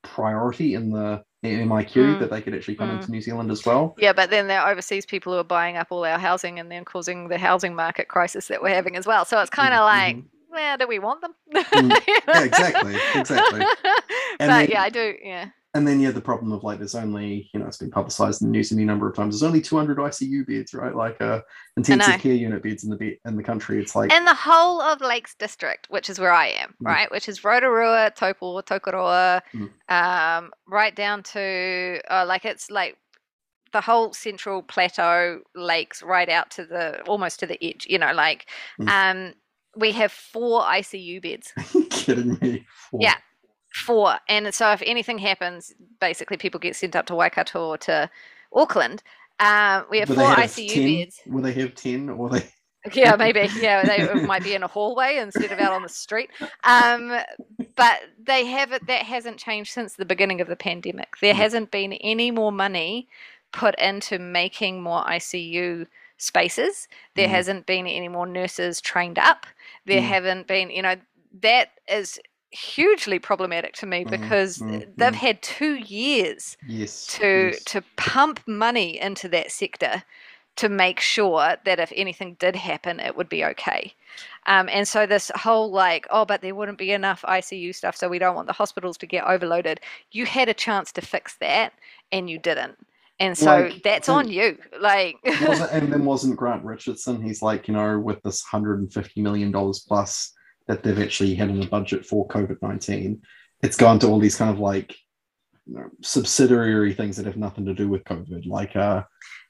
priority 0.03 0.75
in 0.75 0.91
the 0.91 1.23
MIQ 1.45 1.93
Mm. 1.93 2.19
that 2.21 2.31
they 2.31 2.41
could 2.41 2.55
actually 2.55 2.75
come 2.77 2.89
Mm. 2.91 2.97
into 2.99 3.11
New 3.11 3.21
Zealand 3.21 3.51
as 3.51 3.65
well. 3.65 3.95
Yeah, 3.99 4.13
but 4.13 4.31
then 4.31 4.49
there 4.49 4.61
are 4.61 4.71
overseas 4.71 5.07
people 5.07 5.33
who 5.33 5.39
are 5.39 5.45
buying 5.45 5.77
up 5.77 5.89
all 5.91 6.05
our 6.05 6.19
housing 6.19 6.59
and 6.59 6.71
then 6.71 6.85
causing 6.85 7.29
the 7.29 7.39
housing 7.39 7.75
market 7.75 8.09
crisis 8.09 8.49
that 8.49 8.63
we're 8.63 8.75
having 8.75 8.97
as 8.97 9.07
well. 9.07 9.25
So 9.25 9.41
it's 9.41 9.51
kind 9.51 9.73
of 9.75 9.81
Mhm, 9.81 9.85
like, 9.85 10.17
where 10.49 10.77
do 10.79 10.87
we 10.89 10.99
want 10.99 11.21
them? 11.21 11.35
Mm. 11.55 11.91
Yeah, 12.27 12.43
exactly, 12.45 12.97
exactly. 13.15 13.61
but 14.39 14.47
then- 14.47 14.69
yeah, 14.71 14.83
I 14.83 14.89
do. 14.91 15.15
Yeah. 15.23 15.47
And 15.77 15.87
then 15.87 16.01
you 16.01 16.07
have 16.07 16.15
the 16.15 16.21
problem 16.21 16.51
of 16.53 16.65
like 16.65 16.79
there's 16.79 16.95
only 16.95 17.49
you 17.53 17.61
know 17.61 17.67
it's 17.67 17.77
been 17.77 17.91
publicized 17.91 18.41
in 18.43 18.49
the 18.49 18.53
news 18.53 18.73
any 18.73 18.85
number 18.85 19.09
of 19.09 19.15
times 19.15 19.35
there's 19.35 19.47
only 19.49 19.61
200 19.61 19.99
icu 19.99 20.47
beds 20.47 20.75
right 20.75 20.95
like 20.95 21.21
uh 21.21 21.41
intensive 21.77 22.21
care 22.21 22.33
unit 22.35 22.63
beds 22.63 22.85
in 22.85 22.91
the 22.91 22.97
bed 22.97 23.17
in 23.25 23.37
the 23.37 23.43
country 23.43 23.81
it's 23.81 23.95
like 23.95 24.13
in 24.13 24.25
the 24.25 24.35
whole 24.35 24.81
of 24.81 25.01
Lakes 25.01 25.35
District, 25.39 25.87
which 25.91 26.09
is 26.11 26.19
where 26.19 26.33
I 26.33 26.49
am, 26.49 26.71
Mm. 26.83 26.87
right? 26.87 27.11
Which 27.11 27.29
is 27.29 27.45
Rotorua, 27.45 28.11
Taupo, 28.17 28.61
Tokoroa, 28.63 29.41
Mm. 29.55 29.71
um, 29.89 30.51
right 30.67 30.95
down 30.95 31.23
to 31.35 32.01
uh, 32.11 32.25
like 32.27 32.45
it's 32.45 32.71
like 32.71 32.97
the 33.73 33.81
whole 33.81 34.13
central 34.13 34.63
plateau 34.63 35.41
lakes 35.55 36.03
right 36.03 36.29
out 36.29 36.51
to 36.53 36.65
the 36.65 37.03
almost 37.03 37.41
to 37.41 37.47
the 37.47 37.63
edge, 37.63 37.87
you 37.91 37.99
know, 37.99 38.13
like 38.13 38.47
Mm. 38.81 38.89
um 38.89 39.35
we 39.77 39.93
have 39.93 40.11
four 40.13 40.63
ICU 40.63 41.21
beds. 41.21 41.53
are 41.57 41.65
you 41.75 41.85
kidding 41.87 42.39
me 42.41 42.65
Four. 42.91 43.01
Yeah. 43.03 43.17
Four. 43.85 44.17
And 44.29 44.55
so 44.55 44.73
if 44.73 44.83
anything 44.87 45.19
happens, 45.19 45.75
basically 46.01 46.37
people 46.37 46.59
get 46.61 46.77
sent 46.77 46.97
up 46.97 47.07
to 47.07 47.15
Waikato 47.15 47.69
or 47.69 47.79
to 47.79 48.11
Auckland. 48.53 49.03
Um, 49.39 49.85
we 49.91 49.99
have 49.99 50.09
Will 50.09 50.17
four 50.17 50.35
ICU 50.35 50.69
10? 50.73 50.97
beds. 50.97 51.21
will 51.27 51.43
they 51.43 51.53
have 51.53 51.75
10 51.75 52.09
or 52.11 52.31
they 52.31 52.43
Yeah, 52.95 53.17
maybe. 53.17 53.49
Yeah, 53.59 53.85
they 53.85 54.15
might 54.23 54.45
be 54.45 54.55
in 54.55 54.63
a 54.63 54.69
hallway 54.69 55.17
instead 55.17 55.51
of 55.53 55.59
out 55.59 55.73
on 55.73 55.83
the 55.83 55.89
street. 55.89 56.31
Um, 56.65 57.19
but 57.75 57.99
they 58.23 58.47
have 58.47 58.71
it. 58.73 58.87
That 58.87 59.03
hasn't 59.03 59.39
changed 59.39 59.73
since 59.73 59.95
the 59.95 60.05
beginning 60.05 60.41
of 60.41 60.47
the 60.49 60.55
pandemic. 60.57 61.15
There 61.21 61.35
hasn't 61.35 61.71
been 61.73 61.93
any 61.95 62.31
more 62.31 62.53
money 62.53 63.09
put 63.53 63.77
into 63.81 64.19
making 64.21 64.83
more 64.83 65.03
ICU 65.05 65.87
spaces. 66.19 66.87
There 67.17 67.27
Mm. 67.29 67.31
hasn't 67.33 67.67
been 67.67 67.87
any 67.89 68.09
more 68.09 68.27
nurses 68.27 68.81
trained 68.81 69.19
up. 69.19 69.47
There 69.85 70.01
Mm. 70.01 70.05
haven't 70.09 70.47
been, 70.47 70.71
you 70.71 70.83
know, 70.83 70.95
that 71.41 71.73
is 71.89 72.19
hugely 72.51 73.19
problematic 73.19 73.75
to 73.75 73.87
me 73.87 74.05
Mm, 74.05 74.11
because 74.11 74.59
mm, 74.59 74.87
they've 74.97 75.13
mm. 75.13 75.15
had 75.15 75.43
two 75.43 75.75
years 75.77 76.57
Yes. 76.67 77.07
to 77.09 77.55
yes. 77.55 77.65
to 77.67 77.83
pump 77.97 78.41
money 78.47 79.01
into 79.01 79.29
that 79.31 79.51
sector 79.53 80.03
to 80.57 80.69
make 80.69 81.01
sure 81.01 81.57
that 81.65 81.81
if 81.81 81.93
anything 81.95 82.35
did 82.41 82.57
happen, 82.57 83.01
it 83.01 83.17
would 83.17 83.29
be 83.29 83.45
okay. 83.45 83.95
Um, 84.47 84.69
and 84.71 84.89
so 84.89 85.07
this 85.07 85.31
whole 85.37 85.71
like, 85.71 86.07
oh, 86.11 86.25
but 86.25 86.41
there 86.43 86.55
wouldn't 86.55 86.79
be 86.79 86.93
enough 86.93 87.23
ICU 87.29 87.75
stuff, 87.75 87.97
so 87.97 88.09
we 88.09 88.19
don't 88.19 88.35
want 88.37 88.47
the 88.47 88.55
hospitals 88.55 88.97
to 88.99 89.07
get 89.07 89.25
overloaded. 89.27 89.81
You 90.13 90.25
had 90.27 90.49
a 90.49 90.55
chance 90.55 90.93
to 90.93 91.03
fix 91.03 91.37
that, 91.39 91.73
and 92.13 92.31
you 92.31 92.39
didn't. 92.39 92.79
And 93.21 93.37
so 93.37 93.69
Like, 93.69 93.83
that's 93.83 94.09
on 94.09 94.29
you. 94.31 94.59
Like, 94.81 95.17
wasn't, 95.39 95.73
and 95.73 95.93
then 95.93 96.05
wasn't 96.07 96.37
Grant 96.37 96.65
Richardson? 96.65 97.23
He's 97.23 97.43
like, 97.43 97.69
you 97.69 97.75
know, 97.75 97.99
with 97.99 98.23
this 98.23 98.43
hundred 98.43 98.81
and 98.81 98.93
fifty 98.93 99.21
million 99.23 99.51
dollars 99.53 99.85
plus 99.87 100.33
that 100.67 100.83
they've 100.83 100.99
actually 100.99 101.35
had 101.35 101.49
in 101.51 101.61
the 101.61 101.67
budget 101.67 102.05
for 102.07 102.27
COVID 102.29 102.61
nineteen, 102.63 103.23
it's 103.63 103.77
gone 103.77 103.99
to 104.01 104.07
all 104.09 104.19
these 104.19 104.37
kind 104.37 104.51
of 104.51 104.59
like 104.59 104.95
you 105.67 105.75
know, 105.75 105.91
subsidiary 106.03 106.95
things 106.95 107.17
that 107.17 107.27
have 107.27 107.37
nothing 107.37 107.65
to 107.67 107.75
do 107.75 107.89
with 107.89 108.05
COVID. 108.05 108.47
Like, 108.47 108.77
uh, 108.77 109.03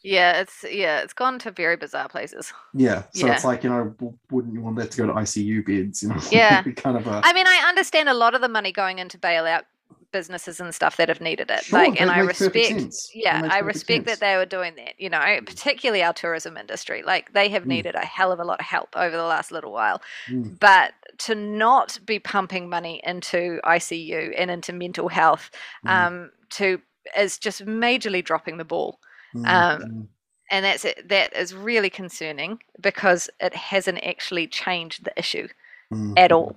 yeah, 0.02 0.40
it's 0.40 0.64
yeah, 0.70 1.00
it's 1.00 1.12
gone 1.12 1.38
to 1.40 1.50
very 1.50 1.76
bizarre 1.76 2.08
places. 2.08 2.52
yeah, 2.72 3.02
so 3.12 3.26
Yeah. 3.26 3.34
it's 3.34 3.44
like, 3.44 3.64
you 3.64 3.70
know, 3.70 3.94
wouldn't 4.30 4.54
you 4.54 4.62
want 4.62 4.76
that 4.76 4.90
to 4.92 4.96
go 4.96 5.06
to 5.06 5.12
ICU 5.12 5.66
beds? 5.66 6.02
You 6.02 6.08
know, 6.10 6.20
Yeah. 6.30 6.62
kind 6.76 6.96
of 6.96 7.06
a 7.06 7.20
I 7.22 7.32
mean, 7.34 7.46
I 7.46 7.64
understand 7.68 8.08
a 8.08 8.14
lot 8.14 8.34
of 8.34 8.40
the 8.40 8.48
money 8.48 8.72
going 8.72 8.98
into 8.98 9.18
bailout 9.18 9.62
businesses 10.12 10.60
and 10.60 10.74
stuff 10.74 10.96
that 10.98 11.08
have 11.08 11.20
needed 11.20 11.50
it. 11.50 11.64
Sure, 11.64 11.72
like, 11.72 12.00
and 12.00 12.10
I 12.10 12.20
respect, 12.20 12.86
yeah, 13.14 13.42
I 13.48 13.58
respect 13.60 14.06
sense. 14.06 14.06
that 14.06 14.20
they 14.20 14.36
were 14.36 14.46
doing 14.46 14.74
that. 14.76 14.94
You 14.98 15.10
know, 15.10 15.40
particularly 15.46 16.02
our 16.02 16.12
tourism 16.14 16.56
industry. 16.56 17.02
Like, 17.04 17.32
they 17.34 17.48
have 17.50 17.66
Mm. 17.66 17.68
needed 17.68 17.94
a 17.96 18.04
hell 18.06 18.32
of 18.32 18.40
a 18.40 18.44
lot 18.44 18.60
of 18.60 18.66
help 18.66 18.90
over 18.96 19.16
the 19.16 19.24
last 19.24 19.52
little 19.52 19.72
while. 19.72 20.02
Mm. 20.30 20.58
But 20.60 20.94
to 21.20 21.34
not 21.34 21.98
be 22.06 22.18
pumping 22.18 22.68
money 22.68 23.00
into 23.04 23.60
ICU 23.64 24.34
and 24.38 24.50
into 24.50 24.72
mental 24.72 25.08
health, 25.08 25.50
Mm, 25.84 26.08
um, 26.08 26.30
to 26.50 26.80
is 27.16 27.38
just 27.38 27.64
majorly 27.66 28.24
dropping 28.24 28.58
the 28.58 28.64
ball. 28.64 29.00
mm, 29.34 29.44
um, 29.44 29.82
mm, 29.82 30.08
And 30.50 30.64
that's 30.64 30.84
it, 30.84 31.08
that 31.08 31.34
is 31.36 31.54
really 31.54 31.90
concerning 31.90 32.60
because 32.80 33.30
it 33.40 33.54
hasn't 33.54 34.04
actually 34.04 34.46
changed 34.48 35.04
the 35.04 35.12
issue 35.18 35.48
mm, 35.92 36.14
at 36.16 36.32
mm, 36.32 36.32
all. 36.32 36.56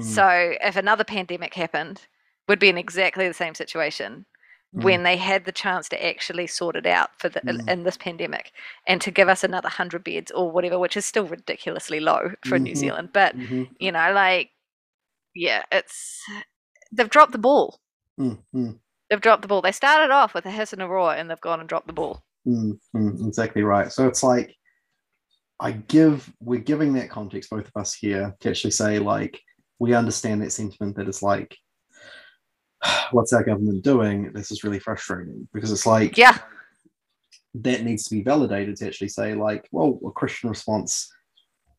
mm. 0.00 0.04
So 0.04 0.54
if 0.62 0.76
another 0.76 1.04
pandemic 1.04 1.54
happened, 1.54 2.06
would 2.48 2.58
be 2.58 2.68
in 2.68 2.78
exactly 2.78 3.26
the 3.26 3.34
same 3.34 3.54
situation 3.54 4.26
Mm. 4.74 4.82
when 4.82 5.02
they 5.04 5.16
had 5.16 5.44
the 5.44 5.52
chance 5.52 5.88
to 5.88 6.06
actually 6.06 6.46
sort 6.46 6.76
it 6.76 6.86
out 6.86 7.10
for 7.18 7.28
the 7.28 7.40
Mm. 7.40 7.68
in 7.70 7.84
this 7.84 7.96
pandemic 7.96 8.52
and 8.88 9.00
to 9.00 9.10
give 9.10 9.28
us 9.28 9.44
another 9.44 9.68
100 9.68 10.02
beds 10.04 10.30
or 10.32 10.50
whatever 10.50 10.78
which 10.78 10.96
is 10.96 11.06
still 11.06 11.26
ridiculously 11.26 12.00
low 12.00 12.32
for 12.44 12.58
New 12.58 12.72
Mhm. 12.72 12.76
Zealand 12.76 13.10
but 13.12 13.36
Mhm, 13.36 13.68
you 13.78 13.92
know 13.92 14.12
like 14.12 14.50
yeah 15.34 15.62
it's 15.70 16.22
they've 16.92 17.08
dropped 17.08 17.32
the 17.32 17.38
ball 17.38 17.80
mm, 18.18 18.38
mm. 18.54 18.78
they've 19.08 19.20
dropped 19.20 19.42
the 19.42 19.48
ball 19.48 19.62
they 19.62 19.72
started 19.72 20.10
off 20.12 20.34
with 20.34 20.44
a 20.46 20.50
hiss 20.50 20.72
and 20.72 20.82
a 20.82 20.88
roar 20.88 21.14
and 21.14 21.30
they've 21.30 21.40
gone 21.40 21.60
and 21.60 21.68
dropped 21.68 21.86
the 21.86 21.92
ball 21.92 22.22
Mm, 22.46 22.78
mm, 22.94 23.26
exactly 23.26 23.62
right. 23.62 23.90
So 23.90 24.06
it's 24.06 24.22
like 24.22 24.54
I 25.58 25.72
give 25.72 26.32
we're 26.40 26.60
giving 26.60 26.92
that 26.94 27.10
context, 27.10 27.50
both 27.50 27.66
of 27.66 27.72
us 27.74 27.92
here, 27.94 28.36
to 28.40 28.50
actually 28.50 28.70
say 28.70 28.98
like 28.98 29.40
we 29.80 29.94
understand 29.94 30.42
that 30.42 30.52
sentiment 30.52 30.96
that 30.96 31.08
it's 31.08 31.22
like, 31.22 31.56
what's 33.10 33.32
our 33.32 33.44
government 33.44 33.82
doing? 33.82 34.32
This 34.32 34.50
is 34.50 34.64
really 34.64 34.78
frustrating 34.78 35.48
because 35.52 35.72
it's 35.72 35.86
like 35.86 36.16
yeah 36.16 36.38
that 37.62 37.84
needs 37.84 38.04
to 38.04 38.14
be 38.14 38.22
validated 38.22 38.76
to 38.76 38.86
actually 38.86 39.08
say 39.08 39.34
like, 39.34 39.68
well, 39.72 39.98
a 40.06 40.10
Christian 40.10 40.50
response 40.50 41.12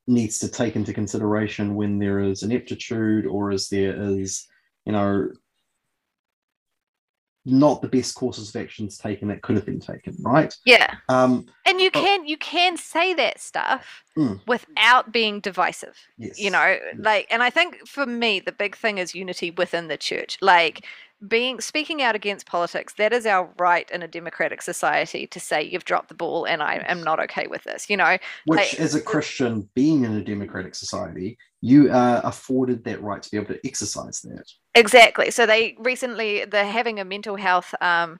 needs 0.07 0.39
to 0.39 0.47
take 0.47 0.75
into 0.75 0.93
consideration 0.93 1.75
when 1.75 1.99
there 1.99 2.19
is 2.19 2.43
ineptitude 2.43 3.25
or 3.25 3.51
as 3.51 3.67
there 3.67 3.95
is, 4.01 4.47
you 4.85 4.93
know, 4.93 5.29
not 7.47 7.81
the 7.81 7.87
best 7.87 8.13
courses 8.13 8.49
of 8.53 8.61
actions 8.61 8.97
taken 8.97 9.27
that 9.29 9.41
could 9.41 9.55
have 9.55 9.65
been 9.65 9.79
taken, 9.79 10.15
right? 10.19 10.53
yeah 10.65 10.95
Um, 11.09 11.47
and 11.65 11.79
you 11.81 11.89
can 11.89 12.27
you 12.27 12.37
can 12.37 12.77
say 12.77 13.13
that 13.15 13.39
stuff 13.39 14.03
Mm. 14.17 14.41
without 14.47 15.11
being 15.11 15.39
divisive 15.41 15.95
yes. 16.17 16.39
you 16.39 16.49
know 16.49 16.77
like 16.97 17.27
and 17.29 17.43
i 17.43 17.51
think 17.51 17.87
for 17.87 18.07
me 18.07 18.39
the 18.39 18.51
big 18.51 18.75
thing 18.75 18.97
is 18.97 19.13
unity 19.13 19.51
within 19.51 19.89
the 19.89 19.97
church 19.97 20.39
like 20.41 20.83
being 21.27 21.59
speaking 21.59 22.01
out 22.01 22.15
against 22.15 22.45
politics 22.45 22.93
that 22.93 23.11
is 23.11 23.25
our 23.25 23.49
right 23.57 23.89
in 23.89 24.03
a 24.03 24.07
democratic 24.07 24.61
society 24.61 25.25
to 25.25 25.39
say 25.39 25.63
you've 25.63 25.85
dropped 25.85 26.09
the 26.09 26.13
ball 26.13 26.45
and 26.45 26.61
i 26.61 26.83
am 26.87 27.01
not 27.01 27.19
okay 27.19 27.47
with 27.47 27.63
this 27.63 27.89
you 27.89 27.97
know? 27.97 28.17
Which, 28.45 28.57
like- 28.57 28.79
as 28.79 28.95
a 28.95 29.01
Christian, 29.01 29.67
being 29.73 30.03
in 30.03 30.13
a 30.13 30.23
democratic 30.23 30.75
society, 30.75 31.37
you 31.61 31.91
are 31.91 32.21
afforded 32.23 32.83
that 32.83 33.01
right 33.01 33.21
to 33.21 33.31
be 33.31 33.37
able 33.37 33.53
to 33.53 33.59
exercise 33.65 34.21
that. 34.21 34.45
exactly. 34.75 35.31
So 35.31 35.45
they 35.45 35.75
recently 35.79 36.45
they're 36.45 36.71
having 36.71 36.99
a 36.99 37.05
mental 37.05 37.35
health 37.35 37.73
um, 37.81 38.19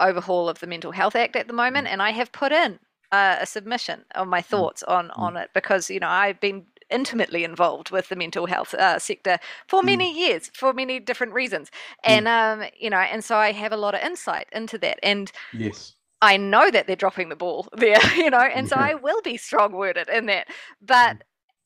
overhaul 0.00 0.48
of 0.48 0.58
the 0.60 0.66
mental 0.66 0.92
health 0.92 1.16
act 1.16 1.36
at 1.36 1.46
the 1.46 1.52
moment 1.52 1.86
and 1.86 2.02
i 2.02 2.10
have 2.10 2.30
put 2.32 2.52
in 2.52 2.78
uh, 3.10 3.36
a 3.40 3.46
submission 3.46 4.04
of 4.14 4.28
my 4.28 4.40
thoughts 4.40 4.82
on 4.82 5.10
on 5.12 5.36
it 5.36 5.50
because 5.54 5.90
you 5.90 5.98
know 5.98 6.08
i've 6.08 6.38
been 6.40 6.64
intimately 6.90 7.44
involved 7.44 7.90
with 7.90 8.08
the 8.08 8.16
mental 8.16 8.46
health 8.46 8.74
uh, 8.74 8.98
sector 8.98 9.38
for 9.66 9.82
Mm. 9.82 9.86
many 9.86 10.18
years 10.18 10.50
for 10.54 10.72
many 10.72 10.98
different 11.00 11.32
reasons 11.32 11.70
Mm. 12.08 12.26
and 12.26 12.28
um 12.28 12.64
you 12.78 12.90
know 12.90 12.98
and 12.98 13.24
so 13.24 13.36
i 13.36 13.52
have 13.52 13.72
a 13.72 13.76
lot 13.76 13.94
of 13.94 14.00
insight 14.02 14.46
into 14.52 14.78
that 14.78 14.98
and 15.02 15.32
Yes. 15.52 15.96
i 16.22 16.36
know 16.36 16.70
that 16.70 16.86
they're 16.86 16.96
dropping 16.96 17.28
the 17.28 17.36
ball 17.36 17.68
there 17.76 18.00
you 18.16 18.30
know 18.30 18.40
and 18.40 18.68
so 18.68 18.76
i 18.76 18.94
will 18.94 19.20
be 19.22 19.36
strong 19.36 19.72
worded 19.72 20.08
in 20.08 20.26
that 20.26 20.48
but 20.80 21.16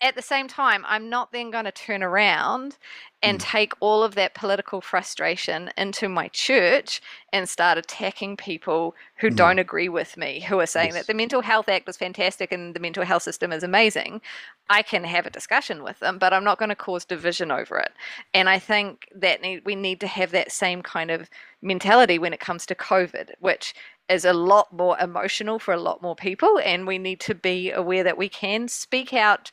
at 0.02 0.14
the 0.16 0.22
same 0.22 0.48
time 0.48 0.84
i'm 0.88 1.08
not 1.08 1.32
then 1.32 1.50
going 1.50 1.64
to 1.64 1.72
turn 1.72 2.02
around 2.02 2.78
and 3.22 3.38
Mm. 3.38 3.42
take 3.42 3.72
all 3.80 4.02
of 4.02 4.16
that 4.16 4.34
political 4.34 4.80
frustration 4.80 5.70
into 5.78 6.08
my 6.08 6.28
church 6.28 7.00
and 7.32 7.48
start 7.48 7.78
attacking 7.78 8.36
people 8.36 8.96
who 9.16 9.30
Mm. 9.30 9.36
don't 9.36 9.58
agree 9.60 9.88
with 9.88 10.16
me 10.16 10.40
who 10.40 10.58
are 10.60 10.66
saying 10.66 10.94
Yes. 10.94 10.94
that 10.94 11.06
the 11.06 11.14
mental 11.14 11.40
health 11.42 11.68
act 11.68 11.88
is 11.88 11.96
fantastic 11.96 12.52
and 12.52 12.74
the 12.74 12.80
mental 12.80 13.04
health 13.04 13.22
system 13.22 13.52
is 13.52 13.62
amazing 13.62 14.20
i 14.70 14.82
can 14.82 15.04
have 15.04 15.26
a 15.26 15.30
discussion 15.30 15.82
with 15.84 15.98
them 16.00 16.18
but 16.18 16.32
i'm 16.32 16.44
not 16.44 16.58
going 16.58 16.68
to 16.68 16.74
cause 16.76 17.04
division 17.04 17.50
over 17.52 17.78
it 17.78 17.92
and 18.34 18.48
i 18.48 18.58
think 18.58 19.08
that 19.14 19.40
need, 19.42 19.62
we 19.64 19.74
need 19.76 20.00
to 20.00 20.06
have 20.08 20.30
that 20.32 20.50
same 20.52 20.82
kind 20.82 21.10
of 21.10 21.30
mentality 21.62 22.18
when 22.18 22.32
it 22.32 22.40
comes 22.40 22.66
to 22.66 22.74
covid 22.74 23.30
which 23.40 23.74
is 24.08 24.24
a 24.24 24.32
lot 24.32 24.72
more 24.72 24.98
emotional 24.98 25.58
for 25.58 25.72
a 25.72 25.80
lot 25.80 26.02
more 26.02 26.16
people 26.16 26.58
and 26.64 26.86
we 26.86 26.98
need 26.98 27.20
to 27.20 27.34
be 27.34 27.70
aware 27.70 28.04
that 28.04 28.18
we 28.18 28.28
can 28.28 28.68
speak 28.68 29.12
out 29.14 29.50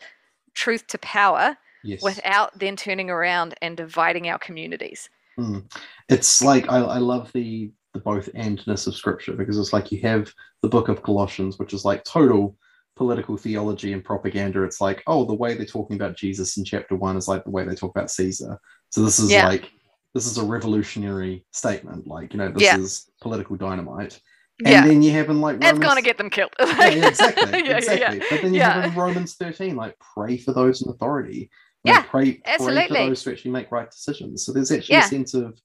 truth 0.53 0.87
to 0.87 0.97
power 0.99 1.57
Yes. 1.83 2.03
without 2.03 2.57
then 2.59 2.75
turning 2.75 3.09
around 3.09 3.55
and 3.61 3.77
dividing 3.77 4.27
our 4.27 4.37
communities. 4.37 5.09
Mm. 5.39 5.71
It's 6.09 6.41
like 6.41 6.69
I, 6.69 6.79
I 6.79 6.97
love 6.97 7.31
the 7.33 7.71
the 7.93 7.99
both 7.99 8.31
andness 8.33 8.85
of 8.85 8.95
scripture 8.95 9.33
because 9.33 9.57
it's 9.57 9.73
like 9.73 9.91
you 9.91 9.99
have 10.01 10.31
the 10.61 10.69
book 10.69 10.89
of 10.89 11.01
Colossians, 11.01 11.57
which 11.57 11.73
is 11.73 11.85
like 11.85 12.03
total 12.03 12.55
political 12.95 13.37
theology 13.37 13.93
and 13.93 14.03
propaganda. 14.03 14.63
It's 14.63 14.81
like, 14.81 15.01
oh, 15.07 15.25
the 15.25 15.33
way 15.33 15.55
they're 15.55 15.65
talking 15.65 15.95
about 15.95 16.17
Jesus 16.17 16.57
in 16.57 16.65
chapter 16.65 16.95
one 16.95 17.17
is 17.17 17.27
like 17.27 17.45
the 17.45 17.49
way 17.49 17.63
they 17.65 17.73
talk 17.73 17.91
about 17.91 18.11
Caesar. 18.11 18.59
So 18.89 19.01
this 19.01 19.19
is 19.19 19.31
Yeah. 19.31 19.47
like 19.47 19.71
this 20.13 20.25
is 20.25 20.37
a 20.37 20.43
revolutionary 20.43 21.45
statement. 21.51 22.07
Like, 22.07 22.33
you 22.33 22.39
know, 22.39 22.51
this 22.51 22.63
Yeah. 22.63 22.77
is 22.77 23.09
political 23.21 23.55
dynamite. 23.55 24.19
And 24.65 24.67
yeah, 24.73 24.85
then 24.85 25.01
you 25.01 25.11
have 25.11 25.29
in 25.29 25.39
like 25.39 25.55
it's 25.55 25.65
Romans, 25.65 25.85
going 25.85 25.95
to 25.95 26.01
get 26.01 26.17
them 26.17 26.29
killed. 26.29 26.51
yeah, 26.59 26.87
exactly, 27.07 27.65
Yeah, 27.65 27.77
exactly. 27.77 28.19
But 28.29 28.41
then 28.41 28.53
you 28.53 28.61
have 28.61 28.83
in 28.85 28.93
Romans 28.95 29.35
13, 29.35 29.75
like 29.75 29.95
pray 29.99 30.37
for 30.37 30.51
those 30.53 30.81
in 30.81 30.89
authority. 30.89 31.49
Like, 31.85 31.95
Yeah, 31.95 32.01
pray, 32.03 32.33
pray 32.43 32.57
for 32.57 32.73
those 32.93 33.23
to 33.23 33.31
actually 33.31 33.51
make 33.51 33.71
right 33.71 33.89
decisions. 33.89 34.43
So 34.45 34.51
there's 34.51 34.71
actually 34.71 34.97
a 34.97 35.03
sense 35.03 35.33
of, 35.33 35.57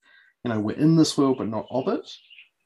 you 0.44 0.52
know, 0.52 0.60
we're 0.60 0.76
in 0.76 0.94
this 0.94 1.18
world 1.18 1.38
but 1.38 1.48
not 1.48 1.66
of 1.70 1.88
it. 1.88 2.08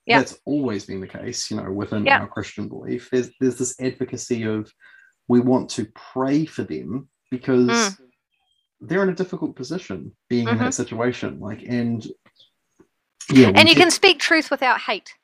Yeah. 0.05 0.19
That's 0.19 0.39
always 0.45 0.85
been 0.85 1.01
the 1.01 1.07
case, 1.07 1.51
you 1.51 1.57
know, 1.57 1.71
within 1.73 2.07
our 2.09 2.29
Christian 2.29 2.69
belief. 2.69 3.09
There's 3.11 3.31
there's 3.41 3.57
this 3.57 3.81
advocacy 3.81 4.43
of 4.45 4.71
we 5.29 5.41
want 5.41 5.71
to 5.71 5.87
pray 5.95 6.45
for 6.45 6.63
them 6.63 7.09
because 7.31 7.69
Mm. 7.69 7.99
they're 8.83 9.03
in 9.03 9.09
a 9.11 9.15
difficult 9.15 9.57
position 9.57 10.13
being 10.29 10.47
in 10.49 10.57
Mhm. 10.57 10.61
that 10.61 10.75
situation. 10.75 11.41
Like 11.41 11.63
and 11.67 12.07
yeah, 13.31 13.49
and 13.55 13.67
you 13.69 13.75
get- 13.75 13.81
can 13.83 13.91
speak 13.91 14.19
truth 14.19 14.51
without 14.51 14.81
hate. 14.81 15.15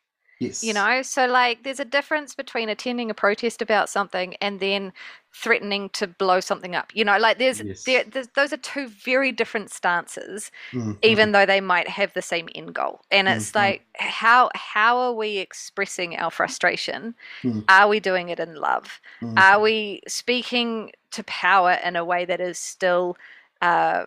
Yes, 0.40 0.62
you 0.62 0.73
know 0.73 1.02
so 1.02 1.27
like 1.27 1.62
there's 1.62 1.81
a 1.81 1.85
difference 1.85 2.35
between 2.35 2.69
attending 2.69 3.11
a 3.11 3.15
protest 3.15 3.62
about 3.62 3.89
something 3.89 4.35
and 4.40 4.61
then 4.61 4.93
threatening 5.32 5.89
to 5.90 6.06
blow 6.06 6.40
something 6.40 6.74
up 6.74 6.90
you 6.94 7.05
know 7.05 7.19
like 7.19 7.39
there's, 7.39 7.61
Yes. 7.61 7.82
there, 7.85 8.05
there's 8.05 8.28
those 8.36 8.52
are 8.52 8.56
two 8.59 8.89
very 8.89 9.32
different 9.32 9.70
stances 9.70 10.51
Mm, 10.73 10.98
even 11.02 11.32
though 11.32 11.47
they 11.47 11.61
might 11.61 11.89
have 11.89 12.12
the 12.15 12.23
same 12.23 12.48
end 12.55 12.74
goal 12.74 13.01
and 13.11 13.28
it's 13.28 13.51
Mhm. 13.52 13.55
like 13.56 13.86
how 13.98 14.51
how 14.55 14.97
are 14.98 15.12
we 15.12 15.39
expressing 15.39 16.16
our 16.16 16.31
frustration 16.31 17.15
Mm. 17.43 17.65
are 17.69 17.89
we 17.89 18.01
doing 18.01 18.28
it 18.28 18.40
in 18.40 18.55
love 18.55 19.01
are 19.36 19.61
we 19.61 20.01
speaking 20.06 20.93
to 21.11 21.24
power 21.24 21.73
in 21.85 21.97
a 21.97 22.05
way 22.05 22.24
that 22.24 22.40
is 22.40 22.59
still 22.59 23.16
uh, 23.62 24.05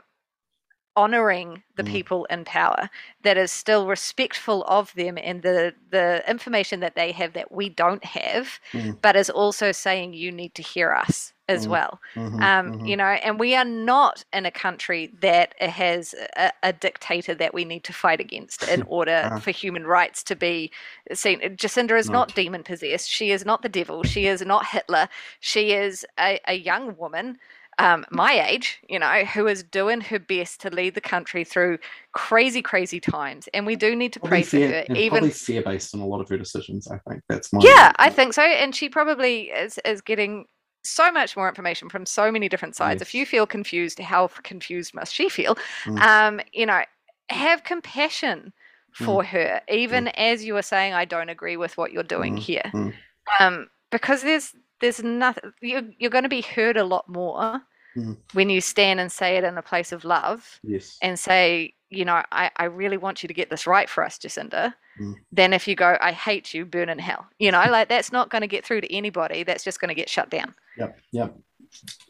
honoring 0.97 1.63
the 1.77 1.83
Mm. 1.83 1.91
people 1.95 2.25
in 2.31 2.43
power 2.43 2.89
that 3.23 3.37
is 3.37 3.51
still 3.51 3.87
respectful 3.87 4.63
of 4.65 4.93
them 4.95 5.17
and 5.17 5.43
the 5.43 5.73
the 5.91 6.23
information 6.27 6.79
that 6.81 6.95
they 6.95 7.11
have 7.13 7.33
that 7.33 7.51
we 7.51 7.69
don't 7.69 8.03
have 8.03 8.59
Mm. 8.73 8.97
but 9.01 9.15
is 9.15 9.29
also 9.29 9.71
saying 9.71 10.13
you 10.13 10.31
need 10.31 10.53
to 10.55 10.63
hear 10.63 10.91
us 10.93 11.33
as 11.49 11.65
Mm. 11.65 11.71
well 11.73 11.99
Mhm, 12.15 12.41
um, 12.41 12.65
mhm. 12.73 12.87
you 12.89 12.97
know 12.97 13.13
and 13.25 13.39
we 13.39 13.55
are 13.55 13.65
not 13.93 14.25
in 14.33 14.45
a 14.45 14.51
country 14.51 15.11
that 15.21 15.49
has 15.61 16.15
a, 16.35 16.51
a 16.63 16.73
dictator 16.73 17.35
that 17.35 17.53
we 17.53 17.63
need 17.63 17.83
to 17.85 17.93
fight 17.93 18.19
against 18.19 18.63
in 18.63 18.81
order 18.87 19.29
Uh. 19.31 19.39
for 19.39 19.51
human 19.51 19.85
rights 19.85 20.23
to 20.23 20.35
be 20.35 20.71
seen 21.13 21.39
jacinda 21.61 21.97
is 21.97 22.09
No. 22.09 22.13
not 22.19 22.35
demon 22.35 22.63
possessed 22.63 23.09
she 23.09 23.31
is 23.31 23.45
not 23.45 23.61
the 23.61 23.69
devil 23.79 24.03
she 24.03 24.25
is 24.27 24.41
not 24.41 24.65
hitler 24.65 25.07
she 25.39 25.63
is 25.73 26.05
a, 26.19 26.39
a 26.47 26.55
young 26.55 26.97
woman 26.97 27.37
um, 27.79 28.05
my 28.09 28.47
age, 28.49 28.79
you 28.89 28.99
know, 28.99 29.23
who 29.25 29.47
is 29.47 29.63
doing 29.63 30.01
her 30.01 30.19
best 30.19 30.61
to 30.61 30.69
lead 30.69 30.95
the 30.95 31.01
country 31.01 31.43
through 31.43 31.77
crazy, 32.11 32.61
crazy 32.61 32.99
times, 32.99 33.47
and 33.53 33.65
we 33.65 33.75
do 33.75 33.95
need 33.95 34.13
to 34.13 34.19
Probably 34.19 34.43
pray 34.43 34.43
for 34.43 34.73
her. 34.91 34.95
Even 34.95 35.19
probably 35.19 35.31
fear 35.31 35.61
based 35.61 35.93
on 35.93 36.01
a 36.01 36.05
lot 36.05 36.21
of 36.21 36.29
her 36.29 36.37
decisions. 36.37 36.87
I 36.87 36.97
think 37.07 37.21
that's 37.29 37.53
my 37.53 37.61
yeah, 37.63 37.91
I 37.97 38.09
think 38.09 38.33
so. 38.33 38.41
And 38.41 38.75
she 38.75 38.89
probably 38.89 39.49
is 39.49 39.79
is 39.85 40.01
getting 40.01 40.45
so 40.83 41.11
much 41.11 41.35
more 41.35 41.49
information 41.49 41.89
from 41.89 42.05
so 42.05 42.31
many 42.31 42.47
different 42.49 42.75
sides. 42.75 43.01
If 43.01 43.13
you 43.13 43.25
feel 43.25 43.45
confused, 43.45 43.99
how 43.99 44.27
confused 44.43 44.93
must 44.93 45.13
she 45.13 45.29
feel? 45.29 45.57
Mm. 45.85 46.01
Um, 46.01 46.41
you 46.53 46.65
know, 46.65 46.81
have 47.29 47.63
compassion 47.63 48.53
for 48.93 49.23
her, 49.23 49.61
even 49.69 50.07
as 50.09 50.43
you 50.43 50.57
are 50.57 50.63
saying, 50.63 50.93
I 50.93 51.05
don't 51.05 51.29
agree 51.29 51.55
with 51.57 51.77
what 51.77 51.91
you're 51.91 52.01
doing 52.01 52.35
Mm, 52.35 52.39
here. 52.39 52.71
mm. 52.73 52.93
Um, 53.39 53.67
because 53.91 54.23
there's 54.23 54.53
there's 54.81 55.03
nothing 55.03 55.51
you're, 55.61 55.83
you're 55.97 56.11
going 56.11 56.23
to 56.23 56.29
be 56.29 56.41
heard 56.41 56.77
a 56.77 56.83
lot 56.83 57.07
more 57.07 57.61
Mm. 57.97 58.15
when 58.33 58.49
you 58.49 58.61
stand 58.61 58.99
and 58.99 59.11
say 59.11 59.37
it 59.37 59.43
in 59.43 59.57
a 59.57 59.61
place 59.63 59.91
of 59.91 60.05
love 60.05 60.59
yes. 60.61 60.99
and 61.01 61.17
say, 61.17 61.73
you 61.89 62.05
know, 62.05 62.21
I, 62.31 62.51
I 62.57 62.65
really 62.65 62.97
want 62.97 63.23
you 63.23 63.27
to 63.27 63.33
get 63.33 63.49
this 63.49 63.65
right 63.65 63.89
for 63.89 64.03
us, 64.03 64.19
Jacinda, 64.19 64.73
Mm. 64.99 65.15
than 65.31 65.53
if 65.53 65.67
you 65.67 65.75
go, 65.75 65.97
I 65.99 66.11
hate 66.11 66.53
you, 66.53 66.63
burn 66.65 66.89
in 66.89 66.99
hell. 66.99 67.25
You 67.39 67.51
know, 67.51 67.63
like 67.71 67.87
that's 67.89 68.11
not 68.11 68.29
going 68.29 68.41
to 68.41 68.47
get 68.47 68.65
through 68.65 68.81
to 68.81 68.95
anybody. 68.95 69.43
That's 69.43 69.63
just 69.63 69.79
going 69.79 69.89
to 69.89 69.95
get 69.95 70.09
shut 70.09 70.29
down. 70.29 70.53
Yep. 70.77 70.99
Yep. 71.11 71.35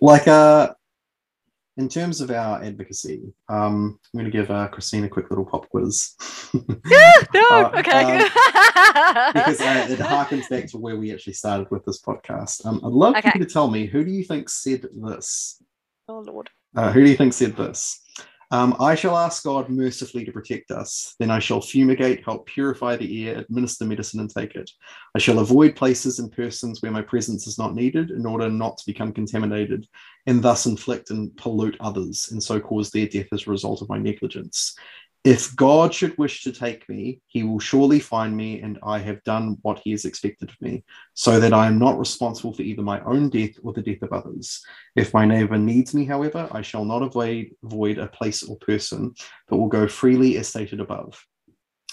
Like 0.01 0.27
uh, 0.27 0.73
in 1.77 1.87
terms 1.89 2.21
of 2.21 2.31
our 2.31 2.61
advocacy, 2.63 3.21
um, 3.49 3.99
I'm 4.13 4.19
going 4.19 4.31
to 4.31 4.37
give 4.37 4.49
uh, 4.51 4.67
Kristin 4.69 5.05
a 5.05 5.09
quick 5.09 5.29
little 5.29 5.45
pop 5.45 5.69
quiz. 5.69 6.15
no, 6.53 6.63
Uh, 7.35 7.71
okay. 7.77 8.17
because 9.33 9.61
uh, 9.61 9.87
it 9.89 9.99
harkens 9.99 10.49
back 10.49 10.65
to 10.67 10.77
where 10.77 10.97
we 10.97 11.13
actually 11.13 11.33
started 11.33 11.69
with 11.71 11.85
this 11.85 12.01
podcast. 12.01 12.65
Um, 12.65 12.81
I'd 12.83 12.91
love 12.91 13.15
Okay. 13.17 13.31
you 13.35 13.45
to 13.45 13.49
tell 13.51 13.69
me 13.69 13.85
who 13.85 14.03
do 14.03 14.11
you 14.11 14.23
think 14.23 14.49
said 14.49 14.85
this? 14.93 15.61
oh 16.09 16.19
Lord. 16.19 16.49
Uh, 16.75 16.91
who 16.91 17.03
do 17.03 17.09
you 17.09 17.17
think 17.17 17.33
said 17.33 17.55
this? 17.55 18.01
Um, 18.49 18.77
I 18.79 18.95
shall 18.95 19.17
ask 19.17 19.43
God 19.43 19.69
mercifully 19.69 20.23
to 20.23 20.31
protect 20.31 20.71
us. 20.71 21.15
Then 21.19 21.29
I 21.29 21.39
shall 21.39 21.59
fumigate, 21.59 22.23
help 22.23 22.45
purify 22.45 22.95
the 22.95 23.27
air, 23.27 23.39
administer 23.39 23.83
medicine, 23.83 24.21
and 24.21 24.29
take 24.29 24.55
it. 24.55 24.71
I 25.15 25.19
shall 25.19 25.39
avoid 25.39 25.75
places 25.75 26.19
and 26.19 26.31
persons 26.31 26.81
where 26.81 26.91
my 26.91 27.01
presence 27.01 27.45
is 27.45 27.57
not 27.57 27.75
needed 27.75 28.09
in 28.11 28.25
order 28.25 28.49
not 28.49 28.77
to 28.77 28.85
become 28.85 29.11
contaminated 29.11 29.85
and 30.27 30.41
thus 30.41 30.65
inflict 30.65 31.09
and 31.09 31.35
pollute 31.35 31.75
others 31.81 32.29
and 32.31 32.41
so 32.41 32.59
cause 32.59 32.89
their 32.89 33.07
death 33.07 33.27
as 33.33 33.47
a 33.47 33.51
result 33.51 33.81
of 33.81 33.89
my 33.89 33.97
negligence. 33.97 34.75
If 35.27 35.53
God 35.57 35.93
should 35.93 36.17
wish 36.17 36.41
to 36.43 36.53
take 36.53 36.87
me, 36.87 37.19
he 37.27 37.43
will 37.43 37.59
surely 37.59 37.99
find 37.99 38.37
me, 38.37 38.61
and 38.61 38.79
I 38.81 38.99
have 38.99 39.21
done 39.25 39.57
what 39.61 39.79
he 39.79 39.91
has 39.91 40.05
expected 40.05 40.49
of 40.49 40.61
me, 40.61 40.85
so 41.15 41.37
that 41.41 41.51
I 41.53 41.67
am 41.67 41.77
not 41.77 41.99
responsible 41.99 42.53
for 42.53 42.61
either 42.61 42.81
my 42.81 43.01
own 43.01 43.29
death 43.29 43.55
or 43.61 43.73
the 43.73 43.81
death 43.81 44.01
of 44.03 44.13
others. 44.13 44.63
If 44.95 45.13
my 45.13 45.25
neighbor 45.25 45.57
needs 45.57 45.93
me, 45.93 46.05
however, 46.05 46.47
I 46.53 46.61
shall 46.61 46.85
not 46.85 47.01
avoid, 47.01 47.47
avoid 47.61 47.97
a 47.97 48.07
place 48.07 48.41
or 48.41 48.55
person, 48.59 49.15
but 49.49 49.57
will 49.57 49.67
go 49.67 49.85
freely 49.85 50.37
as 50.37 50.47
stated 50.47 50.79
above. 50.79 51.21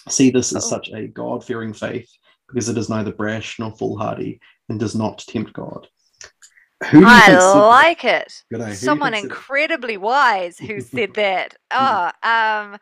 See 0.08 0.30
this 0.30 0.54
as 0.54 0.66
Oh. 0.66 0.68
such 0.68 0.90
a 0.92 1.08
God 1.08 1.44
fearing 1.44 1.72
faith, 1.72 2.08
because 2.46 2.68
it 2.68 2.78
is 2.78 2.88
neither 2.88 3.12
brash 3.12 3.58
nor 3.58 3.72
foolhardy 3.72 4.38
and 4.68 4.78
does 4.78 4.94
not 4.94 5.18
tempt 5.18 5.52
God. 5.52 5.88
Who 6.90 7.04
I 7.04 7.26
that? 7.26 7.56
like 7.56 8.04
it. 8.04 8.44
Good 8.48 8.58
day. 8.58 8.64
Who 8.64 8.68
do 8.68 8.70
you 8.70 8.76
Someone 8.76 9.14
incredibly 9.14 9.96
wise 9.96 10.56
who 10.56 10.80
said 10.80 11.14
that. 11.14 11.56
Oh, 11.72 12.12
um, 12.22 12.78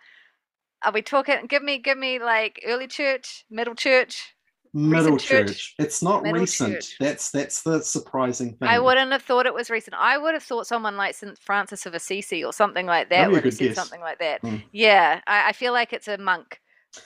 are 0.84 0.92
we 0.92 1.02
talking? 1.02 1.46
Give 1.48 1.62
me, 1.62 1.78
give 1.78 1.98
me 1.98 2.18
like 2.18 2.62
early 2.66 2.86
church, 2.86 3.44
middle 3.50 3.74
church. 3.74 4.34
Middle 4.74 5.18
church? 5.18 5.48
church. 5.48 5.74
It's 5.78 6.02
not 6.02 6.22
Middle 6.22 6.40
recent. 6.40 6.74
church. 6.76 6.96
That's 6.98 7.30
that's 7.30 7.60
the 7.62 7.82
surprising 7.82 8.54
thing. 8.54 8.68
I 8.68 8.78
wouldn't 8.78 9.12
have 9.12 9.20
thought 9.22 9.44
it 9.44 9.52
was 9.52 9.68
recent. 9.68 9.94
I 9.98 10.16
would 10.16 10.32
have 10.32 10.42
thought 10.42 10.66
someone 10.66 10.96
like 10.96 11.14
St. 11.14 11.36
Francis 11.38 11.84
of 11.84 11.92
Assisi 11.92 12.42
or 12.42 12.54
something 12.54 12.86
like 12.86 13.10
that 13.10 13.28
be 13.28 13.34
have 13.34 13.52
said 13.52 13.58
guess. 13.68 13.76
something 13.76 14.00
like 14.00 14.18
that. 14.20 14.40
Mm. 14.40 14.62
Yeah, 14.72 15.20
I, 15.26 15.50
I 15.50 15.52
feel 15.52 15.74
like 15.74 15.92
it's 15.92 16.08
a 16.08 16.16
monk 16.16 16.58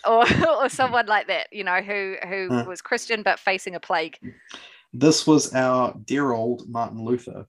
or 0.06 0.24
or 0.48 0.68
someone 0.68 1.06
like 1.06 1.26
that, 1.26 1.48
you 1.52 1.64
know, 1.64 1.80
who 1.82 2.14
who 2.28 2.48
Uh. 2.52 2.64
was 2.66 2.80
Christian 2.80 3.24
but 3.24 3.40
facing 3.40 3.74
a 3.74 3.80
plague. 3.80 4.16
This 4.92 5.26
was 5.26 5.52
our 5.52 5.92
dear 6.04 6.32
old 6.32 6.68
Martin 6.68 7.04
Luther. 7.04 7.46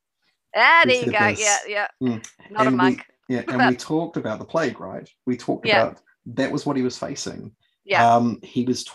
Ah, 0.56 0.82
there 0.86 0.95
you 1.06 1.12
go. 1.12 1.28
this? 1.30 1.40
Yeah, 1.40 1.58
yeah. 1.68 1.88
Mm. 2.02 2.26
Not 2.49 2.62
a 2.64 2.68
And 2.70 2.72
we- 2.72 2.76
monk. 2.78 3.06
Yeah, 3.30 3.44
and 3.49 3.70
we 3.70 3.76
talked 3.94 4.18
about 4.18 4.40
the 4.40 4.45
plague, 4.45 4.80
right? 4.80 5.08
We 5.28 5.38
talked 5.38 5.68
Yeah. 5.68 5.84
about 5.84 6.02
that 6.34 6.52
was 6.52 6.66
what 6.66 6.78
he 6.78 6.84
was 6.84 6.98
facing. 6.98 7.52
Yeah. 7.86 8.16
Um, 8.16 8.40
he 8.44 8.64
was 8.66 8.84
t- 8.84 8.91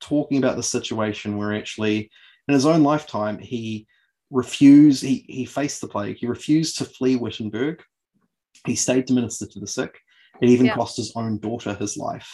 talking 0.00 0.38
about 0.38 0.56
the 0.56 0.62
situation 0.62 1.36
where 1.36 1.54
actually, 1.54 2.10
in 2.48 2.54
his 2.54 2.66
own 2.66 2.82
lifetime, 2.82 3.38
he 3.38 3.86
refused. 4.30 5.02
He 5.02 5.24
he 5.28 5.44
faced 5.44 5.80
the 5.80 5.88
plague. 5.88 6.16
He 6.16 6.26
refused 6.26 6.78
to 6.78 6.84
flee 6.84 7.16
Wittenberg. 7.16 7.82
He 8.66 8.74
stayed 8.74 9.06
to 9.06 9.14
minister 9.14 9.46
to 9.46 9.60
the 9.60 9.66
sick. 9.66 9.98
It 10.40 10.48
even 10.48 10.66
Yeah. 10.66 10.74
cost 10.74 10.96
his 10.96 11.12
own 11.14 11.38
daughter 11.38 11.74
his 11.74 11.96
life. 11.96 12.28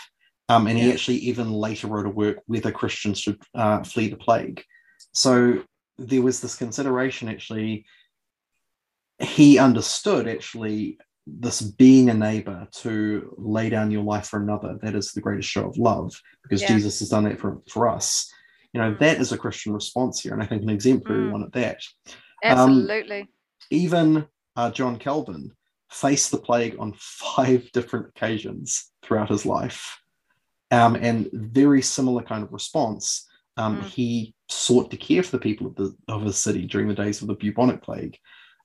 Um, 0.49 0.66
and 0.66 0.79
he 0.79 0.87
Yeah. 0.87 0.95
actually 0.95 1.19
even 1.19 1.53
later 1.53 1.89
wrote 1.89 2.07
a 2.07 2.11
work 2.11 2.39
whether 2.47 2.73
Christians 2.73 3.20
should 3.20 3.41
uh, 3.55 3.83
flee 3.83 4.09
the 4.09 4.16
plague. 4.16 4.65
So 5.12 5.62
there 5.99 6.23
was 6.23 6.41
this 6.41 6.57
consideration 6.57 7.29
actually. 7.29 7.85
He 9.19 9.59
understood 9.59 10.27
actually 10.29 10.99
this 11.40 11.60
being 11.60 12.09
a 12.10 12.14
neighbor 12.14 12.66
to 12.72 13.34
lay 13.38 13.68
down 13.68 13.90
your 13.90 14.02
life 14.02 14.28
for 14.28 14.40
another 14.42 14.78
that 14.82 14.94
is 14.94 15.12
the 15.12 15.20
greatest 15.20 15.48
show 15.48 15.66
of 15.68 15.76
love 15.76 16.12
because 16.42 16.62
Yeah. 16.62 16.68
jesus 16.68 17.00
has 17.00 17.09
done 17.10 17.24
that 17.24 17.38
for, 17.38 17.60
for 17.68 17.88
us 17.88 18.32
you 18.72 18.80
know 18.80 18.96
that 19.00 19.18
is 19.18 19.32
a 19.32 19.38
christian 19.38 19.72
response 19.72 20.20
here 20.20 20.32
and 20.32 20.42
i 20.42 20.46
think 20.46 20.62
an 20.62 20.70
exemplary 20.70 21.24
Mm. 21.26 21.30
one 21.30 21.42
at 21.42 21.52
that 21.52 21.80
Absolutely. 22.42 23.28
even 23.70 24.26
uh, 24.56 24.70
john 24.70 24.98
calvin 24.98 25.52
faced 25.90 26.30
the 26.30 26.38
plague 26.38 26.76
on 26.78 26.94
five 26.98 27.70
different 27.72 28.06
occasions 28.09 28.90
throughout 29.02 29.28
his 29.30 29.44
life 29.46 30.00
um, 30.70 30.96
and 30.96 31.30
very 31.32 31.80
similar 31.82 32.22
kind 32.22 32.42
of 32.42 32.52
response 32.52 33.26
um, 33.56 33.80
Mm. 33.80 33.84
he 33.84 34.34
sought 34.48 34.90
to 34.90 34.96
care 34.96 35.22
for 35.22 35.32
the 35.32 35.40
people 35.40 35.66
of, 35.66 35.74
the, 35.74 35.94
of 36.09 36.22
his 36.22 36.38
city 36.38 36.64
during 36.66 36.88
the 36.88 36.94
days 36.94 37.20
of 37.20 37.28
the 37.28 37.34
bubonic 37.34 37.82
plague 37.82 38.16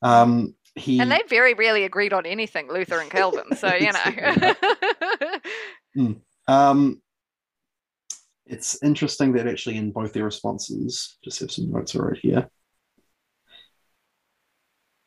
um, 0.02 0.54
he 0.76 1.00
and 1.00 1.12
they 1.12 1.22
very 1.30 1.54
rarely 1.54 1.84
agreed 1.84 2.14
on 2.14 2.26
anything, 2.26 2.68
Luther 2.72 3.00
and 3.00 3.10
Calvin. 3.12 3.56
So 3.56 3.74
you 3.74 3.92
know. 5.96 6.16
Um, 6.46 7.02
it's 8.46 8.84
interesting 8.84 9.32
that 9.34 9.48
actually 9.48 9.78
in 9.78 9.92
both 9.92 10.12
their 10.12 10.26
responses, 10.26 11.18
just 11.24 11.40
have 11.40 11.52
some 11.52 11.72
notes 11.72 11.96
right 11.96 12.18
here. 12.22 12.50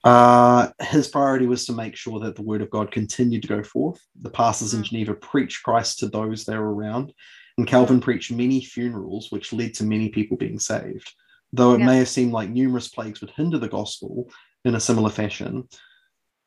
Uh, 0.02 0.68
his 0.80 1.08
priority 1.08 1.46
was 1.46 1.66
to 1.66 1.72
make 1.72 1.96
sure 1.96 2.20
that 2.20 2.36
the 2.36 2.42
word 2.42 2.62
of 2.62 2.70
God 2.70 2.90
continued 2.90 3.42
to 3.42 3.48
go 3.48 3.62
forth. 3.62 4.00
The 4.22 4.30
pastors 4.30 4.72
in 4.72 4.80
Mm. 4.80 4.84
Geneva 4.84 5.14
preached 5.14 5.62
Christ 5.64 5.98
to 5.98 6.08
those 6.08 6.44
they 6.44 6.56
were 6.56 6.72
around, 6.74 7.12
and 7.58 7.66
Calvin 7.66 8.00
preached 8.00 8.30
many 8.30 8.62
funerals, 8.62 9.30
which 9.30 9.52
led 9.52 9.74
to 9.74 9.84
many 9.84 10.08
people 10.08 10.36
being 10.36 10.60
saved. 10.60 11.12
Though 11.52 11.74
it 11.74 11.80
Yeah. 11.80 11.86
may 11.86 11.98
have 11.98 12.08
seemed 12.08 12.32
like 12.32 12.50
numerous 12.50 12.88
plagues 12.88 13.20
would 13.20 13.30
hinder 13.30 13.58
the 13.58 13.68
gospel 13.68 14.30
in 14.66 14.74
a 14.74 14.80
similar 14.80 15.10
fashion 15.10 15.68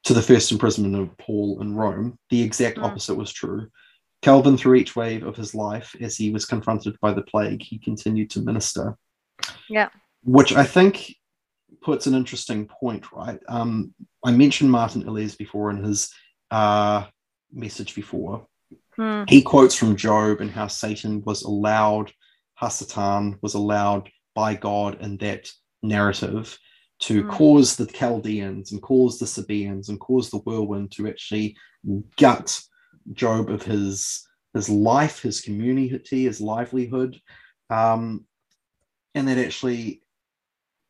to 0.04 0.14
the 0.14 0.22
first 0.22 0.52
imprisonment 0.52 0.96
of 0.96 1.18
Paul 1.18 1.62
in 1.62 1.74
Rome, 1.76 2.20
the 2.30 2.42
exact 2.42 2.78
Mm. 2.78 2.84
opposite 2.84 3.16
was 3.16 3.32
true. 3.32 3.70
Calvin, 4.22 4.58
through 4.58 4.76
each 4.76 4.96
wave 4.96 5.26
of 5.26 5.38
his 5.38 5.56
life, 5.56 5.96
as 6.02 6.18
he 6.18 6.30
was 6.30 6.46
confronted 6.46 6.98
by 7.00 7.14
the 7.14 7.22
plague, 7.22 7.64
he 7.64 7.80
continued 7.80 8.30
to 8.32 8.42
minister. 8.42 8.98
Yeah. 9.70 9.90
Which 10.24 10.54
I 10.54 10.66
think 10.66 11.16
puts 11.82 12.08
an 12.08 12.14
interesting 12.14 12.68
point, 12.68 13.12
right? 13.14 13.40
Um, 13.48 13.94
I 14.26 14.32
mentioned 14.32 14.70
Martin 14.70 15.08
Iles 15.08 15.36
before 15.36 15.72
in 15.72 15.82
his 15.82 16.14
uh, 16.52 17.06
message 17.54 17.96
before. 17.96 18.46
Hmm. 18.98 19.24
He 19.30 19.42
quotes 19.42 19.76
from 19.76 19.96
Job 19.96 20.42
and 20.42 20.52
how 20.52 20.68
Satan 20.68 21.24
was 21.24 21.44
allowed, 21.44 22.12
Hasatan 22.62 23.42
was 23.42 23.54
allowed 23.54 24.10
by 24.36 24.56
God 24.56 25.02
in 25.02 25.16
that 25.18 25.50
narrative 25.82 26.58
to 27.00 27.24
Mm. 27.24 27.32
cause 27.32 27.76
the 27.76 27.86
Chaldeans 27.86 28.72
and 28.72 28.82
cause 28.82 29.20
the 29.20 29.26
Sabaeans 29.28 29.90
and 29.90 30.00
cause 30.00 30.30
the 30.30 30.40
whirlwind 30.40 30.92
to 30.94 31.08
actually 31.08 31.56
gut 32.18 32.62
Job 33.14 33.50
of 33.50 33.64
his 33.64 34.26
his 34.54 34.68
life, 34.70 35.22
his 35.22 35.42
community, 35.42 36.24
his 36.24 36.42
livelihood, 36.42 37.22
um, 37.70 38.26
and 39.16 39.28
that 39.28 39.38
actually 39.38 40.02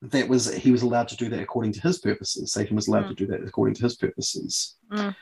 that 0.02 0.30
was 0.30 0.52
he 0.54 0.72
was 0.72 0.82
allowed 0.82 1.10
to 1.10 1.18
do 1.18 1.28
that 1.30 1.42
according 1.42 1.74
to 1.74 1.82
his 1.82 2.00
purposes. 2.00 2.54
Satan 2.54 2.76
was 2.76 2.88
allowed 2.88 3.06
Mm. 3.06 3.10
to 3.10 3.16
do 3.16 3.28
that 3.28 3.44
according 3.44 3.76
to 3.76 3.84
his 3.84 3.96
purposes. 3.98 4.78
Mm. 4.92 5.16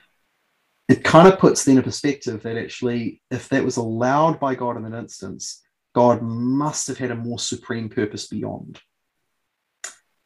it 0.90 1.04
kind 1.04 1.28
of 1.28 1.38
puts 1.38 1.66
then 1.66 1.78
a 1.78 1.84
perspective 1.84 2.42
that 2.44 2.56
actually, 2.58 3.22
if 3.30 3.50
that 3.50 3.66
was 3.66 3.76
allowed 3.76 4.40
by 4.40 4.56
God 4.56 4.78
in 4.78 4.84
that 4.84 4.98
instance, 4.98 5.62
God 5.94 6.22
must 6.22 6.88
have 6.88 6.98
had 6.98 7.12
a 7.12 7.16
more 7.16 7.40
supreme 7.40 7.90
purpose 7.90 8.28
beyond. 8.28 8.80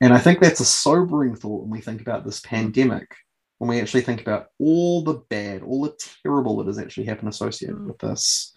And 0.02 0.14
I 0.14 0.18
think 0.18 0.40
that's 0.40 0.60
a 0.60 0.65
sobering 0.65 1.36
thought 1.36 1.61
when 1.61 1.69
we 1.69 1.80
think 1.80 2.02
about 2.02 2.26
this 2.26 2.40
pandemic, 2.40 3.15
when 3.60 3.69
we 3.69 3.80
actually 3.80 4.02
think 4.02 4.19
about 4.19 4.48
all 4.60 5.03
the 5.03 5.22
bad, 5.30 5.61
all 5.61 5.84
the 5.84 5.95
terrible 6.23 6.57
that 6.57 6.68
has 6.68 6.80
actually 6.80 7.06
happened 7.06 7.30
associated 7.30 7.78
mm. 7.78 7.86
with 7.86 7.99
this. 7.99 8.52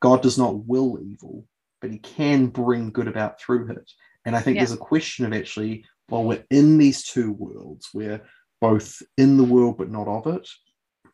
God 0.00 0.22
does 0.22 0.36
not 0.36 0.66
will 0.66 0.98
evil, 1.00 1.46
but 1.80 1.92
he 1.92 1.98
can 1.98 2.48
bring 2.48 2.90
good 2.90 3.06
about 3.06 3.40
through 3.40 3.70
it. 3.70 3.90
And 4.24 4.34
I 4.34 4.40
think 4.40 4.56
yeah. 4.56 4.62
there's 4.62 4.72
a 4.72 4.76
question 4.76 5.24
of 5.24 5.32
actually, 5.32 5.84
while 6.08 6.24
we're 6.24 6.44
in 6.50 6.78
these 6.78 7.04
two 7.04 7.32
worlds, 7.32 7.88
we're 7.94 8.20
both 8.60 9.00
in 9.16 9.36
the 9.36 9.44
world 9.44 9.78
but 9.78 9.90
not 9.90 10.08
of 10.08 10.26
it, 10.26 10.48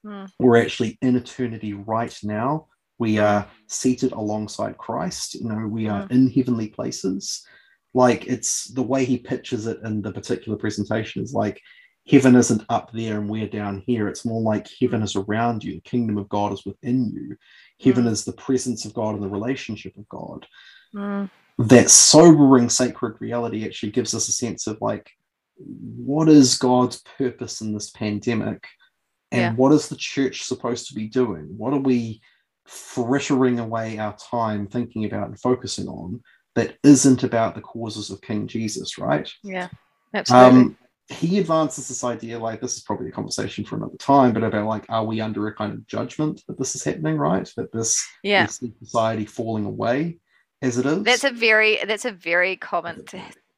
mm. 0.05 0.27
we're 0.39 0.57
actually 0.57 0.97
in 1.03 1.17
eternity 1.17 1.75
right 1.75 2.17
now. 2.23 2.69
We 2.99 3.19
are 3.19 3.47
seated 3.69 4.13
alongside 4.13 4.79
Christ. 4.79 5.35
You 5.35 5.49
know, 5.51 5.67
we 5.67 5.89
are 5.89 6.05
mm. 6.05 6.11
in 6.11 6.31
heavenly 6.31 6.69
places 6.69 7.45
like 7.95 8.27
it's 8.27 8.67
the 8.67 8.83
way 8.83 9.05
he 9.05 9.19
pictures 9.19 9.67
it 9.67 9.79
in 9.85 10.03
the 10.03 10.13
particular 10.13 10.59
presentation 10.59 11.23
is 11.23 11.33
like 11.33 11.61
heaven 12.07 12.35
isn't 12.35 12.65
up 12.69 12.91
there 12.93 13.19
and 13.19 13.31
we're 13.31 13.49
down 13.49 13.83
here. 13.87 14.09
It's 14.09 14.27
more 14.27 14.43
like 14.43 14.69
heaven 14.81 15.03
is 15.03 15.17
around 15.17 15.65
you. 15.65 15.75
The 15.75 15.81
kingdom 15.81 16.19
of 16.19 16.29
God 16.29 16.53
is 16.53 16.65
within 16.67 17.11
you. 17.15 17.37
Heaven 17.83 18.05
mm. 18.05 18.11
is 18.11 18.25
the 18.25 18.33
presence 18.33 18.85
of 18.85 18.95
God 18.95 19.15
and 19.15 19.23
the 19.23 19.29
relationship 19.29 19.97
of 19.97 20.09
God. 20.09 20.47
Mm. 20.95 21.31
That 21.59 21.89
sobering 21.89 22.69
sacred 22.69 23.17
reality 23.21 23.65
actually 23.65 23.93
gives 23.93 24.15
us 24.15 24.29
a 24.29 24.33
sense 24.33 24.67
of 24.67 24.79
like, 24.81 25.11
what 25.57 26.29
is 26.29 26.59
God's 26.59 27.01
purpose 27.17 27.61
in 27.61 27.73
this 27.73 27.91
pandemic? 27.91 28.67
And 29.31 29.41
yeah. 29.41 29.55
what 29.55 29.73
is 29.73 29.89
the 29.89 29.97
church 29.97 30.43
supposed 30.43 30.89
to 30.89 30.95
be 30.95 31.07
doing? 31.07 31.55
What 31.57 31.73
are 31.73 31.81
we 31.81 32.21
frittering 32.67 33.61
away 33.61 33.99
our 33.99 34.17
time 34.17 34.67
thinking 34.67 35.05
about 35.05 35.29
and 35.29 35.39
focusing 35.39 35.87
on? 35.87 36.23
That 36.55 36.77
isn't 36.83 37.25
about 37.25 37.55
the 37.55 37.61
causes 37.61 38.11
of 38.11 38.21
King 38.21 38.47
Jesus, 38.47 38.99
right? 38.99 39.31
Yeah, 39.43 39.69
absolutely. 40.13 40.61
Um, 40.61 40.79
he 41.09 41.39
advances 41.39 41.89
this 41.89 42.03
idea, 42.03 42.39
like 42.39 42.61
this 42.61 42.77
is 42.77 42.83
probably 42.83 43.09
a 43.09 43.13
conversation 43.13 43.65
for 43.65 43.77
another 43.77 43.97
time, 43.99 44.33
but 44.33 44.43
about 44.43 44.67
like, 44.67 44.87
are 44.89 45.05
we 45.05 45.21
under 45.21 45.47
a 45.47 45.55
kind 45.55 45.73
of 45.73 45.87
judgment 45.87 46.41
that 46.49 46.59
this 46.59 46.75
is 46.75 46.83
happening, 46.83 47.19
right? 47.19 47.51
That 47.57 47.73
this 47.73 48.03
yeah. 48.23 48.47
society 48.47 49.27
falling 49.27 49.67
away 49.67 50.19
as 50.63 50.79
it 50.79 50.87
is. 50.87 51.03
That's 51.03 51.25
a 51.25 51.31
very 51.31 51.79
that's 51.87 52.07
a 52.07 52.11
very 52.13 52.57
common, 52.57 53.05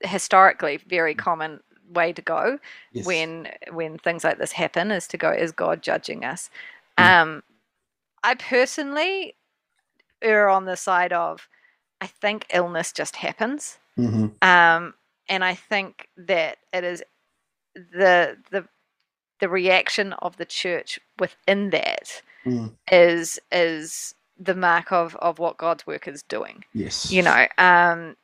historically 0.01 0.79
very 0.89 1.15
common 1.15 1.61
way 1.89 2.13
to 2.13 2.23
go 2.23 2.59
yes. 2.93 3.07
when 3.07 3.49
when 3.71 3.97
things 3.99 4.25
like 4.25 4.39
this 4.39 4.51
happen 4.51 4.91
is 4.91 5.07
to 5.07 5.17
go 5.17 5.31
is 5.31 5.53
God 5.53 5.83
judging 5.83 6.25
us. 6.25 6.51
Mm. 6.99 7.23
Um, 7.23 7.43
I 8.25 8.35
personally 8.35 9.37
err 10.21 10.49
on 10.49 10.65
the 10.65 10.77
side 10.77 11.13
of 11.13 11.49
I 12.01 12.07
think 12.07 12.47
illness 12.53 12.93
just 12.93 13.17
happens. 13.17 13.79
Mm-hmm. 13.99 14.27
Um, 14.47 14.95
and 15.29 15.45
I 15.45 15.55
think 15.55 16.09
that 16.17 16.59
it 16.73 16.85
is 16.85 17.03
the 17.75 18.37
the 18.51 18.67
the 19.41 19.49
reaction 19.49 20.13
of 20.15 20.37
the 20.37 20.45
church 20.45 20.99
within 21.19 21.71
that 21.71 22.23
mm. 22.45 22.73
is 22.91 23.39
is 23.51 24.15
the 24.39 24.55
mark 24.55 24.93
of 24.93 25.17
of 25.17 25.39
what 25.39 25.59
God's 25.59 25.87
work 25.87 26.07
is 26.09 26.23
doing. 26.23 26.65
Yes, 26.73 27.11
you 27.11 27.23
know, 27.23 27.47
um, 27.59 28.17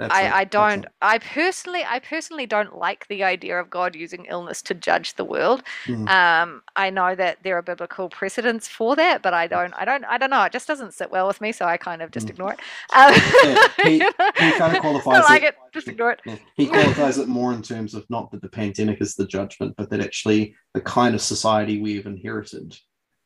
I, 0.00 0.30
I 0.40 0.44
don't 0.44 0.86
I 1.02 1.18
personally 1.18 1.82
I 1.88 1.98
personally 1.98 2.46
don't 2.46 2.76
like 2.76 3.06
the 3.08 3.24
idea 3.24 3.58
of 3.58 3.68
God 3.68 3.96
using 3.96 4.26
illness 4.26 4.62
to 4.62 4.74
judge 4.74 5.14
the 5.14 5.24
world. 5.24 5.62
Mm. 5.86 6.08
Um, 6.08 6.62
I 6.76 6.90
know 6.90 7.14
that 7.16 7.38
there 7.42 7.56
are 7.58 7.62
biblical 7.62 8.08
precedents 8.08 8.68
for 8.68 8.94
that, 8.96 9.22
but 9.22 9.34
I 9.34 9.48
don't 9.48 9.74
I 9.74 9.84
don't 9.84 10.04
I 10.04 10.18
don't 10.18 10.30
know. 10.30 10.42
It 10.44 10.52
just 10.52 10.68
doesn't 10.68 10.94
sit 10.94 11.10
well 11.10 11.26
with 11.26 11.40
me, 11.40 11.50
so 11.50 11.66
I 11.66 11.76
kind 11.76 12.02
of 12.02 12.12
just 12.12 12.26
mm. 12.26 12.30
ignore 12.30 12.52
it. 12.52 12.60
Um, 12.94 13.12
yeah, 13.44 13.68
he, 13.82 13.98
he, 14.44 14.58
kind 14.58 14.76
of 14.76 14.80
qualifies 14.82 15.24
like 15.24 15.42
it, 15.42 15.48
it. 15.48 15.72
Just 15.72 15.88
ignore 15.88 16.12
it. 16.12 16.20
Yeah. 16.24 16.36
He 16.54 16.66
qualifies 16.66 17.18
it 17.18 17.28
more 17.28 17.52
in 17.52 17.62
terms 17.62 17.94
of 17.94 18.08
not 18.08 18.30
that 18.30 18.42
the 18.42 18.48
pandemic 18.48 19.00
is 19.00 19.16
the 19.16 19.26
judgment, 19.26 19.74
but 19.76 19.90
that 19.90 20.00
actually 20.00 20.54
the 20.74 20.80
kind 20.80 21.14
of 21.14 21.20
society 21.20 21.80
we've 21.80 22.06
inherited 22.06 22.78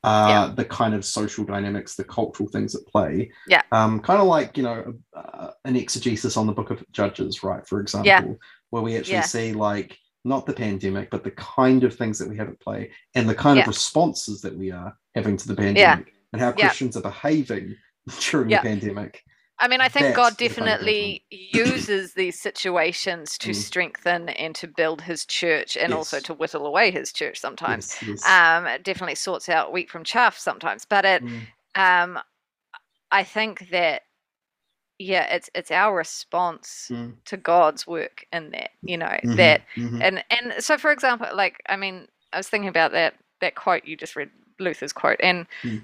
uh, 0.04 0.26
yeah. 0.28 0.54
the 0.54 0.64
kind 0.64 0.94
of 0.94 1.04
social 1.04 1.44
dynamics, 1.44 1.94
the 1.94 2.04
cultural 2.04 2.48
things 2.48 2.74
at 2.74 2.86
play. 2.86 3.30
Yeah. 3.46 3.62
Um, 3.70 4.00
kind 4.00 4.20
of 4.20 4.26
like, 4.26 4.56
you 4.56 4.62
know, 4.62 4.94
uh, 5.14 5.50
an 5.64 5.76
exegesis 5.76 6.36
on 6.36 6.46
the 6.46 6.52
book 6.52 6.70
of 6.70 6.84
Judges, 6.92 7.42
right? 7.42 7.66
For 7.66 7.80
example, 7.80 8.06
yeah. 8.06 8.34
where 8.70 8.82
we 8.82 8.96
actually 8.96 9.14
yeah. 9.14 9.22
see 9.22 9.52
like 9.52 9.96
not 10.24 10.46
the 10.46 10.52
pandemic, 10.52 11.10
but 11.10 11.24
the 11.24 11.30
kind 11.32 11.84
of 11.84 11.94
things 11.94 12.18
that 12.18 12.28
we 12.28 12.36
have 12.36 12.48
at 12.48 12.60
play 12.60 12.90
and 13.14 13.28
the 13.28 13.34
kind 13.34 13.58
of 13.58 13.66
responses 13.66 14.40
that 14.42 14.56
we 14.56 14.70
are 14.70 14.96
having 15.14 15.36
to 15.36 15.48
the 15.48 15.54
pandemic 15.54 16.12
and 16.32 16.40
how 16.40 16.52
Christians 16.52 16.96
are 16.96 17.02
behaving 17.02 17.76
during 18.30 18.48
the 18.48 18.58
pandemic. 18.58 19.22
I 19.62 19.68
mean, 19.68 19.80
I 19.80 19.88
think 19.88 20.16
God 20.16 20.36
definitely 20.36 21.22
uses 21.30 22.14
these 22.14 22.36
situations 22.36 23.38
to 23.38 23.50
mm. 23.50 23.54
strengthen 23.54 24.28
and 24.30 24.56
to 24.56 24.66
build 24.66 25.00
his 25.00 25.24
church 25.24 25.76
and 25.76 25.90
yes. 25.90 25.96
also 25.96 26.18
to 26.18 26.34
whittle 26.34 26.66
away 26.66 26.90
his 26.90 27.12
church 27.12 27.38
sometimes. 27.38 27.96
Yes, 28.02 28.24
yes. 28.24 28.26
Um, 28.26 28.66
it 28.66 28.82
definitely 28.82 29.14
sorts 29.14 29.48
out 29.48 29.72
wheat 29.72 29.88
from 29.88 30.02
chaff 30.02 30.36
sometimes. 30.36 30.84
But 30.84 31.04
it, 31.04 31.22
mm. 31.24 31.42
um, 31.76 32.18
I 33.12 33.22
think 33.22 33.70
that, 33.70 34.02
yeah, 34.98 35.32
it's 35.32 35.48
it's 35.54 35.70
our 35.70 35.94
response 35.94 36.88
mm. 36.90 37.14
to 37.26 37.36
God's 37.36 37.86
work 37.86 38.26
in 38.32 38.50
that, 38.50 38.70
you 38.82 38.98
know, 38.98 39.06
mm-hmm. 39.06 39.36
that, 39.36 39.62
mm-hmm. 39.76 40.02
and 40.02 40.24
and 40.28 40.54
so 40.58 40.76
for 40.76 40.90
example, 40.90 41.28
like 41.34 41.62
I 41.68 41.76
mean, 41.76 42.08
I 42.32 42.38
was 42.38 42.48
thinking 42.48 42.68
about 42.68 42.90
that 42.92 43.14
that 43.40 43.54
quote 43.54 43.84
you 43.84 43.96
just 43.96 44.16
read, 44.16 44.30
Luther's 44.58 44.92
quote, 44.92 45.20
and 45.20 45.46
mm 45.62 45.82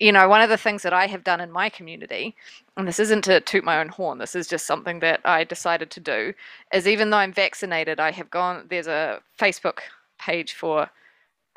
you 0.00 0.12
know, 0.12 0.28
one 0.28 0.40
of 0.40 0.48
the 0.48 0.56
things 0.56 0.82
that 0.82 0.92
I 0.92 1.06
have 1.06 1.24
done 1.24 1.40
in 1.40 1.52
my 1.52 1.68
community, 1.68 2.34
and 2.76 2.88
this 2.88 2.98
isn't 2.98 3.22
to 3.24 3.40
toot 3.40 3.62
my 3.62 3.80
own 3.80 3.88
horn, 3.88 4.18
this 4.18 4.34
is 4.34 4.48
just 4.48 4.66
something 4.66 5.00
that 5.00 5.20
I 5.24 5.44
decided 5.44 5.90
to 5.90 6.00
do, 6.00 6.32
is 6.72 6.88
even 6.88 7.10
though 7.10 7.18
I'm 7.18 7.32
vaccinated, 7.32 8.00
I 8.00 8.10
have 8.10 8.30
gone, 8.30 8.66
there's 8.70 8.86
a 8.86 9.20
Facebook 9.38 9.80
page 10.18 10.54
for 10.54 10.90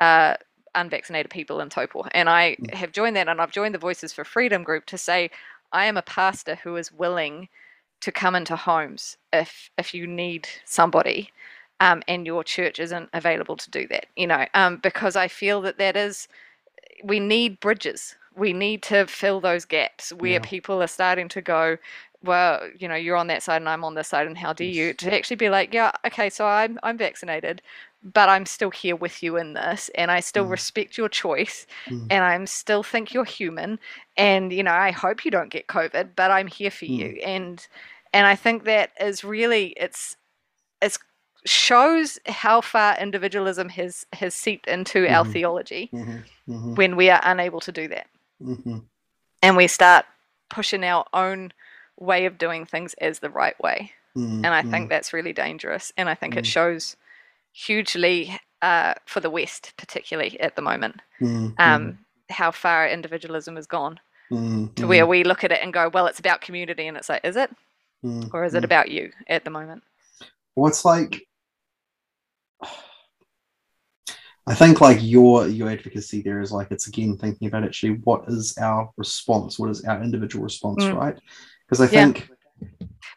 uh, 0.00 0.34
unvaccinated 0.74 1.30
people 1.30 1.60
in 1.60 1.70
Taupo. 1.70 2.06
And 2.12 2.28
I 2.28 2.56
mm. 2.60 2.74
have 2.74 2.92
joined 2.92 3.16
that, 3.16 3.28
and 3.28 3.40
I've 3.40 3.50
joined 3.50 3.74
the 3.74 3.78
Voices 3.78 4.12
for 4.12 4.24
Freedom 4.24 4.62
group 4.62 4.86
to 4.86 4.98
say, 4.98 5.30
I 5.72 5.86
am 5.86 5.96
a 5.96 6.02
pastor 6.02 6.56
who 6.56 6.76
is 6.76 6.92
willing 6.92 7.48
to 8.04 8.12
come 8.12 8.34
into 8.34 8.54
homes 8.54 9.16
if 9.32 9.70
if 9.78 9.94
you 9.94 10.06
need 10.06 10.46
somebody 10.66 11.30
um, 11.80 12.02
and 12.06 12.26
your 12.26 12.44
church 12.44 12.78
isn't 12.78 13.08
available 13.14 13.56
to 13.56 13.70
do 13.70 13.88
that 13.88 14.04
you 14.14 14.26
know 14.26 14.44
um, 14.52 14.76
because 14.82 15.16
i 15.16 15.26
feel 15.26 15.62
that 15.62 15.78
that 15.78 15.96
is 15.96 16.28
we 17.02 17.18
need 17.18 17.58
bridges 17.60 18.14
we 18.36 18.52
need 18.52 18.82
to 18.82 19.06
fill 19.06 19.40
those 19.40 19.64
gaps 19.64 20.12
where 20.12 20.32
yeah. 20.32 20.38
people 20.40 20.82
are 20.82 20.88
starting 20.88 21.28
to 21.28 21.40
go 21.40 21.76
well 22.22 22.60
you 22.78 22.88
know 22.88 22.94
you're 22.94 23.16
on 23.16 23.26
that 23.26 23.42
side 23.42 23.60
and 23.60 23.68
i'm 23.68 23.84
on 23.84 23.94
this 23.94 24.08
side 24.08 24.26
and 24.26 24.38
how 24.38 24.52
do 24.52 24.64
yes. 24.64 24.76
you 24.76 24.94
to 24.94 25.14
actually 25.14 25.36
be 25.36 25.48
like 25.48 25.72
yeah 25.72 25.92
okay 26.06 26.30
so 26.30 26.46
i'm 26.46 26.78
i'm 26.82 26.96
vaccinated 26.96 27.60
but 28.12 28.28
i'm 28.28 28.46
still 28.46 28.70
here 28.70 28.96
with 28.96 29.22
you 29.22 29.36
in 29.36 29.52
this 29.54 29.90
and 29.94 30.10
i 30.10 30.20
still 30.20 30.46
mm. 30.46 30.50
respect 30.50 30.98
your 30.98 31.08
choice 31.08 31.66
mm. 31.86 32.06
and 32.10 32.24
i'm 32.24 32.46
still 32.46 32.82
think 32.82 33.12
you're 33.12 33.24
human 33.24 33.78
and 34.16 34.52
you 34.52 34.62
know 34.62 34.72
i 34.72 34.90
hope 34.90 35.24
you 35.24 35.30
don't 35.30 35.50
get 35.50 35.66
covid 35.66 36.08
but 36.16 36.30
i'm 36.30 36.46
here 36.46 36.70
for 36.70 36.86
mm. 36.86 36.98
you 36.98 37.20
and 37.24 37.66
and 38.12 38.26
i 38.26 38.34
think 38.34 38.64
that 38.64 38.90
is 39.00 39.22
really 39.22 39.74
it's 39.76 40.16
it's 40.80 40.98
shows 41.46 42.18
how 42.26 42.60
far 42.60 42.96
individualism 42.98 43.68
has 43.68 44.06
has 44.14 44.34
seeped 44.34 44.66
into 44.66 45.04
mm-hmm. 45.04 45.14
our 45.14 45.24
theology 45.26 45.90
mm-hmm. 45.92 46.16
Mm-hmm. 46.50 46.74
when 46.74 46.96
we 46.96 47.10
are 47.10 47.20
unable 47.22 47.60
to 47.60 47.70
do 47.70 47.86
that 47.88 48.06
mm-hmm. 48.44 48.78
and 49.42 49.56
we 49.56 49.66
start 49.66 50.04
pushing 50.50 50.84
our 50.84 51.06
own 51.12 51.52
way 51.98 52.26
of 52.26 52.38
doing 52.38 52.66
things 52.66 52.94
as 52.94 53.18
the 53.18 53.30
right 53.30 53.58
way. 53.60 53.92
Mm-hmm. 54.16 54.44
And 54.44 54.48
I 54.48 54.62
think 54.62 54.88
that's 54.88 55.12
really 55.12 55.32
dangerous. 55.32 55.92
And 55.96 56.08
I 56.08 56.14
think 56.14 56.32
mm-hmm. 56.32 56.40
it 56.40 56.46
shows 56.46 56.96
hugely 57.52 58.38
uh, 58.62 58.94
for 59.06 59.20
the 59.20 59.30
West, 59.30 59.72
particularly 59.76 60.38
at 60.40 60.56
the 60.56 60.62
moment, 60.62 61.00
mm-hmm. 61.20 61.50
um, 61.58 61.98
how 62.30 62.50
far 62.50 62.88
individualism 62.88 63.56
has 63.56 63.66
gone 63.66 63.98
mm-hmm. 64.30 64.66
to 64.74 64.86
where 64.86 65.06
we 65.06 65.24
look 65.24 65.44
at 65.44 65.52
it 65.52 65.60
and 65.62 65.72
go, 65.72 65.88
well, 65.88 66.06
it's 66.06 66.20
about 66.20 66.40
community. 66.40 66.86
And 66.86 66.96
it's 66.96 67.08
like, 67.08 67.24
is 67.24 67.36
it? 67.36 67.50
Mm-hmm. 68.04 68.36
Or 68.36 68.44
is 68.44 68.54
it 68.54 68.64
about 68.64 68.90
you 68.90 69.10
at 69.28 69.44
the 69.44 69.50
moment? 69.50 69.82
Well, 70.54 70.68
it's 70.68 70.84
like 70.84 71.26
I 74.46 74.54
think 74.54 74.80
like 74.80 74.98
your 75.00 75.48
your 75.48 75.70
advocacy 75.70 76.20
there 76.20 76.40
is 76.40 76.52
like 76.52 76.70
it's 76.70 76.86
again 76.86 77.16
thinking 77.16 77.48
about 77.48 77.64
actually 77.64 77.94
what 78.04 78.24
is 78.28 78.56
our 78.58 78.90
response, 78.96 79.58
what 79.58 79.70
is 79.70 79.84
our 79.84 80.02
individual 80.02 80.44
response, 80.44 80.84
mm. 80.84 80.94
right? 80.96 81.18
Because 81.66 81.80
I 81.80 81.86
think. 81.86 82.30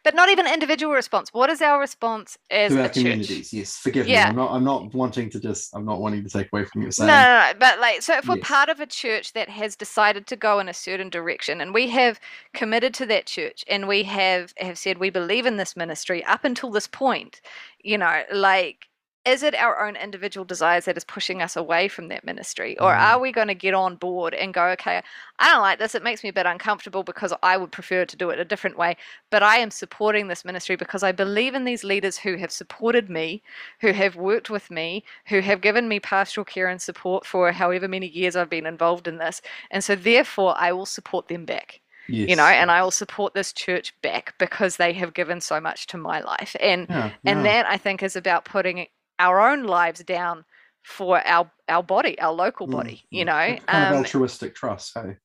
But 0.04 0.14
not 0.14 0.28
even 0.30 0.46
individual 0.46 0.94
response. 0.94 1.32
What 1.32 1.50
is 1.50 1.60
our 1.60 1.78
response 1.80 2.38
as 2.50 2.72
to 2.72 2.80
our 2.80 2.86
a 2.86 2.88
communities? 2.88 3.50
Church? 3.50 3.58
Yes, 3.58 3.76
forgive 3.76 4.08
yeah. 4.08 4.24
me. 4.24 4.30
I'm 4.30 4.36
not. 4.36 4.52
I'm 4.52 4.64
not 4.64 4.94
wanting 4.94 5.28
to 5.30 5.40
just. 5.40 5.74
I'm 5.76 5.84
not 5.84 6.00
wanting 6.00 6.22
to 6.24 6.30
take 6.30 6.48
away 6.52 6.64
from 6.64 6.82
you 6.82 6.90
saying. 6.90 7.08
No, 7.08 7.14
no, 7.14 7.52
no. 7.52 7.52
But 7.58 7.78
like, 7.78 8.02
so 8.02 8.16
if 8.16 8.26
we're 8.26 8.36
yes. 8.36 8.48
part 8.48 8.68
of 8.68 8.80
a 8.80 8.86
church 8.86 9.32
that 9.34 9.48
has 9.48 9.76
decided 9.76 10.26
to 10.28 10.36
go 10.36 10.60
in 10.60 10.68
a 10.68 10.74
certain 10.74 11.10
direction, 11.10 11.60
and 11.60 11.74
we 11.74 11.88
have 11.88 12.20
committed 12.54 12.94
to 12.94 13.06
that 13.06 13.26
church, 13.26 13.64
and 13.68 13.86
we 13.86 14.02
have 14.04 14.54
have 14.58 14.78
said 14.78 14.98
we 14.98 15.10
believe 15.10 15.46
in 15.46 15.56
this 15.56 15.76
ministry 15.76 16.24
up 16.24 16.44
until 16.44 16.70
this 16.70 16.86
point, 16.86 17.40
you 17.82 17.98
know, 17.98 18.22
like 18.32 18.87
is 19.28 19.42
it 19.42 19.54
our 19.54 19.86
own 19.86 19.94
individual 19.96 20.44
desires 20.44 20.84
that 20.86 20.96
is 20.96 21.04
pushing 21.04 21.42
us 21.42 21.54
away 21.56 21.88
from 21.88 22.08
that 22.08 22.24
ministry 22.24 22.78
or 22.78 22.92
Mm. 22.92 23.00
are 23.00 23.18
we 23.20 23.30
going 23.32 23.48
to 23.48 23.54
get 23.66 23.74
on 23.74 23.96
board 23.96 24.32
and 24.34 24.54
go 24.54 24.64
okay 24.68 25.02
i 25.38 25.44
don't 25.50 25.60
like 25.60 25.78
this 25.78 25.94
it 25.94 26.02
makes 26.02 26.22
me 26.22 26.30
a 26.30 26.32
bit 26.32 26.46
uncomfortable 26.46 27.02
because 27.02 27.32
i 27.42 27.56
would 27.56 27.72
prefer 27.72 28.04
to 28.04 28.16
do 28.16 28.30
it 28.30 28.38
a 28.38 28.44
different 28.44 28.78
way 28.78 28.96
but 29.30 29.42
i 29.42 29.56
am 29.58 29.70
supporting 29.70 30.28
this 30.28 30.44
ministry 30.44 30.76
because 30.76 31.02
i 31.02 31.12
believe 31.12 31.54
in 31.54 31.64
these 31.64 31.84
leaders 31.84 32.16
who 32.18 32.36
have 32.36 32.50
supported 32.50 33.10
me 33.10 33.42
who 33.80 33.92
have 33.92 34.16
worked 34.16 34.50
with 34.50 34.70
me 34.70 35.04
who 35.26 35.40
have 35.40 35.60
given 35.60 35.88
me 35.88 36.00
pastoral 36.00 36.44
care 36.44 36.68
and 36.68 36.80
support 36.80 37.26
for 37.26 37.52
however 37.52 37.86
many 37.88 38.08
years 38.08 38.34
i've 38.36 38.50
been 38.50 38.66
involved 38.66 39.06
in 39.08 39.18
this 39.18 39.40
and 39.70 39.84
so 39.84 39.94
therefore 39.94 40.54
i 40.58 40.72
will 40.72 40.86
support 40.86 41.28
them 41.28 41.44
back 41.44 41.80
yes. 42.08 42.28
you 42.28 42.36
know 42.36 42.44
and 42.44 42.70
i 42.70 42.82
will 42.82 42.90
support 42.90 43.34
this 43.34 43.52
church 43.52 43.94
back 44.02 44.34
because 44.38 44.76
they 44.76 44.92
have 44.92 45.12
given 45.14 45.40
so 45.40 45.60
much 45.60 45.86
to 45.86 45.96
my 45.98 46.20
life 46.20 46.56
and 46.60 46.86
yeah, 46.88 47.10
and 47.24 47.38
yeah. 47.40 47.42
that 47.42 47.66
i 47.66 47.76
think 47.76 48.02
is 48.02 48.16
about 48.16 48.44
putting 48.44 48.86
our 49.18 49.40
own 49.40 49.64
lives 49.64 50.02
down 50.04 50.44
for 50.84 51.26
our 51.26 51.50
our 51.68 51.82
body 51.82 52.18
our 52.20 52.32
local 52.32 52.66
Mm, 52.66 52.72
body 52.72 53.04
you 53.10 53.24
mm. 53.24 53.26
know 53.26 53.56
That 53.56 53.66
kind 53.66 53.84
of 53.84 53.90
um, 53.90 53.92
altruistic 53.92 54.54
trust, 54.54 54.94
hey. 54.94 55.16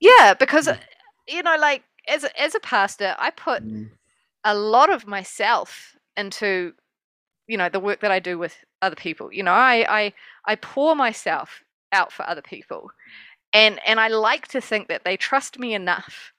yeah 0.00 0.34
because 0.34 0.68
Mm. 0.68 0.78
you 1.28 1.42
know 1.42 1.56
like 1.58 1.84
as 2.08 2.24
a, 2.24 2.40
as 2.40 2.54
a 2.54 2.60
pastor 2.60 3.14
i 3.18 3.30
put 3.30 3.62
Mm, 3.62 3.90
a 4.44 4.54
lot 4.54 4.92
of 4.92 5.06
myself 5.06 5.96
into 6.16 6.72
you 7.48 7.56
know 7.56 7.68
the 7.68 7.80
work 7.80 8.00
that 8.00 8.10
i 8.10 8.18
do 8.18 8.38
with 8.38 8.56
other 8.82 8.96
people 8.96 9.32
you 9.32 9.42
know 9.42 9.52
i 9.52 9.86
i 10.04 10.12
i 10.46 10.54
pour 10.56 10.94
myself 10.96 11.62
out 11.92 12.12
for 12.12 12.28
other 12.28 12.42
people 12.42 12.90
and 13.52 13.80
and 13.86 14.00
i 14.00 14.08
like 14.08 14.48
to 14.48 14.60
think 14.60 14.88
that 14.88 15.04
they 15.04 15.16
trust 15.16 15.58
me 15.58 15.74
enough 15.74 16.32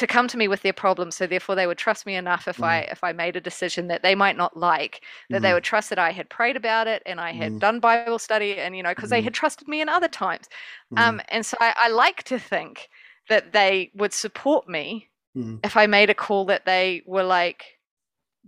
to 0.00 0.06
come 0.06 0.28
to 0.28 0.36
me 0.36 0.48
with 0.48 0.62
their 0.62 0.72
problems 0.72 1.16
so 1.16 1.26
therefore 1.26 1.54
they 1.54 1.66
would 1.66 1.78
trust 1.78 2.06
me 2.06 2.14
enough 2.16 2.48
if 2.48 2.62
i 2.62 2.80
if 2.80 3.04
i 3.04 3.12
made 3.12 3.36
a 3.36 3.40
decision 3.40 3.86
that 3.88 4.02
they 4.02 4.14
might 4.14 4.36
not 4.36 4.56
like 4.56 5.02
that 5.30 5.42
they 5.42 5.52
mm, 5.52 5.54
would 5.54 5.64
trust 5.64 5.90
that 5.90 5.98
i 5.98 6.10
had 6.10 6.28
prayed 6.30 6.56
about 6.56 6.86
it 6.86 7.02
and 7.06 7.20
i 7.20 7.32
had 7.32 7.56
Mm. 7.56 7.60
done 7.60 7.80
bible 7.80 8.18
study 8.18 8.58
and 8.58 8.76
you 8.76 8.82
know 8.82 8.90
because 8.90 9.10
they 9.10 9.20
Mm. 9.20 9.22
had 9.22 9.34
trusted 9.34 9.68
me 9.68 9.80
in 9.80 9.88
other 9.88 10.08
times 10.08 10.48
mm, 10.90 10.96
um 10.96 11.20
and 11.28 11.46
so 11.46 11.56
I, 11.60 11.74
I 11.76 11.88
like 11.88 12.22
to 12.24 12.38
think 12.38 12.88
that 13.28 13.52
they 13.52 13.90
would 13.94 14.12
support 14.12 14.68
me 14.68 15.10
mm, 15.34 15.60
if 15.62 15.76
I 15.76 15.86
made 15.86 16.10
a 16.10 16.14
call 16.14 16.46
that 16.46 16.64
they 16.64 17.02
were 17.06 17.22
like, 17.22 17.64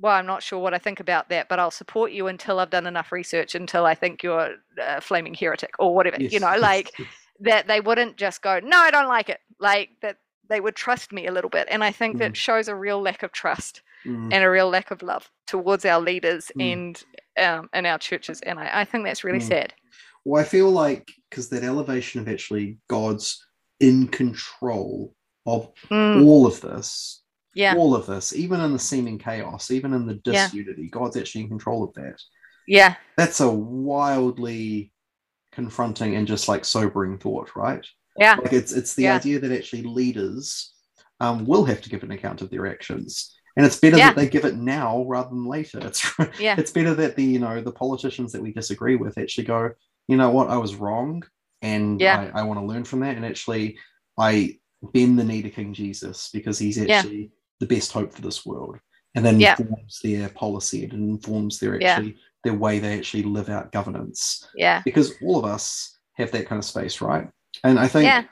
well, 0.01 0.15
I'm 0.15 0.27
not 0.27 0.43
sure 0.43 0.59
what 0.59 0.75
I 0.75 0.79
think 0.79 1.01
about 1.01 1.29
that, 1.29 1.49
but 1.49 1.59
I'll 1.59 1.71
support 1.71 2.13
you 2.13 2.27
until 2.27 2.59
I've 2.59 2.71
done 2.71 2.87
enough 2.87 3.13
research, 3.13 3.55
until 3.55 3.85
I 3.85 3.95
think 3.95 4.23
you're 4.23 4.57
a 4.79 5.01
flaming 5.01 5.35
heretic 5.35 5.73
or 5.79 5.95
whatever, 5.95 6.19
you 6.29 6.41
know, 6.41 6.57
like 6.59 6.93
yes. 6.99 7.29
that 7.41 7.67
they 7.69 7.81
wouldn't 7.81 8.17
just 8.17 8.43
go, 8.43 8.59
no, 8.61 8.79
I 8.79 8.91
don't 8.91 9.09
like 9.09 9.29
it. 9.29 9.41
Like 9.61 9.91
that 10.01 10.17
they 10.53 10.61
would 10.61 10.77
trust 10.77 11.13
me 11.13 11.27
a 11.27 11.33
little 11.33 11.51
bit. 11.51 11.67
And 11.71 11.83
I 11.83 11.91
think 11.91 12.19
that 12.19 12.33
Mm. 12.33 12.37
shows 12.37 12.69
a 12.69 12.75
real 12.77 13.01
lack 13.01 13.23
of 13.23 13.33
trust 13.33 13.83
Mm, 14.05 14.29
and 14.33 14.45
a 14.45 14.51
real 14.51 14.69
lack 14.69 14.91
of 14.91 15.03
love 15.03 15.31
towards 15.47 15.85
our 15.85 16.01
leaders 16.01 16.53
Mm. 16.57 16.73
and 16.73 17.05
um, 17.39 17.71
and 17.73 17.87
our 17.87 17.99
churches. 17.99 18.43
And 18.43 18.59
I, 18.61 18.83
I 18.83 18.85
think 18.85 19.05
that's 19.05 19.25
really 19.25 19.39
Mm. 19.39 19.49
sad. 19.49 19.75
Well, 20.25 20.43
I 20.43 20.45
feel 20.45 20.71
like 20.71 21.11
because 21.31 21.49
that 21.49 21.65
elevation 21.65 22.21
of 22.21 22.29
actually 22.29 22.79
God's 22.89 23.45
in 23.81 24.09
control 24.09 25.15
of 25.47 25.73
Mm, 25.91 26.23
all 26.23 26.47
of 26.47 26.61
this, 26.61 27.23
yeah. 27.55 27.75
all 27.75 27.95
of 27.95 28.07
this, 28.07 28.35
even 28.35 28.61
in 28.61 28.73
the 28.73 28.79
seeming 28.79 29.19
chaos, 29.19 29.71
even 29.71 29.95
in 29.95 30.07
the 30.07 30.21
Yeah. 30.27 30.47
disunity, 30.47 30.89
God's 30.91 31.17
actually 31.17 31.43
in 31.45 31.49
control 31.49 31.85
of 31.85 31.95
that. 31.95 32.21
Yeah. 32.67 32.97
That's 33.17 33.41
a 33.41 33.51
wildly 33.51 34.93
confronting 35.53 36.17
and 36.17 36.27
just 36.27 36.49
like 36.49 36.65
sobering 36.65 37.19
thought, 37.19 37.57
right? 37.57 37.87
Yeah. 38.19 38.37
Like 38.37 38.53
it's 38.53 38.73
it's 38.73 38.95
the 38.95 39.05
Yeah. 39.05 39.17
idea 39.17 39.39
that 39.41 39.53
actually 39.53 39.83
leaders 39.83 40.75
um, 41.21 41.47
will 41.47 41.65
have 41.65 41.81
to 41.83 41.89
give 41.89 42.03
an 42.03 42.11
account 42.11 42.43
of 42.43 42.51
their 42.51 42.67
actions, 42.67 43.33
and 43.57 43.65
it's 43.65 43.79
better 43.79 43.97
Yeah. 43.97 44.09
that 44.09 44.17
they 44.17 44.29
give 44.29 44.45
it 44.45 44.57
now 44.57 45.05
rather 45.07 45.29
than 45.31 45.47
later. 45.47 45.79
It's 45.87 46.05
Yeah. 46.39 46.57
it's 46.59 46.73
better 46.73 46.95
that 46.95 47.17
the 47.17 47.25
you 47.25 47.39
know 47.39 47.61
the 47.61 47.73
politicians 47.73 48.33
that 48.33 48.43
we 48.43 48.53
disagree 48.53 48.97
with 48.97 49.19
actually 49.19 49.45
go, 49.45 49.71
you 50.09 50.17
know 50.17 50.31
what, 50.31 50.51
I 50.51 50.57
was 50.57 50.75
wrong, 50.75 51.23
and 51.63 52.01
Yeah. 52.01 52.31
I, 52.35 52.41
I 52.41 52.43
want 52.43 52.59
to 52.61 52.67
learn 52.67 52.85
from 52.85 53.01
that, 53.01 53.17
and 53.17 53.25
actually 53.25 53.79
I 54.19 54.59
bend 54.93 55.19
the 55.19 55.25
knee 55.25 55.43
to 55.43 55.51
King 55.51 55.73
Jesus 55.73 56.29
because 56.33 56.59
he's 56.59 56.79
actually 56.81 57.31
the 57.61 57.67
best 57.67 57.93
hope 57.93 58.13
for 58.13 58.21
this 58.23 58.45
world, 58.45 58.79
and 59.15 59.25
then 59.25 59.39
Yeah. 59.39 59.55
informs 59.59 60.01
their 60.03 60.29
policy 60.29 60.85
and 60.85 60.93
informs 60.93 61.59
their 61.61 61.81
actually 61.83 62.17
their 62.45 62.55
way 62.55 62.81
they 62.81 62.99
actually 62.99 63.23
live 63.23 63.49
out 63.49 63.71
governance 63.71 64.45
Yeah. 64.57 64.83
because 64.85 65.13
all 65.23 65.39
of 65.39 65.45
us 65.45 65.97
have 66.15 66.33
that 66.33 66.47
kind 66.49 66.59
of 66.59 66.65
space, 66.65 67.01
right? 67.01 67.29
And 67.65 67.79
I 67.79 67.89
think 67.89 68.05
Yeah. 68.07 68.25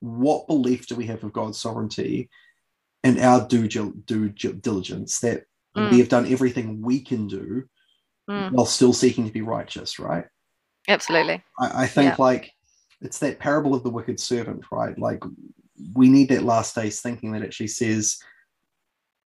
what 0.00 0.46
belief 0.46 0.86
do 0.86 0.94
we 0.96 1.06
have 1.06 1.22
of 1.24 1.32
God's 1.32 1.58
sovereignty 1.58 2.28
and 3.04 3.18
our 3.18 3.46
due, 3.46 3.68
due 3.68 4.28
diligence 4.28 5.20
that 5.20 5.44
Mm. 5.76 5.90
we 5.90 5.98
have 5.98 6.08
done 6.08 6.26
everything 6.26 6.82
we 6.82 7.00
can 7.00 7.26
do 7.26 7.68
Mm. 8.28 8.52
while 8.52 8.66
still 8.66 8.92
seeking 8.92 9.26
to 9.26 9.32
be 9.32 9.42
righteous, 9.42 9.98
right? 9.98 10.26
Absolutely. 10.88 11.42
I, 11.58 11.84
I 11.84 11.86
think 11.86 12.12
Yeah. 12.12 12.16
like 12.18 12.52
it's 13.00 13.18
that 13.18 13.38
parable 13.40 13.74
of 13.74 13.82
the 13.82 13.90
wicked 13.90 14.20
servant, 14.20 14.64
right? 14.70 14.96
Like 14.98 15.22
we 15.94 16.08
need 16.08 16.28
that 16.28 16.44
last 16.44 16.74
days 16.74 17.00
thinking 17.00 17.32
that 17.32 17.42
actually 17.42 17.68
says, 17.68 18.18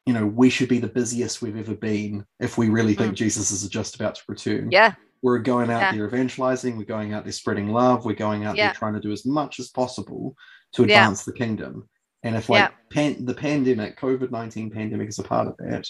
you 0.05 0.13
know, 0.13 0.25
we 0.25 0.49
should 0.49 0.69
be 0.69 0.79
the 0.79 0.87
busiest 0.87 1.41
we've 1.41 1.57
ever 1.57 1.75
been 1.75 2.25
if 2.39 2.57
we 2.57 2.69
really 2.69 2.93
think 2.93 3.15
Jesus 3.15 3.51
is 3.51 3.67
just 3.67 3.95
about 3.95 4.15
to 4.15 4.21
return. 4.27 4.67
Mm. 4.67 4.71
Yeah. 4.71 4.93
We're 5.25 5.39
going 5.39 5.71
out 5.71 5.81
Yeah. 5.81 5.91
there 5.93 6.05
evangelizing, 6.05 6.77
we're 6.77 6.83
going 6.83 7.11
out 7.13 7.23
there 7.23 7.31
spreading 7.31 7.69
love, 7.69 8.05
we're 8.05 8.13
going 8.13 8.45
out 8.45 8.55
Yeah. 8.55 8.67
there 8.67 8.75
trying 8.75 8.93
to 8.93 8.99
do 8.99 9.11
as 9.11 9.25
much 9.25 9.59
as 9.59 9.69
possible 9.69 10.35
to 10.73 10.83
advance 10.83 11.25
the 11.25 11.33
kingdom. 11.33 11.89
And 12.21 12.35
if 12.35 12.47
like 12.47 12.71
pan- 12.91 13.25
the 13.25 13.33
pandemic, 13.33 13.99
COVID 13.99 14.29
19 14.29 14.69
pandemic 14.69 15.09
is 15.09 15.17
a 15.17 15.23
part 15.23 15.47
of 15.47 15.57
that, 15.57 15.89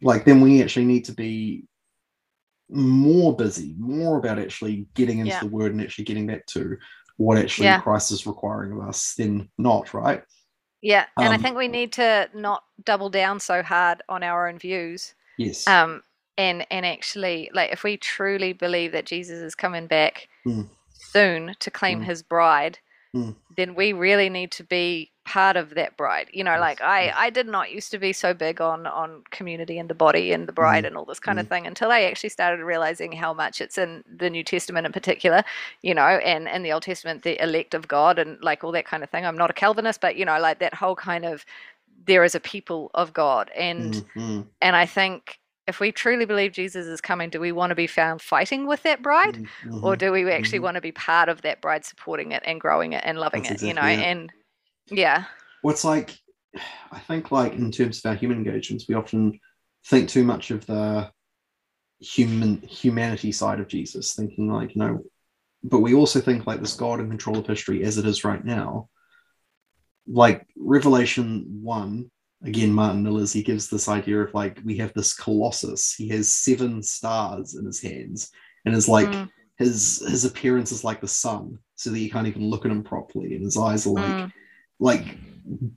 like 0.00 0.24
then 0.24 0.40
we 0.40 0.62
actually 0.62 0.84
need 0.84 1.06
to 1.06 1.12
be 1.12 1.64
more 2.70 3.34
busy, 3.34 3.74
more 3.80 4.16
about 4.18 4.38
actually 4.38 4.86
getting 4.94 5.18
into 5.18 5.36
the 5.40 5.48
word 5.50 5.72
and 5.72 5.80
actually 5.80 6.04
getting 6.04 6.28
back 6.28 6.46
to 6.46 6.76
what 7.16 7.36
actually. 7.36 7.76
Christ 7.80 8.12
is 8.12 8.28
requiring 8.28 8.70
of 8.70 8.88
us 8.88 9.14
than 9.16 9.50
not, 9.58 9.92
right? 9.92 10.22
Yeah, 10.82 11.06
and 11.16 11.30
I 11.30 11.34
Um, 11.34 11.42
think 11.42 11.56
we 11.56 11.66
need 11.66 11.94
to 11.94 12.30
not 12.32 12.62
double 12.84 13.10
down 13.10 13.40
so 13.40 13.60
hard 13.60 14.02
on 14.08 14.22
our 14.22 14.46
own 14.48 14.60
views. 14.60 15.14
Yes. 15.36 15.66
Um, 15.66 16.04
and 16.38 16.66
and 16.70 16.86
actually, 16.86 17.50
like, 17.54 17.72
if 17.72 17.84
we 17.84 17.98
truly 17.98 18.54
believe 18.54 18.92
that 18.92 19.06
Jesus 19.06 19.40
is 19.40 19.56
coming 19.56 19.88
back 19.88 20.28
Mm. 20.46 20.68
soon 20.94 21.56
to 21.60 21.70
claim 21.72 22.00
Mm. 22.00 22.04
His 22.06 22.22
bride, 22.24 22.80
Mm. 23.16 23.36
then 23.56 23.74
we 23.76 23.92
really 23.94 24.30
need 24.30 24.52
to 24.52 24.64
be 24.64 25.12
part 25.26 25.56
of 25.56 25.70
that 25.76 25.96
bride. 25.96 26.28
You 26.32 26.44
know, 26.44 26.52
Yes, 26.52 26.60
like 26.60 26.80
I 26.82 27.04
yes. 27.06 27.14
I 27.18 27.30
did 27.30 27.48
not 27.48 27.72
used 27.72 27.90
to 27.92 27.98
be 27.98 28.12
so 28.14 28.34
big 28.34 28.60
on 28.60 28.86
on 28.86 29.24
community 29.30 29.78
and 29.78 29.90
the 29.90 29.94
body 29.94 30.32
and 30.32 30.48
the 30.48 30.52
bride 30.52 30.84
Mm. 30.84 30.88
and 30.88 30.96
all 30.98 31.06
this 31.06 31.20
kind 31.20 31.38
of 31.40 31.46
Mm. 31.46 31.50
thing 31.50 31.66
until 31.68 31.92
I 31.92 32.02
actually 32.02 32.30
started 32.30 32.64
realizing 32.64 33.12
how 33.12 33.34
much 33.34 33.60
it's 33.60 33.78
in 33.78 34.04
the 34.08 34.30
New 34.30 34.44
Testament 34.44 34.86
in 34.86 34.92
particular, 34.92 35.44
you 35.82 35.94
know, 35.94 36.02
and 36.32 36.48
in 36.48 36.62
the 36.64 36.72
Old 36.72 36.84
Testament 36.84 37.22
the 37.24 37.42
elect 37.42 37.74
of 37.74 37.88
God 37.88 38.18
and 38.18 38.42
like 38.42 38.64
all 38.64 38.72
that 38.72 38.86
kind 38.86 39.04
of 39.04 39.10
thing. 39.10 39.26
I'm 39.26 39.38
not 39.38 39.50
a 39.50 39.54
Calvinist, 39.54 40.00
but 40.00 40.16
you 40.16 40.24
know, 40.26 40.40
like 40.40 40.60
that 40.60 40.74
whole 40.74 40.96
kind 40.96 41.24
of 41.26 41.44
there 42.06 42.24
is 42.24 42.34
a 42.36 42.40
people 42.40 42.90
of 42.94 43.12
God 43.14 43.50
and 43.56 43.94
Mm, 43.94 44.06
mm, 44.16 44.46
and 44.62 44.76
I 44.76 44.86
think 44.86 45.40
if 45.68 45.80
we 45.80 45.92
truly 45.92 46.24
believe 46.24 46.52
Jesus 46.52 46.86
is 46.86 47.00
coming, 47.00 47.28
do 47.28 47.38
we 47.38 47.52
want 47.52 47.70
to 47.70 47.74
be 47.76 47.86
found 47.86 48.22
fighting 48.22 48.66
with 48.66 48.82
that 48.84 49.02
bride? 49.02 49.34
mm, 49.36 49.82
Or 49.82 49.94
mhm. 49.94 49.98
do 49.98 50.10
we 50.12 50.30
actually 50.32 50.60
mhm. 50.60 50.62
want 50.62 50.74
to 50.76 50.80
be 50.80 50.92
part 50.92 51.28
of 51.28 51.42
that 51.42 51.60
bride 51.60 51.84
supporting 51.84 52.32
it 52.32 52.42
and 52.46 52.58
growing 52.58 52.94
it 52.94 53.02
and 53.04 53.18
loving 53.18 53.42
That's 53.42 53.62
it, 53.62 53.66
you 53.66 53.74
know? 53.74 53.82
exactly 53.82 54.04
it. 54.04 54.06
And 54.10 54.32
yeah. 54.90 55.24
Well, 55.62 55.72
it's 55.74 55.84
like 55.84 56.18
I 56.90 56.98
think 57.00 57.30
like 57.30 57.52
in 57.52 57.70
terms 57.70 57.98
of 57.98 58.08
our 58.08 58.16
human 58.16 58.38
engagements, 58.38 58.86
we 58.88 58.94
often 58.94 59.38
think 59.86 60.08
too 60.08 60.24
much 60.24 60.50
of 60.50 60.64
the 60.66 61.10
human 62.00 62.62
humanity 62.62 63.30
side 63.30 63.60
of 63.60 63.68
Jesus, 63.68 64.14
thinking 64.14 64.50
like, 64.50 64.74
you 64.74 64.80
know, 64.80 65.04
but 65.62 65.80
we 65.80 65.94
also 65.94 66.20
think 66.20 66.46
like 66.46 66.60
this 66.60 66.74
God 66.76 67.00
in 67.00 67.10
control 67.10 67.38
of 67.38 67.46
history 67.46 67.84
as 67.84 67.98
it 67.98 68.06
is 68.06 68.24
right 68.24 68.42
now. 68.42 68.88
Like 70.06 70.46
Revelation 70.56 71.60
one, 71.62 72.10
again, 72.42 72.72
Martin 72.72 73.06
Iles', 73.06 73.32
he 73.32 73.42
gives 73.42 73.68
this 73.68 73.88
idea 73.88 74.20
of 74.20 74.34
like 74.34 74.60
we 74.64 74.76
have 74.78 74.92
this 74.94 75.14
colossus. 75.14 75.94
He 75.94 76.08
has 76.08 76.28
seven 76.30 76.82
stars 76.82 77.54
in 77.54 77.64
his 77.64 77.80
hands, 77.80 78.30
and 78.64 78.74
is 78.74 78.88
like 78.88 79.12
Mm, 79.14 79.28
his 79.56 80.04
his 80.08 80.24
appearance 80.24 80.72
is 80.72 80.84
like 80.84 81.00
the 81.00 81.08
sun, 81.08 81.58
so 81.74 81.90
that 81.90 81.98
you 81.98 82.10
can't 82.10 82.26
even 82.28 82.48
look 82.48 82.64
at 82.64 82.70
him 82.70 82.82
properly, 82.84 83.34
and 83.34 83.44
his 83.44 83.56
eyes 83.56 83.86
are 83.86 83.90
like 83.90 84.14
mm, 84.16 84.32
like 84.80 85.18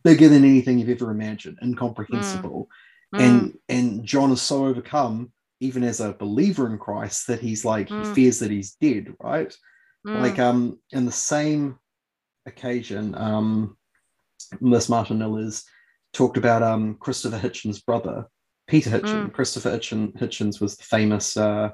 bigger 0.04 0.28
than 0.30 0.44
anything 0.46 0.78
you've 0.80 0.90
ever 1.02 1.12
imagined, 1.12 1.58
incomprehensible. 1.64 2.70
mm, 3.14 3.20
And 3.20 3.58
and 3.70 4.06
John 4.06 4.32
is 4.32 4.42
so 4.42 4.66
overcome, 4.66 5.32
even 5.60 5.84
as 5.84 6.00
a 6.00 6.14
believer 6.14 6.70
in 6.70 6.78
Christ, 6.78 7.28
that 7.28 7.40
he's 7.40 7.66
like 7.66 7.90
he 7.90 8.04
Mm. 8.04 8.14
fears 8.14 8.40
that 8.40 8.52
he's 8.52 8.76
dead, 8.76 9.14
right? 9.20 9.56
mm, 10.06 10.20
Like 10.20 10.40
um 10.40 10.80
in 10.92 11.06
the 11.06 11.12
same 11.12 11.80
occasion, 12.46 13.16
um 13.16 13.78
Miss 14.60 14.90
Martin 14.90 15.22
Iles' 15.22 15.64
talked 16.14 16.38
about 16.38 16.64
um 16.64 16.96
Christopher 17.00 17.38
Hitchens' 17.40 17.84
brother, 17.86 18.26
Peter 18.68 18.90
Hitchens. 18.90 19.28
Mm. 19.28 19.34
Christopher 19.34 19.72
Hitchen, 19.72 20.14
Hitchens 20.18 20.60
was 20.62 20.76
the 20.78 20.84
famous 20.84 21.38
uh 21.38 21.70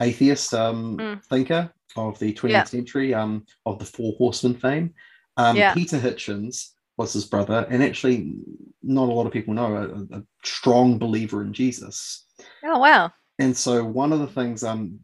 atheist 0.00 0.54
um 0.54 0.96
Mm. 0.98 1.24
thinker 1.26 1.72
of 1.96 2.18
the 2.18 2.32
20th 2.34 2.50
Yeah. 2.50 2.64
century, 2.64 3.14
um 3.14 3.44
of 3.66 3.78
the 3.78 3.84
Four 3.84 4.14
Horsemen 4.18 4.54
fame. 4.54 4.94
Um, 5.36 5.56
Yeah. 5.56 5.74
Peter 5.74 5.98
Hitchens 5.98 6.70
was 6.96 7.12
his 7.12 7.24
brother, 7.26 7.66
and 7.70 7.82
actually, 7.82 8.34
not 8.82 9.08
a 9.08 9.12
lot 9.12 9.26
of 9.26 9.32
people 9.32 9.54
know 9.54 9.74
a, 9.76 10.16
a 10.18 10.22
strong 10.44 10.98
believer 10.98 11.42
in 11.42 11.52
Jesus. 11.52 12.26
oh 12.64 12.78
wow. 12.78 13.12
and 13.38 13.56
so 13.56 13.84
one 13.84 14.12
of 14.12 14.20
the 14.20 14.26
things 14.28 14.62
um 14.64 14.98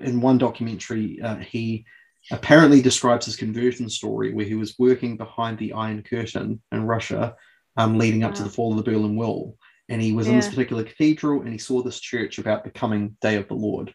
in 0.00 0.20
one 0.20 0.38
documentary 0.38 1.20
uh, 1.22 1.36
he 1.36 1.84
apparently 2.30 2.80
describes 2.82 3.24
his 3.26 3.36
conversion 3.36 3.88
story 3.88 4.32
where 4.32 4.44
he 4.46 4.54
was 4.54 4.78
working 4.78 5.16
behind 5.16 5.58
the 5.58 5.72
Iron 5.72 6.02
Curtain 6.02 6.60
in 6.72 6.84
Russia, 6.86 7.34
um, 7.76 7.98
leading 7.98 8.24
up 8.24 8.34
to 8.34 8.42
the 8.42 8.50
fall 8.50 8.70
of 8.72 8.76
the 8.84 8.90
Berlin 8.90 9.16
Wall. 9.16 9.56
And 9.88 10.00
he 10.00 10.12
was 10.12 10.28
in 10.28 10.36
this 10.36 10.48
particular 10.48 10.84
cathedral 10.84 11.40
and 11.42 11.50
he 11.50 11.58
saw 11.58 11.82
this 11.82 11.98
church 11.98 12.38
about 12.38 12.62
the 12.62 12.70
coming 12.70 13.16
day 13.20 13.36
of 13.36 13.48
the 13.48 13.54
Lord. 13.54 13.92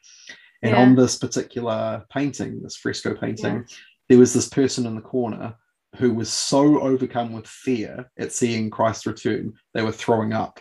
And 0.62 0.72
Yeah. 0.74 0.82
on 0.82 0.96
this 0.96 1.16
particular 1.18 2.04
painting, 2.12 2.62
this 2.62 2.76
fresco 2.76 3.16
painting, 3.16 3.66
there 4.10 4.18
was 4.18 4.34
this 4.34 4.50
person 4.50 4.86
in 4.86 4.96
the 4.96 5.02
corner 5.02 5.56
who 5.98 6.14
was 6.14 6.30
so 6.32 6.82
overcome 6.82 7.32
with 7.32 7.48
fear 7.48 8.12
at 8.20 8.34
seeing 8.34 8.70
Christ 8.70 9.06
return, 9.06 9.54
they 9.74 9.82
were 9.84 9.94
throwing 9.94 10.34
up. 10.34 10.60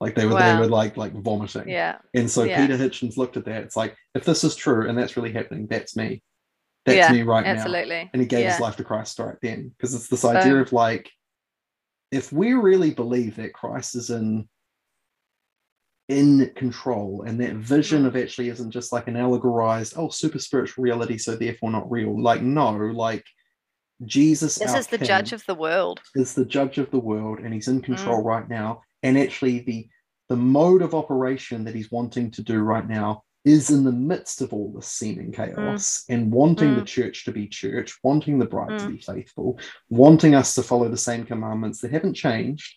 Like 0.00 0.14
they 0.14 0.26
were, 0.26 0.34
Wow. 0.34 0.54
they 0.54 0.60
were 0.60 0.68
like 0.68 0.96
like 0.96 1.14
vomiting. 1.14 1.68
Yeah. 1.68 1.98
And 2.14 2.30
so 2.30 2.44
Yeah. 2.44 2.60
Peter 2.60 2.76
Hitchens 2.78 3.16
looked 3.16 3.36
at 3.36 3.46
that. 3.46 3.64
It's 3.64 3.76
like, 3.76 3.96
if 4.14 4.24
this 4.24 4.44
is 4.44 4.54
true 4.54 4.88
and 4.88 4.96
that's 4.96 5.16
really 5.16 5.32
happening, 5.32 5.66
that's 5.68 5.96
me. 5.96 6.22
That's 6.84 7.08
Yeah, 7.08 7.12
me 7.12 7.22
right 7.22 7.44
now. 7.44 7.50
Absolutely. 7.52 8.08
And 8.12 8.22
he 8.22 8.28
gave 8.28 8.44
Yeah. 8.44 8.52
his 8.52 8.60
life 8.60 8.76
to 8.76 8.84
Christ 8.84 9.18
right 9.18 9.34
then. 9.42 9.70
Because 9.76 9.94
it's 9.94 10.06
this 10.08 10.24
idea 10.24 10.58
of 10.60 10.72
like, 10.72 11.10
if 12.16 12.32
we 12.32 12.54
really 12.54 12.92
believe 12.92 13.36
that 13.36 13.52
Christ 13.52 13.94
is 13.94 14.10
in 14.10 14.48
in 16.08 16.50
control 16.54 17.22
and 17.26 17.40
that 17.40 17.54
vision 17.54 18.04
Mm. 18.04 18.06
of 18.06 18.16
actually 18.16 18.48
isn't 18.48 18.70
just 18.70 18.92
like 18.92 19.08
an 19.08 19.14
allegorized, 19.16 19.94
oh, 19.96 20.08
super 20.08 20.38
spiritual 20.38 20.82
reality, 20.84 21.18
so 21.18 21.34
therefore 21.34 21.72
not 21.72 21.90
real. 21.90 22.20
Like, 22.20 22.42
no, 22.42 22.70
like 22.70 23.24
Jesus 24.04 24.54
This 24.56 24.74
is 24.74 24.86
the 24.86 24.98
judge 24.98 25.32
of 25.32 25.44
the 25.46 25.54
world. 25.54 26.00
is 26.14 26.34
the 26.34 26.44
judge 26.44 26.78
of 26.78 26.90
the 26.90 27.00
world 27.00 27.40
and 27.40 27.52
he's 27.52 27.66
in 27.68 27.80
control 27.82 28.22
Mm. 28.22 28.26
right 28.26 28.48
now 28.48 28.82
and 29.02 29.18
actually 29.18 29.60
the 29.60 29.88
the 30.28 30.36
mode 30.36 30.82
of 30.82 30.92
operation 30.94 31.64
that 31.64 31.74
he's 31.74 31.90
wanting 31.90 32.30
to 32.32 32.42
do 32.42 32.58
right 32.60 32.86
now 32.88 33.22
is 33.46 33.70
in 33.70 33.84
the 33.84 33.92
midst 33.92 34.42
of 34.42 34.52
all 34.52 34.72
this 34.74 34.88
seeming 34.88 35.30
chaos 35.32 36.04
and 36.08 36.32
wanting 36.32 36.74
the 36.74 36.82
church 36.82 37.24
to 37.24 37.30
be 37.32 37.46
church 37.46 37.96
wanting 38.02 38.38
the 38.38 38.44
bride 38.44 38.76
to 38.78 38.84
Mm. 38.86 38.90
be 38.96 38.98
faithful 38.98 39.58
wanting 39.88 40.34
us 40.34 40.54
to 40.56 40.62
follow 40.62 40.88
the 40.88 40.96
same 40.96 41.24
commandments 41.24 41.80
that 41.80 41.92
haven't 41.92 42.14
changed 42.14 42.74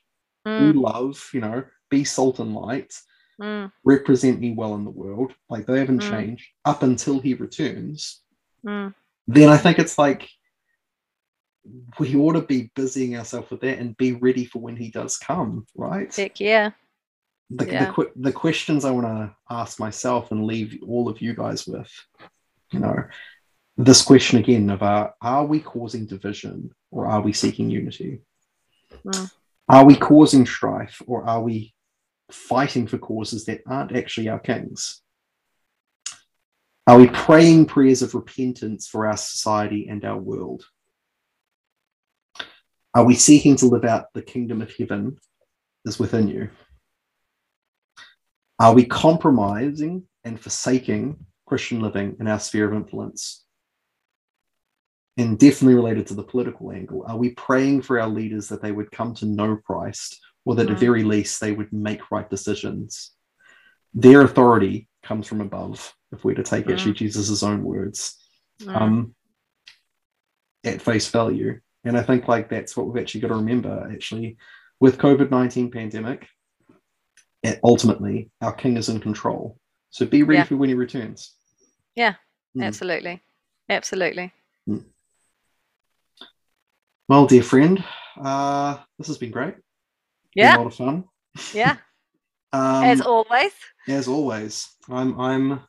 Mm, 0.48 0.72
be 0.74 0.80
love 0.80 1.30
you 1.34 1.42
know 1.42 1.64
be 1.90 2.04
salt 2.06 2.40
and 2.40 2.54
light 2.56 2.94
mm, 3.42 3.70
represent 3.84 4.40
me 4.40 4.54
well 4.54 4.76
in 4.76 4.86
the 4.86 4.92
world 5.04 5.34
like 5.50 5.66
they 5.66 5.80
haven't 5.80 6.04
Mm. 6.04 6.10
changed 6.12 6.46
up 6.64 6.84
until 6.84 7.20
he 7.20 7.34
returns 7.34 8.22
mm. 8.66 8.94
then 9.28 9.50
I 9.50 9.58
think 9.58 9.80
it's 9.80 9.98
like 9.98 10.30
we 12.00 12.16
ought 12.16 12.34
to 12.34 12.42
be 12.42 12.72
busying 12.76 13.18
ourselves 13.18 13.50
with 13.52 13.62
that 13.62 13.80
and 13.80 13.98
be 13.98 14.14
ready 14.14 14.46
for 14.46 14.60
when 14.60 14.76
he 14.78 14.90
does 14.90 15.18
come, 15.18 15.68
right? 15.76 16.14
Heck 16.16 16.40
yeah. 16.40 16.72
The, 17.50 17.66
the, 17.66 17.72
yeah. 17.72 17.92
que- 17.94 18.12
the 18.16 18.32
questions 18.32 18.86
I 18.86 18.92
want 18.92 19.08
to 19.08 19.36
ask 19.50 19.80
myself 19.80 20.32
and 20.32 20.46
leave 20.46 20.80
all 20.88 21.10
of 21.10 21.22
you 21.22 21.34
guys 21.34 21.66
with, 21.66 21.92
you 22.72 22.80
know, 22.80 22.96
this 23.78 24.02
question 24.02 24.40
again 24.40 24.70
about 24.70 25.14
are 25.22 25.46
we 25.46 25.60
causing 25.60 26.06
division 26.06 26.72
or 26.92 27.08
are 27.08 27.22
we 27.22 27.34
seeking 27.34 27.70
unity? 27.70 28.20
Mm. 29.06 29.32
Are 29.70 29.86
we 29.86 29.96
causing 29.96 30.46
strife 30.46 31.02
or 31.08 31.26
are 31.26 31.42
we 31.42 31.74
fighting 32.32 32.88
for 32.88 32.98
causes 32.98 33.46
that 33.46 33.62
aren't 33.66 33.96
actually 33.96 34.28
our 34.28 34.40
kings? 34.40 35.02
Are 36.88 36.98
we 36.98 37.08
praying 37.08 37.68
prayers 37.68 38.02
of 38.02 38.16
repentance 38.16 38.88
for 38.88 39.08
our 39.08 39.18
society 39.18 39.88
and 39.88 40.04
our 40.04 40.18
world? 40.18 40.66
Are 42.96 43.06
we 43.06 43.14
seeking 43.14 43.56
to 43.58 43.68
live 43.68 43.86
out 43.86 44.08
the 44.14 44.24
kingdom 44.24 44.62
of 44.62 44.74
heaven 44.76 45.18
is 45.86 46.00
within 46.00 46.28
you? 46.28 46.50
Are 48.60 48.74
we 48.74 48.86
compromising 48.86 50.04
and 50.24 50.40
forsaking 50.40 51.26
Christian 51.48 51.80
living 51.80 52.18
in 52.20 52.28
our 52.28 52.40
sphere 52.40 52.68
of 52.70 52.74
influence? 52.74 53.46
And 55.18 55.38
definitely 55.40 55.76
related 55.76 56.08
to 56.08 56.14
the 56.14 56.24
political 56.24 56.72
angle, 56.72 57.04
are 57.08 57.18
we 57.18 57.32
praying 57.32 57.82
for 57.82 58.00
our 58.00 58.08
leaders 58.08 58.48
that 58.50 58.62
they 58.62 58.72
would 58.72 58.92
come 58.92 59.14
to 59.16 59.26
know 59.26 59.58
Christ 59.58 60.20
or 60.46 60.56
that 60.56 60.64
at 60.64 60.68
Mm. 60.68 60.74
the 60.80 60.86
very 60.86 61.04
least 61.04 61.40
they 61.40 61.52
would 61.52 61.72
make 61.74 62.12
right 62.12 62.30
decisions? 62.30 63.12
Their 63.94 64.22
authority 64.22 64.88
comes 65.04 65.28
from 65.28 65.42
above, 65.42 65.94
if 66.12 66.24
we're 66.24 66.36
to 66.36 66.44
take 66.44 66.66
Mm. 66.68 66.74
actually 66.74 66.94
Jesus' 66.94 67.44
own 67.44 67.64
words 67.64 68.18
Mm. 68.62 68.82
um, 68.82 69.16
at 70.64 70.82
face 70.82 71.10
value. 71.10 71.60
And 71.86 71.98
I 71.98 72.04
think 72.04 72.28
like 72.28 72.50
that's 72.50 72.76
what 72.76 72.88
we've 72.88 73.02
actually 73.02 73.22
got 73.22 73.30
to 73.30 73.36
remember 73.36 73.90
actually 73.92 74.38
with 74.80 74.98
COVID 74.98 75.32
19 75.32 75.72
pandemic. 75.72 76.28
Ultimately, 77.64 78.30
our 78.42 78.54
king 78.54 78.78
is 78.78 78.90
in 78.90 79.00
control. 79.00 79.58
So 79.92 80.06
be 80.06 80.24
ready 80.24 80.40
Yeah. 80.40 80.44
for 80.46 80.58
when 80.58 80.70
he 80.70 80.76
returns. 80.76 81.34
Yeah. 81.96 82.16
Mm. 82.56 82.66
Absolutely. 82.66 83.22
Absolutely. 83.70 84.32
Well, 87.08 87.26
dear 87.26 87.44
friend, 87.44 87.84
uh, 88.22 88.78
this 88.98 89.08
has 89.08 89.18
been 89.18 89.32
great. 89.32 89.56
Been 89.56 89.62
Yeah. 90.36 90.58
a 90.58 90.60
lot 90.60 90.68
of 90.68 90.76
fun. 90.76 91.06
Yeah. 91.54 91.78
Um, 92.52 92.84
As 92.84 93.00
always. 93.02 93.52
as 93.88 94.08
always, 94.08 94.68
I'm 94.90 95.20
I'm 95.22 95.60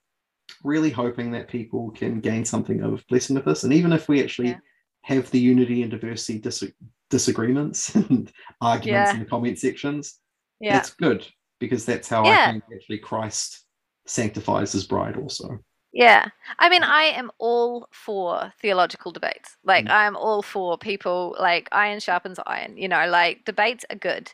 really 0.65 0.89
hoping 0.89 1.33
that 1.33 1.47
people 1.49 1.91
can 1.91 2.21
gain 2.21 2.43
something 2.47 2.81
of 2.83 3.07
blessing 3.07 3.37
with 3.37 3.45
this, 3.45 3.65
and 3.65 3.73
even 3.75 3.93
if 3.93 4.09
we 4.09 4.23
actually 4.23 4.49
Yeah. 4.49 4.61
have 5.03 5.31
the 5.31 5.39
unity 5.39 5.83
and 5.83 5.91
diversity 5.91 6.39
dis- 6.39 6.73
disagreements 7.11 7.95
and 7.95 8.33
arguments 8.63 9.11
Yeah. 9.11 9.13
in 9.13 9.19
the 9.21 9.27
comment 9.27 9.59
sections, 9.59 10.21
Yeah. 10.59 10.73
that's 10.73 10.95
good 10.95 11.27
because 11.61 11.87
that's 11.87 12.09
how 12.09 12.25
Yeah. 12.25 12.31
I 12.31 12.53
think 12.53 12.65
actually 12.75 12.99
Christ 12.99 13.65
sanctifies 14.07 14.73
his 14.73 14.87
bride 14.87 15.17
also. 15.17 15.61
Yeah. 15.93 16.29
I 16.59 16.69
mean, 16.69 16.85
I 16.85 17.05
am 17.05 17.31
all 17.39 17.89
for 17.91 18.53
theological 18.61 19.11
debates. 19.13 19.57
Like, 19.65 19.87
Mm. 19.87 19.91
I'm 19.91 20.17
all 20.17 20.43
for 20.43 20.79
people, 20.79 21.37
like, 21.41 21.69
iron 21.73 21.99
sharpens 22.01 22.39
iron. 22.47 22.77
You 22.77 22.89
know, 22.89 23.09
like, 23.09 23.45
debates 23.45 23.85
are 23.91 23.97
good, 23.97 24.33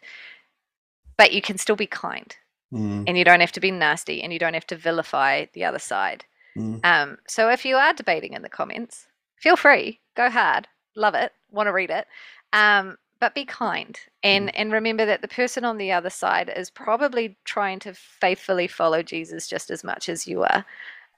but 1.16 1.32
you 1.32 1.40
can 1.42 1.58
still 1.58 1.76
be 1.76 1.86
kind 1.86 2.36
Mm, 2.72 3.04
and 3.06 3.18
you 3.18 3.24
don't 3.24 3.40
have 3.40 3.52
to 3.52 3.60
be 3.60 3.70
nasty 3.70 4.22
and 4.22 4.32
you 4.32 4.38
don't 4.38 4.54
have 4.54 4.66
to 4.68 4.76
vilify 4.76 5.46
the 5.54 5.64
other 5.64 5.78
side. 5.78 6.24
mm, 6.56 6.80
Um, 6.84 7.18
so 7.28 7.50
if 7.50 7.64
you 7.64 7.76
are 7.76 7.94
debating 7.94 8.34
in 8.34 8.42
the 8.42 8.48
comments, 8.50 9.08
feel 9.38 9.56
free, 9.56 10.00
go 10.16 10.30
hard, 10.30 10.68
love 10.96 11.14
it, 11.14 11.32
want 11.50 11.68
to 11.68 11.72
read 11.72 11.90
it, 11.90 12.06
um, 12.52 12.98
but 13.20 13.34
be 13.34 13.44
kind 13.44 13.98
and 14.22 14.54
and 14.56 14.72
remember 14.72 15.06
that 15.06 15.22
the 15.22 15.28
person 15.28 15.64
on 15.64 15.78
the 15.78 15.92
other 15.92 16.10
side 16.10 16.52
is 16.54 16.70
probably 16.70 17.36
trying 17.44 17.78
to 17.80 17.94
faithfully 17.94 18.66
follow 18.66 19.02
Jesus 19.02 19.48
just 19.48 19.70
as 19.70 19.82
much 19.84 20.08
as 20.08 20.26
you 20.26 20.42
are. 20.42 20.64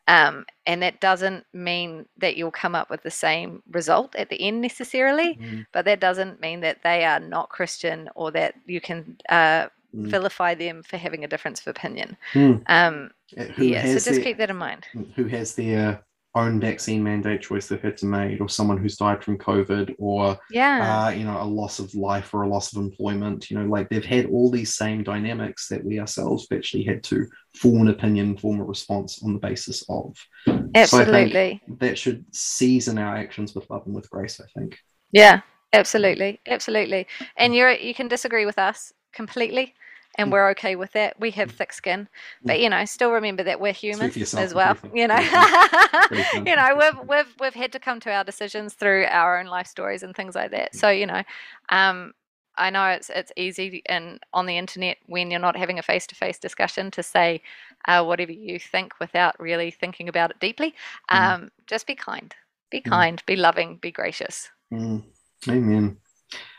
Um, 0.06 0.46
and 0.66 0.82
that 0.82 1.00
doesn't 1.00 1.44
mean 1.52 2.06
that 2.16 2.36
you'll 2.36 2.50
come 2.50 2.74
up 2.74 2.88
with 2.88 3.02
the 3.02 3.10
same 3.10 3.62
result 3.70 4.16
at 4.16 4.30
the 4.30 4.40
end 4.40 4.62
necessarily, 4.62 5.34
mm, 5.34 5.66
but 5.70 5.84
that 5.84 6.00
doesn't 6.00 6.40
mean 6.40 6.60
that 6.60 6.82
they 6.82 7.04
are 7.04 7.20
not 7.20 7.50
Christian 7.50 8.08
or 8.14 8.30
that 8.30 8.54
you 8.64 8.80
can 8.80 9.18
uh, 9.28 9.66
mm, 9.94 10.06
vilify 10.06 10.54
them 10.54 10.82
for 10.82 10.96
having 10.96 11.24
a 11.24 11.28
difference 11.28 11.60
of 11.60 11.66
opinion. 11.66 12.16
mm. 12.32 12.62
Um, 12.68 13.10
Uh, 13.36 13.44
yeah, 13.58 13.84
so 13.84 14.00
just 14.00 14.22
keep 14.22 14.38
that 14.38 14.48
in 14.48 14.56
mind. 14.56 14.86
who 15.14 15.24
has 15.26 15.54
their 15.54 16.02
own 16.34 16.60
vaccine 16.60 17.02
mandate 17.02 17.40
choice 17.42 17.66
they've 17.66 17.80
had 17.80 17.96
to 17.98 18.06
make, 18.06 18.40
or 18.40 18.48
someone 18.48 18.78
who's 18.78 18.96
died 18.96 19.24
from 19.24 19.38
COVID, 19.38 19.94
or 19.98 20.38
Yeah. 20.50 21.06
uh, 21.06 21.10
you 21.10 21.24
know, 21.24 21.40
a 21.40 21.44
loss 21.44 21.78
of 21.78 21.94
life 21.94 22.32
or 22.34 22.42
a 22.42 22.48
loss 22.48 22.72
of 22.74 22.82
employment. 22.82 23.50
You 23.50 23.58
know, 23.58 23.64
like 23.66 23.88
they've 23.88 24.04
had 24.04 24.26
all 24.26 24.50
these 24.50 24.74
same 24.74 25.02
dynamics 25.02 25.68
that 25.68 25.84
we 25.84 25.98
ourselves 25.98 26.46
have 26.48 26.58
actually 26.58 26.84
had 26.84 27.02
to 27.04 27.26
form 27.56 27.82
an 27.82 27.88
opinion, 27.88 28.36
form 28.36 28.60
a 28.60 28.64
response 28.64 29.22
on 29.22 29.32
the 29.32 29.38
basis 29.38 29.84
of. 29.88 30.16
So 30.46 30.68
Absolutely. 30.74 31.60
that 31.78 31.98
should 31.98 32.24
season 32.32 32.98
our 32.98 33.16
actions 33.16 33.54
with 33.54 33.68
love 33.70 33.82
and 33.86 33.94
with 33.94 34.08
grace. 34.10 34.40
I 34.40 34.46
think. 34.58 34.78
Yeah, 35.12 35.40
absolutely. 35.72 36.40
Absolutely. 36.46 37.06
And 37.36 37.54
you're 37.54 37.72
you 37.72 37.94
can 37.94 38.08
disagree 38.08 38.46
with 38.46 38.58
us 38.58 38.92
completely 39.12 39.74
and 40.18 40.28
Mm. 40.28 40.32
we're 40.32 40.50
okay 40.50 40.76
with 40.76 40.92
that. 40.92 41.18
We 41.18 41.30
have 41.32 41.50
thick 41.50 41.72
skin. 41.72 42.08
But 42.44 42.60
you 42.60 42.68
know, 42.68 42.84
still 42.84 43.12
remember 43.12 43.42
that 43.44 43.60
we're 43.60 43.72
human 43.72 44.10
as 44.34 44.52
well. 44.54 44.76
You 44.92 45.08
know. 45.08 45.16
You 46.46 46.56
know, 46.56 46.74
we've 46.78 47.08
we've 47.08 47.34
we've 47.40 47.54
had 47.54 47.72
to 47.72 47.78
come 47.78 48.00
to 48.00 48.10
our 48.12 48.24
decisions 48.24 48.74
through 48.74 49.04
our 49.08 49.38
own 49.38 49.46
life 49.46 49.66
stories 49.66 50.02
and 50.02 50.14
things 50.14 50.34
like 50.34 50.50
that. 50.52 50.74
So, 50.74 50.88
you 50.90 51.06
know, 51.06 51.22
um 51.70 52.12
I 52.56 52.70
know 52.70 52.86
it's 52.88 53.10
it's 53.10 53.30
easy 53.36 53.82
and 53.86 54.18
on 54.32 54.46
the 54.46 54.56
internet 54.58 54.96
when 55.06 55.30
you're 55.30 55.38
not 55.40 55.56
having 55.56 55.78
a 55.78 55.82
face 55.82 56.06
to 56.08 56.14
face 56.14 56.38
discussion 56.38 56.90
to 56.92 57.02
say 57.02 57.42
uh, 57.86 58.02
whatever 58.04 58.32
you 58.32 58.58
think 58.58 58.98
without 58.98 59.38
really 59.38 59.70
thinking 59.70 60.08
about 60.08 60.30
it 60.30 60.40
deeply. 60.40 60.74
Mm. 61.10 61.16
Um, 61.34 61.50
just 61.66 61.86
be 61.86 61.94
kind, 61.94 62.34
be 62.70 62.80
Mm. 62.80 62.90
kind, 62.90 63.22
be 63.26 63.36
loving, 63.36 63.76
be 63.76 63.92
gracious. 63.92 64.48
Mm. 64.72 65.04
Amen. 65.48 65.98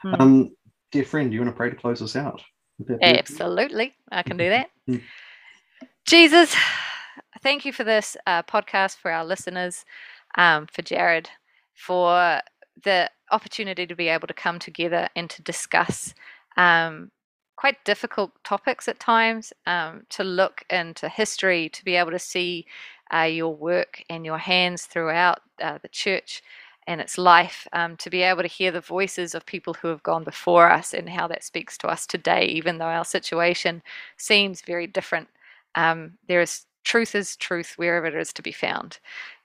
Mm. 0.05 0.19
Um, 0.21 0.55
dear 0.91 1.03
friend, 1.03 1.29
do 1.29 1.35
you 1.35 1.41
want 1.41 1.53
to 1.53 1.57
pray 1.57 1.69
to 1.69 1.75
close 1.75 2.01
us 2.01 2.15
out? 2.15 2.41
Would 2.79 2.87
that 2.87 2.99
be 2.99 3.05
okay? 3.05 3.19
Absolutely, 3.19 3.95
I 4.11 4.23
can 4.23 4.37
do 4.37 4.49
that. 4.49 4.69
Jesus, 6.05 6.55
thank 7.41 7.65
you 7.65 7.71
for 7.73 7.83
this 7.83 8.17
uh, 8.25 8.43
podcast 8.43 8.97
for 8.97 9.11
our 9.11 9.25
listeners, 9.25 9.85
um, 10.37 10.65
for 10.67 10.81
Jared, 10.81 11.29
for 11.75 12.41
the 12.83 13.09
opportunity 13.31 13.85
to 13.85 13.95
be 13.95 14.07
able 14.07 14.27
to 14.27 14.33
come 14.33 14.59
together 14.59 15.07
and 15.15 15.29
to 15.29 15.41
discuss 15.43 16.13
um, 16.57 17.11
quite 17.55 17.83
difficult 17.83 18.31
topics 18.43 18.87
at 18.87 18.99
times 18.99 19.51
um, 19.67 20.03
to 20.09 20.23
look 20.23 20.63
into 20.69 21.09
history, 21.09 21.69
to 21.69 21.83
be 21.83 21.95
able 21.95 22.11
to 22.11 22.19
see 22.19 22.65
uh, 23.13 23.23
your 23.23 23.53
work 23.53 24.01
and 24.09 24.25
your 24.25 24.37
hands 24.37 24.85
throughout 24.85 25.41
uh, 25.61 25.77
the 25.81 25.89
church 25.89 26.41
and 26.89 27.01
its 27.01 27.17
life, 27.19 27.67
um, 27.73 27.97
to 27.99 28.11
be 28.11 28.23
able 28.23 28.43
to 28.43 28.49
hear 28.49 28.71
the 28.71 28.81
voices 28.81 29.35
of 29.35 29.45
people 29.47 29.75
who 29.75 29.89
have 29.89 30.03
gone 30.03 30.25
before 30.25 30.71
us 30.71 30.93
and 30.93 31.09
how 31.09 31.29
that 31.29 31.45
speaks 31.45 31.77
to 31.79 31.87
us 31.89 32.07
today, 32.07 32.45
even 32.47 32.79
though 32.79 32.87
our 32.87 33.05
situation 33.05 33.83
seems 34.17 34.63
very 34.63 34.87
different. 34.87 35.29
Um, 35.75 36.13
there 36.27 36.41
is 36.41 36.65
truth 36.85 37.15
is 37.15 37.37
truth 37.37 37.75
wherever 37.77 38.07
it 38.07 38.15
is 38.15 38.33
to 38.33 38.43
be 38.43 38.53
found. 38.53 38.99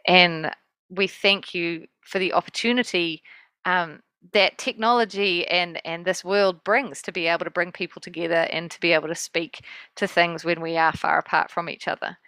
And 0.08 0.52
we 0.90 1.08
thank 1.08 1.54
you 1.54 1.86
for 2.02 2.18
the 2.20 2.34
opportunity 2.34 3.22
um, 3.66 4.00
that 4.32 4.58
technology 4.58 5.46
and 5.48 5.80
and 5.86 6.06
this 6.06 6.24
world 6.24 6.64
brings 6.64 7.02
to 7.02 7.12
be 7.12 7.26
able 7.28 7.44
to 7.44 7.50
bring 7.50 7.72
people 7.72 8.00
together 8.00 8.48
and 8.50 8.70
to 8.70 8.80
be 8.80 8.92
able 8.92 9.08
to 9.08 9.14
speak 9.14 9.60
to 9.96 10.06
things 10.08 10.44
when 10.44 10.62
we 10.62 10.78
are 10.78 10.92
far 10.94 11.18
apart 11.18 11.50
from 11.50 11.68
each 11.70 11.88
other. 11.88 12.18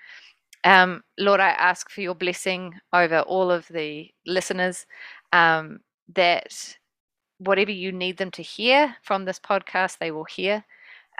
Um, 0.66 1.04
Lord, 1.16 1.38
I 1.38 1.50
ask 1.50 1.88
for 1.88 2.00
your 2.00 2.16
blessing 2.16 2.74
over 2.92 3.20
all 3.20 3.52
of 3.52 3.68
the 3.68 4.10
listeners 4.26 4.84
um, 5.32 5.78
that 6.12 6.76
whatever 7.38 7.70
you 7.70 7.92
need 7.92 8.16
them 8.16 8.32
to 8.32 8.42
hear 8.42 8.96
from 9.02 9.24
this 9.24 9.38
podcast, 9.38 9.98
they 9.98 10.10
will 10.10 10.24
hear. 10.24 10.64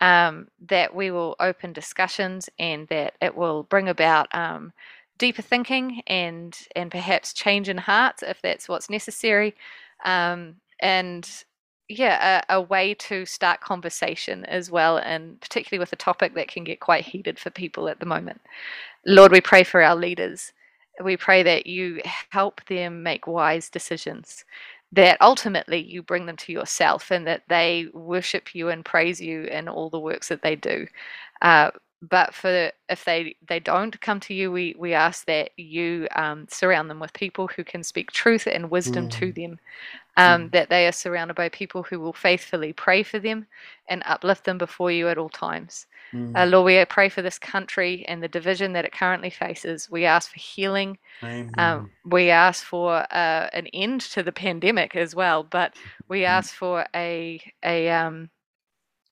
Um, 0.03 0.49
that 0.69 0.95
we 0.95 1.11
will 1.11 1.37
open 1.41 1.73
discussions 1.73 2.51
and 2.59 2.87
that 2.89 3.15
it 3.23 3.35
will 3.35 3.63
bring 3.63 3.89
about 3.89 4.35
um, 4.35 4.75
deeper 5.17 5.41
thinking 5.41 6.03
and 6.07 6.55
and 6.77 6.91
perhaps 6.91 7.33
change 7.33 7.71
in 7.71 7.79
hearts 7.79 8.23
if 8.23 8.43
that's 8.43 8.69
what's 8.69 8.91
necessary. 8.91 9.55
Um, 10.05 10.57
and 10.81 11.27
yeah, 11.89 12.43
a, 12.49 12.57
a, 12.57 12.61
way 12.61 12.95
to 12.95 13.25
start 13.25 13.61
conversation 13.61 14.45
as 14.47 14.71
well, 14.71 14.99
and 14.99 15.41
particularly 15.41 15.79
with 15.79 15.93
a 15.93 15.97
topic 15.97 16.35
that 16.35 16.49
can 16.49 16.65
get 16.65 16.81
quite 16.81 17.05
heated 17.05 17.39
for 17.39 17.51
people 17.51 17.89
at 17.89 18.01
the 18.01 18.07
moment. 18.07 18.41
Lord, 19.07 19.33
we 19.33 19.41
pray 19.41 19.63
for 19.65 19.83
our 19.83 19.97
leaders. 19.97 20.53
We 21.03 21.17
pray 21.17 21.43
that 21.45 21.67
you 21.67 22.01
help 22.31 22.65
them 22.67 23.03
make 23.03 23.27
wise 23.27 23.71
decisions, 23.71 24.45
that 24.93 25.19
ultimately 25.21 25.83
you 25.83 26.03
bring 26.03 26.27
them 26.27 26.37
to 26.39 26.53
yourself, 26.53 27.11
and 27.11 27.27
that 27.27 27.43
they 27.49 27.89
worship 27.93 28.55
you 28.55 28.69
and 28.69 28.85
praise 28.85 29.21
you 29.21 29.45
in 29.45 29.69
all 29.69 29.91
the 29.91 30.01
works 30.01 30.29
that 30.29 30.43
they 30.43 30.57
do. 30.57 30.87
Uh, 31.43 31.71
but 32.03 32.35
for 32.35 32.71
if 32.89 33.05
they 33.05 33.37
they 33.49 33.61
don't 33.61 33.99
come 34.01 34.21
to 34.21 34.35
you, 34.35 34.53
we 34.53 34.75
we 34.79 34.93
ask 34.93 35.25
that 35.27 35.51
you 35.57 36.09
um, 36.15 36.47
surround 36.51 36.91
them 36.91 37.01
with 37.01 37.13
people 37.13 37.49
who 37.49 37.65
can 37.65 37.83
speak 37.83 38.11
truth 38.11 38.47
and 38.47 38.71
wisdom 38.71 39.09
mm. 39.09 39.13
to 39.13 39.33
them, 39.33 39.59
um, 40.17 40.49
mm. 40.49 40.53
that 40.53 40.71
they 40.71 40.87
are 40.87 40.93
surrounded 40.93 41.35
by 41.35 41.49
people 41.49 41.83
who 41.83 42.01
will 42.01 42.13
faithfully 42.13 42.73
pray 42.73 43.03
for 43.03 43.19
them 43.19 43.47
and 43.89 44.03
uplift 44.07 44.45
them 44.45 44.59
before 44.59 44.91
you 44.91 45.09
at 45.09 45.19
all 45.19 45.29
times. 45.29 45.87
Mm. 46.13 46.37
Uh, 46.37 46.47
Lord, 46.47 46.67
we 46.67 46.85
pray 46.87 47.09
for 47.09 47.23
this 47.23 47.39
country 47.39 48.05
and 48.09 48.23
the 48.23 48.29
division 48.29 48.73
that 48.73 48.85
it 48.85 48.93
currently 48.93 49.31
faces. 49.31 49.91
We 49.91 50.05
ask 50.05 50.31
for 50.31 50.39
healing. 50.39 50.99
Um, 51.59 51.91
we 52.05 52.31
ask 52.31 52.65
for 52.65 53.07
uh, 53.13 53.49
an 53.53 53.67
end 53.69 54.03
to 54.13 54.23
the 54.23 54.33
pandemic 54.33 54.97
as 54.97 55.15
well, 55.15 55.43
but 55.43 55.75
we 56.09 56.21
mm. 56.21 56.29
ask 56.29 56.55
for 56.55 56.87
a 56.95 57.41
a 57.63 57.91
um, 57.91 58.31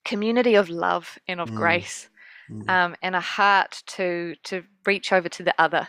community 0.03 0.55
of 0.55 0.69
love 0.69 1.17
and 1.27 1.39
of 1.41 1.49
mm. 1.49 1.55
grace, 1.55 2.09
mm. 2.49 2.67
um, 2.69 2.95
and 3.01 3.15
a 3.15 3.21
heart 3.21 3.83
to 3.87 4.35
to 4.43 4.63
reach 4.85 5.11
over 5.11 5.29
to 5.29 5.43
the 5.43 5.55
other 5.59 5.87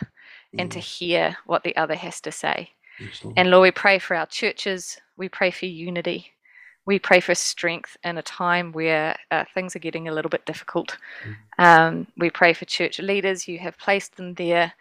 and 0.57 0.71
to 0.71 0.79
hear 0.79 1.37
what 1.45 1.63
the 1.63 1.75
other 1.77 1.95
has 1.95 2.21
to 2.21 2.31
say. 2.31 2.69
And 3.35 3.51
Lord, 3.51 3.63
we 3.63 3.71
pray 3.71 3.99
for 3.99 4.15
our 4.15 4.25
churches. 4.25 4.97
We 5.17 5.29
pray 5.29 5.51
for 5.51 5.65
unity. 5.65 6.31
We 6.85 6.99
pray 6.99 7.19
for 7.19 7.35
strength 7.35 7.97
in 8.03 8.17
a 8.17 8.21
time 8.21 8.71
where 8.71 9.17
uh, 9.29 9.43
things 9.53 9.75
are 9.75 9.79
getting 9.79 10.07
a 10.07 10.13
little 10.13 10.29
bit 10.29 10.45
difficult. 10.45 10.97
Mm. 11.25 11.35
Um, 11.65 12.07
we 12.17 12.29
pray 12.29 12.53
for 12.53 12.65
church 12.65 12.99
leaders. 12.99 13.47
You 13.47 13.59
have 13.59 13.77
placed 13.77 14.15
them 14.15 14.35
there. 14.35 14.73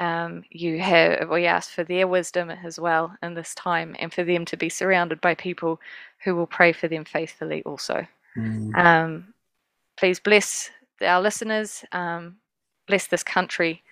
Um, 0.00 0.42
you 0.50 0.80
have. 0.80 1.28
We 1.30 1.46
ask 1.46 1.70
for 1.70 1.84
their 1.84 2.08
wisdom 2.08 2.50
as 2.50 2.80
well 2.80 3.16
in 3.22 3.34
this 3.34 3.54
time, 3.54 3.94
and 4.00 4.12
for 4.12 4.24
them 4.24 4.44
to 4.46 4.56
be 4.56 4.68
surrounded 4.68 5.20
by 5.20 5.36
people 5.36 5.80
who 6.24 6.34
will 6.34 6.48
pray 6.48 6.72
for 6.72 6.88
them 6.88 7.04
faithfully. 7.04 7.62
Also, 7.62 8.04
mm. 8.36 8.74
um, 8.76 9.32
please 9.96 10.18
bless 10.18 10.70
our 11.00 11.22
listeners. 11.22 11.84
Um, 11.92 12.38
bless 12.88 13.06
this 13.06 13.22
country. 13.22 13.82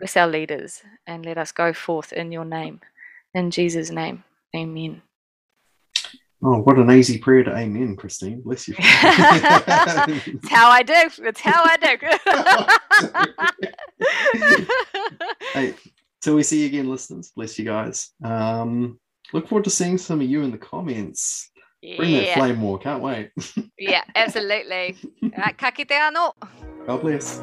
Bless 0.00 0.16
our 0.16 0.26
leaders, 0.26 0.82
and 1.06 1.24
let 1.24 1.38
us 1.38 1.52
go 1.52 1.72
forth 1.72 2.12
in 2.12 2.32
your 2.32 2.44
name. 2.44 2.80
In 3.34 3.52
Jesus' 3.52 3.90
name, 3.90 4.24
amen. 4.56 5.02
Oh, 6.44 6.58
what 6.58 6.76
an 6.76 6.90
easy 6.90 7.18
prayer 7.18 7.44
to 7.44 7.56
amen, 7.56 7.96
Kristin. 7.96 8.42
Bless 8.42 8.66
you. 8.66 8.74
it's 8.78 10.48
how 10.48 10.68
I 10.70 10.82
do. 10.82 10.92
It's 11.18 11.40
how 11.40 11.62
I 11.64 11.76
do. 11.76 11.96
hey, 15.52 15.74
till 16.20 16.34
we 16.34 16.42
see 16.42 16.62
you 16.62 16.66
again, 16.66 16.90
listeners. 16.90 17.30
Bless 17.36 17.56
you 17.60 17.64
guys. 17.64 18.10
Um, 18.24 18.98
look 19.32 19.46
forward 19.46 19.64
to 19.64 19.70
seeing 19.70 19.98
some 19.98 20.20
of 20.20 20.26
you 20.26 20.42
in 20.42 20.50
the 20.50 20.58
comments. 20.58 21.48
Bring 21.96 22.12
that 22.14 22.34
flame 22.34 22.60
war. 22.60 22.78
Can't 22.78 23.02
wait. 23.02 23.30
yeah, 23.78 24.02
absolutely. 24.16 24.96
All 25.22 25.30
right, 25.36 25.56
ka 25.56 25.70
kite 25.70 25.92
ano. 25.92 26.32
God 26.86 27.02
bless. 27.02 27.40